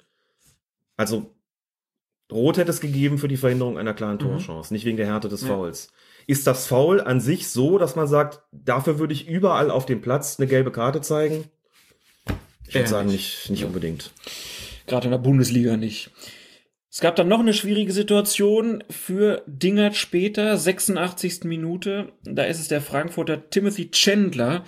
also 0.97 1.35
Rot 2.32 2.56
hätte 2.56 2.70
es 2.70 2.81
gegeben 2.81 3.19
für 3.19 3.28
die 3.28 3.36
Verhinderung 3.36 3.77
einer 3.77 3.93
klaren 3.93 4.19
Torchance, 4.19 4.73
nicht 4.73 4.86
wegen 4.86 4.97
der 4.97 5.06
Härte 5.06 5.28
des 5.28 5.43
Mhm. 5.43 5.48
Ja. 5.48 5.55
Fouls. 5.56 5.93
Ist 6.27 6.47
das 6.47 6.66
Foul 6.66 7.02
an 7.02 7.20
sich 7.20 7.51
so, 7.51 7.77
dass 7.77 7.94
man 7.94 8.06
sagt, 8.06 8.43
dafür 8.52 8.98
würde 8.98 9.12
ich 9.12 9.28
überall 9.28 9.70
auf 9.70 9.85
dem 9.85 10.01
Platz 10.01 10.39
eine 10.39 10.47
gelbe 10.48 10.73
Karte 10.73 11.02
zeigen? 11.02 11.44
Ich 12.66 12.74
würde 12.74 12.89
sagen, 12.89 13.09
nicht. 13.10 13.36
nicht, 13.40 13.51
nicht 13.51 13.65
unbedingt. 13.65 14.12
Gerade 14.86 15.06
in 15.09 15.10
der 15.10 15.19
Bundesliga 15.19 15.77
nicht. 15.77 16.10
Es 16.90 17.01
gab 17.01 17.16
dann 17.16 17.28
noch 17.28 17.40
eine 17.40 17.52
schwierige 17.52 17.93
Situation 17.93 18.82
für 18.89 19.43
Dingert 19.47 19.94
später, 19.94 20.56
86. 20.56 21.44
Minute. 21.44 22.12
Da 22.24 22.44
ist 22.44 22.60
es 22.60 22.69
der 22.69 22.81
Frankfurter 22.81 23.51
Timothy 23.51 23.90
Chandler, 23.90 24.65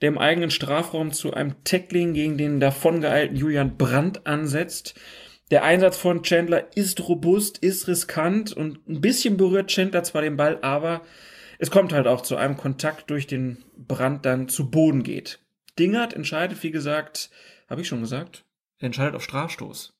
der 0.00 0.10
im 0.10 0.18
eigenen 0.18 0.50
Strafraum 0.50 1.12
zu 1.12 1.34
einem 1.34 1.64
Tackling 1.64 2.14
gegen 2.14 2.38
den 2.38 2.60
davongeeilten 2.60 3.36
Julian 3.36 3.76
Brandt 3.76 4.24
ansetzt. 4.24 4.94
Der 5.50 5.64
Einsatz 5.64 5.96
von 5.96 6.22
Chandler 6.22 6.76
ist 6.76 7.08
robust, 7.08 7.58
ist 7.58 7.88
riskant 7.88 8.52
und 8.52 8.88
ein 8.88 9.00
bisschen 9.00 9.36
berührt 9.36 9.68
Chandler 9.68 10.04
zwar 10.04 10.22
den 10.22 10.36
Ball, 10.36 10.58
aber 10.62 11.02
es 11.58 11.70
kommt 11.70 11.92
halt 11.92 12.06
auch 12.06 12.22
zu 12.22 12.36
einem 12.36 12.56
Kontakt 12.56 13.10
durch 13.10 13.26
den 13.26 13.64
Brand 13.76 14.24
dann 14.24 14.48
zu 14.48 14.70
Boden 14.70 15.02
geht. 15.02 15.40
Dingert 15.78 16.14
entscheidet, 16.14 16.62
wie 16.62 16.70
gesagt, 16.70 17.30
habe 17.68 17.80
ich 17.80 17.88
schon 17.88 18.00
gesagt, 18.00 18.44
entscheidet 18.78 19.16
auf 19.16 19.24
Strafstoß. 19.24 19.92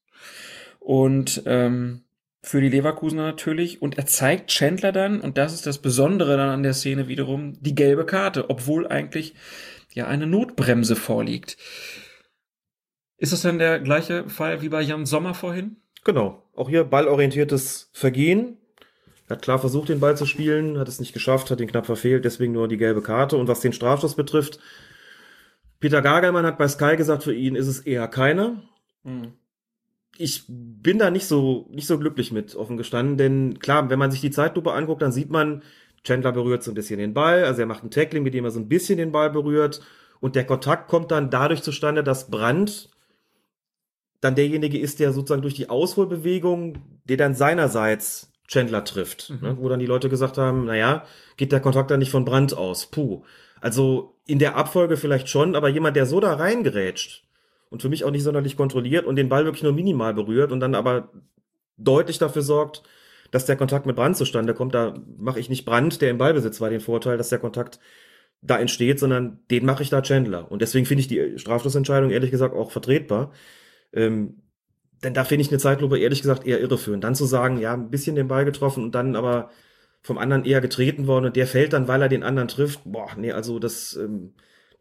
Und 0.84 1.42
ähm, 1.46 2.02
für 2.42 2.60
die 2.60 2.68
Leverkusener 2.68 3.22
natürlich. 3.22 3.80
Und 3.80 3.96
er 3.96 4.04
zeigt 4.04 4.50
Chandler 4.50 4.92
dann, 4.92 5.22
und 5.22 5.38
das 5.38 5.54
ist 5.54 5.66
das 5.66 5.78
Besondere 5.78 6.36
dann 6.36 6.50
an 6.50 6.62
der 6.62 6.74
Szene 6.74 7.08
wiederum, 7.08 7.54
die 7.62 7.74
gelbe 7.74 8.04
Karte, 8.04 8.50
obwohl 8.50 8.86
eigentlich 8.86 9.34
ja 9.94 10.06
eine 10.06 10.26
Notbremse 10.26 10.94
vorliegt. 10.94 11.56
Ist 13.16 13.32
das 13.32 13.40
dann 13.40 13.58
der 13.58 13.80
gleiche 13.80 14.28
Fall 14.28 14.60
wie 14.60 14.68
bei 14.68 14.82
Jan 14.82 15.06
Sommer 15.06 15.32
vorhin? 15.32 15.76
Genau. 16.04 16.42
Auch 16.54 16.68
hier 16.68 16.84
ballorientiertes 16.84 17.88
Vergehen. 17.94 18.58
Er 19.26 19.36
hat 19.36 19.42
klar 19.42 19.58
versucht, 19.58 19.88
den 19.88 20.00
Ball 20.00 20.18
zu 20.18 20.26
spielen, 20.26 20.78
hat 20.78 20.88
es 20.88 21.00
nicht 21.00 21.14
geschafft, 21.14 21.50
hat 21.50 21.62
ihn 21.62 21.68
knapp 21.68 21.86
verfehlt, 21.86 22.26
deswegen 22.26 22.52
nur 22.52 22.68
die 22.68 22.76
gelbe 22.76 23.00
Karte. 23.00 23.38
Und 23.38 23.48
was 23.48 23.60
den 23.60 23.72
Strafstoß 23.72 24.16
betrifft, 24.16 24.58
Peter 25.80 26.02
Gagelmann 26.02 26.44
hat 26.44 26.58
bei 26.58 26.68
Sky 26.68 26.96
gesagt, 26.96 27.22
für 27.22 27.34
ihn 27.34 27.54
ist 27.54 27.68
es 27.68 27.80
eher 27.80 28.06
keiner. 28.06 28.62
Ich 30.16 30.44
bin 30.48 30.98
da 30.98 31.10
nicht 31.10 31.26
so, 31.26 31.66
nicht 31.70 31.86
so 31.86 31.98
glücklich 31.98 32.30
mit, 32.30 32.54
offen 32.54 32.76
gestanden, 32.76 33.16
denn 33.16 33.58
klar, 33.58 33.90
wenn 33.90 33.98
man 33.98 34.10
sich 34.10 34.20
die 34.20 34.30
Zeitlupe 34.30 34.72
anguckt, 34.72 35.02
dann 35.02 35.12
sieht 35.12 35.30
man, 35.30 35.62
Chandler 36.04 36.32
berührt 36.32 36.62
so 36.62 36.70
ein 36.70 36.74
bisschen 36.74 36.98
den 36.98 37.14
Ball, 37.14 37.44
also 37.44 37.60
er 37.60 37.66
macht 37.66 37.82
ein 37.82 37.90
Tackling, 37.90 38.22
mit 38.22 38.34
dem 38.34 38.44
er 38.44 38.50
so 38.50 38.60
ein 38.60 38.68
bisschen 38.68 38.98
den 38.98 39.10
Ball 39.10 39.30
berührt 39.30 39.80
und 40.20 40.36
der 40.36 40.44
Kontakt 40.44 40.88
kommt 40.88 41.10
dann 41.10 41.30
dadurch 41.30 41.62
zustande, 41.62 42.04
dass 42.04 42.30
Brandt 42.30 42.90
dann 44.20 44.34
derjenige 44.34 44.78
ist, 44.78 45.00
der 45.00 45.12
sozusagen 45.12 45.42
durch 45.42 45.54
die 45.54 45.68
Ausholbewegung, 45.68 46.78
der 47.04 47.16
dann 47.16 47.34
seinerseits 47.34 48.30
Chandler 48.46 48.84
trifft, 48.84 49.30
Mhm. 49.30 49.38
ne, 49.40 49.56
wo 49.58 49.68
dann 49.68 49.80
die 49.80 49.86
Leute 49.86 50.08
gesagt 50.08 50.38
haben, 50.38 50.66
naja, 50.66 51.04
geht 51.36 51.52
der 51.52 51.60
Kontakt 51.60 51.90
dann 51.90 51.98
nicht 51.98 52.10
von 52.10 52.24
Brandt 52.24 52.54
aus, 52.54 52.86
puh. 52.86 53.22
Also 53.60 54.14
in 54.26 54.38
der 54.38 54.56
Abfolge 54.56 54.96
vielleicht 54.96 55.28
schon, 55.28 55.56
aber 55.56 55.68
jemand, 55.68 55.96
der 55.96 56.06
so 56.06 56.20
da 56.20 56.34
reingerätscht 56.34 57.23
und 57.74 57.82
für 57.82 57.88
mich 57.88 58.04
auch 58.04 58.12
nicht 58.12 58.22
sonderlich 58.22 58.56
kontrolliert 58.56 59.04
und 59.04 59.16
den 59.16 59.28
Ball 59.28 59.44
wirklich 59.44 59.64
nur 59.64 59.72
minimal 59.72 60.14
berührt 60.14 60.52
und 60.52 60.60
dann 60.60 60.76
aber 60.76 61.10
deutlich 61.76 62.18
dafür 62.18 62.42
sorgt, 62.42 62.84
dass 63.32 63.46
der 63.46 63.56
Kontakt 63.56 63.84
mit 63.84 63.96
Brand 63.96 64.16
zustande 64.16 64.54
kommt, 64.54 64.74
da 64.74 64.94
mache 65.18 65.40
ich 65.40 65.48
nicht 65.48 65.64
Brand, 65.64 66.00
der 66.00 66.10
im 66.10 66.18
Ballbesitz 66.18 66.60
war, 66.60 66.70
den 66.70 66.80
Vorteil, 66.80 67.18
dass 67.18 67.30
der 67.30 67.40
Kontakt 67.40 67.80
da 68.42 68.58
entsteht, 68.60 69.00
sondern 69.00 69.40
den 69.50 69.66
mache 69.66 69.82
ich 69.82 69.90
da 69.90 70.02
Chandler. 70.02 70.52
Und 70.52 70.62
deswegen 70.62 70.86
finde 70.86 71.00
ich 71.00 71.08
die 71.08 71.36
Strafschlussentscheidung 71.36 72.10
ehrlich 72.10 72.30
gesagt 72.30 72.54
auch 72.54 72.70
vertretbar. 72.70 73.32
Ähm, 73.92 74.42
denn 75.02 75.14
da 75.14 75.24
finde 75.24 75.42
ich 75.42 75.48
eine 75.48 75.58
Zeitlupe 75.58 75.98
ehrlich 75.98 76.22
gesagt 76.22 76.46
eher 76.46 76.60
irreführend. 76.60 77.02
Dann 77.02 77.16
zu 77.16 77.24
sagen, 77.24 77.58
ja, 77.58 77.74
ein 77.74 77.90
bisschen 77.90 78.14
den 78.14 78.28
Ball 78.28 78.44
getroffen 78.44 78.84
und 78.84 78.94
dann 78.94 79.16
aber 79.16 79.50
vom 80.00 80.16
anderen 80.18 80.44
eher 80.44 80.60
getreten 80.60 81.08
worden 81.08 81.24
und 81.24 81.36
der 81.36 81.48
fällt 81.48 81.72
dann, 81.72 81.88
weil 81.88 82.02
er 82.02 82.08
den 82.08 82.22
anderen 82.22 82.46
trifft. 82.46 82.82
Boah, 82.84 83.08
nee, 83.16 83.32
also 83.32 83.58
das, 83.58 83.96
ähm, 83.96 84.34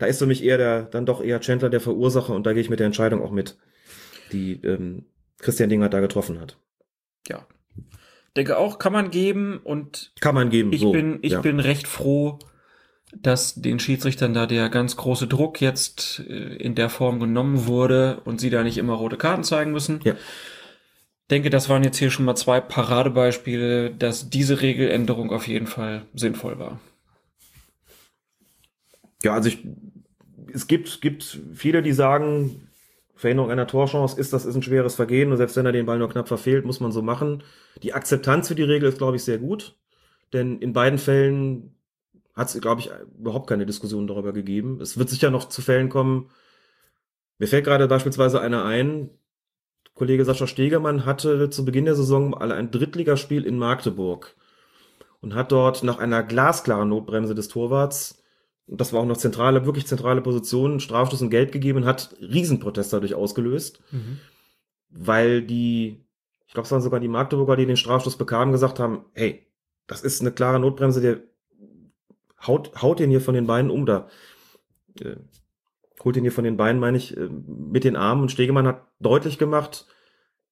da 0.03 0.09
ist 0.09 0.19
für 0.19 0.25
mich 0.25 0.43
eher 0.43 0.57
der, 0.57 0.81
dann 0.83 1.05
doch 1.05 1.23
eher 1.23 1.39
Chandler 1.39 1.69
der 1.69 1.79
Verursacher 1.79 2.35
und 2.35 2.45
da 2.45 2.51
gehe 2.51 2.61
ich 2.61 2.69
mit 2.69 2.81
der 2.81 2.87
Entscheidung 2.87 3.21
auch 3.21 3.31
mit, 3.31 3.57
die 4.33 4.59
ähm, 4.61 5.05
Christian 5.37 5.69
Dingert 5.69 5.93
da 5.93 6.01
getroffen 6.01 6.41
hat. 6.41 6.57
Ja. 7.29 7.47
Denke 8.35 8.57
auch, 8.57 8.79
kann 8.79 8.91
man 8.91 9.11
geben 9.11 9.61
und 9.63 10.11
Kann 10.19 10.35
man 10.35 10.49
geben. 10.49 10.73
ich 10.73 10.81
so, 10.81 10.91
bin, 10.91 11.19
ich 11.21 11.31
ja. 11.31 11.39
bin 11.41 11.61
recht 11.61 11.87
froh, 11.87 12.37
dass 13.15 13.55
den 13.55 13.79
Schiedsrichtern 13.79 14.33
da 14.33 14.45
der 14.45 14.67
ganz 14.67 14.97
große 14.97 15.27
Druck 15.27 15.61
jetzt 15.61 16.19
äh, 16.27 16.57
in 16.57 16.75
der 16.75 16.89
Form 16.89 17.21
genommen 17.21 17.65
wurde 17.65 18.19
und 18.25 18.41
sie 18.41 18.49
da 18.49 18.61
nicht 18.61 18.77
immer 18.77 18.95
rote 18.95 19.15
Karten 19.15 19.45
zeigen 19.45 19.71
müssen. 19.71 20.01
Ja. 20.03 20.15
Denke, 21.31 21.49
das 21.49 21.69
waren 21.69 21.85
jetzt 21.85 21.97
hier 21.97 22.11
schon 22.11 22.25
mal 22.25 22.35
zwei 22.35 22.59
Paradebeispiele, 22.59 23.91
dass 23.91 24.29
diese 24.29 24.59
Regeländerung 24.59 25.31
auf 25.31 25.47
jeden 25.47 25.67
Fall 25.67 26.01
sinnvoll 26.13 26.59
war. 26.59 26.81
Ja, 29.23 29.33
also 29.33 29.47
ich, 29.47 29.59
es 30.53 30.67
gibt, 30.67 31.01
gibt 31.01 31.39
viele, 31.53 31.81
die 31.81 31.93
sagen, 31.93 32.67
Verhinderung 33.15 33.51
einer 33.51 33.67
Torchance 33.67 34.19
ist, 34.19 34.33
das 34.33 34.45
ist 34.45 34.55
ein 34.55 34.63
schweres 34.63 34.95
Vergehen 34.95 35.31
und 35.31 35.37
selbst 35.37 35.55
wenn 35.55 35.65
er 35.65 35.71
den 35.71 35.85
Ball 35.85 35.99
nur 35.99 36.09
knapp 36.09 36.27
verfehlt, 36.27 36.65
muss 36.65 36.79
man 36.79 36.91
so 36.91 37.01
machen. 37.01 37.43
Die 37.81 37.93
Akzeptanz 37.93 38.47
für 38.47 38.55
die 38.55 38.63
Regel 38.63 38.89
ist, 38.89 38.97
glaube 38.97 39.17
ich, 39.17 39.23
sehr 39.23 39.37
gut, 39.37 39.75
denn 40.33 40.59
in 40.59 40.73
beiden 40.73 40.99
Fällen 40.99 41.75
hat 42.35 42.49
es, 42.49 42.59
glaube 42.59 42.81
ich, 42.81 42.89
überhaupt 43.19 43.47
keine 43.47 43.65
Diskussion 43.65 44.07
darüber 44.07 44.33
gegeben. 44.33 44.81
Es 44.81 44.97
wird 44.97 45.09
sicher 45.09 45.29
noch 45.29 45.49
zu 45.49 45.61
Fällen 45.61 45.89
kommen. 45.89 46.31
Mir 47.37 47.47
fällt 47.47 47.65
gerade 47.65 47.87
beispielsweise 47.87 48.41
einer 48.41 48.65
ein, 48.65 49.11
Kollege 49.93 50.25
Sascha 50.25 50.47
Stegemann 50.47 51.05
hatte 51.05 51.51
zu 51.51 51.65
Beginn 51.65 51.85
der 51.85 51.95
Saison 51.95 52.31
mal 52.31 52.51
ein 52.51 52.71
Drittligaspiel 52.71 53.45
in 53.45 53.59
Magdeburg 53.59 54.35
und 55.21 55.35
hat 55.35 55.51
dort 55.51 55.83
nach 55.83 55.99
einer 55.99 56.23
glasklaren 56.23 56.89
Notbremse 56.89 57.35
des 57.35 57.47
Torwarts 57.47 58.22
das 58.67 58.93
war 58.93 59.01
auch 59.01 59.05
noch 59.05 59.17
zentrale, 59.17 59.65
wirklich 59.65 59.87
zentrale 59.87 60.21
Position, 60.21 60.79
Strafstoß 60.79 61.21
und 61.21 61.29
Geld 61.29 61.51
gegeben 61.51 61.85
hat 61.85 62.15
Riesenprotest 62.19 62.93
dadurch 62.93 63.13
ausgelöst, 63.13 63.81
weil 64.89 65.41
die, 65.41 66.05
ich 66.47 66.53
glaube, 66.53 66.65
es 66.65 66.71
waren 66.71 66.81
sogar 66.81 66.99
die 66.99 67.07
Magdeburger, 67.07 67.55
die 67.55 67.65
den 67.65 67.77
Strafstoß 67.77 68.17
bekamen, 68.17 68.51
gesagt 68.51 68.79
haben, 68.79 69.05
hey, 69.13 69.47
das 69.87 70.01
ist 70.01 70.21
eine 70.21 70.31
klare 70.31 70.59
Notbremse, 70.59 71.01
der 71.01 71.21
haut, 72.45 72.81
haut 72.81 72.99
den 72.99 73.09
hier 73.09 73.21
von 73.21 73.33
den 73.33 73.47
Beinen 73.47 73.71
um 73.71 73.85
da. 73.85 74.07
Äh, 74.99 75.15
holt 76.03 76.17
ihn 76.17 76.23
hier 76.23 76.31
von 76.31 76.43
den 76.43 76.57
Beinen, 76.57 76.79
meine 76.79 76.97
ich, 76.97 77.15
äh, 77.15 77.29
mit 77.29 77.83
den 77.83 77.95
Armen. 77.95 78.23
Und 78.23 78.31
Stegemann 78.31 78.67
hat 78.67 78.87
deutlich 78.99 79.37
gemacht, 79.37 79.87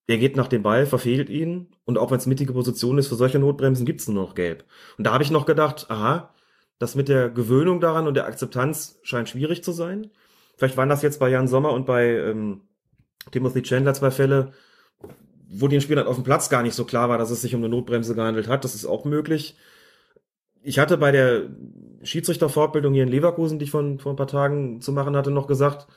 er 0.07 0.17
geht 0.17 0.35
nach 0.35 0.47
dem 0.47 0.63
Ball, 0.63 0.85
verfehlt 0.85 1.29
ihn. 1.29 1.75
Und 1.85 1.97
auch 1.97 2.11
wenn 2.11 2.17
es 2.17 2.25
mittige 2.25 2.53
Position 2.53 2.97
ist, 2.97 3.07
für 3.07 3.15
solche 3.15 3.39
Notbremsen 3.39 3.85
gibt's 3.85 4.07
nur 4.07 4.23
noch 4.23 4.35
gelb. 4.35 4.65
Und 4.97 5.05
da 5.05 5.13
habe 5.13 5.23
ich 5.23 5.31
noch 5.31 5.45
gedacht, 5.45 5.87
aha, 5.89 6.33
das 6.81 6.95
mit 6.95 7.09
der 7.09 7.29
Gewöhnung 7.29 7.79
daran 7.79 8.07
und 8.07 8.15
der 8.15 8.25
Akzeptanz 8.25 8.99
scheint 9.03 9.29
schwierig 9.29 9.63
zu 9.63 9.71
sein. 9.71 10.09
Vielleicht 10.57 10.77
waren 10.77 10.89
das 10.89 11.03
jetzt 11.03 11.19
bei 11.19 11.29
Jan 11.29 11.47
Sommer 11.47 11.73
und 11.73 11.85
bei 11.85 12.07
ähm, 12.07 12.61
Timothy 13.29 13.61
Chandler 13.61 13.93
zwei 13.93 14.09
Fälle, 14.09 14.53
wo 15.47 15.67
den 15.67 15.81
Spielern 15.81 16.07
auf 16.07 16.15
dem 16.15 16.23
Platz 16.23 16.49
gar 16.49 16.63
nicht 16.63 16.73
so 16.73 16.83
klar 16.83 17.07
war, 17.07 17.19
dass 17.19 17.29
es 17.29 17.43
sich 17.43 17.53
um 17.53 17.61
eine 17.61 17.69
Notbremse 17.69 18.15
gehandelt 18.15 18.47
hat. 18.47 18.63
Das 18.63 18.73
ist 18.73 18.87
auch 18.87 19.05
möglich. 19.05 19.55
Ich 20.63 20.79
hatte 20.79 20.97
bei 20.97 21.11
der 21.11 21.49
Schiedsrichterfortbildung 22.01 22.95
hier 22.95 23.03
in 23.03 23.09
Leverkusen, 23.09 23.59
die 23.59 23.65
ich 23.65 23.71
von, 23.71 23.99
vor 23.99 24.13
ein 24.13 24.17
paar 24.17 24.25
Tagen 24.25 24.81
zu 24.81 24.91
machen 24.91 25.15
hatte, 25.15 25.29
noch 25.29 25.45
gesagt, 25.45 25.87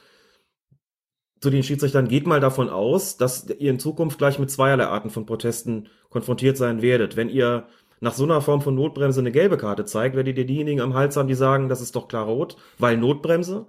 zu 1.41 1.49
den 1.49 1.63
Schiedsrichtern 1.63 2.09
geht 2.09 2.27
mal 2.27 2.41
davon 2.41 2.69
aus, 2.69 3.17
dass 3.17 3.49
ihr 3.49 3.71
in 3.71 3.79
Zukunft 3.79 4.19
gleich 4.19 4.39
mit 4.39 4.51
zweierlei 4.51 4.87
Arten 4.87 5.09
von 5.09 5.25
Protesten 5.25 5.89
konfrontiert 6.11 6.59
sein 6.59 6.83
werdet. 6.83 7.17
Wenn 7.17 7.31
ihr 7.31 7.69
nach 8.05 8.13
so 8.13 8.25
einer 8.25 8.43
Form 8.43 8.61
von 8.61 8.75
Notbremse 8.75 9.21
eine 9.21 9.33
gelbe 9.33 9.57
Karte 9.57 9.87
zeigt, 9.87 10.15
werdet 10.15 10.37
ihr 10.37 10.45
diejenigen 10.45 10.83
am 10.83 10.93
Hals 10.93 11.17
haben, 11.17 11.27
die 11.27 11.35
sagen, 11.35 11.71
das 11.71 11.81
ist 11.81 11.97
doch 11.97 12.07
klar 12.07 12.27
rot, 12.27 12.57
weil 12.79 12.99
Notbremse. 12.99 13.67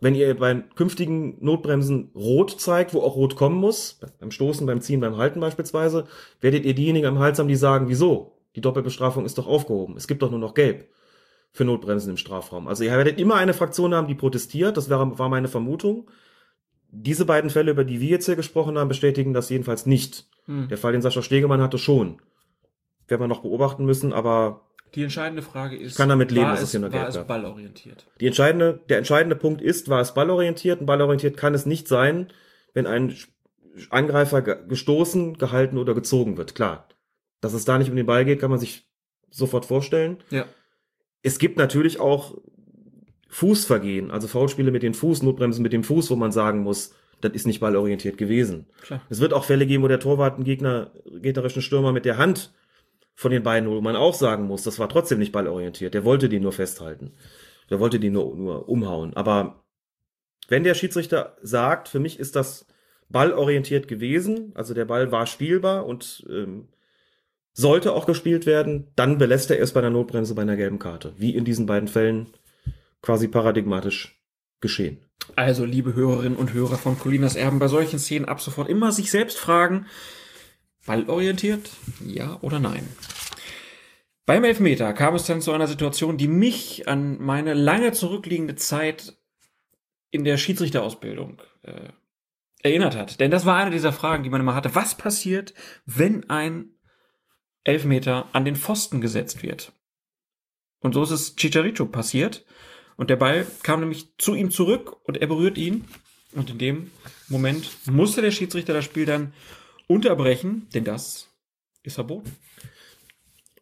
Wenn 0.00 0.16
ihr 0.16 0.36
bei 0.36 0.56
künftigen 0.74 1.38
Notbremsen 1.42 2.10
rot 2.14 2.60
zeigt, 2.60 2.92
wo 2.92 3.00
auch 3.00 3.14
rot 3.14 3.36
kommen 3.36 3.56
muss, 3.56 4.00
beim 4.18 4.32
Stoßen, 4.32 4.66
beim 4.66 4.80
Ziehen, 4.80 5.00
beim 5.00 5.16
Halten 5.16 5.38
beispielsweise, 5.38 6.06
werdet 6.40 6.64
ihr 6.64 6.74
diejenigen 6.74 7.06
am 7.06 7.20
Hals 7.20 7.38
haben, 7.38 7.48
die 7.48 7.54
sagen, 7.56 7.88
wieso? 7.88 8.36
Die 8.56 8.60
Doppelbestrafung 8.60 9.24
ist 9.24 9.38
doch 9.38 9.46
aufgehoben. 9.46 9.96
Es 9.96 10.08
gibt 10.08 10.22
doch 10.22 10.30
nur 10.30 10.40
noch 10.40 10.54
gelb 10.54 10.88
für 11.52 11.64
Notbremsen 11.64 12.10
im 12.10 12.16
Strafraum. 12.16 12.66
Also 12.66 12.82
ihr 12.82 12.90
werdet 12.90 13.20
immer 13.20 13.36
eine 13.36 13.54
Fraktion 13.54 13.94
haben, 13.94 14.08
die 14.08 14.16
protestiert. 14.16 14.76
Das 14.76 14.90
war, 14.90 15.18
war 15.18 15.28
meine 15.28 15.48
Vermutung. 15.48 16.10
Diese 16.90 17.24
beiden 17.24 17.50
Fälle, 17.50 17.70
über 17.70 17.84
die 17.84 18.00
wir 18.00 18.08
jetzt 18.08 18.26
hier 18.26 18.36
gesprochen 18.36 18.76
haben, 18.76 18.88
bestätigen 18.88 19.32
das 19.32 19.50
jedenfalls 19.50 19.86
nicht. 19.86 20.26
Hm. 20.46 20.68
Der 20.68 20.78
Fall, 20.78 20.92
den 20.92 21.02
Sascha 21.02 21.22
Stegemann 21.22 21.62
hatte, 21.62 21.78
schon. 21.78 22.20
Werden 23.08 23.20
wir 23.22 23.28
noch 23.28 23.42
beobachten 23.42 23.84
müssen, 23.84 24.12
aber 24.12 24.62
Die 24.94 25.02
entscheidende 25.02 25.42
Frage 25.42 25.76
ist, 25.76 25.92
Ich 25.92 25.96
kann 25.96 26.08
damit 26.08 26.30
leben, 26.30 26.46
war 26.46 26.52
dass 26.52 26.62
es 26.62 26.70
hier 26.72 26.80
eine 26.84 26.92
war 26.92 27.08
es 27.08 27.18
ballorientiert? 27.24 28.06
die 28.20 28.26
entscheidende, 28.26 28.80
der 28.88 28.98
entscheidende 28.98 29.36
Punkt 29.36 29.60
ist, 29.62 29.88
war 29.88 30.00
es 30.00 30.14
ballorientiert? 30.14 30.80
Und 30.80 30.86
ballorientiert 30.86 31.36
kann 31.36 31.54
es 31.54 31.66
nicht 31.66 31.86
sein, 31.88 32.28
wenn 32.74 32.86
ein 32.86 33.14
Angreifer 33.90 34.42
ge- 34.42 34.56
gestoßen, 34.68 35.36
gehalten 35.38 35.78
oder 35.78 35.94
gezogen 35.94 36.36
wird. 36.36 36.54
Klar. 36.54 36.88
Dass 37.40 37.52
es 37.52 37.64
da 37.64 37.78
nicht 37.78 37.90
um 37.90 37.96
den 37.96 38.06
Ball 38.06 38.24
geht, 38.24 38.40
kann 38.40 38.50
man 38.50 38.58
sich 38.58 38.86
sofort 39.30 39.66
vorstellen. 39.66 40.18
Ja. 40.30 40.46
Es 41.22 41.38
gibt 41.38 41.58
natürlich 41.58 42.00
auch 42.00 42.38
Fußvergehen, 43.28 44.10
also 44.10 44.28
Foulspiele 44.28 44.70
mit 44.70 44.82
den 44.82 44.94
Fuß, 44.94 45.22
Notbremsen 45.22 45.62
mit 45.62 45.72
dem 45.72 45.84
Fuß, 45.84 46.10
wo 46.10 46.16
man 46.16 46.32
sagen 46.32 46.60
muss, 46.60 46.94
das 47.20 47.32
ist 47.32 47.46
nicht 47.46 47.60
ballorientiert 47.60 48.16
gewesen. 48.18 48.66
Klar. 48.82 49.00
Es 49.10 49.20
wird 49.20 49.32
auch 49.32 49.44
Fälle 49.44 49.66
geben, 49.66 49.82
wo 49.82 49.88
der 49.88 50.00
Torwart 50.00 50.36
einen 50.36 50.44
Gegner, 50.44 50.90
gegnerischen 51.20 51.62
Stürmer 51.62 51.92
mit 51.92 52.04
der 52.04 52.18
Hand 52.18 52.52
von 53.16 53.32
den 53.32 53.42
Beinen, 53.42 53.68
holt, 53.68 53.78
wo 53.78 53.82
man 53.82 53.96
auch 53.96 54.14
sagen 54.14 54.46
muss, 54.46 54.62
das 54.62 54.78
war 54.78 54.88
trotzdem 54.88 55.18
nicht 55.18 55.32
ballorientiert. 55.32 55.94
Der 55.94 56.04
wollte 56.04 56.28
den 56.28 56.42
nur 56.42 56.52
festhalten. 56.52 57.14
Der 57.70 57.80
wollte 57.80 57.98
den 57.98 58.12
nur, 58.12 58.36
nur 58.36 58.68
umhauen. 58.68 59.16
Aber 59.16 59.64
wenn 60.48 60.62
der 60.62 60.74
Schiedsrichter 60.74 61.36
sagt, 61.42 61.88
für 61.88 61.98
mich 61.98 62.20
ist 62.20 62.36
das 62.36 62.66
ballorientiert 63.08 63.88
gewesen, 63.88 64.52
also 64.54 64.74
der 64.74 64.84
Ball 64.84 65.10
war 65.10 65.26
spielbar 65.26 65.86
und 65.86 66.26
ähm, 66.28 66.68
sollte 67.52 67.94
auch 67.94 68.04
gespielt 68.04 68.44
werden, 68.44 68.88
dann 68.96 69.16
belässt 69.16 69.50
er 69.50 69.60
es 69.60 69.72
bei 69.72 69.80
einer 69.80 69.90
Notbremse 69.90 70.34
bei 70.34 70.42
einer 70.42 70.56
gelben 70.56 70.78
Karte. 70.78 71.14
Wie 71.16 71.34
in 71.34 71.46
diesen 71.46 71.64
beiden 71.64 71.88
Fällen 71.88 72.28
quasi 73.00 73.28
paradigmatisch 73.28 74.20
geschehen. 74.60 74.98
Also, 75.36 75.64
liebe 75.64 75.94
Hörerinnen 75.94 76.36
und 76.36 76.52
Hörer 76.52 76.76
von 76.76 76.98
Colinas 76.98 77.34
Erben, 77.34 77.58
bei 77.58 77.68
solchen 77.68 77.98
Szenen 77.98 78.26
ab 78.26 78.40
sofort 78.40 78.68
immer 78.68 78.92
sich 78.92 79.10
selbst 79.10 79.38
fragen, 79.38 79.86
ballorientiert, 80.86 81.70
ja 82.04 82.38
oder 82.40 82.60
nein? 82.60 82.88
Beim 84.24 84.42
Elfmeter 84.42 84.92
kam 84.92 85.14
es 85.14 85.24
dann 85.24 85.40
zu 85.40 85.52
einer 85.52 85.68
Situation, 85.68 86.16
die 86.16 86.28
mich 86.28 86.88
an 86.88 87.20
meine 87.20 87.54
lange 87.54 87.92
zurückliegende 87.92 88.56
Zeit 88.56 89.16
in 90.10 90.24
der 90.24 90.36
Schiedsrichterausbildung 90.36 91.40
äh, 91.62 91.90
erinnert 92.62 92.96
hat. 92.96 93.20
Denn 93.20 93.30
das 93.30 93.46
war 93.46 93.56
eine 93.56 93.70
dieser 93.70 93.92
Fragen, 93.92 94.24
die 94.24 94.30
man 94.30 94.40
immer 94.40 94.54
hatte. 94.54 94.74
Was 94.74 94.96
passiert, 94.96 95.54
wenn 95.84 96.28
ein 96.28 96.70
Elfmeter 97.62 98.28
an 98.32 98.44
den 98.44 98.56
Pfosten 98.56 99.00
gesetzt 99.00 99.42
wird? 99.42 99.72
Und 100.80 100.94
so 100.94 101.02
ist 101.02 101.10
es 101.10 101.36
Chicharito 101.36 101.86
passiert. 101.86 102.44
Und 102.96 103.10
der 103.10 103.16
Ball 103.16 103.46
kam 103.62 103.80
nämlich 103.80 104.16
zu 104.18 104.34
ihm 104.34 104.50
zurück 104.50 104.96
und 105.04 105.18
er 105.18 105.26
berührt 105.26 105.58
ihn. 105.58 105.84
Und 106.32 106.50
in 106.50 106.58
dem 106.58 106.90
Moment 107.28 107.70
musste 107.86 108.22
der 108.22 108.30
Schiedsrichter 108.30 108.72
das 108.72 108.84
Spiel 108.84 109.06
dann 109.06 109.32
unterbrechen, 109.86 110.68
denn 110.74 110.84
das 110.84 111.28
ist 111.82 111.94
verboten. 111.94 112.36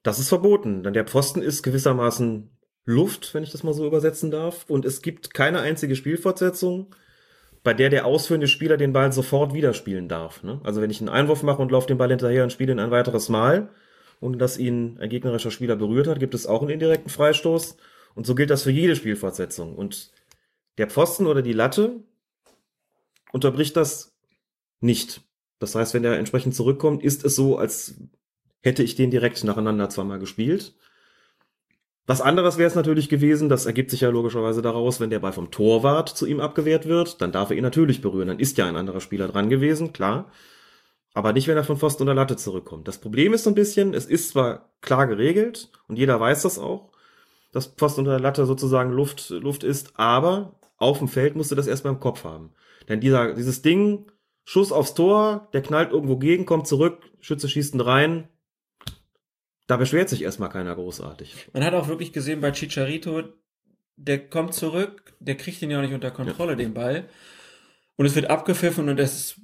Das 0.03 0.19
ist 0.19 0.29
verboten, 0.29 0.83
denn 0.83 0.93
der 0.93 1.07
Pfosten 1.07 1.43
ist 1.43 1.63
gewissermaßen 1.63 2.51
Luft, 2.85 3.33
wenn 3.33 3.43
ich 3.43 3.53
das 3.53 3.63
mal 3.63 3.73
so 3.73 3.87
übersetzen 3.87 4.31
darf. 4.31 4.67
Und 4.69 4.85
es 4.85 5.03
gibt 5.03 5.33
keine 5.33 5.61
einzige 5.61 5.97
Spielfortsetzung, 5.97 6.95
bei 7.63 7.73
der 7.73 7.89
der 7.89 8.05
ausführende 8.05 8.47
Spieler 8.47 8.77
den 8.77 8.93
Ball 8.93 9.13
sofort 9.13 9.55
wieder 9.55 9.73
spielen 9.73 10.09
darf. 10.09 10.43
Ne? 10.43 10.61
Also 10.65 10.83
wenn 10.83 10.91
ich 10.91 11.01
einen 11.01 11.09
Einwurf 11.09 11.43
mache 11.43 11.63
und 11.63 11.73
laufe 11.73 11.87
den 11.87 11.97
Ball 11.97 12.11
hinterher 12.11 12.45
und 12.45 12.53
spiele 12.53 12.73
ihn 12.73 12.79
ein 12.79 12.91
weiteres 12.91 13.31
Mal, 13.31 13.71
ohne 14.21 14.37
dass 14.37 14.59
ihn 14.59 14.99
ein 15.01 15.09
gegnerischer 15.09 15.51
Spieler 15.51 15.77
berührt 15.77 16.07
hat, 16.07 16.21
gibt 16.21 16.35
es 16.35 16.47
auch 16.47 16.61
einen 16.61 16.71
indirekten 16.71 17.11
Freistoß. 17.11 17.77
Und 18.15 18.27
so 18.27 18.35
gilt 18.35 18.51
das 18.51 18.63
für 18.63 18.71
jede 18.71 18.97
Spielfortsetzung. 18.97 19.75
Und 19.75 20.13
der 20.77 20.89
Pfosten 20.89 21.27
oder 21.27 21.43
die 21.43 21.53
Latte 21.53 22.01
unterbricht 23.33 23.77
das 23.77 24.15
nicht. 24.81 25.23
Das 25.59 25.75
heißt, 25.75 25.95
wenn 25.95 26.03
der 26.03 26.19
entsprechend 26.19 26.55
zurückkommt, 26.55 27.03
ist 27.03 27.25
es 27.25 27.37
so, 27.37 27.59
als 27.59 27.95
hätte 28.63 28.83
ich 28.83 28.95
den 28.95 29.11
direkt 29.11 29.43
nacheinander 29.45 29.89
zweimal 29.91 30.19
gespielt. 30.19 30.75
Was 32.07 32.21
anderes 32.21 32.59
wäre 32.59 32.69
es 32.69 32.75
natürlich 32.75 33.09
gewesen, 33.09 33.49
das 33.49 33.65
ergibt 33.65 33.91
sich 33.91 34.03
ja 34.03 34.11
logischerweise 34.11 34.61
daraus, 34.61 35.01
wenn 35.01 35.09
der 35.09 35.21
Ball 35.21 35.33
vom 35.33 35.51
Torwart 35.51 36.11
zu 36.11 36.27
ihm 36.27 36.41
abgewehrt 36.41 36.87
wird, 36.87 37.23
dann 37.23 37.33
darf 37.33 37.51
er 37.51 37.57
ihn 37.57 37.63
natürlich 37.63 38.03
berühren, 38.03 38.29
dann 38.29 38.39
ist 38.39 38.59
ja 38.59 38.67
ein 38.67 38.77
anderer 38.77 39.01
Spieler 39.01 39.29
dran 39.29 39.49
gewesen, 39.49 39.95
klar. 39.95 40.31
Aber 41.15 41.33
nicht, 41.33 41.49
wenn 41.49 41.57
er 41.57 41.65
von 41.65 41.79
Pfosten 41.79 42.03
oder 42.03 42.15
Latte 42.15 42.37
zurückkommt. 42.37 42.89
Das 42.89 42.99
Problem 42.99 43.33
ist 43.33 43.45
so 43.45 43.51
ein 43.51 43.55
bisschen, 43.55 43.95
es 43.95 44.05
ist 44.05 44.31
zwar 44.31 44.75
klar 44.83 45.07
geregelt 45.07 45.71
und 45.89 45.97
jeder 45.97 46.21
weiß 46.21 46.43
das 46.43 46.59
auch, 46.59 46.91
dass 47.53 47.69
Pfosten 47.69 48.03
oder 48.03 48.21
Latte 48.21 48.45
sozusagen 48.45 48.91
Luft, 48.91 49.31
Luft 49.31 49.65
ist, 49.65 49.93
aber 49.95 50.59
auf 50.77 50.99
dem 50.99 51.09
Feld 51.09 51.37
musst 51.37 51.53
du 51.53 51.55
das 51.55 51.69
erstmal 51.69 51.95
im 51.95 52.01
Kopf 52.01 52.25
haben. 52.25 52.51
Denn 52.89 53.01
dieser, 53.01 53.33
dieses 53.33 53.63
Ding, 53.63 54.11
Schuss 54.45 54.73
aufs 54.73 54.95
Tor, 54.95 55.49
der 55.53 55.63
knallt 55.63 55.91
irgendwo 55.91 56.17
gegen, 56.17 56.47
kommt 56.47 56.67
zurück, 56.67 57.03
Schütze 57.21 57.49
schießt 57.49 57.75
ihn 57.75 57.81
rein, 57.81 58.29
da 59.67 59.77
beschwert 59.77 60.11
sich 60.11 60.23
erstmal 60.23 60.51
keiner 60.51 60.75
großartig. 60.75 61.49
Man 61.53 61.65
hat 61.65 61.75
auch 61.75 61.89
wirklich 61.89 62.13
gesehen 62.13 62.41
bei 62.41 62.51
Chicharito, 62.53 63.23
der 63.97 64.29
kommt 64.29 64.55
zurück, 64.55 65.15
der 65.21 65.37
kriegt 65.37 65.63
ihn 65.63 65.71
ja 65.71 65.79
auch 65.79 65.83
nicht 65.83 65.95
unter 65.95 66.11
Kontrolle, 66.11 66.57
den 66.57 66.75
Ball. 66.75 67.09
Und 67.97 68.07
es 68.07 68.15
wird 68.15 68.29
abgepfiffen 68.29 68.89
und 68.89 68.99
es, 68.99 69.41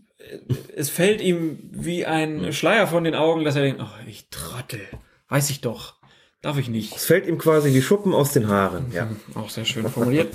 es 0.75 0.91
fällt 0.91 1.21
ihm 1.21 1.71
wie 1.73 2.05
ein 2.05 2.53
Schleier 2.53 2.87
von 2.87 3.05
den 3.05 3.15
Augen, 3.15 3.45
dass 3.45 3.57
er 3.57 3.63
denkt, 3.63 3.81
oh, 3.83 4.09
ich 4.09 4.29
Trottel, 4.29 4.87
weiß 5.29 5.51
ich 5.51 5.61
doch, 5.61 5.95
darf 6.43 6.59
ich 6.59 6.69
nicht. 6.69 6.95
Es 6.95 7.07
fällt 7.07 7.27
ihm 7.27 7.39
quasi 7.39 7.73
wie 7.73 7.81
Schuppen 7.81 8.13
aus 8.13 8.33
den 8.33 8.49
Haaren, 8.49 8.93
ja. 8.93 9.09
Auch 9.35 9.49
sehr 9.49 9.65
schön 9.65 9.89
formuliert. 9.89 10.35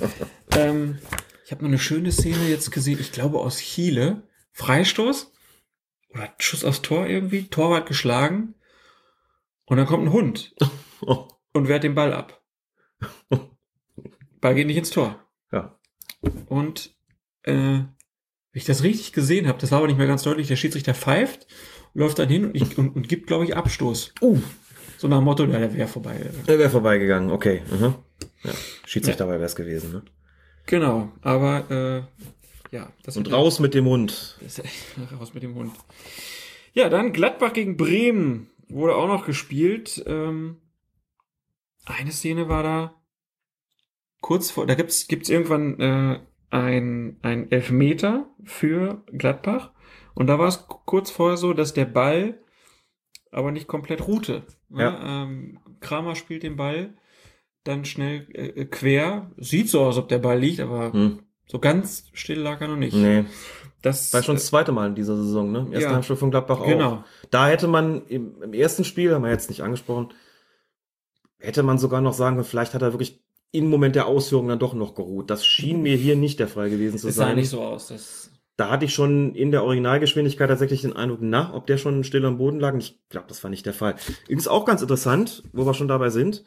ähm, 0.56 0.98
ich 1.44 1.52
habe 1.52 1.62
noch 1.62 1.68
eine 1.68 1.78
schöne 1.78 2.10
Szene 2.10 2.48
jetzt 2.48 2.72
gesehen, 2.72 2.98
ich 3.00 3.12
glaube 3.12 3.38
aus 3.38 3.58
Chile, 3.58 4.22
Freistoß 4.56 5.32
oder 6.08 6.32
Schuss 6.38 6.64
aufs 6.64 6.80
Tor 6.80 7.06
irgendwie, 7.06 7.46
Torwart 7.48 7.86
geschlagen 7.86 8.54
und 9.66 9.76
dann 9.76 9.86
kommt 9.86 10.06
ein 10.06 10.12
Hund 10.12 10.54
und 11.52 11.68
wehrt 11.68 11.84
den 11.84 11.94
Ball 11.94 12.14
ab. 12.14 12.42
Ball 14.40 14.54
geht 14.54 14.66
nicht 14.66 14.78
ins 14.78 14.90
Tor. 14.90 15.22
Ja. 15.52 15.78
Und 16.46 16.96
äh, 17.42 17.52
wenn 17.52 17.88
ich 18.54 18.64
das 18.64 18.82
richtig 18.82 19.12
gesehen 19.12 19.46
habe, 19.46 19.58
das 19.58 19.72
war 19.72 19.78
aber 19.78 19.88
nicht 19.88 19.98
mehr 19.98 20.06
ganz 20.06 20.22
deutlich, 20.22 20.48
der 20.48 20.56
Schiedsrichter 20.56 20.94
pfeift, 20.94 21.46
läuft 21.92 22.18
dann 22.18 22.30
hin 22.30 22.46
und, 22.46 22.54
ich, 22.54 22.78
und, 22.78 22.96
und 22.96 23.08
gibt, 23.08 23.26
glaube 23.26 23.44
ich, 23.44 23.54
Abstoß. 23.54 24.14
Uh. 24.22 24.40
So 24.96 25.08
nach 25.08 25.18
dem 25.18 25.24
Motto, 25.24 25.44
ja, 25.44 25.58
der 25.58 25.74
wäre 25.74 25.88
vorbei. 25.88 26.18
Er 26.46 26.58
wäre 26.58 26.70
vorbeigegangen, 26.70 27.30
okay. 27.30 27.62
Mhm. 27.70 27.94
Ja. 28.42 28.52
Schiedsrichter 28.86 29.24
dabei 29.24 29.34
wäre 29.34 29.44
es 29.44 29.56
gewesen, 29.56 29.92
ne? 29.92 30.02
Genau, 30.64 31.12
aber 31.20 31.70
äh, 31.70 32.24
ja. 32.70 32.92
Das 33.02 33.16
Und 33.16 33.32
raus 33.32 33.60
mit 33.60 33.74
dem 33.74 33.86
Hund. 33.86 34.38
Das, 34.40 34.62
raus 35.18 35.34
mit 35.34 35.42
dem 35.42 35.54
Hund. 35.54 35.72
Ja, 36.72 36.88
dann 36.88 37.12
Gladbach 37.12 37.52
gegen 37.52 37.76
Bremen 37.76 38.50
wurde 38.68 38.94
auch 38.94 39.08
noch 39.08 39.24
gespielt. 39.26 40.02
Ähm, 40.06 40.58
eine 41.84 42.12
Szene 42.12 42.48
war 42.48 42.62
da 42.62 42.94
kurz 44.20 44.50
vor, 44.50 44.66
da 44.66 44.74
gibt's 44.74 45.08
gibt's 45.08 45.28
irgendwann 45.28 45.80
äh, 45.80 46.20
ein, 46.50 47.18
ein 47.22 47.50
Elfmeter 47.50 48.28
für 48.44 49.04
Gladbach. 49.12 49.72
Und 50.14 50.26
da 50.28 50.38
war 50.38 50.48
es 50.48 50.66
kurz 50.66 51.10
vorher 51.10 51.36
so, 51.36 51.52
dass 51.52 51.74
der 51.74 51.84
Ball 51.84 52.42
aber 53.30 53.52
nicht 53.52 53.66
komplett 53.66 54.06
ruhte. 54.06 54.44
Ja. 54.70 55.22
Ähm, 55.24 55.60
Kramer 55.80 56.14
spielt 56.14 56.42
den 56.42 56.56
Ball 56.56 56.96
dann 57.64 57.84
schnell 57.84 58.26
äh, 58.32 58.64
quer. 58.64 59.30
Sieht 59.36 59.68
so 59.68 59.82
aus, 59.84 59.98
ob 59.98 60.08
der 60.08 60.18
Ball 60.18 60.38
liegt, 60.38 60.60
aber 60.60 60.92
Hm. 60.92 61.25
So 61.46 61.58
ganz 61.58 62.04
still 62.12 62.40
lag 62.40 62.60
er 62.60 62.68
noch 62.68 62.76
nicht. 62.76 62.94
Nee. 62.94 63.24
Das 63.82 64.12
War 64.12 64.22
schon 64.22 64.34
das 64.36 64.46
zweite 64.46 64.72
Mal 64.72 64.88
in 64.88 64.94
dieser 64.96 65.16
Saison, 65.16 65.52
ne? 65.52 65.60
Im 65.60 65.72
ersten 65.72 65.90
Ja. 65.90 65.94
Heimspiel 65.96 66.16
von 66.16 66.30
Gladbach 66.30 66.60
auch. 66.60 66.66
Genau. 66.66 67.04
Da 67.30 67.48
hätte 67.48 67.68
man 67.68 68.04
im, 68.06 68.42
im 68.42 68.52
ersten 68.52 68.84
Spiel, 68.84 69.14
haben 69.14 69.22
wir 69.22 69.30
jetzt 69.30 69.48
nicht 69.48 69.62
angesprochen, 69.62 70.12
hätte 71.38 71.62
man 71.62 71.78
sogar 71.78 72.00
noch 72.00 72.14
sagen 72.14 72.36
können, 72.36 72.44
vielleicht 72.46 72.74
hat 72.74 72.82
er 72.82 72.92
wirklich 72.92 73.22
im 73.52 73.70
Moment 73.70 73.94
der 73.94 74.06
Ausführung 74.06 74.48
dann 74.48 74.58
doch 74.58 74.74
noch 74.74 74.94
geruht. 74.94 75.30
Das 75.30 75.46
schien 75.46 75.82
mir 75.82 75.96
hier 75.96 76.16
nicht 76.16 76.40
der 76.40 76.48
Fall 76.48 76.68
gewesen 76.68 76.98
zu 76.98 77.08
es 77.08 77.14
sah 77.14 77.26
sein. 77.26 77.36
nicht 77.36 77.48
so 77.48 77.62
aus. 77.62 77.88
Das, 77.88 78.30
Da 78.56 78.70
hatte 78.70 78.84
ich 78.86 78.92
schon 78.94 79.34
in 79.34 79.52
der 79.52 79.62
Originalgeschwindigkeit 79.62 80.48
tatsächlich 80.48 80.82
den 80.82 80.94
Eindruck, 80.94 81.20
na, 81.22 81.54
ob 81.54 81.66
der 81.66 81.78
schon 81.78 82.02
still 82.04 82.24
am 82.24 82.38
Boden 82.38 82.58
lag. 82.58 82.72
Und 82.74 82.80
ich 82.80 82.98
glaube, 83.08 83.28
das 83.28 83.42
war 83.44 83.50
nicht 83.50 83.66
der 83.66 83.72
Fall. 83.74 83.94
Übrigens 84.24 84.48
auch 84.48 84.64
ganz 84.64 84.82
interessant, 84.82 85.42
wo 85.52 85.64
wir 85.64 85.74
schon 85.74 85.88
dabei 85.88 86.10
sind. 86.10 86.42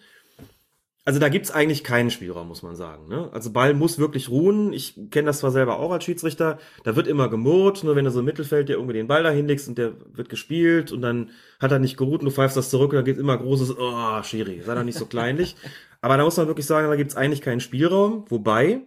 Also 1.06 1.20
da 1.20 1.30
gibt's 1.30 1.50
eigentlich 1.50 1.84
keinen 1.84 2.12
Spielraum, 2.12 2.48
muss 2.48 2.62
man 2.62 2.76
sagen. 2.76 3.08
Ne? 3.08 3.30
Also 3.32 3.52
Ball 3.52 3.74
muss 3.74 3.98
wirklich 3.98 4.30
ruhen. 4.30 4.74
Ich 4.74 4.96
kenne 5.10 5.28
das 5.28 5.40
zwar 5.40 5.50
selber 5.50 5.80
auch 5.80 5.92
als 5.92 6.04
Schiedsrichter. 6.04 6.60
Da 6.84 6.96
wird 6.96 7.08
immer 7.08 7.30
gemurrt, 7.30 7.84
nur 7.84 7.96
wenn 7.96 8.06
du 8.06 8.12
so 8.12 8.20
im 8.20 8.26
Mittelfeld 8.26 8.70
dir 8.70 8.74
irgendwie 8.74 8.94
den 8.94 9.08
Ball 9.08 9.24
da 9.24 9.32
hinlegst 9.32 9.68
und 9.68 9.78
der 9.78 9.94
wird 10.14 10.30
gespielt 10.30 10.92
und 10.92 11.02
dann 11.02 11.32
hat 11.60 11.72
er 11.72 11.80
nicht 11.80 11.98
geruht 11.98 12.20
und 12.20 12.26
du 12.26 12.32
pfeifst 12.32 12.58
das 12.58 12.70
zurück 12.70 12.92
und 12.92 12.98
dann 12.98 13.06
geht 13.06 13.18
immer 13.18 13.38
großes, 13.38 13.76
oh, 13.80 14.24
Schiri, 14.24 14.62
sei 14.62 14.76
doch 14.76 14.84
nicht 14.84 15.00
so 15.00 15.06
kleinlich. 15.06 15.56
Aber 16.02 16.16
da 16.16 16.24
muss 16.24 16.38
man 16.38 16.48
wirklich 16.48 16.66
sagen, 16.66 16.88
da 16.88 16.96
gibt's 16.96 17.16
eigentlich 17.16 17.42
keinen 17.42 17.60
Spielraum. 17.60 18.26
Wobei 18.30 18.82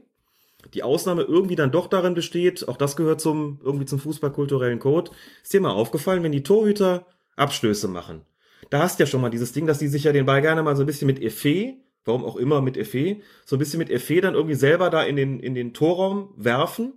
die 0.74 0.82
Ausnahme 0.82 1.22
irgendwie 1.22 1.56
dann 1.56 1.72
doch 1.72 1.89
darin 1.89 2.14
besteht, 2.14 2.68
auch 2.68 2.76
das 2.76 2.97
gehört 2.97 3.20
zum, 3.20 3.60
irgendwie 3.64 3.86
zum 3.86 3.98
fußballkulturellen 3.98 4.78
Code, 4.78 5.10
ist 5.43 5.52
dir 5.52 5.60
mal 5.60 5.70
aufgefallen, 5.70 6.22
wenn 6.22 6.32
die 6.32 6.43
Torhüter 6.43 7.06
Abstöße 7.36 7.89
machen. 7.89 8.22
Da 8.70 8.80
hast 8.80 8.98
du 8.98 9.02
ja 9.02 9.06
schon 9.06 9.20
mal 9.20 9.30
dieses 9.30 9.52
Ding, 9.52 9.66
dass 9.66 9.78
die 9.78 9.89
sich 9.89 10.05
ja 10.05 10.12
den 10.12 10.26
Ball 10.26 10.40
gerne 10.40 10.62
mal 10.62 10.76
so 10.76 10.82
ein 10.82 10.86
bisschen 10.86 11.06
mit 11.06 11.20
Effet, 11.20 11.76
warum 12.05 12.24
auch 12.24 12.37
immer 12.37 12.61
mit 12.61 12.77
Effet, 12.77 13.23
so 13.45 13.57
ein 13.57 13.59
bisschen 13.59 13.79
mit 13.79 13.91
Effet 13.91 14.20
dann 14.23 14.35
irgendwie 14.35 14.55
selber 14.57 14.91
da 14.91 15.03
in 15.03 15.16
den, 15.16 15.41
in 15.41 15.55
den 15.55 15.73
Torraum 15.74 16.33
werfen 16.37 16.95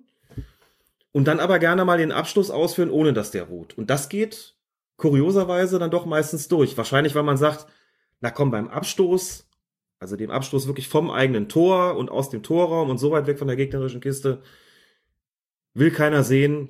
und 1.12 1.26
dann 1.28 1.40
aber 1.40 1.60
gerne 1.60 1.86
mal 1.86 1.98
den 1.98 2.12
Abschluss 2.12 2.50
ausführen, 2.52 2.90
ohne 2.90 3.14
dass 3.14 3.32
der 3.32 3.44
ruht. 3.44 3.78
Und 3.78 3.90
das 3.90 4.10
geht 4.10 4.56
kurioserweise 4.98 5.78
dann 5.80 5.92
doch 5.92 6.06
meistens 6.06 6.48
durch. 6.48 6.76
Wahrscheinlich, 6.78 7.16
weil 7.16 7.24
man 7.24 7.38
sagt, 7.38 7.68
na 8.22 8.32
komm, 8.32 8.50
beim 8.52 8.68
Abstoß, 8.70 9.48
also 10.00 10.16
dem 10.16 10.32
Abstoß 10.32 10.68
wirklich 10.68 10.88
vom 10.88 11.12
eigenen 11.12 11.50
Tor 11.50 11.96
und 11.98 12.10
aus 12.10 12.30
dem 12.30 12.44
Torraum 12.44 12.90
und 12.90 12.98
so 12.98 13.12
weit 13.12 13.28
weg 13.28 13.38
von 13.38 13.48
der 13.48 13.58
gegnerischen 13.58 14.02
Kiste, 14.02 14.42
will 15.74 15.92
keiner 15.92 16.24
sehen, 16.24 16.70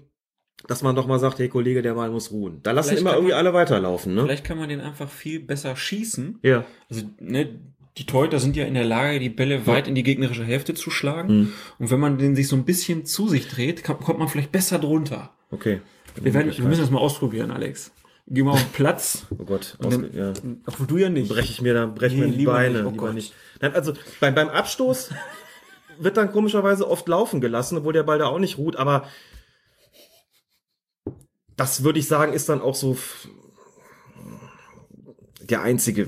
dass 0.68 0.82
man 0.82 0.95
doch 0.95 1.06
mal 1.06 1.20
sagt, 1.20 1.38
hey 1.40 1.49
Kollege, 1.49 1.82
der 1.82 1.94
Ball 1.95 2.10
muss 2.10 2.32
ruhen. 2.32 2.62
Da 2.64 2.72
lassen 2.72 2.90
Vielleicht 2.90 3.02
immer 3.02 3.14
irgendwie 3.14 3.32
man- 3.34 3.40
alle 3.40 3.53
weiterlaufen, 3.53 4.16
ne? 4.16 4.24
Vielleicht 4.24 4.45
kann 4.45 4.57
man 4.57 4.70
den 4.70 4.82
einfach 4.82 5.10
viel 5.10 5.40
besser 5.41 5.76
schießen. 5.76 6.40
Ja. 6.41 6.66
Also, 6.90 7.03
ne, 7.20 7.60
die 7.97 8.05
Torhüter 8.05 8.39
sind 8.39 8.55
ja 8.57 8.65
in 8.65 8.73
der 8.73 8.84
Lage, 8.84 9.19
die 9.19 9.30
Bälle 9.30 9.65
weit 9.67 9.88
in 9.88 9.95
die 9.95 10.03
gegnerische 10.03 10.43
Hälfte 10.43 10.73
zu 10.73 10.91
schlagen. 10.91 11.38
Mhm. 11.38 11.53
Und 11.80 11.91
wenn 11.91 11.99
man 11.99 12.17
den 12.17 12.35
sich 12.35 12.47
so 12.47 12.55
ein 12.55 12.65
bisschen 12.65 13.05
zu 13.05 13.30
sich 13.30 13.47
dreht, 13.47 13.84
kann, 13.84 13.99
kommt 13.99 14.19
man 14.19 14.27
vielleicht 14.27 14.51
besser 14.51 14.80
drunter. 14.80 15.31
Okay. 15.51 15.81
Wir, 16.22 16.34
werden, 16.34 16.51
wir 16.57 16.65
müssen 16.65 16.81
das 16.81 16.91
mal 16.91 16.99
ausprobieren, 16.99 17.51
Alex. 17.51 17.91
Geh 18.27 18.41
mal 18.43 18.51
auf 18.51 18.61
den 18.63 18.72
Platz. 18.72 19.26
Oh 19.38 19.43
Gott, 19.45 19.77
Und 19.80 19.93
dann- 19.93 20.13
ja. 20.13 20.34
Obwohl 20.65 20.88
du 20.88 20.97
ja 20.97 21.09
nicht. 21.09 21.30
breche 21.30 21.51
ich 21.51 21.61
mir 21.61 21.73
da, 21.73 21.85
breche 21.85 22.15
Nee, 22.17 22.27
mir 22.27 22.38
die 22.38 22.45
Beine. 22.45 22.84
nicht, 22.84 22.93
oh 22.93 22.95
Gott. 22.97 23.13
nicht. 23.13 23.34
Nein, 23.61 23.73
also 23.73 23.93
beim, 24.19 24.34
beim 24.35 24.49
Abstoß 24.49 25.11
wird 25.99 26.17
dann 26.17 26.31
komischerweise 26.31 26.89
oft 26.89 27.07
laufen 27.07 27.39
gelassen, 27.39 27.77
obwohl 27.77 27.93
der 27.93 28.03
Ball 28.03 28.19
da 28.19 28.26
auch 28.27 28.39
nicht 28.39 28.57
ruht, 28.57 28.76
aber 28.76 29.07
das 31.55 31.84
würde 31.84 31.99
ich 31.99 32.07
sagen, 32.07 32.34
ist 32.34 32.49
dann 32.49 32.59
auch 32.61 32.76
so 32.76 32.97
der 35.41 35.61
einzige 35.61 36.07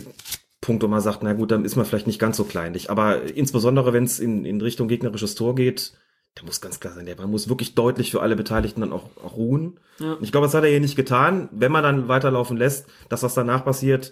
Punkt, 0.68 0.84
wo 0.84 0.88
man 0.89 0.99
sagt, 0.99 1.23
na 1.23 1.31
gut, 1.31 1.52
dann 1.52 1.64
ist 1.64 1.77
man 1.77 1.85
vielleicht 1.85 2.07
nicht 2.07 2.19
ganz 2.19 2.35
so 2.35 2.44
kleinlich. 2.44 2.91
Aber 2.91 3.23
insbesondere, 3.23 3.94
wenn 3.94 4.03
es 4.03 4.19
in, 4.19 4.44
in 4.44 4.60
Richtung 4.60 4.89
gegnerisches 4.89 5.34
Tor 5.34 5.56
geht, 5.56 5.94
da 6.35 6.44
muss 6.44 6.60
ganz 6.60 6.81
klar 6.81 6.94
sein, 6.94 7.06
der 7.06 7.15
Ball 7.15 7.26
muss 7.26 7.48
wirklich 7.48 7.73
deutlich 7.73 8.11
für 8.11 8.22
alle 8.22 8.35
Beteiligten 8.35 8.81
dann 8.81 8.91
auch, 8.91 9.10
auch 9.23 9.38
ruhen. 9.38 9.80
Ja. 9.99 10.14
Und 10.14 10.23
ich 10.23 10.34
glaube, 10.34 10.45
das 10.45 10.53
hat 10.53 10.65
er 10.65 10.69
hier 10.69 10.81
nicht 10.81 10.98
getan. 10.98 11.48
Wenn 11.53 11.72
man 11.72 11.84
dann 11.84 12.10
weiterlaufen 12.10 12.57
lässt, 12.57 12.85
das, 13.07 13.23
was 13.23 13.34
danach 13.34 13.64
passiert, 13.64 14.11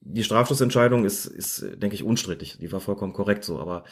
die 0.00 0.22
Strafschussentscheidung 0.22 1.04
ist, 1.04 1.26
ist, 1.26 1.66
denke 1.74 1.96
ich, 1.96 2.04
unstrittig. 2.04 2.58
Die 2.60 2.70
war 2.70 2.78
vollkommen 2.78 3.12
korrekt 3.12 3.42
so. 3.42 3.58
Aber 3.58 3.82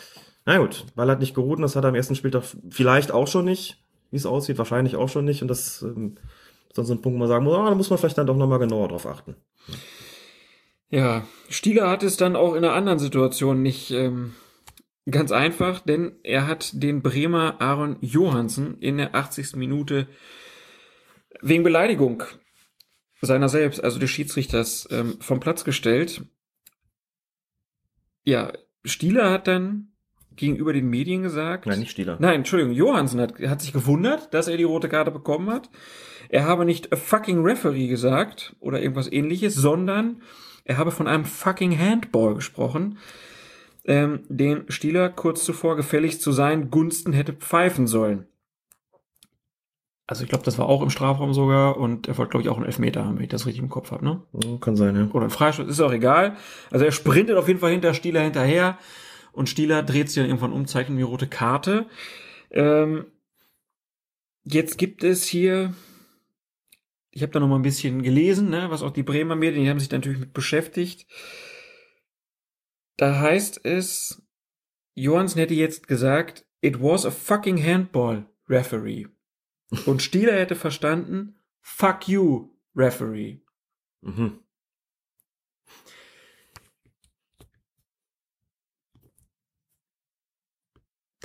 na 0.46 0.58
gut, 0.58 0.86
Ball 0.94 1.10
hat 1.10 1.18
nicht 1.18 1.34
geruht 1.34 1.56
und 1.56 1.62
das 1.62 1.74
hat 1.74 1.84
er 1.84 1.88
am 1.88 1.96
ersten 1.96 2.14
Spieltag 2.14 2.44
vielleicht 2.70 3.10
auch 3.10 3.26
schon 3.26 3.44
nicht, 3.44 3.82
wie 4.12 4.18
es 4.18 4.24
aussieht, 4.24 4.58
wahrscheinlich 4.58 4.94
auch 4.94 5.08
schon 5.08 5.24
nicht. 5.24 5.42
Und 5.42 5.48
das 5.48 5.82
ähm, 5.82 6.14
ist 6.68 6.78
dann 6.78 6.86
so 6.86 6.94
ein 6.94 7.02
Punkt, 7.02 7.16
wo 7.16 7.18
man 7.18 7.28
sagen 7.28 7.44
muss, 7.44 7.54
ah, 7.54 7.70
da 7.70 7.74
muss 7.74 7.90
man 7.90 7.98
vielleicht 7.98 8.18
dann 8.18 8.28
doch 8.28 8.36
nochmal 8.36 8.60
genauer 8.60 8.86
drauf 8.86 9.04
achten. 9.04 9.34
Ja, 9.66 9.74
Stieler 11.48 11.90
hat 11.90 12.02
es 12.02 12.16
dann 12.16 12.36
auch 12.36 12.54
in 12.54 12.64
einer 12.64 12.74
anderen 12.74 12.98
Situation 12.98 13.62
nicht 13.62 13.90
ähm, 13.90 14.34
ganz 15.10 15.32
einfach, 15.32 15.80
denn 15.80 16.16
er 16.22 16.46
hat 16.46 16.82
den 16.82 17.02
Bremer 17.02 17.60
Aaron 17.60 17.96
Johansen 18.00 18.78
in 18.78 18.98
der 18.98 19.14
80. 19.14 19.56
Minute 19.56 20.08
wegen 21.42 21.62
Beleidigung 21.62 22.22
seiner 23.20 23.48
selbst, 23.48 23.82
also 23.82 23.98
des 23.98 24.10
Schiedsrichters, 24.10 24.88
ähm, 24.90 25.16
vom 25.20 25.40
Platz 25.40 25.64
gestellt. 25.64 26.22
Ja, 28.24 28.52
Stieler 28.84 29.30
hat 29.30 29.46
dann 29.46 29.92
gegenüber 30.36 30.72
den 30.72 30.88
Medien 30.88 31.22
gesagt. 31.22 31.66
Nein, 31.66 31.80
nicht 31.80 31.90
Stieler. 31.90 32.16
Nein, 32.20 32.36
Entschuldigung, 32.36 32.74
Johansen 32.74 33.20
hat, 33.20 33.40
hat 33.40 33.62
sich 33.62 33.72
gewundert, 33.72 34.32
dass 34.34 34.48
er 34.48 34.56
die 34.56 34.64
rote 34.64 34.88
Karte 34.88 35.10
bekommen 35.10 35.50
hat. 35.50 35.70
Er 36.28 36.44
habe 36.44 36.64
nicht 36.64 36.92
a 36.92 36.96
fucking 36.96 37.42
Referee 37.42 37.88
gesagt 37.88 38.56
oder 38.60 38.80
irgendwas 38.80 39.10
ähnliches, 39.10 39.54
sondern 39.54 40.22
er 40.64 40.78
habe 40.78 40.90
von 40.90 41.06
einem 41.06 41.24
fucking 41.24 41.78
Handball 41.78 42.34
gesprochen, 42.34 42.98
ähm, 43.84 44.20
den 44.28 44.70
Stieler 44.70 45.10
kurz 45.10 45.44
zuvor 45.44 45.76
gefällig 45.76 46.20
zu 46.20 46.32
sein 46.32 46.70
Gunsten 46.70 47.12
hätte 47.12 47.34
pfeifen 47.34 47.86
sollen. 47.86 48.26
Also 50.06 50.22
ich 50.22 50.28
glaube, 50.28 50.44
das 50.44 50.58
war 50.58 50.68
auch 50.68 50.82
im 50.82 50.90
Strafraum 50.90 51.32
sogar 51.32 51.78
und 51.78 52.08
er 52.08 52.18
wollte, 52.18 52.30
glaube 52.30 52.42
ich, 52.42 52.50
auch 52.50 52.56
einen 52.56 52.66
Elfmeter 52.66 53.04
haben, 53.04 53.16
wenn 53.16 53.24
ich 53.24 53.30
das 53.30 53.46
richtig 53.46 53.62
im 53.62 53.70
Kopf 53.70 53.90
habe, 53.90 54.04
ne? 54.04 54.22
Kann 54.60 54.76
sein, 54.76 54.96
ja. 54.96 55.08
Oder 55.12 55.24
ein 55.24 55.30
Freistoß, 55.30 55.66
ist 55.66 55.80
auch 55.80 55.92
egal. 55.92 56.36
Also 56.70 56.84
er 56.84 56.92
sprintet 56.92 57.36
auf 57.36 57.48
jeden 57.48 57.60
Fall 57.60 57.70
hinter 57.70 57.94
Stieler 57.94 58.20
hinterher 58.20 58.78
und 59.32 59.48
Stieler 59.48 59.82
dreht 59.82 60.08
sich 60.08 60.16
dann 60.16 60.26
irgendwann 60.26 60.52
um, 60.52 60.66
zeigt 60.66 60.90
ihm 60.90 60.96
die 60.96 61.02
rote 61.02 61.26
Karte. 61.26 61.86
Ähm, 62.50 63.06
jetzt 64.44 64.76
gibt 64.76 65.04
es 65.04 65.24
hier, 65.24 65.72
ich 67.14 67.22
habe 67.22 67.30
da 67.30 67.38
noch 67.38 67.46
mal 67.46 67.56
ein 67.56 67.62
bisschen 67.62 68.02
gelesen, 68.02 68.50
ne, 68.50 68.70
was 68.70 68.82
auch 68.82 68.90
die 68.90 69.04
Bremer 69.04 69.36
Medien, 69.36 69.62
die 69.62 69.70
haben 69.70 69.78
sich 69.78 69.88
da 69.88 69.96
natürlich 69.96 70.18
mit 70.18 70.32
beschäftigt. 70.32 71.06
Da 72.96 73.20
heißt 73.20 73.64
es, 73.64 74.26
Johansen 74.94 75.38
hätte 75.38 75.54
jetzt 75.54 75.86
gesagt, 75.86 76.44
it 76.60 76.82
was 76.82 77.06
a 77.06 77.12
fucking 77.12 77.64
handball, 77.64 78.26
Referee. 78.48 79.06
Und 79.86 80.02
Stieler 80.02 80.32
hätte 80.32 80.56
verstanden, 80.56 81.38
fuck 81.60 82.08
you, 82.08 82.50
Referee. 82.74 83.38
Mhm. 84.00 84.40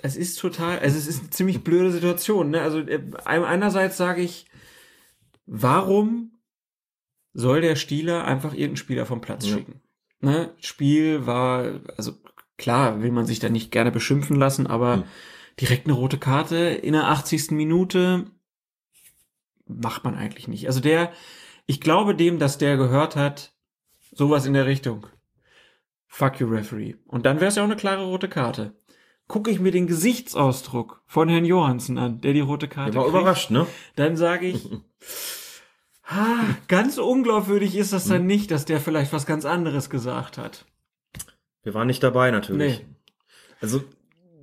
Es 0.03 0.16
ist 0.16 0.40
total, 0.40 0.80
also 0.80 0.98
es 0.98 1.07
ist 1.07 1.20
eine 1.22 1.30
ziemlich 1.32 1.64
blöde 1.64 1.91
Situation. 1.91 2.52
Ne? 2.52 2.61
Also 2.61 2.80
äh, 2.80 3.02
einerseits 3.26 3.98
sage 3.98 4.22
ich, 4.22 4.49
warum 5.52 6.32
soll 7.34 7.62
der 7.62 7.76
Stieler 7.76 8.26
einfach 8.26 8.52
irgendeinen 8.54 8.78
Spieler 8.78 9.06
vom 9.06 9.22
Platz 9.22 9.48
Ja. 9.48 9.56
schicken? 9.58 9.82
Ne? 10.22 10.54
Spiel 10.60 11.26
war, 11.26 11.80
also 11.98 12.14
klar, 12.58 13.02
will 13.02 13.12
man 13.12 13.26
sich 13.26 13.40
da 13.40 13.50
nicht 13.50 13.72
gerne 13.72 13.92
beschimpfen 13.92 14.36
lassen, 14.36 14.68
aber 14.68 14.96
Hm. 14.98 15.04
direkt 15.60 15.86
eine 15.86 15.94
rote 15.94 16.18
Karte 16.18 16.58
in 16.58 16.94
der 16.94 17.08
80. 17.08 17.52
Minute 17.56 18.26
macht 19.68 20.04
man 20.04 20.16
eigentlich 20.16 20.48
nicht. 20.48 20.68
Also 20.68 20.80
der, 20.80 21.12
ich 21.66 21.80
glaube 21.82 22.16
dem, 22.16 22.40
dass 22.40 22.58
der 22.58 22.78
gehört 22.78 23.16
hat, 23.16 23.54
sowas 24.12 24.46
in 24.46 24.54
der 24.54 24.66
Richtung. 24.66 25.06
Fuck 26.08 26.40
you, 26.40 26.48
Referee. 26.48 26.96
Und 27.06 27.26
dann 27.26 27.40
wäre 27.40 27.50
es 27.50 27.56
ja 27.56 27.62
auch 27.62 27.68
eine 27.68 27.76
klare 27.76 28.04
rote 28.04 28.28
Karte. 28.28 28.76
Gucke 29.28 29.52
ich 29.52 29.60
mir 29.60 29.72
den 29.72 29.86
Gesichtsausdruck 29.86 31.04
von 31.06 31.30
Herrn 31.30 31.46
Johansen 31.46 32.00
an, 32.00 32.20
der 32.20 32.34
die 32.34 32.40
rote 32.40 32.68
Karte 32.68 32.92
Der 32.92 33.02
war 33.02 33.08
kriegt, 33.08 33.16
überrascht, 33.22 33.52
ne? 33.52 33.68
dann 33.96 34.18
sage 34.18 34.48
ich, 34.48 34.68
ha, 36.10 36.57
ganz 36.68 36.98
unglaubwürdig 36.98 37.76
ist 37.76 37.94
das 37.94 38.06
Hm. 38.06 38.11
dann 38.11 38.26
nicht, 38.26 38.52
dass 38.52 38.65
der 38.65 38.80
vielleicht 38.80 39.14
was 39.14 39.26
ganz 39.26 39.45
anderes 39.45 39.90
gesagt 39.90 40.38
hat. 40.38 40.65
Wir 41.64 41.73
waren 41.73 41.88
nicht 41.88 42.03
dabei, 42.03 42.31
natürlich. 42.31 42.80
Nee. 42.80 42.86
Also, 43.61 43.84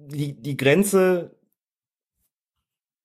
die, 0.08 0.34
die 0.34 0.56
Grenze, 0.56 1.36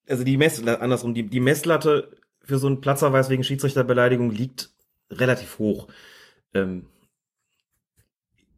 also 0.07 0.23
die 0.23 0.38
Mess, 0.38 0.61
andersrum, 0.65 1.13
die, 1.13 1.23
die 1.23 1.39
Messlatte 1.39 2.17
für 2.43 2.57
so 2.57 2.67
einen 2.67 2.81
Platzerweis 2.81 3.29
wegen 3.29 3.43
Schiedsrichterbeleidigung 3.43 4.31
liegt 4.31 4.69
relativ 5.09 5.59
hoch. 5.59 5.88
Ähm, 6.53 6.88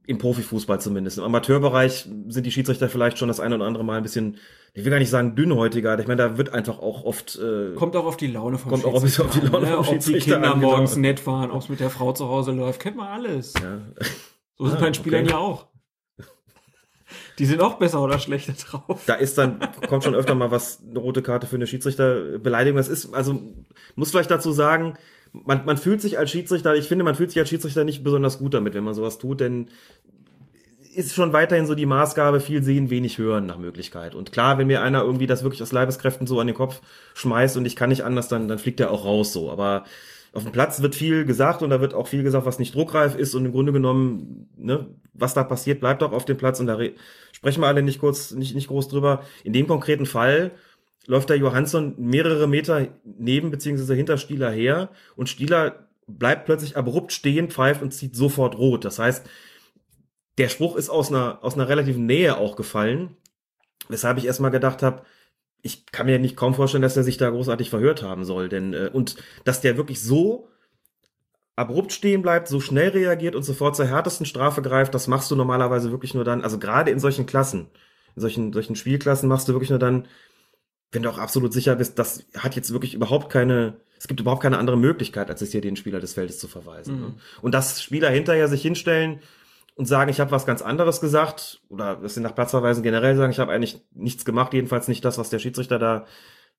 im 0.06 0.18
Profifußball 0.18 0.82
zumindest. 0.82 1.18
Im 1.18 1.24
Amateurbereich 1.24 2.10
sind 2.28 2.46
die 2.46 2.52
Schiedsrichter 2.52 2.90
vielleicht 2.90 3.18
schon 3.18 3.30
das 3.30 3.40
eine 3.40 3.56
oder 3.56 3.66
andere 3.66 3.86
Mal 3.86 3.98
ein 3.98 4.04
bisschen, 4.04 4.38
ich 4.74 4.84
will 4.84 4.92
gar 4.92 5.00
nicht 5.00 5.10
sagen 5.10 5.36
dünnhäutiger. 5.36 5.98
Ich 6.00 6.08
meine, 6.08 6.22
da 6.22 6.38
wird 6.38 6.54
einfach 6.54 6.80
auch 6.80 7.04
oft. 7.06 7.38
Äh, 7.38 7.74
kommt 7.76 7.96
auch 7.96 8.06
auf 8.06 8.18
die 8.18 8.28
Laune 8.28 8.58
vom 8.58 8.72
kommt 8.72 8.86
auch 8.86 8.96
ein 8.96 9.02
bisschen 9.02 9.26
auf 9.26 9.40
die 9.40 9.46
Laune 9.46 9.68
ne? 9.68 9.72
vom 9.72 9.80
Ob 9.80 9.86
die 9.86 9.92
Schiedsrichter 9.92 10.34
Kinder 10.34 10.54
an, 10.54 10.60
morgens 10.60 10.96
nett 10.98 11.26
waren, 11.26 11.52
ob 11.52 11.62
es 11.62 11.70
mit 11.70 11.80
der 11.80 11.90
Frau 11.90 12.12
zu 12.12 12.28
Hause 12.28 12.52
läuft, 12.52 12.82
kennt 12.82 12.98
man 12.98 13.08
alles. 13.08 13.54
Ja. 13.54 13.82
So 14.58 14.66
Ah, 14.66 14.76
bei 14.76 14.86
den 14.86 14.94
Spielern 14.94 15.24
okay. 15.24 15.32
ja 15.32 15.38
auch. 15.38 15.68
Die 17.40 17.46
sind 17.46 17.62
auch 17.62 17.76
besser 17.76 18.02
oder 18.02 18.20
schlechter 18.20 18.54
drauf. 18.54 19.04
Da 19.06 19.16
ist 19.16 19.38
dann, 19.38 19.60
kommt 19.88 20.04
schon 20.04 20.16
öfter 20.16 20.36
mal 20.36 20.52
was, 20.52 20.82
eine 20.88 21.00
rote 21.00 21.22
Karte 21.22 21.48
für 21.48 21.56
eine 21.56 21.68
Schiedsrichterbeleidigung. 21.68 22.78
Das 22.78 22.88
ist, 22.88 23.14
also, 23.14 23.40
muss 23.96 24.12
vielleicht 24.12 24.32
dazu 24.32 24.52
sagen, 24.52 24.98
man, 25.34 25.66
man 25.66 25.78
fühlt 25.78 26.02
sich 26.02 26.18
als 26.18 26.32
Schiedsrichter, 26.32 26.76
ich 26.76 26.88
finde, 26.88 27.04
man 27.04 27.16
fühlt 27.16 27.32
sich 27.32 27.40
als 27.40 27.50
Schiedsrichter 27.50 27.84
nicht 27.84 28.04
besonders 28.04 28.40
gut 28.40 28.54
damit, 28.54 28.74
wenn 28.74 28.84
man 28.84 28.94
sowas 28.94 29.18
tut, 29.18 29.40
denn 29.42 29.68
ist 30.96 31.16
schon 31.16 31.34
weiterhin 31.34 31.66
so 31.66 31.74
die 31.74 31.88
Maßgabe, 31.88 32.40
viel 32.40 32.62
sehen, 32.62 32.92
wenig 32.92 33.18
hören 33.18 33.48
nach 33.48 33.58
Möglichkeit. 33.58 34.14
Und 34.14 34.32
klar, 34.32 34.60
wenn 34.60 34.68
mir 34.68 34.84
einer 34.84 35.02
irgendwie 35.02 35.26
das 35.26 35.42
wirklich 35.42 35.64
aus 35.64 35.72
Leibeskräften 35.72 36.28
so 36.28 36.40
an 36.40 36.46
den 36.46 36.56
Kopf 36.56 36.82
schmeißt 37.16 37.58
und 37.58 37.66
ich 37.66 37.76
kann 37.76 37.90
nicht 37.90 38.04
anders, 38.04 38.28
dann, 38.28 38.48
dann 38.48 38.60
fliegt 38.60 38.80
er 38.80 38.92
auch 38.92 39.04
raus 39.04 39.34
so. 39.34 39.50
Aber 39.50 39.86
auf 40.34 40.44
dem 40.44 40.52
Platz 40.52 40.84
wird 40.84 40.94
viel 40.94 41.26
gesagt 41.26 41.64
und 41.64 41.72
da 41.72 41.82
wird 41.82 41.96
auch 41.96 42.08
viel 42.08 42.22
gesagt, 42.22 42.46
was 42.46 42.60
nicht 42.60 42.76
druckreif 42.76 43.16
ist 43.16 43.34
und 43.34 43.46
im 43.46 43.52
Grunde 43.52 43.72
genommen, 43.72 44.50
ne, 44.56 44.88
was 45.14 45.34
da 45.34 45.44
passiert, 45.44 45.80
bleibt 45.80 46.04
auch 46.04 46.12
auf 46.12 46.26
dem 46.26 46.38
Platz 46.38 46.60
und 46.60 46.68
da 46.68 46.76
re- 46.76 46.94
sprechen 47.32 47.62
wir 47.62 47.68
alle 47.68 47.82
nicht 47.82 48.00
kurz, 48.00 48.32
nicht, 48.32 48.54
nicht 48.54 48.68
groß 48.68 48.88
drüber. 48.88 49.24
In 49.44 49.54
dem 49.54 49.68
konkreten 49.68 50.06
Fall 50.06 50.52
läuft 51.06 51.30
der 51.30 51.38
Johansson 51.38 51.96
mehrere 51.98 52.48
Meter 52.48 52.88
neben 53.04 53.52
beziehungsweise 53.52 53.96
hinter 53.96 54.18
Stieler 54.18 54.52
her 54.52 54.90
und 55.16 55.30
Stieler 55.30 55.88
bleibt 56.08 56.46
plötzlich 56.46 56.78
abrupt 56.78 57.12
stehen, 57.12 57.50
pfeift 57.50 57.82
und 57.82 57.94
zieht 57.94 58.16
sofort 58.16 58.58
rot. 58.58 58.86
Das 58.86 59.00
heißt, 59.00 59.26
der 60.38 60.50
Spruch 60.50 60.76
ist 60.76 60.90
aus 60.90 61.10
einer, 61.10 61.44
aus 61.44 61.56
einer 61.56 61.70
relativen 61.70 62.06
Nähe 62.06 62.38
auch 62.38 62.56
gefallen, 62.56 63.18
weshalb 63.90 64.18
ich 64.18 64.26
erstmal 64.26 64.52
gedacht 64.52 64.82
habe, 64.82 65.04
ich 65.62 65.86
kann 65.88 66.06
mir 66.06 66.20
nicht 66.20 66.36
kaum 66.36 66.54
vorstellen, 66.54 66.82
dass 66.82 66.98
er 66.98 67.04
sich 67.04 67.18
da 67.18 67.30
großartig 67.30 67.70
verhört 67.70 68.04
haben 68.04 68.26
soll, 68.26 68.50
denn 68.50 68.74
äh, 68.74 68.90
und 68.92 69.16
dass 69.46 69.62
der 69.62 69.78
wirklich 69.78 70.02
so 70.02 70.50
abrupt 71.56 71.94
stehen 71.94 72.22
bleibt, 72.22 72.48
so 72.48 72.60
schnell 72.60 72.90
reagiert 72.90 73.36
und 73.36 73.44
sofort 73.44 73.76
zur 73.76 73.86
härtesten 73.86 74.26
Strafe 74.26 74.62
greift, 74.62 74.94
das 74.94 75.08
machst 75.08 75.30
du 75.32 75.36
normalerweise 75.36 75.92
wirklich 75.92 76.14
nur 76.14 76.24
dann, 76.24 76.42
also 76.42 76.60
gerade 76.60 76.92
in 76.92 77.00
solchen 77.00 77.26
Klassen, 77.26 77.70
in 78.16 78.22
solchen, 78.22 78.52
solchen 78.52 78.76
Spielklassen 78.76 79.30
machst 79.30 79.48
du 79.48 79.54
wirklich 79.54 79.70
nur 79.70 79.80
dann, 79.80 80.08
wenn 80.94 81.04
du 81.04 81.10
auch 81.10 81.18
absolut 81.18 81.52
sicher 81.52 81.76
bist, 81.76 82.00
das 82.00 82.26
hat 82.38 82.56
jetzt 82.56 82.72
wirklich 82.72 82.94
überhaupt 82.94 83.32
keine, 83.32 83.74
es 83.98 84.08
gibt 84.08 84.20
überhaupt 84.20 84.44
keine 84.44 84.60
andere 84.60 84.78
Möglichkeit, 84.78 85.30
als 85.30 85.42
es 85.42 85.52
hier 85.52 85.62
den 85.62 85.76
Spieler 85.76 86.00
des 86.00 86.14
Feldes 86.14 86.40
zu 86.40 86.48
verweisen. 86.48 86.96
Mhm. 86.96 87.02
ne? 87.02 87.14
Und 87.42 87.54
dass 87.54 87.82
Spieler 87.82 88.10
hinterher 88.10 88.48
sich 88.48 88.62
hinstellen 88.62 89.20
und 89.76 89.88
sagen, 89.88 90.12
ich 90.12 90.20
habe 90.20 90.32
was 90.32 90.46
ganz 90.46 90.62
anderes 90.62 91.02
gesagt, 91.02 91.62
oder 91.70 91.96
dass 91.96 92.14
sie 92.14 92.22
nach 92.22 92.36
Platzverweisen 92.36 92.84
generell 92.84 93.16
sagen, 93.16 93.32
ich 93.32 93.40
habe 93.40 93.52
eigentlich 93.52 93.82
nichts 93.92 94.24
gemacht, 94.24 94.54
jedenfalls 94.54 94.88
nicht 94.88 95.04
das, 95.04 95.18
was 95.18 95.30
der 95.30 95.40
Schiedsrichter 95.40 95.80
da, 95.80 96.06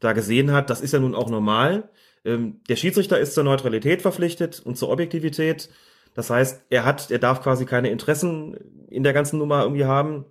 da 0.01 0.13
gesehen 0.13 0.51
hat, 0.51 0.69
das 0.69 0.81
ist 0.81 0.93
ja 0.93 0.99
nun 0.99 1.15
auch 1.15 1.31
normal. 1.31 1.91
Ähm, 2.25 2.61
der 2.69 2.77
Schiedsrichter 2.77 3.19
ist 3.19 3.35
zur 3.35 3.45
Neutralität 3.45 4.03
verpflichtet 4.03 4.61
und 4.65 4.77
zur 4.77 4.89
Objektivität. 4.89 5.71
Das 6.15 6.31
heißt, 6.31 6.65
er 6.71 6.85
hat, 6.85 7.11
er 7.11 7.19
darf 7.19 7.43
quasi 7.43 7.67
keine 7.67 7.91
Interessen 7.91 8.57
in 8.89 9.05
der 9.05 9.13
ganzen 9.13 9.39
Nummer 9.39 9.63
irgendwie 9.63 9.85
haben, 9.85 10.25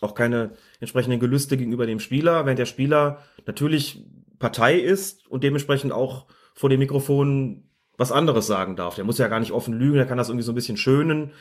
auch 0.00 0.14
keine 0.14 0.52
entsprechenden 0.80 1.20
Gelüste 1.20 1.56
gegenüber 1.56 1.86
dem 1.86 2.00
Spieler, 2.00 2.44
während 2.44 2.58
der 2.58 2.66
Spieler 2.66 3.18
natürlich 3.46 4.04
Partei 4.38 4.78
ist 4.78 5.26
und 5.28 5.44
dementsprechend 5.44 5.92
auch 5.92 6.26
vor 6.54 6.70
dem 6.70 6.80
Mikrofon 6.80 7.64
was 7.96 8.10
anderes 8.10 8.46
sagen 8.46 8.74
darf. 8.74 8.96
Der 8.96 9.04
muss 9.04 9.18
ja 9.18 9.28
gar 9.28 9.40
nicht 9.40 9.52
offen 9.52 9.74
lügen, 9.74 9.96
der 9.96 10.06
kann 10.06 10.18
das 10.18 10.28
irgendwie 10.28 10.44
so 10.44 10.52
ein 10.52 10.56
bisschen 10.56 10.76
schönen, 10.76 11.32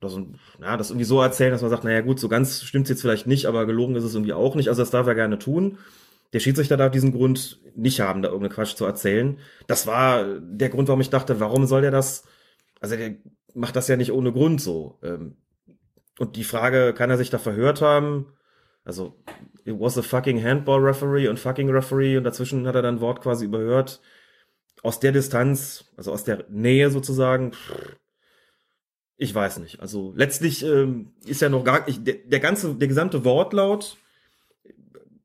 oder 0.00 0.10
so, 0.10 0.26
ja, 0.60 0.76
das 0.76 0.90
irgendwie 0.90 1.04
so 1.04 1.20
erzählen, 1.20 1.50
dass 1.50 1.62
man 1.62 1.70
sagt, 1.70 1.84
naja 1.84 2.00
gut, 2.02 2.20
so 2.20 2.28
ganz 2.28 2.62
stimmt's 2.62 2.90
jetzt 2.90 3.02
vielleicht 3.02 3.26
nicht, 3.26 3.46
aber 3.46 3.66
gelogen 3.66 3.96
ist 3.96 4.04
es 4.04 4.14
irgendwie 4.14 4.32
auch 4.32 4.54
nicht. 4.54 4.68
Also 4.68 4.82
das 4.82 4.90
darf 4.90 5.06
er 5.06 5.14
gerne 5.14 5.38
tun. 5.38 5.78
Der 6.32 6.40
Schiedsrichter 6.40 6.76
darf 6.76 6.92
diesen 6.92 7.12
Grund 7.12 7.60
nicht 7.74 8.00
haben, 8.00 8.22
da 8.22 8.28
irgendeinen 8.28 8.54
Quatsch 8.54 8.76
zu 8.76 8.84
erzählen. 8.84 9.38
Das 9.66 9.86
war 9.86 10.24
der 10.40 10.68
Grund, 10.68 10.88
warum 10.88 11.00
ich 11.00 11.10
dachte, 11.10 11.40
warum 11.40 11.66
soll 11.66 11.80
der 11.80 11.90
das? 11.90 12.24
Also 12.80 12.96
der 12.96 13.16
macht 13.54 13.76
das 13.76 13.88
ja 13.88 13.96
nicht 13.96 14.12
ohne 14.12 14.32
Grund 14.32 14.60
so. 14.60 14.98
Ähm, 15.02 15.36
Und 16.18 16.36
die 16.36 16.44
Frage, 16.44 16.94
kann 16.94 17.10
er 17.10 17.16
sich 17.16 17.30
da 17.30 17.38
verhört 17.38 17.80
haben? 17.80 18.32
Also, 18.84 19.14
it 19.64 19.78
was 19.78 19.98
a 19.98 20.02
fucking 20.02 20.42
handball 20.42 20.80
referee 20.80 21.28
und 21.28 21.38
fucking 21.38 21.70
referee 21.70 22.16
und 22.16 22.24
dazwischen 22.24 22.66
hat 22.66 22.74
er 22.74 22.82
dann 22.82 23.00
Wort 23.00 23.20
quasi 23.20 23.44
überhört. 23.44 24.00
Aus 24.82 25.00
der 25.00 25.12
Distanz, 25.12 25.84
also 25.96 26.12
aus 26.12 26.24
der 26.24 26.44
Nähe 26.48 26.90
sozusagen, 26.90 27.52
ich 29.16 29.34
weiß 29.34 29.58
nicht. 29.58 29.80
Also 29.80 30.12
letztlich 30.16 30.64
ähm, 30.64 31.12
ist 31.26 31.42
ja 31.42 31.48
noch 31.48 31.64
gar 31.64 31.86
ich, 31.88 32.02
der, 32.02 32.14
der 32.14 32.40
ganze, 32.40 32.74
der 32.76 32.88
gesamte 32.88 33.24
Wortlaut, 33.24 33.96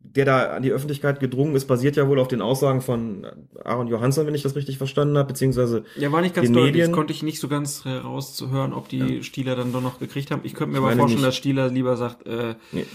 der 0.05 0.25
da 0.25 0.53
an 0.55 0.61
die 0.63 0.71
Öffentlichkeit 0.71 1.19
gedrungen 1.19 1.55
ist, 1.55 1.65
basiert 1.65 1.95
ja 1.95 2.07
wohl 2.07 2.19
auf 2.19 2.27
den 2.27 2.41
Aussagen 2.41 2.81
von 2.81 3.25
Aaron 3.63 3.87
Johansson, 3.87 4.27
wenn 4.27 4.35
ich 4.35 4.43
das 4.43 4.55
richtig 4.55 4.77
verstanden 4.77 5.17
habe, 5.17 5.29
beziehungsweise 5.29 5.85
Ja, 5.97 6.11
war 6.11 6.21
nicht 6.21 6.35
ganz 6.35 6.49
deutlich. 6.49 6.65
Medien. 6.65 6.89
Das 6.91 6.95
konnte 6.95 7.13
ich 7.13 7.23
nicht 7.23 7.39
so 7.39 7.47
ganz 7.47 7.85
herauszuhören, 7.85 8.73
ob 8.73 8.89
die 8.89 9.23
Stieler 9.23 9.55
dann 9.55 9.71
doch 9.71 9.81
noch 9.81 9.99
gekriegt 9.99 10.29
haben. 10.29 10.41
Ich 10.43 10.53
könnte 10.53 10.73
mir 10.73 10.79
Ich 10.79 10.83
aber 10.85 10.95
vorstellen, 10.97 11.19
nicht. 11.21 11.27
dass 11.27 11.35
Stieler 11.35 11.69
lieber 11.69 11.97
sagt, 11.97 12.27
äh, 12.27 12.55
Nee, 12.71 12.85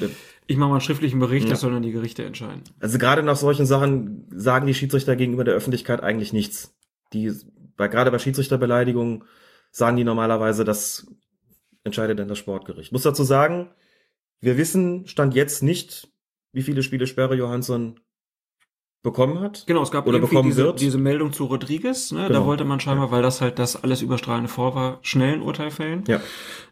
ich 0.47 0.57
mache 0.57 0.69
mal 0.69 0.75
einen 0.77 0.81
schriftlichen 0.83 1.19
Bericht, 1.19 1.47
Ja. 1.47 1.51
das 1.53 1.61
sollen 1.61 1.75
dann 1.75 1.83
die 1.83 1.93
Gerichte 1.93 2.25
entscheiden. 2.25 2.63
Also 2.81 2.99
gerade 2.99 3.23
nach 3.23 3.37
solchen 3.37 3.67
Sachen 3.67 4.27
sagen 4.35 4.67
die 4.67 4.75
Schiedsrichter 4.75 5.17
gegenüber 5.17 5.45
der 5.45 5.55
Öffentlichkeit 5.55 6.03
eigentlich 6.03 6.33
nichts. 6.33 6.75
Die, 7.13 7.33
bei, 7.77 7.89
gerade 7.89 8.11
bei 8.11 8.19
Schiedsrichterbeleidigungen 8.19 9.25
sagen 9.71 9.97
die 9.97 10.05
normalerweise, 10.05 10.65
das 10.65 11.07
entscheidet 11.85 12.19
dann 12.19 12.29
das 12.29 12.39
Sportgericht. 12.39 12.93
Muss 12.93 13.03
dazu 13.03 13.25
sagen, 13.25 13.71
wir 14.41 14.57
wissen, 14.57 15.07
stand 15.07 15.35
jetzt 15.35 15.63
nicht, 15.63 16.09
wie 16.53 16.63
viele 16.63 16.83
Spiele 16.83 17.07
Sperre 17.07 17.35
Johansson 17.35 18.01
bekommen 19.03 19.41
hat. 19.41 19.65
Genau, 19.67 19.83
es 19.83 19.91
gab 19.91 20.07
Oder 20.07 20.17
irgendwie 20.19 20.31
bekommen 20.35 20.49
diese, 20.51 20.65
wird. 20.65 20.81
diese 20.81 20.99
Meldung 20.99 21.33
zu 21.33 21.45
Rodriguez. 21.45 22.11
Ne? 22.13 22.23
Da 22.23 22.29
Genau. 22.29 22.47
wollte 22.47 22.65
man 22.65 22.81
scheinbar, 22.81 23.11
weil 23.11 23.23
das 23.23 23.41
halt 23.41 23.59
das 23.59 23.83
alles 23.83 24.03
überstrahlende 24.03 24.49
vor 24.51 24.75
war, 24.75 24.99
schnell 25.03 25.35
ein 25.35 25.43
Urteil 25.43 25.71
fällen. 25.71 26.05
Ja. 26.09 26.21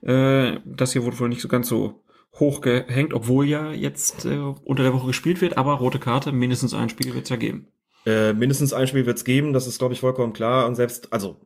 Äh, 0.03 0.61
das 0.65 0.93
hier 0.93 1.05
wurde 1.05 1.19
wohl 1.21 1.29
nicht 1.29 1.41
so 1.41 1.49
ganz 1.49 1.69
so 1.69 2.03
hoch 2.39 2.61
gehängt, 2.61 3.15
obwohl 3.15 3.47
ja 3.47 3.71
jetzt 3.73 4.25
äh, 4.27 4.39
unter 4.65 4.83
der 4.83 4.93
Woche 4.93 5.07
gespielt 5.07 5.41
wird, 5.41 5.57
aber 5.57 5.75
rote 5.75 5.99
Karte, 5.99 6.33
mindestens 6.33 6.75
ein 6.75 6.89
Spiel 6.89 7.15
wird 7.15 7.25
es 7.25 7.31
ja 7.31 7.37
geben. 7.37 7.69
Äh, 8.05 8.33
mindestens 8.35 8.73
ein 8.73 8.87
Spiel 8.89 9.07
wird 9.07 9.17
es 9.19 9.25
geben, 9.25 9.53
das 9.53 9.67
ist, 9.67 9.79
glaube 9.79 9.95
ich, 9.95 10.01
vollkommen 10.01 10.33
klar. 10.33 10.67
Und 10.67 10.75
selbst, 10.75 11.13
also 11.13 11.41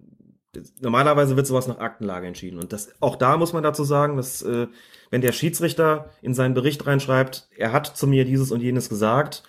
normalerweise 0.80 1.36
wird 1.36 1.46
sowas 1.46 1.68
nach 1.68 1.78
Aktenlage 1.78 2.26
entschieden. 2.26 2.58
Und 2.58 2.72
das, 2.72 2.92
auch 3.00 3.16
da 3.16 3.36
muss 3.36 3.52
man 3.52 3.62
dazu 3.62 3.84
sagen, 3.84 4.16
dass 4.16 4.42
äh, 4.42 4.66
wenn 5.10 5.20
der 5.20 5.32
Schiedsrichter 5.32 6.10
in 6.22 6.34
seinen 6.34 6.54
Bericht 6.54 6.86
reinschreibt, 6.86 7.48
er 7.56 7.72
hat 7.72 7.86
zu 7.86 8.06
mir 8.06 8.24
dieses 8.24 8.50
und 8.52 8.60
jenes 8.60 8.88
gesagt, 8.88 9.42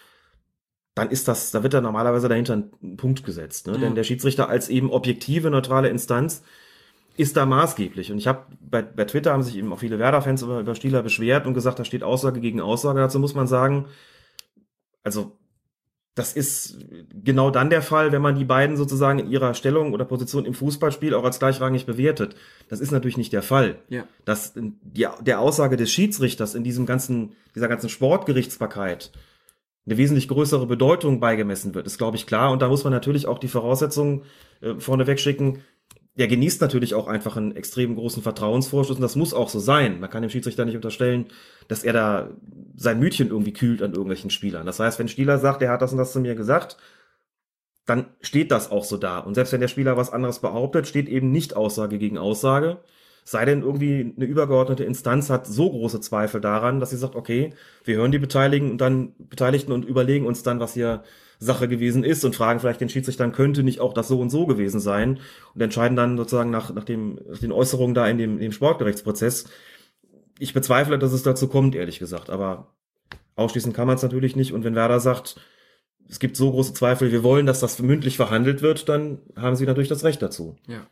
dann 0.96 1.10
ist 1.10 1.28
das, 1.28 1.52
da 1.52 1.64
wird 1.64 1.74
da 1.74 1.82
normalerweise 1.82 2.28
dahinter 2.28 2.56
ein 2.56 2.98
Punkt 2.98 3.24
gesetzt. 3.24 3.68
Ne? 3.68 3.74
Ja. 3.74 3.80
Denn 3.80 3.96
der 3.96 4.04
Schiedsrichter 4.04 4.50
als 4.50 4.70
eben 4.70 4.92
objektive, 4.92 5.50
neutrale 5.50 5.90
Instanz 5.90 6.44
ist 7.16 7.38
da 7.38 7.46
maßgeblich. 7.46 8.12
Und 8.12 8.18
ich 8.18 8.28
habe 8.28 8.46
bei, 8.60 8.82
bei 8.82 9.06
Twitter 9.06 9.32
haben 9.32 9.44
sich 9.44 9.56
eben 9.56 9.72
auch 9.72 9.80
viele 9.80 10.00
Werder-Fans 10.00 10.42
über, 10.42 10.60
über 10.60 10.76
Stieler 10.76 11.04
beschwert 11.04 11.46
und 11.46 11.54
gesagt, 11.54 11.80
da 11.80 11.86
steht 11.86 12.04
Aussage 12.04 12.42
gegen 12.42 12.60
Aussage. 12.60 13.00
Dazu 13.00 13.20
muss 13.20 13.36
man 13.36 13.48
sagen, 13.48 13.88
also 15.04 15.38
das 16.16 16.34
ist 16.34 16.78
genau 17.24 17.52
dann 17.52 17.70
der 17.70 17.82
Fall, 17.82 18.12
wenn 18.12 18.22
man 18.22 18.36
die 18.36 18.44
beiden 18.44 18.76
sozusagen 18.76 19.20
in 19.20 19.30
ihrer 19.30 19.54
Stellung 19.54 19.94
oder 19.94 20.04
Position 20.04 20.46
im 20.46 20.54
Fußballspiel 20.54 21.14
auch 21.14 21.24
als 21.24 21.40
gleichrangig 21.40 21.86
bewertet. 21.86 22.36
Das 22.68 22.82
ist 22.82 22.92
natürlich 22.92 23.18
nicht 23.18 23.32
der 23.32 23.42
Fall. 23.42 23.78
Ja. 23.88 24.04
Dass 24.26 24.54
die, 24.54 25.08
der 25.22 25.40
Aussage 25.40 25.78
des 25.78 25.90
Schiedsrichters 25.92 26.54
in 26.54 26.66
diesem 26.66 26.86
ganzen, 26.86 27.34
dieser 27.56 27.70
ganzen 27.70 27.88
Sportgerichtsbarkeit 27.88 29.12
eine 29.86 29.98
wesentlich 29.98 30.28
größere 30.28 30.68
Bedeutung 30.68 31.20
beigemessen 31.20 31.74
wird, 31.74 31.88
ist, 31.88 31.98
glaube 31.98 32.18
ich, 32.18 32.28
klar. 32.28 32.52
Und 32.52 32.62
da 32.62 32.68
muss 32.68 32.84
man 32.84 32.94
natürlich 32.94 33.26
auch 33.26 33.40
die 33.40 33.48
Voraussetzungen 33.48 34.24
äh, 34.62 34.76
vorneweg 34.76 35.20
schicken. 35.20 35.64
Der 36.16 36.28
genießt 36.28 36.60
natürlich 36.60 36.94
auch 36.94 37.08
einfach 37.08 37.38
einen 37.38 37.56
extrem 37.56 37.96
großen 37.96 38.22
Vertrauensvorschuss 38.22 38.98
und 38.98 39.02
das 39.02 39.16
muss 39.16 39.34
auch 39.34 39.48
so 39.48 39.60
sein. 39.60 40.02
Man 40.02 40.10
kann 40.10 40.22
dem 40.22 40.30
Schiedsrichter 40.30 40.66
nicht 40.66 40.76
unterstellen, 40.76 41.28
dass 41.70 41.84
er 41.86 41.94
da 41.94 42.32
sein 42.76 43.00
Mütchen 43.00 43.30
irgendwie 43.30 43.54
kühlt 43.54 43.82
an 43.82 43.92
irgendwelchen 43.92 44.30
Spielern. 44.30 44.66
Das 44.66 44.80
heißt, 44.80 45.00
wenn 45.00 45.06
ein 45.06 45.10
Spieler 45.10 45.38
sagt, 45.40 45.62
er 45.62 45.72
hat 45.72 45.82
das 45.82 45.94
und 45.94 45.98
das 45.98 46.12
zu 46.12 46.20
mir 46.20 46.36
gesagt, 46.36 46.78
dann 47.86 48.08
steht 48.22 48.52
das 48.52 48.72
auch 48.72 48.84
so 48.84 48.98
da. 48.98 49.20
Und 49.20 49.36
selbst 49.36 49.54
wenn 49.54 49.62
der 49.62 49.68
Spieler 49.68 49.98
was 49.98 50.12
anderes 50.12 50.40
behauptet, 50.40 50.88
steht 50.88 51.08
eben 51.08 51.32
nicht 51.32 51.56
Aussage 51.56 51.98
gegen 51.98 52.18
Aussage. 52.18 52.80
Sei 53.24 53.46
denn 53.46 53.62
irgendwie 53.62 54.14
eine 54.16 54.26
übergeordnete 54.26 54.84
Instanz 54.84 55.30
hat 55.30 55.46
so 55.46 55.70
große 55.70 56.02
Zweifel 56.02 56.42
daran, 56.42 56.80
dass 56.80 56.90
sie 56.90 56.98
sagt, 56.98 57.16
okay, 57.16 57.54
wir 57.84 57.98
hören 57.98 58.12
die 58.12 58.20
Beteiligten 58.20 58.72
und 58.72 58.82
dann 58.82 59.14
Beteiligten 59.18 59.72
und 59.72 59.86
überlegen 59.86 60.26
uns 60.26 60.44
dann, 60.44 60.60
was 60.60 60.74
hier 60.74 61.04
Sache 61.42 61.68
gewesen 61.68 62.04
ist 62.04 62.24
und 62.24 62.36
fragen 62.36 62.60
vielleicht 62.60 62.82
den 62.82 62.90
Schiedsrichter, 62.90 63.24
dann 63.24 63.32
könnte 63.32 63.64
nicht 63.64 63.80
auch 63.80 63.94
das 63.94 64.08
so 64.08 64.20
und 64.20 64.30
so 64.30 64.46
gewesen 64.46 64.80
sein 64.80 65.20
und 65.56 65.62
entscheiden 65.62 65.96
dann 65.96 66.16
sozusagen 66.16 66.52
nach, 66.52 66.72
nach, 66.74 66.84
dem, 66.84 67.20
nach 67.28 67.40
den 67.40 67.52
Äußerungen 67.52 67.96
da 67.96 68.08
in 68.08 68.20
dem, 68.20 68.34
in 68.34 68.42
dem 68.42 68.52
Sportgerichtsprozess. 68.52 69.46
Ich 70.38 70.54
bezweifle, 70.54 71.00
dass 71.00 71.14
es 71.14 71.24
dazu 71.24 71.48
kommt, 71.48 71.76
ehrlich 71.76 71.98
gesagt, 71.98 72.30
aber 72.30 72.76
ausschließen 73.36 73.74
kann 73.74 73.88
man 73.88 73.96
es 73.96 74.04
natürlich 74.04 74.36
nicht 74.36 74.54
und 74.54 74.64
wenn 74.64 74.76
Werder 74.76 75.00
sagt, 75.00 75.36
es 76.08 76.20
gibt 76.20 76.38
so 76.38 76.52
große 76.52 76.76
Zweifel, 76.76 77.12
wir 77.12 77.24
wollen, 77.24 77.48
dass 77.48 77.60
das 77.60 77.82
mündlich 77.82 78.18
verhandelt 78.18 78.62
wird, 78.62 78.88
dann 78.88 79.20
haben 79.36 79.56
sie 79.56 79.66
natürlich 79.66 79.90
das 79.90 80.04
Recht 80.04 80.22
dazu. 80.22 80.58
Ja. 80.68 80.86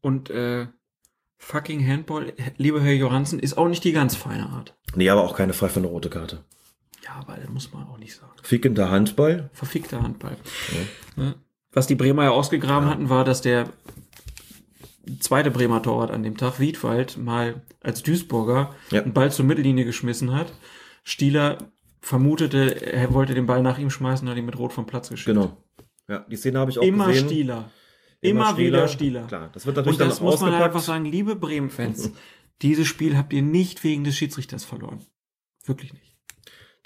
Und 0.00 0.30
äh, 0.30 0.66
Fucking 1.44 1.84
Handball, 1.86 2.32
lieber 2.56 2.80
Herr 2.80 2.92
Johansen, 2.94 3.40
ist 3.40 3.58
auch 3.58 3.66
nicht 3.66 3.82
die 3.82 3.90
ganz 3.92 4.14
feine 4.14 4.48
Art. 4.48 4.76
Nee, 4.94 5.10
aber 5.10 5.22
auch 5.24 5.36
keine 5.36 5.52
pfeifende 5.52 5.88
rote 5.88 6.08
Karte. 6.08 6.44
Ja, 7.04 7.14
aber 7.18 7.34
das 7.36 7.50
muss 7.50 7.72
man 7.72 7.82
auch 7.88 7.98
nicht 7.98 8.14
sagen. 8.14 8.30
Fickender 8.42 8.90
Handball. 8.90 9.50
Verfickter 9.52 10.00
Handball. 10.02 10.36
Ja. 11.16 11.34
Was 11.72 11.88
die 11.88 11.96
Bremer 11.96 12.24
ja 12.24 12.30
ausgegraben 12.30 12.88
hatten, 12.88 13.08
war, 13.08 13.24
dass 13.24 13.40
der 13.42 13.68
zweite 15.18 15.50
Bremer 15.50 15.82
Torwart 15.82 16.12
an 16.12 16.22
dem 16.22 16.36
Tag, 16.36 16.60
Wiedwald, 16.60 17.18
mal 17.18 17.60
als 17.80 18.04
Duisburger 18.04 18.72
Ja. 18.90 19.02
einen 19.02 19.12
Ball 19.12 19.32
zur 19.32 19.44
Mittellinie 19.44 19.84
geschmissen 19.84 20.32
hat. 20.32 20.52
Stieler 21.02 21.58
vermutete, 22.00 22.86
er 22.92 23.12
wollte 23.12 23.34
den 23.34 23.46
Ball 23.46 23.62
nach 23.62 23.78
ihm 23.78 23.90
schmeißen, 23.90 24.28
hat 24.28 24.36
ihn 24.36 24.46
mit 24.46 24.58
Rot 24.58 24.72
vom 24.72 24.86
Platz 24.86 25.08
geschickt. 25.08 25.26
Genau. 25.26 25.56
Ja, 26.08 26.20
die 26.30 26.36
Szene 26.36 26.60
habe 26.60 26.70
ich 26.70 26.78
auch 26.78 26.82
Immer 26.82 27.08
gesehen. 27.08 27.26
Stieler. 27.26 27.70
Immer, 28.22 28.56
wieder 28.56 28.88
Stieler. 28.88 29.26
Klar, 29.26 29.50
das 29.52 29.66
wird 29.66 29.76
natürlich 29.76 30.00
Und 30.00 30.08
das 30.08 30.18
dann 30.18 30.24
muss 30.24 30.40
man 30.40 30.52
halt 30.52 30.54
ausgepackt. 30.62 30.74
einfach 30.76 30.86
sagen, 30.86 31.04
liebe 31.04 31.36
Bremen-Fans, 31.36 32.12
dieses 32.62 32.86
Spiel 32.86 33.16
habt 33.16 33.32
ihr 33.32 33.42
nicht 33.42 33.82
wegen 33.84 34.04
des 34.04 34.16
Schiedsrichters 34.16 34.64
verloren. 34.64 35.04
Wirklich 35.64 35.92
nicht. 35.92 36.16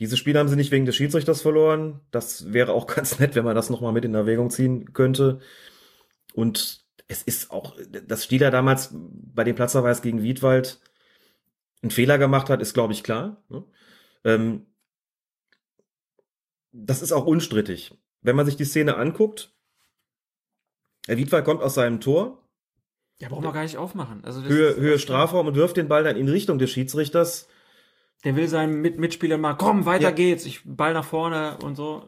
Dieses 0.00 0.18
Spiel 0.18 0.36
haben 0.39 0.48
sie 0.48 0.56
nicht 0.56 0.70
wegen 0.70 0.86
des 0.86 0.97
Schiedsrichters 0.97 1.42
verloren. 1.42 2.00
Das 2.10 2.52
wäre 2.52 2.73
auch 2.73 2.86
ganz 2.94 3.18
nett, 3.18 3.34
wenn 3.34 3.44
man 3.44 3.55
das 3.55 3.70
nochmal 3.70 3.92
mit 3.92 4.05
in 4.05 4.15
Erwägung 4.15 4.50
ziehen 4.50 4.92
könnte. 4.94 5.40
Und 6.34 6.84
es 7.08 7.23
ist 7.23 7.50
auch, 7.50 7.76
dass 8.06 8.24
Stieler 8.24 8.50
damals 8.50 8.90
bei 8.92 9.44
dem 9.44 9.55
Platzverweis 9.55 10.02
gegen 10.02 10.23
Wiedwald 10.23 10.81
einen 11.82 11.90
Fehler 11.90 12.18
gemacht 12.18 12.48
hat, 12.50 12.62
ist, 12.62 12.74
glaube 12.74 12.94
ich, 12.94 13.05
klar. 13.05 13.44
ne? 13.48 13.62
Ähm, 14.24 14.66
das 16.73 17.02
ist 17.02 17.12
auch 17.12 17.26
unstrittig. 17.26 17.94
Wenn 18.23 18.36
man 18.36 18.47
sich 18.47 18.56
die 18.56 18.65
Szene 18.65 18.97
anguckt, 18.97 19.56
Wiedwald 21.09 21.44
kommt 21.44 21.62
aus 21.62 21.75
seinem 21.75 22.01
Tor, 22.01 22.43
Ja, 23.18 23.28
brauchen 23.28 23.44
wir 23.44 23.52
gar 23.52 23.62
nicht 23.62 23.76
aufmachen. 23.78 24.25
Also 24.25 24.43
Höhe, 24.43 24.68
ist- 24.70 24.78
Höhe 24.81 24.99
Strafraum 24.99 25.47
und 25.47 25.55
wirft 25.55 25.76
den 25.76 25.89
Ball 25.89 26.05
dann 26.05 26.17
in 26.17 26.28
Richtung 26.28 26.59
des 26.59 26.70
Schiedsrichters. 26.70 27.49
Der 28.25 28.35
will 28.36 28.49
seinen 28.49 28.81
Mit 28.83 28.99
Mitspieler 28.99 29.39
mal, 29.39 29.55
komm, 29.55 29.86
weiter 29.86 30.05
Ja. 30.05 30.10
geht's, 30.10 30.44
ich 30.47 30.60
Ball 30.65 30.93
nach 30.93 31.05
vorne 31.05 31.59
und 31.62 31.76
so. 31.76 32.02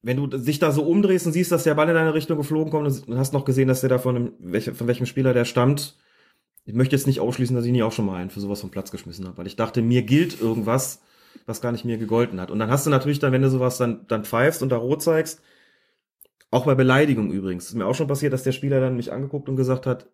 wenn 0.00 0.16
du 0.16 0.26
dich 0.28 0.58
da 0.60 0.70
so 0.72 0.82
umdrehst 0.84 1.26
und 1.26 1.32
siehst, 1.32 1.50
dass 1.52 1.64
der 1.64 1.74
Ball 1.74 1.88
in 1.88 1.94
deine 1.94 2.14
Richtung 2.14 2.38
geflogen 2.38 2.70
kommt 2.70 2.86
und 3.08 3.18
hast 3.18 3.32
noch 3.32 3.44
gesehen, 3.44 3.66
dass 3.68 3.80
der 3.80 3.90
da 3.90 3.98
von, 3.98 4.14
einem, 4.16 4.32
welche, 4.38 4.72
von 4.74 4.86
welchem 4.86 5.06
Spieler 5.06 5.34
der 5.34 5.44
stammt, 5.44 5.96
ich 6.64 6.72
möchte 6.74 6.94
jetzt 6.94 7.06
nicht 7.08 7.18
ausschließen, 7.20 7.54
dass 7.56 7.64
ich 7.64 7.72
nie 7.72 7.82
auch 7.82 7.92
schon 7.92 8.06
mal 8.06 8.16
einen 8.16 8.30
für 8.30 8.40
sowas 8.40 8.60
vom 8.60 8.70
Platz 8.70 8.90
geschmissen 8.92 9.26
habe, 9.26 9.36
weil 9.38 9.46
ich 9.48 9.56
dachte, 9.56 9.82
mir 9.82 10.02
gilt 10.02 10.40
irgendwas, 10.40 11.02
was 11.46 11.60
gar 11.60 11.72
nicht 11.72 11.84
mir 11.84 11.98
gegolten 11.98 12.40
hat. 12.40 12.50
Und 12.52 12.58
dann 12.60 12.70
hast 12.70 12.86
du 12.86 12.90
natürlich 12.90 13.18
dann, 13.18 13.32
wenn 13.32 13.42
du 13.42 13.50
sowas 13.50 13.76
dann, 13.76 14.06
dann 14.06 14.24
pfeifst 14.24 14.62
und 14.62 14.68
da 14.70 14.76
rot 14.76 15.02
zeigst, 15.02 15.42
auch 16.50 16.64
bei 16.64 16.74
Beleidigung 16.74 17.30
übrigens, 17.30 17.66
ist 17.66 17.74
mir 17.74 17.86
auch 17.86 17.94
schon 17.94 18.06
passiert, 18.06 18.32
dass 18.32 18.42
der 18.42 18.52
Spieler 18.52 18.80
dann 18.80 18.96
mich 18.96 19.12
angeguckt 19.12 19.48
und 19.48 19.56
gesagt 19.56 19.86
hat, 19.86 20.08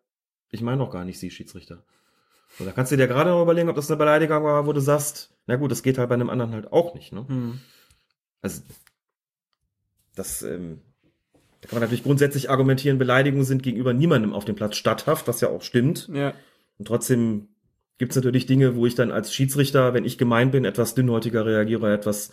ich 0.50 0.62
meine 0.62 0.78
doch 0.78 0.90
gar 0.90 1.04
nicht 1.04 1.18
Sie, 1.18 1.30
Schiedsrichter. 1.30 1.84
So, 2.58 2.64
da 2.64 2.72
kannst 2.72 2.92
du 2.92 2.96
dir 2.96 3.08
gerade 3.08 3.30
noch 3.30 3.42
überlegen, 3.42 3.68
ob 3.68 3.76
das 3.76 3.90
eine 3.90 3.98
Beleidigung 3.98 4.44
war, 4.44 4.66
wo 4.66 4.72
du 4.72 4.80
sagst, 4.80 5.34
na 5.46 5.56
gut, 5.56 5.70
das 5.70 5.82
geht 5.82 5.98
halt 5.98 6.08
bei 6.08 6.14
einem 6.14 6.30
anderen 6.30 6.52
halt 6.52 6.72
auch 6.72 6.94
nicht, 6.94 7.12
ne? 7.12 7.26
Hm. 7.26 7.60
Also, 8.42 8.62
das, 10.14 10.42
ähm, 10.42 10.80
da 11.60 11.68
kann 11.68 11.76
man 11.76 11.82
natürlich 11.82 12.04
grundsätzlich 12.04 12.50
argumentieren, 12.50 12.98
Beleidigungen 12.98 13.44
sind 13.44 13.62
gegenüber 13.62 13.92
niemandem 13.92 14.32
auf 14.32 14.44
dem 14.44 14.54
Platz 14.54 14.76
statthaft, 14.76 15.26
was 15.26 15.40
ja 15.40 15.48
auch 15.48 15.62
stimmt. 15.62 16.08
Ja. 16.12 16.34
Und 16.78 16.86
trotzdem 16.86 17.48
gibt 17.98 18.12
es 18.12 18.16
natürlich 18.16 18.46
Dinge, 18.46 18.76
wo 18.76 18.86
ich 18.86 18.94
dann 18.94 19.10
als 19.10 19.32
Schiedsrichter, 19.32 19.94
wenn 19.94 20.04
ich 20.04 20.18
gemein 20.18 20.50
bin, 20.50 20.64
etwas 20.64 20.94
dünnhäutiger 20.94 21.46
reagiere, 21.46 21.92
etwas, 21.92 22.30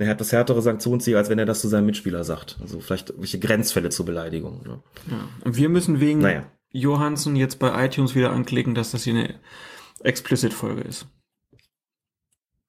eine 0.00 0.10
etwas 0.10 0.32
härtere 0.32 0.62
Sanktion 0.62 1.00
ziehe, 1.00 1.16
als 1.16 1.28
wenn 1.28 1.38
er 1.38 1.46
das 1.46 1.60
zu 1.60 1.68
seinem 1.68 1.86
Mitspieler 1.86 2.24
sagt. 2.24 2.56
Also 2.60 2.80
vielleicht 2.80 3.10
irgendwelche 3.10 3.38
Grenzfälle 3.38 3.90
zur 3.90 4.06
Beleidigung. 4.06 4.62
Ne? 4.66 4.82
Ja. 5.10 5.28
Und 5.44 5.56
wir 5.56 5.68
müssen 5.68 6.00
wegen 6.00 6.20
Naja. 6.20 6.46
Johansen 6.70 7.36
jetzt 7.36 7.58
bei 7.58 7.84
iTunes 7.84 8.14
wieder 8.14 8.30
anklicken, 8.30 8.74
dass 8.74 8.92
das 8.92 9.04
hier 9.04 9.14
eine 9.14 9.34
Explicit-Folge 10.02 10.82
ist. 10.82 11.06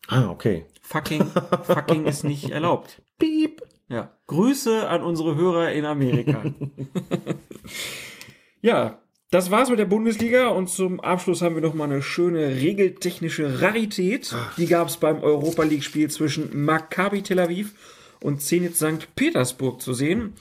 Ah, 0.07 0.27
okay. 0.29 0.65
Fucking, 0.81 1.25
fucking 1.63 2.05
ist 2.05 2.23
nicht 2.23 2.49
erlaubt. 2.49 3.01
Piep. 3.17 3.61
Ja. 3.87 4.11
Grüße 4.27 4.87
an 4.87 5.03
unsere 5.03 5.35
Hörer 5.35 5.71
in 5.71 5.85
Amerika. 5.85 6.43
ja, 8.61 9.00
das 9.31 9.49
war's 9.49 9.69
mit 9.69 9.79
der 9.79 9.85
Bundesliga 9.85 10.49
und 10.49 10.69
zum 10.69 10.99
Abschluss 10.99 11.41
haben 11.41 11.55
wir 11.55 11.61
noch 11.61 11.73
mal 11.73 11.85
eine 11.85 12.01
schöne 12.01 12.57
regeltechnische 12.57 13.61
Rarität. 13.61 14.35
Die 14.57 14.67
gab's 14.67 14.97
beim 14.97 15.23
Europa 15.23 15.63
League 15.63 15.85
Spiel 15.85 16.09
zwischen 16.11 16.65
Maccabi 16.65 17.23
Tel 17.23 17.39
Aviv 17.39 17.73
und 18.19 18.41
Zenit 18.41 18.75
St. 18.75 19.15
Petersburg 19.15 19.81
zu 19.81 19.93
sehen. 19.93 20.33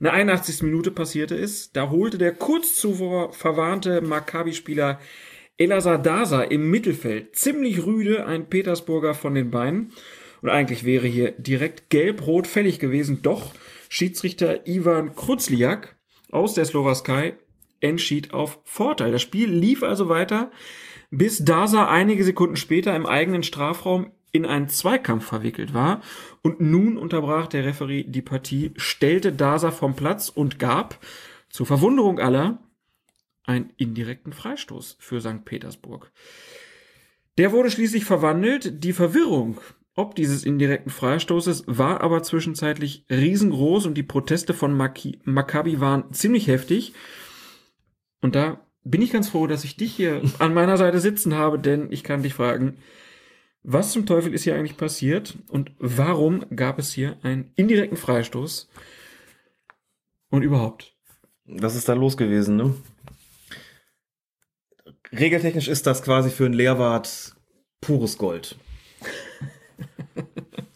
In 0.00 0.04
der 0.04 0.14
81. 0.14 0.62
Minute 0.62 0.90
passierte 0.90 1.36
es. 1.36 1.72
Da 1.72 1.90
holte 1.90 2.16
der 2.16 2.32
kurz 2.32 2.74
zuvor 2.76 3.34
verwarnte 3.34 4.00
Maccabi-Spieler 4.00 4.98
Elazar 5.58 5.98
Daza 5.98 6.42
im 6.42 6.70
Mittelfeld 6.70 7.36
ziemlich 7.36 7.84
rüde 7.84 8.24
ein 8.24 8.48
Petersburger 8.48 9.12
von 9.12 9.34
den 9.34 9.50
Beinen. 9.50 9.92
Und 10.40 10.48
eigentlich 10.48 10.84
wäre 10.84 11.06
hier 11.06 11.32
direkt 11.32 11.90
gelb-rot 11.90 12.46
fällig 12.46 12.78
gewesen. 12.78 13.20
Doch 13.20 13.52
Schiedsrichter 13.90 14.66
Ivan 14.66 15.14
Kruzliak 15.16 15.96
aus 16.30 16.54
der 16.54 16.64
Slowakei 16.64 17.34
entschied 17.80 18.32
auf 18.32 18.60
Vorteil. 18.64 19.12
Das 19.12 19.22
Spiel 19.22 19.50
lief 19.50 19.82
also 19.82 20.08
weiter, 20.08 20.50
bis 21.10 21.44
Daza 21.44 21.88
einige 21.88 22.24
Sekunden 22.24 22.56
später 22.56 22.94
im 22.94 23.06
eigenen 23.06 23.42
Strafraum 23.42 24.10
in 24.30 24.44
einen 24.44 24.68
Zweikampf 24.68 25.24
verwickelt 25.24 25.74
war. 25.74 26.02
Und 26.42 26.60
nun 26.60 26.98
unterbrach 26.98 27.46
der 27.46 27.64
Referee 27.64 28.04
die 28.04 28.22
Partie, 28.22 28.72
stellte 28.76 29.32
Daza 29.32 29.70
vom 29.70 29.96
Platz 29.96 30.28
und 30.28 30.58
gab, 30.58 30.98
zur 31.50 31.64
Verwunderung 31.64 32.18
aller, 32.18 32.58
einen 33.44 33.72
indirekten 33.78 34.34
Freistoß 34.34 34.96
für 34.98 35.20
St. 35.22 35.46
Petersburg. 35.46 36.12
Der 37.38 37.52
wurde 37.52 37.70
schließlich 37.70 38.04
verwandelt. 38.04 38.84
Die 38.84 38.92
Verwirrung 38.92 39.58
ob 39.98 40.14
dieses 40.14 40.44
indirekten 40.44 40.92
Freistoßes 40.92 41.64
war 41.66 42.02
aber 42.02 42.22
zwischenzeitlich 42.22 43.04
riesengroß 43.10 43.84
und 43.86 43.94
die 43.94 44.04
Proteste 44.04 44.54
von 44.54 44.72
Maccabi 44.72 45.80
waren 45.80 46.12
ziemlich 46.12 46.46
heftig. 46.46 46.92
Und 48.20 48.34
da 48.34 48.60
bin 48.84 49.02
ich 49.02 49.12
ganz 49.12 49.28
froh, 49.28 49.46
dass 49.46 49.64
ich 49.64 49.76
dich 49.76 49.94
hier 49.94 50.22
an 50.38 50.54
meiner 50.54 50.76
Seite 50.76 51.00
sitzen 51.00 51.34
habe, 51.34 51.58
denn 51.58 51.90
ich 51.90 52.04
kann 52.04 52.22
dich 52.22 52.34
fragen, 52.34 52.78
was 53.62 53.92
zum 53.92 54.06
Teufel 54.06 54.32
ist 54.32 54.44
hier 54.44 54.54
eigentlich 54.54 54.76
passiert 54.76 55.36
und 55.48 55.72
warum 55.78 56.44
gab 56.54 56.78
es 56.78 56.92
hier 56.92 57.18
einen 57.22 57.52
indirekten 57.56 57.98
Freistoß 57.98 58.68
und 60.30 60.42
überhaupt? 60.42 60.94
Was 61.44 61.74
ist 61.74 61.88
da 61.88 61.94
los 61.94 62.16
gewesen, 62.16 62.56
ne? 62.56 62.74
Regeltechnisch 65.12 65.68
ist 65.68 65.86
das 65.86 66.02
quasi 66.02 66.30
für 66.30 66.44
einen 66.44 66.54
Lehrwart 66.54 67.34
pures 67.80 68.18
Gold. 68.18 68.56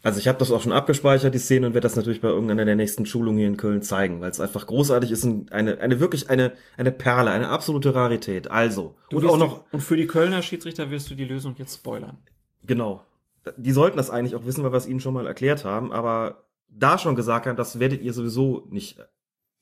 Also 0.03 0.19
ich 0.19 0.27
habe 0.27 0.39
das 0.39 0.51
auch 0.51 0.61
schon 0.61 0.73
abgespeichert, 0.73 1.33
die 1.33 1.39
Szene, 1.39 1.69
und 1.69 1.75
werde 1.75 1.87
das 1.87 1.95
natürlich 1.95 2.21
bei 2.21 2.29
irgendeiner 2.29 2.65
der 2.65 2.75
nächsten 2.75 3.07
Schulungen 3.07 3.39
hier 3.39 3.47
in 3.47 3.57
Köln 3.57 3.83
zeigen, 3.83 4.21
weil 4.21 4.31
es 4.31 4.41
einfach 4.41 4.67
großartig 4.67 5.13
ist 5.13 5.25
und 5.25 5.53
eine, 5.53 5.79
eine 5.79 6.01
wirklich 6.01 6.29
eine, 6.29 6.53
eine 6.77 6.91
Perle, 6.91 7.31
eine 7.31 7.49
absolute 7.49 7.95
Rarität. 7.95 8.51
Also, 8.51 8.97
Du 9.11 9.19
und 9.19 9.27
auch 9.27 9.39
noch, 9.39 9.65
und 9.71 9.81
für 9.81 9.97
die 9.97 10.09
Kölner 10.09 10.43
Schiedsrichter 10.43 10.91
wirst 10.91 11.09
du 11.11 11.15
die 11.15 11.25
Lösung 11.25 11.55
jetzt 11.59 11.75
spoilern. 11.77 12.19
genau. 12.67 13.05
Die 13.57 13.73
sollten 13.73 13.97
das 13.97 14.09
eigentlich 14.09 14.37
auch 14.37 14.47
wissen, 14.47 14.63
weil 14.63 14.73
wir 14.73 14.77
es 14.77 14.87
ihnen 14.87 15.01
schon 15.01 15.15
mal 15.15 15.27
erklärt 15.27 15.65
haben, 15.65 15.93
aber 15.93 16.45
da 16.69 16.97
schon 16.97 17.17
gesagt 17.17 17.47
haben, 17.47 17.57
das 17.57 17.81
werdet 17.81 18.01
ihr 18.01 18.13
sowieso 18.13 18.69
nicht 18.71 18.99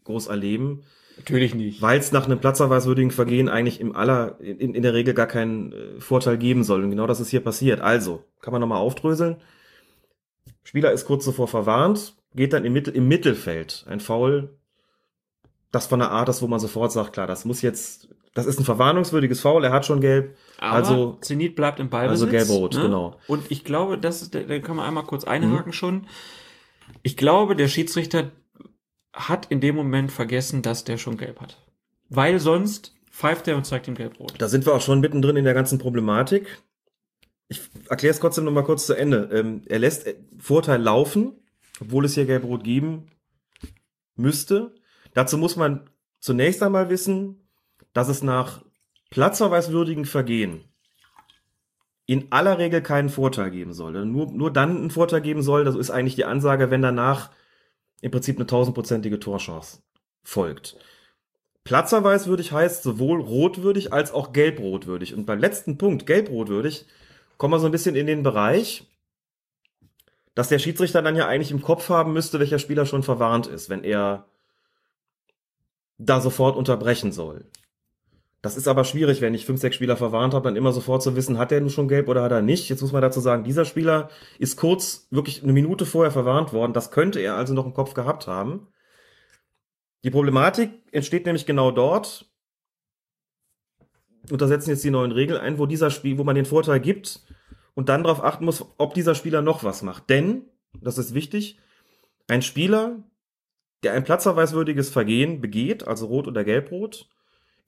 groß 0.04 0.26
erleben. 0.26 0.82
Natürlich 1.16 1.54
nicht. 1.54 1.80
Weil 1.80 1.98
es 1.98 2.12
nach 2.12 2.26
einem 2.26 2.40
platzerweiswürdigen 2.40 3.10
Vergehen 3.10 3.48
eigentlich 3.48 3.80
im 3.80 3.96
aller, 3.96 4.38
in, 4.40 4.74
in 4.74 4.82
der 4.82 4.92
Regel 4.92 5.14
gar 5.14 5.26
keinen 5.26 5.72
äh, 5.72 5.98
Vorteil 5.98 6.36
geben 6.36 6.62
soll. 6.62 6.84
Und 6.84 6.90
genau 6.90 7.06
das 7.06 7.20
ist 7.20 7.30
hier 7.30 7.40
passiert. 7.40 7.80
Also, 7.80 8.22
kann 8.42 8.52
man 8.52 8.60
nochmal 8.60 8.78
aufdröseln. 8.78 9.36
Spieler 10.62 10.92
ist 10.92 11.06
kurz 11.06 11.24
zuvor 11.24 11.48
verwarnt, 11.48 12.14
geht 12.34 12.52
dann 12.52 12.64
im, 12.64 12.72
Mittel, 12.72 12.94
im 12.94 13.08
Mittelfeld. 13.08 13.84
Ein 13.89 14.00
Foul, 14.00 14.56
das 15.72 15.86
von 15.86 16.00
der 16.00 16.10
Art 16.10 16.28
ist, 16.28 16.42
wo 16.42 16.47
man 16.47 16.60
sofort 16.60 16.92
sagt, 16.92 17.12
klar, 17.12 17.26
das 17.26 17.44
muss 17.44 17.62
jetzt, 17.62 18.08
das 18.34 18.47
ist 18.47 18.58
ein 18.58 18.64
verwarnungswürdiges 18.64 19.40
Foul, 19.40 19.64
er 19.64 19.72
hat 19.72 19.86
schon 19.86 20.00
gelb. 20.00 20.36
Aber 20.58 20.76
also, 20.76 21.18
Zenit 21.20 21.56
bleibt 21.56 21.80
im 21.80 21.90
Ballbesitz. 21.90 22.28
Also 22.28 22.30
gelb-rot, 22.30 22.72
genau. 22.72 23.16
Und 23.26 23.50
ich 23.50 23.64
glaube, 23.64 23.98
das 23.98 24.22
ist, 24.22 24.34
da 24.34 24.58
kann 24.60 24.76
man 24.76 24.86
einmal 24.86 25.05
kurz 25.05 25.24
einhaken 25.24 25.72
schon. 25.72 26.06
Ich 27.02 27.16
glaube, 27.16 27.56
der 27.56 27.68
Schiedsrichter 27.68 28.30
hat 29.12 29.47
in 29.47 29.60
dem 29.60 29.74
Moment 29.74 30.12
vergessen, 30.12 30.62
dass 30.62 30.84
der 30.84 30.98
schon 30.98 31.16
gelb 31.16 31.40
hat. 31.40 31.58
Weil 32.08 32.39
sonst 32.39 32.94
pfeift 33.10 33.48
er 33.48 33.56
und 33.56 33.64
zeigt 33.64 33.89
ihm 33.89 33.94
gelb-rot. 33.94 34.34
da 34.39 34.48
sind 34.48 34.66
wir 34.66 34.74
auch 34.74 34.80
schon 34.80 35.00
mittendrin 35.00 35.36
in 35.36 35.44
der 35.44 35.55
ganzen 35.55 35.78
Problematik. 35.78 36.62
Ich 37.50 37.60
erkläre 37.88 38.12
es 38.14 38.20
trotzdem 38.20 38.44
noch 38.44 38.52
mal 38.52 38.62
kurz 38.62 38.86
zu 38.86 38.94
Ende. 38.94 39.28
Ähm, 39.32 39.62
er 39.66 39.80
lässt 39.80 40.06
äh, 40.06 40.14
Vorteil 40.38 40.80
laufen, 40.80 41.32
obwohl 41.80 42.04
es 42.04 42.14
hier 42.14 42.24
gelb-rot 42.24 42.62
geben 42.64 43.10
müsste. 44.14 44.74
Dazu 45.14 45.36
muss 45.36 45.56
man 45.56 45.90
zunächst 46.20 46.62
einmal 46.62 46.90
wissen, 46.90 47.48
dass 47.92 48.08
es 48.08 48.22
nach 48.22 48.64
platzverweiswürdigen 49.10 50.04
Vergehen 50.04 50.64
in 52.06 52.30
aller 52.30 52.58
Regel 52.58 52.82
keinen 52.82 53.08
Vorteil 53.08 53.50
geben 53.50 53.72
soll. 53.72 54.04
Nur, 54.04 54.30
nur 54.30 54.52
dann 54.52 54.76
einen 54.76 54.90
Vorteil 54.90 55.20
geben 55.20 55.42
soll, 55.42 55.64
das 55.64 55.74
ist 55.74 55.90
eigentlich 55.90 56.14
die 56.14 56.24
Ansage, 56.24 56.70
wenn 56.70 56.82
danach 56.82 57.30
im 58.00 58.12
Prinzip 58.12 58.36
eine 58.36 58.46
tausendprozentige 58.46 59.18
Torchance 59.18 59.82
folgt. 60.22 60.76
Platzerweiswürdig 61.64 62.52
heißt 62.52 62.84
sowohl 62.84 63.20
rotwürdig 63.20 63.92
als 63.92 64.12
auch 64.12 64.32
gelbrotwürdig. 64.32 65.14
Und 65.14 65.26
beim 65.26 65.40
letzten 65.40 65.78
Punkt, 65.78 66.06
gelbrotwürdig, 66.06 66.86
kommen 67.40 67.54
wir 67.54 67.58
so 67.58 67.66
ein 67.66 67.72
bisschen 67.72 67.96
in 67.96 68.06
den 68.06 68.22
Bereich, 68.22 68.84
dass 70.34 70.50
der 70.50 70.58
Schiedsrichter 70.58 71.00
dann 71.00 71.16
ja 71.16 71.26
eigentlich 71.26 71.50
im 71.50 71.62
Kopf 71.62 71.88
haben 71.88 72.12
müsste, 72.12 72.38
welcher 72.38 72.58
Spieler 72.58 72.84
schon 72.84 73.02
verwarnt 73.02 73.46
ist, 73.46 73.70
wenn 73.70 73.82
er 73.82 74.26
da 75.96 76.20
sofort 76.20 76.54
unterbrechen 76.54 77.12
soll. 77.12 77.46
Das 78.42 78.58
ist 78.58 78.68
aber 78.68 78.84
schwierig, 78.84 79.22
wenn 79.22 79.32
ich 79.32 79.46
fünf, 79.46 79.58
sechs 79.58 79.76
Spieler 79.76 79.96
verwarnt 79.96 80.34
habe, 80.34 80.44
dann 80.44 80.56
immer 80.56 80.72
sofort 80.72 81.02
zu 81.02 81.16
wissen, 81.16 81.38
hat 81.38 81.50
er 81.50 81.60
nun 81.60 81.70
schon 81.70 81.88
gelb 81.88 82.08
oder 82.08 82.22
hat 82.22 82.32
er 82.32 82.42
nicht. 82.42 82.68
Jetzt 82.68 82.82
muss 82.82 82.92
man 82.92 83.00
dazu 83.00 83.20
sagen, 83.20 83.42
dieser 83.42 83.64
Spieler 83.64 84.10
ist 84.38 84.58
kurz, 84.58 85.08
wirklich 85.10 85.42
eine 85.42 85.54
Minute 85.54 85.86
vorher 85.86 86.12
verwarnt 86.12 86.52
worden. 86.52 86.74
Das 86.74 86.90
könnte 86.90 87.20
er 87.20 87.36
also 87.36 87.54
noch 87.54 87.64
im 87.64 87.72
Kopf 87.72 87.94
gehabt 87.94 88.26
haben. 88.26 88.68
Die 90.04 90.10
Problematik 90.10 90.72
entsteht 90.92 91.24
nämlich 91.24 91.46
genau 91.46 91.70
dort, 91.70 92.30
und 94.31 94.40
da 94.40 94.47
setzen 94.47 94.70
jetzt 94.70 94.84
die 94.84 94.90
neuen 94.90 95.12
Regeln 95.12 95.40
ein, 95.40 95.58
wo 95.58 95.66
dieser 95.66 95.90
Spiel, 95.90 96.18
wo 96.18 96.24
man 96.24 96.34
den 96.34 96.44
Vorteil 96.44 96.81
gibt 96.81 97.20
und 97.74 97.89
dann 97.89 98.02
darauf 98.02 98.23
achten 98.23 98.44
muss, 98.44 98.65
ob 98.78 98.94
dieser 98.94 99.15
Spieler 99.15 99.42
noch 99.42 99.65
was 99.65 99.82
macht. 99.82 100.10
Denn, 100.10 100.42
das 100.81 100.99
ist 100.99 101.15
wichtig, 101.15 101.58
ein 102.28 102.42
Spieler, 102.42 102.99
der 103.82 103.94
ein 103.94 104.05
platzverweiswürdiges 104.05 104.90
Vergehen 104.90 105.40
begeht, 105.40 105.86
also 105.86 106.07
rot 106.07 106.28
oder 106.28 106.44
gelbrot, 106.44 107.08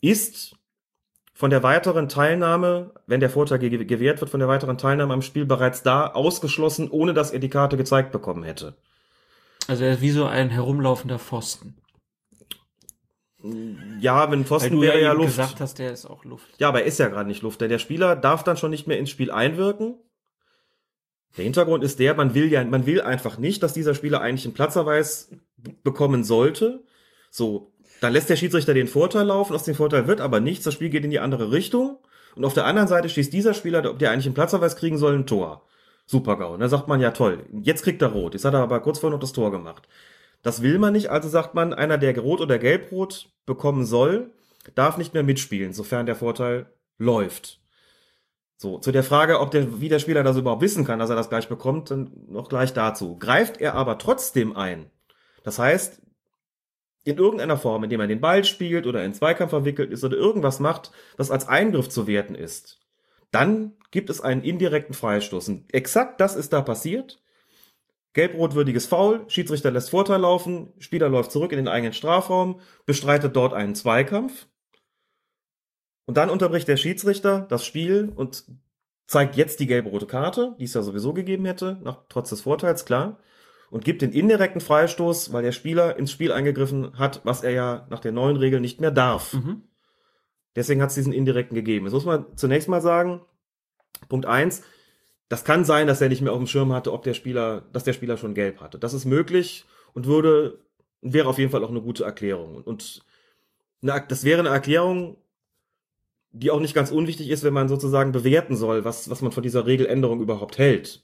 ist 0.00 0.56
von 1.34 1.50
der 1.50 1.62
weiteren 1.62 2.08
Teilnahme, 2.08 2.92
wenn 3.06 3.20
der 3.20 3.30
Vorteil 3.30 3.58
ge 3.58 3.84
gewährt 3.84 4.20
wird, 4.20 4.30
von 4.30 4.40
der 4.40 4.48
weiteren 4.48 4.78
Teilnahme 4.78 5.14
am 5.14 5.22
Spiel 5.22 5.46
bereits 5.46 5.82
da 5.82 6.06
ausgeschlossen, 6.08 6.90
ohne 6.90 7.14
dass 7.14 7.30
er 7.30 7.38
die 7.38 7.48
Karte 7.48 7.76
gezeigt 7.76 8.12
bekommen 8.12 8.44
hätte. 8.44 8.74
Also 9.68 9.84
er 9.84 9.94
ist 9.94 10.00
wie 10.02 10.10
so 10.10 10.26
ein 10.26 10.50
herumlaufender 10.50 11.18
Pfosten. 11.18 11.76
Ja, 14.00 14.30
wenn 14.30 14.44
Pfosten 14.44 14.80
wäre 14.80 15.00
ja, 15.00 15.12
Luft. 15.12 15.36
gesagt 15.36 15.60
hast, 15.60 15.78
der 15.78 15.92
ist 15.92 16.06
auch 16.06 16.24
Luft. 16.24 16.48
Ja, 16.58 16.68
aber 16.68 16.82
er 16.82 16.86
ist 16.86 16.98
ja 16.98 17.08
gerade 17.08 17.28
nicht 17.28 17.42
Luft, 17.42 17.60
denn 17.60 17.70
der 17.70 17.78
Spieler 17.78 18.14
darf 18.14 18.44
dann 18.44 18.56
schon 18.56 18.70
nicht 18.70 18.86
mehr 18.86 18.98
ins 18.98 19.10
Spiel 19.10 19.30
einwirken. 19.30 19.96
Der 21.36 21.44
Hintergrund 21.44 21.82
ist 21.82 21.98
der, 21.98 22.14
man 22.14 22.34
will 22.34 22.52
ja, 22.52 22.62
man 22.64 22.86
will 22.86 23.00
einfach 23.00 23.38
nicht, 23.38 23.62
dass 23.62 23.72
dieser 23.72 23.94
Spieler 23.94 24.20
eigentlich 24.20 24.44
einen 24.44 24.54
Platzerweis 24.54 25.30
bekommen 25.82 26.24
sollte. 26.24 26.84
So, 27.30 27.72
dann 28.00 28.12
lässt 28.12 28.28
der 28.28 28.36
Schiedsrichter 28.36 28.74
den 28.74 28.86
Vorteil 28.86 29.26
laufen, 29.26 29.54
aus 29.54 29.64
dem 29.64 29.74
Vorteil 29.74 30.06
wird 30.06 30.20
aber 30.20 30.40
nichts, 30.40 30.64
das 30.64 30.74
Spiel 30.74 30.90
geht 30.90 31.04
in 31.04 31.10
die 31.10 31.20
andere 31.20 31.50
Richtung. 31.50 31.98
Und 32.34 32.44
auf 32.44 32.54
der 32.54 32.66
anderen 32.66 32.88
Seite 32.88 33.08
schießt 33.08 33.32
dieser 33.32 33.54
Spieler, 33.54 33.94
der 33.94 34.10
eigentlich 34.10 34.26
einen 34.26 34.34
Platzerweis 34.34 34.76
kriegen 34.76 34.98
soll, 34.98 35.14
ein 35.14 35.26
Tor. 35.26 35.66
Super 36.06 36.36
GAU. 36.36 36.54
Und 36.54 36.60
dann 36.60 36.68
sagt 36.68 36.88
man, 36.88 37.00
ja 37.00 37.10
toll, 37.10 37.46
jetzt 37.62 37.82
kriegt 37.82 38.02
er 38.02 38.08
rot. 38.08 38.34
Jetzt 38.34 38.44
hat 38.44 38.54
er 38.54 38.60
aber 38.60 38.80
kurz 38.80 38.98
vorher 38.98 39.14
noch 39.16 39.20
das 39.20 39.32
Tor 39.32 39.50
gemacht. 39.50 39.88
Das 40.42 40.62
will 40.62 40.78
man 40.78 40.92
nicht, 40.92 41.10
also 41.10 41.28
sagt 41.28 41.54
man, 41.54 41.72
einer, 41.72 41.98
der 41.98 42.18
rot 42.18 42.40
oder 42.40 42.58
gelbrot 42.58 43.30
bekommen 43.46 43.84
soll, 43.84 44.32
darf 44.74 44.98
nicht 44.98 45.14
mehr 45.14 45.22
mitspielen, 45.22 45.72
sofern 45.72 46.06
der 46.06 46.16
Vorteil 46.16 46.66
läuft. 46.98 47.60
So, 48.56 48.78
zu 48.78 48.92
der 48.92 49.02
Frage, 49.02 49.40
ob 49.40 49.50
der, 49.50 49.80
wie 49.80 49.88
der 49.88 49.98
Spieler 49.98 50.22
das 50.22 50.36
überhaupt 50.36 50.62
wissen 50.62 50.84
kann, 50.84 50.98
dass 50.98 51.10
er 51.10 51.16
das 51.16 51.28
gleich 51.28 51.48
bekommt, 51.48 51.90
dann 51.90 52.12
noch 52.28 52.48
gleich 52.48 52.72
dazu. 52.72 53.18
Greift 53.18 53.60
er 53.60 53.74
aber 53.74 53.98
trotzdem 53.98 54.56
ein, 54.56 54.90
das 55.42 55.58
heißt, 55.58 56.00
in 57.04 57.18
irgendeiner 57.18 57.56
Form, 57.56 57.82
indem 57.84 58.00
er 58.00 58.06
den 58.06 58.20
Ball 58.20 58.44
spielt 58.44 58.86
oder 58.86 59.04
in 59.04 59.14
Zweikampf 59.14 59.50
verwickelt 59.50 59.90
ist 59.90 60.04
oder 60.04 60.16
irgendwas 60.16 60.60
macht, 60.60 60.92
was 61.16 61.30
als 61.30 61.48
Eingriff 61.48 61.88
zu 61.88 62.06
werten 62.06 62.34
ist, 62.34 62.80
dann 63.32 63.72
gibt 63.90 64.10
es 64.10 64.20
einen 64.20 64.42
indirekten 64.42 64.94
Freistoß. 64.94 65.48
Und 65.48 65.74
exakt 65.74 66.20
das 66.20 66.36
ist 66.36 66.52
da 66.52 66.60
passiert. 66.62 67.20
Gelb-rot-würdiges 68.14 68.86
Foul, 68.86 69.24
Schiedsrichter 69.28 69.70
lässt 69.70 69.90
Vorteil 69.90 70.20
laufen, 70.20 70.72
Spieler 70.78 71.08
läuft 71.08 71.32
zurück 71.32 71.52
in 71.52 71.58
den 71.58 71.68
eigenen 71.68 71.94
Strafraum, 71.94 72.60
bestreitet 72.84 73.34
dort 73.36 73.54
einen 73.54 73.74
Zweikampf. 73.74 74.46
Und 76.04 76.16
dann 76.16 76.30
unterbricht 76.30 76.68
der 76.68 76.76
Schiedsrichter 76.76 77.46
das 77.48 77.64
Spiel 77.64 78.12
und 78.14 78.44
zeigt 79.06 79.36
jetzt 79.36 79.60
die 79.60 79.66
gelb-rote 79.66 80.06
Karte, 80.06 80.54
die 80.58 80.64
es 80.64 80.74
ja 80.74 80.82
sowieso 80.82 81.12
gegeben 81.14 81.44
hätte, 81.44 81.78
nach, 81.82 82.04
trotz 82.08 82.30
des 82.30 82.42
Vorteils, 82.42 82.84
klar, 82.84 83.18
und 83.70 83.84
gibt 83.84 84.02
den 84.02 84.12
indirekten 84.12 84.60
Freistoß, 84.60 85.32
weil 85.32 85.42
der 85.42 85.52
Spieler 85.52 85.96
ins 85.96 86.12
Spiel 86.12 86.32
eingegriffen 86.32 86.98
hat, 86.98 87.22
was 87.24 87.42
er 87.42 87.52
ja 87.52 87.86
nach 87.88 88.00
der 88.00 88.12
neuen 88.12 88.36
Regel 88.36 88.60
nicht 88.60 88.80
mehr 88.80 88.90
darf. 88.90 89.32
Mhm. 89.32 89.62
Deswegen 90.54 90.82
hat 90.82 90.90
es 90.90 90.96
diesen 90.96 91.14
indirekten 91.14 91.54
gegeben. 91.54 91.86
Jetzt 91.86 91.94
muss 91.94 92.04
man 92.04 92.36
zunächst 92.36 92.68
mal 92.68 92.82
sagen, 92.82 93.22
Punkt 94.10 94.26
eins: 94.26 94.62
das 95.32 95.44
kann 95.44 95.64
sein, 95.64 95.86
dass 95.86 96.02
er 96.02 96.10
nicht 96.10 96.20
mehr 96.20 96.34
auf 96.34 96.38
dem 96.38 96.46
Schirm 96.46 96.74
hatte, 96.74 96.92
ob 96.92 97.04
der 97.04 97.14
Spieler, 97.14 97.62
dass 97.72 97.84
der 97.84 97.94
Spieler 97.94 98.18
schon 98.18 98.34
gelb 98.34 98.60
hatte. 98.60 98.78
Das 98.78 98.92
ist 98.92 99.06
möglich 99.06 99.64
und 99.94 100.04
würde, 100.04 100.58
wäre 101.00 101.26
auf 101.26 101.38
jeden 101.38 101.50
Fall 101.50 101.64
auch 101.64 101.70
eine 101.70 101.80
gute 101.80 102.04
Erklärung. 102.04 102.56
Und 102.62 103.02
eine, 103.82 104.04
das 104.06 104.24
wäre 104.24 104.40
eine 104.40 104.50
Erklärung, 104.50 105.16
die 106.32 106.50
auch 106.50 106.60
nicht 106.60 106.74
ganz 106.74 106.90
unwichtig 106.90 107.30
ist, 107.30 107.44
wenn 107.44 107.54
man 107.54 107.70
sozusagen 107.70 108.12
bewerten 108.12 108.56
soll, 108.56 108.84
was, 108.84 109.08
was 109.08 109.22
man 109.22 109.32
von 109.32 109.42
dieser 109.42 109.64
Regeländerung 109.64 110.20
überhaupt 110.20 110.58
hält. 110.58 111.02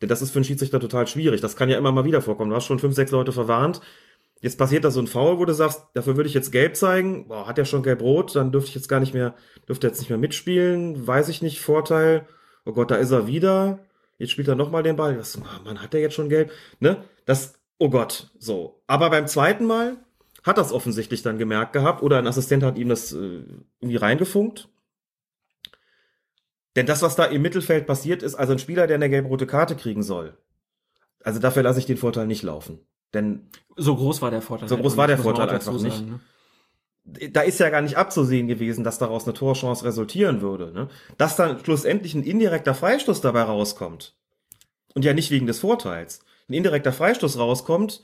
Denn 0.00 0.08
das 0.08 0.22
ist 0.22 0.30
für 0.30 0.38
einen 0.38 0.44
Schiedsrichter 0.44 0.80
total 0.80 1.06
schwierig. 1.06 1.42
Das 1.42 1.54
kann 1.54 1.68
ja 1.68 1.76
immer 1.76 1.92
mal 1.92 2.06
wieder 2.06 2.22
vorkommen. 2.22 2.48
Du 2.48 2.56
hast 2.56 2.64
schon 2.64 2.78
fünf, 2.78 2.94
sechs 2.94 3.10
Leute 3.10 3.32
verwarnt. 3.32 3.82
Jetzt 4.40 4.56
passiert 4.56 4.84
da 4.84 4.90
so 4.90 5.00
ein 5.00 5.06
Foul, 5.06 5.38
wo 5.38 5.44
du 5.44 5.52
sagst, 5.52 5.82
dafür 5.92 6.16
würde 6.16 6.28
ich 6.30 6.34
jetzt 6.34 6.50
gelb 6.50 6.76
zeigen. 6.76 7.28
Boah, 7.28 7.46
hat 7.46 7.58
er 7.58 7.66
schon 7.66 7.82
gelb-rot, 7.82 8.36
dann 8.36 8.52
dürfte 8.52 8.70
ich 8.70 8.74
jetzt 8.74 8.88
gar 8.88 9.00
nicht 9.00 9.12
mehr, 9.12 9.34
dürfte 9.68 9.86
jetzt 9.86 9.98
nicht 9.98 10.08
mehr 10.08 10.18
mitspielen. 10.18 11.06
Weiß 11.06 11.28
ich 11.28 11.42
nicht, 11.42 11.60
Vorteil. 11.60 12.26
Oh 12.66 12.72
Gott, 12.72 12.90
da 12.90 12.96
ist 12.96 13.10
er 13.12 13.26
wieder. 13.26 13.78
Jetzt 14.18 14.32
spielt 14.32 14.48
er 14.48 14.54
nochmal 14.54 14.82
den 14.82 14.96
Ball. 14.96 15.16
Das, 15.16 15.38
man 15.64 15.80
hat 15.80 15.94
er 15.94 16.00
jetzt 16.00 16.14
schon 16.14 16.28
gelb. 16.28 16.50
Ne? 16.80 17.02
Das, 17.24 17.54
oh 17.78 17.88
Gott, 17.90 18.30
so. 18.38 18.82
Aber 18.86 19.08
beim 19.10 19.26
zweiten 19.26 19.64
Mal 19.66 19.96
hat 20.42 20.58
das 20.58 20.72
offensichtlich 20.72 21.22
dann 21.22 21.38
gemerkt 21.38 21.72
gehabt 21.72 22.02
oder 22.02 22.18
ein 22.18 22.26
Assistent 22.26 22.62
hat 22.62 22.76
ihm 22.78 22.88
das 22.88 23.12
äh, 23.12 23.42
irgendwie 23.80 23.96
reingefunkt. 23.96 24.68
Denn 26.76 26.86
das, 26.86 27.02
was 27.02 27.16
da 27.16 27.24
im 27.24 27.40
Mittelfeld 27.42 27.86
passiert 27.86 28.22
ist, 28.22 28.34
also 28.34 28.52
ein 28.52 28.58
Spieler, 28.58 28.86
der 28.86 28.96
eine 28.96 29.08
gelb-rote 29.08 29.46
Karte 29.46 29.76
kriegen 29.76 30.02
soll, 30.02 30.36
also 31.24 31.40
dafür 31.40 31.62
lasse 31.62 31.78
ich 31.78 31.86
den 31.86 31.96
Vorteil 31.96 32.26
nicht 32.26 32.42
laufen. 32.42 32.80
Denn 33.14 33.48
So 33.76 33.96
groß 33.96 34.20
war 34.22 34.30
der 34.30 34.42
Vorteil. 34.42 34.68
so 34.68 34.74
halt 34.76 34.82
groß 34.82 34.96
war 34.96 35.06
nicht, 35.06 35.16
der 35.16 35.22
Vorteil 35.22 35.48
einfach 35.48 35.72
nicht. 35.72 35.96
sagen, 35.96 36.10
ne? 36.10 36.20
Da 37.06 37.42
ist 37.42 37.60
ja 37.60 37.70
gar 37.70 37.82
nicht 37.82 37.96
abzusehen 37.96 38.48
gewesen, 38.48 38.82
dass 38.82 38.98
daraus 38.98 39.24
eine 39.24 39.34
Torchance 39.34 39.84
resultieren 39.84 40.40
würde. 40.40 40.72
Ne? 40.72 40.88
Dass 41.18 41.36
dann 41.36 41.64
schlussendlich 41.64 42.14
ein 42.14 42.24
indirekter 42.24 42.74
Freistoß 42.74 43.20
dabei 43.20 43.42
rauskommt. 43.42 44.14
Und 44.94 45.04
ja 45.04 45.14
nicht 45.14 45.30
wegen 45.30 45.46
des 45.46 45.60
Vorteils. 45.60 46.20
Ein 46.48 46.54
indirekter 46.54 46.92
Freistoß 46.92 47.38
rauskommt, 47.38 48.02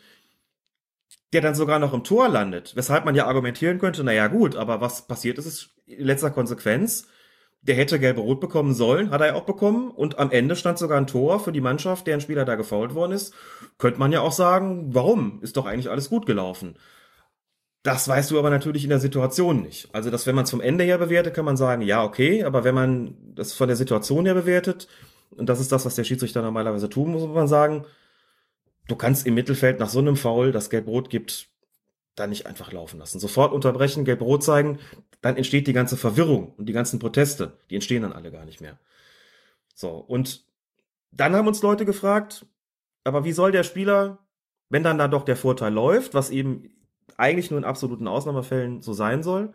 der 1.33 1.41
dann 1.41 1.55
sogar 1.55 1.79
noch 1.79 1.95
im 1.95 2.05
Tor 2.05 2.29
landet. 2.29 2.77
Weshalb 2.77 3.05
man 3.05 3.15
ja 3.15 3.27
argumentieren 3.27 3.79
könnte, 3.79 4.05
naja 4.05 4.29
gut, 4.29 4.55
aber 4.55 4.81
was 4.81 5.07
passiert 5.07 5.39
ist, 5.39 5.47
ist 5.47 5.71
in 5.87 6.05
letzter 6.05 6.31
Konsequenz, 6.31 7.09
der 7.63 7.77
hätte 7.77 8.01
gelbe-rot 8.01 8.41
bekommen 8.41 8.75
sollen, 8.75 9.11
hat 9.11 9.21
er 9.21 9.29
ja 9.29 9.35
auch 9.35 9.45
bekommen. 9.45 9.91
Und 9.91 10.19
am 10.19 10.31
Ende 10.31 10.57
stand 10.57 10.79
sogar 10.79 10.99
ein 10.99 11.07
Tor 11.07 11.41
für 11.41 11.53
die 11.53 11.61
Mannschaft, 11.61 12.07
deren 12.07 12.21
Spieler 12.21 12.45
da 12.45 12.57
gefault 12.57 12.95
worden 12.95 13.13
ist. 13.13 13.35
Könnte 13.79 14.01
man 14.01 14.13
ja 14.13 14.21
auch 14.21 14.33
sagen, 14.33 14.95
warum? 14.95 15.41
Ist 15.43 15.57
doch 15.57 15.67
eigentlich 15.67 15.91
alles 15.91 16.11
gut 16.11 16.27
gelaufen. 16.27 16.77
Das 17.83 18.07
weißt 18.07 18.31
du 18.31 18.39
aber 18.39 18.51
natürlich 18.51 18.85
in 18.85 18.91
der 18.91 19.01
Situation 19.01 19.62
nicht. 19.62 19.89
Also, 19.93 20.11
dass 20.11 20.27
wenn 20.27 20.36
man 20.36 20.44
es 20.44 20.51
vom 20.51 20.61
Ende 20.61 20.85
her 20.85 20.99
bewertet, 20.99 21.35
kann 21.35 21.44
man 21.44 21.57
sagen, 21.57 21.83
ja, 21.83 22.05
okay, 22.05 22.44
aber 22.44 22.62
wenn 22.62 22.75
man 22.75 23.17
das 23.35 23.52
von 23.52 23.67
der 23.67 23.77
Situation 23.77 24.25
her 24.25 24.35
bewertet, 24.35 24.86
und 25.31 25.49
das 25.49 25.61
ist 25.61 25.73
das, 25.73 25.85
was 25.85 25.97
der 25.97 26.05
Schiedsrichter 26.05 26.43
normalerweise 26.43 26.89
tun 26.89 27.11
muss, 27.11 27.23
muss 27.23 27.35
man 27.35 27.49
sagen, 27.49 27.85
du 28.86 28.97
kannst 28.97 29.27
im 29.27 29.35
Mittelfeld 29.35 29.81
nach 29.81 29.89
so 29.89 29.99
einem 29.99 30.17
Foul, 30.17 30.52
das 30.52 30.70
Gelb-Rot 30.70 31.11
gibt, 31.11 31.49
dann 32.15 32.31
nicht 32.31 32.47
einfach 32.47 32.70
laufen 32.73 32.99
lassen. 32.99 33.19
Sofort 33.19 33.52
unterbrechen, 33.52 34.05
Gelb-Rot 34.05 34.44
zeigen, 34.44 34.78
dann 35.20 35.36
entsteht 35.36 35.67
die 35.67 35.73
ganze 35.73 35.97
Verwirrung 35.97 36.55
und 36.57 36.67
die 36.67 36.73
ganzen 36.73 36.99
Proteste, 36.99 37.59
die 37.70 37.75
entstehen 37.77 38.02
dann 38.02 38.12
alle 38.12 38.31
gar 38.31 38.44
nicht 38.44 38.61
mehr. 38.61 38.78
So, 39.75 39.91
und 39.91 40.44
dann 41.11 41.35
haben 41.35 41.49
uns 41.49 41.62
Leute 41.62 41.85
gefragt, 41.85 42.47
aber 43.05 43.25
wie 43.25 43.33
soll 43.33 43.51
der 43.51 43.65
Spieler, 43.65 44.19
wenn 44.69 44.83
dann 44.83 44.99
da 44.99 45.09
doch 45.09 45.25
der 45.25 45.36
Vorteil 45.36 45.73
läuft, 45.73 46.15
was 46.15 46.31
eben 46.31 46.70
eigentlich 47.18 47.50
nur 47.50 47.58
in 47.58 47.65
absoluten 47.65 48.08
Ausnahmefällen 48.08 48.82
so 48.82 48.92
sein 48.92 49.23
soll, 49.23 49.52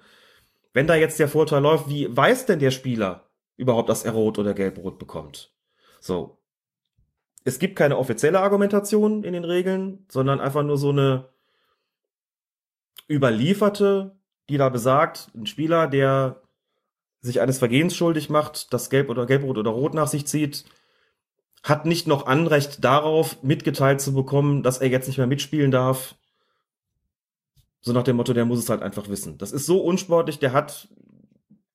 wenn 0.74 0.88
da 0.88 0.96
jetzt 0.96 1.20
der 1.20 1.28
Vorteil 1.28 1.62
läuft, 1.62 1.90
wie 1.90 2.16
weiß 2.16 2.46
denn 2.46 2.60
der 2.60 2.72
Spieler 2.72 3.30
überhaupt, 3.56 3.90
dass 3.90 4.04
er 4.06 4.12
rot 4.12 4.38
oder 4.38 4.54
gelb-rot 4.54 5.00
bekommt? 5.00 5.54
So. 6.00 6.38
Es 7.44 7.60
gibt 7.60 7.76
keine 7.76 7.98
offizielle 7.98 8.42
Argumentation 8.42 9.24
in 9.24 9.34
den 9.34 9.46
Regeln, 9.46 10.06
sondern 10.10 10.40
einfach 10.40 10.64
nur 10.64 10.78
so 10.78 10.90
eine 10.90 11.30
überlieferte, 13.10 14.18
die 14.50 14.58
da 14.58 14.70
besagt, 14.70 15.30
ein 15.34 15.46
Spieler, 15.46 15.88
der 15.88 16.42
sich 17.22 17.42
eines 17.42 17.58
Vergehens 17.58 17.96
schuldig 17.96 18.30
macht, 18.30 18.74
das 18.74 18.90
Gelb 18.90 19.10
oder 19.10 19.26
Gelb-Rot 19.26 19.58
oder 19.58 19.72
Rot 19.72 19.94
nach 19.94 20.08
sich 20.08 20.28
zieht, 20.28 20.66
hat 21.64 21.86
nicht 21.86 22.08
noch 22.08 22.28
Anrecht 22.28 22.84
darauf, 22.84 23.42
mitgeteilt 23.44 24.02
zu 24.02 24.14
bekommen, 24.14 24.64
dass 24.64 24.78
er 24.78 24.90
jetzt 24.90 25.08
nicht 25.08 25.18
mehr 25.18 25.28
mitspielen 25.28 25.72
darf. 25.72 26.16
So 27.88 27.94
nach 27.94 28.04
dem 28.04 28.18
Motto, 28.18 28.34
der 28.34 28.44
muss 28.44 28.60
es 28.60 28.70
halt 28.70 28.82
einfach 28.82 29.08
wissen. 29.08 29.38
Das 29.38 29.54
ist 29.54 29.66
so 29.66 29.80
unsportlich, 29.80 30.40
der 30.40 30.52
hat 30.52 30.90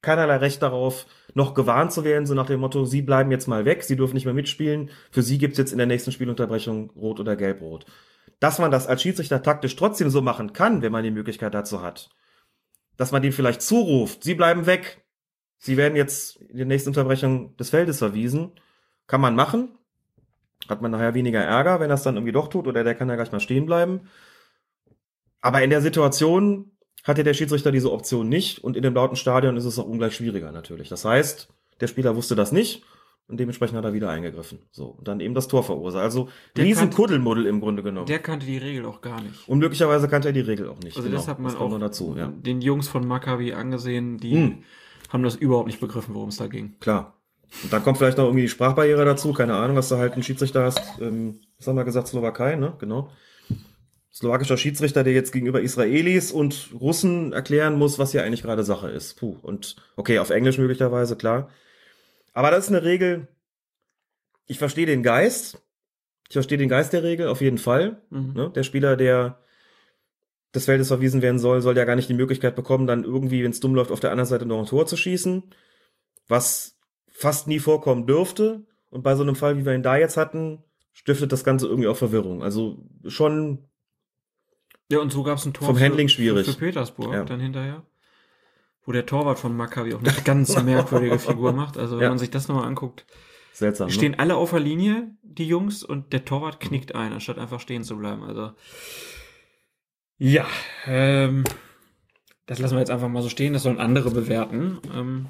keinerlei 0.02 0.36
Recht 0.36 0.60
darauf, 0.60 1.07
noch 1.32 1.55
gewarnt 1.55 1.91
zu 1.91 2.05
werden, 2.05 2.26
so 2.26 2.34
nach 2.34 2.44
dem 2.44 2.60
Motto, 2.60 2.84
Sie 2.84 3.00
bleiben 3.00 3.31
jetzt 3.31 3.47
mal 3.47 3.65
weg, 3.65 3.82
Sie 3.82 3.97
dürfen 3.97 4.12
nicht 4.12 4.26
mehr 4.26 4.34
mitspielen. 4.34 4.91
Für 5.10 5.23
Sie 5.23 5.39
gibt's 5.39 5.57
jetzt 5.57 5.73
in 5.73 5.78
der 5.78 5.86
nächsten 5.86 6.12
Spielunterbrechung 6.12 6.91
Rot 6.91 7.18
oder 7.18 7.34
Gelb-Rot. 7.34 7.86
Dass 8.41 8.58
man 8.58 8.70
das 8.70 8.86
als 8.86 9.00
Schiedsrichter 9.00 9.42
taktisch 9.42 9.74
trotzdem 9.74 10.10
so 10.10 10.20
machen 10.20 10.52
kann, 10.52 10.82
wenn 10.82 10.92
man 10.92 11.02
die 11.02 11.10
Möglichkeit 11.10 11.55
dazu 11.55 11.81
hat, 11.81 12.10
dass 12.99 13.10
man 13.10 13.23
denen 13.23 13.32
vielleicht 13.32 13.62
zuruft, 13.62 14.23
sie 14.23 14.34
bleiben 14.34 14.66
weg. 14.66 15.07
Sie 15.57 15.78
werden 15.78 15.97
jetzt 15.97 16.36
in 16.36 16.58
der 16.58 16.66
nächsten 16.66 16.91
Unterbrechung 16.91 17.57
des 17.57 17.70
Feldes 17.70 18.00
verwiesen. 18.00 18.52
Kann 19.07 19.23
man 19.23 19.34
machen. 19.34 19.78
Hat 20.68 20.82
man 20.82 20.91
nachher 20.91 21.15
weniger 21.15 21.41
Ärger, 21.41 21.81
wenn 21.81 21.91
es 21.91 22.02
dann 22.02 22.16
irgendwie 22.16 22.32
doch 22.32 22.49
tut, 22.49 22.66
oder 22.66 22.84
der 22.84 22.94
kann 22.94 23.08
ja 23.08 23.15
gleich 23.15 23.32
mal 23.32 23.41
stehen 23.41 23.65
bleiben. 23.65 24.02
Aber 25.42 25.62
in 25.62 25.70
der 25.70 25.82
Situation 25.82 26.70
hatte 27.04 27.24
der 27.24 27.34
Schiedsrichter 27.34 27.72
diese 27.72 27.92
Option 27.92 28.28
nicht 28.28 28.62
und 28.64 28.76
in 28.76 28.82
dem 28.82 28.94
lauten 28.94 29.16
Stadion 29.16 29.56
ist 29.56 29.64
es 29.64 29.78
auch 29.78 29.86
ungleich 29.86 30.14
schwieriger 30.14 30.52
natürlich. 30.52 30.88
Das 30.88 31.04
heißt, 31.04 31.48
der 31.80 31.86
Spieler 31.88 32.14
wusste 32.16 32.36
das 32.36 32.52
nicht 32.52 32.84
und 33.26 33.38
dementsprechend 33.40 33.76
hat 33.76 33.84
er 33.84 33.92
wieder 33.92 34.08
eingegriffen. 34.08 34.60
So, 34.70 34.86
und 34.86 35.08
dann 35.08 35.18
eben 35.20 35.34
das 35.34 35.48
Tor 35.48 35.64
verursacht. 35.64 36.02
Also 36.04 36.28
Der 36.56 36.64
riesen 36.64 36.82
kannte- 36.84 36.96
Kuddelmuddel 36.96 37.46
im 37.46 37.60
Grunde 37.60 37.82
genommen. 37.82 38.06
Der 38.06 38.20
kannte 38.20 38.46
die 38.46 38.58
Regel 38.58 38.86
auch 38.86 39.00
gar 39.00 39.20
nicht. 39.20 39.48
und 39.48 39.58
möglicherweise 39.58 40.06
kannte 40.08 40.28
er 40.28 40.32
die 40.32 40.40
Regel 40.40 40.68
auch 40.68 40.78
nicht. 40.78 40.96
Also 40.96 41.08
Genau, 41.08 41.18
das 41.20 41.28
hat 41.28 41.40
man 41.40 41.52
kommt 41.52 41.60
auch 41.62 41.70
noch 41.70 41.80
dazu, 41.86 42.14
ja. 42.16 42.28
den 42.28 42.60
Jungs 42.60 42.86
von 42.88 43.06
Maccabi 43.06 43.52
angesehen, 43.52 44.18
die 44.18 44.34
Hm. 44.36 44.62
haben 45.12 45.24
das 45.24 45.34
überhaupt 45.34 45.66
nicht 45.66 45.80
begriffen, 45.80 46.14
worum 46.14 46.28
es 46.28 46.36
da 46.36 46.46
ging. 46.46 46.76
Klar. 46.80 47.18
Und 47.64 47.70
dann 47.72 47.82
kommt 47.82 47.98
vielleicht 47.98 48.16
noch 48.16 48.24
irgendwie 48.26 48.42
die 48.42 48.48
Sprachbarriere 48.48 49.04
dazu. 49.04 49.32
Keine 49.34 49.54
Ahnung, 49.56 49.76
was 49.76 49.88
du 49.90 49.96
halt 49.96 50.14
einen 50.14 50.22
Schiedsrichter 50.22 50.62
hast. 50.64 50.80
Ähm, 51.00 51.40
was 51.58 51.66
haben 51.66 51.76
wir 51.76 51.84
gesagt? 51.84 52.08
Slowakei, 52.08 52.56
ne? 52.56 52.74
Genau. 52.78 53.10
Slowakischer 54.15 54.58
Schiedsrichter, 54.58 55.05
der 55.05 55.15
jetzt 55.15 55.32
gegenüber 55.32 55.62
Israelis 55.62 56.32
und 56.32 56.68
Russen 56.78 57.32
erklären 57.32 57.78
muss, 57.78 57.99
was 57.99 58.12
hier 58.12 58.23
eigentlich 58.23 58.42
gerade 58.42 58.62
Sache 58.62 58.91
ist. 58.91 59.18
Puh. 59.18 59.39
Und 59.41 59.76
okay, 59.97 60.18
auf 60.18 60.31
Englisch 60.31 60.58
möglicherweise, 60.58 61.16
klar. 61.16 61.49
Aber 62.34 62.50
das 62.50 62.65
ist 62.65 62.70
eine 62.70 62.82
Regel. 62.82 63.28
Ich 64.47 64.58
verstehe 64.58 64.86
den 64.86 65.02
Geist. 65.02 65.62
Ich 66.28 66.34
verstehe 66.34 66.58
den 66.58 66.68
Geist 66.68 66.92
der 66.92 67.02
Regel, 67.02 67.28
auf 67.28 67.41
jeden 67.41 67.58
Fall. 67.58 68.02
Mhm. 68.10 68.32
Ne? 68.34 68.50
Der 68.55 68.62
Spieler, 68.65 68.97
der 68.97 69.39
des 70.55 70.66
Feldes 70.66 70.89
verwiesen 70.89 71.23
werden 71.23 71.39
soll, 71.39 71.62
soll 71.62 71.76
ja 71.76 71.86
gar 71.86 71.97
nicht 71.97 72.10
die 72.10 72.15
Möglichkeit 72.15 72.55
bekommen, 72.55 72.86
dann 72.86 73.05
irgendwie, 73.05 73.42
wenn 73.42 73.52
es 73.52 73.60
dumm 73.60 73.74
läuft, 73.74 73.91
auf 73.91 74.00
der 74.00 74.10
anderen 74.10 74.28
Seite 74.28 74.44
noch 74.44 74.58
ein 74.58 74.66
Tor 74.66 74.86
zu 74.86 74.99
schießen. 74.99 75.42
Was 76.28 76.78
fast 77.08 77.49
nie 77.49 77.58
vorkommen 77.58 78.07
dürfte. 78.07 78.66
Und 78.91 79.02
bei 79.02 79.15
so 79.15 79.23
einem 79.23 79.36
Fall, 79.36 79.57
wie 79.57 79.65
wir 79.65 79.74
ihn 79.74 79.82
da 79.82 79.97
jetzt 79.97 80.18
hatten, 80.18 80.62
stiftet 80.92 81.32
das 81.32 81.44
Ganze 81.44 81.66
irgendwie 81.66 81.89
auch 81.89 81.97
Verwirrung. 81.97 82.42
Also 82.42 82.84
schon 83.07 83.68
Ja, 84.92 84.98
und 85.00 85.10
so 85.10 85.22
gab 85.22 85.38
es 85.38 85.46
ein 85.46 85.54
Tor 85.54 85.66
Vom 85.68 85.76
für, 85.76 85.84
Handling 85.84 86.08
schwierig. 86.08 86.46
Für, 86.46 86.52
Petersburg 86.52 87.12
Ja. 87.14 87.24
dann 87.24 87.40
hinterher. 87.40 87.82
Wo 88.84 88.92
der 88.92 89.06
Torwart 89.06 89.38
von 89.38 89.56
Maccabi 89.56 89.94
auch 89.94 90.00
eine 90.00 90.12
ganz 90.24 90.60
merkwürdige 90.62 91.18
Figur 91.18 91.52
macht. 91.52 91.78
Also 91.78 91.96
wenn 91.96 92.02
Ja. 92.04 92.08
man 92.10 92.18
sich 92.18 92.30
das 92.30 92.48
nochmal 92.48 92.66
anguckt, 92.66 93.06
seltsam. 93.52 93.88
die 93.88 93.92
Ne? 93.92 93.96
stehen 93.96 94.18
alle 94.18 94.36
auf 94.36 94.50
der 94.50 94.60
Linie, 94.60 95.10
die 95.22 95.46
Jungs, 95.48 95.82
und 95.82 96.12
der 96.12 96.24
Torwart 96.26 96.60
knickt 96.60 96.94
ein, 96.94 97.12
anstatt 97.12 97.38
einfach 97.38 97.60
stehen 97.60 97.84
zu 97.84 97.96
bleiben. 97.96 98.22
Also 98.22 98.52
ja, 100.18 100.46
ähm, 100.86 101.44
das 102.46 102.58
lassen 102.58 102.74
wir 102.74 102.80
jetzt 102.80 102.90
einfach 102.90 103.08
mal 103.08 103.22
so 103.22 103.28
stehen, 103.30 103.54
das 103.54 103.62
sollen 103.62 103.78
andere 103.78 104.10
bewerten. 104.10 104.78
Ähm, 104.94 105.26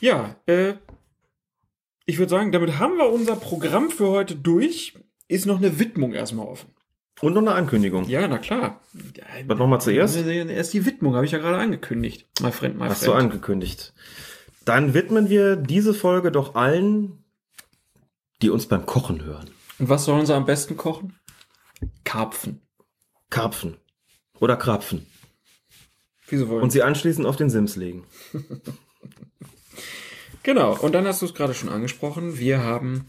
ja, 0.00 0.36
äh, 0.46 0.74
ich 2.06 2.18
würde 2.18 2.30
sagen, 2.30 2.50
damit 2.50 2.78
haben 2.78 2.96
wir 2.96 3.10
unser 3.12 3.36
Programm 3.36 3.90
für 3.90 4.08
heute 4.08 4.36
durch. 4.36 4.94
Ist 5.28 5.46
noch 5.46 5.58
eine 5.58 5.78
Widmung 5.78 6.12
erstmal 6.12 6.46
offen. 6.46 6.74
Und 7.20 7.34
noch 7.34 7.42
eine 7.42 7.52
Ankündigung. 7.52 8.08
Ja, 8.08 8.26
na 8.26 8.38
klar. 8.38 8.80
Was 9.46 9.58
wir 9.58 9.78
zuerst? 9.78 10.16
Erst 10.16 10.72
die 10.72 10.86
Widmung, 10.86 11.14
habe 11.14 11.26
ich 11.26 11.32
ja 11.32 11.38
gerade 11.38 11.58
angekündigt. 11.58 12.26
My 12.40 12.50
friend, 12.50 12.78
my 12.78 12.88
Hast 12.88 13.02
du 13.02 13.12
friend. 13.12 13.24
angekündigt. 13.24 13.92
Dann 14.64 14.94
widmen 14.94 15.28
wir 15.28 15.56
diese 15.56 15.94
Folge 15.94 16.32
doch 16.32 16.54
allen, 16.54 17.24
die 18.40 18.50
uns 18.50 18.66
beim 18.66 18.86
Kochen 18.86 19.24
hören. 19.24 19.50
Und 19.78 19.88
was 19.88 20.04
sollen 20.04 20.26
sie 20.26 20.34
am 20.34 20.46
besten 20.46 20.76
kochen? 20.76 21.14
Karpfen. 22.04 22.62
Karpfen. 23.28 23.76
Oder 24.38 24.56
Krapfen. 24.56 25.06
Wie 26.28 26.36
sie 26.36 26.48
wollen. 26.48 26.62
Und 26.62 26.70
sie 26.70 26.82
anschließend 26.82 27.26
auf 27.26 27.36
den 27.36 27.50
Sims 27.50 27.76
legen. 27.76 28.06
Genau, 30.42 30.74
und 30.74 30.94
dann 30.94 31.06
hast 31.06 31.20
du 31.20 31.26
es 31.26 31.34
gerade 31.34 31.52
schon 31.52 31.68
angesprochen. 31.68 32.38
Wir 32.38 32.62
haben 32.62 33.04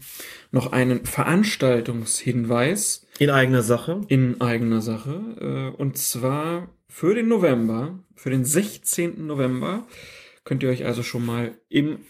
noch 0.50 0.72
einen 0.72 1.06
Veranstaltungshinweis 1.06 3.01
In 3.22 3.30
eigener 3.30 3.62
Sache. 3.62 4.00
in 4.08 4.40
eigener 4.40 4.80
Sache. 4.80 5.72
äh, 5.74 5.80
Und 5.80 5.96
zwar 5.96 6.74
für 6.88 7.14
den 7.14 7.28
November, 7.28 8.02
für 8.16 8.30
den 8.30 8.44
16. 8.44 9.26
November, 9.26 9.86
könnt 10.44 10.62
ihr 10.64 10.70
euch 10.70 10.84
also 10.84 11.02
schon 11.02 11.24
mal 11.24 11.54
im 11.68 12.00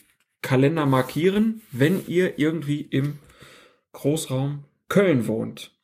Kalender 0.41 0.87
markieren, 0.87 1.61
wenn 1.71 2.07
ihr 2.07 2.39
irgendwie 2.39 2.81
im 2.81 3.19
Großraum 3.93 4.65
Köln 4.89 5.27
wohnt. 5.27 5.77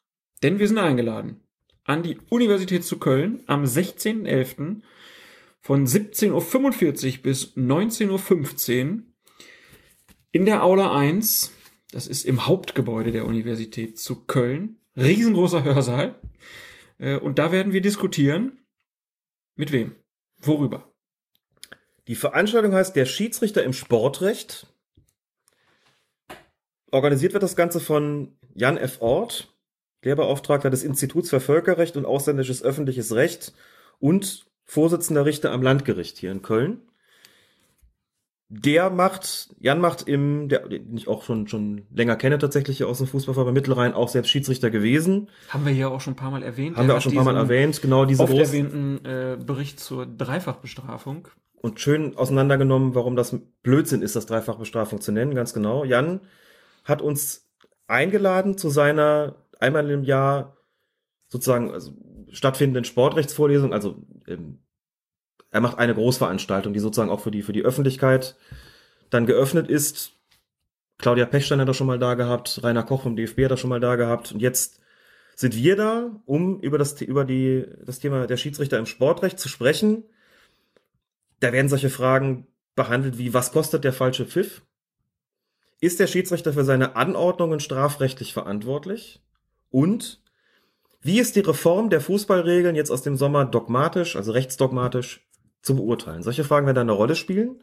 Denn 0.43 0.59
wir 0.59 0.67
sind 0.67 0.79
eingeladen 0.79 1.41
an 1.85 2.03
die 2.03 2.19
Universität 2.31 2.85
zu 2.85 2.99
Köln 2.99 3.43
am 3.47 3.65
16.11. 3.65 4.83
von 5.61 5.87
17.45 5.87 6.33
Uhr 6.33 7.23
bis 7.23 7.57
19.15 7.57 8.93
Uhr 8.93 9.03
in 10.33 10.45
der 10.45 10.63
Aula 10.63 10.97
1. 10.97 11.53
Das 11.91 12.07
ist 12.07 12.25
im 12.25 12.47
Hauptgebäude 12.47 13.13
der 13.13 13.27
Universität 13.27 13.99
zu 13.99 14.25
Köln. 14.27 14.78
Riesengroßer 14.99 15.63
Hörsaal. 15.65 16.17
Äh, 16.99 17.19
Und 17.19 17.39
da 17.39 17.53
werden 17.53 17.73
wir 17.73 17.81
diskutieren. 17.81 18.59
Mit 19.55 19.73
wem? 19.73 19.95
Worüber? 20.41 20.93
Die 22.09 22.15
Veranstaltung 22.15 22.73
heißt 22.73 22.97
Der 22.97 23.07
Schiedsrichter 23.07 23.63
im 23.63 23.73
Sportrecht. 23.73 24.67
Organisiert 26.91 27.35
wird 27.35 27.43
das 27.43 27.57
Ganze 27.57 27.81
von 27.81 28.39
Jan 28.55 28.79
F. 28.79 29.01
Ort, 29.01 29.55
Lehrbeauftragter 30.03 30.71
des 30.71 30.85
Instituts 30.85 31.31
für 31.31 31.41
Völkerrecht 31.41 31.97
und 31.97 32.07
ausländisches 32.07 32.63
öffentliches 32.63 33.15
Recht 33.15 33.53
und 33.99 34.47
Vorsitzender 34.65 35.25
Richter 35.25 35.53
am 35.53 35.63
Landgericht 35.63 36.19
hier 36.19 36.31
in 36.31 36.43
Köln. 36.43 36.88
Der 38.51 38.89
macht, 38.89 39.55
Jan 39.61 39.79
macht 39.79 40.09
im, 40.09 40.49
der, 40.49 40.67
den 40.67 40.97
ich 40.97 41.07
auch 41.07 41.23
schon, 41.23 41.49
schon 41.49 41.87
länger 41.91 42.17
kenne 42.17 42.39
tatsächlich 42.39 42.79
hier 42.79 42.89
aus 42.89 42.99
dem 42.99 43.07
Fußballverband 43.07 43.55
Mittelrhein, 43.55 43.93
auch 43.93 44.09
selbst 44.09 44.31
Schiedsrichter 44.31 44.71
gewesen. 44.71 45.29
Haben 45.49 45.67
wir 45.67 45.73
hier 45.73 45.91
auch 45.91 46.01
schon 46.01 46.15
ein 46.15 46.17
paar 46.17 46.31
Mal 46.31 46.43
erwähnt. 46.43 46.77
Haben 46.77 46.87
Er 46.87 46.89
wir 46.89 46.97
auch 46.97 47.03
schon 47.03 47.13
ein 47.13 47.17
paar 47.17 47.25
Mal 47.25 47.37
erwähnt. 47.37 47.83
Genau 47.83 48.07
diese 48.07 48.23
Oft 48.23 48.33
großen, 48.33 48.55
erwähnten 48.55 49.05
äh, 49.05 49.37
Bericht 49.45 49.81
zur 49.81 50.07
Dreifachbestrafung. 50.07 51.29
und 51.61 51.81
schön 51.81 52.17
auseinandergenommen, 52.17 52.95
warum 52.95 53.17
das 53.17 53.37
Blödsinn 53.63 54.01
ist, 54.01 54.17
das 54.17 54.27
Dreifachbestrafung 54.27 55.01
zu 55.01 55.13
nennen, 55.13 55.35
ganz 55.35 55.53
genau. 55.53 55.85
Jan 55.85 56.21
hat 56.85 57.03
uns 57.03 57.51
eingeladen 57.87 58.57
zu 58.57 58.71
seiner 58.71 59.37
einmal 59.61 59.91
im 59.91 60.05
Jahr 60.05 60.57
sozusagen 61.29 61.73
also, 61.73 61.93
stattfindenden 62.31 62.85
Sportrechtsvorlesung. 62.85 63.73
Also 63.73 63.97
ähm, 64.27 64.61
er 65.51 65.61
macht 65.61 65.79
eine 65.79 65.95
Großveranstaltung, 65.95 66.73
die 66.73 66.81
sozusagen 66.81 67.11
auch 67.11 67.21
für 67.21 67.31
die, 67.31 67.43
für 67.43 67.53
die 67.53 67.65
Öffentlichkeit 67.65 68.37
dann 69.11 69.27
geöffnet 69.27 69.69
ist. 69.69 70.13
Claudia 70.99 71.27
Pechstein 71.27 71.61
hat 71.61 71.69
das 71.69 71.77
schon 71.77 71.87
mal 71.87 71.99
da 71.99 72.15
gehabt, 72.15 72.61
Rainer 72.63 72.83
Koch 72.83 73.03
vom 73.03 73.17
DFB 73.17 73.45
hat 73.45 73.53
das 73.53 73.61
schon 73.61 73.71
mal 73.71 73.81
da 73.81 73.97
gehabt. 73.97 74.33
Und 74.33 74.41
jetzt 74.41 74.81
sind 75.37 75.55
wir 75.55 75.77
da, 75.77 76.21
um 76.27 76.61
über 76.61 76.79
das, 76.79 77.01
über 77.01 77.25
die, 77.25 77.65
das 77.85 78.01
Thema 78.01 78.27
der 78.27 78.37
Schiedsrichter 78.37 78.79
im 78.79 78.87
Sportrecht 78.87 79.39
zu 79.39 79.49
sprechen. 79.49 80.05
Da 81.41 81.53
werden 81.53 81.69
solche 81.69 81.91
Fragen 81.91 82.49
behandelt 82.75 83.19
wie, 83.19 83.33
was 83.33 83.53
kostet 83.53 83.85
der 83.85 83.93
falsche 83.93 84.27
Pfiff? 84.27 84.63
Ist 85.81 86.01
der 86.01 86.09
Schiedsrichter 86.09 86.53
für 86.53 86.65
seine 86.65 86.97
Anordnungen 86.97 87.61
strafrechtlich 87.61 88.33
verantwortlich? 88.33 89.23
Und 89.71 90.21
wie 91.01 91.21
ist 91.21 91.37
die 91.37 91.41
Reform 91.41 91.91
der 91.91 92.01
Fußballregeln 92.01 92.75
jetzt 92.75 92.91
aus 92.91 93.03
dem 93.03 93.17
Sommer 93.17 93.45
dogmatisch, 93.45 94.17
also 94.17 94.33
rechtsdogmatisch, 94.33 95.28
zu 95.63 95.77
beurteilen? 95.77 96.23
Solche 96.23 96.45
Fragen 96.45 96.67
werden 96.67 96.77
da 96.77 96.83
eine 96.83 96.93
Rolle 96.93 97.17
spielen. 97.17 97.61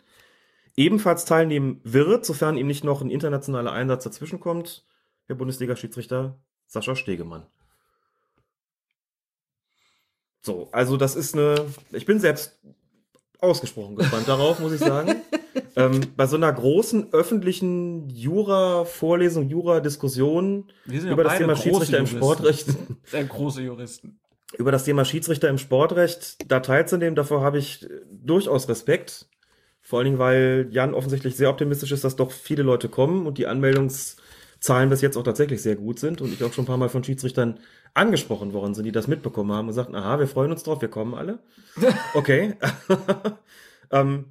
Ebenfalls 0.77 1.25
teilnehmen 1.25 1.79
wird, 1.83 2.25
sofern 2.25 2.57
ihm 2.57 2.67
nicht 2.67 2.83
noch 2.83 3.01
ein 3.01 3.09
internationaler 3.09 3.71
Einsatz 3.71 4.03
dazwischenkommt, 4.03 4.85
der 5.29 5.35
Bundesliga-Schiedsrichter 5.35 6.37
Sascha 6.67 6.95
Stegemann. 6.95 7.45
So, 10.41 10.69
also 10.71 10.97
das 10.97 11.15
ist 11.15 11.33
eine, 11.33 11.65
ich 11.91 12.05
bin 12.05 12.19
selbst 12.19 12.59
ausgesprochen 13.39 13.95
gespannt 13.95 14.27
darauf, 14.27 14.59
muss 14.59 14.73
ich 14.73 14.79
sagen. 14.79 15.15
ähm, 15.75 16.01
bei 16.15 16.27
so 16.27 16.35
einer 16.35 16.51
großen 16.51 17.13
öffentlichen 17.13 18.09
Jura-Vorlesung, 18.09 19.49
Jura-Diskussion 19.49 20.65
sind 20.85 21.05
ja 21.05 21.11
über 21.11 21.23
das 21.23 21.37
Thema 21.37 21.55
Schiedsrichter 21.55 21.99
im. 21.99 22.07
Sportrecht, 22.07 22.67
Sehr 23.05 23.23
große 23.23 23.61
Juristen. 23.61 24.19
Über 24.57 24.71
das 24.71 24.83
Thema 24.83 25.05
Schiedsrichter 25.05 25.49
im 25.49 25.57
Sportrecht 25.57 26.37
da 26.47 26.59
teilzunehmen, 26.59 27.15
davor 27.15 27.41
habe 27.41 27.57
ich 27.57 27.83
äh, 27.83 28.01
durchaus 28.09 28.69
Respekt. 28.69 29.27
Vor 29.81 29.99
allen 29.99 30.05
Dingen, 30.05 30.19
weil 30.19 30.67
Jan 30.71 30.93
offensichtlich 30.93 31.35
sehr 31.35 31.49
optimistisch 31.49 31.91
ist, 31.91 32.03
dass 32.03 32.15
doch 32.15 32.31
viele 32.31 32.63
Leute 32.63 32.89
kommen 32.89 33.27
und 33.27 33.37
die 33.37 33.45
Anmeldungszahlen 33.45 34.89
bis 34.89 35.01
jetzt 35.01 35.15
auch 35.15 35.23
tatsächlich 35.23 35.61
sehr 35.61 35.75
gut 35.75 35.99
sind 35.99 36.21
und 36.21 36.33
ich 36.33 36.43
auch 36.43 36.53
schon 36.53 36.63
ein 36.63 36.67
paar 36.67 36.77
Mal 36.77 36.89
von 36.89 37.03
Schiedsrichtern 37.03 37.59
angesprochen 37.93 38.53
worden 38.53 38.73
sind, 38.73 38.85
die 38.85 38.91
das 38.91 39.07
mitbekommen 39.07 39.51
haben 39.51 39.67
und 39.67 39.73
sagten, 39.73 39.95
aha, 39.95 40.19
wir 40.19 40.27
freuen 40.27 40.51
uns 40.51 40.63
drauf, 40.63 40.81
wir 40.81 40.89
kommen 40.89 41.13
alle. 41.13 41.39
Okay. 42.13 42.55
ähm, 43.91 44.25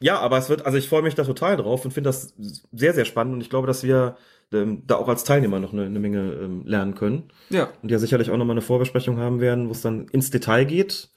ja, 0.00 0.18
aber 0.18 0.38
es 0.38 0.48
wird, 0.48 0.64
also 0.64 0.78
ich 0.78 0.88
freue 0.88 1.02
mich 1.02 1.14
da 1.14 1.24
total 1.24 1.56
drauf 1.56 1.84
und 1.84 1.92
finde 1.92 2.08
das 2.08 2.34
sehr, 2.72 2.94
sehr 2.94 3.04
spannend 3.04 3.34
und 3.34 3.40
ich 3.40 3.50
glaube, 3.50 3.66
dass 3.66 3.82
wir 3.82 4.16
ähm, 4.52 4.82
da 4.86 4.96
auch 4.96 5.08
als 5.08 5.24
Teilnehmer 5.24 5.58
noch 5.60 5.72
eine, 5.72 5.84
eine 5.84 5.98
Menge 5.98 6.32
ähm, 6.32 6.62
lernen 6.66 6.94
können 6.94 7.24
Ja. 7.50 7.68
und 7.82 7.90
ja 7.90 7.98
sicherlich 7.98 8.30
auch 8.30 8.36
nochmal 8.36 8.54
eine 8.54 8.62
Vorbesprechung 8.62 9.18
haben 9.18 9.40
werden, 9.40 9.68
wo 9.68 9.72
es 9.72 9.82
dann 9.82 10.06
ins 10.08 10.30
Detail 10.30 10.64
geht. 10.64 11.10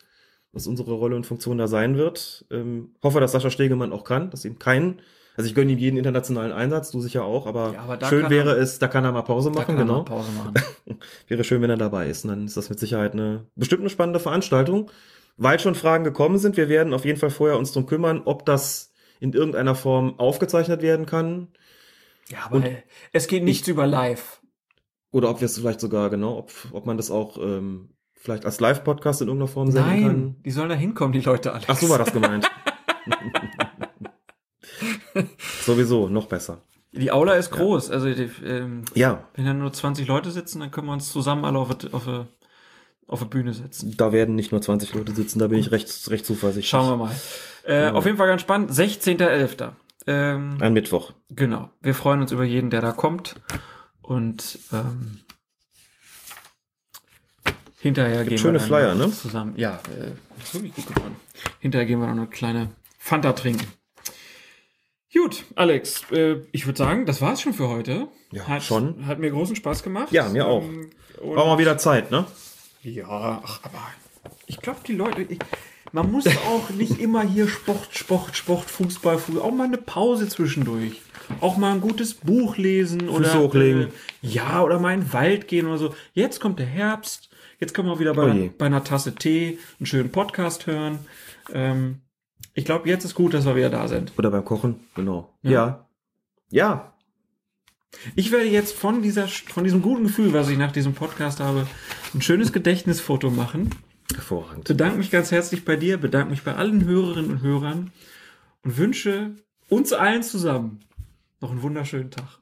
was 0.54 0.68
unsere 0.68 0.92
Rolle 0.92 1.16
und 1.16 1.26
Funktion 1.26 1.58
da 1.58 1.68
sein 1.68 1.96
wird. 1.98 2.46
Ähm, 2.52 2.96
hoffe, 3.02 3.20
dass 3.22 3.32
Sascha 3.32 3.50
Stegemann 3.50 3.94
auch 3.94 4.04
kann, 4.04 4.30
dass 4.32 4.44
ihm 4.44 4.60
keinen, 4.60 5.00
also 5.38 5.48
ich 5.48 5.56
gönne 5.56 5.72
ihm 5.72 5.78
jeden 5.78 5.96
internationalen 5.96 6.52
Einsatz, 6.52 6.92
du 6.92 7.00
sicher 7.00 7.24
auch, 7.24 7.48
aber, 7.48 7.72
Ja, 7.74 7.84
aber 7.84 8.06
schön 8.08 8.30
wäre 8.30 8.50
er- 8.50 8.58
es, 8.62 8.78
da 8.78 8.88
kann 8.90 9.06
er 9.06 9.14
mal 9.14 9.22
Pause 9.22 9.50
machen, 9.50 9.78
genau. 9.78 10.04
Pause 10.04 10.28
machen. 10.34 10.54
wäre 11.30 11.46
schön, 11.46 11.62
wenn 11.62 11.70
er 11.70 11.78
dabei 11.78 12.08
ist. 12.10 12.26
Und 12.26 12.32
dann 12.32 12.46
ist 12.46 12.58
das 12.58 12.70
mit 12.70 12.80
Sicherheit 12.80 13.14
eine 13.14 13.46
bestimmt 13.56 13.80
eine 13.82 13.90
spannende 13.90 14.20
Veranstaltung. 14.20 14.92
Weil 15.38 15.58
schon 15.60 15.76
Fragen 15.76 16.04
gekommen 16.04 16.38
sind, 16.38 16.58
wir 16.58 16.68
werden 16.68 16.94
auf 16.94 17.06
jeden 17.06 17.18
Fall 17.18 17.30
vorher 17.30 17.58
uns 17.58 17.72
drum 17.72 17.86
kümmern, 17.86 18.22
ob 18.26 18.46
das 18.46 18.92
in 19.22 19.32
irgendeiner 19.32 19.74
Form 19.76 20.20
aufgezeichnet 20.20 20.82
werden 20.82 21.06
kann. 21.06 21.48
Ja, 22.32 22.40
aber 22.46 22.64
es 23.14 23.28
geht 23.28 23.44
nichts 23.44 23.68
über 23.68 23.86
live. 23.88 24.42
Oder 25.12 25.30
ob 25.30 25.42
wir 25.42 25.46
es 25.46 25.58
vielleicht 25.58 25.82
sogar, 25.82 26.10
genau, 26.10 26.38
ob, 26.38 26.52
ob 26.72 26.86
man 26.86 26.96
das 26.98 27.12
auch 27.12 27.38
ähm, 27.38 27.90
vielleicht 28.14 28.46
als 28.46 28.60
Live-Podcast 28.62 29.22
in 29.22 29.28
irgendeiner 29.28 29.52
Form 29.52 29.70
senden 29.72 29.90
Nein, 29.92 30.04
kann. 30.04 30.36
die 30.46 30.52
sollen 30.52 30.70
da 30.70 30.76
hinkommen, 30.76 31.12
die 31.12 31.20
Leute 31.22 31.52
alle. 31.54 31.64
Ach, 31.68 31.78
so 31.78 31.90
war 31.90 31.98
das 31.98 32.14
gemeint. 32.14 32.50
Sowieso, 35.66 36.08
noch 36.08 36.28
besser. 36.28 36.62
Die 36.94 37.12
Aula 37.12 37.34
ist 37.34 37.52
groß. 37.52 37.90
Also 37.92 38.14
die, 38.14 38.30
ähm, 38.46 38.84
Ja. 38.94 39.26
wenn 39.36 39.46
da 39.46 39.54
nur 39.54 39.72
20 39.72 40.08
Leute 40.08 40.32
sitzen, 40.32 40.60
dann 40.60 40.72
können 40.72 40.88
wir 40.88 40.94
uns 40.94 41.12
zusammen 41.12 41.46
alle 41.46 41.60
auf, 41.60 41.76
der- 41.78 41.94
auf, 41.94 42.08
auf 43.08 43.20
der 43.20 43.26
Bühne 43.28 43.54
setzen. 43.54 43.96
Da 43.98 44.12
werden 44.12 44.36
nicht 44.36 44.52
nur 44.52 44.62
20 44.62 44.94
Leute 44.94 45.14
sitzen, 45.14 45.40
da 45.40 45.48
bin 45.48 45.60
ich 45.60 45.72
recht, 45.72 46.10
recht 46.10 46.26
zuversichtlich. 46.26 46.70
Schauen 46.70 46.88
wir 46.90 46.98
mal. 46.98 47.12
Äh, 47.64 47.88
Genau. 47.88 47.98
Auf 48.00 48.06
jeden 48.06 48.18
Fall 48.18 48.28
ganz 48.28 48.42
spannend. 48.42 48.72
16.11. 48.72 49.72
Ähm, 50.08 50.58
Ein 50.60 50.74
Mittwoch. 50.74 51.14
Genau. 51.30 51.70
Wir 51.82 51.94
freuen 51.94 52.22
uns 52.22 52.32
über 52.32 52.44
jeden, 52.44 52.70
der 52.70 52.82
da 52.82 52.92
kommt. 52.92 53.36
Und 54.02 54.60
ähm, 54.74 55.20
hinterher 57.80 58.26
gehen 58.26 58.38
schöne 58.38 58.60
wir 58.60 58.66
Flyer, 58.66 58.96
noch 58.96 59.08
ne? 59.08 59.14
Zusammen. 59.14 59.54
Ja, 59.58 59.80
äh, 59.96 60.12
ist 60.42 60.54
wirklich 60.54 60.74
gut 60.76 60.96
geworden. 60.96 61.16
Hinterher 61.60 61.86
gehen 61.86 62.00
wir 62.00 62.08
noch 62.08 62.14
eine 62.14 62.28
kleine 62.28 62.72
Fanta 62.98 63.34
trinken. 63.34 63.68
Gut, 65.14 65.44
Alex, 65.56 66.10
äh, 66.12 66.38
ich 66.52 66.66
würde 66.66 66.78
sagen, 66.78 67.06
das 67.06 67.22
war's 67.22 67.42
schon 67.42 67.54
für 67.54 67.68
heute. 67.68 68.08
Ja, 68.32 68.48
hat, 68.48 68.64
schon. 68.64 69.06
Hat 69.08 69.20
mir 69.20 69.30
großen 69.30 69.56
Spaß 69.56 69.84
gemacht. 69.84 70.12
Ja, 70.12 70.30
mir 70.30 70.48
auch. 70.48 70.64
Ähm, 70.64 70.90
Brauchen 71.18 71.52
wir 71.52 71.58
wieder 71.60 71.78
Zeit, 71.78 72.12
ne? 72.12 72.26
ja, 72.84 73.42
ach, 73.44 73.60
aber 73.64 73.80
ich 74.48 74.60
glaube, 74.60 74.80
die 74.88 74.94
Leute, 74.94 75.22
ich, 75.24 75.40
man 75.92 76.12
muss 76.12 76.26
auch 76.28 76.70
nicht 76.70 77.00
immer 77.00 77.24
hier 77.24 77.48
Sport, 77.48 77.90
Sport, 77.92 78.36
Sport, 78.36 78.70
Fußball, 78.70 79.18
Fußball, 79.18 79.42
auch 79.44 79.54
mal 79.54 79.66
eine 79.66 79.78
Pause 79.78 80.28
zwischendurch. 80.28 81.02
Auch 81.40 81.58
mal 81.58 81.74
ein 81.74 81.82
gutes 81.82 82.14
Buch 82.14 82.58
lesen 82.58 83.10
oder 83.10 83.40
hochlegen. 83.40 83.84
Äh, 83.84 83.88
ja, 84.22 84.62
oder 84.64 84.80
mal 84.80 84.94
in 84.94 85.02
den 85.02 85.14
Wald 85.14 85.48
gehen 85.48 85.68
oder 85.68 85.78
so. 85.78 85.96
Jetzt 86.14 86.40
kommt 86.40 86.60
der 86.60 86.66
Herbst. 86.66 87.30
Jetzt 87.60 87.74
können 87.74 87.88
wir 87.88 88.00
wieder 88.00 88.14
bei, 88.14 88.32
Oh 88.32 88.50
bei 88.58 88.66
einer 88.66 88.84
Tasse 88.84 89.14
Tee 89.16 89.60
einen 89.80 89.86
schönen 89.86 90.12
Podcast 90.12 90.68
hören. 90.68 91.00
Ähm, 91.54 92.02
ich 92.54 92.66
glaube, 92.66 92.90
jetzt 92.90 93.06
ist 93.06 93.16
gut, 93.16 93.34
dass 93.34 93.46
wir 93.46 93.56
wieder 93.56 93.70
da 93.70 93.88
sind. 93.88 94.14
Oder 94.18 94.32
beim 94.32 94.44
Kochen, 94.44 94.82
genau. 94.96 95.34
Ja. 95.44 95.52
Ja. 95.52 95.88
Ja. 96.50 96.94
Ich 98.16 98.32
werde 98.32 98.48
jetzt 98.48 98.74
von 98.76 99.02
dieser, 99.02 99.28
von 99.28 99.64
diesem 99.64 99.82
guten 99.82 100.04
Gefühl, 100.04 100.34
was 100.34 100.50
ich 100.50 100.58
nach 100.58 100.72
diesem 100.72 100.94
Podcast 100.94 101.40
habe, 101.40 101.68
ein 102.14 102.22
schönes 102.22 102.52
Gedächtnisfoto 102.54 103.30
machen. 103.30 103.70
Hervorragend. 104.16 104.68
bedanke 104.68 104.98
mich 104.98 105.12
ganz 105.12 105.32
herzlich 105.32 105.66
bei 105.66 105.76
dir, 105.76 105.98
bedanke 105.98 106.32
mich 106.32 106.44
bei 106.44 106.56
allen 106.56 106.86
Hörerinnen 106.86 107.32
und 107.32 107.42
Hörern 107.42 107.92
und 108.64 108.78
wünsche 108.78 109.32
uns 109.70 109.94
allen 109.94 110.24
zusammen 110.24 110.80
noch 111.40 111.52
einen 111.52 111.62
wunderschönen 111.62 112.12
Tag. 112.12 112.40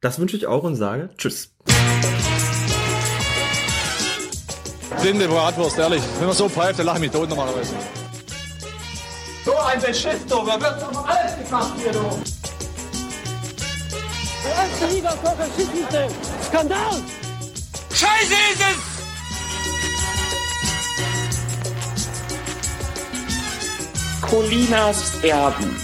Das 0.00 0.18
wünsche 0.18 0.36
ich 0.36 0.46
auch 0.46 0.64
und 0.64 0.76
sage 0.76 1.10
Tschüss. 1.16 1.52
Blinde 5.00 5.28
Bratwurst, 5.28 5.78
ehrlich. 5.78 6.02
Wenn 6.18 6.26
man 6.26 6.36
so 6.36 6.48
pfeift, 6.48 6.78
dann 6.78 6.86
lache 6.86 6.96
ich 6.96 7.02
mich 7.02 7.10
tot 7.12 7.28
normalerweise. 7.28 7.74
So 9.44 9.56
ein 9.56 9.80
Beschiss, 9.80 10.26
du. 10.28 10.44
Da 10.44 10.60
wird 10.60 10.82
doch 10.82 10.92
mal 10.92 11.04
alles 11.04 11.36
gemacht 11.44 11.74
hier, 11.80 11.92
du. 11.92 12.22
Der 14.42 14.54
erste 14.54 14.94
Liga 14.94 15.10
Kocher 15.22 15.46
Schiedsrichter. 15.56 16.08
Skandal! 16.48 17.02
Scheiße 17.92 18.34
ist 18.52 18.60
es! 18.60 18.95
Colinas 24.28 25.22
Erben. 25.22 25.76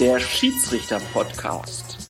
Der 0.00 0.18
Schiedsrichter-Podcast. 0.18 1.77